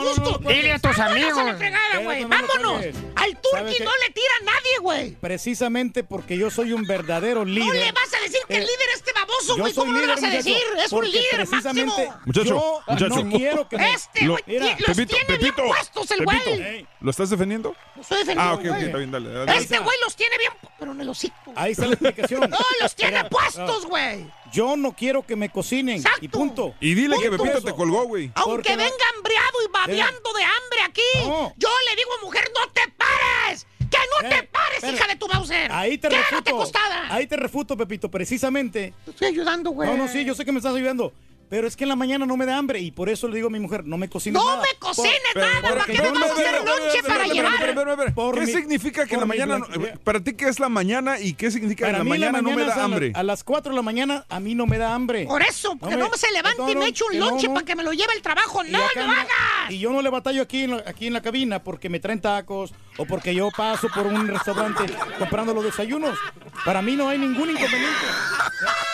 mucho 0.05 0.23
gusto. 0.23 0.49
Dile 0.49 0.73
a 0.73 0.79
tus 0.79 0.99
amigos. 0.99 1.45
la 1.45 1.55
fregada, 1.57 1.99
güey. 1.99 2.23
Espérate, 2.23 2.23
no 2.23 2.41
lo 2.41 2.47
Vámonos. 2.65 2.73
cuelgues. 2.83 2.97
Al 2.97 3.13
¿Sabes 3.15 3.43
turqui 3.43 3.85
no 3.85 3.91
le 4.07 4.11
tira 4.13 4.33
a 4.41 4.45
nadie, 4.45 4.79
güey. 4.81 5.11
Precisamente 5.21 6.03
porque 6.05 6.39
yo 6.39 6.51
soy 6.51 6.73
un 6.73 6.85
verdadero 6.85 7.45
líder. 7.45 7.67
No 7.69 7.73
le 7.75 7.93
vas 7.93 8.15
a 8.15 8.21
decir 8.23 8.41
que 8.49 8.57
el 8.57 8.63
Eh, 8.63 8.67
líder 8.67 8.89
es 8.91 8.97
este 8.97 9.13
baboso, 9.13 9.57
güey. 9.59 9.75
¿Cómo 9.75 9.93
no 9.93 10.01
le 10.01 10.07
vas 10.07 10.19
a 10.23 10.27
muchacho, 10.27 10.37
decir? 10.37 10.63
Es 10.85 10.93
un 10.93 11.05
líder 11.11 11.25
precisamente 11.37 11.85
máximo. 12.07 12.21
Muchacho, 12.25 12.45
yo 12.49 12.83
muchacho. 12.89 13.25
no 13.25 13.31
quiero 13.37 13.69
que. 13.69 13.77
Este, 13.77 14.27
güey, 14.29 14.43
Mira, 14.47 14.77
los 14.79 14.97
Pepito, 14.97 15.17
tiene 15.17 15.39
bien 15.39 15.55
puestos 15.55 16.11
el 16.11 16.25
güey. 16.25 16.87
¿Lo 17.01 17.11
estás 17.11 17.31
defendiendo? 17.31 17.75
Lo 17.97 18.03
estoy 18.03 18.19
defendiendo, 18.19 18.43
Ah, 18.53 18.55
ok, 18.55 18.65
ok, 18.71 18.83
está 18.83 18.99
bien, 18.99 19.11
dale. 19.11 19.29
dale. 19.31 19.57
Este 19.59 19.79
güey 19.79 19.97
los 20.05 20.17
tiene 20.17 20.39
bien, 20.39 20.53
pero 20.79 20.93
en 20.93 21.01
el 21.01 21.09
hocico. 21.09 21.53
Ahí 21.57 21.75
está 21.83 21.87
la 21.87 21.93
explicación. 22.11 22.41
No, 22.51 22.59
los 22.81 22.95
tiene 22.95 23.17
Mira, 23.19 23.29
puestos, 23.29 23.83
no. 23.85 23.89
güey. 23.89 24.27
Yo 24.53 24.77
no 24.77 24.93
quiero 24.95 25.25
que 25.27 25.35
me 25.37 25.49
cocinen. 25.51 26.03
Y 26.21 26.29
punto. 26.29 26.75
Y 26.81 26.95
dile 26.95 27.17
que. 27.21 27.31
Pepito 27.31 27.63
te 27.63 27.73
colgó, 27.73 28.05
güey. 28.05 28.31
Aunque 28.35 28.71
no- 28.77 28.83
venga 28.83 29.05
hambriado 29.17 29.59
y 29.67 29.73
babeando 29.73 30.33
de 30.33 30.45
hambre 30.45 30.81
aquí, 30.87 31.53
yo 31.57 31.69
le 31.89 31.97
digo 31.97 32.11
a 32.21 32.25
mujer, 32.25 32.45
no 32.55 32.71
te 32.73 32.83
pares. 32.97 33.67
¿Qué 33.91 33.99
no 34.23 34.29
te 34.31 34.43
pares, 34.45 34.83
hija 34.85 35.07
de 35.07 35.17
tu 35.17 35.29
Mauser! 35.29 35.71
Ahí 35.71 35.99
te 35.99 36.09
Quédate 36.09 36.31
refuto. 36.31 36.51
acostada. 36.57 37.15
Ahí 37.15 37.27
te 37.27 37.37
refuto, 37.37 37.77
Pepito, 37.77 38.11
precisamente. 38.11 38.95
Te 39.05 39.11
estoy 39.11 39.29
ayudando, 39.29 39.71
güey. 39.71 39.87
No, 39.91 39.97
no, 39.99 40.09
sí, 40.09 40.25
yo 40.25 40.35
sé 40.35 40.47
que 40.47 40.53
me 40.53 40.59
estás 40.59 40.75
ayudando. 40.75 41.13
Pero 41.53 41.67
es 41.69 41.77
que 41.77 41.85
en 41.85 41.91
la 41.91 41.97
mañana 41.97 42.25
no 42.25 42.35
me 42.39 42.47
da 42.47 42.57
hambre 42.57 42.81
y 42.81 42.93
por 42.93 43.11
eso 43.11 43.29
le 43.29 43.35
digo 43.35 43.49
a 43.49 43.51
mi 43.51 43.61
mujer, 43.61 43.85
no 43.85 43.99
me 43.99 44.09
cocines 44.09 44.41
No 44.43 44.49
nada. 44.49 44.63
me 44.63 44.79
cocines 44.79 45.21
nada, 45.35 45.51
porque 45.61 45.75
¿para 45.75 45.85
qué 45.85 45.93
me 45.93 46.09
vas 46.09 46.17
a 46.17 46.27
no- 46.27 46.33
hacer 46.33 46.65
lonche 46.65 47.03
para 47.07 47.27
llevar? 47.27 48.35
¿Qué 48.37 48.47
significa 48.47 49.05
que 49.05 49.15
en 49.17 49.21
la 49.21 49.27
mañana, 49.27 49.59
no- 49.59 49.67
para 50.03 50.21
ti 50.21 50.33
qué 50.33 50.49
es 50.49 50.59
la 50.59 50.71
mañana 50.71 51.21
y 51.21 51.35
qué 51.35 51.51
significa 51.51 51.89
en 51.91 51.99
la 51.99 52.05
mañana, 52.05 52.41
no 52.41 52.53
me 52.53 52.65
da 52.65 52.83
hambre? 52.83 53.13
A 53.15 53.23
las 53.23 53.45
4 53.45 53.73
de 53.73 53.77
la 53.77 53.83
mañana 53.83 54.25
a 54.31 54.41
mí 54.41 54.55
no 54.55 54.65
me 54.67 54.79
da 54.79 54.95
hambre. 54.95 55.27
Por 55.27 55.43
eso, 55.43 55.77
porque 55.77 55.95
no, 55.99 56.09
me 56.09 56.17
se 56.17 56.33
levante 56.33 56.73
y 56.73 56.75
me 56.75 56.87
eche 56.87 57.05
un 57.13 57.19
no, 57.19 57.27
lonche 57.29 57.49
no. 57.49 57.53
para 57.53 57.67
que 57.67 57.77
me 57.77 57.83
lo 57.83 57.93
lleve 57.93 58.15
al 58.15 58.23
trabajo. 58.23 58.65
¡No 58.65 58.79
lo 58.79 59.03
hagas! 59.03 59.27
Y 59.69 59.79
yo 59.79 59.93
no 59.93 60.01
le 60.01 60.09
batallo 60.09 60.41
aquí 60.41 60.65
en, 60.65 60.71
la, 60.79 60.85
aquí 60.87 61.07
en 61.09 61.13
la 61.13 61.21
cabina 61.21 61.63
porque 61.63 61.91
me 61.91 62.01
traen 62.01 62.23
tacos 62.23 62.73
o 62.97 63.05
porque 63.05 63.35
yo 63.35 63.51
paso 63.55 63.89
por 63.95 64.07
un 64.07 64.27
restaurante 64.27 64.85
comprando 65.19 65.53
los 65.53 65.65
desayunos. 65.65 66.19
Para 66.65 66.81
mí 66.81 66.97
no 66.97 67.11
hay 67.11 67.19
ningún 67.19 67.51
inconveniente. 67.51 68.07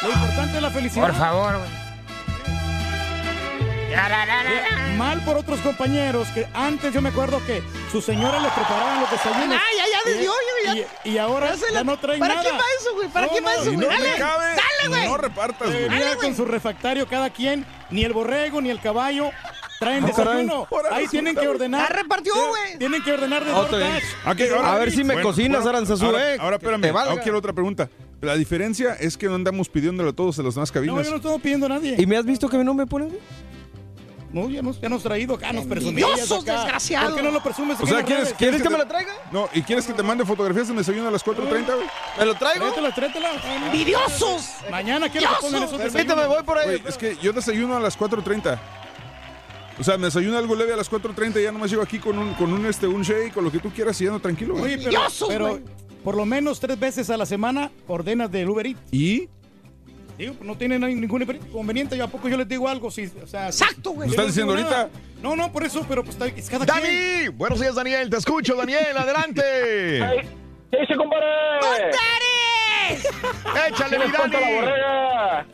Lo 0.02 0.08
importante 0.10 0.56
es 0.56 0.62
la 0.62 0.70
felicidad. 0.70 1.06
Por 1.06 1.14
favor, 1.14 1.58
güey. 1.58 1.87
Mira, 3.88 4.94
Mal 4.96 5.24
por 5.24 5.36
otros 5.38 5.60
compañeros 5.60 6.28
que 6.34 6.46
antes 6.52 6.92
yo 6.92 7.00
me 7.00 7.08
acuerdo 7.08 7.40
que 7.46 7.62
sus 7.90 8.04
señoras 8.04 8.42
les 8.42 8.52
preparaban 8.52 9.00
los 9.00 9.10
desayunos. 9.10 9.56
Ay, 9.56 9.76
ya, 9.76 9.84
ya, 9.92 10.10
desde 10.10 10.24
Y- 10.24 10.26
hoy, 10.28 10.34
ya. 10.64 10.74
Y, 11.04 11.10
y 11.14 11.18
ahora 11.18 11.54
Ya 11.54 11.70
la- 11.72 11.84
no 11.84 11.96
traen 11.98 12.18
¿Para 12.20 12.34
nada. 12.36 12.50
qué 12.50 12.56
va 12.56 12.64
eso, 12.80 12.94
güey? 12.94 13.08
¿Para 13.08 13.26
No, 13.26 13.32
qué 13.32 13.40
va 13.40 13.54
no, 13.54 13.62
eso, 13.62 13.64
güey? 13.72 13.76
no 13.76 13.86
Dale, 13.86 14.10
le 14.10 14.16
cabe, 14.18 14.44
dale, 14.46 14.88
güey. 14.88 15.06
No 15.08 15.16
repartas, 15.16 15.68
güey. 15.70 15.88
Dale, 15.88 16.16
con 16.20 16.36
su 16.36 16.44
refractario 16.44 17.06
cada 17.08 17.30
quien, 17.30 17.64
ni 17.90 18.04
el 18.04 18.12
borrego 18.12 18.60
ni 18.60 18.70
el 18.70 18.80
caballo 18.80 19.30
traen 19.78 20.04
Ah, 20.04 20.06
desayuno. 20.08 20.66
Ahí 20.90 21.06
tienen 21.06 21.34
que 21.36 21.48
ordenar. 21.48 21.86
Ah, 21.90 21.94
repartió, 21.94 22.32
Tienen- 22.34 22.50
güey. 22.50 22.78
Tienen 22.78 23.02
que 23.02 23.12
ordenar 23.12 23.44
de 23.44 23.52
Ah. 23.52 23.60
Ok, 24.32 24.40
ahora- 24.54 24.72
A 24.74 24.78
ver 24.78 24.90
si 24.90 25.04
me 25.04 25.14
Bueno, 25.14 25.28
cocinas, 25.30 25.62
bueno, 25.62 25.78
Aranzazú, 25.78 26.04
ahora, 26.06 26.34
eh. 26.34 26.36
ahora 26.40 26.56
espérame, 26.56 26.84
ahora 26.94 27.22
quiero 27.22 27.38
otra 27.38 27.52
pregunta. 27.52 27.88
La 28.20 28.34
diferencia 28.34 28.94
es 28.98 29.16
que 29.16 29.26
no 29.28 29.36
andamos 29.36 29.68
pidiéndole 29.68 30.10
a 30.10 30.12
todos 30.12 30.36
en 30.40 30.44
las 30.44 30.56
demás 30.56 30.70
No, 30.70 30.74
cabinas. 30.74 31.04
yo 31.04 31.10
no 31.12 31.16
estoy 31.18 31.38
pidiendo 31.38 31.66
a 31.66 31.68
nadie. 31.68 31.94
¿Y 31.96 32.04
me 32.04 32.16
has 32.16 32.24
visto 32.24 32.48
que 32.48 32.58
no 32.58 32.74
me 32.74 32.84
ponen? 32.84 33.16
No, 34.32 34.50
ya 34.50 34.60
nos, 34.60 34.78
ya 34.80 34.88
nos 34.90 35.02
traído 35.02 35.34
acá, 35.34 35.52
nos 35.52 35.64
acá. 35.64 35.74
desgraciados. 35.76 37.08
¿Por 37.12 37.16
qué 37.16 37.22
no 37.26 37.30
lo 37.30 37.42
presumes? 37.42 37.78
o 37.80 37.86
sea, 37.86 38.02
¿quieres? 38.02 38.34
¿Quieres 38.34 38.60
que 38.62 38.68
me 38.68 38.74
te- 38.76 38.82
la 38.82 38.88
traiga? 38.88 39.12
No, 39.32 39.48
¿y 39.54 39.62
quieres 39.62 39.86
que 39.86 39.94
te 39.94 40.02
mande 40.02 40.24
fotografías 40.26 40.68
de 40.68 40.74
desayuno 40.74 41.08
a 41.08 41.10
las 41.10 41.24
4.30, 41.24 41.64
güey? 41.74 41.86
¿Me 42.18 42.26
lo 42.26 42.34
traigo? 42.34 42.64
Tráetela, 42.66 42.94
tráetela. 42.94 43.30
¡Envidiosos! 43.66 44.48
Mañana 44.70 45.08
quiero 45.08 45.28
que 45.30 45.36
pongan 45.40 45.62
esos 45.62 45.78
Permítame, 45.80 46.04
desayunos. 46.04 46.28
voy 46.28 46.42
por 46.44 46.58
ahí. 46.58 46.82
Es 46.86 46.98
que 46.98 47.16
yo 47.22 47.32
desayuno 47.32 47.76
a 47.76 47.80
las 47.80 47.98
4.30. 47.98 48.58
O 49.80 49.84
sea, 49.84 49.96
me 49.96 50.06
desayuno 50.06 50.36
algo 50.36 50.54
leve 50.56 50.72
a 50.72 50.76
las 50.76 50.90
4.30 50.90 51.38
y 51.40 51.44
ya 51.44 51.52
nomás 51.52 51.70
llego 51.70 51.82
aquí 51.82 51.98
con 51.98 52.18
un, 52.18 52.34
con 52.34 52.52
un, 52.52 52.66
este, 52.66 52.86
un 52.86 53.02
shake 53.02 53.36
o 53.36 53.40
lo 53.40 53.50
que 53.52 53.60
tú 53.60 53.70
quieras 53.70 54.00
y 54.00 54.04
ya 54.06 54.10
no 54.10 54.18
tranquilo, 54.20 54.54
güey. 54.56 54.74
Oye, 54.74 54.84
pero, 54.84 55.00
pero 55.28 55.60
por 56.02 56.16
lo 56.16 56.26
menos 56.26 56.58
tres 56.58 56.78
veces 56.78 57.08
a 57.10 57.16
la 57.16 57.24
semana 57.26 57.70
ordenas 57.86 58.30
del 58.30 58.48
Uber 58.50 58.66
Eats. 58.66 58.80
¿Y? 58.92 59.28
Digo, 60.18 60.34
pues, 60.34 60.46
no 60.46 60.56
tiene 60.56 60.78
ningún 60.78 61.22
inconveniente. 61.22 61.96
¿Yo 61.96 62.04
a 62.04 62.08
poco 62.08 62.28
yo 62.28 62.36
les 62.36 62.48
digo 62.48 62.68
algo? 62.68 62.90
Si, 62.90 63.10
o 63.22 63.26
sea, 63.26 63.46
Exacto, 63.46 63.90
güey. 63.92 64.08
¿Lo 64.08 64.12
estás 64.14 64.26
diciendo 64.26 64.54
nada. 64.56 64.80
ahorita? 64.82 64.98
No, 65.22 65.36
no, 65.36 65.50
por 65.52 65.64
eso, 65.64 65.84
pero 65.88 66.02
pues 66.02 66.16
está- 66.16 66.26
es 66.26 66.50
cada 66.50 66.66
quien. 66.66 66.82
Dani, 66.82 67.28
buenos 67.28 67.60
días 67.60 67.74
Daniel, 67.74 68.10
te 68.10 68.16
escucho 68.16 68.54
Daniel, 68.56 68.96
adelante. 68.96 69.42
¿Qué 70.70 70.78
dice, 70.80 70.94
compadre? 70.96 71.24
¡Contares! 71.60 73.08
Échale 73.68 73.96
¿Qué 73.98 74.06
mi 74.06 74.12
la 74.12 74.18
Dani. 74.18 74.54
borrega? 74.54 75.46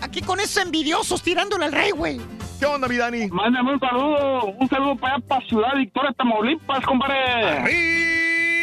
Aquí 0.00 0.20
con 0.22 0.40
esos 0.40 0.62
envidiosos 0.64 1.22
tirándole 1.22 1.64
al 1.64 1.72
rey, 1.72 1.90
güey. 1.90 2.20
¿Qué 2.60 2.66
onda 2.66 2.88
mi 2.88 2.96
Dani? 2.96 3.28
Mándame 3.28 3.72
un 3.74 3.80
saludo, 3.80 4.44
un 4.58 4.68
saludo 4.68 4.96
para 4.96 5.16
allá, 5.16 5.24
para 5.26 5.46
Ciudad 5.46 5.74
Victoria, 5.76 6.12
Tamaulipas, 6.16 6.84
compadre. 6.84 7.16
¡Viva 7.64 8.55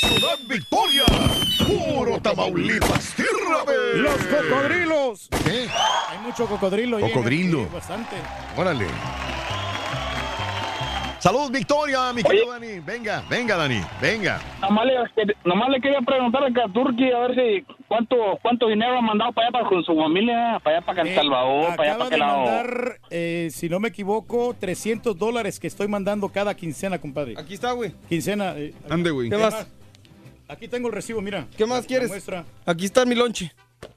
Ciudad 0.00 0.38
Victoria! 0.46 1.04
¡Puro 1.66 2.18
Tamaulipas! 2.20 3.14
¡Tierra 3.14 3.64
de... 3.66 3.98
¡Los 3.98 4.16
cocodrilos! 4.16 5.28
¿Qué? 5.44 5.66
Hay 6.08 6.18
mucho 6.24 6.46
cocodrilo. 6.46 6.98
Cocodrilo. 7.00 7.64
sí, 7.64 7.68
bastante. 7.74 8.16
Órale. 8.56 8.86
Saludos 11.18 11.50
Victoria, 11.50 12.14
mi 12.14 12.22
querido 12.22 12.50
Dani. 12.50 12.80
Venga, 12.80 13.22
venga 13.28 13.54
Dani, 13.58 13.82
venga. 14.00 14.40
Nomás 14.62 14.86
le, 14.86 14.94
nomás 15.44 15.68
le 15.68 15.78
quería 15.82 16.00
preguntar 16.00 16.42
a 16.44 16.72
Turki 16.72 17.12
a 17.12 17.18
ver 17.18 17.34
si 17.34 17.74
cuánto 17.86 18.16
cuánto 18.40 18.68
dinero 18.68 18.96
ha 18.96 19.02
mandado 19.02 19.30
para 19.32 19.48
allá 19.48 19.52
para 19.52 19.68
con 19.68 19.84
su 19.84 19.94
familia, 19.94 20.58
para 20.64 20.78
allá 20.78 20.86
para 20.86 21.02
El 21.02 21.08
Eh, 21.08 21.14
Salvador, 21.14 21.76
para 21.76 21.82
allá 21.90 21.98
para 21.98 22.08
de 22.08 22.14
aquel 22.16 22.18
lado. 22.20 22.38
mandar, 22.38 22.98
eh, 23.10 23.48
si 23.52 23.68
no 23.68 23.78
me 23.80 23.88
equivoco, 23.88 24.56
300 24.58 25.18
dólares 25.18 25.60
que 25.60 25.66
estoy 25.66 25.88
mandando 25.88 26.30
cada 26.30 26.54
quincena, 26.56 26.98
compadre. 26.98 27.34
Aquí 27.36 27.52
está, 27.52 27.72
güey. 27.72 27.92
Quincena. 28.08 28.54
eh, 28.56 28.72
Ande, 28.88 29.10
güey. 29.10 29.28
¿Qué 29.28 29.36
más? 29.36 29.66
Aquí 30.50 30.66
tengo 30.68 30.88
el 30.88 30.94
recibo, 30.94 31.20
mira. 31.20 31.46
¿Qué 31.56 31.64
más 31.64 31.82
La 31.82 31.86
quieres? 31.86 32.08
muestra. 32.08 32.44
Aquí 32.66 32.84
está 32.86 33.04
mi 33.04 33.14
lonche. 33.14 33.52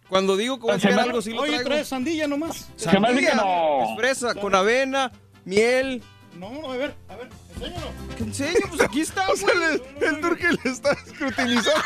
Cuando 0.08 0.38
digo 0.38 0.58
que 0.58 0.64
voy 0.64 0.72
a 0.74 0.76
hacer 0.76 0.94
algo, 0.94 1.22
sí 1.22 1.32
lo 1.32 1.42
Oye, 1.42 1.52
traigo. 1.54 1.70
traes 1.70 1.88
sandía 1.88 2.28
nomás. 2.28 2.70
Hace 2.78 2.92
que 2.92 3.00
no. 3.36 3.84
es 3.90 3.98
fresa, 3.98 4.36
con 4.36 4.54
avena, 4.54 5.12
miel. 5.46 6.04
No, 6.38 6.72
a 6.72 6.78
ver, 6.78 6.94
a 7.10 7.16
ver, 7.16 7.30
enséñalo. 7.56 7.88
¿Qué 8.18 8.24
enseño? 8.24 8.60
Pues 8.70 8.82
aquí 8.82 9.02
está, 9.02 9.28
O 9.32 9.36
sea, 9.36 9.50
le- 9.54 10.08
el 10.08 10.22
turque 10.22 10.48
le 10.64 10.72
está 10.72 10.92
escrutinizando. 10.92 11.82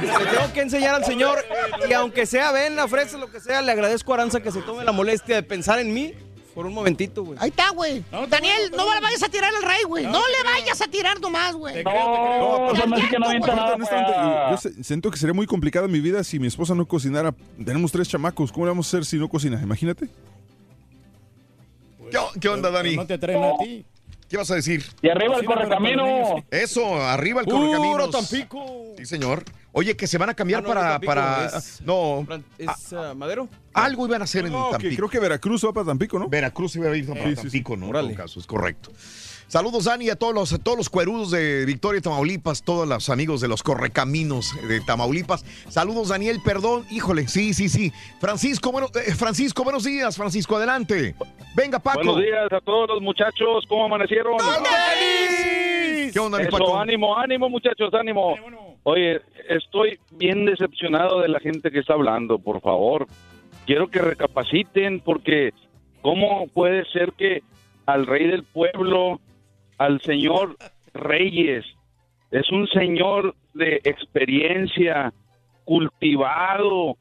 Le 0.00 0.26
tengo 0.26 0.52
que 0.52 0.60
enseñar 0.62 0.94
al 0.96 1.04
señor. 1.04 1.44
Y 1.88 1.92
aunque 1.92 2.26
sea 2.26 2.48
avena, 2.50 2.86
fresa, 2.88 3.16
lo 3.18 3.30
que 3.30 3.40
sea, 3.40 3.62
le 3.62 3.72
agradezco 3.72 4.12
a 4.12 4.16
Aranza 4.16 4.40
que 4.40 4.50
se 4.52 4.62
tome 4.62 4.84
la 4.84 4.92
molestia 4.92 5.36
de 5.36 5.42
pensar 5.42 5.78
en 5.78 5.92
mí 5.94 6.14
por 6.56 6.64
un 6.64 6.72
momentito, 6.72 7.22
güey. 7.22 7.38
Ahí 7.38 7.50
está, 7.50 7.68
güey. 7.68 8.02
No, 8.10 8.26
Daniel, 8.26 8.72
no 8.74 8.94
le 8.94 9.00
vayas 9.02 9.22
a 9.22 9.28
tirar 9.28 9.52
al 9.54 9.62
rey, 9.62 9.82
güey. 9.86 10.04
No, 10.04 10.12
No, 10.12 10.20
le 10.20 10.42
vayas 10.42 10.80
a 10.80 10.88
tirar 10.88 11.20
nomás, 11.20 11.54
güey. 11.54 11.74
Te 11.74 11.84
creo, 11.84 11.94
te 11.94 12.00
creo. 12.02 12.38
No, 12.38 12.66
pues 12.70 12.86
no 12.88 13.86
para 13.86 14.48
allá. 14.48 14.58
yo, 14.62 14.70
siento 14.82 15.10
que 15.10 15.18
sería 15.18 15.34
muy 15.34 15.46
complicado 15.46 15.84
en 15.84 15.92
mi 15.92 16.00
vida 16.00 16.24
si 16.24 16.38
mi 16.38 16.46
esposa 16.46 16.74
no 16.74 16.88
cocinara. 16.88 17.34
Tenemos 17.62 17.92
tres 17.92 18.08
chamacos. 18.08 18.50
¿Cómo 18.50 18.64
le 18.64 18.70
vamos 18.70 18.86
a 18.86 18.88
hacer 18.88 19.04
si 19.04 19.18
no 19.18 19.28
cocina? 19.28 19.60
Imagínate. 19.62 20.08
¿Qué, 22.10 22.18
qué 22.40 22.48
onda 22.48 22.70
Dani? 22.70 22.96
No 22.96 23.06
te 23.06 23.18
traen 23.18 23.44
a 23.44 23.58
ti. 23.58 23.84
¿Qué 24.30 24.38
vas 24.38 24.50
a 24.50 24.54
decir? 24.54 24.82
Y 25.02 25.10
arriba 25.10 25.36
el 25.36 25.44
correcamino. 25.44 26.42
Eso, 26.50 27.02
arriba 27.02 27.42
el 27.42 27.46
¡Puro 27.46 27.66
correcaminos. 27.66 28.10
Tampico! 28.10 28.94
Sí, 28.96 29.04
señor. 29.04 29.44
Oye, 29.78 29.94
que 29.94 30.06
se 30.06 30.16
van 30.16 30.30
a 30.30 30.34
cambiar 30.34 30.60
Ah, 30.60 30.62
no, 30.62 30.68
para, 30.68 30.90
Tampico 30.92 31.10
para... 31.10 31.46
es- 31.46 31.82
No, 31.82 32.26
¿Es 32.56 32.92
ah, 32.94 33.12
Madero? 33.14 33.46
algo 33.74 34.06
iban 34.06 34.22
a 34.22 34.24
hacer 34.24 34.46
en 34.46 34.52
que 34.52 34.58
Tampico. 34.70 34.96
creo 34.96 35.08
que 35.10 35.20
Veracruz 35.20 35.66
va 35.66 35.72
para 35.74 35.84
Tampico, 35.86 36.18
¿no? 36.18 36.28
Veracruz 36.30 36.76
iba 36.76 36.90
a 36.90 36.96
ir 36.96 37.06
para 37.06 37.20
Sí, 37.22 37.28
sí, 37.28 37.34
sí. 37.36 37.42
Tampico, 37.42 37.76
¿no? 37.76 37.88
Órale. 37.90 38.08
En 38.08 38.14
todo 38.16 38.24
caso, 38.24 38.40
es 38.40 38.46
correcto. 38.46 38.90
Saludos, 39.48 39.84
Dani, 39.84 40.08
a 40.08 40.16
todos 40.16 40.34
los, 40.34 40.52
a 40.54 40.58
todos 40.58 40.78
los 40.78 40.88
cuerudos 40.88 41.30
de 41.30 41.66
Victoria, 41.66 42.00
Tamaulipas, 42.00 42.62
todos 42.62 42.88
los 42.88 43.10
amigos 43.10 43.42
de 43.42 43.48
los 43.48 43.62
correcaminos 43.62 44.50
de 44.66 44.80
Tamaulipas. 44.80 45.44
Saludos, 45.68 46.08
Daniel, 46.08 46.40
perdón. 46.42 46.86
Híjole, 46.90 47.28
sí, 47.28 47.52
sí, 47.52 47.68
sí. 47.68 47.92
Francisco, 48.18 48.72
bueno, 48.72 48.88
eh, 49.06 49.14
Francisco, 49.14 49.62
buenos 49.62 49.84
días, 49.84 50.16
Francisco, 50.16 50.56
adelante. 50.56 51.14
Venga, 51.54 51.78
Paco. 51.78 51.98
Buenos 51.98 52.16
días 52.22 52.50
a 52.50 52.60
todos 52.62 52.88
los 52.88 53.02
muchachos, 53.02 53.64
¿cómo 53.68 53.84
amanecieron? 53.84 54.36
¿Qué 56.12 56.18
onda, 56.18 56.38
mi 56.38 56.44
Eso, 56.44 56.50
Paco? 56.58 56.78
ánimo, 56.78 57.16
ánimo, 57.18 57.48
muchachos, 57.50 57.92
ánimo. 57.92 58.34
Oye, 58.84 59.20
estoy 59.48 59.98
bien 60.12 60.44
decepcionado 60.44 61.20
de 61.20 61.28
la 61.28 61.40
gente 61.40 61.70
que 61.70 61.80
está 61.80 61.94
hablando, 61.94 62.38
por 62.38 62.60
favor. 62.60 63.06
Quiero 63.66 63.88
que 63.88 64.00
recapaciten 64.00 65.00
porque 65.00 65.52
¿cómo 66.02 66.46
puede 66.48 66.84
ser 66.86 67.12
que 67.12 67.42
al 67.86 68.06
rey 68.06 68.26
del 68.28 68.44
pueblo, 68.44 69.20
al 69.78 70.00
señor 70.02 70.56
Reyes, 70.94 71.64
es 72.30 72.50
un 72.50 72.66
señor 72.68 73.34
de 73.54 73.80
experiencia, 73.84 75.12
cultivado, 75.64 76.96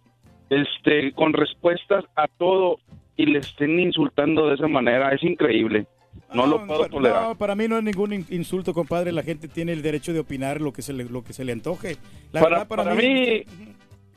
este, 0.49 1.11
con 1.13 1.33
respuestas 1.33 2.05
a 2.15 2.27
todo 2.27 2.77
y 3.17 3.25
le 3.25 3.39
estén 3.39 3.79
insultando 3.79 4.47
de 4.47 4.55
esa 4.55 4.67
manera? 4.67 5.11
Es 5.13 5.23
increíble. 5.23 5.87
No 6.33 6.47
lo 6.47 6.65
puedo 6.65 6.85
tolerar. 6.87 7.23
no, 7.23 7.35
para 7.35 7.55
mí 7.55 7.67
no 7.67 7.77
es 7.77 7.83
ningún 7.83 8.11
in- 8.13 8.25
insulto, 8.29 8.73
compadre. 8.73 9.11
La 9.11 9.23
gente 9.23 9.47
tiene 9.47 9.71
el 9.73 9.81
derecho 9.81 10.11
de 10.13 10.19
opinar 10.19 10.59
lo 10.59 10.73
que 10.73 10.81
se 10.81 10.91
le, 10.93 11.05
lo 11.05 11.23
que 11.23 11.33
se 11.33 11.45
le 11.45 11.51
antoje. 11.51 11.97
La 12.31 12.41
para, 12.41 12.49
verdad, 12.57 12.67
para, 12.67 12.83
para 12.83 12.95
mí, 12.95 13.43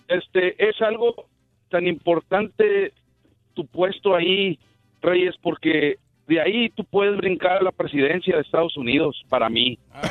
este 0.09 0.69
es 0.69 0.81
algo 0.83 1.27
tan 1.71 1.87
importante 1.87 2.93
tu 3.55 3.67
puesto 3.67 4.15
ahí, 4.17 4.59
Reyes, 5.03 5.35
porque 5.43 5.97
de 6.27 6.41
ahí 6.41 6.69
tú 6.71 6.85
puedes 6.85 7.17
brincar 7.17 7.59
a 7.59 7.63
la 7.63 7.73
presidencia 7.73 8.37
de 8.37 8.43
Estados 8.43 8.77
Unidos, 8.77 9.23
para 9.29 9.49
mí. 9.49 9.79
Ah, 9.93 10.03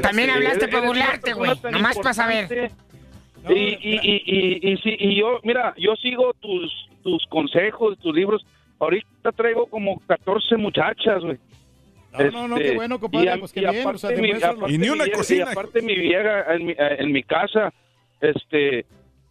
también 0.00 0.28
Este, 0.28 0.38
hablaste 0.38 0.64
eres- 0.64 0.74
para 0.74 0.90
una 0.90 1.00
burlarte, 1.04 1.32
güey. 1.32 1.50
Nomás 1.72 1.96
para 1.98 2.14
saber. 2.14 2.70
Y, 3.48 3.52
y, 3.52 3.78
y, 3.82 4.22
y, 4.24 4.72
y, 4.72 4.76
sí, 4.78 4.96
y 4.98 5.16
yo, 5.20 5.40
mira, 5.42 5.74
yo 5.76 5.94
sigo 5.96 6.32
tus, 6.40 6.72
tus 7.02 7.26
consejos, 7.26 7.98
tus 7.98 8.14
libros. 8.14 8.44
Ahorita 8.78 9.32
traigo 9.32 9.66
como 9.66 10.00
14 10.06 10.56
muchachas, 10.56 11.22
güey. 11.22 11.38
No, 12.12 12.30
no, 12.30 12.48
no, 12.48 12.56
qué 12.56 12.62
Este, 12.64 12.74
bueno, 12.76 13.00
compadre, 13.00 13.34
y 13.34 13.38
pues 13.40 13.52
qué 13.52 13.60
y 13.60 13.66
bien, 13.70 13.86
o 13.88 13.98
sea, 13.98 14.10
mi- 14.10 14.28
Y 14.74 14.78
ni 14.78 14.88
una 14.88 15.04
vieja- 15.04 15.18
cocina. 15.18 15.44
Y 15.48 15.52
aparte 15.52 15.82
mi 15.82 15.96
vieja 15.96 16.54
en 16.54 16.66
mi, 16.66 16.74
en 16.78 17.12
mi 17.12 17.22
casa, 17.24 17.72
este, 18.20 18.86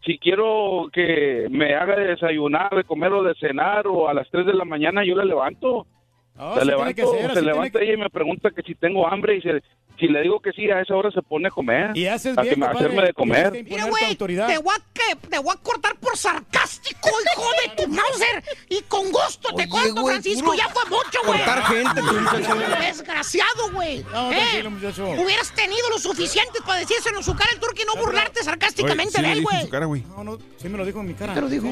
si 0.05 0.17
quiero 0.17 0.89
que 0.91 1.47
me 1.49 1.75
haga 1.75 1.95
de 1.95 2.07
desayunar, 2.07 2.75
de 2.75 2.83
comer 2.83 3.13
o 3.13 3.23
de 3.23 3.33
cenar 3.35 3.88
o 3.88 4.09
a 4.09 4.13
las 4.13 4.30
3 4.30 4.45
de 4.45 4.53
la 4.53 4.65
mañana, 4.65 5.05
yo 5.05 5.15
la 5.15 5.23
levanto. 5.23 5.88
Ah, 6.35 6.53
se 6.55 6.61
así 6.61 6.67
levanta, 6.72 6.93
tiene 6.95 7.11
que 7.11 7.17
ser, 7.17 7.27
se 7.27 7.33
tiene 7.35 7.47
levanta 7.53 7.81
ella 7.81 7.93
y 7.93 7.97
me 7.97 8.09
pregunta 8.09 8.51
que 8.51 8.63
si 8.63 8.75
tengo 8.75 9.07
hambre 9.07 9.38
y 9.38 9.41
se- 9.41 9.61
si 10.06 10.11
le 10.11 10.22
digo 10.22 10.41
que 10.41 10.51
sí, 10.51 10.69
a 10.69 10.82
esa 10.82 10.95
hora 10.95 11.09
se 11.11 11.22
pone 11.22 11.48
a 11.48 11.51
comer. 11.51 11.95
Y 11.95 12.07
haces 12.07 12.38
a 12.38 12.41
bien, 12.41 12.56
que 12.56 12.59
me- 12.59 12.65
compadre. 12.67 12.85
hacerme 12.88 13.07
de 13.07 13.14
comer. 13.14 13.51
Tienes 13.51 13.69
que 13.69 13.75
Mira, 13.75 13.85
güey, 13.90 14.06
autoridad. 14.06 14.48
te 14.48 14.57
voy, 14.57 14.75
a 14.75 14.83
que, 14.93 15.27
te 15.30 15.40
voy 15.40 15.56
a 15.57 15.61
cortar 15.61 15.95
por 15.99 16.17
sarcástico, 16.17 17.09
hijo 17.38 17.45
de 17.64 17.83
tu 17.83 17.90
Mauser. 17.90 18.43
Y 18.69 18.82
con 18.83 19.09
gusto 19.11 19.49
te 19.56 19.64
Oye, 19.64 19.69
corto, 19.69 20.01
güey, 20.01 20.14
Francisco. 20.15 20.45
puro 20.45 20.57
Ya 20.57 20.69
fue 20.69 20.83
mucho, 20.90 21.19
güey. 21.25 21.38
cortar 21.40 21.64
gente, 21.65 22.01
tú, 22.01 22.14
muchacho. 22.14 22.56
Desgraciado, 22.82 23.72
güey. 23.72 24.03
No, 24.11 24.32
¿Eh? 24.32 24.35
tranquilo, 24.35 24.72
muchacho. 24.72 25.09
Hubieras 25.11 25.51
tenido 25.56 25.90
lo 25.90 25.99
suficiente 25.99 26.59
para 26.65 26.80
decírselo 26.80 27.17
en 27.19 27.23
su 27.23 27.35
cara 27.35 27.51
el 27.53 27.59
turco 27.59 27.75
y 27.82 27.85
no 27.85 27.95
burlarte 28.03 28.43
sarcásticamente 28.43 29.19
Oye, 29.19 29.27
de 29.27 29.33
sí, 29.33 29.40
él, 29.40 29.43
güey. 29.45 29.61
su 29.61 29.69
cara, 29.69 29.85
güey. 29.85 30.01
No, 30.01 30.23
no, 30.23 30.38
sí 30.57 30.67
me 30.69 30.77
lo 30.77 30.85
dijo 30.85 30.99
en 30.99 31.07
mi 31.07 31.14
cara. 31.14 31.33
Te 31.33 31.41
lo 31.41 31.48
dijo. 31.49 31.65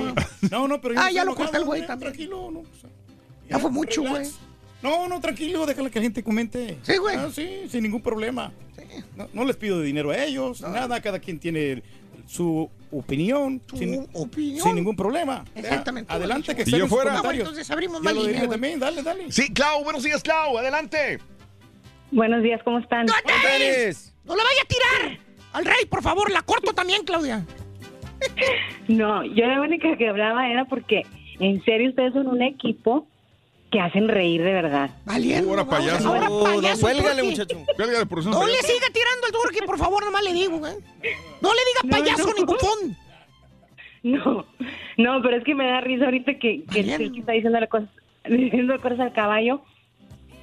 No, 0.50 0.68
no, 0.68 0.80
pero 0.80 0.96
yo 0.96 1.02
Ah, 1.02 1.06
no 1.06 1.10
ya 1.12 1.26
lo 1.26 1.32
enojado, 1.32 1.36
corté 1.46 1.58
el 1.58 1.66
güey 1.66 1.86
también. 1.86 2.12
Tranquilo, 2.14 2.50
no. 2.52 2.60
o 2.60 2.66
sea, 2.80 2.90
Ya 3.50 3.60
fue 3.60 3.70
mucho, 3.72 4.02
güey. 4.04 4.30
No, 4.82 5.08
no, 5.08 5.20
tranquilo, 5.20 5.66
déjala 5.66 5.90
que 5.90 6.00
la 6.00 6.04
gente 6.04 6.24
comente. 6.24 6.78
Sí, 6.84 6.98
güey. 6.98 7.16
Ah, 7.16 7.30
sí, 7.32 7.64
sin 7.70 7.84
ningún 7.84 8.02
problema. 8.02 8.52
No, 9.16 9.30
no 9.34 9.46
les 9.46 9.56
pido 9.56 9.82
dinero 9.82 10.12
a 10.12 10.24
ellos, 10.24 10.62
nada, 10.62 11.00
cada 11.02 11.20
quien 11.20 11.40
tiene 11.40 11.84
su 12.28 12.70
opinión. 12.92 13.62
sin, 13.74 14.08
opinión. 14.14 14.64
Sin 14.64 14.76
ningún 14.76 14.96
problema. 14.96 15.46
Exactamente. 15.56 16.10
Ya, 16.10 16.16
Adelante, 16.16 16.56
que 16.56 16.64
estén 16.64 16.80
yo 16.80 16.88
fuera. 16.88 17.18
Ah, 17.18 17.22
bueno, 17.22 17.40
entonces 17.40 17.70
abrimos 17.70 18.02
más 18.02 18.14
lo 18.14 18.26
línea, 18.26 18.48
también, 18.48 18.80
dale, 18.80 19.04
dale. 19.04 19.32
Sí, 19.32 19.54
Clau, 19.54 19.84
buenos 19.84 20.04
días, 20.04 20.22
Clau, 20.24 20.58
adelante. 20.58 21.20
Buenos 22.12 22.44
días, 22.44 22.62
¿cómo 22.64 22.80
están? 22.80 23.06
¡Eres! 23.56 24.14
¡No 24.26 24.36
la 24.36 24.44
vaya 24.44 24.62
a 24.64 24.68
tirar! 24.68 25.20
Al 25.54 25.66
rey, 25.66 25.86
por 25.90 26.02
favor, 26.02 26.32
la 26.32 26.42
corto 26.42 26.74
también, 26.74 27.04
Claudia. 27.04 27.46
No, 28.88 29.24
yo 29.24 29.46
la 29.46 29.62
única 29.62 29.96
que 29.98 30.10
hablaba 30.10 30.48
era 30.48 30.66
porque 30.66 31.04
en 31.40 31.64
serio 31.64 31.90
ustedes 31.90 32.14
son 32.14 32.28
un 32.28 32.42
equipo 32.42 33.08
que 33.72 33.80
hacen 33.80 34.08
reír 34.08 34.44
de 34.44 34.52
verdad. 34.54 34.90
Valiendo. 35.06 35.50
Ahora 35.50 35.66
payaso. 35.66 36.10
Ahora 36.10 36.28
payaso, 36.44 36.82
cuélgale, 36.82 37.24
muchacho. 37.24 37.58
Cuélgale, 37.76 38.06
por 38.06 38.20
eso 38.20 38.30
No 38.30 38.42
no 38.42 38.48
le 38.48 38.58
siga 38.62 38.88
tirando 38.94 39.26
al 39.28 39.32
turqui, 39.32 39.66
por 39.66 39.78
favor, 39.78 40.04
nomás 40.04 40.24
le 40.24 40.34
digo, 40.34 40.58
güey. 40.60 40.74
No 41.42 41.50
le 41.54 41.62
diga 41.66 41.98
payaso 41.98 42.28
no. 42.28 42.34
ni 42.34 42.42
cupón. 42.46 42.98
No, 44.04 44.46
no, 44.98 45.22
pero 45.22 45.38
es 45.38 45.44
que 45.44 45.56
me 45.56 45.66
da 45.68 45.80
risa 45.82 46.06
ahorita 46.06 46.34
que, 46.40 46.64
que 46.66 46.80
el. 46.80 46.98
Turqui 46.98 47.20
está 47.20 47.32
diciendo 47.34 47.60
cosas, 47.70 47.90
diciendo 48.30 48.80
cosas 48.82 49.00
al 49.00 49.14
caballo 49.14 49.62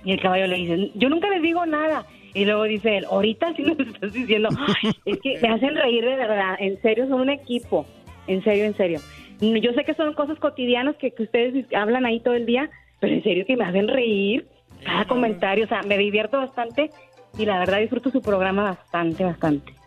y 0.04 0.12
el 0.12 0.20
caballo 0.20 0.46
le 0.46 0.56
dice, 0.56 0.90
yo 0.94 1.08
nunca 1.08 1.28
les 1.28 1.42
digo 1.42 1.66
nada. 1.66 2.06
Y 2.34 2.44
luego 2.44 2.64
dice 2.64 2.98
él, 2.98 3.04
ahorita 3.10 3.54
sí 3.56 3.62
nos 3.62 3.78
estás 3.94 4.12
diciendo, 4.12 4.48
"Ay, 4.82 4.92
es 5.06 5.18
que 5.20 5.38
me 5.40 5.48
hacen 5.48 5.74
reír 5.74 6.04
de 6.04 6.16
verdad, 6.16 6.56
en 6.60 6.80
serio 6.82 7.08
son 7.08 7.22
un 7.22 7.30
equipo, 7.30 7.84
en 8.26 8.42
serio, 8.44 8.64
en 8.64 8.76
serio. 8.76 9.00
Yo 9.40 9.72
sé 9.72 9.84
que 9.84 9.94
son 9.94 10.14
cosas 10.14 10.38
cotidianas 10.38 10.96
que, 10.96 11.10
que 11.12 11.22
ustedes 11.22 11.64
hablan 11.74 12.04
ahí 12.06 12.20
todo 12.20 12.34
el 12.34 12.44
día, 12.46 12.70
pero 13.00 13.14
en 13.14 13.22
serio 13.22 13.44
que 13.46 13.56
me 13.56 13.64
hacen 13.64 13.88
reír 13.88 14.46
cada 14.84 15.04
comentario, 15.06 15.64
o 15.64 15.68
sea, 15.68 15.82
me 15.82 15.98
divierto 15.98 16.38
bastante 16.38 16.90
y 17.36 17.44
la 17.44 17.58
verdad 17.58 17.78
disfruto 17.78 18.10
su 18.10 18.22
programa 18.22 18.62
bastante, 18.62 19.24
bastante. 19.24 19.77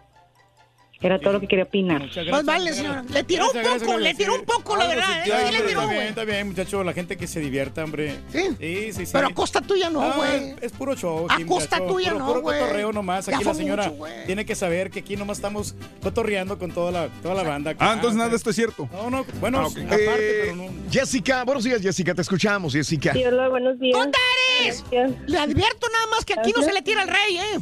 Era 1.03 1.19
todo 1.19 1.33
lo 1.33 1.39
que 1.39 1.47
quería 1.47 1.63
opinar. 1.65 1.99
Muchas 2.01 2.27
Más 2.27 2.45
vale, 2.45 2.73
señora. 2.73 3.03
Le 3.11 3.23
tiró 3.23 3.45
un 3.47 3.53
Gracias, 3.53 3.71
gracias, 3.71 3.87
poco, 3.89 3.97
le 3.99 4.13
tiró 4.13 4.35
un 4.35 4.45
poco, 4.45 4.77
la 4.77 4.87
verdad, 4.87 5.05
sí, 5.23 5.31
¿eh? 5.31 5.33
Sí 5.47 5.51
le 5.51 5.61
tiró, 5.61 5.81
Está 5.81 5.85
bien, 5.85 5.95
güey. 5.95 6.07
está 6.09 6.23
bien, 6.25 6.47
muchacho, 6.47 6.83
la 6.83 6.93
gente 6.93 7.17
que 7.17 7.25
se 7.27 7.39
divierta, 7.39 7.83
hombre. 7.83 8.19
¿Sí? 8.31 8.41
Sí, 8.59 8.93
sí, 8.93 9.05
sí. 9.07 9.11
Pero 9.11 9.27
a 9.27 9.33
costa 9.33 9.61
tuya 9.61 9.89
no, 9.89 10.01
Ah, 10.01 10.13
güey. 10.15 10.55
es 10.61 10.71
puro 10.71 10.95
show. 10.95 11.25
A 11.27 11.33
aquí, 11.33 11.45
costa 11.45 11.77
muchacho, 11.77 11.93
tuya 11.93 12.11
puro, 12.11 12.19
no, 12.19 12.27
puro 12.27 12.41
güey. 12.41 12.59
cotorreo 12.59 12.93
nomás. 12.93 13.25
Ya 13.25 13.35
Aquí 13.35 13.43
la 13.45 13.53
señora 13.55 13.89
mucho, 13.89 14.05
tiene 14.27 14.45
que 14.45 14.53
saber 14.53 14.91
que 14.91 14.99
aquí 14.99 15.15
nomás 15.15 15.39
estamos 15.39 15.73
cotorreando 16.03 16.59
con 16.59 16.71
toda 16.71 16.91
la, 16.91 17.07
toda 17.23 17.33
la 17.33 17.43
banda. 17.43 17.73
Ah, 17.79 17.93
entonces 17.95 18.17
nada 18.17 18.35
esto 18.35 18.51
es 18.51 18.55
cierto. 18.55 18.87
No, 18.93 19.09
no, 19.09 19.25
bueno, 19.39 19.59
Ah, 19.61 19.65
aparte, 19.65 19.95
Eh, 20.05 20.39
pero 20.43 20.55
no. 20.55 20.69
Jessica, 20.91 21.43
buenos 21.45 21.63
días, 21.63 21.81
Jessica, 21.81 22.13
te 22.13 22.21
escuchamos, 22.21 22.73
Jessica. 22.73 23.13
Sí, 23.13 23.25
hola, 23.25 23.49
buenos 23.49 23.79
días. 23.79 23.97
¡Contares! 23.97 24.83
Le 25.25 25.37
advierto 25.39 25.87
nada 25.91 26.07
más 26.11 26.25
que 26.25 26.33
aquí 26.39 26.53
no 26.55 26.61
se 26.61 26.71
le 26.73 26.83
tira 26.83 27.01
al 27.01 27.07
rey, 27.07 27.37
¿eh? 27.37 27.59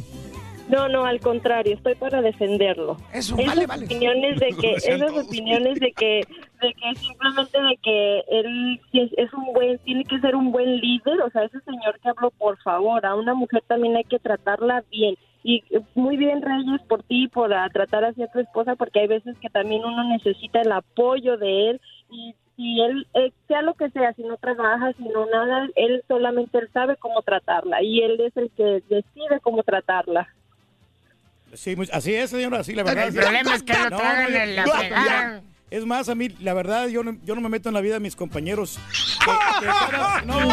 No, 0.70 0.88
no, 0.88 1.04
al 1.04 1.20
contrario, 1.20 1.74
estoy 1.74 1.96
para 1.96 2.22
defenderlo. 2.22 2.96
Eso, 3.12 3.34
esas 3.36 3.46
vale, 3.54 3.66
vale. 3.66 3.86
opiniones 3.86 4.38
de 4.38 4.48
que, 4.60 4.74
esas 4.74 5.12
opiniones 5.12 5.80
de 5.80 5.92
que, 5.92 6.26
de 6.62 6.74
que 6.74 6.94
simplemente 6.94 7.60
de 7.60 7.76
que 7.82 8.24
él 8.28 8.80
es, 8.92 9.10
es 9.16 9.32
un 9.34 9.52
buen, 9.52 9.78
tiene 9.78 10.04
que 10.04 10.20
ser 10.20 10.36
un 10.36 10.52
buen 10.52 10.76
líder, 10.76 11.20
o 11.22 11.30
sea, 11.30 11.42
ese 11.42 11.60
señor 11.60 11.98
que 12.00 12.08
habló, 12.08 12.30
por 12.30 12.56
favor, 12.58 13.04
a 13.04 13.16
una 13.16 13.34
mujer 13.34 13.62
también 13.66 13.96
hay 13.96 14.04
que 14.04 14.20
tratarla 14.20 14.84
bien. 14.92 15.16
Y 15.42 15.64
eh, 15.70 15.80
muy 15.94 16.16
bien, 16.16 16.40
Reyes, 16.42 16.82
por 16.88 17.02
ti, 17.02 17.26
por 17.26 17.52
ah, 17.52 17.68
tratar 17.72 18.04
así 18.04 18.22
a 18.22 18.30
tu 18.30 18.38
esposa, 18.38 18.76
porque 18.76 19.00
hay 19.00 19.08
veces 19.08 19.36
que 19.38 19.48
también 19.48 19.84
uno 19.84 20.04
necesita 20.04 20.60
el 20.60 20.70
apoyo 20.70 21.36
de 21.36 21.70
él 21.70 21.80
y 22.10 22.34
si 22.54 22.80
él, 22.80 23.06
eh, 23.14 23.32
sea 23.48 23.62
lo 23.62 23.74
que 23.74 23.90
sea, 23.90 24.12
si 24.12 24.22
no 24.22 24.36
trabaja, 24.36 24.92
si 24.92 25.04
no 25.04 25.26
nada, 25.26 25.66
él 25.74 26.04
solamente 26.06 26.58
él 26.58 26.68
sabe 26.72 26.96
cómo 26.96 27.22
tratarla 27.22 27.82
y 27.82 28.02
él 28.02 28.20
es 28.20 28.36
el 28.36 28.50
que 28.50 28.82
decide 28.88 29.40
cómo 29.42 29.62
tratarla. 29.62 30.28
Sí, 31.54 31.76
así 31.92 32.14
es, 32.14 32.30
señora, 32.30 32.60
así 32.60 32.74
la 32.74 32.84
verdad. 32.84 33.08
El 33.08 33.14
problema 33.14 33.54
es 33.54 33.62
que 33.62 33.72
lo 33.72 33.90
No, 33.90 33.98
tragan 33.98 34.34
en 34.34 34.56
la 34.56 34.64
ya. 34.88 35.42
Es 35.70 35.86
más, 35.86 36.08
a 36.08 36.16
mí, 36.16 36.30
la 36.40 36.52
verdad, 36.52 36.88
yo 36.88 37.04
no, 37.04 37.16
yo 37.22 37.36
no 37.36 37.40
me 37.40 37.48
meto 37.48 37.68
en 37.68 37.74
la 37.74 37.80
vida 37.80 37.94
de 37.94 38.00
mis 38.00 38.16
compañeros. 38.16 38.80
No, 40.26 40.40
no. 40.40 40.48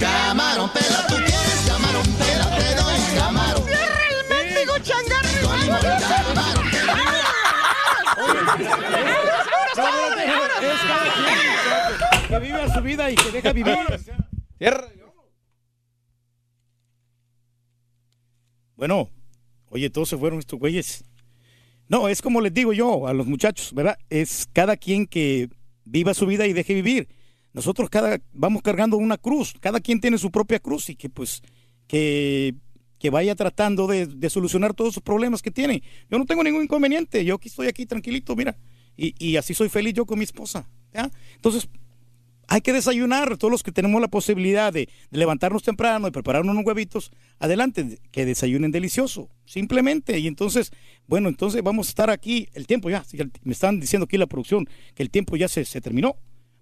Camarón, 0.00 0.70
pela, 0.72 1.06
tú 1.06 1.16
quieres 1.16 1.64
camarón, 1.66 2.06
pela, 2.14 2.56
te 2.56 2.74
doy 2.74 2.98
camarón. 3.18 3.62
¡Cierra 3.64 4.00
el 4.10 4.16
mendigo 4.30 4.76
es 4.76 4.82
cada 10.86 11.14
quien, 11.14 12.28
que 12.28 12.38
vive 12.38 12.62
a 12.62 12.74
su 12.74 12.80
vida 12.80 13.10
y 13.10 13.16
que 13.16 13.30
deja 13.30 13.52
vivir. 13.52 13.76
Cierra. 14.58 14.88
Bueno, 18.76 19.10
oye, 19.74 19.90
todos 19.90 20.08
se 20.08 20.16
fueron 20.16 20.38
estos 20.38 20.58
güeyes. 20.58 21.04
No, 21.88 22.08
es 22.08 22.22
como 22.22 22.40
les 22.40 22.54
digo 22.54 22.72
yo 22.72 23.06
a 23.06 23.12
los 23.12 23.26
muchachos, 23.26 23.74
¿verdad? 23.74 23.98
Es 24.08 24.48
cada 24.52 24.76
quien 24.76 25.06
que 25.06 25.50
viva 25.84 26.14
su 26.14 26.26
vida 26.26 26.46
y 26.46 26.52
deje 26.52 26.74
vivir. 26.74 27.08
Nosotros 27.52 27.90
cada 27.90 28.20
vamos 28.32 28.62
cargando 28.62 28.96
una 28.96 29.18
cruz, 29.18 29.52
cada 29.60 29.80
quien 29.80 30.00
tiene 30.00 30.16
su 30.16 30.30
propia 30.30 30.60
cruz 30.60 30.88
y 30.90 30.96
que 30.96 31.10
pues 31.10 31.42
que, 31.88 32.54
que 32.98 33.10
vaya 33.10 33.34
tratando 33.34 33.86
de, 33.86 34.06
de 34.06 34.30
solucionar 34.30 34.74
todos 34.74 34.94
sus 34.94 35.02
problemas 35.02 35.42
que 35.42 35.50
tiene. 35.50 35.82
Yo 36.08 36.18
no 36.18 36.24
tengo 36.24 36.42
ningún 36.44 36.62
inconveniente, 36.62 37.24
yo 37.24 37.34
aquí 37.34 37.48
estoy 37.48 37.66
aquí 37.66 37.84
tranquilito, 37.84 38.34
mira, 38.36 38.56
y, 38.96 39.14
y 39.18 39.36
así 39.36 39.54
soy 39.54 39.68
feliz 39.68 39.94
yo 39.94 40.06
con 40.06 40.18
mi 40.18 40.24
esposa. 40.24 40.68
¿ya? 40.92 41.10
Entonces, 41.34 41.68
hay 42.54 42.60
que 42.60 42.72
desayunar, 42.72 43.36
todos 43.36 43.50
los 43.50 43.64
que 43.64 43.72
tenemos 43.72 44.00
la 44.00 44.06
posibilidad 44.06 44.72
de, 44.72 44.88
levantarnos 45.10 45.64
temprano, 45.64 46.06
de 46.06 46.12
prepararnos 46.12 46.52
unos 46.52 46.64
huevitos, 46.64 47.10
adelante, 47.40 47.98
que 48.12 48.24
desayunen 48.24 48.70
delicioso, 48.70 49.28
simplemente. 49.44 50.20
Y 50.20 50.28
entonces, 50.28 50.70
bueno, 51.08 51.28
entonces 51.28 51.64
vamos 51.64 51.88
a 51.88 51.90
estar 51.90 52.10
aquí, 52.10 52.48
el 52.52 52.68
tiempo 52.68 52.90
ya, 52.90 53.04
me 53.42 53.52
están 53.54 53.80
diciendo 53.80 54.04
aquí 54.04 54.18
la 54.18 54.28
producción 54.28 54.68
que 54.94 55.02
el 55.02 55.10
tiempo 55.10 55.34
ya 55.34 55.48
se, 55.48 55.64
se 55.64 55.80
terminó. 55.80 56.14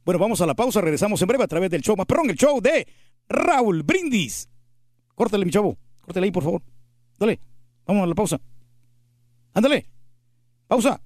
Bueno, 0.07 0.19
vamos 0.19 0.41
a 0.41 0.47
la 0.47 0.55
pausa, 0.55 0.81
regresamos 0.81 1.21
en 1.21 1.29
breve 1.29 1.45
a 1.45 1.47
través 1.47 1.69
del 1.69 1.83
show 1.83 1.95
más 1.95 2.07
perrón, 2.07 2.31
el 2.31 2.37
show 2.37 2.59
de 2.63 2.89
Raúl 3.29 3.83
Brindis. 3.83 4.49
Córtale, 5.15 5.45
mi 5.45 5.51
chavo, 5.51 5.77
córtale 6.01 6.25
ahí, 6.25 6.31
por 6.31 6.43
favor. 6.43 6.63
Dale, 7.19 7.39
vamos 7.85 8.05
a 8.05 8.07
la 8.07 8.15
pausa. 8.15 8.41
Ándale, 9.53 9.85
pausa. 10.67 10.99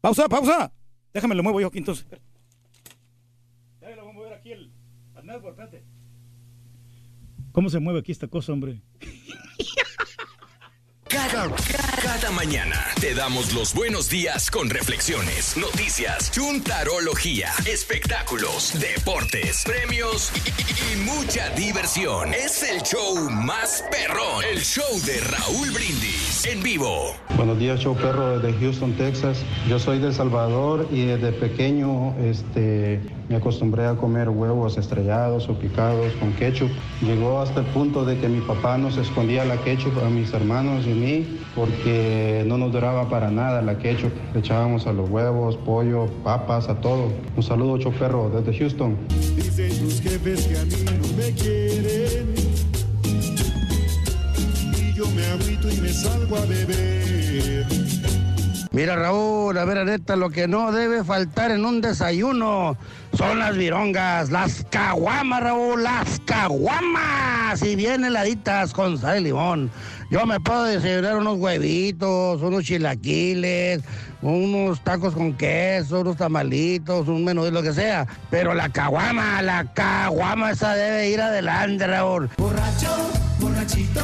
Pausa, 0.00 0.28
pausa. 0.28 0.72
Déjame, 1.14 1.36
lo 1.36 1.44
muevo 1.44 1.60
yo 1.60 1.68
aquí 1.68 1.78
entonces. 1.78 2.06
Ya 3.88 3.94
lo 3.94 4.06
vamos 4.06 4.24
a 4.24 4.28
ver 4.28 4.38
aquí 4.38 4.50
el, 4.50 4.72
al 5.14 5.26
network, 5.26 5.58
espérate. 5.58 5.84
¿Cómo 7.56 7.70
se 7.70 7.78
mueve 7.80 8.00
aquí 8.00 8.12
esta 8.12 8.28
cosa, 8.28 8.52
hombre? 8.52 8.82
Cada, 11.08 11.48
cada 12.02 12.30
mañana 12.32 12.84
te 13.00 13.14
damos 13.14 13.54
los 13.54 13.72
buenos 13.74 14.10
días 14.10 14.50
con 14.50 14.68
reflexiones, 14.68 15.56
noticias, 15.56 16.32
chuntarología, 16.32 17.50
espectáculos, 17.64 18.72
deportes, 18.80 19.62
premios 19.64 20.32
y, 20.34 20.40
y- 20.50 20.94
y 20.94 21.04
mucha 21.04 21.48
diversión. 21.50 22.34
Es 22.34 22.62
el 22.64 22.82
show 22.82 23.30
más 23.30 23.84
perrón, 23.90 24.44
el 24.52 24.58
show 24.60 24.84
de 25.06 25.20
Raúl 25.20 25.70
Brindis 25.70 26.44
en 26.44 26.60
vivo. 26.62 27.14
Buenos 27.36 27.56
días, 27.58 27.78
show 27.80 27.96
perro 27.96 28.40
desde 28.40 28.58
Houston, 28.58 28.92
Texas. 28.94 29.38
Yo 29.68 29.78
soy 29.78 30.00
de 30.00 30.08
El 30.08 30.14
Salvador 30.14 30.88
y 30.90 31.04
desde 31.06 31.30
pequeño 31.32 32.16
este, 32.18 33.00
me 33.28 33.36
acostumbré 33.36 33.86
a 33.86 33.94
comer 33.94 34.28
huevos 34.28 34.78
estrellados 34.78 35.48
o 35.48 35.58
picados 35.58 36.12
con 36.14 36.32
ketchup. 36.34 36.70
Llegó 37.02 37.40
hasta 37.40 37.60
el 37.60 37.66
punto 37.66 38.04
de 38.04 38.18
que 38.18 38.28
mi 38.28 38.40
papá 38.40 38.78
nos 38.78 38.96
escondía 38.96 39.44
la 39.44 39.56
ketchup 39.58 39.98
a 40.04 40.08
mis 40.08 40.32
hermanos 40.32 40.86
y 40.86 40.92
a 40.92 40.94
mí 40.94 41.38
porque 41.54 42.44
no 42.46 42.58
nos 42.58 42.72
duraba 42.72 43.08
para 43.08 43.30
nada 43.30 43.62
la 43.62 43.78
ketchup. 43.78 44.12
Le 44.32 44.40
echábamos 44.40 44.86
a 44.86 44.92
los 44.92 45.10
huevos, 45.10 45.56
pollo, 45.56 46.06
papas, 46.22 46.68
a 46.68 46.76
todo. 46.80 47.10
Un 47.36 47.42
saludo, 47.42 47.78
show 47.78 47.92
perro 47.92 48.30
desde 48.30 48.56
Houston. 48.58 48.96
Dicen 49.34 49.70
tus 49.78 50.00
jefes 50.00 50.46
que 50.46 50.58
a 50.58 50.64
mí 50.64 50.98
no 51.00 51.16
me 51.16 51.32
quieren. 51.32 52.34
Y 54.78 54.94
yo 54.94 55.06
me 55.10 55.24
agüito 55.26 55.70
y 55.70 55.80
me 55.80 55.88
salgo 55.88 56.36
a 56.36 56.46
beber. 56.46 57.66
Mira 58.76 58.94
Raúl, 58.94 59.56
a 59.56 59.64
ver, 59.64 59.86
neta, 59.86 60.16
lo 60.16 60.28
que 60.28 60.46
no 60.46 60.70
debe 60.70 61.02
faltar 61.02 61.50
en 61.50 61.64
un 61.64 61.80
desayuno 61.80 62.76
son 63.16 63.38
las 63.38 63.56
virongas, 63.56 64.30
las 64.30 64.64
caguamas, 64.70 65.42
Raúl, 65.42 65.82
las 65.82 66.20
caguamas. 66.24 67.62
Y 67.62 67.76
bien 67.76 68.04
heladitas 68.04 68.72
con 68.72 68.98
sal 68.98 69.20
y 69.20 69.24
limón. 69.24 69.70
Yo 70.10 70.26
me 70.26 70.38
puedo 70.38 70.64
desayunar 70.64 71.16
unos 71.16 71.38
huevitos, 71.38 72.40
unos 72.42 72.64
chilaquiles, 72.64 73.82
unos 74.22 74.80
tacos 74.82 75.14
con 75.14 75.34
queso, 75.34 76.00
unos 76.00 76.16
tamalitos, 76.16 77.08
un 77.08 77.24
menú 77.24 77.50
lo 77.50 77.62
que 77.62 77.72
sea. 77.72 78.06
Pero 78.30 78.54
la 78.54 78.68
caguama, 78.68 79.42
la 79.42 79.72
caguama 79.72 80.50
esa 80.52 80.74
debe 80.74 81.10
ir 81.10 81.20
adelante, 81.20 81.86
Raúl. 81.86 82.28
Borracho, 82.36 82.94
borrachito, 83.40 84.02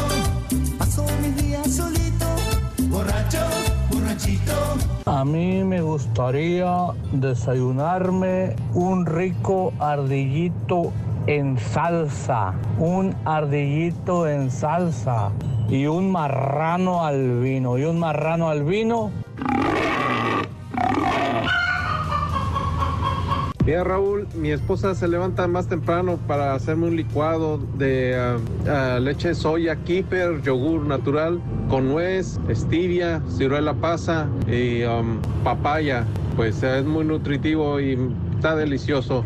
A 5.06 5.24
mí 5.24 5.62
me 5.64 5.80
gustaría 5.82 6.88
desayunarme 7.12 8.56
un 8.74 9.06
rico 9.06 9.72
ardillito 9.78 10.92
en 11.26 11.58
salsa, 11.58 12.54
un 12.78 13.14
ardillito 13.24 14.28
en 14.28 14.50
salsa 14.50 15.30
y 15.68 15.86
un 15.86 16.10
marrano 16.10 17.04
al 17.04 17.40
vino, 17.40 17.78
y 17.78 17.84
un 17.84 17.98
marrano 17.98 18.48
al 18.48 18.64
vino. 18.64 19.10
Mira 23.65 23.84
Raúl, 23.84 24.26
mi 24.34 24.50
esposa 24.50 24.92
se 24.97 25.07
levanta 25.07 25.47
más 25.47 25.68
temprano 25.68 26.18
para 26.26 26.52
hacerme 26.55 26.89
un 26.89 26.97
licuado 26.97 27.58
de 27.78 28.16
ah, 28.68 28.99
leche 29.00 29.28
de 29.28 29.34
soya, 29.36 29.76
kefir, 29.84 30.42
yogur 30.42 30.84
natural 30.84 31.41
con 31.68 31.86
nuez, 31.86 32.41
stevia, 32.52 33.23
ciruela 33.28 33.73
pasa 33.74 34.28
y 34.49 34.82
um, 34.82 35.20
papaya. 35.44 36.05
Pues 36.34 36.60
es 36.65 36.84
muy 36.84 37.05
nutritivo 37.05 37.78
y 37.78 37.97
está 38.34 38.57
delicioso. 38.57 39.24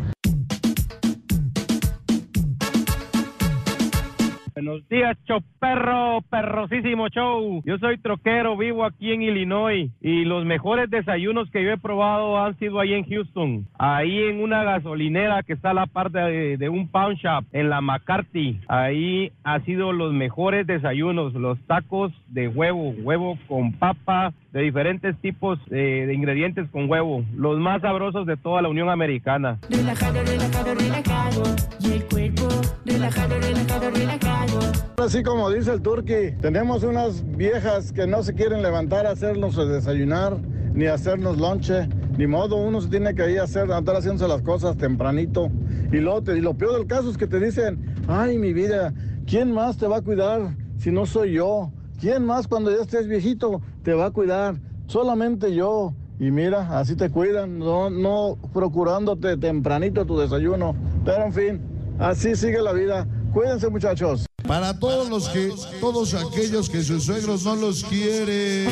Buenos 4.67 4.89
días, 4.89 5.17
choperro, 5.23 6.21
perrosísimo 6.29 7.07
show. 7.07 7.61
Yo 7.63 7.77
soy 7.77 7.97
troquero, 7.99 8.57
vivo 8.57 8.83
aquí 8.83 9.13
en 9.13 9.21
Illinois 9.21 9.89
y 10.01 10.25
los 10.25 10.43
mejores 10.43 10.89
desayunos 10.89 11.49
que 11.51 11.63
yo 11.63 11.71
he 11.71 11.77
probado 11.77 12.37
han 12.37 12.59
sido 12.59 12.81
ahí 12.81 12.93
en 12.93 13.05
Houston, 13.05 13.65
ahí 13.79 14.23
en 14.23 14.41
una 14.41 14.65
gasolinera 14.65 15.41
que 15.43 15.53
está 15.53 15.69
a 15.69 15.73
la 15.73 15.85
parte 15.85 16.19
de, 16.19 16.57
de 16.57 16.67
un 16.67 16.89
pound 16.89 17.15
shop 17.15 17.45
en 17.53 17.69
la 17.69 17.79
McCarthy. 17.79 18.59
Ahí 18.67 19.31
ha 19.45 19.61
sido 19.61 19.93
los 19.93 20.11
mejores 20.11 20.67
desayunos, 20.67 21.33
los 21.33 21.57
tacos 21.61 22.11
de 22.27 22.49
huevo, 22.49 22.89
huevo 22.89 23.39
con 23.47 23.71
papa, 23.71 24.33
de 24.53 24.61
diferentes 24.61 25.15
tipos 25.21 25.59
eh, 25.69 26.05
de 26.07 26.13
ingredientes 26.13 26.69
con 26.71 26.89
huevo, 26.89 27.23
los 27.35 27.59
más 27.59 27.81
sabrosos 27.81 28.25
de 28.25 28.37
toda 28.37 28.61
la 28.61 28.69
Unión 28.69 28.89
Americana. 28.89 29.59
Relajado, 29.69 30.23
relajado, 30.23 30.75
relajado. 30.75 31.43
Y 31.79 31.91
el 31.93 32.05
cuerpo, 32.05 32.47
relajado, 32.85 33.39
relajado, 33.39 33.89
relajado. 33.91 34.59
Así 34.97 35.23
como 35.23 35.49
dice 35.49 35.73
el 35.73 35.81
turqui, 35.81 36.31
tenemos 36.41 36.83
unas 36.83 37.23
viejas 37.37 37.91
que 37.91 38.07
no 38.07 38.23
se 38.23 38.33
quieren 38.33 38.61
levantar 38.61 39.05
a 39.05 39.11
hacernos 39.11 39.55
desayunar, 39.55 40.37
ni 40.73 40.85
hacernos 40.85 41.37
lonche, 41.37 41.87
ni 42.17 42.25
modo, 42.25 42.55
uno 42.55 42.81
se 42.81 42.89
tiene 42.89 43.13
que 43.13 43.31
ir 43.31 43.39
a 43.39 43.43
hacer, 43.43 43.71
andar 43.71 43.95
haciéndose 43.95 44.27
las 44.27 44.41
cosas 44.41 44.75
tempranito. 44.75 45.51
Y 45.91 45.97
lo, 45.97 46.21
y 46.35 46.41
lo 46.41 46.55
peor 46.55 46.73
del 46.77 46.87
caso 46.87 47.09
es 47.09 47.17
que 47.17 47.27
te 47.27 47.39
dicen, 47.39 47.79
ay 48.07 48.37
mi 48.37 48.53
vida, 48.53 48.93
¿quién 49.27 49.51
más 49.51 49.77
te 49.77 49.87
va 49.87 49.97
a 49.97 50.01
cuidar 50.01 50.55
si 50.77 50.91
no 50.91 51.05
soy 51.05 51.33
yo? 51.33 51.71
¿Quién 51.99 52.25
más 52.25 52.47
cuando 52.47 52.69
ya 52.69 52.83
estés 52.83 53.07
viejito 53.07 53.61
te 53.83 53.93
va 53.93 54.07
a 54.07 54.11
cuidar? 54.11 54.55
Solamente 54.85 55.53
yo. 55.55 55.93
Y 56.19 56.29
mira, 56.29 56.79
así 56.79 56.95
te 56.95 57.09
cuidan, 57.09 57.57
no, 57.57 57.89
no 57.89 58.37
procurándote 58.53 59.37
tempranito 59.37 60.05
tu 60.05 60.17
desayuno. 60.17 60.75
Pero 61.03 61.25
en 61.25 61.33
fin, 61.33 61.61
así 61.97 62.35
sigue 62.35 62.61
la 62.61 62.73
vida. 62.73 63.07
Cuídense 63.33 63.69
muchachos. 63.69 64.25
Para 64.47 64.79
todos 64.79 65.09
los 65.09 65.27
que, 65.29 65.51
todos 65.81 66.13
aquellos 66.13 66.69
que 66.69 66.83
sus 66.83 67.05
suegros 67.05 67.43
no 67.43 67.55
los 67.55 67.83
quieren. 67.83 68.67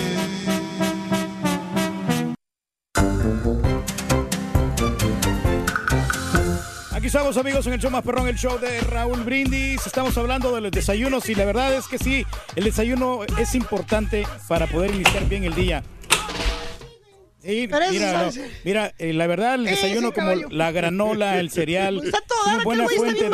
Aquí 7.05 7.09
estamos 7.15 7.37
amigos 7.37 7.67
en 7.67 7.73
el 7.73 7.79
show 7.79 7.91
más 7.91 8.01
perrón, 8.01 8.27
el 8.27 8.35
show 8.35 8.57
de 8.57 8.81
Raúl 8.81 9.23
Brindis. 9.23 9.85
Estamos 9.85 10.17
hablando 10.17 10.55
de 10.55 10.59
los 10.59 10.71
desayunos 10.71 11.29
y 11.29 11.35
la 11.35 11.45
verdad 11.45 11.71
es 11.75 11.87
que 11.87 11.99
sí, 11.99 12.25
el 12.55 12.63
desayuno 12.63 13.19
es 13.37 13.53
importante 13.53 14.25
para 14.47 14.65
poder 14.65 14.89
iniciar 14.95 15.29
bien 15.29 15.43
el 15.43 15.53
día. 15.53 15.83
Sí, 17.43 17.69
mira, 17.91 18.23
no, 18.23 18.31
mira, 18.63 18.91
eh, 18.97 19.13
la 19.13 19.27
verdad 19.27 19.53
el 19.53 19.65
desayuno 19.65 20.13
como 20.15 20.33
la 20.33 20.71
granola, 20.71 21.39
el 21.39 21.51
cereal, 21.51 22.01
Está 22.03 22.17
una 22.47 22.63
buena 22.63 22.87
fuente 22.87 23.29
bien 23.29 23.31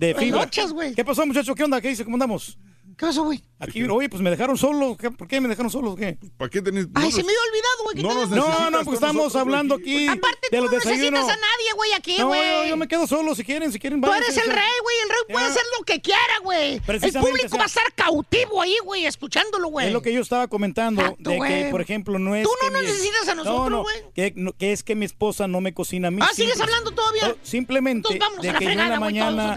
de, 0.00 0.06
de 0.08 0.14
fibra. 0.16 0.40
noches. 0.40 0.74
¿Qué 0.96 1.04
pasó 1.04 1.24
muchacho? 1.24 1.54
¿Qué 1.54 1.62
onda? 1.62 1.80
¿Qué 1.80 1.90
dice? 1.90 2.02
¿Cómo 2.02 2.16
andamos? 2.16 2.58
¿Qué 2.98 3.06
pasó, 3.06 3.22
güey? 3.22 3.40
Aquí, 3.68 3.82
oye, 3.84 4.08
pues 4.08 4.22
me 4.22 4.30
dejaron 4.30 4.56
solo. 4.56 4.96
¿Qué- 4.96 5.10
¿Por 5.10 5.26
qué 5.28 5.40
me 5.40 5.48
dejaron 5.48 5.70
solo? 5.70 5.94
¿Qué? 5.96 6.16
¿Para 6.36 6.50
qué 6.50 6.62
tenés? 6.62 6.86
Ay, 6.94 7.10
se 7.12 7.22
me 7.22 7.28
había 7.32 7.40
olvidado, 7.50 7.84
güey. 7.84 8.02
No, 8.02 8.08
tenemos- 8.08 8.30
no, 8.60 8.70
no, 8.70 8.78
porque 8.84 8.94
estamos 8.94 9.36
hablando 9.36 9.74
aquí 9.74 10.06
Aparte, 10.08 10.48
de 10.50 10.56
tú 10.58 10.64
los 10.64 10.72
no 10.72 10.78
necesitas 10.90 11.24
a 11.24 11.36
nadie, 11.36 11.72
güey, 11.76 11.92
aquí, 11.92 12.16
No, 12.18 12.28
güey. 12.28 12.40
yo, 12.64 12.64
yo 12.70 12.76
me 12.76 12.88
quedo 12.88 13.06
solo 13.06 13.34
si 13.34 13.44
quieren, 13.44 13.72
si 13.72 13.78
quieren. 13.78 14.00
Tú 14.00 14.12
eres 14.12 14.36
el 14.36 14.46
rey, 14.50 14.72
güey. 14.82 14.96
El 15.04 15.08
rey 15.08 15.18
puede 15.28 15.44
Ya. 15.46 15.50
hacer 15.50 15.62
lo 15.78 15.84
que 15.84 16.00
quiera, 16.00 16.20
güey. 16.42 16.74
El 16.74 16.80
público 17.12 17.46
o 17.46 17.48
sea- 17.50 17.58
va 17.58 17.64
a 17.64 17.66
estar 17.66 17.92
cautivo 17.94 18.62
ahí, 18.62 18.76
güey, 18.84 19.06
escuchándolo, 19.06 19.68
güey. 19.68 19.88
Es 19.88 19.92
lo 19.92 20.02
que 20.02 20.12
yo 20.12 20.20
estaba 20.20 20.48
comentando, 20.48 21.00
Exacto, 21.02 21.30
de 21.30 21.38
que, 21.40 21.68
por 21.70 21.80
ejemplo, 21.80 22.18
no 22.18 22.34
es 22.34 22.44
Tú 22.44 22.50
que 22.60 22.66
no 22.66 22.72
nos 22.72 22.82
mi- 22.82 22.86
necesitas 22.88 23.28
a 23.28 23.34
nosotros, 23.34 23.60
No, 23.64 23.70
no, 23.70 23.82
güey. 23.82 23.96
que, 24.14 24.32
no, 24.36 24.52
que 24.52 24.72
es 24.72 24.82
que 24.82 24.94
mi 24.94 25.04
esposa 25.04 25.48
no 25.48 25.60
me 25.60 25.72
cocina 25.74 26.08
a 26.08 26.10
mí. 26.10 26.18
Ah, 26.22 26.28
¿sigues 26.34 26.60
hablando 26.60 26.90
todavía? 26.92 27.28
No, 27.28 27.34
Simplemente 27.42 28.18
de 28.42 28.50
a 28.50 28.52
la 28.52 28.58
que 28.58 28.64
yo 28.66 28.70
en 28.72 28.78
la 28.78 29.00
mañana, 29.00 29.54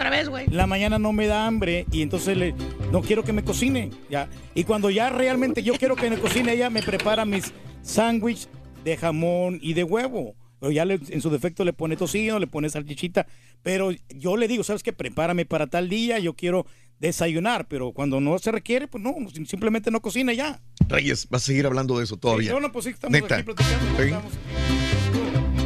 la 0.50 0.66
mañana 0.66 0.98
no 0.98 1.12
me 1.12 1.26
da 1.26 1.46
hambre 1.46 1.86
y 1.92 2.02
entonces 2.02 2.36
le, 2.36 2.54
no 2.92 3.02
quiero 3.02 3.24
que 3.24 3.32
me 3.32 3.44
cocine, 3.44 3.90
ya. 4.10 4.28
Y 4.54 4.64
cuando 4.64 4.90
ya 4.90 5.10
realmente 5.10 5.62
yo 5.62 5.74
quiero 5.74 5.96
que 5.96 6.08
me 6.10 6.18
cocine, 6.18 6.52
ella 6.52 6.70
me 6.70 6.82
prepara 6.82 7.24
mis 7.24 7.52
sándwiches 7.82 8.48
de 8.84 8.96
jamón 8.96 9.58
y 9.62 9.74
de 9.74 9.84
huevo. 9.84 10.34
Pero 10.60 10.72
ya 10.72 10.84
le- 10.84 10.98
en 11.10 11.20
su 11.20 11.30
defecto 11.30 11.64
le 11.64 11.72
pone 11.72 11.96
tocino, 11.96 12.38
le 12.38 12.46
pone 12.48 12.68
salchichita. 12.68 13.26
Pero 13.62 13.90
yo 14.08 14.36
le 14.36 14.48
digo, 14.48 14.64
¿sabes 14.64 14.82
qué? 14.82 14.92
Prepárame 14.92 15.44
para 15.46 15.68
tal 15.68 15.88
día, 15.88 16.18
yo 16.18 16.34
quiero 16.34 16.66
desayunar. 16.98 17.68
Pero 17.68 17.92
cuando 17.92 18.20
no 18.20 18.36
se 18.40 18.50
requiere, 18.50 18.88
pues 18.88 19.02
no, 19.04 19.14
sim- 19.32 19.46
simplemente 19.46 19.90
no 19.92 20.00
cocina 20.00 20.32
ya. 20.32 20.60
Reyes, 20.88 21.28
vas 21.30 21.42
a 21.44 21.46
seguir 21.46 21.66
hablando 21.66 21.96
de 21.98 22.04
eso 22.04 22.16
todavía. 22.16 22.50
No, 22.52 22.60
no, 22.60 22.72
pues 22.72 22.86
sí, 22.86 22.90
estamos 22.90 23.12
Neta. 23.20 23.36
aquí 23.36 23.44
platicando. 23.44 23.84
¿no? 23.84 23.96
Sí. 23.98 24.02
Estamos- 24.04 24.32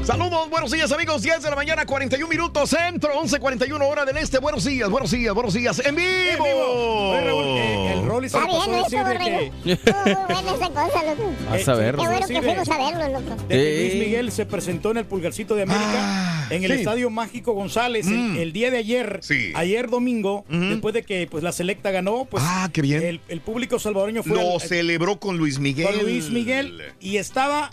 Saludos, 0.04 0.50
buenos 0.50 0.72
días 0.72 0.90
amigos, 0.90 1.22
10 1.22 1.42
de 1.44 1.50
la 1.50 1.54
mañana, 1.54 1.86
41 1.86 2.28
minutos, 2.28 2.70
centro, 2.70 3.10
11.41 3.22 3.80
hora 3.88 4.04
del 4.04 4.16
este, 4.16 4.38
buenos 4.40 4.64
días, 4.64 4.90
buenos 4.90 5.12
días, 5.12 5.32
buenos 5.32 5.54
días, 5.54 5.80
en 5.86 5.94
vivo. 5.94 6.44
Oye, 6.44 7.20
Raúl, 7.24 7.44
eh, 7.46 7.92
el 7.92 8.04
Rolly 8.06 8.28
se 8.28 8.36
Está 8.36 8.48
bien 8.48 8.74
eso, 8.74 8.88
que... 8.90 9.52
Buena 9.92 10.54
esa 10.54 10.70
cosa, 10.70 11.02
loco. 11.04 11.32
Vas 11.48 11.68
a 11.68 11.74
ver. 11.74 11.94
Qué 11.94 12.02
bueno 12.06 12.26
Sí, 12.26 12.34
que 12.34 12.42
fuimos 12.42 12.68
a 12.68 12.78
verlo, 12.78 13.20
loco. 13.20 13.36
Luis 13.48 13.94
Miguel 13.94 14.32
se 14.32 14.44
presentó 14.44 14.90
en 14.90 14.96
el 14.96 15.04
Pulgarcito 15.04 15.54
de 15.54 15.62
América 15.62 16.46
en 16.50 16.64
el 16.64 16.72
sí. 16.72 16.78
Estadio 16.78 17.08
Mágico 17.08 17.52
González 17.52 18.06
el, 18.08 18.12
Mm. 18.18 18.36
el 18.38 18.52
día 18.52 18.70
de 18.72 18.78
ayer, 18.78 19.20
ayer 19.54 19.88
domingo, 19.88 20.44
después 20.48 20.94
de 20.94 21.04
que 21.04 21.28
pues 21.30 21.44
la 21.44 21.52
selecta 21.52 21.92
ganó, 21.92 22.24
pues 22.24 22.42
Ah, 22.44 22.68
qué 22.72 22.82
bien. 22.82 23.02
El, 23.04 23.20
el 23.28 23.40
público 23.40 23.78
salvadoreño 23.78 24.24
fue 24.24 24.36
Lo 24.36 24.54
al- 24.54 24.60
celebró 24.60 25.20
con 25.20 25.38
Luis 25.38 25.60
Miguel. 25.60 25.86
con 25.86 26.02
Luis 26.02 26.28
Miguel 26.30 26.82
y 27.00 27.18
estaba 27.18 27.70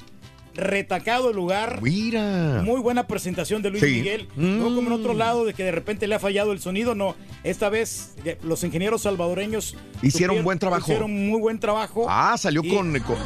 retacado 0.59 1.29
el 1.29 1.35
lugar. 1.35 1.81
Mira. 1.81 2.61
Muy 2.63 2.79
buena 2.81 3.07
presentación 3.07 3.61
de 3.61 3.69
Luis 3.71 3.83
Sí. 3.83 3.91
Miguel. 3.91 4.27
No 4.35 4.65
como 4.65 4.81
en 4.87 4.91
otro 4.93 5.13
lado 5.13 5.45
de 5.45 5.53
que 5.53 5.63
de 5.63 5.71
repente 5.71 6.07
le 6.07 6.15
ha 6.15 6.19
fallado 6.19 6.51
el 6.51 6.59
sonido, 6.59 6.95
no. 6.95 7.15
Esta 7.43 7.69
vez 7.69 8.15
eh, 8.25 8.37
los 8.43 8.63
ingenieros 8.63 9.03
salvadoreños 9.03 9.75
Hicieron 10.01 10.35
supieron- 10.37 10.43
buen 10.43 10.59
trabajo. 10.59 10.83
Hicieron 10.83 11.27
muy 11.29 11.39
buen 11.39 11.59
trabajo. 11.59 12.05
Ah, 12.09 12.35
salió 12.37 12.61
Y- 12.63 12.69
con, 12.69 12.97
con- 12.99 13.17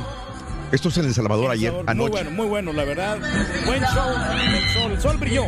Esto 0.71 0.89
es 0.89 0.97
en 0.97 1.05
El 1.05 1.13
Salvador 1.13 1.51
ayer, 1.51 1.71
Muy 1.71 1.83
anoche. 1.85 2.09
bueno, 2.11 2.31
muy 2.31 2.47
bueno, 2.47 2.73
la 2.73 2.83
verdad. 2.83 3.19
Buen 3.65 3.81
show. 3.83 4.09
El 4.55 4.69
sol, 4.73 4.91
el 4.93 5.01
sol 5.01 5.17
brilló. 5.17 5.43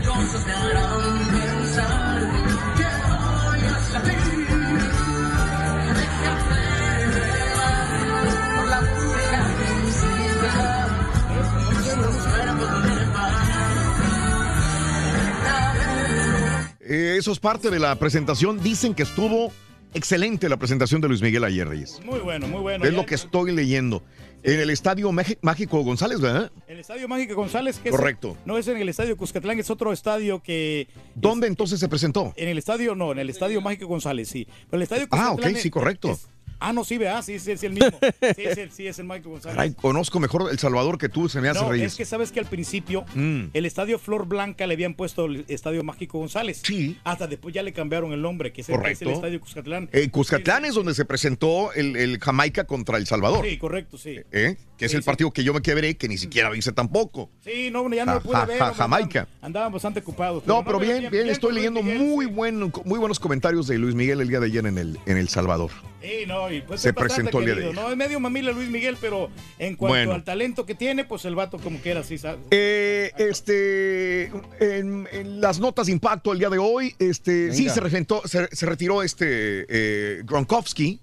Eh, 16.85 17.15
eso 17.17 17.31
es 17.31 17.39
parte 17.39 17.69
de 17.69 17.79
la 17.79 17.95
presentación. 17.97 18.61
Dicen 18.61 18.93
que 18.93 19.03
estuvo 19.03 19.51
excelente 19.93 20.47
la 20.49 20.57
presentación 20.57 21.01
de 21.01 21.07
Luis 21.07 21.21
Miguel 21.21 21.43
ayer, 21.43 21.67
Reyes. 21.67 21.99
Muy 22.05 22.19
bueno, 22.19 22.47
muy 22.47 22.59
bueno. 22.61 22.83
es 22.85 22.91
Ya 22.91 22.97
lo 22.97 23.05
que 23.05 23.15
estoy 23.15 23.51
leyendo. 23.53 24.03
En 24.43 24.59
el 24.59 24.69
Estadio 24.69 25.11
Mágico 25.11 25.81
González, 25.81 26.21
¿verdad? 26.21 26.51
El 26.67 26.77
Estadio 26.79 27.07
Mágico 27.07 27.33
González, 27.33 27.79
que 27.79 27.89
es- 27.89 27.95
Correcto. 27.95 28.37
no 28.45 28.59
es 28.59 28.67
en 28.67 28.77
el 28.77 28.87
Estadio 28.89 29.17
Cuscatlán, 29.17 29.57
es 29.57 29.71
otro 29.71 29.91
estadio 29.91 30.43
que... 30.43 30.87
¿Dónde 31.15 31.47
entonces 31.47 31.79
se 31.79 31.89
presentó? 31.89 32.31
En 32.35 32.49
el 32.49 32.59
estadio, 32.59 32.93
no, 32.93 33.11
en 33.13 33.17
el 33.17 33.31
Estadio 33.31 33.59
Mágico 33.61 33.87
González, 33.87 34.29
sí. 34.29 34.45
Pero 34.69 34.77
el 34.77 34.83
Estadio 34.83 35.07
Ah, 35.09 35.29
Cuscatlán 35.29 35.55
ok, 35.55 35.59
sí, 35.59 35.69
correcto. 35.71 36.11
es- 36.11 36.27
Ah, 36.59 36.73
no, 36.73 36.83
sí, 36.83 36.97
vea, 36.97 37.21
sí, 37.21 37.37
sí, 37.39 37.51
es 37.51 37.63
el 37.63 37.73
mismo. 37.73 37.91
Sí, 38.01 38.43
es 38.43 38.57
el, 38.57 38.71
sí, 38.71 38.87
es 38.87 38.97
el 38.99 39.05
Michael 39.05 39.23
González. 39.29 39.55
Caray, 39.55 39.73
conozco 39.73 40.19
mejor 40.19 40.49
El 40.51 40.57
Salvador 40.59 40.97
que 40.97 41.09
tú, 41.09 41.27
se 41.29 41.41
me 41.41 41.49
hace 41.49 41.61
No, 41.61 41.69
reír. 41.71 41.83
es 41.85 41.95
que 41.95 42.05
sabes 42.05 42.31
que 42.31 42.39
al 42.39 42.45
principio 42.45 43.05
Mm. 43.13 43.45
el 43.53 43.65
estadio 43.65 43.99
Flor 43.99 44.25
Blanca 44.25 44.65
le 44.67 44.73
habían 44.73 44.93
puesto 44.93 45.25
el 45.25 45.45
estadio 45.47 45.83
Mágico 45.83 46.19
González. 46.19 46.61
Sí. 46.63 46.97
Hasta 47.03 47.27
después 47.27 47.53
ya 47.53 47.63
le 47.63 47.73
cambiaron 47.73 48.13
el 48.13 48.21
nombre, 48.21 48.51
que 48.53 48.61
es 48.61 48.69
el, 48.69 48.83
es 48.85 49.01
estadio 49.01 49.39
Cuscatlán. 49.39 49.89
En 49.91 50.09
Cuscatlán 50.09 50.65
es 50.65 50.75
donde 50.75 50.93
se 50.93 51.05
presentó 51.05 51.73
el, 51.73 51.95
el 51.95 52.19
Jamaica 52.19 52.65
contra 52.65 52.97
El 52.97 53.05
Salvador. 53.07 53.45
Sí, 53.45 53.57
correcto, 53.57 53.97
sí. 53.97 54.19
¿eh? 54.31 54.57
Que 54.77 54.85
es 54.85 54.93
el 54.93 55.03
partido 55.03 55.31
que 55.31 55.43
yo 55.43 55.53
me 55.53 55.61
quebré, 55.61 55.95
que 55.95 56.07
ni 56.09 56.17
siquiera 56.17 56.55
hice 56.55 56.71
tampoco. 56.73 57.29
Sí, 57.43 57.69
no, 57.71 57.89
ya 57.93 58.05
no 58.05 58.11
Ja- 58.11 58.15
lo 58.17 58.21
pude 58.23 58.35
ja- 58.35 58.45
ver. 58.45 58.59
ja- 58.59 58.73
Jamaica. 58.73 59.27
Andaban, 59.41 59.71
bastante 59.71 60.01
ocupados. 60.01 60.45
No, 60.45 60.63
pero 60.65 60.79
pero 60.79 60.91
bien, 60.99 61.09
bien, 61.11 61.29
estoy 61.29 61.53
leyendo 61.53 61.81
Miguel, 61.81 61.99
muy, 61.99 62.25
buen, 62.25 62.59
muy 62.83 62.99
buenos 62.99 63.19
comentarios 63.19 63.67
de 63.67 63.77
Luis 63.77 63.95
Miguel 63.95 64.19
el 64.21 64.27
día 64.27 64.39
de 64.41 64.47
ayer 64.47 64.65
en 64.65 64.77
El, 64.77 64.99
en 65.05 65.17
el 65.17 65.29
Salvador. 65.29 65.71
Sí, 66.01 66.25
no, 66.27 66.51
y 66.51 66.61
pues 66.61 66.81
Se 66.81 66.93
presentó 66.93 67.39
el 67.39 67.45
día 67.45 67.55
de 67.55 67.61
querido, 67.63 67.81
¿no? 67.81 67.89
Es 67.89 67.97
medio 67.97 68.19
mamila 68.19 68.51
Luis 68.51 68.69
Miguel, 68.69 68.97
pero 68.99 69.29
en 69.57 69.75
cuanto 69.75 69.95
Bueno. 69.95 70.13
al 70.13 70.23
talento 70.23 70.65
que 70.65 70.75
tiene, 70.75 71.03
pues 71.05 71.25
el 71.25 71.33
vato 71.35 71.57
como 71.57 71.79
quiera, 71.79 72.03
sí, 72.03 72.17
¿sabes? 72.17 72.41
Eh, 72.51 73.11
este, 73.17 74.25
en, 74.59 75.07
en 75.11 75.41
las 75.41 75.59
notas 75.59 75.85
de 75.87 75.93
impacto 75.93 76.31
el 76.33 76.39
día 76.39 76.49
de 76.49 76.57
hoy, 76.57 76.93
este, 76.99 77.51
sí 77.53 77.69
se, 77.69 77.81
se, 78.25 78.47
se 78.55 78.65
retiró 78.65 79.01
este 79.03 79.65
eh, 79.69 80.21
Gronkowski, 80.25 80.99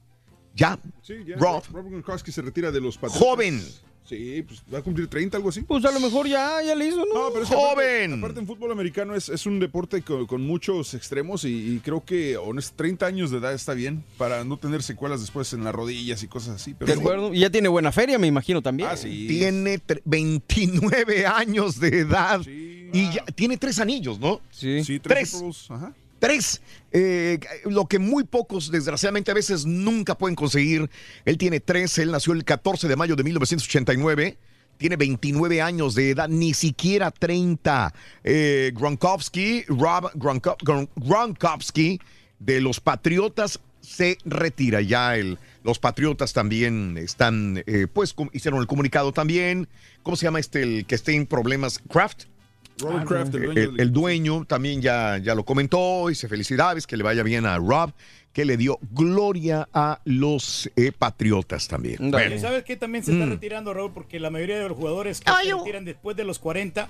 ya, 0.55 0.79
Sí, 1.03 1.15
ya. 1.27 1.37
Rob. 1.37 1.63
Robert 1.73 1.89
Gronkowski 1.91 2.31
se 2.33 2.43
retira 2.43 2.71
de 2.71 2.81
los 2.81 2.97
Patriotas. 2.99 3.23
joven, 3.29 3.63
Sí, 4.05 4.43
pues 4.43 4.61
va 4.75 4.79
a 4.79 4.83
cumplir 4.83 5.07
30, 5.07 5.37
algo 5.37 5.49
así. 5.49 5.63
Pues 5.63 5.85
a 5.85 5.93
lo 5.93 6.01
mejor 6.01 6.27
ya, 6.27 6.61
ya 6.63 6.75
le 6.75 6.89
hizo, 6.89 6.99
¿no? 7.07 7.15
No, 7.15 7.31
pero 7.33 7.45
es 7.45 7.49
que 7.49 7.55
Joven. 7.55 8.11
Aparte, 8.11 8.15
aparte 8.19 8.41
en 8.41 8.47
fútbol 8.49 8.73
americano 8.73 9.15
es, 9.15 9.29
es 9.29 9.47
un 9.47 9.61
deporte 9.61 10.03
con, 10.03 10.27
con 10.27 10.43
muchos 10.43 10.93
extremos 10.95 11.45
y, 11.45 11.77
y 11.77 11.79
creo 11.79 12.05
que 12.05 12.37
honest, 12.37 12.75
30 12.77 13.07
años 13.07 13.31
de 13.31 13.39
edad 13.39 13.55
está 13.55 13.75
bien 13.75 14.05
para 14.19 14.43
no 14.45 14.59
tener 14.59 14.83
secuelas 14.83 15.21
después 15.21 15.53
en 15.53 15.63
las 15.63 15.73
rodillas 15.73 16.23
y 16.25 16.27
cosas 16.27 16.57
así. 16.57 16.75
Pero 16.75 16.93
De 16.93 16.99
acuerdo. 17.01 17.33
Y 17.33 17.39
ya 17.39 17.49
tiene 17.51 17.69
buena 17.69 17.93
feria, 17.93 18.19
me 18.19 18.27
imagino 18.27 18.61
también. 18.61 18.89
Ah, 18.93 18.97
sí. 18.97 19.27
tiene 19.29 19.79
tre- 19.79 20.03
29 20.05 21.25
años 21.27 21.79
de 21.81 22.01
edad 22.01 22.41
y 22.47 23.11
ya 23.13 23.25
tiene 23.35 23.57
tres 23.57 23.79
anillos, 23.79 24.19
¿no? 24.19 24.41
Sí. 24.51 24.83
Sí, 24.85 24.99
Tres. 24.99 25.43
ajá. 25.71 25.95
Tres, 26.23 26.63
eh, 26.93 27.41
lo 27.65 27.87
que 27.87 27.99
muy 27.99 28.23
pocos, 28.23 28.71
desgraciadamente, 28.71 29.33
a 29.33 29.35
veces 29.35 29.67
nunca 29.67 30.17
pueden 30.17 30.37
conseguir. 30.37 30.89
Él 31.25 31.37
tiene 31.37 31.59
tres, 31.59 31.99
él 31.99 32.13
nació 32.13 32.33
el 32.33 32.45
14 32.45 32.87
de 32.87 32.95
mayo 32.95 33.17
de 33.17 33.25
1989. 33.25 34.39
Tiene 34.77 34.95
29 34.95 35.61
años 35.61 35.97
de 35.97 36.11
edad, 36.11 36.29
ni 36.29 36.55
siquiera 36.55 37.11
30. 37.11 37.93
Eh, 38.23 38.71
Gronkowski, 38.73 39.65
Rob 39.67 40.13
Gronko- 40.15 40.57
Gron- 40.59 40.89
Gronkowski, 40.95 41.99
de 42.39 42.61
los 42.61 42.79
Patriotas, 42.79 43.59
se 43.81 44.17
retira 44.25 44.81
ya. 44.81 45.17
El, 45.17 45.41
los 45.65 45.81
Patriotas 45.81 46.33
también 46.33 46.99
están, 46.99 47.65
eh, 47.67 47.89
pues, 47.93 48.15
hicieron 48.33 48.61
el 48.61 48.69
comunicado 48.69 49.11
también. 49.13 49.67
¿Cómo 50.05 50.17
se 50.17 50.27
llama 50.27 50.39
este, 50.39 50.63
el 50.63 50.87
que 50.87 50.95
esté 50.95 51.17
en 51.17 51.27
problemas? 51.27 51.81
Kraft. 51.91 52.27
Robert 52.79 53.07
Kraft, 53.07 53.35
el 53.35 53.41
dueño 53.43 53.51
El, 53.61 53.71
del 53.73 53.81
el 53.81 53.93
dueño 53.93 54.45
también 54.45 54.83
ya, 54.83 55.19
ya 55.19 55.35
lo 55.35 55.45
comentó, 55.45 56.09
dice 56.09 56.29
felicidades, 56.29 56.87
que 56.87 56.97
le 56.97 57.03
vaya 57.03 57.23
bien 57.23 57.47
a 57.47 57.57
Rob, 57.59 57.93
que 58.33 58.45
le 58.45 58.57
dio 58.57 58.79
gloria 58.91 59.69
a 59.73 60.01
los 60.05 60.71
eh, 60.77 60.91
patriotas 60.93 61.69
también. 61.69 62.11
Bueno, 62.11 62.39
¿Sabes 62.41 62.65
qué? 62.65 62.77
También 62.77 63.05
se 63.05 63.13
está 63.13 63.27
Mm. 63.27 63.31
retirando, 63.31 63.75
Raúl, 63.75 63.93
porque 63.93 64.19
la 64.19 64.31
mayoría 64.31 64.59
de 64.59 64.69
los 64.69 64.77
jugadores 64.77 65.21
que 65.21 65.31
se 65.45 65.55
retiran 65.55 65.85
después 65.85 66.17
de 66.17 66.25
los 66.25 66.39
40 66.39 66.89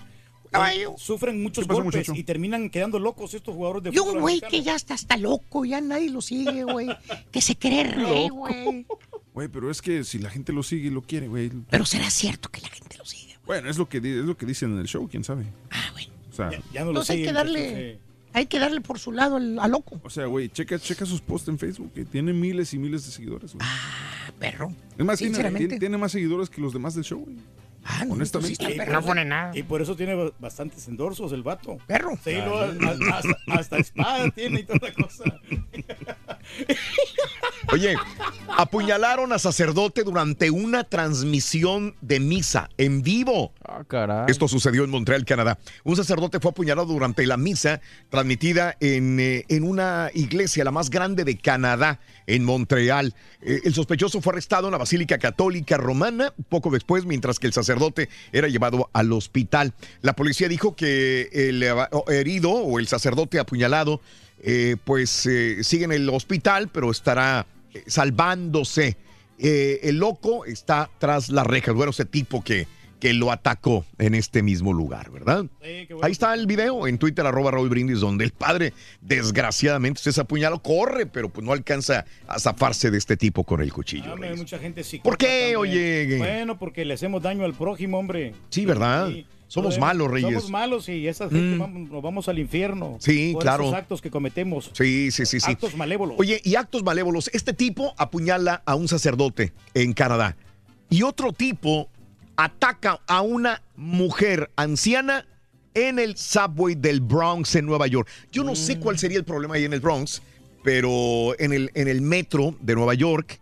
eh, 0.54 0.84
sufren 0.98 1.42
muchos 1.42 1.64
¿Qué 1.64 1.68
pasó, 1.68 1.82
golpes 1.82 2.00
muchacho? 2.08 2.14
y 2.20 2.24
terminan 2.24 2.68
quedando 2.70 2.98
locos 2.98 3.32
estos 3.34 3.54
jugadores 3.54 3.84
de 3.84 3.90
Y 3.90 3.98
un 3.98 4.04
fútbol 4.08 4.20
güey 4.20 4.34
americano. 4.34 4.50
que 4.50 4.62
ya 4.62 4.74
está 4.76 4.94
hasta 4.94 5.16
loco, 5.16 5.64
ya 5.64 5.80
nadie 5.80 6.10
lo 6.10 6.20
sigue, 6.20 6.62
güey. 6.64 6.88
Que 7.30 7.40
se 7.40 7.56
cree 7.56 7.84
rey, 7.84 8.28
güey. 8.28 8.86
Güey, 9.32 9.48
pero 9.48 9.70
es 9.70 9.80
que 9.80 10.04
si 10.04 10.18
la 10.18 10.28
gente 10.28 10.52
lo 10.52 10.62
sigue 10.62 10.88
y 10.88 10.90
lo 10.90 11.00
quiere, 11.02 11.26
güey. 11.28 11.50
Pero 11.70 11.86
será 11.86 12.10
cierto 12.10 12.50
que 12.50 12.60
la 12.60 12.68
gente 12.68 12.98
lo 12.98 13.04
sigue. 13.06 13.31
Bueno, 13.52 13.68
es 13.70 13.78
lo 13.78 13.88
que, 13.88 13.98
es 13.98 14.04
lo 14.24 14.36
que 14.36 14.46
dicen 14.46 14.72
en 14.72 14.78
el 14.78 14.86
show, 14.86 15.08
quién 15.10 15.24
sabe. 15.24 15.44
Ah, 15.70 15.90
bueno. 15.92 16.12
O 16.30 16.34
sea, 16.34 16.50
Ya 16.72 16.80
no 16.80 16.86
lo 16.86 16.90
Entonces 16.92 17.16
hay 17.16 17.22
que 17.24 17.32
darle, 17.32 17.68
entonces, 17.68 17.98
hay 18.32 18.46
que 18.46 18.58
darle 18.58 18.80
por 18.80 18.98
su 18.98 19.12
lado 19.12 19.36
al, 19.36 19.58
al 19.58 19.70
loco. 19.70 20.00
o 20.02 20.10
sea, 20.10 20.24
güey, 20.26 20.48
checa, 20.48 20.78
checa 20.78 21.04
sus 21.04 21.20
posts 21.20 21.48
en 21.48 21.58
Facebook, 21.58 21.92
que 21.92 22.04
tiene 22.04 22.32
miles 22.32 22.72
y 22.72 22.78
miles 22.78 23.04
de 23.04 23.12
seguidores, 23.12 23.52
güey. 23.54 23.66
Ah, 23.68 24.30
perro. 24.38 24.72
Es 24.96 25.04
más, 25.04 25.18
tiene- 25.18 25.68
tiene 25.78 25.98
más 25.98 26.12
seguidores 26.12 26.48
que 26.48 26.60
los 26.60 26.72
demás 26.72 26.94
del 26.94 27.04
show, 27.04 27.20
güey. 27.20 27.36
Ah, 27.84 28.04
no, 28.04 28.14
Honestamente. 28.14 28.54
sí 28.54 28.76
perro. 28.78 29.02
por 29.02 29.18
eso- 29.18 29.50
Y 29.54 29.62
por 29.64 29.82
eso 29.82 29.96
tiene 29.96 30.14
ba- 30.14 30.30
bastantes 30.38 30.86
endorsos 30.88 31.32
el 31.32 31.42
vato. 31.42 31.78
Perro. 31.86 32.16
Sí, 32.22 32.30
hasta, 32.36 33.36
hasta 33.58 33.78
espada 33.78 34.30
tiene 34.30 34.60
y 34.60 34.64
toda 34.64 34.78
la 34.88 34.92
cosa. 34.94 35.24
Oye, 37.72 37.94
apuñalaron 38.56 39.32
a 39.32 39.38
sacerdote 39.38 40.02
durante 40.04 40.50
una 40.50 40.84
transmisión 40.84 41.94
de 42.00 42.20
misa 42.20 42.68
en 42.76 43.02
vivo. 43.02 43.52
Ah, 43.64 43.82
caray. 43.86 44.24
Esto 44.28 44.46
sucedió 44.48 44.84
en 44.84 44.90
Montreal, 44.90 45.24
Canadá. 45.24 45.58
Un 45.84 45.96
sacerdote 45.96 46.38
fue 46.40 46.50
apuñalado 46.50 46.86
durante 46.92 47.24
la 47.26 47.36
misa 47.36 47.80
transmitida 48.10 48.76
en, 48.80 49.18
eh, 49.20 49.44
en 49.48 49.64
una 49.64 50.10
iglesia, 50.14 50.64
la 50.64 50.70
más 50.70 50.90
grande 50.90 51.24
de 51.24 51.38
Canadá, 51.38 52.00
en 52.26 52.44
Montreal. 52.44 53.14
Eh, 53.40 53.60
el 53.64 53.74
sospechoso 53.74 54.20
fue 54.20 54.32
arrestado 54.34 54.68
en 54.68 54.72
la 54.72 54.78
Basílica 54.78 55.18
Católica 55.18 55.76
Romana 55.78 56.34
poco 56.48 56.70
después, 56.70 57.06
mientras 57.06 57.38
que 57.38 57.46
el 57.46 57.52
sacerdote 57.52 57.71
era 58.32 58.48
llevado 58.48 58.88
al 58.92 59.12
hospital. 59.12 59.72
La 60.00 60.14
policía 60.14 60.48
dijo 60.48 60.74
que 60.74 61.28
el 61.32 61.64
herido 62.08 62.50
o 62.50 62.78
el 62.78 62.88
sacerdote 62.88 63.38
apuñalado, 63.38 64.00
eh, 64.42 64.76
pues 64.84 65.26
eh, 65.26 65.62
sigue 65.62 65.84
en 65.84 65.92
el 65.92 66.08
hospital, 66.08 66.68
pero 66.68 66.90
estará 66.90 67.46
eh, 67.74 67.84
salvándose. 67.86 68.96
Eh, 69.38 69.80
el 69.84 69.96
loco 69.98 70.44
está 70.44 70.90
tras 70.98 71.28
las 71.30 71.46
rejas. 71.46 71.74
Bueno, 71.74 71.90
ese 71.90 72.04
tipo 72.04 72.42
que, 72.44 72.66
que 73.02 73.12
lo 73.14 73.32
atacó 73.32 73.84
en 73.98 74.14
este 74.14 74.44
mismo 74.44 74.72
lugar, 74.72 75.10
¿verdad? 75.10 75.46
Ahí 76.02 76.12
está 76.12 76.34
el 76.34 76.46
video 76.46 76.86
en 76.86 76.98
Twitter, 76.98 77.26
arroba 77.26 77.50
Raúl 77.50 77.68
Brindis, 77.68 77.98
donde 77.98 78.24
el 78.24 78.30
padre, 78.30 78.74
desgraciadamente, 79.00 80.00
se 80.12 80.20
apuñaló, 80.20 80.62
corre, 80.62 81.06
pero 81.06 81.28
pues 81.28 81.44
no 81.44 81.52
alcanza 81.52 82.04
a 82.28 82.38
zafarse 82.38 82.92
de 82.92 82.98
este 82.98 83.16
tipo 83.16 83.42
con 83.42 83.60
el 83.60 83.72
cuchillo. 83.72 84.12
Hombre, 84.12 84.28
hay 84.28 84.36
mucha 84.36 84.56
gente 84.60 84.84
psicópata 84.84 85.10
¿Por 85.10 85.18
qué, 85.18 85.50
también. 85.54 85.56
oye? 85.56 86.18
Bueno, 86.18 86.56
porque 86.60 86.84
le 86.84 86.94
hacemos 86.94 87.20
daño 87.20 87.44
al 87.44 87.54
prójimo, 87.54 87.98
hombre. 87.98 88.34
Sí, 88.50 88.64
¿verdad? 88.66 89.10
Somos 89.48 89.80
malos, 89.80 90.08
Reyes. 90.08 90.34
Somos 90.34 90.50
malos 90.50 90.88
y 90.88 91.08
esa 91.08 91.28
gente 91.28 91.56
Mm. 91.56 91.58
vamos, 91.58 91.90
nos 91.90 92.02
vamos 92.02 92.28
al 92.28 92.38
infierno. 92.38 92.98
Sí, 93.00 93.32
por 93.32 93.42
claro. 93.42 93.64
Esos 93.64 93.74
actos 93.74 94.00
que 94.00 94.10
cometemos. 94.12 94.70
Sí, 94.74 95.10
sí, 95.10 95.26
sí, 95.26 95.40
sí. 95.40 95.50
Actos 95.50 95.76
malévolos. 95.76 96.14
Oye, 96.20 96.40
y 96.44 96.54
actos 96.54 96.84
malévolos. 96.84 97.28
Este 97.34 97.52
tipo 97.52 97.94
apuñala 97.98 98.62
a 98.64 98.76
un 98.76 98.86
sacerdote 98.86 99.52
en 99.74 99.92
Canadá. 99.92 100.36
Y 100.88 101.02
otro 101.02 101.32
tipo 101.32 101.88
ataca 102.36 103.00
a 103.06 103.22
una 103.22 103.62
mujer 103.76 104.50
anciana 104.56 105.26
en 105.74 105.98
el 105.98 106.16
subway 106.16 106.74
del 106.74 107.00
Bronx 107.00 107.54
en 107.54 107.66
Nueva 107.66 107.86
York. 107.86 108.08
Yo 108.30 108.44
no 108.44 108.54
sé 108.54 108.78
cuál 108.78 108.98
sería 108.98 109.18
el 109.18 109.24
problema 109.24 109.54
ahí 109.54 109.64
en 109.64 109.72
el 109.72 109.80
Bronx, 109.80 110.22
pero 110.62 111.38
en 111.38 111.52
el, 111.52 111.70
en 111.74 111.88
el 111.88 112.02
metro 112.02 112.54
de 112.60 112.74
Nueva 112.74 112.94
York, 112.94 113.40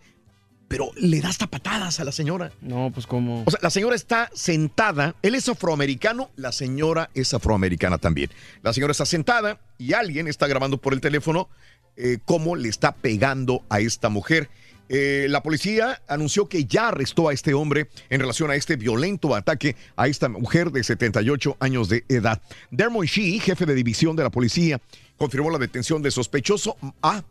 pero 0.69 0.93
le 0.97 1.21
da 1.21 1.29
hasta 1.29 1.49
patadas 1.49 1.99
a 1.99 2.05
la 2.05 2.13
señora. 2.13 2.53
No, 2.61 2.93
pues 2.95 3.07
como. 3.07 3.43
O 3.45 3.51
sea, 3.51 3.59
la 3.61 3.71
señora 3.71 3.97
está 3.97 4.31
sentada, 4.35 5.17
él 5.21 5.35
es 5.35 5.49
afroamericano, 5.49 6.31
la 6.37 6.53
señora 6.53 7.11
es 7.13 7.35
afroamericana 7.35 7.99
también. 7.99 8.31
La 8.63 8.73
señora 8.73 8.93
está 8.93 9.05
sentada 9.05 9.59
y 9.79 9.95
alguien 9.95 10.29
está 10.29 10.47
grabando 10.47 10.79
por 10.79 10.95
el 10.95 11.01
teléfono 11.01 11.49
eh, 11.97 12.19
cómo 12.25 12.55
le 12.55 12.69
está 12.69 12.93
pegando 12.93 13.65
a 13.69 13.81
esta 13.81 14.11
mujer. 14.11 14.49
Eh, 14.93 15.29
la 15.29 15.41
policía 15.41 16.03
anunció 16.09 16.49
que 16.49 16.65
ya 16.65 16.89
arrestó 16.89 17.29
a 17.29 17.33
este 17.33 17.55
hombre 17.55 17.89
en 18.09 18.21
relación 18.21 18.51
a 18.51 18.57
este 18.57 18.75
violento 18.75 19.37
ataque 19.37 19.77
a 19.95 20.09
esta 20.09 20.29
mujer 20.29 20.73
de 20.73 20.83
78 20.83 21.57
años 21.61 21.89
de 21.89 22.05
edad. 22.09 22.43
Dermot 22.73 23.07
Shee, 23.07 23.39
jefe 23.39 23.67
de 23.67 23.75
división 23.75 24.17
de 24.17 24.25
la 24.25 24.31
policía, 24.31 24.81
confirmó 25.17 25.49
la 25.49 25.59
detención 25.59 26.03
del 26.03 26.11
sospechoso. 26.11 26.77
Ah, 27.03 27.23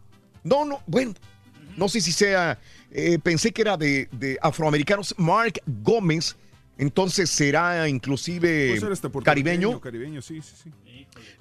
no, 0.45 0.63
no, 0.63 0.81
bueno, 0.88 1.13
no 1.75 1.89
sé 1.89 1.99
si 1.99 2.13
sea, 2.13 2.57
eh, 2.91 3.19
pensé 3.21 3.51
que 3.51 3.61
era 3.61 3.75
de, 3.75 4.07
de 4.13 4.38
afroamericanos. 4.41 5.13
Mark 5.17 5.61
Gómez, 5.83 6.38
entonces 6.77 7.29
será 7.29 7.89
inclusive 7.89 8.79
ser 8.79 8.93
hasta 8.93 9.09
caribeño. 9.09 9.81
Caribeño, 9.81 10.21
sí, 10.21 10.41
sí, 10.41 10.55
sí. 10.63 10.71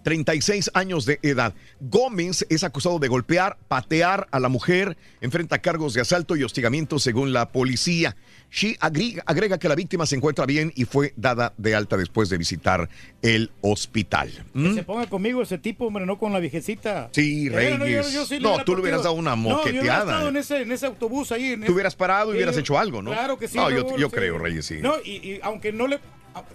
36 0.03 0.71
años 0.75 1.05
de 1.07 1.19
edad. 1.23 1.55
Gómez 1.81 2.47
es 2.51 2.65
acusado 2.65 2.99
de 2.99 3.09
golpear, 3.09 3.57
patear 3.69 4.27
a 4.31 4.41
la 4.41 4.49
mujer, 4.49 4.97
enfrenta 5.21 5.59
cargos 5.59 5.95
de 5.95 6.01
asalto 6.01 6.37
y 6.37 6.43
hostigamiento 6.45 6.99
según 6.99 7.33
la 7.33 7.51
policía. 7.51 8.17
She 8.51 8.77
agrega, 8.81 9.23
agrega 9.27 9.59
que 9.59 9.69
la 9.69 9.75
víctima 9.75 10.07
se 10.07 10.17
encuentra 10.17 10.47
bien 10.47 10.73
y 10.75 10.85
fue 10.87 11.13
dada 11.17 11.53
de 11.59 11.75
alta 11.75 11.97
después 11.99 12.31
de 12.31 12.39
visitar 12.39 12.89
el 13.21 13.51
hospital. 13.61 14.31
Que 14.55 14.59
¿Mm? 14.59 14.75
se 14.75 14.83
ponga 14.85 15.07
conmigo 15.07 15.43
ese 15.43 15.59
tipo, 15.59 15.87
hombre, 15.87 16.07
no 16.07 16.19
con 16.19 16.33
la 16.33 16.39
viejecita. 16.39 17.11
Sí, 17.13 17.49
Eh, 17.49 17.51
Reyes. 17.51 18.07
yo- 18.13 18.21
yo 18.21 18.27
sí 18.27 18.39
No, 18.41 18.65
tú 18.65 18.75
le 18.75 18.81
hubieras 18.83 19.03
dado 19.03 19.15
una 19.15 19.37
No, 19.37 19.49
yo 19.51 19.57
moqueteada. 19.59 20.29
en 20.29 20.37
ese, 20.39 20.63
en 20.63 20.73
ese 20.73 20.87
autobús 20.87 21.31
ahí. 21.33 21.53
en 21.53 21.61
Tú 21.61 21.65
ese- 21.65 21.73
hubieras 21.73 21.95
parado 21.95 22.33
y 22.33 22.37
hubieras 22.37 22.55
yo- 22.55 22.61
hecho 22.61 22.79
algo, 22.79 23.03
¿no? 23.03 23.11
Claro 23.11 23.39
que 23.39 23.49
sí. 23.49 23.57
No, 23.59 23.69
yo, 23.71 24.11
creo, 24.11 24.39
Reyes, 24.39 24.65
sí. 24.65 24.79
No, 24.81 24.95
y, 25.05 25.11
y 25.17 25.41
aunque 25.43 25.73
no 25.73 25.87
le 25.87 25.99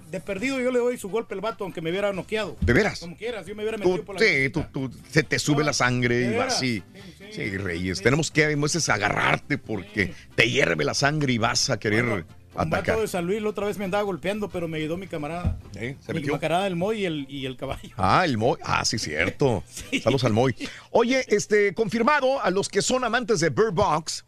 De 0.09 0.19
perdido 0.21 0.59
yo 0.61 0.71
le 0.71 0.79
doy 0.79 0.97
su 0.97 1.09
golpe 1.09 1.33
al 1.33 1.41
vato 1.41 1.63
aunque 1.63 1.81
me 1.81 1.89
hubiera 1.89 2.13
noqueado. 2.13 2.55
¿De 2.61 2.71
veras? 2.73 2.99
Como 2.99 3.17
quieras, 3.17 3.45
yo 3.47 3.55
me 3.55 3.63
hubiera 3.63 3.77
Tú, 3.79 3.89
metido 3.89 4.05
por 4.05 4.15
la 4.19 4.21
sí, 4.25 4.49
tú, 4.49 4.63
tú- 4.71 4.91
se 5.09 5.23
te 5.23 5.39
sube 5.39 5.63
la 5.63 5.73
sangre 5.73 6.15
y 6.21 6.27
¿de 6.29 6.37
vas 6.37 6.55
así. 6.55 6.83
Sí, 7.31 7.57
Reyes, 7.57 8.01
tenemos 8.01 8.29
que 8.31 8.45
a 8.45 8.47
veces 8.55 8.87
agarrarte 8.89 9.57
porque 9.57 10.13
te 10.35 10.49
hierve 10.49 10.83
la 10.85 10.93
sangre 10.93 11.33
y 11.33 11.37
vas 11.39 11.69
a 11.71 11.79
querer 11.79 12.05
Un 12.05 12.25
vato 12.53 12.75
atacar. 12.75 12.99
de 12.99 13.07
San 13.07 13.25
Luis 13.25 13.41
la 13.41 13.49
otra 13.49 13.65
vez 13.65 13.79
me 13.79 13.85
andaba 13.85 14.03
golpeando, 14.03 14.49
pero 14.49 14.67
me 14.67 14.77
ayudó 14.77 14.95
mi 14.97 15.07
camarada. 15.07 15.57
¿Eh? 15.75 15.97
¿Se 15.99 16.13
mi 16.13 16.19
metió? 16.19 16.33
camarada 16.39 16.67
el 16.67 16.75
Moy 16.75 16.99
y 17.01 17.05
el, 17.05 17.25
y 17.27 17.45
el 17.47 17.57
caballo. 17.57 17.89
Ah, 17.97 18.23
el 18.23 18.37
Moy. 18.37 18.59
Ah, 18.63 18.85
sí, 18.85 18.99
cierto. 18.99 19.63
Saludos 20.03 20.23
al 20.25 20.33
Moy. 20.33 20.55
Oye, 20.91 21.25
este, 21.27 21.73
confirmado 21.73 22.39
a 22.39 22.51
los 22.51 22.69
que 22.69 22.83
son 22.83 23.03
amantes 23.03 23.39
de 23.39 23.49
Bird 23.49 23.73
Box, 23.73 24.25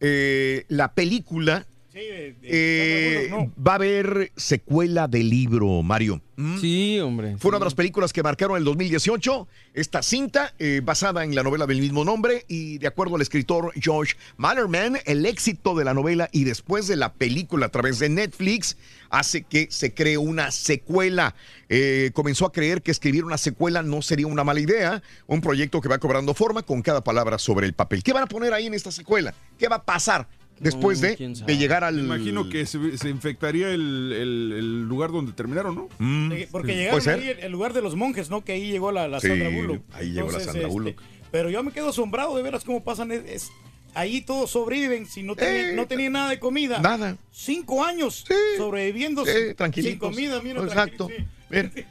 eh, 0.00 0.64
la 0.68 0.94
película 0.94 1.66
eh, 1.96 3.28
no. 3.30 3.52
va 3.56 3.72
a 3.72 3.74
haber 3.76 4.32
secuela 4.36 5.06
del 5.08 5.30
libro, 5.30 5.82
Mario. 5.82 6.20
Sí, 6.60 6.98
hombre. 6.98 7.36
Fue 7.38 7.50
una 7.50 7.60
de 7.60 7.66
las 7.66 7.74
películas 7.74 8.12
que 8.12 8.22
marcaron 8.22 8.56
el 8.56 8.64
2018. 8.64 9.46
Esta 9.72 10.02
cinta, 10.02 10.52
eh, 10.58 10.80
basada 10.82 11.22
en 11.22 11.34
la 11.34 11.44
novela 11.44 11.66
del 11.66 11.80
mismo 11.80 12.04
nombre, 12.04 12.44
y 12.48 12.78
de 12.78 12.88
acuerdo 12.88 13.14
al 13.14 13.22
escritor 13.22 13.72
George 13.76 14.16
Malerman, 14.36 14.98
el 15.04 15.26
éxito 15.26 15.76
de 15.76 15.84
la 15.84 15.94
novela 15.94 16.28
y 16.32 16.44
después 16.44 16.88
de 16.88 16.96
la 16.96 17.12
película 17.12 17.66
a 17.66 17.68
través 17.68 18.00
de 18.00 18.08
Netflix 18.08 18.76
hace 19.10 19.42
que 19.42 19.68
se 19.70 19.94
cree 19.94 20.18
una 20.18 20.50
secuela. 20.50 21.36
Eh, 21.68 22.10
comenzó 22.14 22.46
a 22.46 22.52
creer 22.52 22.82
que 22.82 22.90
escribir 22.90 23.24
una 23.24 23.38
secuela 23.38 23.82
no 23.82 24.02
sería 24.02 24.26
una 24.26 24.42
mala 24.42 24.60
idea, 24.60 25.02
un 25.26 25.40
proyecto 25.40 25.80
que 25.80 25.88
va 25.88 25.98
cobrando 25.98 26.34
forma 26.34 26.62
con 26.62 26.82
cada 26.82 27.04
palabra 27.04 27.38
sobre 27.38 27.66
el 27.66 27.74
papel. 27.74 28.02
¿Qué 28.02 28.12
van 28.12 28.24
a 28.24 28.28
poner 28.28 28.52
ahí 28.52 28.66
en 28.66 28.74
esta 28.74 28.90
secuela? 28.90 29.34
¿Qué 29.56 29.68
va 29.68 29.76
a 29.76 29.84
pasar 29.84 30.26
después 30.60 31.00
de, 31.00 31.16
de 31.16 31.56
llegar 31.58 31.84
al... 31.84 31.94
Me 31.96 32.02
imagino 32.02 32.48
que 32.48 32.66
se, 32.66 32.96
se 32.98 33.08
infectaría 33.08 33.70
el, 33.70 34.12
el- 34.12 34.52
el 34.56 34.82
lugar 34.82 35.10
donde 35.12 35.32
terminaron, 35.32 35.74
¿no? 35.74 35.88
Mm, 35.98 36.32
Eh, 36.32 36.48
Porque 36.50 36.74
llegaron 36.76 37.08
ahí 37.08 37.32
el 37.40 37.52
lugar 37.52 37.72
de 37.72 37.82
los 37.82 37.96
monjes, 37.96 38.30
¿no? 38.30 38.44
Que 38.44 38.52
ahí 38.52 38.70
llegó 38.70 38.92
la, 38.92 39.08
la 39.08 39.20
Sí, 39.20 39.28
Sandra 39.28 39.48
Bullock. 39.48 39.82
ahí 39.92 40.10
llegó 40.12 40.30
la 40.30 40.40
Sandra 40.40 40.68
Bullock. 40.68 41.00
Pero 41.30 41.50
yo 41.50 41.62
me 41.62 41.72
quedo 41.72 41.88
asombrado 41.88 42.36
de 42.36 42.42
veras 42.42 42.64
cómo 42.64 42.82
pasan. 42.84 43.10
es- 43.12 43.24
es- 43.26 43.50
ahí 43.94 44.20
todos 44.22 44.50
sobreviven 44.50 45.06
si 45.06 45.22
no 45.22 45.36
tenían, 45.36 45.70
Eh, 45.70 45.72
no 45.74 45.86
tenían 45.86 46.12
nada 46.12 46.30
de 46.30 46.38
comida. 46.40 46.80
Nada. 46.80 47.16
Cinco 47.32 47.84
años 47.84 48.24
sobreviviendo 48.56 49.24
sin- 49.24 49.34
Sí, 49.34 49.40
sin, 49.48 49.54
tranquilitos. 49.56 50.10
comida. 50.10 50.40
Mira, 50.42 50.62
Exacto. 50.62 51.08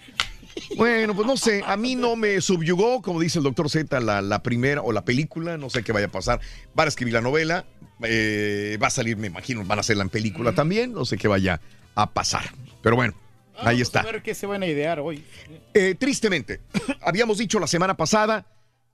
Bueno, 0.77 1.15
pues 1.15 1.25
no 1.27 1.35
sé, 1.35 1.63
a 1.65 1.75
mí 1.77 1.95
no 1.95 2.15
me 2.15 2.39
subyugó, 2.39 3.01
como 3.01 3.19
dice 3.19 3.39
el 3.39 3.43
doctor 3.43 3.69
Z, 3.71 3.99
la, 4.01 4.21
la 4.21 4.43
primera 4.43 4.81
o 4.81 4.91
la 4.91 5.03
película, 5.03 5.57
no 5.57 5.69
sé 5.71 5.83
qué 5.83 5.91
vaya 5.91 6.05
a 6.07 6.11
pasar. 6.11 6.39
Van 6.75 6.85
a 6.87 6.89
escribir 6.89 7.13
la 7.15 7.21
novela, 7.21 7.65
eh, 8.03 8.77
va 8.81 8.87
a 8.87 8.91
salir, 8.91 9.17
me 9.17 9.27
imagino, 9.27 9.63
van 9.65 9.79
a 9.79 9.81
hacerla 9.81 10.03
en 10.03 10.09
película 10.09 10.53
también, 10.53 10.93
no 10.93 11.05
sé 11.05 11.17
qué 11.17 11.27
vaya 11.27 11.59
a 11.95 12.09
pasar. 12.11 12.43
Pero 12.81 12.95
bueno, 12.95 13.13
ahí 13.57 13.81
está. 13.81 14.01
A 14.01 14.03
ver 14.03 14.21
qué 14.21 14.35
se 14.35 14.45
van 14.45 14.63
a 14.63 14.67
idear 14.67 14.99
hoy. 14.99 15.23
Eh, 15.73 15.95
tristemente, 15.97 16.59
habíamos 17.01 17.37
dicho 17.37 17.59
la 17.59 17.67
semana 17.67 17.95
pasada, 17.95 18.45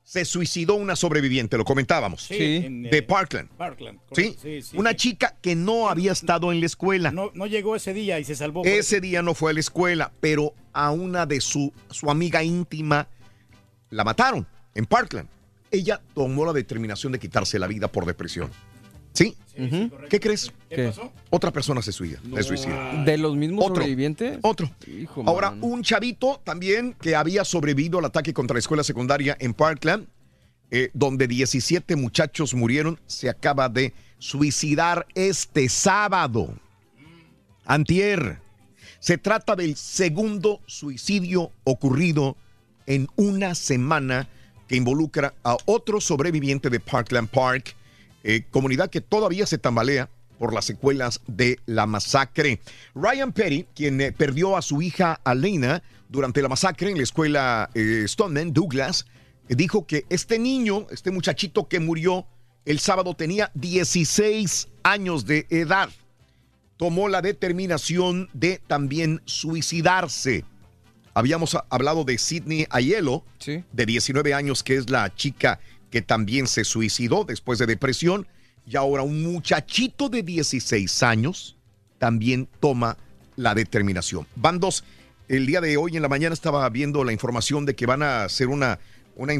se 0.03 0.25
suicidó 0.25 0.73
una 0.73 0.95
sobreviviente, 0.95 1.55
lo 1.55 1.65
comentábamos, 1.65 2.23
Sí, 2.23 2.61
en, 2.65 2.85
eh, 2.87 2.89
de 2.89 3.03
Parkland. 3.03 3.49
Parkland. 3.49 3.99
¿Sí? 4.15 4.33
correcto. 4.33 4.41
Sí, 4.41 4.61
sí, 4.63 4.77
Una 4.77 4.91
sí. 4.91 4.95
chica 4.95 5.35
que 5.41 5.55
no 5.55 5.87
había 5.87 6.11
estado 6.11 6.51
en 6.51 6.59
la 6.61 6.65
escuela. 6.65 7.11
No, 7.11 7.31
no 7.35 7.45
llegó 7.45 7.75
ese 7.75 7.93
día 7.93 8.17
y 8.19 8.23
se 8.23 8.35
salvó. 8.35 8.63
por 8.63 8.71
Ese 8.71 9.01
día 9.01 9.21
no 9.21 9.35
fue 9.35 9.51
a 9.51 9.53
la 9.53 9.59
escuela, 9.59 10.11
pero 10.19 10.53
a 10.73 10.89
una 10.91 11.25
de 11.27 11.41
su, 11.41 11.71
su 11.91 12.09
amiga 12.09 12.41
íntima 12.43 13.07
la 13.91 14.03
mataron 14.03 14.47
en 14.73 14.85
Parkland. 14.85 15.27
Ella 15.71 16.01
tomó 16.15 16.45
la 16.45 16.53
determinación 16.53 17.11
de 17.11 17.19
quitarse 17.19 17.59
la 17.59 17.67
vida 17.67 17.87
por 17.87 18.05
depresión. 18.07 18.49
¿Sí? 19.13 19.35
¿Qué 20.09 20.19
crees? 20.19 20.53
¿Qué 20.69 20.85
pasó? 20.87 21.11
Otra 21.29 21.51
persona 21.51 21.81
se 21.81 21.91
suicida. 21.91 22.21
Se 22.35 22.43
suicida. 22.43 23.03
¿De 23.03 23.17
los 23.17 23.35
mismos 23.35 23.65
Otro. 23.65 23.75
sobrevivientes? 23.75 24.39
Otro. 24.41 24.69
Hijo, 24.87 25.23
Ahora, 25.25 25.51
man. 25.51 25.59
un 25.61 25.83
chavito 25.83 26.39
también 26.43 26.95
que 27.01 27.15
había 27.15 27.43
sobrevivido 27.43 27.99
al 27.99 28.05
ataque 28.05 28.33
contra 28.33 28.53
la 28.53 28.59
escuela 28.59 28.83
secundaria 28.83 29.35
en 29.39 29.53
Parkland, 29.53 30.07
eh, 30.71 30.89
donde 30.93 31.27
17 31.27 31.95
muchachos 31.95 32.53
murieron, 32.53 32.99
se 33.05 33.29
acaba 33.29 33.67
de 33.67 33.93
suicidar 34.19 35.05
este 35.15 35.67
sábado. 35.67 36.53
Antier. 37.65 38.39
Se 38.99 39.17
trata 39.17 39.55
del 39.55 39.75
segundo 39.75 40.61
suicidio 40.65 41.51
ocurrido 41.63 42.35
en 42.85 43.07
una 43.15 43.55
semana 43.55 44.27
que 44.67 44.75
involucra 44.75 45.33
a 45.43 45.57
otro 45.65 46.01
sobreviviente 46.01 46.69
de 46.69 46.79
Parkland 46.79 47.29
Park, 47.29 47.75
eh, 48.23 48.43
comunidad 48.49 48.89
que 48.89 49.01
todavía 49.01 49.45
se 49.45 49.57
tambalea 49.57 50.09
por 50.39 50.53
las 50.53 50.65
secuelas 50.65 51.21
de 51.27 51.59
la 51.67 51.85
masacre. 51.85 52.61
Ryan 52.95 53.33
Petty, 53.33 53.67
quien 53.75 54.01
eh, 54.01 54.11
perdió 54.11 54.57
a 54.57 54.61
su 54.63 54.81
hija 54.81 55.19
Alena 55.23 55.83
durante 56.07 56.41
la 56.41 56.47
masacre 56.47 56.89
en 56.89 56.97
la 56.97 57.03
escuela 57.03 57.69
eh, 57.75 58.05
Stoneman 58.07 58.53
Douglas, 58.53 59.05
eh, 59.49 59.55
dijo 59.55 59.85
que 59.85 60.05
este 60.09 60.39
niño, 60.39 60.87
este 60.89 61.11
muchachito 61.11 61.67
que 61.67 61.79
murió 61.79 62.25
el 62.65 62.79
sábado 62.79 63.13
tenía 63.13 63.51
16 63.53 64.69
años 64.83 65.25
de 65.25 65.45
edad. 65.49 65.89
Tomó 66.77 67.09
la 67.09 67.21
determinación 67.21 68.29
de 68.33 68.61
también 68.65 69.21
suicidarse. 69.25 70.45
Habíamos 71.13 71.57
hablado 71.69 72.05
de 72.05 72.17
Sidney 72.17 72.65
Aiello, 72.69 73.23
de 73.45 73.85
19 73.85 74.33
años, 74.33 74.63
que 74.63 74.75
es 74.75 74.89
la 74.89 75.13
chica 75.13 75.59
que 75.89 76.01
también 76.01 76.47
se 76.47 76.63
suicidó 76.63 77.23
después 77.25 77.59
de 77.59 77.65
depresión. 77.65 78.27
Y 78.65 78.75
ahora 78.77 79.03
un 79.03 79.23
muchachito 79.23 80.09
de 80.09 80.21
16 80.23 81.01
años 81.03 81.55
también 81.97 82.47
toma 82.59 82.97
la 83.35 83.55
determinación. 83.55 84.27
Van 84.35 84.59
dos. 84.59 84.83
El 85.27 85.45
día 85.45 85.61
de 85.61 85.77
hoy 85.77 85.95
en 85.95 86.01
la 86.01 86.09
mañana 86.09 86.33
estaba 86.33 86.67
viendo 86.69 87.03
la 87.03 87.11
información 87.13 87.65
de 87.65 87.75
que 87.75 87.85
van 87.85 88.03
a 88.03 88.23
hacer 88.25 88.47
una, 88.47 88.79
una 89.15 89.33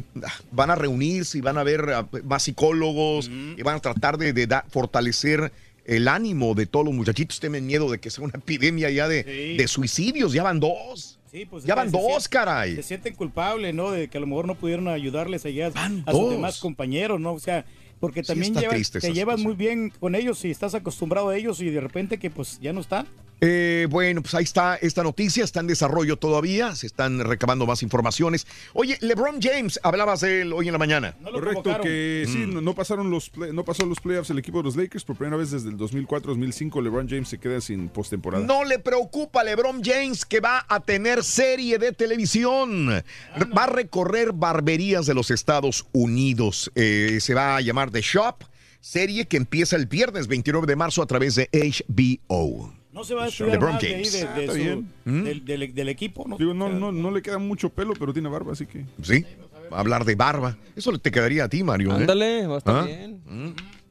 van 0.52 0.72
a 0.72 0.76
reunirse 0.76 1.38
y 1.38 1.42
van 1.42 1.58
a 1.58 1.64
ver 1.64 1.90
ah, 1.92 2.08
más 2.26 2.44
psicólogos 2.44 3.30
y 3.30 3.62
van 3.62 3.76
a 3.76 3.80
tratar 3.80 4.18
de, 4.18 4.34
de 4.34 4.48
da- 4.48 4.66
fortalecer 4.70 5.52
el 5.86 6.08
ánimo 6.08 6.54
de 6.56 6.66
todos 6.66 6.86
los 6.86 6.94
muchachitos. 6.94 7.40
Temen 7.40 7.66
miedo 7.66 7.90
de 7.92 8.00
que 8.00 8.10
sea 8.10 8.24
una 8.24 8.34
epidemia 8.38 8.90
ya 8.90 9.08
de, 9.08 9.24
Sí. 9.24 9.58
de 9.58 9.68
suicidios. 9.68 10.34
Ya 10.34 10.44
van 10.44 10.60
dos. 10.60 11.19
Sí, 11.32 11.46
pues, 11.46 11.64
ya 11.64 11.76
van 11.76 11.92
se 11.92 11.98
dos, 11.98 12.24
sien- 12.24 12.30
caray. 12.32 12.76
Se 12.76 12.84
sienten 12.84 13.14
culpables, 13.16 13.74
¿no? 13.76 13.92
De 13.92 14.08
que 14.08 14.18
a 14.18 14.22
lo 14.22 14.28
mejor 14.28 14.48
no 14.48 14.56
pudieron 14.56 14.88
ayudarles 14.88 15.46
allá 15.46 15.68
a 15.68 16.12
dos. 16.12 16.18
sus 16.22 16.30
demás 16.32 16.60
compañeros, 16.60 17.20
¿no? 17.20 17.34
O 17.34 17.40
sea, 17.40 17.66
porque 18.00 18.24
Sí, 18.24 18.28
también 18.30 18.56
lleva- 18.56 18.74
triste 18.74 19.00
te 19.00 19.14
llevas 19.14 19.40
muy 19.40 19.54
bien 19.54 19.92
con 20.00 20.16
ellos 20.16 20.44
y 20.46 20.50
estás 20.52 20.74
acostumbrado 20.74 21.30
a 21.30 21.38
ellos 21.38 21.62
y 21.62 21.70
de 21.70 21.82
repente 21.82 22.18
que 22.18 22.30
pues 22.32 22.60
ya 22.60 22.74
no 22.74 22.82
están. 22.82 23.06
Eh, 23.42 23.88
bueno, 23.90 24.22
pues 24.22 24.34
ahí 24.36 24.44
está 24.44 24.76
esta 24.76 25.02
noticia, 25.04 25.44
está 25.44 25.62
en 25.62 25.68
desarrollo 25.68 26.18
todavía, 26.18 26.76
se 26.76 26.88
están 26.88 27.20
recabando 27.20 27.66
más 27.66 27.84
informaciones. 27.84 28.46
Oye, 28.74 28.98
LeBron 29.02 29.42
James, 29.42 29.80
hablabas 29.84 30.22
de 30.22 30.42
él 30.42 30.54
hoy 30.54 30.68
en 30.68 30.74
la 30.74 30.78
mañana. 30.80 31.16
Correcto, 31.24 31.80
que 31.82 32.26
sí, 32.28 32.40
Mm. 32.40 32.54
no, 32.56 32.62
no 32.62 32.76
pasaron 32.76 33.10
los 33.10 33.30
play- 33.30 33.54
no 33.54 33.64
pasó 33.64 33.86
los 33.86 34.00
playoffs 34.00 34.30
el 34.30 34.40
equipo 34.40 34.58
de 34.60 34.64
los 34.66 34.76
Lakers 34.76 35.04
por 35.06 35.16
primera 35.16 35.38
vez 35.38 35.52
desde 35.52 35.70
el 35.70 35.78
2004-2005. 35.78 36.82
LeBron 36.82 37.08
James 37.08 37.30
se 37.30 37.38
queda 37.38 37.62
sin 37.62 37.90
postemporada. 37.90 38.46
No 38.46 38.64
le 38.66 38.80
preocupa 38.80 39.42
a 39.42 39.44
LeBron 39.44 39.82
James 39.84 40.26
que 40.26 40.40
va 40.42 40.66
a 40.68 40.80
tener 40.82 41.24
serie 41.24 41.78
de 41.78 41.92
televisión. 41.94 42.90
Va 42.90 43.64
a 43.64 43.68
recorrer 43.68 44.34
barberías 44.34 45.06
de 45.06 45.14
los 45.14 45.32
Estados 45.32 45.88
Unidos. 45.94 46.72
Eh, 46.76 47.20
se 47.22 47.34
va 47.34 47.56
a 47.56 47.62
llamar 47.62 47.90
The 47.92 48.02
Shop, 48.02 48.44
serie 48.82 49.28
que 49.28 49.38
empieza 49.38 49.76
el 49.76 49.86
viernes 49.86 50.28
29 50.28 50.68
de 50.68 50.76
marzo 50.76 51.02
a 51.02 51.06
través 51.08 51.36
de 51.36 51.50
HBO. 51.54 52.74
No 53.00 53.06
se 53.06 53.14
va 53.16 53.22
a 53.24 53.26
más 53.28 53.82
de 53.82 53.88
ahí 53.88 53.94
James. 53.94 54.12
de- 54.12 54.20
de 54.26 54.42
Está 54.42 54.52
su- 54.54 54.58
bien. 54.60 54.92
del, 55.06 55.46
del- 55.46 55.74
del 55.74 55.90
equipo, 55.90 56.26
¿no? 56.28 56.38
Digo, 56.38 56.54
no, 56.54 56.68
no, 56.70 56.92
no 56.92 57.12
le 57.12 57.22
queda 57.22 57.38
mucho 57.38 57.70
pelo, 57.70 57.94
pero 57.98 58.12
tiene 58.12 58.28
barba, 58.28 58.52
así 58.52 58.66
que. 58.66 58.86
Sí, 59.02 59.26
va 59.72 59.78
a 59.78 59.80
hablar 59.80 60.04
de 60.04 60.16
barba. 60.16 60.58
Eso 60.76 60.92
te 61.00 61.10
quedaría 61.10 61.46
a 61.46 61.50
ti, 61.50 61.64
Mario. 61.64 61.92
¿eh? 61.92 61.96
Ándale, 61.96 62.46
va 62.48 62.56
a 62.56 62.58
estar 62.58 62.76
¿Ah? 62.76 62.84
bien. 62.84 63.22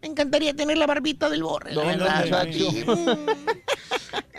Me 0.03 0.09
encantaría 0.09 0.55
tener 0.55 0.77
la 0.77 0.87
barbita 0.87 1.31
del 1.31 1.43
borre, 1.43 1.75
la 1.75 1.83
¿Dónde, 1.83 2.05
verdad. 2.05 2.47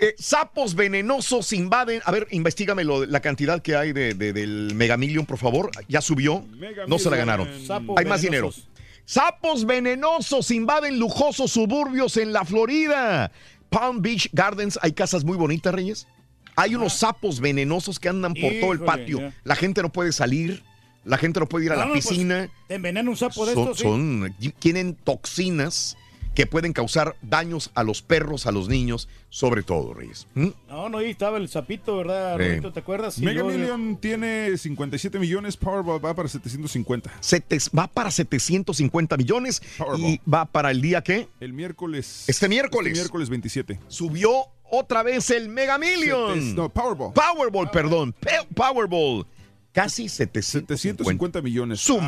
Eh, 0.01 0.15
sapos 0.17 0.75
venenosos 0.75 1.51
invaden. 1.51 2.01
A 2.05 2.11
ver, 2.11 2.27
investigame 2.31 2.83
lo- 2.85 3.05
la 3.05 3.19
cantidad 3.19 3.61
que 3.61 3.75
hay 3.75 3.91
de, 3.91 4.13
de- 4.13 4.31
del 4.31 4.71
Mega 4.75 4.95
Million, 4.95 5.25
por 5.25 5.37
favor. 5.37 5.71
Ya 5.89 5.99
subió. 5.99 6.45
No 6.87 6.97
se 6.99 7.09
la 7.09 7.17
ganaron. 7.17 7.49
Sapos 7.65 7.97
hay 7.97 8.05
más 8.05 8.21
dinero. 8.21 8.47
venenosos. 8.47 8.69
Sapos 9.03 9.65
venenosos 9.65 10.51
invaden 10.51 10.99
lujosos 10.99 11.51
suburbios 11.51 12.15
en 12.17 12.31
la 12.31 12.45
Florida. 12.45 13.31
Palm 13.69 14.01
Beach 14.01 14.29
Gardens. 14.33 14.79
Hay 14.81 14.91
casas 14.93 15.23
muy 15.23 15.37
bonitas, 15.37 15.73
Reyes. 15.73 16.07
Hay 16.55 16.75
unos 16.75 16.93
sapos 16.93 17.39
venenosos 17.39 17.99
que 17.99 18.09
andan 18.09 18.33
por 18.33 18.51
todo 18.59 18.73
el 18.73 18.79
patio. 18.81 19.19
ya. 19.19 19.33
La 19.43 19.55
gente 19.55 19.81
no 19.81 19.89
puede 19.91 20.11
salir. 20.11 20.63
La 21.05 21.17
gente 21.17 21.39
no 21.39 21.47
puede 21.47 21.65
ir 21.65 21.71
a 21.71 21.75
No, 21.75 21.79
la 21.81 21.85
no, 21.87 21.93
pues, 21.93 22.07
piscina. 22.07 22.49
te 22.67 22.77
un 23.07 23.15
sapo 23.15 23.45
de 23.45 23.53
son, 23.53 23.63
estos, 23.63 23.77
sí. 23.77 23.83
son- 23.83 24.35
tienen 24.59 24.95
toxinas 24.95 25.95
que 26.35 26.45
pueden 26.45 26.71
causar 26.73 27.15
daños 27.21 27.71
a 27.75 27.83
los 27.83 28.01
perros, 28.01 28.45
a 28.47 28.51
los 28.51 28.69
niños, 28.69 29.09
sobre 29.29 29.61
todo, 29.63 29.93
Reyes. 29.93 30.27
¿Mm? 30.35 30.47
No, 30.69 30.87
no, 30.89 30.97
ahí 30.99 31.09
estaba 31.09 31.37
el 31.37 31.49
sapito, 31.49 31.97
¿verdad? 31.97 32.37
¿Te 32.71 32.79
acuerdas? 32.79 33.15
Sí, 33.15 33.25
Mega 33.25 33.41
yo- 33.41 33.47
Million 33.47 33.97
tiene 33.97 34.57
57 34.57 35.19
millones, 35.19 35.57
Powerball 35.57 36.03
va 36.03 36.13
para 36.13 36.29
750. 36.29 37.11
Sete- 37.19 37.57
va 37.77 37.87
para 37.87 38.09
750 38.11 39.17
millones 39.17 39.61
y 39.97 40.21
va 40.31 40.45
para 40.45 40.71
el 40.71 40.81
día 40.81 41.01
que 41.01 41.27
El 41.39 41.53
miércoles. 41.53 42.23
Este 42.27 42.47
miércoles. 42.47 42.91
Este 42.93 43.01
miércoles 43.01 43.29
27. 43.29 43.79
subió 43.87 44.31
otra 44.71 45.03
vez 45.03 45.29
el 45.31 45.49
Mega 45.49 45.77
Million. 45.77 46.55
No, 46.55 46.69
Powerball. 46.69 47.11
Powerball, 47.13 47.69
perdón. 47.71 48.13
Pe- 48.19 48.47
Powerball. 48.55 49.25
Casi 49.73 50.07
750. 50.09 50.77
750 50.77 51.41
millones. 51.41 51.79
Su. 51.79 51.99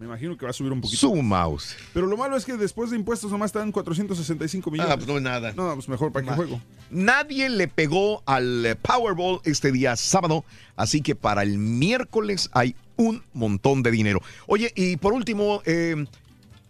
Me 0.00 0.06
imagino 0.06 0.34
que 0.34 0.46
va 0.46 0.50
a 0.50 0.54
subir 0.54 0.72
un 0.72 0.80
poquito. 0.80 0.98
Su 0.98 1.14
mouse. 1.14 1.76
Pero 1.92 2.06
lo 2.06 2.16
malo 2.16 2.34
es 2.34 2.46
que 2.46 2.56
después 2.56 2.88
de 2.88 2.96
impuestos 2.96 3.30
nomás 3.30 3.48
están 3.48 3.70
465 3.70 4.70
millones. 4.70 4.90
Ah, 4.90 4.96
pues 4.96 5.06
no 5.06 5.18
es 5.18 5.22
nada. 5.22 5.52
No, 5.52 5.74
pues 5.74 5.90
mejor 5.90 6.10
para 6.10 6.24
qué 6.24 6.32
juego. 6.32 6.58
Nadie 6.88 7.50
le 7.50 7.68
pegó 7.68 8.22
al 8.24 8.64
eh, 8.64 8.76
Powerball 8.76 9.40
este 9.44 9.70
día 9.70 9.96
sábado, 9.96 10.46
así 10.74 11.02
que 11.02 11.14
para 11.14 11.42
el 11.42 11.58
miércoles 11.58 12.48
hay 12.52 12.74
un 12.96 13.22
montón 13.34 13.82
de 13.82 13.90
dinero. 13.90 14.22
Oye, 14.46 14.72
y 14.74 14.96
por 14.96 15.12
último, 15.12 15.60
eh, 15.66 16.06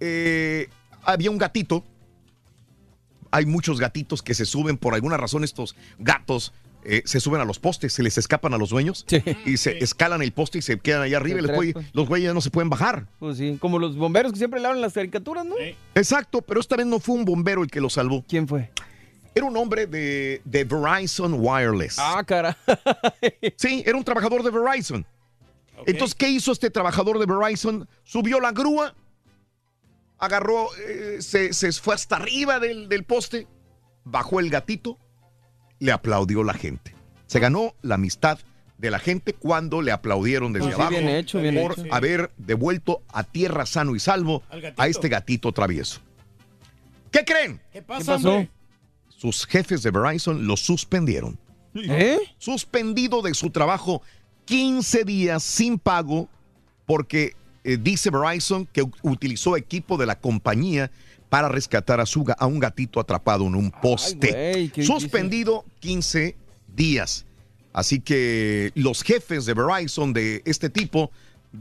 eh, 0.00 0.68
había 1.04 1.30
un 1.30 1.38
gatito. 1.38 1.84
Hay 3.30 3.46
muchos 3.46 3.78
gatitos 3.78 4.24
que 4.24 4.34
se 4.34 4.44
suben 4.44 4.76
por 4.76 4.94
alguna 4.94 5.16
razón. 5.16 5.44
Estos 5.44 5.76
gatos 6.00 6.52
eh, 6.84 7.02
se 7.04 7.20
suben 7.20 7.40
a 7.40 7.44
los 7.44 7.58
postes, 7.58 7.92
se 7.92 8.02
les 8.02 8.16
escapan 8.18 8.54
a 8.54 8.58
los 8.58 8.70
dueños 8.70 9.04
y 9.44 9.56
se 9.56 9.78
escalan 9.84 10.22
el 10.22 10.32
poste 10.32 10.58
y 10.58 10.62
se 10.62 10.78
quedan 10.78 11.02
allá 11.02 11.18
arriba. 11.18 11.38
y 11.38 11.42
les 11.42 11.50
puede- 11.56 11.72
trepan. 11.74 11.90
los 11.92 12.08
güeyes 12.08 12.28
ya 12.28 12.34
no 12.34 12.40
se 12.40 12.50
pueden 12.50 12.70
bajar. 12.70 13.06
Pues 13.18 13.36
sí, 13.38 13.58
como 13.60 13.78
los 13.78 13.96
bomberos 13.96 14.32
que 14.32 14.38
siempre 14.38 14.60
le 14.60 14.66
hablan 14.66 14.80
las 14.80 14.92
caricaturas, 14.94 15.44
¿no? 15.44 15.54
Exacto, 15.94 16.42
pero 16.42 16.60
esta 16.60 16.76
vez 16.76 16.86
no 16.86 17.00
fue 17.00 17.14
un 17.16 17.24
bombero 17.24 17.62
el 17.62 17.70
que 17.70 17.80
lo 17.80 17.90
salvó. 17.90 18.24
¿Quién 18.28 18.48
fue? 18.48 18.70
Era 19.34 19.46
un 19.46 19.56
hombre 19.56 19.86
de, 19.86 20.42
de 20.44 20.64
Verizon 20.64 21.34
Wireless. 21.38 21.96
Ah, 21.98 22.22
cara. 22.26 22.56
Sí, 23.56 23.82
era 23.86 23.96
un 23.96 24.02
trabajador 24.04 24.42
de 24.42 24.50
Verizon. 24.50 25.06
Entonces, 25.86 26.14
¿qué 26.14 26.28
hizo 26.28 26.52
este 26.52 26.68
trabajador 26.70 27.18
de 27.18 27.26
Verizon? 27.26 27.88
Subió 28.04 28.40
la 28.40 28.52
grúa, 28.52 28.94
agarró, 30.18 30.68
eh, 30.86 31.18
se, 31.20 31.52
se 31.52 31.72
fue 31.72 31.94
hasta 31.94 32.16
arriba 32.16 32.58
del, 32.60 32.88
del 32.88 33.04
poste, 33.04 33.46
bajó 34.04 34.40
el 34.40 34.50
gatito, 34.50 34.98
le 35.80 35.92
aplaudió 35.92 36.44
la 36.44 36.54
gente. 36.54 36.94
Se 37.26 37.40
ganó 37.40 37.74
la 37.82 37.96
amistad 37.96 38.38
de 38.78 38.90
la 38.90 38.98
gente 38.98 39.34
cuando 39.34 39.82
le 39.82 39.92
aplaudieron 39.92 40.52
desde 40.52 40.66
Pues 40.66 40.76
sí, 40.76 40.80
abajo 40.80 40.96
bien 40.96 41.08
hecho, 41.08 41.40
bien 41.40 41.54
por 41.56 41.72
hecho. 41.72 41.94
haber 41.94 42.30
devuelto 42.38 43.02
a 43.08 43.24
tierra 43.24 43.66
sano 43.66 43.94
y 43.94 44.00
salvo 44.00 44.42
a 44.76 44.86
este 44.86 45.08
gatito 45.08 45.52
travieso. 45.52 46.00
¿Qué 47.10 47.24
creen? 47.24 47.60
¿Qué 47.72 47.82
pasa, 47.82 48.14
pasó? 48.14 48.30
hombre? 48.30 48.50
sus 49.20 49.44
jefes 49.44 49.82
de 49.82 49.90
Verizon 49.90 50.46
lo 50.46 50.56
suspendieron. 50.56 51.38
¿Eh? 51.74 52.18
Suspendido 52.38 53.20
de 53.20 53.34
su 53.34 53.50
trabajo 53.50 54.00
15 54.46 55.04
días 55.04 55.42
sin 55.42 55.78
pago 55.78 56.30
porque 56.86 57.34
eh, 57.62 57.76
dice 57.78 58.08
Verizon 58.08 58.64
que 58.64 58.82
utilizó 59.02 59.58
equipo 59.58 59.98
de 59.98 60.06
la 60.06 60.18
compañía 60.18 60.90
para 61.30 61.48
rescatar 61.48 62.00
a, 62.00 62.06
su, 62.06 62.26
a 62.36 62.46
un 62.46 62.58
gatito 62.58 63.00
atrapado 63.00 63.46
en 63.46 63.54
un 63.54 63.70
poste. 63.70 64.28
qué 64.28 64.58
difícil. 64.58 64.84
Suspendido 64.84 65.64
15 65.78 66.36
días. 66.76 67.24
Así 67.72 68.00
que 68.00 68.72
los 68.74 69.02
jefes 69.02 69.46
de 69.46 69.54
Verizon 69.54 70.12
de 70.12 70.42
este 70.44 70.68
tipo 70.68 71.10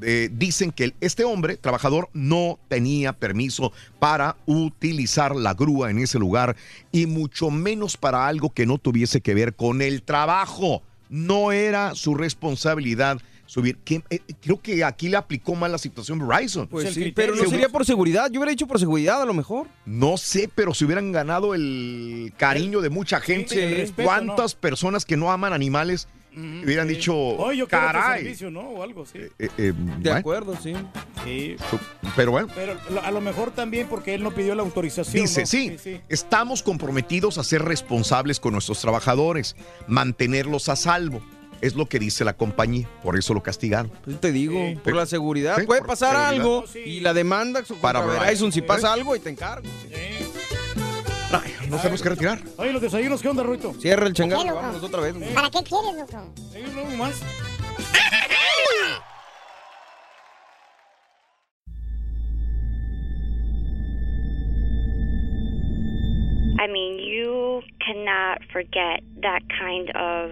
eh, 0.02 0.30
dicen 0.32 0.72
que 0.72 0.94
este 1.02 1.24
hombre, 1.24 1.56
trabajador, 1.56 2.10
no 2.14 2.60
tenía 2.68 3.14
permiso 3.14 3.72
para 4.00 4.38
utilizar 4.48 5.36
la 5.36 5.54
grúa 5.54 5.92
en 5.92 6.00
ese 6.00 6.18
lugar 6.18 6.56
y 6.92 7.06
mucho 7.06 7.52
menos 7.52 7.96
para 7.96 8.28
algo 8.28 8.52
que 8.52 8.66
no 8.66 8.80
tuviese 8.80 9.22
que 9.22 9.36
ver 9.36 9.56
con 9.56 9.84
el 9.84 10.02
trabajo. 10.02 10.82
No 11.10 11.52
era 11.52 11.94
su 11.94 12.16
responsabilidad 12.16 13.20
subir. 13.50 13.78
¿Qué? 13.84 14.03
Eh, 14.11 14.19
creo 14.40 14.61
que 14.61 14.84
aquí 14.84 15.10
le 15.10 15.18
aplicó 15.18 15.56
mal 15.56 15.72
la 15.72 15.80
situación 15.80 16.26
Verizon. 16.26 16.68
Pues 16.68 16.94
sí, 16.94 17.11
pero 17.16 17.36
no 17.36 17.50
sería 17.50 17.68
por 17.68 17.84
seguridad. 17.84 18.30
Yo 18.32 18.40
hubiera 18.40 18.52
dicho 18.52 18.68
por 18.68 18.80
seguridad 18.80 19.22
a 19.24 19.26
lo 19.26 19.34
mejor. 19.34 19.68
No 19.88 20.18
sé, 20.18 20.50
pero 20.53 20.76
si 20.76 20.86
hubieran 20.86 21.11
ganado 21.11 21.56
el 21.56 22.32
cariño 22.38 22.80
de 22.80 22.90
mucha 22.90 23.19
gente, 23.19 23.76
respeto, 23.76 24.08
¿cuántas 24.08 24.53
personas 24.53 25.03
que 25.03 25.18
no 25.18 25.32
aman 25.32 25.52
animales 25.52 26.08
hubieran 26.64 26.88
dicho, 26.88 27.16
Oye, 27.16 27.58
yo 27.58 27.68
caray? 27.68 28.22
servicio, 28.22 28.52
¿no? 28.52 28.61
O 28.61 28.84
algo 28.84 29.02
así. 29.02 29.18
Eh, 29.18 29.32
eh, 29.40 29.50
De 29.58 29.72
bueno, 29.74 30.16
acuerdo, 30.16 30.56
sí. 30.61 30.74
Sí. 31.26 31.56
Pero 32.16 32.32
bueno, 32.32 32.50
Pero 32.53 32.78
a 33.03 33.10
lo 33.10 33.19
mejor 33.19 33.50
también 33.50 33.88
porque 33.88 34.14
él 34.14 34.22
no 34.22 34.30
pidió 34.32 34.53
la 34.53 34.61
autorización. 34.61 35.24
dice, 35.24 35.42
¿no? 35.42 35.48
sí, 35.48 36.02
estamos 36.08 36.61
comprometidos 36.61 37.40
a 37.40 37.44
ser 37.44 37.64
responsables 37.64 38.40
con 38.40 38.53
nuestros 38.53 38.80
trabajadores, 38.80 39.56
mantenerlos 39.88 40.69
a 40.69 40.76
salvo. 40.76 41.24
Es 41.62 41.76
lo 41.76 41.88
que 41.88 42.00
dice 42.00 42.24
la 42.24 42.34
compañía, 42.34 42.88
por 43.04 43.18
eso 43.18 43.34
lo 43.34 43.44
castigaron. 43.44 43.92
Pues 44.04 44.20
te 44.22 44.32
digo, 44.32 44.60
por 44.84 44.96
la 44.96 45.06
seguridad. 45.06 45.58
Sí, 45.60 45.66
Puede 45.66 45.82
pasar 45.82 46.16
seguridad. 46.16 46.30
algo 46.30 46.66
y 46.86 47.02
la 47.02 47.14
demanda 47.14 47.64
Para 47.82 48.02
Verizon. 48.02 48.52
Si 48.52 48.62
pasa 48.62 48.94
algo 48.94 49.16
y 49.16 49.20
te 49.20 49.30
encargo. 49.30 49.68
Ay, 51.32 51.54
nos 51.70 51.82
tenemos 51.82 52.02
que 52.02 52.10
retirar. 52.10 52.40
Oye, 52.58 52.72
los 52.72 52.82
desayunos, 52.82 53.22
¿qué 53.22 53.28
onda, 53.28 53.44
Ruito? 53.44 53.74
Cierra 53.80 54.08
el 54.08 54.14
changarro, 54.14 54.56
vámonos 54.56 54.82
otra 54.84 55.02
vez. 55.02 55.14
¿Para 55.34 55.50
qué 55.50 55.60
quieres, 55.64 55.96
loco? 55.96 56.98
más. 56.98 57.22
I 66.60 66.68
mean, 66.68 67.00
you 67.00 67.62
cannot 67.86 68.40
forget 68.52 69.02
that 69.22 69.42
kind 69.58 69.90
of 69.96 70.32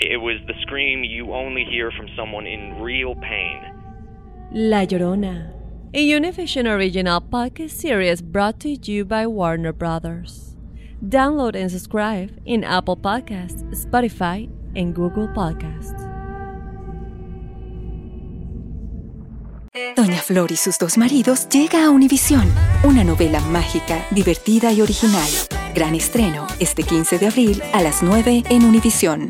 It 0.00 0.18
was 0.18 0.36
the 0.46 0.54
scream 0.62 1.02
you 1.02 1.34
only 1.34 1.64
hear 1.64 1.90
from 1.90 2.06
someone 2.16 2.46
in 2.46 2.80
real 2.80 3.16
pain. 3.16 3.58
La 4.52 4.86
Llorona, 4.86 5.50
a 5.92 6.08
Univision 6.08 6.68
original 6.68 7.20
podcast 7.20 7.70
series 7.70 8.22
brought 8.22 8.60
to 8.60 8.68
you 8.70 9.04
by 9.04 9.26
Warner 9.26 9.72
Brothers. 9.72 10.54
Download 11.04 11.56
and 11.56 11.68
subscribe 11.68 12.30
in 12.44 12.62
Apple 12.62 12.96
Podcasts, 12.96 13.64
Spotify, 13.74 14.48
and 14.76 14.94
Google 14.94 15.26
Podcasts. 15.34 16.06
Doña 19.96 20.20
Flor 20.22 20.52
y 20.52 20.56
sus 20.56 20.78
dos 20.78 20.96
maridos 20.96 21.48
llega 21.48 21.84
a 21.84 21.90
Univisión, 21.90 22.48
una 22.84 23.02
novela 23.02 23.40
mágica, 23.40 24.06
divertida 24.12 24.72
y 24.72 24.80
original. 24.80 25.28
Gran 25.74 25.96
estreno 25.96 26.46
este 26.60 26.84
15 26.84 27.18
de 27.18 27.26
abril 27.26 27.62
a 27.72 27.82
las 27.82 28.00
9 28.04 28.44
en 28.48 28.64
Univisión. 28.64 29.28